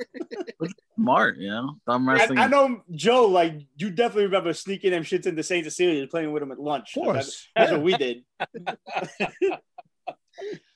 Smart, 0.95 1.37
you 1.37 1.49
know. 1.49 1.77
Thumb 1.85 2.07
wrestling. 2.07 2.37
I 2.37 2.47
know 2.47 2.81
Joe. 2.91 3.27
Like 3.27 3.55
you 3.77 3.89
definitely 3.89 4.25
remember 4.25 4.53
sneaking 4.53 4.91
them 4.91 5.03
shits 5.03 5.25
into 5.25 5.41
Saint 5.41 5.63
Cecilia 5.63 6.05
playing 6.07 6.31
with 6.33 6.41
them 6.41 6.51
at 6.51 6.59
lunch. 6.59 6.97
Of 6.97 7.13
That's, 7.13 7.25
course. 7.25 7.47
that's 7.55 7.71
what 7.71 7.81
we 7.81 7.95
did. 7.95 8.23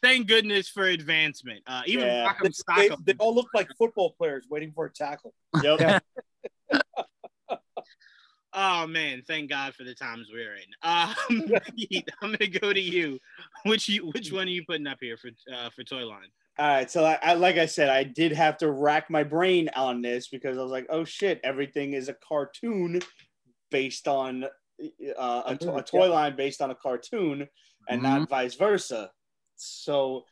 Thank 0.02 0.28
goodness 0.28 0.68
for 0.68 0.86
advancement. 0.86 1.62
Uh, 1.68 1.82
even 1.86 2.06
Yeah. 2.08 2.28
Rock'em 2.34 2.54
They, 2.76 2.90
Sock'em. 2.90 3.06
they 3.06 3.14
all 3.20 3.34
look 3.34 3.48
like 3.54 3.70
football 3.78 4.12
players 4.18 4.46
waiting 4.50 4.72
for 4.74 4.86
a 4.86 4.92
tackle. 4.92 5.34
Yep. 5.62 6.04
Oh 8.56 8.86
man, 8.86 9.24
thank 9.28 9.50
God 9.50 9.74
for 9.74 9.84
the 9.84 9.96
times 9.96 10.28
we're 10.32 10.54
in. 10.56 10.62
Um, 10.84 11.16
I'm 12.22 12.34
gonna 12.34 12.46
go 12.48 12.72
to 12.72 12.80
you. 12.80 13.18
Which 13.66 13.90
you, 13.90 14.12
which 14.12 14.32
one 14.32 14.46
are 14.46 14.52
you 14.52 14.64
putting 14.68 14.86
up 14.86 15.00
here 15.02 15.18
for 15.18 15.30
uh, 15.52 15.72
for 15.76 15.84
Toyline? 15.84 16.30
All 16.60 16.68
right, 16.68 16.90
so 16.92 17.04
I, 17.04 17.18
I 17.24 17.34
like 17.34 17.58
I 17.58 17.66
said, 17.66 17.90
I 17.90 18.04
did 18.04 18.32
have 18.32 18.58
to 18.60 18.70
rack 18.72 19.10
my 19.10 19.24
brain 19.24 19.70
on 19.76 20.04
this 20.04 20.28
because 20.28 20.60
I 20.60 20.62
was 20.62 20.72
like, 20.72 20.86
oh 20.92 21.04
shit, 21.04 21.42
everything 21.44 21.94
is 21.94 22.10
a 22.10 22.14
cartoon 22.28 23.02
based 23.72 24.08
on 24.08 24.44
uh, 24.44 25.42
a, 25.48 25.56
to- 25.60 25.76
a 25.78 25.82
toy 25.82 26.12
line 26.12 26.36
based 26.36 26.62
on 26.62 26.70
a 26.70 26.76
cartoon, 26.76 27.48
and 27.90 28.04
not 28.04 28.30
vice 28.30 28.54
versa. 28.54 29.10
So, 29.56 30.26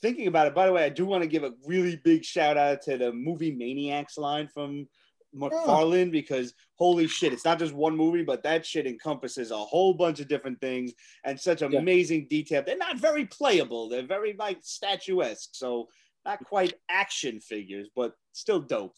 thinking 0.00 0.26
about 0.26 0.46
it, 0.46 0.54
by 0.54 0.66
the 0.66 0.72
way, 0.72 0.84
I 0.84 0.88
do 0.90 1.06
want 1.06 1.22
to 1.22 1.28
give 1.28 1.44
a 1.44 1.52
really 1.66 1.96
big 1.96 2.24
shout 2.24 2.56
out 2.56 2.82
to 2.82 2.98
the 2.98 3.12
movie 3.12 3.52
Maniacs 3.52 4.18
line 4.18 4.48
from 4.48 4.86
McFarlane 5.34 6.10
because 6.12 6.54
holy 6.76 7.06
shit, 7.08 7.32
it's 7.32 7.44
not 7.44 7.58
just 7.58 7.72
one 7.72 7.96
movie, 7.96 8.22
but 8.22 8.42
that 8.44 8.64
shit 8.64 8.86
encompasses 8.86 9.50
a 9.50 9.56
whole 9.56 9.94
bunch 9.94 10.20
of 10.20 10.28
different 10.28 10.60
things 10.60 10.92
and 11.24 11.38
such 11.40 11.62
Yeah. 11.62 11.78
amazing 11.78 12.28
detail. 12.28 12.62
They're 12.62 12.76
not 12.76 12.98
very 12.98 13.26
playable. 13.26 13.88
They're 13.88 14.06
very 14.06 14.34
like 14.34 14.58
statuesque, 14.62 15.50
so 15.52 15.88
not 16.24 16.44
quite 16.44 16.74
action 16.88 17.40
figures, 17.40 17.88
but 17.94 18.14
still 18.32 18.60
dope. 18.60 18.96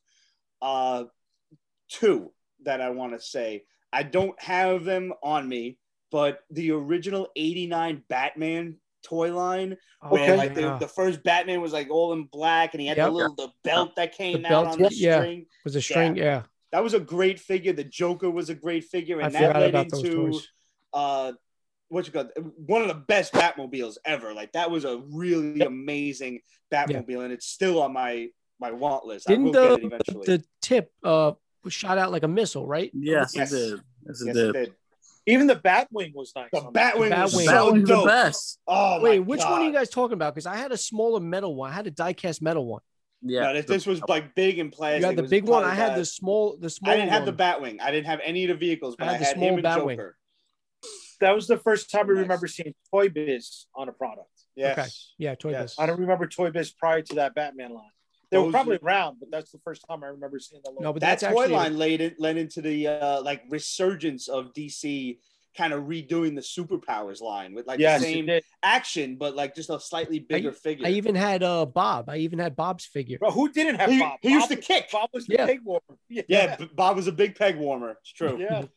Uh, 0.61 1.05
two 1.89 2.33
that 2.65 2.81
I 2.81 2.91
want 2.91 3.13
to 3.13 3.21
say. 3.21 3.65
I 3.93 4.03
don't 4.03 4.41
have 4.43 4.85
them 4.85 5.13
on 5.23 5.49
me, 5.49 5.79
but 6.11 6.41
the 6.51 6.73
original 6.73 7.29
'89 7.37 8.05
Batman 8.09 8.77
toy 9.09 9.33
line, 9.35 9.77
where 10.09 10.23
Okay. 10.23 10.37
like 10.37 10.55
the, 10.55 10.61
yeah. 10.63 10.79
the 10.79 10.89
first 10.89 11.23
Batman 11.23 11.61
was 11.61 11.73
like 11.73 11.89
all 11.91 12.13
in 12.13 12.25
black, 12.25 12.75
and 12.75 12.81
he 12.81 12.87
had 12.87 12.97
Yep. 12.97 13.07
the 13.07 13.13
little 13.13 13.35
the 13.35 13.49
belt 13.65 13.97
that 13.97 14.13
came 14.17 14.43
The 14.43 14.49
out 14.49 14.65
belt, 14.65 14.67
on 14.69 14.83
the 14.83 14.95
yeah. 14.95 15.19
string. 15.19 15.47
was 15.65 15.77
a 15.77 15.81
string. 15.83 16.17
Yeah. 16.17 16.43
That 16.73 16.83
was 16.83 16.95
a 16.95 17.01
great 17.01 17.39
figure. 17.41 17.73
The 17.73 17.85
Joker 17.85 18.31
was 18.31 18.51
a 18.51 18.55
great 18.55 18.85
figure, 18.85 19.21
I 19.23 19.27
and 19.27 19.35
that 19.35 19.55
led 19.57 19.71
about 19.71 19.91
those 19.91 20.05
into 20.05 20.17
toys. 20.33 20.49
uh, 20.93 21.33
what 21.89 22.07
you 22.07 22.13
call 22.13 22.25
one 22.57 22.83
of 22.83 22.89
the 22.89 22.95
best 22.95 23.33
Batmobiles 23.33 23.97
ever. 24.05 24.35
Like 24.35 24.53
that 24.53 24.71
was 24.71 24.85
a 24.85 24.99
really 25.11 25.61
amazing 25.61 26.41
Batmobile, 26.73 27.23
and 27.25 27.33
it's 27.33 27.47
still 27.47 27.81
on 27.81 27.93
my 27.93 28.29
my 28.59 28.73
want 28.73 29.05
list. 29.07 29.27
Didn't 29.29 29.45
will 29.45 29.53
get 29.53 29.71
it 29.73 29.81
the 29.81 29.87
eventually. 29.87 30.27
the 30.27 30.45
tip 30.61 30.93
uh 31.05 31.33
shot 31.69 31.99
out 31.99 32.11
like 32.13 32.23
a 32.25 32.29
missile, 32.29 32.67
right? 32.67 32.91
Yes, 32.95 33.33
Yes. 33.37 33.53
it 33.53 33.57
did. 33.57 33.81
Yes, 34.07 34.21
it 34.23 34.27
yes, 34.27 34.35
did. 34.37 34.49
it 34.49 34.53
did. 34.53 34.75
Even 35.29 35.47
the 35.49 35.57
Batwing 35.57 36.15
was 36.15 36.33
nice. 36.37 36.49
The 36.53 36.61
on 36.61 36.73
that. 36.75 36.95
Batwing 36.95 37.11
was 37.23 37.35
Batwing. 37.35 37.45
so 37.47 37.73
Batwing's 37.73 37.89
the 37.89 38.03
best. 38.05 38.59
Oh 38.67 39.01
Wait, 39.03 39.19
my 39.19 39.27
which 39.27 39.41
God. 39.41 39.51
one 39.53 39.63
are 39.63 39.65
you 39.65 39.73
guys 39.73 39.91
talking 39.91 40.15
about? 40.15 40.35
Because 40.35 40.47
I 40.47 40.57
had 40.57 40.71
a 40.73 40.77
smaller 40.77 41.21
metal 41.21 41.55
one. 41.57 41.71
I 41.71 41.75
had 41.75 41.87
a 41.87 41.91
die-cast 41.91 42.41
metal 42.43 42.65
one. 42.67 42.81
Yeah, 43.23 43.41
No, 43.41 43.55
this, 43.55 43.67
this 43.67 43.87
was 43.87 44.01
like 44.09 44.35
big 44.35 44.59
and 44.59 44.71
plastic. 44.71 45.01
You 45.01 45.07
had 45.07 45.17
the 45.17 45.23
big 45.25 45.45
one. 45.45 45.65
I 45.65 45.75
had 45.75 45.93
that- 45.93 45.97
the 45.99 46.05
small, 46.05 46.57
the 46.61 46.71
small. 46.71 46.93
I 46.93 46.97
didn't 46.97 47.11
have 47.11 47.27
the. 47.27 47.33
Batwing. 47.33 47.81
I 47.81 47.91
didn't 47.91 48.07
have 48.07 48.21
any 48.23 48.45
of 48.45 48.49
the 48.51 48.55
vehicles, 48.55 48.95
but 48.97 49.09
I 49.09 49.11
I 49.11 49.13
had 49.15 49.21
had, 49.27 49.37
the 49.37 49.39
small 49.41 49.49
him 49.49 49.55
and 49.57 49.65
Batwing. 49.65 49.97
Joker. 49.97 50.17
That 51.21 51.35
was 51.35 51.47
the 51.47 51.57
first 51.59 51.91
time 51.91 52.07
I 52.07 52.11
remember 52.21 52.47
seeing 52.47 52.75
Toy 52.93 53.09
Biz 53.09 53.67
on 53.75 53.89
a 53.89 53.93
product. 53.93 54.29
Yes. 54.55 54.79
Okay. 54.79 54.89
Yeah, 55.19 55.35
Toy 55.35 55.51
Yes. 55.53 55.63
Biz. 55.63 55.77
I 55.79 55.87
don't 55.87 55.99
remember 56.01 56.29
Toy 56.29 56.51
Biz 56.51 56.73
prior 56.73 57.01
to 57.03 57.15
that 57.17 57.35
Batman 57.35 57.73
line. 57.73 57.91
They 58.31 58.39
were 58.39 58.51
probably 58.51 58.79
were- 58.79 58.87
around, 58.89 59.19
but 59.21 59.31
that's 59.31 59.53
the 59.53 59.59
first 59.65 59.85
time 59.89 60.03
I 60.03 60.09
remember 60.09 60.39
seeing 60.39 60.63
the 60.65 60.71
logo. 60.71 60.83
No, 60.83 60.93
but 60.93 61.01
that 61.01 61.21
that's 61.21 61.33
toy 61.35 61.43
actually 61.43 61.55
line 61.57 61.77
led, 61.79 62.01
it, 62.01 62.21
led 62.21 62.37
into 62.37 62.61
the 62.61 62.89
uh, 62.89 63.23
like 63.23 63.43
resurgence 63.49 64.29
of 64.29 64.53
DC 64.53 65.19
kind 65.57 65.73
of 65.73 65.85
redoing 65.85 66.35
the 66.35 66.43
superpowers 66.43 67.23
line 67.23 67.55
with 67.55 67.67
like 67.67 67.81
yes, 67.81 68.03
the 68.03 68.13
same 68.13 68.41
action, 68.63 69.17
but 69.17 69.35
like 69.35 69.55
just 69.55 69.71
a 69.71 69.81
slightly 69.81 70.19
bigger 70.19 70.53
figure. 70.53 70.87
I 70.87 70.91
even 70.91 71.15
had 71.15 71.43
uh 71.43 71.65
Bob. 71.65 72.11
I 72.11 72.19
even 72.19 72.39
had 72.39 72.55
Bob's 72.57 72.85
figure. 72.85 73.19
Bro, 73.19 73.31
who 73.31 73.51
didn't 73.51 73.77
have 73.77 73.89
He- 73.91 74.01
Bob? 74.01 74.19
he 74.21 74.31
used 74.33 74.49
Bob 74.51 74.59
to 74.59 74.63
kick. 74.63 74.91
Bob 74.93 75.09
was 75.15 75.27
the 75.27 75.35
Yeah. 75.35 75.47
peg 75.47 75.61
warmer. 75.65 75.81
Yeah. 76.09 76.23
yeah, 76.29 76.57
Bob 76.75 76.97
was 76.97 77.07
a 77.07 77.13
big 77.13 77.37
peg 77.37 77.57
warmer. 77.57 77.97
It's 78.03 78.13
true. 78.13 78.39
Yeah. 78.41 78.65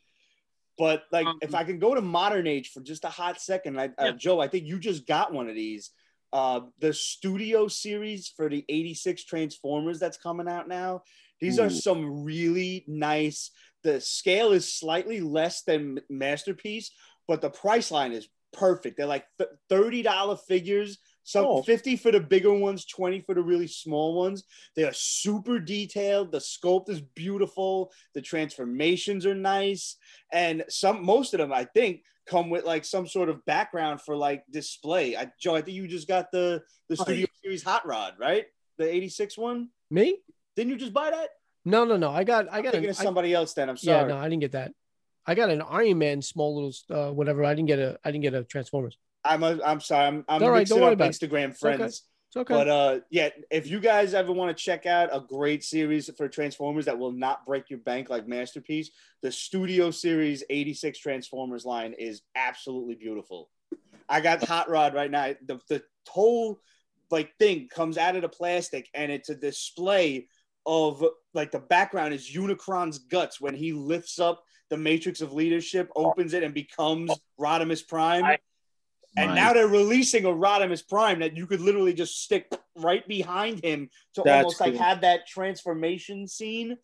But 0.77 1.03
like, 1.11 1.25
Um, 1.27 1.39
if 1.41 1.53
I 1.53 1.65
can 1.65 1.77
go 1.77 1.93
to 1.93 1.99
modern 1.99 2.47
age 2.47 2.71
for 2.71 2.79
just 2.79 3.03
a 3.03 3.09
hot 3.09 3.41
second, 3.41 3.77
I, 3.77 3.87
uh, 3.87 3.89
Yeah. 3.99 4.11
Joe, 4.13 4.39
I 4.39 4.47
think 4.47 4.65
you 4.65 4.79
just 4.79 5.05
got 5.05 5.33
one 5.33 5.49
of 5.49 5.55
these. 5.55 5.91
Uh, 6.31 6.61
the 6.79 6.93
studio 6.93 7.67
series 7.67 8.27
for 8.27 8.49
the 8.49 8.63
86 8.69 9.23
Transformers 9.25 9.99
that's 9.99 10.17
coming 10.17 10.47
out 10.47 10.67
now. 10.67 11.01
These 11.41 11.57
are 11.59 11.69
some 11.69 12.23
really 12.23 12.83
nice. 12.87 13.51
The 13.83 14.01
scale 14.01 14.51
is 14.51 14.73
slightly 14.73 15.21
less 15.21 15.63
than 15.63 16.01
Masterpiece, 16.09 16.91
but 17.27 17.41
the 17.41 17.49
price 17.49 17.91
line 17.91 18.11
is 18.11 18.27
perfect. 18.51 18.97
They're 18.97 19.05
like 19.05 19.25
$30 19.69 20.35
figures. 20.47 20.97
Some 21.23 21.45
Oh. 21.45 21.61
50 21.63 21.95
for 21.95 22.11
the 22.11 22.19
bigger 22.19 22.53
ones, 22.53 22.85
20 22.85 23.21
for 23.21 23.35
the 23.35 23.41
really 23.43 23.67
small 23.67 24.15
ones. 24.15 24.43
They 24.75 24.83
are 24.83 24.93
super 24.93 25.59
detailed. 25.59 26.31
The 26.31 26.39
sculpt 26.39 26.89
is 26.89 27.01
beautiful. 27.01 27.91
The 28.15 28.21
transformations 28.21 29.25
are 29.25 29.35
nice. 29.35 29.95
And 30.33 30.65
some 30.69 31.05
most 31.05 31.33
of 31.33 31.37
them, 31.37 31.53
I 31.53 31.65
think, 31.65 32.03
come 32.29 32.49
with 32.49 32.63
like 32.63 32.85
some 32.85 33.07
sort 33.07 33.29
of 33.29 33.43
background 33.45 34.01
for 34.01 34.15
like 34.15 34.43
display. 34.51 35.17
I, 35.17 35.31
Joe, 35.39 35.55
I 35.55 35.61
think 35.61 35.75
you 35.75 35.87
just 35.87 36.07
got 36.07 36.31
the 36.31 36.61
the 36.87 36.95
Oh, 36.99 37.03
Studio 37.03 37.27
Series 37.41 37.63
Hot 37.63 37.85
Rod, 37.85 38.13
right? 38.19 38.45
The 38.77 38.87
86 38.91 39.37
one. 39.37 39.69
Me? 39.89 40.17
Didn't 40.55 40.69
you 40.71 40.77
just 40.77 40.93
buy 40.93 41.09
that? 41.11 41.29
No, 41.65 41.83
no, 41.83 41.97
no. 41.97 42.09
I 42.11 42.23
got, 42.23 42.47
I 42.51 42.61
got. 42.61 42.73
An, 42.75 42.85
of 42.85 42.89
I- 42.91 43.03
somebody 43.03 43.33
else 43.33 43.53
then. 43.53 43.69
I'm 43.69 43.77
sorry. 43.77 44.01
yeah, 44.01 44.07
no, 44.07 44.17
I 44.17 44.29
didn't 44.29 44.41
get 44.41 44.53
that. 44.53 44.71
I 45.25 45.35
got 45.35 45.49
an 45.49 45.61
Iron 45.61 45.97
Man 45.97 46.21
small 46.21 46.55
little 46.55 46.73
uh, 46.89 47.11
whatever. 47.11 47.43
I 47.43 47.53
didn't 47.53 47.67
get 47.67 47.79
a. 47.79 47.99
I 48.03 48.11
didn't 48.11 48.23
get 48.23 48.33
a 48.33 48.43
Transformers. 48.43 48.97
I'm 49.25 49.43
a, 49.43 49.59
I'm 49.65 49.81
sorry. 49.81 50.07
I'm, 50.07 50.25
I'm 50.29 50.41
right, 50.41 50.59
mixing 50.59 50.79
worry 50.79 50.93
up. 50.93 50.99
Instagram 50.99 51.57
friends. 51.57 52.03
It's 52.29 52.37
okay. 52.37 52.53
But 52.53 52.67
uh, 52.67 52.99
yeah, 53.09 53.29
if 53.49 53.65
you 53.65 53.79
guys 53.79 54.13
ever 54.13 54.31
want 54.31 54.55
to 54.55 54.63
check 54.63 54.85
out 54.85 55.09
a 55.11 55.19
great 55.19 55.63
series 55.63 56.11
for 56.15 56.27
Transformers 56.27 56.85
that 56.85 56.99
will 56.99 57.11
not 57.11 57.43
break 57.43 57.71
your 57.71 57.79
bank 57.79 58.11
like 58.11 58.27
Masterpiece, 58.27 58.91
the 59.23 59.31
Studio 59.31 59.89
Series 59.89 60.43
86 60.47 60.99
Transformers 60.99 61.65
line 61.65 61.93
is 61.97 62.21
absolutely 62.35 62.93
beautiful. 62.93 63.49
I 64.07 64.21
got 64.21 64.43
Hot 64.43 64.69
Rod 64.69 64.93
right 64.93 65.09
now. 65.09 65.33
The, 65.47 65.59
the 65.69 65.83
whole 66.07 66.59
like 67.09 67.35
thing 67.39 67.67
comes 67.67 67.97
out 67.97 68.15
of 68.15 68.21
the 68.21 68.29
plastic 68.29 68.87
and 68.93 69.11
it's 69.11 69.29
a 69.29 69.35
display 69.35 70.27
of 70.67 71.03
like 71.33 71.49
the 71.49 71.59
background 71.59 72.13
is 72.13 72.31
Unicron's 72.31 72.99
guts 72.99 73.41
when 73.41 73.55
he 73.55 73.73
lifts 73.73 74.19
up 74.19 74.43
the 74.69 74.77
Matrix 74.77 75.21
of 75.21 75.33
Leadership, 75.33 75.89
opens 75.95 76.35
it, 76.35 76.43
and 76.43 76.53
becomes 76.53 77.11
Rodimus 77.39 77.87
Prime. 77.87 78.23
I- 78.23 78.37
And 79.19 79.31
Nice. 79.31 79.35
now 79.35 79.53
they're 79.53 79.67
releasing 79.67 80.23
a 80.25 80.29
Rodimus 80.29 80.87
Prime 80.87 81.19
that 81.19 81.35
you 81.35 81.45
could 81.45 81.59
literally 81.59 81.93
just 81.93 82.23
stick 82.23 82.49
right 82.75 83.05
behind 83.07 83.63
him 83.63 83.89
to 84.15 84.21
That's 84.23 84.43
almost 84.45 84.61
like 84.61 84.75
have 84.75 85.01
that 85.01 85.27
transformation 85.27 86.25
scene. 86.27 86.77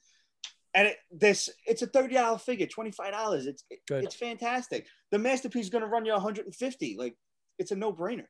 And 0.74 0.90
it, 0.90 0.98
this, 1.10 1.50
it's 1.66 1.82
a 1.82 1.88
thirty 1.88 2.16
dollar 2.16 2.38
figure, 2.38 2.68
twenty 2.68 2.92
five 2.92 3.14
dollars. 3.14 3.46
It's 3.48 3.64
it- 3.70 3.80
it's 3.90 4.16
fantastic. 4.16 4.88
The 5.12 5.20
masterpiece 5.20 5.64
is 5.66 5.70
going 5.70 5.84
to 5.84 5.88
run 5.88 6.06
you 6.06 6.12
one 6.12 6.22
hundred 6.22 6.46
and 6.46 6.56
fifty. 6.56 6.98
Like 7.00 7.16
it's 7.58 7.72
a 7.72 7.76
no 7.76 7.94
brainer. 7.94 8.26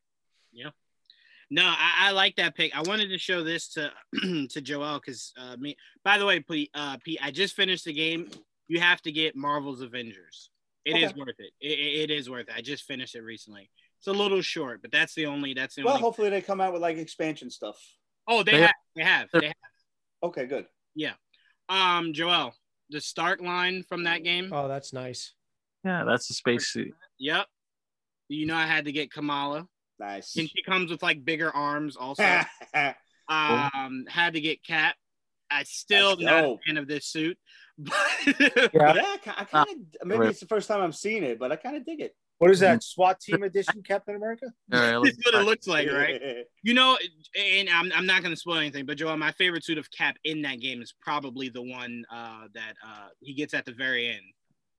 Yeah. 0.53 0.69
No, 1.49 1.64
I, 1.65 2.10
I 2.10 2.11
like 2.11 2.36
that 2.36 2.56
pick. 2.56 2.76
I 2.76 2.82
wanted 2.82 3.10
to 3.10 3.18
show 3.18 3.44
this 3.44 3.69
to 3.73 3.91
to 4.49 4.61
Joel 4.61 4.99
because 4.99 5.34
uh, 5.38 5.56
me. 5.57 5.76
By 6.03 6.19
the 6.19 6.26
way, 6.27 6.40
Pete, 6.40 6.69
uh, 6.76 6.98
Pete, 7.03 7.19
I 7.23 7.32
just 7.32 7.56
finished 7.56 7.86
the 7.86 7.94
game. 7.94 8.30
You 8.68 8.80
have 8.80 9.02
to 9.03 9.11
get 9.11 9.36
Marvel's 9.36 9.82
Avengers. 9.82 10.49
It 10.86 10.98
is 10.98 11.11
Okay. 11.11 11.19
worth 11.19 11.40
it. 11.40 11.52
It, 11.60 11.80
it. 11.80 12.11
it 12.11 12.11
is 12.11 12.30
worth 12.30 12.48
it. 12.49 12.53
I 12.56 12.61
just 12.61 12.84
finished 12.84 13.15
it 13.15 13.22
recently. 13.22 13.72
It's 14.07 14.15
a 14.15 14.22
little 14.22 14.41
short, 14.44 14.84
but 14.84 14.91
that's 14.91 15.15
the 15.15 15.26
only. 15.26 15.56
That's 15.56 15.73
the 15.73 15.82
Well, 15.84 15.94
only. 15.95 16.03
hopefully 16.03 16.30
they 16.30 16.40
come 16.40 16.61
out 16.61 16.73
with 16.73 16.82
like 16.84 16.98
expansion 16.98 17.49
stuff. 17.49 17.76
oh, 18.27 18.44
they 18.44 18.52
They- 18.52 18.61
have. 18.61 18.72
They 18.95 19.03
have. 19.03 19.30
They 19.34 19.48
have. 19.48 19.56
Okay, 20.22 20.45
good. 20.45 20.68
Yeah, 20.94 21.14
um, 21.69 22.14
Joel, 22.14 22.53
the 22.91 23.02
start 23.02 23.41
line 23.41 23.82
from 23.82 24.03
that 24.03 24.23
game. 24.23 24.53
oh, 24.53 24.68
that's 24.68 24.94
nice. 24.94 25.34
yeah, 25.84 26.03
that's 26.03 26.30
a 26.30 26.36
spacesuit. 26.36 26.94
Yep. 27.18 27.48
You 28.30 28.45
know, 28.45 28.56
I 28.56 28.68
had 28.68 28.86
to 28.86 28.91
get 28.91 29.11
Kamala, 29.11 29.68
Nice. 29.99 30.36
and 30.36 30.48
she 30.49 30.61
comes 30.61 30.91
with 30.91 31.02
like 31.02 31.26
bigger 31.26 31.49
arms. 31.52 31.98
Also, 31.98 32.23
um, 33.27 34.06
had 34.07 34.34
to 34.34 34.41
get 34.41 34.64
Cap. 34.64 34.95
I 35.49 35.64
still 35.64 36.11
That's 36.15 36.22
not 36.22 36.44
a 36.45 36.57
fan 36.65 36.77
of 36.77 36.88
this 36.88 37.07
suit, 37.07 37.38
but 37.80 37.95
Yeah. 38.72 38.94
yeah, 38.94 39.15
I 39.26 39.45
kind 39.45 39.68
of 39.69 40.07
maybe 40.07 40.26
it's 40.27 40.40
the 40.41 40.48
first 40.48 40.68
time 40.68 40.82
I'm 40.82 40.91
seeing 40.91 41.23
it, 41.23 41.40
but 41.40 41.52
I 41.52 41.56
kind 41.56 41.76
of 41.76 41.84
dig 41.86 42.02
it. 42.02 42.15
What 42.40 42.52
is 42.52 42.60
that? 42.60 42.84
SWAT 42.84 43.20
Team 43.20 43.44
Edition 43.44 43.82
Captain 43.82 44.16
America? 44.16 44.48
All 44.74 44.80
right, 44.80 45.03
this 45.03 45.14
is 45.14 45.24
what 45.26 45.41
it 45.41 45.45
looks 45.45 45.68
like, 45.68 45.90
right? 45.90 46.22
You 46.64 46.74
know, 46.74 46.98
and 47.38 47.70
I'm, 47.70 47.91
I'm 47.95 48.06
not 48.06 48.24
going 48.24 48.34
to 48.34 48.40
spoil 48.40 48.57
anything, 48.57 48.86
but 48.86 48.98
Joel, 48.98 49.16
my 49.16 49.32
favorite 49.34 49.64
suit 49.64 49.78
of 49.78 49.90
Cap 49.90 50.18
in 50.26 50.41
that 50.41 50.60
game 50.60 50.82
is 50.82 50.94
probably 51.02 51.48
the 51.48 51.62
one 51.62 52.03
uh, 52.12 52.48
that 52.53 52.74
uh, 52.86 53.07
he 53.22 53.34
gets 53.34 53.53
at 53.53 53.66
the 53.66 53.72
very 53.72 54.10
end 54.10 54.24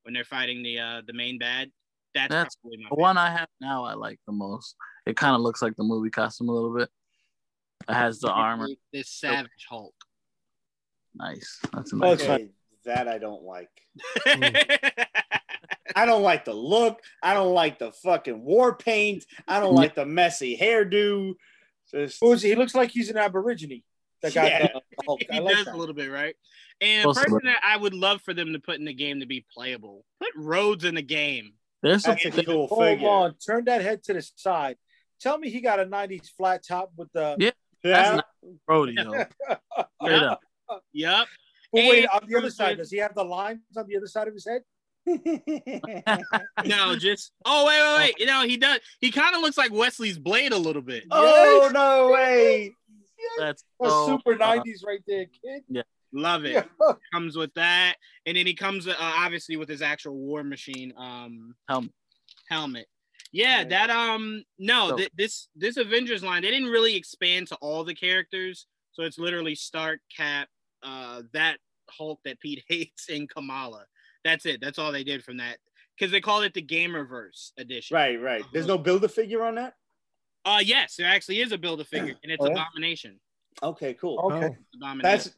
when 0.02 0.12
they're 0.12 0.24
fighting 0.24 0.62
the 0.62 0.78
uh, 0.78 1.02
the 1.06 1.14
main 1.14 1.38
bad. 1.38 1.70
That's, 2.14 2.30
That's 2.30 2.56
probably 2.56 2.78
my 2.78 2.88
The 2.90 3.00
one 3.00 3.18
I 3.18 3.30
have 3.30 3.48
now, 3.60 3.84
I 3.84 3.94
like 3.94 4.18
the 4.26 4.32
most. 4.32 4.74
It 5.06 5.16
kind 5.16 5.34
of 5.34 5.42
looks 5.42 5.60
like 5.62 5.76
the 5.76 5.84
movie 5.84 6.10
costume 6.10 6.48
a 6.48 6.52
little 6.52 6.74
bit. 6.74 6.88
It 7.88 7.92
has 7.92 8.20
the 8.20 8.30
armor. 8.30 8.68
This 8.92 9.10
Savage 9.10 9.66
Hulk. 9.68 9.94
Nice. 11.14 11.60
That's 11.72 11.92
a 11.92 11.96
nice. 11.96 12.20
it's. 12.20 12.22
Okay, 12.22 12.48
that 12.84 13.08
I 13.08 13.18
don't 13.18 13.42
like. 13.42 13.70
I 15.96 16.04
don't 16.06 16.22
like 16.22 16.44
the 16.44 16.52
look. 16.54 17.00
I 17.22 17.32
don't 17.34 17.54
like 17.54 17.78
the 17.78 17.90
fucking 17.90 18.44
war 18.44 18.76
paint. 18.76 19.24
I 19.48 19.58
don't 19.60 19.74
like 19.74 19.94
the 19.94 20.04
messy 20.06 20.56
hairdo. 20.56 21.34
Just 21.90 22.18
Who 22.20 22.32
is 22.32 22.42
he? 22.42 22.50
He 22.50 22.54
looks 22.54 22.74
like 22.74 22.90
he's 22.90 23.08
an 23.10 23.16
Aborigine. 23.16 23.82
That 24.22 24.34
guy. 24.34 24.46
Yeah. 24.46 24.68
the 24.74 24.80
Hulk. 25.06 25.22
he 25.30 25.40
like 25.40 25.54
does 25.56 25.64
that. 25.64 25.74
a 25.74 25.78
little 25.78 25.94
bit, 25.94 26.10
right? 26.10 26.36
And 26.80 27.00
a 27.00 27.04
Close 27.04 27.18
person 27.20 27.40
that 27.44 27.60
I 27.64 27.76
would 27.78 27.94
love 27.94 28.20
for 28.22 28.34
them 28.34 28.52
to 28.52 28.58
put 28.58 28.78
in 28.78 28.84
the 28.84 28.92
game 28.92 29.20
to 29.20 29.26
be 29.26 29.46
playable. 29.52 30.04
Put 30.20 30.32
Rhodes 30.36 30.84
in 30.84 30.94
the 30.94 31.02
game. 31.02 31.52
There's 31.82 32.02
that's 32.02 32.24
a 32.24 32.44
cool 32.44 32.66
Hold 32.66 32.80
figure. 32.82 33.08
on. 33.08 33.34
Turn 33.36 33.64
that 33.64 33.80
head 33.80 34.02
to 34.04 34.12
the 34.12 34.22
side. 34.36 34.76
Tell 35.20 35.38
me 35.38 35.48
he 35.48 35.60
got 35.62 35.80
a 35.80 35.86
90s 35.86 36.28
flat 36.36 36.62
top 36.66 36.92
with 36.96 37.10
the. 37.12 37.36
Yeah. 37.38 37.50
Yeah. 37.82 38.20
rodeo. 38.68 39.26
Straight 40.02 40.22
up. 40.22 40.40
Yep. 40.92 41.26
But 41.72 41.78
wait, 41.78 41.98
And 42.00 42.08
on 42.08 42.28
the 42.28 42.36
other 42.36 42.50
side, 42.50 42.78
does 42.78 42.90
he 42.90 42.98
have 42.98 43.14
the 43.14 43.24
lines 43.24 43.60
on 43.76 43.86
the 43.86 43.96
other 43.96 44.06
side 44.08 44.28
of 44.28 44.34
his 44.34 44.46
head? 44.46 44.62
No, 46.64 46.96
just 46.96 47.32
oh 47.44 47.66
wait, 47.66 47.80
wait, 47.80 47.96
wait. 48.08 48.14
You 48.18 48.26
know, 48.26 48.42
he 48.46 48.56
does 48.56 48.78
he 49.00 49.10
kind 49.10 49.34
of 49.36 49.42
looks 49.42 49.56
like 49.58 49.72
Wesley's 49.72 50.18
blade 50.18 50.52
a 50.52 50.58
little 50.58 50.82
bit. 50.82 51.04
oh 51.10 51.70
no 51.72 52.10
way! 52.12 52.72
That's 53.38 53.64
That's 53.80 53.92
so, 53.92 54.06
super 54.18 54.34
uh, 54.42 54.56
90s 54.56 54.84
right 54.86 55.00
there, 55.06 55.26
kid. 55.26 55.62
Yeah. 55.68 55.82
Love 56.12 56.44
it. 56.44 56.52
Yeah. 56.52 56.92
Comes 57.12 57.36
with 57.36 57.52
that, 57.54 57.96
and 58.24 58.36
then 58.36 58.46
he 58.46 58.54
comes 58.54 58.86
uh, 58.88 58.94
obviously 58.98 59.56
with 59.56 59.68
his 59.68 59.82
actual 59.82 60.14
war 60.16 60.42
machine 60.44 60.92
um 60.96 61.54
Helmet. 61.68 61.90
helmet. 62.48 62.86
Yeah, 63.32 63.58
Yeah. 63.60 63.64
that 63.64 63.90
um 63.90 64.44
no, 64.58 64.90
So- 64.90 64.96
th- 64.96 65.10
this 65.16 65.48
this 65.56 65.76
Avengers 65.76 66.22
line 66.22 66.42
they 66.42 66.50
didn't 66.50 66.68
really 66.70 66.96
expand 66.96 67.48
to 67.48 67.56
all 67.56 67.84
the 67.84 67.94
characters, 67.94 68.66
so 68.92 69.02
it's 69.02 69.18
literally 69.18 69.54
Stark, 69.54 70.00
Cap, 70.16 70.48
uh 70.82 71.22
that 71.32 71.58
Hulk 71.90 72.20
that 72.24 72.40
Pete 72.40 72.64
hates, 72.68 73.08
and 73.10 73.28
Kamala. 73.28 73.84
That's 74.26 74.44
it. 74.44 74.60
That's 74.60 74.78
all 74.78 74.90
they 74.90 75.04
did 75.04 75.22
from 75.22 75.36
that 75.36 75.58
because 75.96 76.10
they 76.10 76.20
called 76.20 76.42
it 76.42 76.52
the 76.52 76.60
Gamerverse 76.62 77.52
edition. 77.58 77.94
Right, 77.94 78.20
right. 78.20 78.44
There's 78.52 78.66
no 78.66 78.76
build 78.76 79.04
a 79.04 79.08
figure 79.08 79.44
on 79.44 79.54
that. 79.54 79.74
Uh 80.44 80.60
yes, 80.64 80.96
there 80.96 81.06
actually 81.08 81.40
is 81.40 81.52
a 81.52 81.58
build 81.58 81.80
a 81.80 81.84
figure, 81.84 82.14
and 82.24 82.32
it's 82.32 82.42
Oh, 82.42 82.48
yeah? 82.48 82.52
Abomination. 82.54 83.20
Okay, 83.62 83.94
cool. 83.94 84.18
Okay. 84.32 84.46
Oh, 84.46 84.56
Abomination. 84.76 84.98
That's 85.02 85.30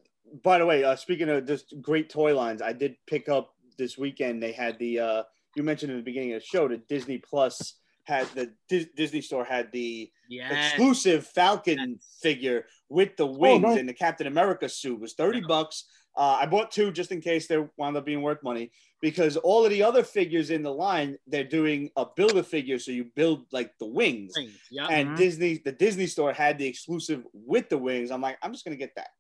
by 0.43 0.59
the 0.59 0.65
way. 0.67 0.85
Uh, 0.85 0.97
speaking 0.97 1.29
of 1.29 1.47
just 1.47 1.75
great 1.83 2.09
toy 2.11 2.35
lines, 2.35 2.63
I 2.63 2.73
did 2.73 2.97
pick 3.07 3.29
up 3.29 3.55
this 3.77 3.97
weekend. 3.99 4.43
They 4.43 4.53
had 4.53 4.79
the 4.79 4.99
uh, 5.01 5.23
you 5.55 5.63
mentioned 5.63 5.93
in 5.93 5.99
the 5.99 6.03
beginning 6.05 6.33
of 6.33 6.41
the 6.41 6.47
show 6.47 6.67
that 6.69 6.89
Disney 6.89 7.19
Plus 7.19 7.75
had 8.05 8.27
the 8.35 8.51
Dis- 8.71 8.89
Disney 8.97 9.21
Store 9.21 9.45
had 9.45 9.71
the 9.73 10.11
Yeah. 10.31 10.51
exclusive 10.51 11.27
Falcon 11.27 11.79
Yes. 11.99 12.19
figure 12.23 12.65
with 12.89 13.17
the 13.19 13.27
wings 13.27 13.63
nice. 13.63 13.79
and 13.79 13.87
the 13.89 13.93
Captain 13.95 14.27
America 14.27 14.67
suit 14.67 14.95
It 14.95 15.01
was 15.01 15.13
30 15.13 15.43
bucks. 15.43 15.85
Uh, 16.19 16.37
I 16.43 16.47
bought 16.47 16.73
two 16.73 16.91
just 16.91 17.13
in 17.13 17.21
case 17.21 17.47
they 17.47 17.65
wound 17.77 17.97
up 17.97 18.05
being 18.05 18.23
worth 18.23 18.43
money 18.43 18.73
because 19.01 19.37
all 19.37 19.65
of 19.65 19.71
the 19.71 19.85
other 19.85 20.03
figures 20.03 20.51
in 20.51 20.65
the 20.65 20.73
line, 20.73 21.17
they're 21.29 21.45
doing 21.45 21.91
a 21.97 22.05
build 22.05 22.37
a 22.37 22.43
figure. 22.43 22.81
So 22.81 22.91
you 22.91 23.05
build 23.15 23.47
like 23.53 23.71
the 23.79 23.87
wings. 23.87 24.35
Yeah. 24.69 24.89
And 24.89 25.11
Mhm. 25.11 25.17
Disney, 25.17 25.59
the 25.65 25.71
Disney 25.71 26.07
store 26.09 26.33
had 26.33 26.59
the 26.59 26.67
exclusive 26.67 27.23
with 27.33 27.69
the 27.69 27.79
wings. 27.79 28.11
I'm 28.11 28.21
like, 28.21 28.37
I'm 28.43 28.53
just 28.53 28.65
gonna 28.65 28.77
get 28.77 28.97
that. 28.97 29.11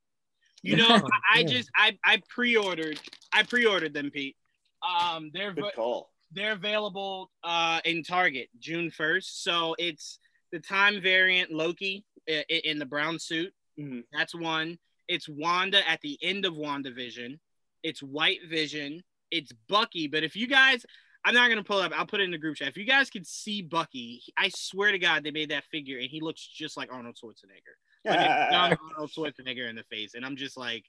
You 0.63 0.77
know, 0.77 0.89
I, 1.33 1.39
I 1.41 1.43
just 1.45 1.71
I 1.77 1.97
I 2.05 2.21
pre-ordered 2.29 2.99
I 3.33 3.45
pre-ordered 3.45 3.95
them, 3.95 4.11
Pete. 4.11 4.37
Um, 4.83 5.31
they're 5.33 5.53
Good 5.53 5.75
call. 5.77 6.11
they're 6.33 6.53
available 6.53 7.31
uh 7.45 7.81
in 7.85 8.03
Target 8.03 8.49
June 8.59 8.91
first. 8.91 9.45
So 9.45 9.77
it's 9.79 10.19
the 10.51 10.59
time 10.59 11.01
variant 11.01 11.53
Loki 11.53 12.05
i- 12.29 12.45
i- 12.51 12.63
in 12.65 12.81
the 12.81 12.87
brown 12.87 13.21
suit. 13.21 13.55
Mhm. 13.79 14.03
That's 14.13 14.35
one. 14.35 14.81
It's 15.09 15.29
Wanda 15.29 15.89
at 15.89 16.01
the 16.01 16.19
end 16.23 16.45
of 16.45 16.55
WandaVision. 16.55 17.39
It's 17.83 18.03
White 18.03 18.41
Vision. 18.49 19.03
It's 19.31 19.53
Bucky. 19.69 20.07
But 20.07 20.25
if 20.25 20.37
you 20.37 20.47
guys, 20.47 20.85
I'm 21.25 21.35
not 21.35 21.49
gonna 21.49 21.65
pull 21.65 21.81
it 21.81 21.87
up. 21.87 21.99
I'll 21.99 22.07
put 22.07 22.21
it 22.21 22.25
in 22.25 22.31
the 22.31 22.39
group 22.39 22.57
chat. 22.57 22.69
If 22.69 22.77
you 22.77 22.85
guys 22.85 23.11
could 23.11 23.27
see 23.27 23.63
Bucky, 23.63 24.23
I 24.37 24.51
swear 24.55 24.93
to 24.93 24.99
God, 24.99 25.25
they 25.25 25.31
made 25.31 25.51
that 25.51 25.65
figure 25.65 25.99
and 25.99 26.09
he 26.09 26.21
looks 26.21 26.47
just 26.47 26.77
like 26.77 26.93
Arnold 26.93 27.17
Schwarzenegger. 27.23 27.75
Like 28.05 28.31
Arnold 28.81 29.11
Schwarzenegger 29.11 29.69
in 29.69 29.77
the 29.77 29.85
face, 29.85 30.15
and 30.15 30.25
I'm 30.25 30.37
just 30.37 30.57
like, 30.57 30.85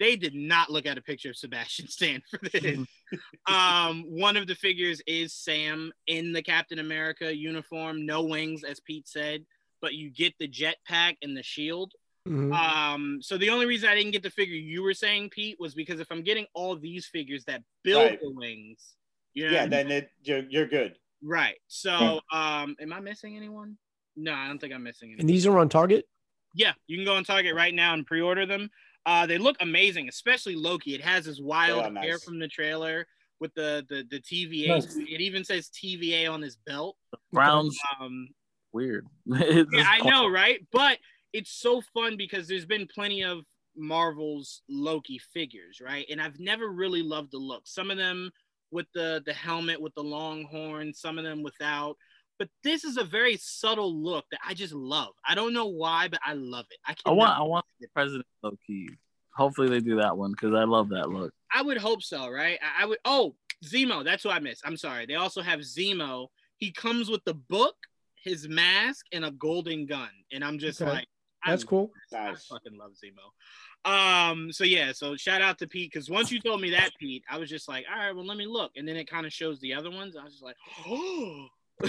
they 0.00 0.16
did 0.16 0.34
not 0.34 0.70
look 0.70 0.86
at 0.86 0.98
a 0.98 1.02
picture 1.02 1.30
of 1.30 1.36
Sebastian 1.36 1.88
Stan 1.88 2.22
for 2.30 2.38
this. 2.50 2.78
um, 3.46 4.04
one 4.08 4.36
of 4.36 4.46
the 4.46 4.54
figures 4.54 5.00
is 5.06 5.32
Sam 5.32 5.92
in 6.06 6.32
the 6.32 6.42
Captain 6.42 6.78
America 6.78 7.34
uniform, 7.34 8.04
no 8.06 8.22
wings, 8.24 8.64
as 8.64 8.80
Pete 8.80 9.06
said, 9.06 9.44
but 9.80 9.94
you 9.94 10.10
get 10.10 10.34
the 10.38 10.48
jetpack 10.48 11.16
and 11.22 11.36
the 11.36 11.42
shield. 11.42 11.92
Mhm. 12.26 12.54
Um, 12.54 13.18
so 13.22 13.36
the 13.36 13.50
only 13.50 13.66
reason 13.66 13.88
I 13.88 13.94
didn't 13.94 14.12
get 14.12 14.22
the 14.22 14.30
figure 14.30 14.56
you 14.56 14.82
were 14.82 14.94
saying, 14.94 15.30
Pete, 15.30 15.56
was 15.60 15.74
because 15.74 16.00
if 16.00 16.10
I'm 16.10 16.22
getting 16.22 16.46
all 16.54 16.74
these 16.76 17.06
figures 17.06 17.44
that 17.44 17.62
build 17.82 18.02
Right. 18.10 18.20
the 18.20 18.30
wings, 18.30 18.94
you 19.34 19.46
know, 19.46 19.52
yeah, 19.52 19.66
then 19.66 19.90
it, 19.90 20.10
you're, 20.22 20.44
you're 20.48 20.66
good. 20.66 20.96
right. 21.22 21.56
So, 21.68 22.20
um, 22.32 22.76
am 22.80 22.92
I 22.92 23.00
missing 23.00 23.36
anyone? 23.36 23.76
No, 24.16 24.32
I 24.32 24.46
don't 24.46 24.58
think 24.58 24.72
I'm 24.72 24.82
missing 24.82 25.08
anyone. 25.08 25.20
And 25.20 25.28
these 25.28 25.46
are 25.46 25.58
on 25.58 25.68
Target. 25.68 26.06
Yeah, 26.54 26.72
you 26.86 26.96
can 26.96 27.04
go 27.04 27.14
on 27.16 27.24
Target 27.24 27.54
right 27.54 27.74
now 27.74 27.94
and 27.94 28.06
pre-order 28.06 28.46
them. 28.46 28.70
Uh, 29.06 29.26
they 29.26 29.36
look 29.38 29.56
amazing, 29.60 30.08
especially 30.08 30.54
Loki. 30.54 30.94
It 30.94 31.00
has 31.02 31.24
his 31.26 31.42
wild 31.42 31.80
They 31.94 32.00
hair 32.00 32.12
nice. 32.12 32.24
from 32.24 32.38
the 32.38 32.48
trailer 32.48 33.06
with 33.40 33.52
the 33.54 33.84
the, 33.88 34.06
the 34.08 34.20
TVA. 34.20 34.68
Nice. 34.68 34.96
It 34.96 35.20
even 35.20 35.44
says 35.44 35.68
TVA 35.68 36.30
on 36.32 36.40
his 36.40 36.56
belt. 36.56 36.96
Brown 37.32 37.68
Um, 38.00 38.28
weird. 38.72 39.06
Yeah, 39.26 39.64
I 39.86 39.98
know, 40.08 40.28
right? 40.28 40.64
But 40.72 40.98
it's 41.34 41.50
so 41.52 41.82
fun 41.92 42.16
because 42.16 42.48
there's 42.48 42.64
been 42.64 42.86
plenty 42.86 43.22
of 43.22 43.44
Marvel's 43.76 44.62
Loki 44.68 45.18
figures, 45.18 45.80
right? 45.84 46.06
And 46.10 46.22
I've 46.22 46.38
never 46.40 46.68
really 46.68 47.02
loved 47.02 47.32
the 47.32 47.38
look. 47.38 47.62
Some 47.66 47.90
of 47.90 47.98
them 47.98 48.30
with 48.70 48.86
the 48.94 49.22
the 49.26 49.34
helmet 49.34 49.80
with 49.80 49.94
the 49.94 50.02
long 50.02 50.44
horn, 50.44 50.94
some 50.94 51.18
of 51.18 51.24
them 51.24 51.42
without. 51.42 51.96
But 52.38 52.48
this 52.64 52.82
is 52.84 52.96
a 52.96 53.04
very 53.04 53.36
subtle 53.36 53.94
look 53.94 54.24
that 54.32 54.40
I 54.46 54.54
just 54.54 54.72
love. 54.74 55.12
I 55.28 55.34
don't 55.34 55.52
know 55.52 55.66
why, 55.66 56.08
but 56.08 56.20
I 56.26 56.32
love 56.34 56.66
it. 56.70 56.78
I, 56.86 56.94
I 57.04 57.12
want 57.12 57.30
I 57.30 57.34
cannot- 57.34 57.48
want 57.50 57.66
President 57.92 58.26
Loki. 58.42 58.88
Hopefully 59.36 59.68
they 59.68 59.80
do 59.80 59.96
that 59.96 60.16
one 60.16 60.30
because 60.30 60.54
I 60.54 60.62
love 60.64 60.88
that 60.90 61.10
look. 61.10 61.32
I 61.52 61.62
would 61.62 61.76
hope 61.78 62.02
so, 62.02 62.28
right? 62.30 62.58
I, 62.62 62.82
I 62.84 62.86
would. 62.86 62.98
Oh, 63.04 63.34
Zemo. 63.64 64.04
That's 64.04 64.24
what 64.24 64.34
I 64.34 64.38
missed. 64.38 64.62
I'm 64.64 64.76
sorry. 64.76 65.06
They 65.06 65.14
also 65.16 65.42
have 65.42 65.60
Zemo. 65.60 66.28
He 66.58 66.70
comes 66.70 67.08
with 67.10 67.24
the 67.24 67.34
book, 67.34 67.74
his 68.22 68.48
mask, 68.48 69.06
and 69.12 69.24
a 69.24 69.32
golden 69.32 69.86
gun. 69.86 70.10
And 70.32 70.44
I'm 70.44 70.58
just 70.60 70.80
Okay. 70.80 70.90
like, 70.90 71.06
That's 71.46 71.62
I'm- 71.62 71.68
cool. 71.68 71.92
I 72.12 72.34
fucking 72.34 72.76
love 72.78 72.92
Zemo. 72.92 73.90
Um. 73.90 74.50
So 74.52 74.64
yeah. 74.64 74.92
So 74.92 75.16
shout 75.16 75.42
out 75.42 75.58
to 75.58 75.66
Pete 75.66 75.90
because 75.92 76.08
once 76.08 76.32
you 76.32 76.40
told 76.40 76.60
me 76.60 76.70
that, 76.70 76.90
Pete, 76.98 77.22
I 77.30 77.38
was 77.38 77.50
just 77.50 77.68
like, 77.68 77.84
all 77.92 77.98
right, 77.98 78.14
well, 78.14 78.24
let 78.26 78.36
me 78.38 78.46
look. 78.46 78.72
And 78.76 78.86
then 78.88 78.96
it 78.96 79.08
kind 79.10 79.26
of 79.26 79.32
shows 79.32 79.60
the 79.60 79.74
other 79.74 79.90
ones. 79.90 80.16
I 80.16 80.24
was 80.24 80.32
just 80.32 80.44
like, 80.44 80.56
oh. 80.86 81.46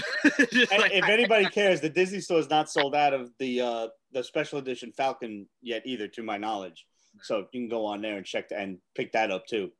Just 0.52 0.72
like- 0.72 0.92
if 0.92 1.04
anybody 1.08 1.46
cares, 1.46 1.80
the 1.80 1.88
Disney 1.88 2.20
store 2.20 2.40
is 2.40 2.50
not 2.50 2.68
sold 2.68 2.94
out 2.94 3.14
of 3.14 3.30
the 3.38 3.60
uh, 3.60 3.86
the 4.12 4.22
special 4.24 4.58
edition 4.58 4.92
Falcon 4.92 5.46
yet 5.62 5.82
either, 5.86 6.08
to 6.08 6.22
my 6.24 6.36
knowledge. 6.38 6.84
So 7.22 7.46
you 7.52 7.60
can 7.60 7.68
go 7.68 7.86
on 7.86 8.02
there 8.02 8.16
and 8.16 8.26
check 8.26 8.48
the, 8.48 8.58
and 8.58 8.78
pick 8.96 9.12
that 9.12 9.30
up 9.30 9.46
too. 9.46 9.70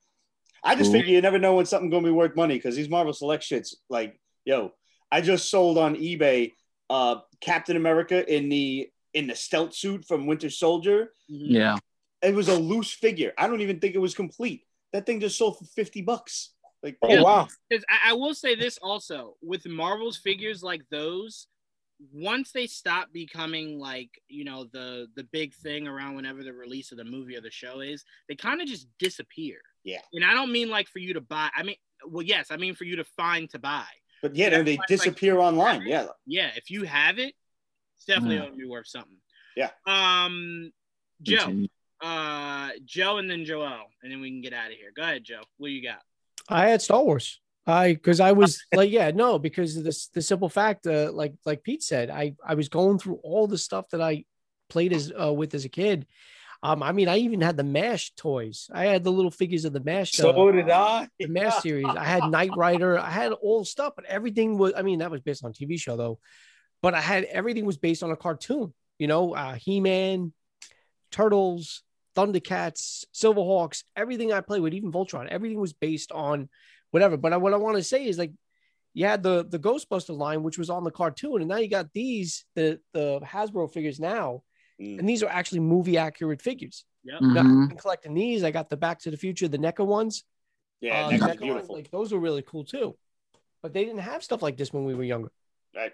I 0.63 0.75
just 0.75 0.91
Cool. 0.91 1.01
figure 1.01 1.15
you 1.15 1.21
never 1.21 1.39
know 1.41 1.57
when 1.57 1.67
something's 1.67 1.91
gonna 1.93 2.07
be 2.07 2.13
worth 2.13 2.35
money 2.37 2.55
because 2.55 2.77
these 2.77 2.89
Marvel 2.89 3.13
Select 3.13 3.43
shits, 3.43 3.75
like, 3.91 4.19
yo, 4.45 4.73
I 5.13 5.21
just 5.21 5.51
sold 5.51 5.77
on 5.77 5.97
eBay 5.97 6.53
uh, 6.89 7.17
Captain 7.41 7.77
America 7.77 8.33
in 8.33 8.49
the 8.49 8.89
in 9.17 9.27
the 9.27 9.35
stealth 9.35 9.75
suit 9.75 10.05
from 10.05 10.27
Winter 10.27 10.51
Soldier. 10.51 11.13
Mhm. 11.31 11.51
Yeah. 11.59 11.79
It 12.23 12.35
was 12.35 12.49
a 12.49 12.55
loose 12.73 12.93
figure. 12.93 13.33
I 13.39 13.47
don't 13.49 13.61
even 13.63 13.81
think 13.81 13.95
it 13.95 13.99
was 14.07 14.15
complete. 14.15 14.61
That 14.93 15.07
thing 15.07 15.21
just 15.21 15.39
sold 15.39 15.59
for 15.59 15.65
fifty 15.65 16.03
bucks. 16.03 16.53
Like, 16.83 16.99
Oh 17.03 17.09
Yeah. 17.13 17.23
wow! 17.23 17.49
Because 17.69 17.85
I, 17.89 18.11
I 18.11 18.13
will 18.13 18.35
say 18.35 18.55
this 18.55 18.79
also 18.79 19.37
with 19.43 19.67
Marvel's 19.67 20.19
figures 20.19 20.63
like 20.63 20.83
those, 20.91 21.49
once 22.13 22.53
they 22.53 22.67
stop 22.67 23.13
becoming 23.13 23.79
like 23.79 24.11
you 24.29 24.45
know 24.45 24.65
the 24.73 25.09
the 25.17 25.25
big 25.25 25.55
thing 25.55 25.89
around 25.89 26.15
whenever 26.15 26.45
the 26.45 26.53
release 26.53 26.93
of 26.93 26.99
the 26.99 27.05
movie 27.05 27.37
or 27.37 27.41
the 27.41 27.51
show 27.51 27.81
is, 27.81 28.05
they 28.29 28.35
kind 28.37 28.61
of 28.61 28.69
just 28.69 28.87
disappear. 28.99 29.59
Yeah. 29.85 30.03
And 30.13 30.25
I 30.25 30.33
don't 30.35 30.53
mean 30.53 30.69
like 30.69 30.89
for 30.89 30.99
you 30.99 31.15
to 31.15 31.21
buy. 31.21 31.49
I 31.57 31.63
mean, 31.63 31.77
well, 32.07 32.23
yes, 32.25 32.51
I 32.51 32.57
mean 32.57 32.75
for 32.75 32.85
you 32.85 32.97
to 32.97 33.05
find 33.05 33.49
to 33.51 33.59
buy. 33.59 33.87
but 34.23 34.35
yeah, 34.37 34.51
then 34.51 34.65
they 34.65 34.77
Like- 34.77 34.89
disappear 34.89 35.39
online. 35.39 35.83
Yeah, 35.87 36.09
Yeah, 36.27 36.51
if 36.57 36.71
you 36.71 36.85
have 36.85 37.19
it, 37.19 37.35
it's 37.97 38.05
definitely 38.05 38.37
Yeah. 38.37 38.45
gonna 38.47 38.57
be 38.57 38.67
worth 38.67 38.87
something. 38.89 39.17
Yeah. 39.57 39.71
Um, 39.87 40.71
Joe, 41.23 41.37
Continue. 41.39 41.69
uh, 42.03 42.71
Joe, 42.85 43.17
and 43.19 43.31
then 43.31 43.45
Joel, 43.45 43.85
and 44.03 44.13
then 44.13 44.21
we 44.21 44.31
can 44.31 44.41
get 44.43 44.53
out 44.53 44.71
of 44.71 44.77
here. 44.77 44.93
Go 44.95 45.03
ahead, 45.03 45.25
Joe. 45.25 45.43
What 45.59 45.71
you 45.71 45.83
got? 45.83 46.03
I 46.49 46.69
had 46.69 46.83
Star 46.83 47.03
Wars. 47.03 47.41
I 47.67 47.95
because 47.95 48.21
I 48.21 48.33
was 48.33 48.63
like, 48.75 48.91
yeah, 48.91 49.11
no, 49.11 49.39
because 49.39 49.77
of 49.77 49.85
this 49.85 50.09
the 50.09 50.23
simple 50.23 50.49
fact, 50.49 50.87
uh, 50.87 51.11
like 51.13 51.35
like 51.45 51.63
Pete 51.63 51.83
said, 51.83 52.11
I 52.11 52.35
I 52.47 52.55
was 52.55 52.69
going 52.69 52.99
through 52.99 53.21
all 53.25 53.47
the 53.47 53.59
stuff 53.59 53.89
that 53.91 54.01
I 54.01 54.25
played 54.69 54.93
as 54.93 55.13
uh, 55.21 55.33
with 55.33 55.55
as 55.55 55.65
a 55.65 55.69
kid. 55.71 56.07
Um, 56.63 56.83
I 56.83 56.93
mean, 56.93 57.07
I 57.09 57.19
even 57.19 57.41
had 57.43 57.57
the 57.57 57.65
Mash 57.65 58.13
toys. 58.17 58.69
I 58.73 58.87
had 58.87 59.05
the 59.05 59.13
little 59.13 59.31
figures 59.31 59.65
of 59.65 59.73
the 59.73 59.81
Mash. 59.81 60.13
So 60.13 60.31
uh, 60.31 60.53
did 60.53 60.71
I. 60.71 61.09
the 61.19 61.27
Mash 61.29 61.63
series. 61.63 61.87
I 61.87 62.05
had 62.05 62.25
Knight 62.31 62.51
Rider. 62.57 62.99
I 62.99 63.11
had 63.11 63.33
all 63.33 63.65
stuff, 63.65 63.93
but 63.95 64.05
everything 64.07 64.59
was. 64.59 64.73
I 64.77 64.83
mean, 64.83 65.01
that 65.01 65.11
was 65.11 65.21
based 65.21 65.45
on 65.45 65.53
TV 65.53 65.79
show 65.79 65.97
though, 65.97 66.19
but 66.87 66.95
I 66.95 67.01
had 67.01 67.25
everything 67.25 67.65
was 67.67 67.79
based 67.79 68.05
on 68.05 68.13
a 68.13 68.17
cartoon. 68.17 68.73
You 69.01 69.09
know, 69.09 69.35
uh, 69.35 69.55
He 69.55 69.81
Man, 69.81 70.33
Turtles, 71.11 71.83
Thundercats, 72.15 73.05
Silverhawks. 73.13 73.83
Everything 73.97 74.33
I 74.33 74.41
played 74.41 74.63
with, 74.63 74.73
even 74.73 74.93
Voltron, 74.93 75.27
everything 75.27 75.59
was 75.59 75.73
based 75.73 76.13
on 76.13 76.49
whatever. 76.93 77.17
But 77.17 77.33
I, 77.33 77.39
what 77.39 77.53
I 77.53 77.57
want 77.57 77.77
to 77.77 77.83
say 77.83 78.07
is 78.07 78.19
like. 78.19 78.33
You 78.99 79.05
had 79.05 79.23
the 79.23 79.45
the 79.47 79.59
Ghostbuster 79.59 80.17
line, 80.17 80.43
which 80.43 80.57
was 80.57 80.71
on 80.71 80.83
the 80.83 80.91
cartoon, 80.91 81.43
and 81.43 81.49
now 81.51 81.57
you 81.59 81.69
got 81.69 81.93
these 81.93 82.47
the 82.55 82.81
the 82.95 83.21
Hasbro 83.21 83.71
figures 83.71 84.01
now, 84.01 84.43
Mm. 84.81 84.99
and 85.01 85.07
these 85.09 85.23
are 85.23 85.29
actually 85.29 85.61
movie 85.61 85.99
accurate 85.99 86.41
figures. 86.41 86.87
Yeah, 87.05 87.19
Now, 87.21 87.43
Mhm. 87.43 87.63
I've 87.65 87.69
been 87.69 87.79
collecting 87.79 88.15
these. 88.15 88.43
I 88.43 88.51
got 88.53 88.71
the 88.71 88.77
Back 88.79 89.01
to 89.01 89.11
the 89.11 89.19
Future, 89.19 89.49
the 89.49 89.59
NECA 89.59 89.85
ones. 89.85 90.25
yeah, 90.81 91.09
Uh, 91.09 91.11
that's 91.11 91.23
the 91.25 91.29
NECA 91.47 91.55
ones, 91.57 91.69
like 91.69 91.91
those 91.91 92.11
were 92.11 92.19
really 92.29 92.41
cool 92.51 92.65
too. 92.65 92.97
But 93.63 93.75
they 93.75 93.85
didn't 93.85 94.01
have 94.13 94.23
stuff 94.25 94.41
like 94.41 94.57
this 94.57 94.73
when 94.73 94.85
we 94.87 94.95
were 94.95 95.05
younger. 95.05 95.31
Right. 95.75 95.93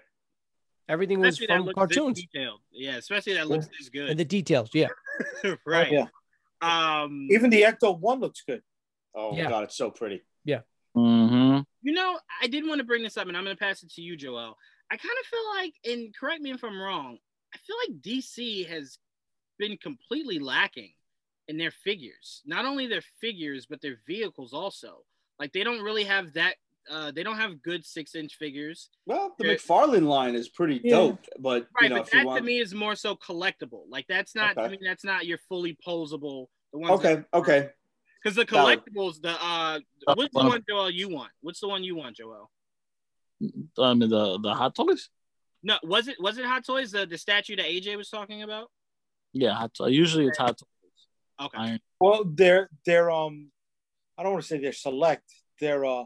Everything 0.89 1.19
was 1.19 1.35
Especially 1.35 1.47
that 1.47 1.57
from 1.57 1.65
looks 1.67 1.75
cartoons 1.75 2.15
This 2.17 2.25
detailed. 2.33 2.59
Yeah, 2.71 2.95
especially 2.97 3.33
that 3.35 3.47
looks 3.47 3.67
this 3.77 3.89
good. 3.89 4.09
and 4.09 4.19
the 4.19 4.25
details. 4.25 4.69
Yeah. 4.73 4.87
right. 5.65 5.91
Yeah. 5.91 6.07
Um, 6.61 7.27
Even 7.31 7.49
the 7.49 7.61
Ecto 7.61 7.97
One 7.97 8.19
looks 8.19 8.41
good. 8.45 8.61
Oh 9.15 9.35
Yeah. 9.35 9.49
god, 9.49 9.63
it's 9.65 9.75
so 9.77 9.91
pretty. 9.91 10.23
Mhm. 10.95 11.65
you 11.81 11.91
know, 11.91 12.19
I 12.39 12.45
did 12.45 12.67
want 12.67 12.77
to 12.77 12.83
bring 12.83 13.01
this 13.01 13.17
up, 13.17 13.27
and 13.27 13.35
I'm 13.35 13.43
going 13.43 13.55
to 13.55 13.59
pass 13.59 13.81
it 13.81 13.91
to 13.93 14.01
you, 14.01 14.15
Joel. 14.15 14.55
I 14.91 14.97
kind 14.97 15.15
of 15.21 15.25
feel 15.25 15.49
like, 15.55 15.73
and 15.85 16.15
correct 16.15 16.39
me 16.39 16.51
if 16.51 16.63
I'm 16.63 16.79
wrong, 16.79 17.17
I 17.51 17.57
feel 17.57 17.75
like 17.87 17.99
DC 17.99 18.67
has 18.67 18.99
been 19.57 19.75
completely 19.77 20.37
lacking 20.37 20.93
in 21.47 21.57
their 21.57 21.71
figures. 21.71 22.43
Not 22.45 22.65
only 22.65 22.85
their 22.85 23.01
figures, 23.19 23.65
but 23.65 23.81
their 23.81 23.97
vehicles 24.05 24.53
also. 24.53 25.03
Like 25.39 25.51
they 25.51 25.63
don't 25.63 25.81
really 25.81 26.03
have 26.03 26.33
that. 26.33 26.57
Uh, 26.89 27.11
they 27.11 27.23
don't 27.23 27.37
have 27.37 27.61
good 27.61 27.85
six 27.85 28.15
inch 28.15 28.35
figures. 28.35 28.89
Well, 29.05 29.35
the 29.37 29.45
Yeah. 29.45 29.53
McFarlane 29.55 30.07
line 30.07 30.35
is 30.35 30.49
pretty 30.49 30.81
Yeah. 30.83 30.95
dope, 30.97 31.25
but 31.39 31.67
Right, 31.75 31.83
you 31.83 31.89
know, 31.89 31.95
but 31.95 32.07
if 32.07 32.13
you 32.13 32.19
that 32.19 32.25
want, 32.25 32.39
to 32.39 32.45
me 32.45 32.59
is 32.59 32.73
more 32.73 32.95
so 32.95 33.15
collectible. 33.15 33.85
Like 33.87 34.05
that's 34.07 34.35
not. 34.35 34.57
I 34.57 34.67
mean, 34.67 34.83
that's 34.83 35.03
not 35.03 35.25
your 35.25 35.37
fully 35.49 35.77
posable. 35.85 36.47
The 36.73 36.79
ones 36.79 36.99
okay, 36.99 37.23
okay. 37.33 37.69
Because 38.21 38.35
the 38.35 38.45
collectibles, 38.45 39.21
the 39.21 39.31
uh, 39.31 39.79
Uh, 40.07 40.13
what's 40.15 40.33
the 40.33 40.41
uh, 40.41 40.47
one 40.47 40.63
Joel 40.67 40.89
you 40.89 41.09
want? 41.09 41.31
What's 41.41 41.59
the 41.59 41.67
one 41.67 41.83
you 41.83 41.95
want, 41.95 42.17
Joel? 42.17 42.51
I 43.77 43.93
mean 43.93 44.09
the 44.09 44.39
the 44.39 44.53
hot 44.53 44.75
toys. 44.75 45.09
No, 45.63 45.79
was 45.83 46.07
it 46.07 46.19
was 46.19 46.37
it 46.37 46.45
Hot 46.45 46.65
Toys 46.65 46.91
the 46.91 47.05
the 47.05 47.17
statue 47.17 47.55
that 47.55 47.65
AJ 47.65 47.95
was 47.95 48.09
talking 48.09 48.43
about? 48.43 48.69
Yeah, 49.31 49.53
hot 49.53 49.73
toys. 49.73 49.93
Usually 49.93 50.27
it's 50.27 50.37
hot 50.37 50.57
toys. 50.57 51.47
Okay, 51.47 51.57
Iron. 51.57 51.79
Well, 51.99 52.25
they're 52.25 52.69
they're 52.85 53.09
um, 53.09 53.51
I 54.17 54.23
don't 54.23 54.33
want 54.33 54.43
to 54.43 54.47
say 54.47 54.59
they're 54.59 54.73
select. 54.73 55.23
They're 55.59 55.85
uh, 55.85 56.05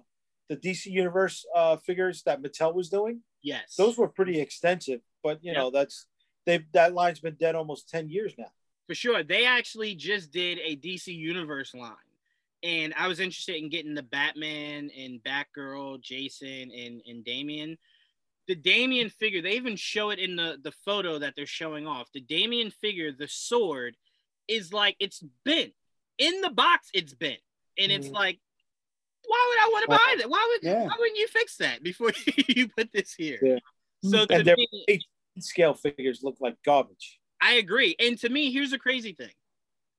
the 0.49 0.57
DC 0.57 0.85
Universe 0.87 1.45
uh, 1.55 1.77
figures 1.77 2.23
that 2.23 2.41
Mattel 2.41 2.73
was 2.73 2.89
doing, 2.89 3.21
Yes. 3.41 3.75
those 3.75 3.97
were 3.97 4.07
pretty 4.07 4.39
extensive. 4.39 5.01
But 5.23 5.43
you 5.43 5.53
know, 5.53 5.69
that's 5.71 6.05
they 6.45 6.65
that 6.73 6.93
line's 6.93 7.19
been 7.19 7.35
dead 7.35 7.55
almost 7.55 7.89
ten 7.89 8.09
years 8.09 8.33
now. 8.37 8.51
for 8.87 8.95
sure. 8.95 9.23
They 9.23 9.45
actually 9.45 9.95
just 9.95 10.31
did 10.31 10.59
a 10.63 10.75
DC 10.77 11.07
Universe 11.13 11.73
line. 11.75 11.95
And 12.63 12.93
I 12.97 13.07
was 13.07 13.19
interested 13.19 13.57
in 13.57 13.69
getting 13.69 13.93
the 13.93 14.01
Batman 14.03 14.89
and 14.97 15.21
Batgirl, 15.23 16.01
Jason 16.01 16.71
and, 16.71 17.01
and 17.07 17.23
Damien. 17.23 17.77
The 18.47 18.55
Damien 18.55 19.09
figure, 19.09 19.41
they 19.41 19.51
even 19.57 19.75
show 19.75 20.09
it 20.09 20.17
in 20.19 20.35
the, 20.37 20.57
the 20.63 20.71
photo 20.71 21.19
that 21.19 21.33
they're 21.35 21.45
showing 21.45 21.85
off. 21.85 22.07
The 22.13 22.21
Damien 22.21 22.71
figure, 22.71 23.11
the 23.11 23.27
sword, 23.27 23.95
is 24.47 24.71
like 24.73 24.95
it's 24.99 25.21
bent. 25.45 25.73
In 26.17 26.41
the 26.41 26.49
box, 26.49 26.89
it's 26.93 27.13
bent. 27.13 27.39
And 27.77 27.91
it's 27.91 28.07
Mhm. 28.07 28.13
like, 28.13 28.39
why 29.27 29.45
would 29.49 29.59
I 29.59 29.69
want 29.71 29.83
to 29.83 29.89
buy 29.89 30.15
that? 30.19 30.29
Why 30.29 30.47
would 30.49 30.67
Yeah. 30.69 30.85
why 30.85 30.95
wouldn't 30.97 31.17
you 31.17 31.27
fix 31.27 31.57
that 31.57 31.83
before 31.83 32.11
you 32.47 32.67
put 32.69 32.91
this 32.91 33.13
here? 33.13 33.39
Yeah. 33.41 33.59
So 34.03 34.25
to 34.25 34.33
And 34.35 34.45
they're 34.45 34.55
me, 34.57 34.99
scale 35.39 35.73
figures 35.73 36.21
look 36.23 36.37
like 36.39 36.55
garbage. 36.63 37.19
I 37.41 37.53
agree. 37.53 37.95
And 37.99 38.17
to 38.19 38.29
me, 38.29 38.51
here's 38.51 38.71
the 38.71 38.79
crazy 38.79 39.13
thing. 39.13 39.31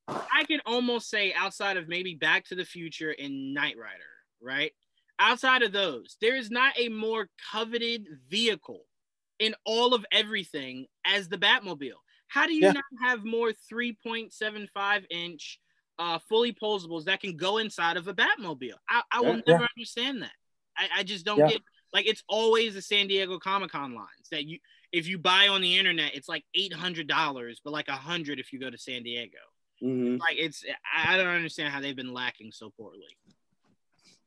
I 0.08 0.44
can 0.44 0.60
almost 0.66 1.08
say 1.10 1.32
outside 1.34 1.76
of 1.76 1.88
maybe 1.88 2.14
Back 2.14 2.44
to 2.46 2.54
the 2.54 2.64
Future 2.64 3.14
and 3.18 3.54
Knight 3.54 3.76
Rider, 3.78 4.02
right? 4.40 4.72
Outside 5.18 5.62
of 5.62 5.72
those, 5.72 6.16
there 6.20 6.36
is 6.36 6.50
not 6.50 6.78
a 6.78 6.88
more 6.88 7.28
coveted 7.52 8.06
vehicle 8.28 8.84
in 9.38 9.54
all 9.64 9.94
of 9.94 10.04
everything 10.10 10.86
as 11.04 11.28
the 11.28 11.38
Batmobile. 11.38 12.00
How 12.28 12.46
do 12.46 12.54
you 12.54 12.66
Yeah. 12.66 12.72
not 12.72 12.84
have 13.02 13.24
more 13.24 13.52
3.75 13.52 15.04
inch 15.10 15.60
uh, 15.98 16.18
fully 16.28 16.52
posables 16.52 17.04
that 17.04 17.20
can 17.20 17.36
go 17.36 17.58
inside 17.58 17.96
of 17.96 18.08
a 18.08 18.14
Batmobile? 18.14 18.74
I, 18.88 19.02
I 19.12 19.20
will 19.20 19.36
Yeah. 19.36 19.42
never 19.46 19.68
understand 19.76 20.22
that. 20.22 20.32
I, 20.76 20.88
I 20.98 21.02
just 21.02 21.24
don't 21.24 21.38
Yeah. 21.38 21.48
get 21.48 21.62
like 21.92 22.06
it's 22.06 22.22
always 22.28 22.74
the 22.74 22.82
San 22.82 23.08
Diego 23.08 23.38
Comic 23.38 23.72
Con 23.72 23.94
lines 23.94 24.28
that 24.30 24.44
you 24.44 24.58
if 24.92 25.06
you 25.06 25.18
buy 25.18 25.48
on 25.48 25.60
the 25.60 25.76
internet, 25.76 26.14
it's 26.14 26.28
like 26.28 26.44
eight 26.54 26.72
hundred 26.72 27.08
dollars, 27.08 27.60
but 27.64 27.72
like 27.72 27.88
a 27.88 27.92
hundred 27.92 28.38
if 28.38 28.52
you 28.52 28.60
go 28.60 28.70
to 28.70 28.78
San 28.78 29.02
Diego. 29.02 29.38
Mhm. 29.82 30.18
Like 30.20 30.36
it's 30.38 30.64
I 30.96 31.14
I 31.14 31.16
don't 31.16 31.26
understand 31.26 31.72
how 31.72 31.80
they've 31.80 31.96
been 31.96 32.12
lacking 32.14 32.52
so 32.52 32.70
poorly. 32.70 33.16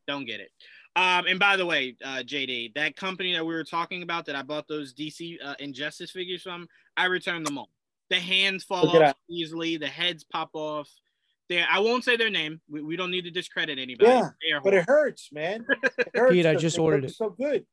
Don't 0.07 0.25
get 0.25 0.39
it. 0.39 0.49
Um, 0.95 1.25
and 1.27 1.39
by 1.39 1.55
the 1.55 1.65
way, 1.65 1.95
uh, 2.03 2.23
JD, 2.25 2.73
that 2.75 2.97
company 2.97 3.33
that 3.33 3.45
we 3.45 3.53
were 3.53 3.63
talking 3.63 4.03
about 4.03 4.25
that 4.25 4.35
I 4.35 4.41
bought 4.41 4.67
those 4.67 4.93
DC 4.93 5.37
uh, 5.43 5.55
Injustice 5.59 6.11
figures 6.11 6.41
from, 6.41 6.67
I 6.97 7.05
returned 7.05 7.45
them 7.45 7.57
all. 7.57 7.69
The 8.09 8.19
hands 8.19 8.65
fall 8.65 8.87
Look 8.87 9.01
off 9.01 9.15
easily, 9.29 9.77
the 9.77 9.87
heads 9.87 10.25
pop 10.25 10.49
off. 10.53 10.89
They, 11.51 11.61
I 11.61 11.79
won't 11.79 12.03
say 12.05 12.15
their 12.15 12.29
name. 12.29 12.61
We, 12.69 12.81
we 12.81 12.95
don't 12.95 13.11
need 13.11 13.25
to 13.25 13.31
discredit 13.31 13.77
anybody. 13.77 14.09
Yeah, 14.09 14.29
They 14.41 14.53
are 14.53 14.61
But 14.61 14.73
it 14.73 14.85
hurts, 14.87 15.29
man. 15.33 15.65
It 15.83 16.09
hurts 16.15 16.31
Pete, 16.33 16.45
I 16.45 16.53
'cause 16.53 16.61
just 16.61 16.77
they 16.77 16.81
ordered 16.81 17.03
it. 17.05 17.11
So 17.13 17.29
good. 17.29 17.65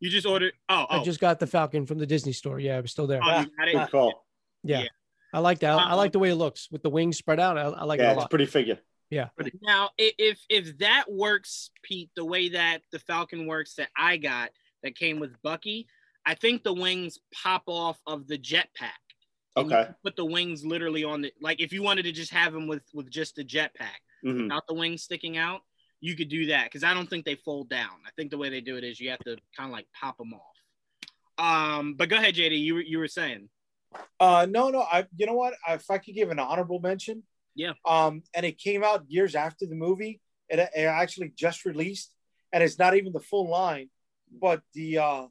you 0.00 0.08
just 0.08 0.24
ordered. 0.26 0.52
Oh, 0.68 0.86
oh, 0.88 1.00
I 1.00 1.02
just 1.04 1.18
got 1.20 1.40
the 1.40 1.46
Falcon 1.48 1.84
from 1.84 1.98
the 1.98 2.06
Disney 2.06 2.32
store. 2.32 2.60
Yeah, 2.60 2.78
it 2.78 2.82
was 2.82 2.92
still 2.92 3.06
there. 3.08 3.20
oh, 3.22 3.40
you 3.40 3.46
got 3.58 3.68
it? 3.68 3.72
Good 3.74 3.90
call. 3.90 4.24
Yeah. 4.62 4.82
yeah. 4.82 4.88
I 5.34 5.40
like 5.40 5.58
that. 5.58 5.78
I 5.78 5.90
Um, 5.90 5.96
like 5.96 6.12
the 6.12 6.18
way 6.20 6.30
it 6.30 6.36
looks 6.36 6.68
with 6.70 6.82
the 6.82 6.90
wings 6.90 7.18
spread 7.18 7.40
out. 7.40 7.58
I, 7.58 7.62
I 7.62 7.84
like 7.84 7.98
Yeah, 8.00 8.06
it 8.06 8.08
a 8.08 8.12
it's 8.12 8.16
a 8.18 8.20
lot. 8.20 8.30
pretty 8.30 8.46
figure. 8.46 8.78
Yeah. 9.10 9.28
Now, 9.62 9.90
if 9.98 10.38
if 10.48 10.78
that 10.78 11.06
works, 11.10 11.70
Pete, 11.82 12.10
the 12.14 12.24
way 12.24 12.50
that 12.50 12.82
the 12.92 12.98
Falcon 13.00 13.46
works 13.46 13.74
that 13.74 13.88
I 13.96 14.16
got 14.18 14.50
that 14.82 14.94
came 14.96 15.18
with 15.18 15.40
Bucky, 15.42 15.88
I 16.26 16.34
think 16.34 16.62
the 16.62 16.74
wings 16.74 17.18
pop 17.34 17.62
off 17.66 17.98
of 18.06 18.26
the 18.28 18.38
jetpack. 18.38 19.00
And 19.58 19.72
Okay. 19.72 19.84
can 19.86 19.94
Put 20.02 20.16
the 20.16 20.24
wings 20.24 20.64
literally 20.64 21.04
on 21.04 21.22
the 21.22 21.32
like 21.40 21.60
if 21.60 21.72
you 21.72 21.82
wanted 21.82 22.04
to 22.04 22.12
just 22.12 22.32
have 22.32 22.52
them 22.52 22.66
with 22.66 22.82
with 22.94 23.10
just 23.10 23.34
the 23.36 23.44
jetpack, 23.44 24.00
Mhm. 24.24 24.46
not 24.46 24.66
the 24.66 24.74
wings 24.74 25.02
sticking 25.02 25.36
out, 25.36 25.62
you 26.00 26.14
could 26.16 26.28
do 26.28 26.46
that 26.46 26.64
because 26.64 26.84
I 26.84 26.94
don't 26.94 27.08
think 27.10 27.24
they 27.24 27.34
fold 27.34 27.68
down. 27.68 28.00
I 28.06 28.10
think 28.16 28.30
the 28.30 28.38
way 28.38 28.48
they 28.50 28.60
do 28.60 28.76
it 28.76 28.84
is 28.84 29.00
you 29.00 29.10
have 29.10 29.18
to 29.20 29.36
kind 29.56 29.68
of 29.68 29.72
like 29.72 29.86
pop 29.92 30.16
them 30.18 30.32
off. 30.34 30.56
Um, 31.38 31.94
but 31.94 32.08
go 32.08 32.16
ahead, 32.16 32.34
JD. 32.34 32.56
You 32.60 32.74
were 32.74 32.80
you 32.82 32.98
were 32.98 33.08
saying. 33.08 33.48
Uh, 34.20 34.46
no, 34.48 34.68
no. 34.68 34.80
I, 34.82 35.06
you 35.16 35.26
know 35.26 35.34
what? 35.34 35.54
If 35.68 35.90
I 35.90 35.98
could 35.98 36.14
give 36.14 36.30
an 36.30 36.38
honorable 36.38 36.78
mention, 36.80 37.22
Yeah. 37.54 37.72
Um, 37.84 38.22
and 38.34 38.44
it 38.46 38.58
came 38.58 38.84
out 38.84 39.04
years 39.08 39.34
after 39.34 39.66
the 39.66 39.74
movie. 39.74 40.20
It, 40.48 40.58
it 40.58 40.84
actually 40.84 41.30
just 41.30 41.64
released, 41.64 42.14
and 42.52 42.62
it's 42.62 42.78
not 42.78 42.96
even 42.96 43.12
the 43.12 43.20
full 43.20 43.48
line, 43.48 43.90
but 44.30 44.62
the 44.74 44.98
uh, 44.98 45.26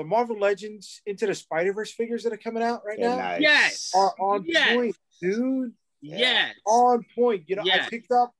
the 0.00 0.08
Marvel 0.08 0.38
Legends 0.38 1.02
Into 1.04 1.26
the 1.26 1.34
Spider 1.34 1.72
Verse 1.74 1.92
figures 1.92 2.24
that 2.24 2.32
are 2.32 2.38
coming 2.38 2.62
out 2.62 2.82
right 2.86 2.98
Yeah, 2.98 3.08
now 3.16 3.16
nice. 3.16 3.40
Yes. 3.40 3.92
are 3.94 4.14
on 4.18 4.44
Yes. 4.46 4.74
point, 4.74 4.96
dude. 5.20 5.72
Yes. 6.00 6.54
On 6.66 7.04
point. 7.14 7.44
You 7.46 7.56
know, 7.56 7.62
Yes. 7.64 7.86
I 7.86 7.90
picked 7.90 8.10
up, 8.10 8.32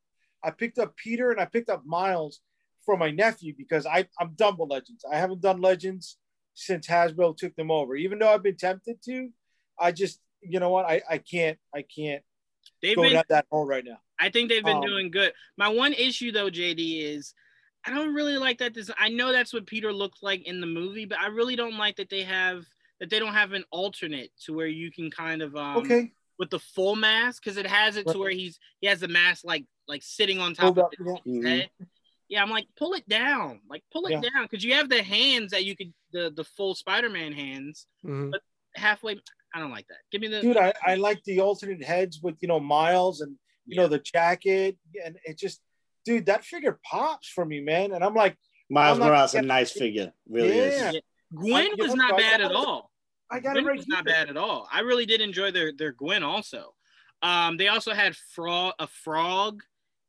I 0.43 0.51
picked 0.51 0.78
up 0.78 0.97
Peter 0.97 1.31
and 1.31 1.39
I 1.41 1.45
picked 1.45 1.69
up 1.69 1.85
Miles 1.85 2.41
for 2.87 2.97
my 2.97 3.11
nephew 3.11 3.55
because 3.57 3.85
I 3.87 4.09
I'm 4.19 4.32
done 4.35 4.57
with 4.57 4.70
Legends. 4.70 5.05
I 5.11 5.16
haven't 5.19 5.43
done 5.43 5.61
Legends 5.61 6.16
since 6.55 6.87
Hasbro 6.87 7.37
took 7.37 7.55
them 7.57 7.70
over. 7.70 7.95
Even 7.95 8.19
though 8.19 8.32
I've 8.32 8.43
been 8.43 8.57
tempted 8.57 9.03
to, 9.05 9.28
I 9.78 9.93
just 9.93 10.19
you 10.41 10.59
know 10.61 10.70
what 10.70 10.87
I 10.87 11.03
I 11.09 11.19
can't 11.19 11.59
I 11.74 11.82
can't 11.82 12.23
They've 12.81 12.97
go 12.97 13.03
been 13.03 13.12
down 13.12 13.24
that 13.28 13.47
hole 13.51 13.66
right 13.66 13.85
now. 13.85 13.99
I 14.19 14.31
think 14.31 14.49
they've 14.49 14.65
been 14.65 14.78
Um, 14.78 14.87
doing 14.87 15.11
good. 15.11 15.35
My 15.59 15.69
one 15.69 15.93
issue 15.93 16.32
though, 16.32 16.49
JD, 16.51 17.03
is 17.03 17.35
I 17.86 17.94
don't 17.94 18.15
really 18.15 18.36
like 18.36 18.59
that 18.59 18.74
design. 18.74 18.97
I 18.98 19.09
know 19.09 19.32
that's 19.32 19.52
what 19.52 19.66
Peter 19.66 19.93
looked 19.93 20.23
like 20.23 20.47
in 20.47 20.61
the 20.61 20.66
movie, 20.66 21.07
but 21.07 21.19
I 21.19 21.28
really 21.28 21.57
don't 21.57 21.78
like 21.78 21.97
that 21.97 22.11
they 22.11 22.23
have 22.23 22.66
that 23.01 23.09
they 23.09 23.19
don't 23.19 23.32
have 23.32 23.52
an 23.52 23.65
alternate 23.70 24.31
to 24.44 24.52
where 24.52 24.66
you 24.66 24.93
can 24.93 25.11
kind 25.11 25.40
of 25.40 25.57
um 25.57 25.78
Okay, 25.78 26.12
with 26.39 26.51
the 26.51 26.59
full 26.59 26.94
mask 26.97 27.43
because 27.43 27.57
it 27.57 27.66
has 27.66 27.97
it 27.97 28.07
to 28.09 28.19
where 28.19 28.31
he's 28.31 28.59
he 28.81 28.86
has 28.86 29.01
the 29.01 29.09
mask 29.09 29.44
like 29.44 29.65
like 29.89 30.02
sitting 30.02 30.39
on 30.39 30.55
top 30.55 30.77
Hold 30.77 30.78
of 30.78 30.85
up, 30.85 30.93
his, 30.98 31.07
yeah. 31.24 31.48
head. 31.48 31.70
Yeah, 32.28 32.43
I'm 32.43 32.51
like 32.51 32.66
pull 32.77 32.93
it 32.93 33.09
down, 33.09 33.61
like 33.69 33.82
pull 33.93 34.07
it 34.07 34.11
Yeah. 34.12 34.20
down 34.20 34.44
because 34.48 34.62
you 34.62 34.74
have 34.74 34.89
the 34.89 35.02
hands 35.02 35.51
that 35.52 35.65
you 35.65 35.74
could 35.74 35.93
the 36.12 36.31
the 36.35 36.44
full 36.44 36.74
Spider-Man 36.74 37.32
hands 37.32 37.86
Mhm. 38.05 38.32
halfway. 38.77 39.19
I 39.55 39.59
don't 39.59 39.73
like 39.73 39.89
that. 39.89 39.98
Give 40.12 40.20
me 40.20 40.28
the 40.28 40.43
dude, 40.43 40.57
I, 40.57 40.73
I 40.86 40.94
like 40.94 41.24
the 41.24 41.40
alternate 41.40 41.82
heads 41.82 42.20
with 42.23 42.36
you 42.40 42.48
know 42.48 42.61
Miles 42.61 43.20
and 43.23 43.35
you 43.66 43.77
know 43.77 43.89
the 43.89 43.98
jacket, 43.98 44.77
and 45.05 45.16
it 45.24 45.39
just, 45.39 45.61
dude, 46.05 46.27
that 46.27 46.44
figure 46.44 46.78
pops 46.85 47.28
for 47.28 47.44
me, 47.44 47.60
man. 47.60 47.93
And 47.93 48.05
I'm 48.05 48.14
like, 48.14 48.36
Miles 48.68 48.98
I'm 48.98 49.01
not 49.01 49.09
Morales, 49.09 49.35
a 49.35 49.43
nice 49.43 49.72
figure. 49.72 50.12
Really 50.28 50.56
Yeah. 50.56 50.93
is. 50.93 51.01
Gwen 51.35 51.70
was 51.78 51.94
not 51.94 52.16
bad 52.16 52.40
at 52.40 52.52
all. 52.52 52.90
I 53.31 53.39
got 53.40 53.52
Gwen 53.52 53.64
it 53.64 53.68
right 53.68 53.77
was 53.77 53.86
not 53.89 54.05
bad 54.05 54.28
at 54.28 54.36
all. 54.36 54.68
I 54.72 54.81
really 54.81 55.06
did 55.06 55.20
enjoy 55.20 55.51
their 55.51 55.72
their 55.72 55.93
Gwen 55.93 56.22
also. 56.22 56.74
Um, 57.22 57.56
they 57.56 57.68
also 57.68 57.93
had 57.93 58.16
frog 58.35 58.74
a 58.78 58.86
frog 58.86 59.62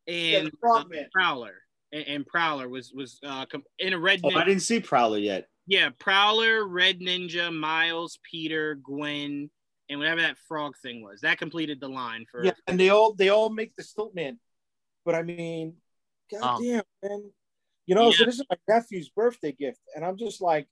Yeah, 0.07 0.39
and 0.39 0.47
the 0.47 0.51
Frog 0.59 0.88
uh, 0.95 0.99
Prowler. 1.11 1.55
And, 1.91 2.07
and 2.07 2.26
Prowler 2.26 2.69
was 2.69 2.91
was 2.93 3.19
uh 3.23 3.45
in 3.80 3.93
a 3.93 3.99
red 3.99 4.22
Oh, 4.23 4.35
I 4.35 4.45
didn't 4.45 4.61
see 4.61 4.80
Prowler 4.80 5.18
yet. 5.18 5.47
yeah, 5.68 5.89
Prowler, 5.99 6.65
Red 6.68 6.99
Ninja, 6.99 7.53
Miles, 7.53 8.19
Peter, 8.23 8.76
Gwen, 8.76 9.49
and 9.89 9.99
whatever 9.99 10.22
that 10.22 10.38
frog 10.47 10.73
thing 10.81 11.03
was. 11.03 11.22
That 11.22 11.38
completed 11.38 11.80
the 11.80 11.89
line 11.89 12.26
for 12.31 12.43
Yeah, 12.45 12.53
and 12.65 12.80
they 12.80 12.89
all 12.89 13.13
they 13.13 13.30
all 13.30 13.49
make 13.49 13.76
the 13.76 13.84
stilt 13.84 14.15
man. 14.15 14.39
But 15.05 15.15
I 15.15 15.23
mean, 15.23 15.76
goddamn, 16.40 16.84
man. 17.03 17.32
You 17.88 17.95
know, 17.95 18.12
so 18.12 18.26
this 18.26 18.40
is 18.40 18.45
my 18.49 18.58
nephew's 18.68 19.10
birthday 19.10 19.52
gift, 19.52 19.80
and 19.95 20.06
I'm 20.06 20.18
just 20.18 20.41
like, 20.41 20.68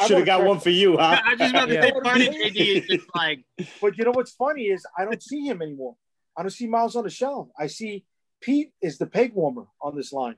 I 0.00 0.06
Should 0.08 0.16
have 0.18 0.26
got 0.26 0.44
one 0.44 0.58
for 0.58 0.70
you, 0.70 0.96
huh? 0.96 1.20
I 1.24 1.36
just 1.36 1.54
about 1.54 1.66
to 1.68 1.74
Yeah. 1.74 1.82
say 1.82 1.92
part 1.92 2.20
of 2.20 2.26
JD 2.34 2.56
is 2.56 2.86
just 2.88 3.06
like 3.14 3.44
But 3.80 3.96
you 3.96 4.04
know 4.04 4.10
what's 4.10 4.32
funny 4.32 4.64
is 4.64 4.84
I 4.98 5.04
don't 5.04 5.22
see 5.22 5.46
him 5.46 5.62
anymore. 5.62 5.94
I 6.36 6.42
don't 6.42 6.50
see 6.50 6.66
Miles 6.66 6.96
on 6.96 7.04
the 7.04 7.10
shelf. 7.10 7.48
I 7.58 7.68
see 7.68 8.04
Pete 8.40 8.72
is 8.82 8.98
the 8.98 9.06
peg 9.06 9.32
warmer 9.34 9.66
on 9.80 9.94
this 9.96 10.12
line. 10.12 10.36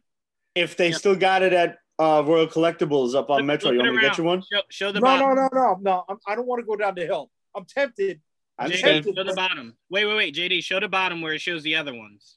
if 0.55 0.77
they 0.77 0.91
Yeah. 0.91 0.97
still 0.97 1.17
got 1.17 1.43
it 1.43 1.53
at 1.55 1.79
uh, 1.99 2.23
Royal 2.27 2.47
Collectibles 2.47 3.15
up 3.15 3.31
on 3.31 3.39
Flip- 3.39 3.47
Metro, 3.47 3.71
flip 3.71 3.75
you 3.75 3.81
want 3.81 3.95
me 3.97 4.01
to 4.03 4.09
get 4.09 4.19
you 4.19 4.25
one? 4.25 4.43
show, 4.53 4.61
show 4.69 4.93
the 4.93 5.01
No, 5.01 5.07
bottom. 5.07 5.29
no, 5.35 5.35
no, 5.35 5.49
no, 5.53 5.79
no. 5.81 6.05
I'm, 6.09 6.19
I 6.27 6.35
don't 6.35 6.47
want 6.47 6.61
to 6.61 6.67
go 6.67 6.77
down 6.77 6.95
the 6.95 7.07
hill. 7.07 7.31
I'm 7.57 7.65
tempted. 7.65 8.21
I 8.59 8.65
JD, 8.65 8.67
understand. 8.67 9.05
show 9.17 9.25
the 9.25 9.35
bottom. 9.35 9.77
Wait, 9.91 10.05
wait, 10.05 10.15
wait. 10.17 10.35
JD, 10.35 10.63
show 10.63 10.79
the 10.79 10.89
bottom 10.89 11.23
where 11.23 11.33
it 11.33 11.41
shows 11.41 11.63
the 11.63 11.75
other 11.77 11.95
ones. 11.95 12.37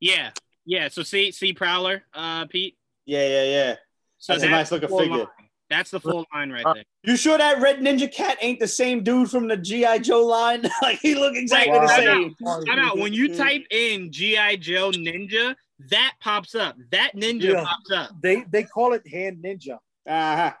Yeah, 0.00 0.30
yeah. 0.64 0.88
So 0.88 1.02
see, 1.02 1.32
see 1.32 1.52
Prowler, 1.52 2.02
uh, 2.14 2.46
Pete. 2.46 2.76
Yeah, 3.06 3.26
yeah, 3.26 3.42
yeah. 3.44 3.74
So 4.18 4.32
That's 4.34 4.44
a 4.44 4.48
nice 4.50 4.70
looking 4.72 4.88
figure. 4.88 5.18
line. 5.18 5.26
That's 5.70 5.90
the 5.90 6.00
full 6.00 6.24
line 6.34 6.50
right 6.50 6.64
Uh, 6.64 6.74
there. 6.74 6.84
You 7.04 7.16
sure 7.16 7.36
that 7.36 7.60
Red 7.60 7.80
Ninja 7.80 8.10
Cat 8.10 8.38
ain't 8.40 8.58
the 8.58 8.66
same 8.68 9.02
dude 9.02 9.30
from 9.30 9.48
the 9.48 9.56
GI 9.56 9.98
Joe 10.00 10.24
line? 10.24 10.62
like 10.82 10.98
he 11.00 11.14
look 11.14 11.34
exactly 11.36 11.72
Wait, 11.72 11.82
the 11.82 11.86
time 11.88 12.34
same. 12.38 12.64
Time 12.66 12.78
out. 12.78 12.96
When 12.98 13.12
you 13.12 13.36
type 13.36 13.64
in 13.70 14.10
GI 14.10 14.56
Joe 14.58 14.90
Ninja, 14.92 15.54
that 15.90 16.14
pops 16.20 16.54
up. 16.54 16.76
That 16.90 17.14
ninja 17.14 17.52
Yeah. 17.52 17.64
pops 17.64 17.90
up. 17.94 18.10
They 18.22 18.44
they 18.50 18.64
call 18.64 18.94
it 18.94 19.06
hand 19.06 19.44
ninja. 19.44 19.78
Uh-huh. 20.08 20.52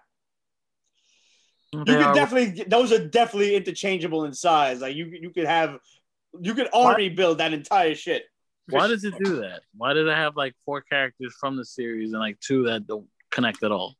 You 1.72 1.84
They 1.84 1.94
could 1.94 2.14
definitely 2.14 2.64
those 2.64 2.92
are 2.92 3.06
definitely 3.08 3.56
interchangeable 3.56 4.24
in 4.24 4.32
size. 4.34 4.80
Like 4.80 4.94
you 4.94 5.06
you 5.06 5.30
could 5.30 5.46
have 5.46 5.78
you 6.40 6.54
could 6.54 6.68
army 6.72 7.08
build 7.08 7.38
that 7.38 7.52
entire 7.52 7.94
shit. 7.94 8.24
Why 8.70 8.88
does 8.88 9.04
it 9.04 9.14
do 9.22 9.36
that? 9.40 9.62
Why 9.76 9.92
did 9.94 10.06
it 10.06 10.14
have 10.16 10.36
like 10.36 10.54
four 10.64 10.80
characters 10.82 11.34
from 11.40 11.56
the 11.56 11.64
series 11.64 12.12
and 12.12 12.20
like 12.20 12.38
two 12.40 12.64
that 12.64 12.86
don't 12.86 13.06
connect 13.30 13.62
at 13.62 13.72
all? 13.72 13.96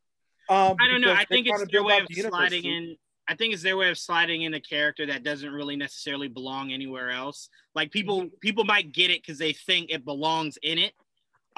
Um, 0.49 0.77
I 0.81 0.89
don't 0.89 1.01
know. 1.01 1.12
I 1.12 1.24
think 1.24 1.47
it's 1.47 1.70
their 1.70 1.82
way 1.82 1.99
of 1.99 2.07
the 2.09 2.23
sliding 2.23 2.65
in. 2.65 2.97
I 3.31 3.35
think 3.35 3.53
it's 3.53 3.62
their 3.62 3.77
way 3.77 3.90
of 3.90 3.99
sliding 3.99 4.43
in 4.43 4.55
a 4.55 4.61
character 4.61 5.05
that 5.07 5.23
doesn't 5.23 5.51
really 5.51 5.77
necessarily 5.77 6.28
belong 6.28 6.73
anywhere 6.73 7.11
else. 7.11 7.51
Like 7.74 7.90
people, 7.90 8.23
Mm-hmm. 8.23 8.36
people 8.40 8.65
might 8.65 8.93
get 8.93 9.11
it 9.11 9.20
because 9.23 9.36
they 9.39 9.53
think 9.53 9.90
it 9.90 10.05
belongs 10.07 10.57
in 10.62 10.78
it. 10.78 10.95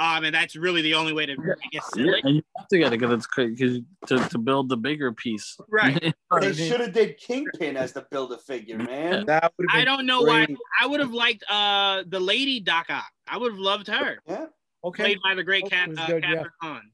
Um, 0.00 0.24
and 0.24 0.34
that's 0.34 0.56
really 0.56 0.80
the 0.80 0.94
only 0.94 1.12
way 1.12 1.26
to, 1.26 1.32
I 1.32 1.68
guess, 1.70 1.84
sell 1.92 2.02
Yeah, 2.06 2.12
it. 2.12 2.24
and 2.24 2.36
you 2.36 2.42
have 2.56 2.68
to 2.68 2.78
get 2.78 2.86
it 2.86 2.98
because 2.98 3.12
it's 3.12 3.26
crazy 3.26 3.84
to, 4.06 4.18
to 4.30 4.38
build 4.38 4.70
the 4.70 4.78
bigger 4.78 5.12
piece. 5.12 5.58
Right. 5.68 6.02
You 6.02 6.08
know 6.08 6.14
what 6.30 6.42
I 6.44 6.52
They 6.52 6.68
should 6.68 6.80
have 6.80 6.92
did 6.94 7.18
Kingpin 7.18 7.76
as 7.76 7.92
the 7.92 8.06
build 8.10 8.32
a 8.32 8.38
figure, 8.38 8.78
man. 8.78 9.26
That 9.26 9.52
would 9.58 9.68
I 9.70 9.84
don't 9.84 10.06
know 10.06 10.22
why. 10.22 10.46
I 10.80 10.86
would 10.86 11.00
have 11.00 11.12
liked 11.12 11.44
uh 11.50 12.04
the 12.08 12.18
lady 12.18 12.60
Doc 12.60 12.86
Ock. 12.88 13.04
I 13.28 13.36
would 13.36 13.52
have 13.52 13.60
loved 13.60 13.88
her, 13.88 14.18
Yeah, 14.26 14.46
Okay. 14.82 15.02
played 15.02 15.18
by 15.22 15.34
the 15.34 15.44
great 15.44 15.64
Oh, 15.66 15.68
Cat, 15.68 15.90
it 15.90 15.98
uh, 15.98 16.06
good, 16.06 16.24
yeah. 16.24 16.34
Kathryn 16.34 16.50
Hahn. 16.62 16.90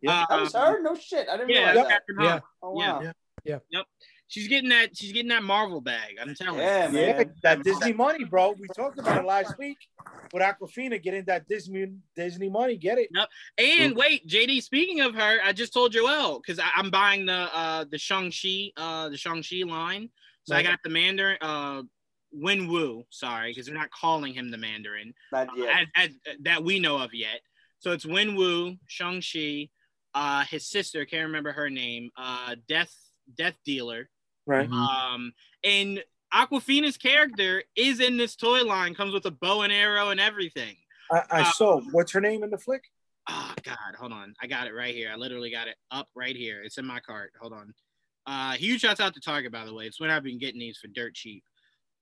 Yeah. 0.00 0.24
that 0.30 0.40
was 0.40 0.52
her. 0.54 0.82
No 0.82 0.94
shit, 0.94 1.28
I 1.28 1.36
didn't 1.36 1.48
know. 1.48 1.54
Yeah, 1.54 1.70
realize 1.72 1.88
that. 1.88 2.02
Kathryn 2.08 2.16
Hahn. 2.16 2.26
Yeah. 2.26 2.40
Oh 2.62 2.72
wow. 2.72 3.12
Yeah. 3.44 3.58
She's 4.34 4.48
getting 4.48 4.70
that. 4.70 4.96
She's 4.96 5.12
getting 5.12 5.28
that 5.28 5.44
Marvel 5.44 5.80
bag. 5.80 6.16
I'm 6.20 6.34
telling 6.34 6.58
Yeah, 6.58 6.90
you. 6.90 6.98
Yeah, 6.98 7.12
man. 7.18 7.34
that 7.44 7.62
Disney 7.62 7.92
money, 7.92 8.24
bro. 8.24 8.56
We 8.58 8.66
talked 8.66 8.98
about 8.98 9.22
it 9.22 9.24
last 9.24 9.56
week 9.60 9.78
with 10.32 10.42
Awkwafina 10.42 11.00
getting 11.00 11.24
that 11.26 11.46
Disney 11.46 11.92
Disney 12.16 12.48
money. 12.48 12.76
Get 12.76 12.98
it? 12.98 13.10
Yep. 13.14 13.28
And 13.58 13.96
wait, 13.96 14.26
JD. 14.26 14.60
Speaking 14.60 15.02
of 15.02 15.14
her, 15.14 15.38
I 15.44 15.52
just 15.52 15.72
told 15.72 15.92
Joel 15.92 16.40
because 16.44 16.60
I'm 16.74 16.90
buying 16.90 17.26
the 17.26 17.48
uh 17.56 17.84
the 17.88 17.96
Shang 17.96 18.32
Chi 18.32 18.72
uh 18.76 19.08
the 19.08 19.16
Shang 19.16 19.44
Chi 19.44 19.62
line. 19.64 20.08
So 20.42 20.56
I 20.56 20.64
got 20.64 20.80
the 20.82 20.90
Mandarin 20.90 21.38
uh 21.40 21.82
Wen 22.32 22.66
Wu. 22.66 23.04
Sorry, 23.10 23.52
because 23.52 23.66
they're 23.66 23.74
not 23.76 23.92
calling 23.92 24.34
him 24.34 24.50
the 24.50 24.58
Mandarin. 24.58 25.14
Not 25.30 25.56
yet. 25.56 25.86
as, 25.94 26.08
as, 26.08 26.36
that 26.42 26.64
we 26.64 26.80
know 26.80 26.98
of 26.98 27.14
yet. 27.14 27.38
So 27.78 27.92
it's 27.92 28.04
Wen 28.04 28.34
Wu, 28.34 28.74
Shang 28.88 29.22
Chi, 29.22 29.68
uh, 30.12 30.44
his 30.46 30.66
sister, 30.66 31.04
can't 31.04 31.26
remember 31.26 31.52
her 31.52 31.70
name, 31.70 32.10
uh, 32.16 32.56
Death 32.68 32.92
Death 33.36 33.56
Dealer, 33.64 34.08
Right. 34.46 34.68
Mhm. 34.68 34.72
um, 34.74 35.32
and 35.62 36.04
Awkwafina's 36.32 36.96
character 36.96 37.62
is 37.76 38.00
in 38.00 38.16
this 38.16 38.36
toy 38.36 38.64
line, 38.64 38.94
comes 38.94 39.14
with 39.14 39.24
a 39.26 39.30
bow 39.30 39.62
and 39.62 39.72
arrow 39.72 40.10
and 40.10 40.20
everything. 40.20 40.76
I, 41.10 41.22
I 41.30 41.40
Uh, 41.42 41.52
saw. 41.52 41.80
What's 41.92 42.12
her 42.12 42.20
name 42.20 42.42
in 42.42 42.50
the 42.50 42.58
flick? 42.58 42.90
Oh 43.28 43.54
God, 43.62 43.94
hold 43.98 44.12
on, 44.12 44.34
I 44.42 44.46
got 44.46 44.66
it 44.66 44.74
right 44.74 44.94
here. 44.94 45.10
I 45.10 45.16
literally 45.16 45.50
got 45.50 45.68
it 45.68 45.76
up 45.90 46.08
right 46.14 46.36
here. 46.36 46.62
It's 46.62 46.76
in 46.76 46.84
my 46.84 47.00
cart. 47.00 47.32
Hold 47.40 47.52
on. 47.54 47.74
Uh, 48.26 48.52
huge 48.52 48.80
shouts 48.82 49.00
out 49.00 49.14
to 49.14 49.20
Target, 49.20 49.52
by 49.52 49.64
the 49.64 49.72
way. 49.72 49.86
It's 49.86 50.00
when 50.00 50.10
I've 50.10 50.22
been 50.22 50.38
getting 50.38 50.60
these 50.60 50.76
for 50.78 50.88
dirt 50.88 51.14
cheap. 51.14 51.44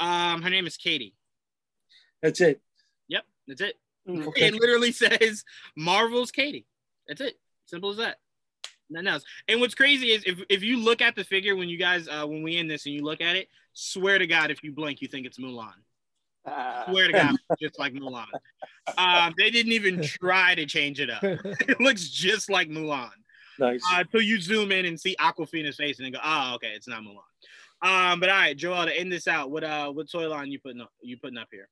Um, 0.01 0.43
her 0.43 0.51
name 0.51 0.67
is 0.67 0.77
Katie. 0.77 1.15
That's 2.23 2.41
it. 2.41 2.61
Yep, 3.09 3.25
that's 3.47 3.61
it. 3.61 3.79
Okay. 4.09 4.47
It 4.49 4.55
literally 4.55 4.93
says 4.93 5.45
Marvel's 5.77 6.33
Katie. 6.33 6.67
That's 7.07 7.21
it. 7.21 7.39
Simple 7.67 7.91
as 7.91 7.97
that. 7.99 8.19
Nothing 8.93 9.09
else. 9.09 9.25
And 9.49 9.61
what's 9.61 9.75
crazy 9.75 10.09
is 10.09 10.23
if, 10.25 10.43
if 10.49 10.63
you 10.63 10.79
look 10.79 11.01
at 11.01 11.17
the 11.17 11.25
figure 11.25 11.57
when 11.57 11.69
you 11.69 11.79
guys 11.79 12.09
uh, 12.09 12.27
when 12.27 12.43
we 12.43 12.57
end 12.57 12.71
this 12.71 12.87
and 12.87 12.95
you 12.95 13.03
look 13.03 13.21
at 13.21 13.37
it, 13.37 13.49
swear 13.73 14.19
to 14.19 14.27
God, 14.27 14.51
if 14.51 14.63
you 14.63 14.73
blink, 14.73 15.01
you 15.01 15.09
think 15.09 15.27
it's 15.27 15.39
Mulan. 15.39 15.73
Ah. 16.47 16.85
Swear 16.89 17.07
to 17.07 17.13
God, 17.13 17.37
just 17.61 17.79
like 17.79 17.95
Mulan. 17.95 18.27
Um, 18.99 19.35
they 19.39 19.51
didn't 19.51 19.73
even 19.73 20.03
try 20.03 20.55
to 20.55 20.67
change 20.67 21.01
it 21.01 21.11
up. 21.11 21.23
It 21.69 21.81
looks 21.81 22.09
just 22.09 22.51
like 22.51 22.69
Mulan. 22.69 23.11
Nice. 23.59 23.83
Uh, 23.93 24.01
until 24.01 24.23
you 24.23 24.41
zoom 24.41 24.73
in 24.73 24.87
and 24.87 24.99
see 24.99 25.15
Awkwafina's 25.21 25.77
face 25.77 25.99
and 25.99 26.07
then 26.07 26.13
go, 26.13 26.21
oh, 26.23 26.55
okay, 26.57 26.73
it's 26.75 26.89
not 26.89 27.03
Mulan. 27.03 27.23
Um, 27.83 28.21
but 28.21 28.29
all 28.29 28.37
right, 28.37 28.57
Joel, 28.57 28.87
to 28.87 28.97
end 28.97 29.11
this 29.11 29.27
out, 29.27 29.51
what 29.51 29.65
uh, 29.65 29.91
what 29.91 30.11
toy 30.11 30.29
line 30.29 30.51
you 30.51 30.61
putting 30.61 30.81
up? 30.81 30.91
You 31.01 31.17
putting 31.17 31.39
up 31.39 31.49
here? 31.51 31.69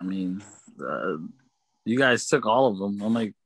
I 0.00 0.04
mean, 0.04 0.42
uh, 0.86 1.16
you 1.84 1.98
guys 1.98 2.26
took 2.26 2.44
all 2.44 2.66
of 2.66 2.78
them. 2.78 3.00
I'm 3.00 3.14
like, 3.14 3.32
there 3.32 3.43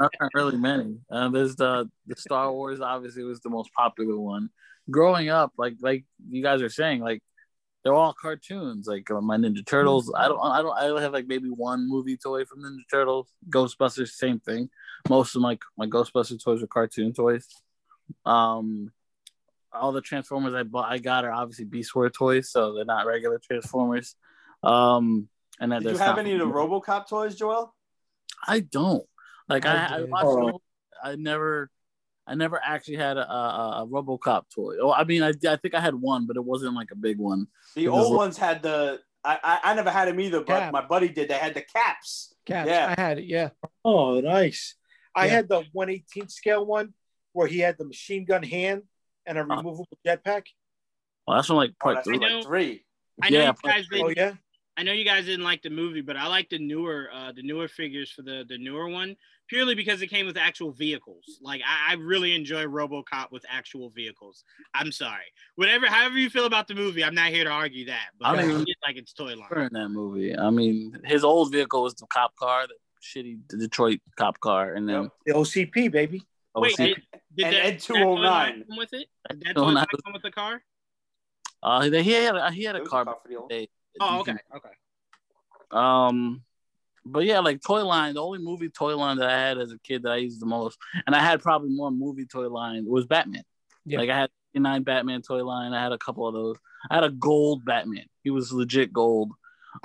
aren't 0.00 0.34
really 0.34 0.56
many. 0.56 0.98
Uh, 1.10 1.28
there's 1.28 1.56
the 1.56 1.90
the 2.06 2.16
Star 2.16 2.52
Wars. 2.52 2.80
Obviously, 2.80 3.24
was 3.24 3.40
the 3.40 3.50
most 3.50 3.70
popular 3.74 4.18
one. 4.18 4.50
Growing 4.90 5.28
up, 5.28 5.52
like 5.56 5.76
like 5.80 6.04
you 6.28 6.42
guys 6.42 6.62
are 6.62 6.68
saying, 6.68 7.00
like 7.00 7.22
they're 7.82 7.94
all 7.94 8.14
cartoons. 8.14 8.86
Like 8.86 9.10
uh, 9.10 9.20
my 9.20 9.36
Ninja 9.36 9.64
Turtles. 9.64 10.12
I 10.16 10.28
don't 10.28 10.40
I 10.40 10.62
don't 10.62 10.76
I 10.76 10.88
only 10.88 11.02
have 11.02 11.12
like 11.12 11.26
maybe 11.26 11.48
one 11.48 11.88
movie 11.88 12.16
toy 12.16 12.44
from 12.44 12.62
Ninja 12.62 12.82
Turtles. 12.90 13.28
Ghostbusters, 13.48 14.10
same 14.10 14.40
thing. 14.40 14.70
Most 15.08 15.36
of 15.36 15.42
my 15.42 15.58
my 15.76 15.86
Ghostbuster 15.86 16.42
toys 16.42 16.62
are 16.62 16.66
cartoon 16.66 17.12
toys. 17.12 17.46
Um, 18.24 18.90
all 19.72 19.92
the 19.92 20.00
Transformers 20.00 20.54
I 20.54 20.62
bought 20.62 20.90
I 20.90 20.98
got 20.98 21.24
are 21.24 21.32
obviously 21.32 21.64
Beast 21.66 21.94
Wars 21.94 22.12
toys, 22.16 22.50
so 22.50 22.74
they're 22.74 22.84
not 22.84 23.06
regular 23.06 23.38
Transformers. 23.38 24.16
Um, 24.62 25.28
and 25.60 25.72
that 25.72 25.82
Did 25.82 25.92
you 25.92 25.98
have 25.98 26.18
any 26.18 26.32
of 26.32 26.38
the 26.38 26.46
RoboCop 26.46 27.08
toys, 27.08 27.34
Joel? 27.34 27.74
I 28.46 28.60
don't. 28.60 29.04
Like 29.48 29.66
I, 29.66 29.86
I 29.86 29.96
I 29.98 30.00
watched. 30.02 30.24
Oh. 30.26 30.60
I 31.02 31.16
never, 31.16 31.70
I 32.26 32.34
never 32.34 32.58
actually 32.64 32.96
had 32.96 33.16
a, 33.18 33.30
a, 33.30 33.82
a 33.82 33.86
RoboCop 33.86 34.44
toy. 34.54 34.76
Oh, 34.80 34.92
I 34.92 35.04
mean, 35.04 35.22
I, 35.22 35.32
I 35.48 35.56
think 35.56 35.74
I 35.74 35.80
had 35.80 35.94
one, 35.94 36.26
but 36.26 36.36
it 36.36 36.44
wasn't 36.44 36.74
like 36.74 36.90
a 36.92 36.96
big 36.96 37.18
one. 37.18 37.46
The 37.74 37.84
It 37.84 37.88
was 37.92 38.04
old 38.04 38.12
like- 38.12 38.18
ones 38.18 38.38
had 38.38 38.62
the. 38.62 39.00
I, 39.26 39.38
I 39.42 39.70
I 39.70 39.74
never 39.74 39.90
had 39.90 40.08
them 40.08 40.20
either, 40.20 40.40
but 40.40 40.58
Cap. 40.60 40.72
my 40.72 40.84
buddy 40.84 41.08
did. 41.08 41.28
They 41.30 41.34
had 41.34 41.54
the 41.54 41.62
caps. 41.62 42.34
Caps. 42.44 42.68
Yeah. 42.68 42.94
I 42.96 43.00
had 43.00 43.18
it. 43.18 43.24
Yeah. 43.24 43.50
Oh, 43.82 44.20
nice. 44.20 44.74
I 45.16 45.26
Yeah. 45.26 45.32
had 45.32 45.48
the 45.48 45.62
118th 45.74 46.30
scale 46.30 46.66
one 46.66 46.92
where 47.32 47.46
he 47.46 47.58
had 47.60 47.78
the 47.78 47.86
machine 47.86 48.26
gun 48.26 48.42
hand 48.42 48.82
and 49.24 49.38
a 49.38 49.40
Uh-huh. 49.40 49.56
removable 49.56 49.88
jetpack. 50.06 50.42
Well, 51.26 51.36
that's 51.38 51.46
from 51.46 51.56
like 51.56 51.70
Oh, 51.70 51.82
part 51.82 51.94
that's 51.96 52.06
three. 52.06 52.16
I 52.16 52.28
know. 52.28 52.34
like 52.36 52.44
three. 52.46 52.84
I 53.22 53.30
know 53.30 53.38
Yeah, 53.38 53.46
you 53.64 53.70
guys 53.70 53.84
Oh 53.94 53.96
didn't. 54.08 54.16
yeah. 54.18 54.32
I 54.76 54.82
know 54.82 54.92
you 54.92 55.04
guys 55.04 55.24
didn't 55.26 55.44
like 55.44 55.62
the 55.62 55.70
movie, 55.70 56.00
but 56.00 56.16
I 56.16 56.26
like 56.26 56.48
the 56.50 56.58
newer, 56.58 57.08
uh, 57.14 57.30
the 57.32 57.42
newer 57.42 57.68
figures 57.68 58.10
for 58.10 58.22
the 58.22 58.44
the 58.48 58.58
newer 58.58 58.88
one 58.88 59.16
purely 59.46 59.74
because 59.74 60.00
it 60.02 60.06
came 60.08 60.24
with 60.26 60.36
actual 60.38 60.72
vehicles. 60.72 61.38
Like 61.42 61.60
I, 61.66 61.92
I 61.92 61.94
really 61.96 62.34
enjoy 62.34 62.64
RoboCop 62.64 63.30
with 63.30 63.44
actual 63.48 63.90
vehicles. 63.90 64.42
I'm 64.74 64.90
sorry, 64.90 65.26
whatever, 65.56 65.86
however 65.86 66.16
you 66.18 66.30
feel 66.30 66.46
about 66.46 66.66
the 66.66 66.74
movie, 66.74 67.04
I'm 67.04 67.14
not 67.14 67.28
here 67.28 67.44
to 67.44 67.50
argue 67.50 67.86
that. 67.86 68.08
But 68.18 68.26
I 68.26 68.32
I 68.32 68.36
don't 68.36 68.48
don't 68.50 68.68
like 68.86 68.96
it's 68.96 69.12
toy 69.12 69.34
line. 69.36 69.66
in 69.66 69.72
that 69.74 69.90
movie. 69.90 70.36
I 70.36 70.50
mean, 70.50 70.98
his 71.04 71.22
old 71.24 71.52
vehicle 71.52 71.82
was 71.82 71.94
the 71.94 72.06
cop 72.06 72.34
car, 72.36 72.66
the 72.66 72.74
shitty 73.02 73.38
Detroit 73.48 74.00
cop 74.16 74.40
car, 74.40 74.72
and 74.74 74.88
then 74.88 75.10
The 75.26 75.34
OCP 75.34 75.92
baby. 75.92 76.22
Wait, 76.56 76.72
OC 76.72 76.76
did, 76.78 77.02
did 77.36 77.46
And 77.46 77.54
that, 77.54 77.64
Ed 77.64 77.74
that 77.74 77.80
toy 77.82 77.94
line 78.14 78.64
209. 78.64 78.64
come 78.68 78.76
with 78.78 78.92
it? 78.94 79.08
Did 79.30 79.40
that 79.40 79.48
Ed 79.50 79.54
209. 79.54 79.86
come 80.04 80.12
with 80.14 80.22
the 80.22 80.30
car? 80.30 80.62
uh, 81.62 81.80
he 81.82 82.02
he 82.02 82.12
had 82.12 82.34
a, 82.36 82.50
he 82.50 82.64
had 82.64 82.76
It 82.76 82.78
a 82.78 82.82
was 82.82 82.88
a 82.88 82.90
car. 82.90 83.16
Car 84.00 84.08
for 84.08 84.12
the 84.12 84.18
old- 84.18 84.26
day. 84.26 84.42
Oh, 84.52 84.56
okay, 84.56 84.68
okay. 84.68 84.74
Um, 85.70 86.42
but 87.06 87.24
yeah, 87.24 87.40
like 87.40 87.60
toy 87.62 87.84
line. 87.84 88.14
The 88.14 88.22
only 88.22 88.38
movie 88.38 88.68
toy 88.70 88.96
line 88.96 89.18
that 89.18 89.28
I 89.28 89.38
had 89.38 89.58
as 89.58 89.72
a 89.72 89.78
kid 89.80 90.02
that 90.04 90.12
I 90.12 90.16
used 90.16 90.40
the 90.40 90.46
most, 90.46 90.78
and 91.06 91.14
I 91.14 91.20
had 91.20 91.42
probably 91.42 91.70
more 91.70 91.90
movie 91.90 92.26
toy 92.26 92.48
line 92.48 92.84
was 92.86 93.06
Batman. 93.06 93.42
Yeah. 93.84 93.98
Like 93.98 94.10
I 94.10 94.16
had 94.20 94.30
nine 94.54 94.82
Batman 94.84 95.20
toy 95.22 95.44
line. 95.44 95.72
I 95.72 95.82
had 95.82 95.92
a 95.92 95.98
couple 95.98 96.26
of 96.26 96.34
those. 96.34 96.56
I 96.90 96.94
had 96.94 97.04
a 97.04 97.10
gold 97.10 97.64
Batman. 97.64 98.06
He 98.22 98.30
was 98.30 98.52
legit 98.52 98.92
gold. 98.92 99.32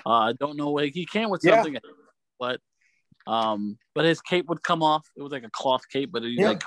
Uh, 0.06 0.10
I 0.10 0.34
don't 0.34 0.56
know 0.58 0.72
like 0.72 0.94
he 0.94 1.06
came 1.06 1.30
with 1.30 1.42
Yeah. 1.44 1.56
something, 1.64 1.82
but 2.40 2.62
um, 3.28 3.78
but 3.96 4.06
his 4.06 4.22
cape 4.22 4.48
would 4.48 4.64
come 4.64 4.82
off. 4.82 5.06
It 5.18 5.22
was 5.22 5.32
like 5.32 5.44
a 5.44 5.50
cloth 5.50 5.82
cape, 5.92 6.12
but 6.12 6.24
it 6.24 6.30
Yeah. 6.32 6.50
like 6.50 6.64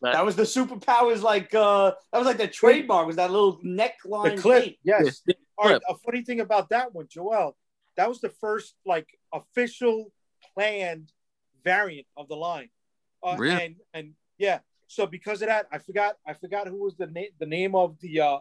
That 0.00 0.24
was 0.24 0.36
the 0.36 0.44
superpowers. 0.44 1.20
Like 1.22 1.54
uh, 1.54 1.92
that 2.12 2.18
was 2.18 2.26
like 2.26 2.38
the 2.38 2.48
trademark. 2.48 3.06
Was 3.06 3.16
that 3.16 3.30
little 3.30 3.58
neckline? 3.60 4.36
The 4.36 4.40
clip. 4.42 4.64
tape. 4.64 4.78
Yes. 4.84 5.20
Yeah, 5.26 5.34
All 5.62 5.70
right. 5.70 5.82
A 5.88 5.94
funny 5.94 6.22
thing 6.22 6.40
about 6.40 6.70
that 6.70 6.92
one, 6.92 7.06
Joel, 7.08 7.56
that 7.96 8.08
was 8.08 8.20
the 8.20 8.30
first 8.30 8.74
like 8.84 9.06
official 9.32 10.12
planned 10.54 11.12
variant 11.64 12.06
of 12.16 12.28
the 12.28 12.34
line. 12.36 12.70
Uh, 13.22 13.36
Really? 13.38 13.62
And 13.62 13.76
and 13.94 14.14
yeah. 14.38 14.58
So 14.88 15.06
because 15.06 15.40
of 15.40 15.48
that, 15.48 15.68
I 15.72 15.78
forgot 15.78 16.16
I 16.26 16.34
forgot 16.34 16.66
who 16.66 16.82
was 16.82 16.96
the 16.96 17.06
name 17.06 17.28
the 17.38 17.46
name 17.46 17.74
of 17.74 17.98
the 18.00 18.20
uh 18.20 18.38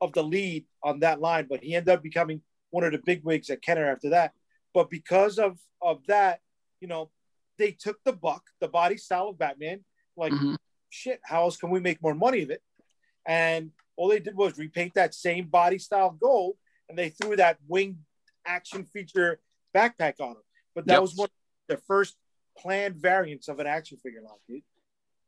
of 0.00 0.12
the 0.12 0.22
lead 0.24 0.66
on 0.82 0.98
that 1.00 1.20
line, 1.20 1.46
but 1.48 1.62
he 1.62 1.74
ended 1.76 1.94
up 1.94 2.02
becoming 2.02 2.42
one 2.70 2.82
of 2.82 2.90
the 2.92 2.98
big 2.98 3.22
wigs 3.24 3.50
at 3.50 3.62
Kenner 3.62 3.86
after 3.90 4.10
that. 4.10 4.32
But 4.74 4.90
because 4.90 5.38
of 5.38 5.58
of 5.80 6.04
that, 6.08 6.40
you 6.80 6.88
know, 6.88 7.10
they 7.56 7.70
took 7.70 8.02
the 8.04 8.12
buck, 8.12 8.42
the 8.60 8.68
body 8.68 8.96
style 8.96 9.28
of 9.28 9.38
Batman, 9.38 9.84
like 10.16 10.32
Mhm. 10.32 10.56
shit, 10.90 11.20
how 11.22 11.44
else 11.44 11.56
can 11.56 11.70
we 11.70 11.78
make 11.78 12.02
more 12.02 12.14
money 12.14 12.42
of 12.42 12.50
it? 12.50 12.62
And 13.26 13.70
all 13.96 14.08
they 14.08 14.18
did 14.18 14.36
was 14.36 14.58
repaint 14.58 14.94
that 14.94 15.14
same 15.14 15.46
body 15.46 15.78
style 15.78 16.10
gold 16.10 16.56
and 16.88 16.98
they 16.98 17.08
threw 17.10 17.36
that 17.36 17.58
wing 17.66 17.98
action 18.46 18.84
feature 18.84 19.40
backpack 19.74 20.20
on 20.20 20.32
him. 20.32 20.42
But 20.74 20.86
that 20.86 20.94
Yep. 20.94 21.02
was 21.02 21.14
one 21.16 21.26
of 21.26 21.30
the 21.68 21.76
first 21.78 22.16
planned 22.56 22.96
variants 22.96 23.48
of 23.48 23.58
an 23.58 23.66
action 23.66 23.98
figure 23.98 24.22
line, 24.22 24.38
dude. 24.48 24.62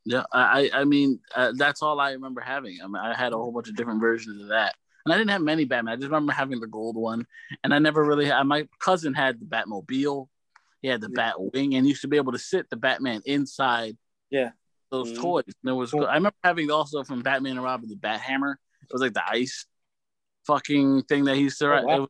Yeah, 0.05 0.25
I 0.33 0.71
I 0.73 0.81
I 0.81 0.85
mean 0.85 1.21
uh, 1.35 1.53
that's 1.57 1.83
all 1.83 1.99
I 1.99 2.13
remember 2.13 2.41
having. 2.41 2.79
I 2.83 2.87
mean, 2.87 2.97
I 2.97 3.15
had 3.15 3.33
a 3.33 3.37
whole 3.37 3.51
bunch 3.53 3.69
of 3.69 3.75
different 3.77 4.01
versions 4.01 4.41
of 4.41 4.49
that, 4.49 4.77
and 5.05 5.13
I 5.13 5.19
didn't 5.19 5.31
have 5.31 5.43
many 5.43 5.65
Batman. 5.65 5.95
I 5.95 5.97
just 5.97 6.07
remember 6.07 6.33
having 6.33 6.61
the 6.61 6.69
gold 6.69 6.97
one, 6.97 7.27
and 7.65 7.75
I 7.75 7.81
never 7.81 8.05
really 8.05 8.27
had. 8.27 8.43
My 8.45 8.69
cousin 8.79 9.15
had 9.15 9.41
the 9.41 9.47
Batmobile, 9.47 10.29
he 10.83 10.89
had 10.89 11.01
the 11.01 11.11
Yeah. 11.13 11.33
Batwing, 11.33 11.77
and 11.77 11.89
used 11.89 12.03
to 12.03 12.09
be 12.09 12.17
able 12.19 12.31
to 12.33 12.39
sit 12.39 12.71
the 12.71 12.77
Batman 12.77 13.23
inside. 13.25 13.97
Yeah. 14.31 14.53
those 14.93 15.13
Mhm. 15.13 15.21
toys. 15.21 15.45
And 15.49 15.55
there 15.65 15.75
was 15.75 15.91
Cool. 15.91 16.07
I 16.07 16.15
remember 16.15 16.37
having 16.45 16.71
also 16.71 17.03
from 17.03 17.21
Batman 17.21 17.57
and 17.57 17.65
Robin 17.65 17.89
the 17.89 17.97
Bat 17.97 18.21
Hammer. 18.21 18.57
It 18.83 18.93
was 18.93 19.03
like 19.03 19.15
the 19.15 19.29
ice 19.29 19.67
fucking 20.47 21.03
thing 21.05 21.25
that 21.25 21.37
he 21.37 21.43
used 21.43 21.59
to. 21.59 21.67
Oh, 21.73 21.85
wow. 21.85 22.09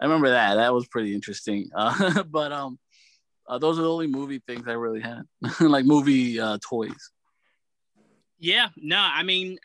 I 0.00 0.04
remember 0.06 0.30
that. 0.30 0.54
That 0.56 0.72
was 0.74 0.86
pretty 0.86 1.14
interesting. 1.14 1.70
Uh, 1.76 2.22
but 2.24 2.52
um, 2.52 2.78
uh, 3.48 3.58
those 3.58 3.78
are 3.78 3.82
the 3.82 3.90
only 3.90 4.06
movie 4.06 4.42
things 4.46 4.66
I 4.68 4.72
really 4.72 5.00
had, 5.00 5.22
like 5.60 5.84
movie 5.84 6.38
uh, 6.40 6.58
toys. 6.62 7.10
Yeah, 8.38 8.68
no, 8.76 8.98
I 8.98 9.22
mean, 9.22 9.58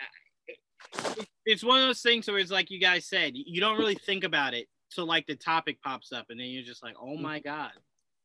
it's 1.46 1.64
one 1.64 1.82
of 1.82 1.88
those 1.88 2.02
things 2.02 2.28
where 2.28 2.38
it's 2.40 2.52
like 2.52 2.72
you 2.72 2.80
guys 2.80 3.06
said, 3.06 3.34
you 3.36 3.60
don't 3.60 3.78
really 3.78 3.96
think 3.96 4.24
about 4.24 4.54
it 4.54 4.68
till 4.94 5.06
like 5.06 5.28
the 5.28 5.36
topic 5.36 5.82
pops 5.82 6.12
up, 6.12 6.28
and 6.30 6.40
then 6.40 6.48
you're 6.48 6.64
just 6.64 6.84
like, 6.84 6.96
oh 7.02 7.18
my 7.18 7.40
god, 7.40 7.72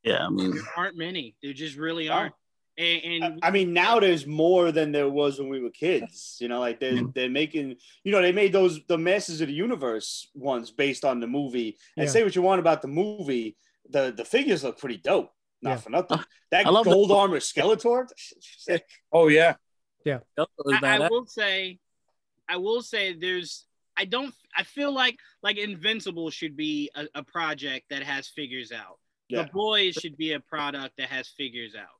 Yeah, 0.02 0.26
I 0.26 0.30
mean, 0.30 0.52
There 0.52 0.62
aren't 0.76 0.96
many. 0.96 1.34
There 1.42 1.52
just 1.52 1.76
really 1.76 2.08
Oh. 2.08 2.14
aren't. 2.14 2.34
And, 2.76 3.22
and 3.24 3.40
I 3.42 3.50
mean, 3.52 3.72
now 3.72 4.00
there's 4.00 4.26
more 4.26 4.72
than 4.72 4.90
there 4.90 5.08
was 5.08 5.38
when 5.38 5.48
we 5.48 5.60
were 5.60 5.70
kids. 5.70 6.38
You 6.40 6.48
know, 6.48 6.58
like 6.60 6.80
they're 6.80 6.94
Yeah. 6.94 7.02
they're 7.14 7.30
making. 7.30 7.76
You 8.02 8.12
know, 8.12 8.20
they 8.20 8.32
made 8.32 8.52
those 8.52 8.80
the 8.86 8.98
Masters 8.98 9.40
of 9.40 9.46
the 9.48 9.54
Universe 9.54 10.28
ones 10.34 10.70
based 10.72 11.04
on 11.04 11.20
the 11.20 11.26
movie. 11.28 11.78
And 11.96 12.06
Yeah. 12.06 12.10
say 12.10 12.24
what 12.24 12.34
you 12.34 12.42
want 12.42 12.58
about 12.60 12.82
the 12.82 12.88
movie, 12.88 13.56
the 13.88 14.12
the 14.16 14.24
figures 14.24 14.64
look 14.64 14.78
pretty 14.78 14.96
dope. 14.96 15.32
Not 15.62 15.70
Yeah. 15.70 15.76
for 15.76 15.90
nothing. 15.90 16.18
Oh, 16.20 16.24
that 16.50 16.66
love 16.72 16.84
gold 16.84 17.10
the- 17.10 17.14
armor 17.22 17.38
Skeletor. 17.38 18.08
that 18.08 18.18
shit's 18.18 18.54
sick. 18.58 18.84
Oh 19.12 19.28
yeah. 19.28 19.54
yeah. 20.04 20.18
I, 20.36 20.96
I 20.96 21.08
will 21.08 21.26
say, 21.26 21.78
I 22.48 22.56
will 22.56 22.82
say, 22.82 23.12
there's. 23.14 23.66
I 23.96 24.04
don't. 24.04 24.34
I 24.56 24.64
feel 24.64 24.92
like 24.92 25.16
like 25.44 25.56
Invincible 25.58 26.28
should 26.30 26.56
be 26.56 26.90
a, 26.96 27.06
a 27.14 27.22
project 27.22 27.86
that 27.90 28.02
has 28.02 28.26
figures 28.28 28.72
out. 28.72 28.98
Yeah. 29.28 29.44
The 29.44 29.50
Boys 29.52 29.94
should 29.94 30.16
be 30.16 30.32
a 30.32 30.40
product 30.40 30.96
that 30.98 31.08
has 31.10 31.28
figures 31.28 31.74
out. 31.76 31.96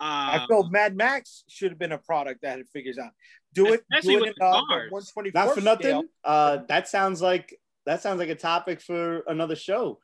Uh, 0.00 0.38
I 0.40 0.44
feel 0.48 0.68
Mad 0.68 0.96
Max 0.96 1.44
should 1.48 1.70
have 1.72 1.78
been 1.78 1.92
a 1.92 1.98
product 1.98 2.42
that 2.42 2.58
it 2.60 2.68
figures 2.72 2.98
out. 2.98 3.10
Do 3.54 3.72
it, 3.72 3.82
do 4.02 4.18
it 4.18 4.20
the 4.20 4.26
in 4.26 4.34
uh, 4.40 4.60
cars. 4.66 4.90
124 4.90 5.32
Not 5.44 5.54
for 5.54 5.60
nothing. 5.60 5.86
scale. 5.86 6.04
Uh, 6.22 6.58
that 6.68 6.86
sounds 6.88 7.20
like 7.22 7.58
that 7.86 8.02
sounds 8.02 8.18
like 8.18 8.28
a 8.28 8.34
topic 8.34 8.80
for 8.80 9.20
another 9.26 9.56
show. 9.56 9.98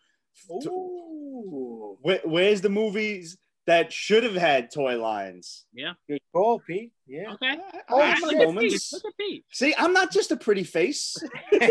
Ooh, 0.50 1.96
Where, 2.00 2.20
where's 2.24 2.60
the 2.60 2.68
movies 2.70 3.36
that 3.66 3.92
should 3.92 4.24
have 4.24 4.34
had 4.34 4.70
toy 4.72 4.98
lines? 5.00 5.64
Yeah. 5.72 5.92
Good 6.08 6.20
call, 6.32 6.60
Pete. 6.66 6.92
Yeah. 7.06 7.32
okay. 7.34 7.50
I, 7.50 7.80
Oh, 7.88 8.00
I. 8.00 8.18
Look 8.20 8.34
at. 8.34 8.58
Pete. 8.58 8.82
Look 8.92 9.04
at 9.04 9.16
Pete. 9.18 9.44
See, 9.52 9.74
I'm 9.76 9.92
not 9.92 10.10
just 10.12 10.32
a 10.32 10.36
pretty 10.36 10.64
face. 10.64 11.16
Uh, 11.52 11.68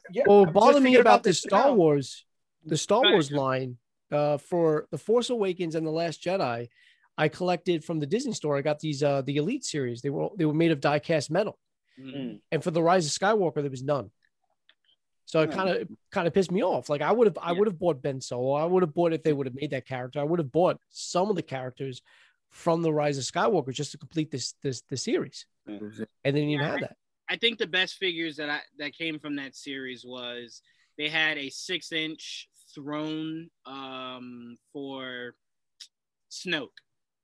yeah, 0.12 0.22
Well, 0.26 0.44
I'm 0.44 0.46
what 0.46 0.46
just 0.46 0.54
bothered 0.54 0.82
me 0.82 0.90
thinking 0.90 1.00
about 1.00 1.22
the 1.22 1.30
this 1.30 1.40
Star 1.42 1.68
now. 1.68 1.74
Wars, 1.74 2.24
the 2.64 2.76
Star 2.76 3.02
Wars 3.02 3.30
line 3.30 3.78
uh, 4.12 4.38
for 4.38 4.86
the 4.90 4.98
Force 4.98 5.30
Awakens 5.30 5.74
and 5.74 5.86
the 5.86 5.90
Last 5.90 6.22
Jedi, 6.22 6.68
I 7.18 7.28
collected 7.28 7.84
from 7.84 7.98
the 7.98 8.06
Disney 8.06 8.32
store. 8.32 8.56
I 8.56 8.62
got 8.62 8.78
these 8.78 9.02
uh, 9.02 9.22
the 9.22 9.36
Elite 9.36 9.64
series. 9.64 10.02
They 10.02 10.10
were 10.10 10.28
they 10.36 10.44
were 10.44 10.54
made 10.54 10.70
of 10.70 10.80
die 10.80 10.98
cast 10.98 11.30
metal, 11.30 11.58
Mm. 12.00 12.40
and 12.50 12.64
for 12.64 12.70
the 12.70 12.82
Rise 12.82 13.06
of 13.06 13.12
Skywalker, 13.12 13.60
there 13.60 13.70
was 13.70 13.82
none. 13.82 14.10
So 15.26 15.40
it 15.40 15.50
kind 15.50 15.68
of 15.68 15.88
kind 16.10 16.26
of 16.26 16.34
pissed 16.34 16.50
me 16.50 16.62
off. 16.62 16.88
Like 16.88 17.00
I 17.00 17.12
would 17.12 17.26
have 17.26 17.38
I 17.40 17.52
Yeah. 17.52 17.58
would 17.58 17.68
have 17.68 17.78
bought 17.78 18.02
Ben 18.02 18.20
Solo. 18.20 18.52
I 18.52 18.64
would 18.64 18.82
have 18.82 18.94
bought 18.94 19.12
if 19.12 19.22
they 19.22 19.32
would 19.32 19.46
have 19.46 19.54
made 19.54 19.70
that 19.70 19.86
character. 19.86 20.20
I 20.20 20.24
would 20.24 20.38
have 20.38 20.52
bought 20.52 20.78
some 20.90 21.30
of 21.30 21.36
the 21.36 21.42
characters 21.42 22.02
from 22.50 22.82
the 22.82 22.92
Rise 22.92 23.16
of 23.18 23.24
Skywalker 23.24 23.72
just 23.72 23.92
to 23.92 23.98
complete 23.98 24.30
this 24.30 24.54
this 24.62 24.82
the 24.88 24.96
series, 24.96 25.46
and 25.66 25.80
they 26.22 26.32
didn't 26.32 26.50
even 26.50 26.60
Yeah, 26.64 26.70
have 26.72 26.80
that. 26.80 26.96
I 27.28 27.36
think 27.36 27.58
the 27.58 27.66
best 27.66 27.94
figures 27.94 28.36
that 28.36 28.50
I 28.50 28.60
that 28.78 28.94
came 28.94 29.18
from 29.18 29.36
that 29.36 29.54
series 29.54 30.04
was 30.04 30.60
they 30.98 31.08
had 31.08 31.38
a 31.38 31.48
six 31.48 31.92
inch 31.92 32.48
throne 32.74 33.48
um, 33.66 34.56
for 34.72 35.34
Snoke. 36.30 36.68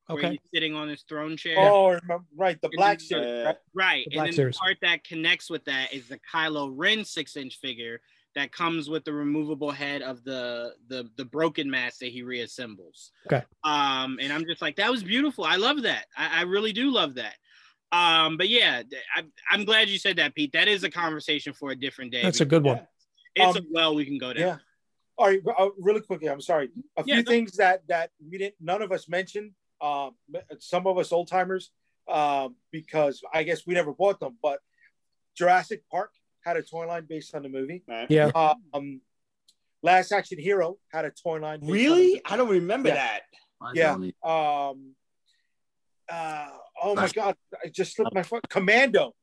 Where 0.07 0.19
Okay, 0.19 0.31
he's 0.31 0.41
sitting 0.55 0.75
on 0.75 0.89
his 0.89 1.03
throne 1.03 1.37
chair. 1.37 1.59
Oh, 1.59 1.99
right, 2.35 2.59
the 2.62 2.70
black 2.73 2.99
then, 2.99 3.07
series. 3.07 3.27
uh, 3.27 3.45
right? 3.45 3.57
Right. 3.75 4.05
The 4.05 4.11
And 4.11 4.15
Black 4.15 4.27
then 4.29 4.33
Series. 4.33 4.55
the 4.55 4.59
part 4.61 4.77
that 4.81 5.05
connects 5.05 5.51
with 5.51 5.65
that 5.66 5.93
is 5.93 6.09
the 6.09 6.19
Kylo 6.33 6.73
Ren 6.75 7.05
six 7.05 7.37
inch 7.37 7.59
figure 7.61 8.01
that 8.35 8.51
comes 8.51 8.89
with 8.89 9.05
the 9.05 9.12
removable 9.12 9.70
head 9.70 10.01
of 10.01 10.25
the 10.25 10.73
the 10.89 11.11
the 11.19 11.27
broken 11.27 11.70
mask 11.70 11.99
that 11.99 12.09
he 12.11 12.23
reassembles. 12.23 13.11
Okay. 13.27 13.45
Um, 13.65 14.19
and 14.19 14.33
I'm 14.33 14.47
just 14.47 14.62
like, 14.62 14.77
that 14.77 14.91
was 14.91 15.03
beautiful. 15.03 15.45
I 15.45 15.57
love 15.57 15.83
that. 15.83 16.07
I, 16.16 16.41
I 16.41 16.43
really 16.45 16.73
do 16.73 16.91
love 16.91 17.16
that. 17.16 17.35
Um, 17.93 18.39
but 18.39 18.49
yeah, 18.49 18.83
I, 19.15 19.25
I'm 19.51 19.66
glad 19.66 19.91
you 19.91 19.99
said 19.99 20.16
that, 20.16 20.35
Pete. 20.35 20.53
That 20.53 20.69
is 20.69 20.85
a 20.85 20.91
conversation 20.91 21.53
for 21.53 21.70
a 21.70 21.77
different 21.77 22.12
day. 22.12 22.23
that's 22.23 22.41
a 22.41 22.47
good 22.47 22.62
one. 22.65 22.81
It's 23.35 23.57
Um, 23.57 23.62
a 23.62 23.66
well 23.70 23.95
we 23.95 24.07
can 24.07 24.16
go 24.16 24.33
down. 24.33 24.43
Yeah. 24.47 24.57
All 25.19 25.27
right, 25.27 25.40
uh, 25.59 25.69
really 25.78 26.01
quickly. 26.01 26.28
I'm 26.28 26.40
sorry. 26.40 26.70
A 26.97 27.03
few 27.03 27.16
Yeah, 27.16 27.23
go- 27.23 27.31
things 27.32 27.57
that 27.57 27.82
that 27.89 28.11
we 28.31 28.39
didn't, 28.39 28.55
none 28.61 28.82
of 28.82 28.93
us 28.93 29.09
mentioned. 29.09 29.53
Um, 29.81 30.15
some 30.61 30.86
of 30.86 30.97
us 30.99 31.11
old 31.12 31.28
timers, 31.28 31.70
um, 32.09 32.55
because 32.70 33.20
I 33.35 33.43
guess 33.43 33.66
we 33.66 33.74
never 33.74 33.93
bought 33.93 34.20
them. 34.20 34.36
But 34.43 34.61
Jurassic 35.36 35.82
Park 35.90 36.12
had 36.45 36.57
a 36.57 36.62
toy 36.62 36.86
line 36.86 37.07
based 37.09 37.35
on 37.35 37.43
the 37.43 37.49
movie. 37.49 37.82
man. 37.89 38.07
Yeah. 38.11 38.31
Um, 38.73 39.01
Last 39.82 40.11
Action 40.12 40.39
Hero 40.40 40.78
had 40.93 41.05
a 41.05 41.11
toy 41.11 41.39
line. 41.40 41.61
based 41.61 41.62
on 41.62 41.66
the 41.69 41.73
Really? 41.73 42.23
I 42.24 42.36
don't 42.36 42.49
remember 42.49 42.89
Yeah. 42.89 42.95
that. 42.95 43.23
I 43.61 43.73
yeah. 43.74 43.93
don't 43.97 44.15
Um, 44.24 44.95
uh, 46.09 46.49
oh 46.82 46.95
my 46.95 47.09
God! 47.09 47.36
I 47.65 47.69
just 47.69 47.95
slipped 47.97 48.15
my 48.15 48.23
foot. 48.23 48.49
Commando. 48.49 49.15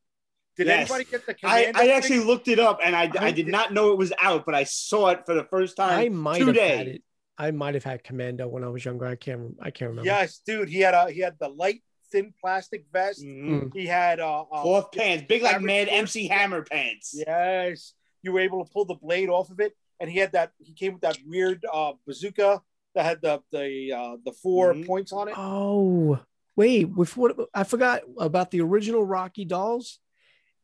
Did 0.57 0.67
Yes. 0.67 0.89
anybody 0.89 1.09
get 1.11 1.25
the 1.25 1.31
I, 1.47 1.63
Commando? 1.65 1.79
I 1.81 1.87
actually 1.95 2.17
figure? 2.17 2.25
looked 2.31 2.47
it 2.47 2.59
up 2.59 2.79
and 2.83 2.95
I, 2.95 3.03
I 3.19 3.25
I 3.27 3.31
did 3.31 3.45
did- 3.45 3.51
not 3.51 3.73
know 3.73 3.91
it 3.91 3.97
was 3.97 4.13
out, 4.21 4.45
but 4.45 4.55
I 4.55 4.63
saw 4.63 5.09
it 5.09 5.25
for 5.25 5.33
the 5.35 5.43
first 5.45 5.75
time 5.77 5.99
I 5.99 6.03
time 6.05 6.15
might 6.15 6.41
have 6.41 6.55
had 6.55 6.87
it. 6.87 7.03
I 7.37 7.51
might 7.51 7.73
have 7.73 7.83
had 7.83 8.03
Commando 8.03 8.47
when 8.47 8.63
I 8.63 8.69
was 8.69 8.85
younger. 8.85 9.05
I 9.05 9.15
can't. 9.17 9.55
I 9.61 9.69
can't 9.71 9.89
remember. 9.89 10.05
Yes, 10.05 10.39
dude. 10.45 10.69
He 10.69 10.79
had 10.79 10.93
a 10.93 11.11
he 11.11 11.19
had 11.19 11.35
the 11.39 11.49
light 11.49 11.81
thin 12.11 12.33
plastic 12.39 12.85
vest. 12.93 13.21
Mhm. 13.21 13.73
He 13.75 13.85
had 13.85 14.21
uh, 14.21 14.43
uh 14.43 14.61
Cloth 14.61 14.91
pants, 14.93 15.25
big 15.27 15.41
like 15.41 15.53
fabric 15.53 15.65
Mad. 15.67 15.87
MC 15.89 16.27
Hammer 16.29 16.63
pants. 16.63 17.13
Yes, 17.27 17.93
you 18.21 18.31
were 18.31 18.39
able 18.39 18.63
to 18.63 18.71
pull 18.71 18.85
the 18.85 18.95
blade 18.95 19.27
off 19.27 19.49
of 19.49 19.59
it, 19.59 19.73
and 19.99 20.09
he 20.09 20.17
had 20.19 20.31
that. 20.31 20.51
He 20.63 20.73
came 20.73 20.93
with 20.93 21.01
that 21.01 21.17
weird 21.27 21.65
uh, 21.71 21.93
bazooka 22.07 22.61
that 22.93 23.03
had 23.03 23.21
the 23.21 23.41
the 23.51 23.91
uh, 23.91 24.15
the 24.23 24.31
4 24.31 24.73
Mhm. 24.73 24.87
points 24.87 25.11
on 25.11 25.27
it. 25.27 25.33
Oh, 25.37 26.17
wait. 26.55 26.85
With 26.85 27.17
what? 27.17 27.35
I 27.53 27.65
forgot 27.65 28.03
about 28.17 28.51
the 28.51 28.61
original 28.61 29.03
Rocky 29.03 29.43
dolls, 29.43 29.99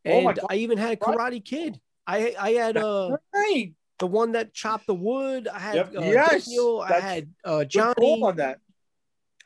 and 0.04 0.24
my 0.24 0.32
God. 0.32 0.46
I 0.50 0.56
even 0.56 0.78
had 0.78 0.98
What? 1.00 1.16
Karate 1.18 1.44
Kid. 1.44 1.80
I 2.06 2.34
I 2.38 2.50
had 2.52 2.76
uh 2.76 3.16
Right, 3.34 3.72
the 3.98 4.06
one 4.06 4.32
that 4.32 4.52
chopped 4.52 4.86
the 4.86 4.94
wood. 4.94 5.48
I 5.48 5.58
had 5.58 5.74
Yep. 5.76 5.96
uh, 5.96 6.00
Yes, 6.02 6.46
Daniel, 6.46 6.80
I 6.80 6.88
that's- 6.88 7.02
had 7.12 7.28
uh, 7.44 7.58
good 7.60 7.70
Johnny. 7.70 7.94
call 7.94 8.24
on 8.26 8.36
that. 8.36 8.58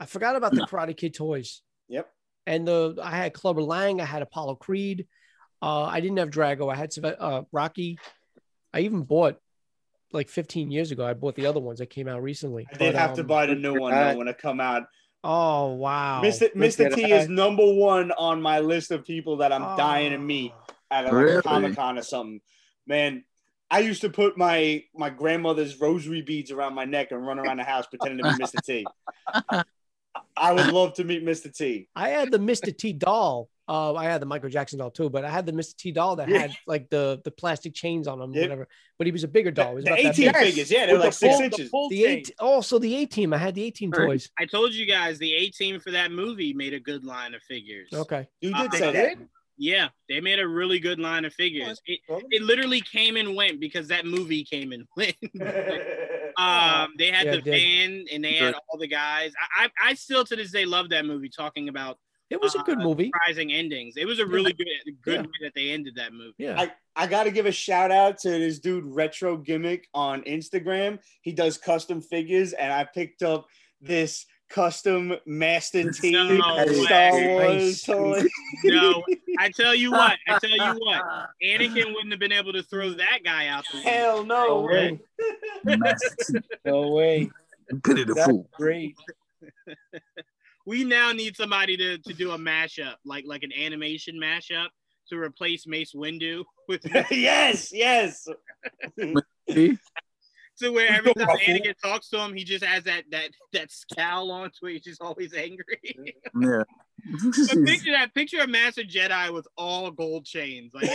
I 0.01 0.07
forgot 0.07 0.37
about 0.37 0.53
the 0.53 0.63
Karate 0.63 0.97
Kid 0.97 1.15
toys. 1.15 1.63
Yep. 1.89 2.09
And 2.47 2.67
the 2.69 2.99
I 3.03 3.11
had 3.11 3.33
Clubber 3.35 3.63
Lang. 3.63 4.01
I 4.01 4.05
had 4.05 4.23
Apollo 4.23 4.57
Creed. 4.57 5.07
Uh, 5.63 5.85
I 5.85 6.01
didn't 6.01 6.19
have 6.19 6.31
Drago. 6.31 6.71
I 6.73 6.77
had 6.77 6.91
Sylve- 6.91 7.17
uh, 7.19 7.43
Rocky. 7.51 7.99
I 8.75 8.81
even 8.81 9.03
bought 9.03 9.41
like 10.13 10.29
15 10.29 10.71
years 10.71 10.91
ago. 10.93 11.05
I 11.05 11.15
bought 11.15 11.35
the 11.35 11.47
other 11.47 11.61
ones 11.61 11.79
that 11.81 11.87
came 11.91 12.09
out 12.09 12.23
recently. 12.23 12.67
I 12.73 12.77
did 12.77 12.93
But, 12.93 13.01
have 13.01 13.15
to 13.15 13.23
um, 13.23 13.27
buy 13.27 13.47
the 13.47 13.55
new 13.55 13.79
one 13.81 13.93
though 13.93 14.17
when 14.19 14.29
it 14.29 14.39
come 14.39 14.61
out. 14.61 14.85
Oh 15.25 15.73
wow, 15.75 16.23
Mr. 16.23 16.55
Mr. 16.55 16.95
T 16.95 17.03
that. 17.03 17.11
is 17.23 17.29
number 17.29 17.65
one 17.75 18.13
on 18.13 18.41
my 18.41 18.61
list 18.61 18.91
of 18.91 19.05
people 19.05 19.39
that 19.39 19.53
I'm 19.53 19.77
dying 19.77 20.13
to 20.13 20.19
meet 20.19 20.53
Oh. 20.55 20.75
at 20.91 21.09
a, 21.13 21.15
Really? 21.15 21.35
like 21.37 21.45
Comic 21.45 21.75
Con 21.77 21.99
or 21.99 22.03
something. 22.03 22.41
Man, 22.87 23.25
I 23.71 23.81
used 23.81 24.03
to 24.03 24.11
put 24.11 24.39
my 24.39 24.85
my 24.95 25.11
grandmother's 25.11 25.81
rosary 25.81 26.23
beads 26.23 26.51
around 26.53 26.75
my 26.75 26.85
neck 26.85 27.11
and 27.11 27.27
run 27.27 27.39
around 27.41 27.57
the 27.57 27.65
house 27.65 27.87
pretending 27.87 28.25
to 28.25 28.37
be 28.37 28.45
Mr. 28.45 28.63
T. 28.65 28.87
I 30.37 30.53
would 30.53 30.69
love 30.73 30.95
to 30.95 31.05
meet 31.05 31.25
Mr. 31.25 31.55
T. 31.55 31.89
I 31.97 32.11
had 32.11 32.31
the 32.31 32.39
Mr. 32.39 32.77
T 32.77 32.93
doll. 32.93 33.49
Uh, 33.69 33.95
I 33.95 34.05
had 34.05 34.23
the 34.23 34.27
Michael 34.27 34.49
Jackson 34.49 34.79
doll 34.79 34.91
too, 34.93 35.11
but 35.11 35.25
I 35.25 35.31
had 35.31 35.45
the 35.45 35.53
Mr. 35.53 35.77
T 35.77 35.91
doll 35.91 36.17
that 36.17 36.29
had 36.29 36.53
like 36.69 36.89
the 36.89 37.21
the 37.25 37.33
plastic 37.33 37.75
chains 37.75 38.07
on 38.07 38.19
them, 38.21 38.33
Yep. 38.33 38.43
whatever. 38.43 38.69
But 38.97 39.07
he 39.09 39.13
was 39.13 39.25
a 39.25 39.29
bigger 39.29 39.51
doll. 39.51 39.73
It 39.73 39.75
was 39.75 39.85
The 39.85 39.91
about 39.91 40.03
that 40.05 40.19
18 40.19 40.33
big. 40.33 40.37
Figures, 40.37 40.71
yeah, 40.71 40.87
they 40.87 40.93
were 40.93 40.99
like 41.01 41.09
the 41.11 41.17
six 41.17 41.35
full- 41.35 41.43
inches. 41.45 41.71
full 41.71 41.89
The 41.89 42.05
eight. 42.05 42.31
Oh, 42.39 42.61
so 42.61 42.79
the 42.79 42.95
A 42.97 43.07
team. 43.07 43.35
I 43.35 43.39
had 43.39 43.55
the 43.57 43.65
A 43.65 43.71
team 43.73 43.91
Right. 43.91 44.07
toys. 44.07 44.31
I 44.39 44.47
told 44.47 44.73
you 44.73 44.87
guys 44.87 45.19
the 45.19 45.35
A 45.35 45.51
team 45.51 45.81
for 45.81 45.91
that 45.91 46.13
movie 46.13 46.53
made 46.53 46.75
a 46.75 46.81
good 46.81 47.05
line 47.05 47.35
of 47.35 47.43
figures. 47.43 47.89
Okay. 47.93 48.29
You 48.41 48.53
Uh, 48.55 48.63
did 48.63 48.71
They 48.73 48.79
say 48.79 48.93
that. 48.93 49.19
Yeah, 49.59 49.89
they 50.09 50.21
made 50.21 50.39
a 50.39 50.47
really 50.47 50.79
good 50.79 50.99
line 51.01 51.25
of 51.25 51.33
figures. 51.33 51.81
It, 51.87 52.01
it 52.31 52.43
literally 52.43 52.83
came 52.83 53.17
and 53.17 53.35
went 53.35 53.59
because 53.59 53.89
that 53.89 54.05
movie 54.05 54.45
came 54.45 54.71
and 54.73 54.87
went. 54.97 55.17
um, 56.39 56.93
they 56.99 57.11
had 57.11 57.27
Yeah, 57.27 57.33
the 57.33 57.39
it 57.39 57.45
van 57.45 58.05
and 58.13 58.23
they 58.25 58.35
had 58.35 58.55
all 58.55 58.79
the 58.79 58.87
guys. 58.87 59.33
I, 59.59 59.65
I, 59.65 59.91
I 59.91 59.95
still 59.95 60.25
to 60.27 60.37
this 60.37 60.51
day 60.53 60.65
love 60.67 60.91
that 60.91 61.05
movie. 61.07 61.31
Talking 61.31 61.69
about 61.69 61.99
It 62.29 62.41
was 62.41 62.55
a 62.57 62.59
good 62.61 62.79
Uh, 62.79 62.85
movie. 62.85 63.07
surprising 63.07 63.53
endings, 63.53 63.97
it 63.97 64.05
was 64.05 64.19
a 64.19 64.27
really 64.27 64.53
good 64.53 64.67
good 65.03 65.15
Yeah. 65.15 65.21
way 65.23 65.29
that 65.43 65.55
they 65.55 65.71
ended 65.71 65.95
that 65.97 66.13
movie. 66.13 66.35
Yeah. 66.39 66.61
I, 66.61 66.73
I 66.97 67.07
got 67.07 67.25
to 67.25 67.31
give 67.31 67.47
a 67.47 67.53
shout 67.53 67.91
out 67.93 68.19
to 68.21 68.31
this 68.31 68.59
dude 68.59 68.85
Retro 68.85 69.37
Gimmick 69.37 69.89
on 69.95 70.23
Instagram. 70.23 70.99
He 71.23 71.33
does 71.33 71.57
custom 71.59 72.01
figures, 72.01 72.53
and 72.53 72.73
I 72.73 72.85
picked 72.85 73.23
up 73.23 73.47
this 73.81 74.27
custom 74.49 75.15
Master 75.27 75.91
T 75.93 76.11
No 76.13 76.37
Star. 76.85 77.13
Wars 77.13 77.53
Nice. 77.55 77.83
toy. 77.83 78.23
No, 78.65 79.05
I 79.39 79.51
tell 79.51 79.75
you 79.75 79.91
what, 79.93 80.17
I 80.29 80.39
tell 80.39 80.51
you 80.51 80.59
what, 80.85 81.05
Anakin 81.45 81.93
wouldn't 81.95 82.11
have 82.13 82.21
been 82.21 82.33
able 82.33 82.53
to 82.55 82.63
throw 82.63 82.91
that 82.91 83.21
guy 83.25 83.47
out 83.49 83.65
the. 83.73 83.79
Hell 83.81 84.25
no. 84.25 84.47
No 84.47 84.61
way. 84.63 85.01
No 86.65 86.89
way. 86.93 87.31
Pity 87.85 88.05
the 88.05 88.15
That's 88.15 88.29
fool. 88.29 88.49
great. 88.53 88.97
We 90.67 90.83
now 90.85 91.13
need 91.13 91.37
somebody 91.37 91.77
to, 91.77 91.99
to 91.99 92.13
do 92.13 92.33
a 92.33 92.39
mashup, 92.39 92.97
like 93.05 93.25
like 93.27 93.45
an 93.45 93.53
animation 93.53 94.17
mashup, 94.21 94.69
to 95.09 95.17
replace 95.17 95.67
Mace 95.67 95.95
Windu 95.95 96.45
with 96.69 96.83
yes, 97.11 97.73
yes. 97.73 98.27
See? 99.49 99.79
to 100.59 100.71
where 100.71 100.91
every 100.91 101.13
time 101.15 101.27
Ruffle. 101.29 101.47
Anakin 101.47 101.75
talks 101.83 102.09
to 102.11 102.19
him, 102.19 102.35
he 102.35 102.45
just 102.45 102.65
has 102.65 102.85
that 102.85 103.05
that 103.11 103.31
that 103.53 103.71
scowl 103.71 104.31
on 104.31 104.49
to 104.51 104.57
where 104.61 104.73
he's 104.73 104.85
just 104.85 105.03
always 105.03 105.35
angry. 105.35 105.79
Yeah. 106.41 106.63
but 107.05 107.65
picture 107.65 107.93
that 107.93 108.11
picture 108.15 108.41
of 108.41 108.49
Master 108.49 108.83
Jedi 108.83 109.33
with 109.33 109.47
all 109.57 109.91
gold 109.91 110.25
chains, 110.25 110.73
like 110.75 110.91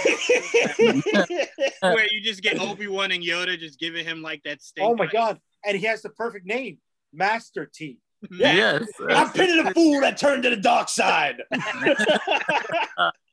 where 1.82 2.08
you 2.12 2.22
just 2.24 2.42
get 2.42 2.60
Obi 2.60 2.88
Wan 2.88 3.12
and 3.12 3.24
Yoda 3.24 3.58
just 3.58 3.80
giving 3.80 4.04
him 4.04 4.22
like 4.22 4.42
that 4.44 4.62
stink. 4.62 4.88
Oh 4.88 4.96
my 4.96 5.08
God. 5.08 5.40
and 5.64 5.78
he 5.78 5.86
has 5.86 6.02
the 6.02 6.10
perfect 6.10 6.46
name, 6.46 6.80
Master 7.14 7.70
T. 7.72 8.00
Yeah. 8.30 8.54
Yes. 8.54 8.84
I'm 9.10 9.32
pitting 9.32 9.64
the 9.64 9.72
fool 9.72 10.00
that 10.02 10.18
turned 10.18 10.44
to 10.44 10.50
the 10.52 10.58
dark 10.58 10.90
side. 10.90 11.42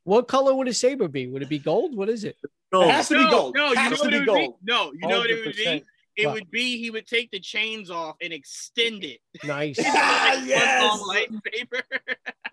What 0.04 0.26
color 0.28 0.54
would 0.54 0.68
a 0.68 0.72
saber 0.74 1.08
be? 1.08 1.26
Would 1.26 1.42
it 1.42 1.48
be 1.50 1.58
gold? 1.58 1.94
What 1.94 2.08
is 2.08 2.24
it? 2.24 2.36
It 2.72 2.90
has 2.90 3.08
to 3.08 3.14
be 3.14 3.24
No, 3.24 3.30
gold. 3.30 3.54
no, 3.56 3.68
you 3.68 3.74
know 3.74 3.90
what 3.90 4.14
it 4.14 4.24
be 4.24 4.30
would 4.30 4.34
be? 4.38 4.50
No, 4.62 4.92
you 4.92 5.08
know 5.08 5.18
what 5.18 5.30
it 5.30 5.44
would 5.46 5.56
be? 5.56 5.84
It 6.16 6.26
What? 6.26 6.34
would 6.34 6.50
be 6.50 6.78
he 6.78 6.90
would 6.90 7.06
take 7.06 7.30
the 7.30 7.38
chains 7.38 7.90
off 7.90 8.16
and 8.22 8.32
extend 8.32 9.04
it. 9.04 9.20
Nice. 9.44 9.78
Ah, 9.86 10.42
yes. 10.44 10.82
long 10.82 11.00
lightsaber. 11.14 11.82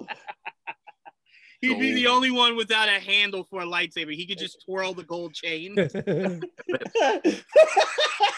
He'd 1.61 1.79
be 1.79 1.93
the 1.93 2.07
only 2.07 2.31
one 2.31 2.55
without 2.55 2.87
a 2.87 2.99
handle 2.99 3.43
for 3.43 3.61
a 3.61 3.65
lightsaber. 3.65 4.13
He 4.13 4.25
could 4.25 4.37
just 4.37 4.63
twirl 4.65 4.93
the 4.93 5.03
gold 5.03 5.33
chain. 5.33 5.75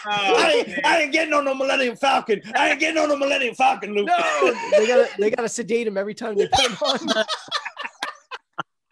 Oh, 0.06 0.10
I, 0.10 0.64
ain't, 0.66 0.86
I 0.86 1.00
ain't 1.02 1.12
getting 1.12 1.34
on 1.34 1.44
no 1.44 1.54
Millennium 1.54 1.96
Falcon. 1.96 2.40
I 2.54 2.70
ain't 2.70 2.80
getting 2.80 3.02
on 3.02 3.08
no 3.08 3.16
Millennium 3.16 3.54
Falcon, 3.54 3.94
Luke. 3.94 4.06
no, 4.06 4.54
they 4.72 4.86
gotta 4.86 5.08
they 5.18 5.30
gotta 5.30 5.48
sedate 5.48 5.86
him 5.86 5.98
every 5.98 6.14
time 6.14 6.34
they 6.34 6.48
put 6.48 6.70
him 6.70 6.76
on. 6.82 7.24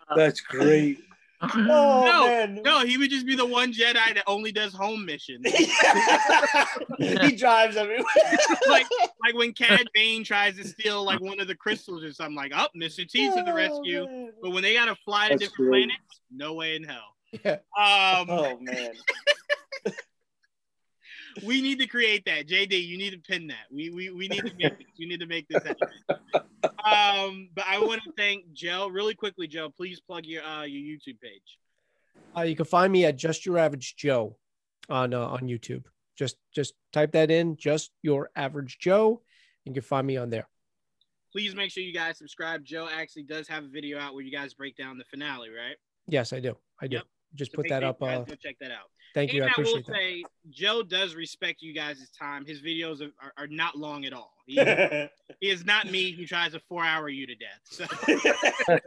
That's 0.16 0.40
great. 0.40 0.98
Oh 1.42 2.02
No, 2.06 2.26
man. 2.26 2.60
No, 2.64 2.84
he 2.84 2.96
would 2.96 3.10
just 3.10 3.26
be 3.26 3.34
the 3.36 3.44
one 3.44 3.72
Jedi 3.72 3.94
that 3.94 4.24
only 4.26 4.52
does 4.52 4.72
home 4.72 5.04
missions. 5.04 5.46
he 6.98 7.36
drives 7.36 7.76
everywhere. 7.76 8.04
like 8.68 8.86
like 9.22 9.34
when 9.34 9.52
Cad 9.52 9.86
Bane 9.94 10.24
tries 10.24 10.56
to 10.56 10.66
steal 10.66 11.04
like 11.04 11.20
one 11.20 11.38
of 11.40 11.46
the 11.46 11.54
crystals 11.54 12.02
or 12.02 12.12
something, 12.12 12.34
like, 12.36 12.52
oh, 12.54 12.68
Mr. 12.76 13.06
T's 13.06 13.34
to 13.34 13.42
the 13.42 13.52
rescue. 13.52 14.02
Oh, 14.02 14.06
man. 14.06 14.32
But 14.42 14.50
when 14.50 14.62
they 14.62 14.74
gotta 14.74 14.96
fly 15.04 15.28
to 15.28 15.34
That's 15.34 15.42
different 15.50 15.70
great. 15.70 15.88
planets, 15.88 16.20
no 16.30 16.54
way 16.54 16.76
in 16.76 16.84
hell. 16.84 17.14
Yeah. 17.44 17.52
Um, 17.76 18.26
Oh 18.30 18.58
man. 18.60 18.92
we 21.44 21.60
need 21.60 21.78
to 21.80 21.86
create 21.86 22.24
that. 22.26 22.48
JD, 22.48 22.86
you 22.86 22.96
need 22.96 23.10
to 23.10 23.18
pin 23.18 23.46
that. 23.48 23.66
We 23.70 23.90
we, 23.90 24.10
we 24.10 24.28
need 24.28 24.40
to 24.46 24.52
make 24.58 24.78
this. 24.78 24.86
We 24.98 25.06
need 25.06 25.20
to 25.20 25.26
make 25.26 25.48
this 25.48 25.62
happen. 25.62 25.88
Um, 26.62 27.48
but 27.54 27.64
I 27.68 27.80
want 27.80 28.02
to 28.04 28.12
thank 28.16 28.52
Joe 28.52 28.88
really 28.88 29.14
quickly. 29.14 29.46
Joe, 29.46 29.70
please 29.70 30.00
plug 30.00 30.24
your 30.24 30.44
uh 30.44 30.62
your 30.62 30.82
YouTube 30.82 31.20
page. 31.20 31.58
Uh, 32.36 32.42
you 32.42 32.56
can 32.56 32.64
find 32.64 32.92
me 32.92 33.04
at 33.04 33.16
just 33.16 33.46
your 33.46 33.58
average 33.58 33.96
Joe 33.96 34.36
on 34.88 35.14
uh, 35.14 35.26
on 35.26 35.42
YouTube. 35.42 35.84
Just 36.16 36.36
just 36.54 36.74
type 36.92 37.12
that 37.12 37.30
in, 37.30 37.56
just 37.56 37.90
your 38.02 38.30
average 38.36 38.78
Joe, 38.78 39.22
and 39.64 39.74
you 39.74 39.80
can 39.80 39.86
find 39.86 40.06
me 40.06 40.16
on 40.16 40.30
there. 40.30 40.48
Please 41.32 41.54
make 41.54 41.70
sure 41.70 41.82
you 41.82 41.92
guys 41.92 42.18
subscribe. 42.18 42.64
Joe 42.64 42.88
actually 42.90 43.24
does 43.24 43.46
have 43.48 43.64
a 43.64 43.68
video 43.68 43.98
out 43.98 44.14
where 44.14 44.22
you 44.22 44.32
guys 44.32 44.54
break 44.54 44.76
down 44.76 44.96
the 44.96 45.04
finale, 45.04 45.50
right? 45.50 45.76
Yes, 46.06 46.32
I 46.32 46.40
do. 46.40 46.56
I 46.80 46.86
do. 46.86 46.96
Yep. 46.96 47.04
Just 47.34 47.50
So 47.52 47.56
put 47.56 47.68
that 47.68 47.84
up. 47.84 48.02
Uh, 48.02 48.20
go 48.20 48.34
check 48.36 48.56
that 48.60 48.70
out. 48.70 48.90
Thank 49.16 49.32
you. 49.32 49.42
and 49.42 49.50
I 49.50 49.54
I 49.56 49.62
will 49.62 49.76
that. 49.76 49.86
say, 49.86 50.24
Joe 50.50 50.82
does 50.82 51.14
respect 51.14 51.62
you 51.62 51.72
guys' 51.72 52.10
time. 52.16 52.44
His 52.44 52.60
videos 52.60 53.00
are, 53.00 53.10
are, 53.20 53.32
are 53.38 53.46
not 53.46 53.76
long 53.76 54.04
at 54.04 54.12
all. 54.12 54.34
He, 54.46 54.54
he 55.40 55.50
is 55.50 55.64
not 55.64 55.90
me 55.90 56.12
who 56.12 56.26
tries 56.26 56.52
to 56.52 56.60
four 56.60 56.84
hour 56.84 57.08
you 57.08 57.26
to 57.26 57.34
death. 57.34 57.60
So, 57.64 58.78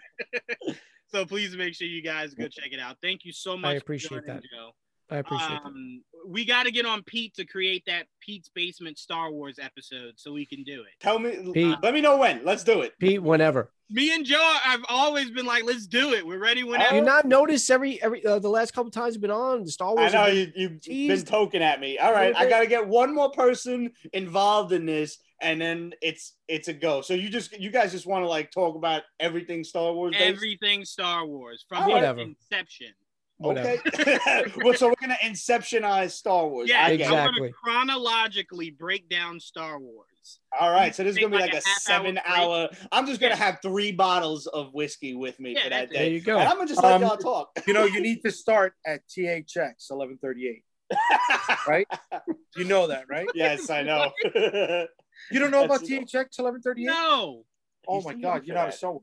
so 1.11 1.25
please 1.25 1.55
make 1.55 1.73
sure 1.73 1.87
you 1.87 2.03
guys 2.03 2.33
go 2.33 2.47
check 2.47 2.71
it 2.71 2.79
out. 2.79 2.97
Thank 3.01 3.25
you 3.25 3.33
so 3.33 3.57
much. 3.57 3.71
I 3.71 3.73
appreciate 3.75 4.25
joining, 4.25 4.27
that. 4.27 4.43
Joe. 4.43 4.71
I 5.11 5.17
appreciate 5.17 5.49
that. 5.49 5.65
Um, 5.65 6.03
we 6.27 6.45
got 6.45 6.63
to 6.63 6.71
get 6.71 6.85
on 6.85 7.01
Pete 7.03 7.33
to 7.35 7.45
create 7.45 7.83
that 7.87 8.05
Pete's 8.19 8.49
Basement 8.49 8.97
Star 8.99 9.31
Wars 9.31 9.57
episode 9.59 10.13
so 10.17 10.31
we 10.33 10.45
can 10.45 10.63
do 10.63 10.81
it. 10.81 10.89
Tell 10.99 11.17
me. 11.17 11.51
Pete. 11.53 11.77
Let 11.81 11.93
me 11.93 12.01
know 12.01 12.17
when. 12.17 12.43
Let's 12.45 12.63
do 12.63 12.81
it. 12.81 12.93
Pete, 12.99 13.23
whenever. 13.23 13.71
Me 13.89 14.13
and 14.13 14.23
Joe, 14.23 14.57
I've 14.65 14.83
always 14.87 15.31
been 15.31 15.47
like, 15.47 15.63
let's 15.63 15.87
do 15.87 16.13
it. 16.13 16.23
We're 16.27 16.37
ready 16.37 16.63
whenever. 16.63 16.93
You 16.95 17.01
not 17.01 17.25
notice 17.25 17.67
every 17.71 17.99
every 18.03 18.23
uh, 18.23 18.37
the 18.37 18.49
last 18.49 18.71
couple 18.73 18.91
times 18.91 19.15
you've 19.15 19.21
been 19.23 19.31
on 19.31 19.63
the 19.63 19.71
Star 19.71 19.95
Wars. 19.95 19.99
I 19.99 20.03
Wars. 20.03 20.13
know 20.13 20.19
have 20.19 20.33
been- 20.33 20.53
you, 20.55 20.61
you've 20.61 20.71
been 20.71 20.79
teased. 20.81 21.27
token 21.27 21.61
at 21.63 21.79
me. 21.79 21.97
All 21.97 22.11
right, 22.11 22.35
I 22.35 22.47
got 22.47 22.59
to 22.59 22.67
get 22.67 22.87
one 22.87 23.15
more 23.15 23.31
person 23.31 23.89
involved 24.13 24.73
in 24.73 24.85
this, 24.85 25.17
and 25.41 25.59
then 25.59 25.93
it's 26.03 26.33
it's 26.47 26.67
a 26.67 26.73
go. 26.73 27.01
So 27.01 27.15
you 27.15 27.29
just 27.29 27.59
you 27.59 27.71
guys 27.71 27.91
just 27.91 28.05
want 28.05 28.23
to 28.23 28.29
like 28.29 28.51
talk 28.51 28.75
about 28.75 29.01
everything 29.19 29.63
Star 29.63 29.91
Wars. 29.91 30.11
based? 30.11 30.23
Everything 30.35 30.85
Star 30.85 31.25
Wars 31.25 31.65
from 31.67 31.85
Oh, 31.85 31.89
whatever. 31.89 32.19
inception. 32.19 32.89
Whatever. 33.39 33.69
Okay. 33.87 34.43
well, 34.63 34.73
so 34.75 34.87
we're 34.89 34.95
gonna 35.01 35.17
inceptionize 35.23 36.11
Star 36.11 36.47
Wars. 36.47 36.69
Yeah, 36.69 36.85
I 36.85 36.95
get 36.95 37.07
it. 37.07 37.07
I 37.07 37.11
want 37.13 37.27
Exactly. 37.29 37.47
to 37.49 37.53
chronologically 37.53 38.71
break 38.71 39.09
down 39.09 39.39
Star 39.39 39.79
Wars. 39.79 40.05
All 40.59 40.69
right, 40.71 40.93
so 40.93 41.03
this 41.03 41.13
is 41.13 41.17
gonna 41.17 41.29
be 41.35 41.41
like 41.41 41.53
like 41.53 41.63
a 41.63 41.65
a 41.65 41.69
half-hour 41.69 42.03
seven-hour. 42.03 42.69
I'm 42.91 43.07
just 43.07 43.19
gonna 43.19 43.33
Yeah. 43.33 43.37
have 43.37 43.59
three 43.63 43.91
bottles 43.91 44.45
of 44.47 44.73
whiskey 44.73 45.15
with 45.15 45.39
me 45.39 45.53
Yeah, 45.55 45.63
for 45.63 45.69
that 45.69 45.79
that's 45.89 45.91
it. 45.91 45.97
There 45.97 46.09
you 46.09 46.21
go. 46.21 46.37
and 46.37 46.47
I'm 46.47 46.55
gonna 46.57 46.67
just 46.67 46.83
let 46.83 46.93
Um, 46.93 47.01
y'all 47.01 47.17
talk. 47.17 47.49
You 47.65 47.73
know, 47.73 47.85
you 47.85 47.99
need 48.01 48.21
to 48.23 48.31
start 48.31 48.73
at 48.85 49.01
THX 49.07 49.89
1138. 49.89 50.63
Right? 51.67 51.87
You 52.55 52.65
know 52.65 52.87
that, 52.87 53.05
right? 53.09 53.27
yes, 53.35 53.69
I 53.69 53.83
know. 53.83 54.11
You 55.31 55.39
don't 55.39 55.51
know 55.51 55.63
about 55.65 55.81
That's- 55.81 55.89
THX 56.13 56.37
1138? 56.39 56.85
No, 56.85 57.43
Oh 57.87 57.95
He's 57.95 58.05
my 58.05 58.13
God, 58.13 58.45
you're 58.45 58.55
for 58.55 58.61
not 58.61 58.67
a 58.67 58.71
that. 58.71 58.77
show, 58.79 58.91
dude. 58.93 59.01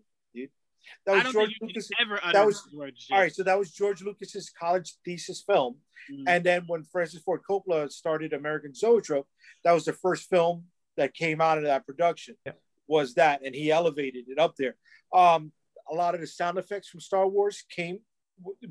That 1.06 1.12
I 1.12 1.14
was 1.16 1.22
don't 1.24 1.32
George 1.32 1.48
think 1.48 1.60
you 1.60 1.66
Lucas. 1.68 1.88
can 1.88 2.06
ever 2.06 2.20
utter 2.22 2.32
that 2.32 2.46
was- 2.46 2.68
the 2.70 2.76
word 2.78 2.94
shit. 2.96 3.14
All 3.14 3.20
right, 3.20 3.34
so 3.34 3.42
that 3.42 3.58
was 3.58 3.70
George 3.72 4.02
Lucas's 4.02 4.50
college 4.50 4.94
thesis 5.04 5.42
film. 5.42 5.76
Mm. 6.12 6.24
And 6.26 6.44
then 6.44 6.64
when 6.66 6.84
Francis 6.84 7.20
Ford 7.22 7.40
Coppola 7.48 7.90
started 7.90 8.32
American 8.32 8.74
Zoetrope, 8.74 9.28
that 9.64 9.72
was 9.72 9.84
the 9.84 9.92
first 9.92 10.28
film 10.28 10.64
that 10.96 11.14
came 11.14 11.40
out 11.40 11.58
of 11.58 11.64
that 11.64 11.84
production. 11.86 12.36
Yeah. 12.44 12.52
Was 12.88 13.14
that, 13.14 13.42
and 13.44 13.54
he 13.54 13.70
elevated 13.72 14.26
it 14.28 14.38
up 14.38 14.54
there. 14.56 14.76
Um, 15.12 15.52
a 15.90 15.94
lot 15.94 16.14
of 16.14 16.20
the 16.20 16.26
sound 16.26 16.58
effects 16.58 16.88
from 16.88 17.00
Star 17.00 17.26
Wars 17.26 17.64
came 17.68 17.98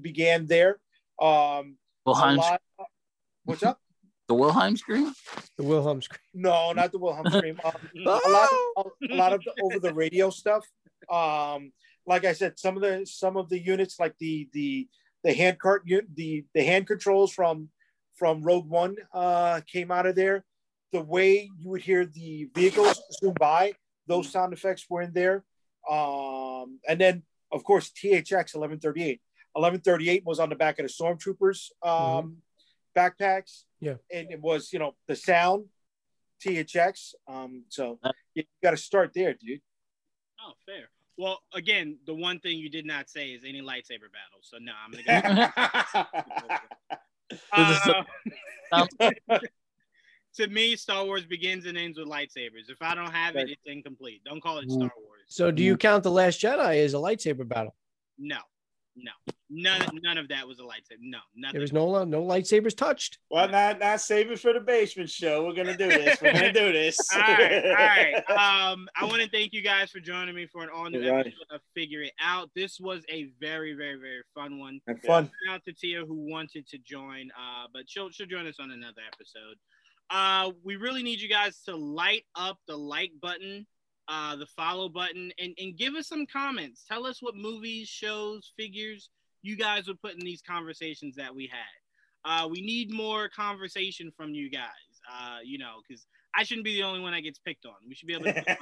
began 0.01 0.45
there. 0.45 0.79
Um, 1.21 1.77
a 2.05 2.11
Wilhelm, 2.11 2.35
lot, 2.37 2.61
what's 3.43 3.63
up? 3.63 3.79
the 4.27 4.33
Wilhelm 4.33 4.75
scream. 4.77 5.13
The 5.57 5.63
Wilhelm 5.63 6.01
scream. 6.01 6.19
No, 6.33 6.71
not 6.71 6.91
the 6.91 6.99
Wilhelm 6.99 7.27
scream. 7.29 7.59
Um, 7.65 7.73
a 7.95 8.29
lot, 8.29 8.49
of, 8.77 8.85
a 9.11 9.15
lot 9.15 9.33
of 9.33 9.41
the 9.43 9.51
over 9.63 9.79
the 9.79 9.93
radio 9.93 10.29
stuff. 10.29 10.65
Um, 11.11 11.71
like 12.07 12.25
I 12.25 12.33
said, 12.33 12.59
some 12.59 12.75
of 12.75 12.81
the 12.81 13.05
some 13.05 13.37
of 13.37 13.49
the 13.49 13.59
units, 13.59 13.99
like 13.99 14.15
the 14.19 14.49
the 14.53 14.87
the 15.23 15.33
hand 15.33 15.59
cart 15.59 15.83
the 15.85 16.45
the 16.53 16.63
hand 16.63 16.87
controls 16.87 17.33
from 17.33 17.69
from 18.15 18.41
Rogue 18.43 18.69
One, 18.69 18.95
uh, 19.13 19.61
came 19.71 19.91
out 19.91 20.05
of 20.05 20.15
there. 20.15 20.45
The 20.91 21.01
way 21.01 21.49
you 21.59 21.69
would 21.69 21.81
hear 21.81 22.05
the 22.05 22.49
vehicles 22.55 23.01
zoom 23.19 23.33
by, 23.39 23.73
those 24.07 24.31
sound 24.31 24.53
effects 24.53 24.85
were 24.89 25.01
in 25.01 25.11
there. 25.13 25.43
Um, 25.89 26.79
and 26.87 26.99
then 26.99 27.23
of 27.51 27.63
course 27.63 27.91
THX 27.91 28.55
1138. 28.55 29.21
1138 29.53 30.25
was 30.25 30.39
on 30.39 30.49
the 30.49 30.55
back 30.55 30.79
of 30.79 30.85
the 30.85 30.91
stormtroopers 30.91 31.69
um, 31.83 32.37
backpacks. 32.95 33.63
Yeah. 33.79 33.95
and 34.11 34.31
it 34.31 34.41
was 34.41 34.71
you 34.71 34.79
know 34.79 34.95
the 35.07 35.15
sound 35.15 35.65
THX. 36.45 37.15
Um, 37.27 37.63
so 37.69 37.99
you 38.33 38.43
got 38.63 38.71
to 38.71 38.77
start 38.77 39.11
there, 39.13 39.33
dude. 39.33 39.61
Oh, 40.39 40.53
fair. 40.65 40.89
Well, 41.17 41.39
again, 41.53 41.97
the 42.05 42.13
one 42.13 42.39
thing 42.39 42.57
you 42.57 42.69
did 42.69 42.85
not 42.85 43.09
say 43.09 43.29
is 43.29 43.43
any 43.47 43.61
lightsaber 43.61 44.11
battle. 44.11 44.41
So 44.41 44.57
no, 44.59 44.73
I'm 44.83 44.91
gonna 44.91 45.53
go. 48.71 49.31
Uh, 49.31 49.39
to 50.35 50.47
me, 50.47 50.75
Star 50.75 51.05
Wars 51.05 51.25
begins 51.25 51.65
and 51.65 51.77
ends 51.77 51.97
with 51.97 52.07
lightsabers. 52.07 52.69
If 52.69 52.81
I 52.81 52.95
don't 52.95 53.11
have 53.11 53.35
it, 53.35 53.49
it's 53.49 53.61
incomplete. 53.65 54.21
Don't 54.25 54.41
call 54.41 54.59
it 54.59 54.69
Star 54.69 54.91
Wars. 54.97 55.23
So 55.27 55.51
do 55.51 55.63
you 55.63 55.77
count 55.77 56.03
the 56.03 56.11
Last 56.11 56.41
Jedi 56.41 56.83
as 56.83 56.93
a 56.93 56.97
lightsaber 56.97 57.47
battle? 57.47 57.75
No, 58.17 58.39
no, 58.95 59.11
none, 59.49 59.81
none 60.01 60.17
of 60.17 60.29
that 60.29 60.47
was 60.47 60.59
a 60.59 60.63
lightsaber. 60.63 60.97
No, 61.01 61.19
nothing. 61.35 61.53
There 61.53 61.61
was 61.61 61.73
no 61.73 62.03
no 62.05 62.23
lightsabers 62.23 62.75
touched. 62.75 63.19
well, 63.29 63.49
not 63.49 63.79
not 63.79 64.01
saving 64.01 64.37
for 64.37 64.53
the 64.53 64.59
basement 64.59 65.09
show. 65.09 65.45
We're 65.45 65.53
gonna 65.53 65.77
do 65.77 65.87
this. 65.87 66.21
We're 66.21 66.33
gonna 66.33 66.53
do 66.53 66.71
this. 66.71 66.97
all 67.13 67.21
right, 67.21 67.65
all 67.65 67.73
right. 67.73 68.23
Um, 68.29 68.87
I 68.95 69.05
want 69.05 69.21
to 69.21 69.29
thank 69.29 69.53
you 69.53 69.61
guys 69.61 69.91
for 69.91 69.99
joining 69.99 70.35
me 70.35 70.47
for 70.47 70.63
an 70.63 70.69
all 70.73 70.89
new 70.89 71.01
You're 71.01 71.13
right. 71.13 71.27
episode 71.27 71.55
of 71.55 71.61
Figure 71.73 72.01
It 72.01 72.13
Out. 72.21 72.49
This 72.55 72.79
was 72.79 73.03
a 73.09 73.27
very, 73.39 73.73
very, 73.73 73.95
very 73.95 74.21
fun 74.33 74.59
one. 74.59 74.79
Have 74.87 74.99
fun. 75.01 75.25
Shout 75.45 75.55
out 75.55 75.63
to 75.65 75.73
Tia 75.73 76.05
who 76.05 76.29
wanted 76.29 76.67
to 76.67 76.77
join, 76.77 77.29
uh, 77.31 77.67
but 77.73 77.83
she'll 77.87 78.09
she'll 78.09 78.27
join 78.27 78.47
us 78.47 78.55
on 78.59 78.71
another 78.71 79.01
episode. 79.13 79.57
Uh, 80.09 80.51
we 80.63 80.75
really 80.75 81.03
need 81.03 81.19
you 81.19 81.29
guys 81.29 81.61
to 81.63 81.75
light 81.75 82.23
up 82.35 82.57
the 82.67 82.75
like 82.77 83.11
button, 83.21 83.65
uh, 84.07 84.35
the 84.35 84.45
follow 84.45 84.89
button, 84.89 85.31
and 85.39 85.53
and 85.59 85.77
give 85.77 85.95
us 85.95 86.07
some 86.07 86.25
comments. 86.25 86.83
Tell 86.87 87.05
us 87.05 87.21
what 87.21 87.35
movies, 87.35 87.87
shows, 87.87 88.51
figures 88.57 89.09
you 89.41 89.55
guys 89.55 89.87
would 89.87 90.01
put 90.01 90.13
in 90.13 90.19
these 90.19 90.41
conversations 90.41 91.15
that 91.15 91.33
we 91.33 91.47
had. 91.47 91.59
Uh, 92.23 92.47
we 92.47 92.61
need 92.61 92.91
more 92.91 93.29
conversation 93.29 94.11
from 94.17 94.33
you 94.33 94.49
guys. 94.49 94.69
Uh, 95.11 95.37
you 95.43 95.59
know, 95.59 95.75
because 95.87 96.07
I 96.35 96.43
shouldn't 96.43 96.65
be 96.65 96.73
the 96.75 96.83
only 96.83 96.99
one 96.99 97.13
that 97.13 97.21
gets 97.21 97.37
picked 97.39 97.65
on. 97.65 97.73
We 97.87 97.93
should 97.93 98.07
be 98.07 98.13
able 98.15 98.25
to. 98.25 98.57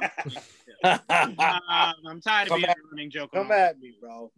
Uh, 0.84 0.98
I'm 2.08 2.20
tired 2.22 2.52
of 2.52 2.58
being 2.58 2.70
a 2.70 2.74
running 2.92 3.10
joke. 3.10 3.32
Come 3.34 3.52
at 3.52 3.80
me, 3.80 3.94
bro. 4.02 4.30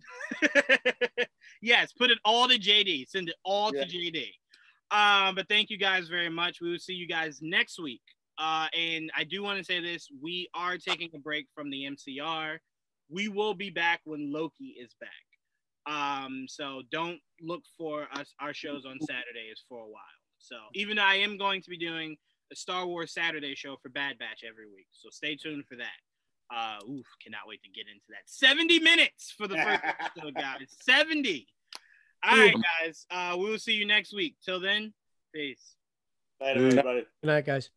yes, 1.61 1.91
put 1.93 2.11
it 2.11 2.19
all 2.23 2.47
to 2.47 2.59
JD. 2.59 3.09
Send 3.09 3.29
it 3.29 3.35
all 3.43 3.71
Yeah. 3.75 3.85
to 3.85 3.89
JD. 3.89 4.27
Um, 4.91 5.35
but 5.35 5.47
thank 5.49 5.69
you 5.69 5.77
guys 5.77 6.07
very 6.07 6.29
much. 6.29 6.61
We 6.61 6.69
will 6.69 6.77
see 6.79 6.93
you 6.93 7.07
guys 7.07 7.39
next 7.41 7.79
week. 7.79 8.01
Uh, 8.37 8.67
and 8.77 9.11
I 9.15 9.23
do 9.23 9.43
want 9.43 9.59
to 9.59 9.63
say 9.63 9.79
this: 9.79 10.07
we 10.21 10.49
are 10.53 10.77
taking 10.77 11.09
a 11.15 11.19
break 11.19 11.47
from 11.55 11.69
the 11.69 11.83
MCR. 11.83 12.57
We 13.09 13.27
will 13.27 13.53
be 13.53 13.69
back 13.69 14.01
when 14.03 14.31
Loki 14.31 14.75
is 14.79 14.95
back. 14.99 15.09
Um, 15.87 16.45
so 16.47 16.81
don't 16.91 17.19
look 17.41 17.61
for 17.77 18.07
us 18.11 18.33
our 18.39 18.53
shows 18.53 18.85
on 18.85 18.97
Saturdays 19.01 19.63
for 19.69 19.79
a 19.79 19.87
while. 19.87 20.01
So 20.39 20.55
even 20.73 20.97
though 20.97 21.03
I 21.03 21.15
am 21.15 21.37
going 21.37 21.61
to 21.61 21.69
be 21.69 21.77
doing 21.77 22.17
a 22.51 22.55
Star 22.55 22.85
Wars 22.85 23.13
Saturday 23.13 23.55
show 23.55 23.77
for 23.81 23.89
Bad 23.89 24.17
Batch 24.17 24.43
every 24.47 24.67
week. 24.67 24.87
So 24.91 25.09
stay 25.11 25.35
tuned 25.35 25.65
for 25.67 25.75
that. 25.77 26.55
Uh, 26.55 26.77
oof, 26.89 27.05
cannot 27.23 27.41
wait 27.47 27.61
to 27.63 27.69
get 27.69 27.85
into 27.87 28.05
that. 28.09 28.21
70 28.25 28.79
minutes 28.79 29.33
for 29.35 29.47
the 29.47 29.55
first 29.55 29.81
episode, 29.99 30.35
guys. 30.35 30.67
70. 30.81 31.47
All 32.23 32.37
right, 32.37 32.55
guys. 32.81 33.05
Uh, 33.09 33.35
we 33.37 33.49
will 33.49 33.59
see 33.59 33.73
you 33.73 33.85
next 33.85 34.13
week. 34.13 34.35
Till 34.43 34.59
then, 34.59 34.93
peace. 35.33 35.75
Later, 36.41 36.67
everybody. 36.67 37.05
Good 37.21 37.27
night, 37.27 37.45
guys. 37.45 37.69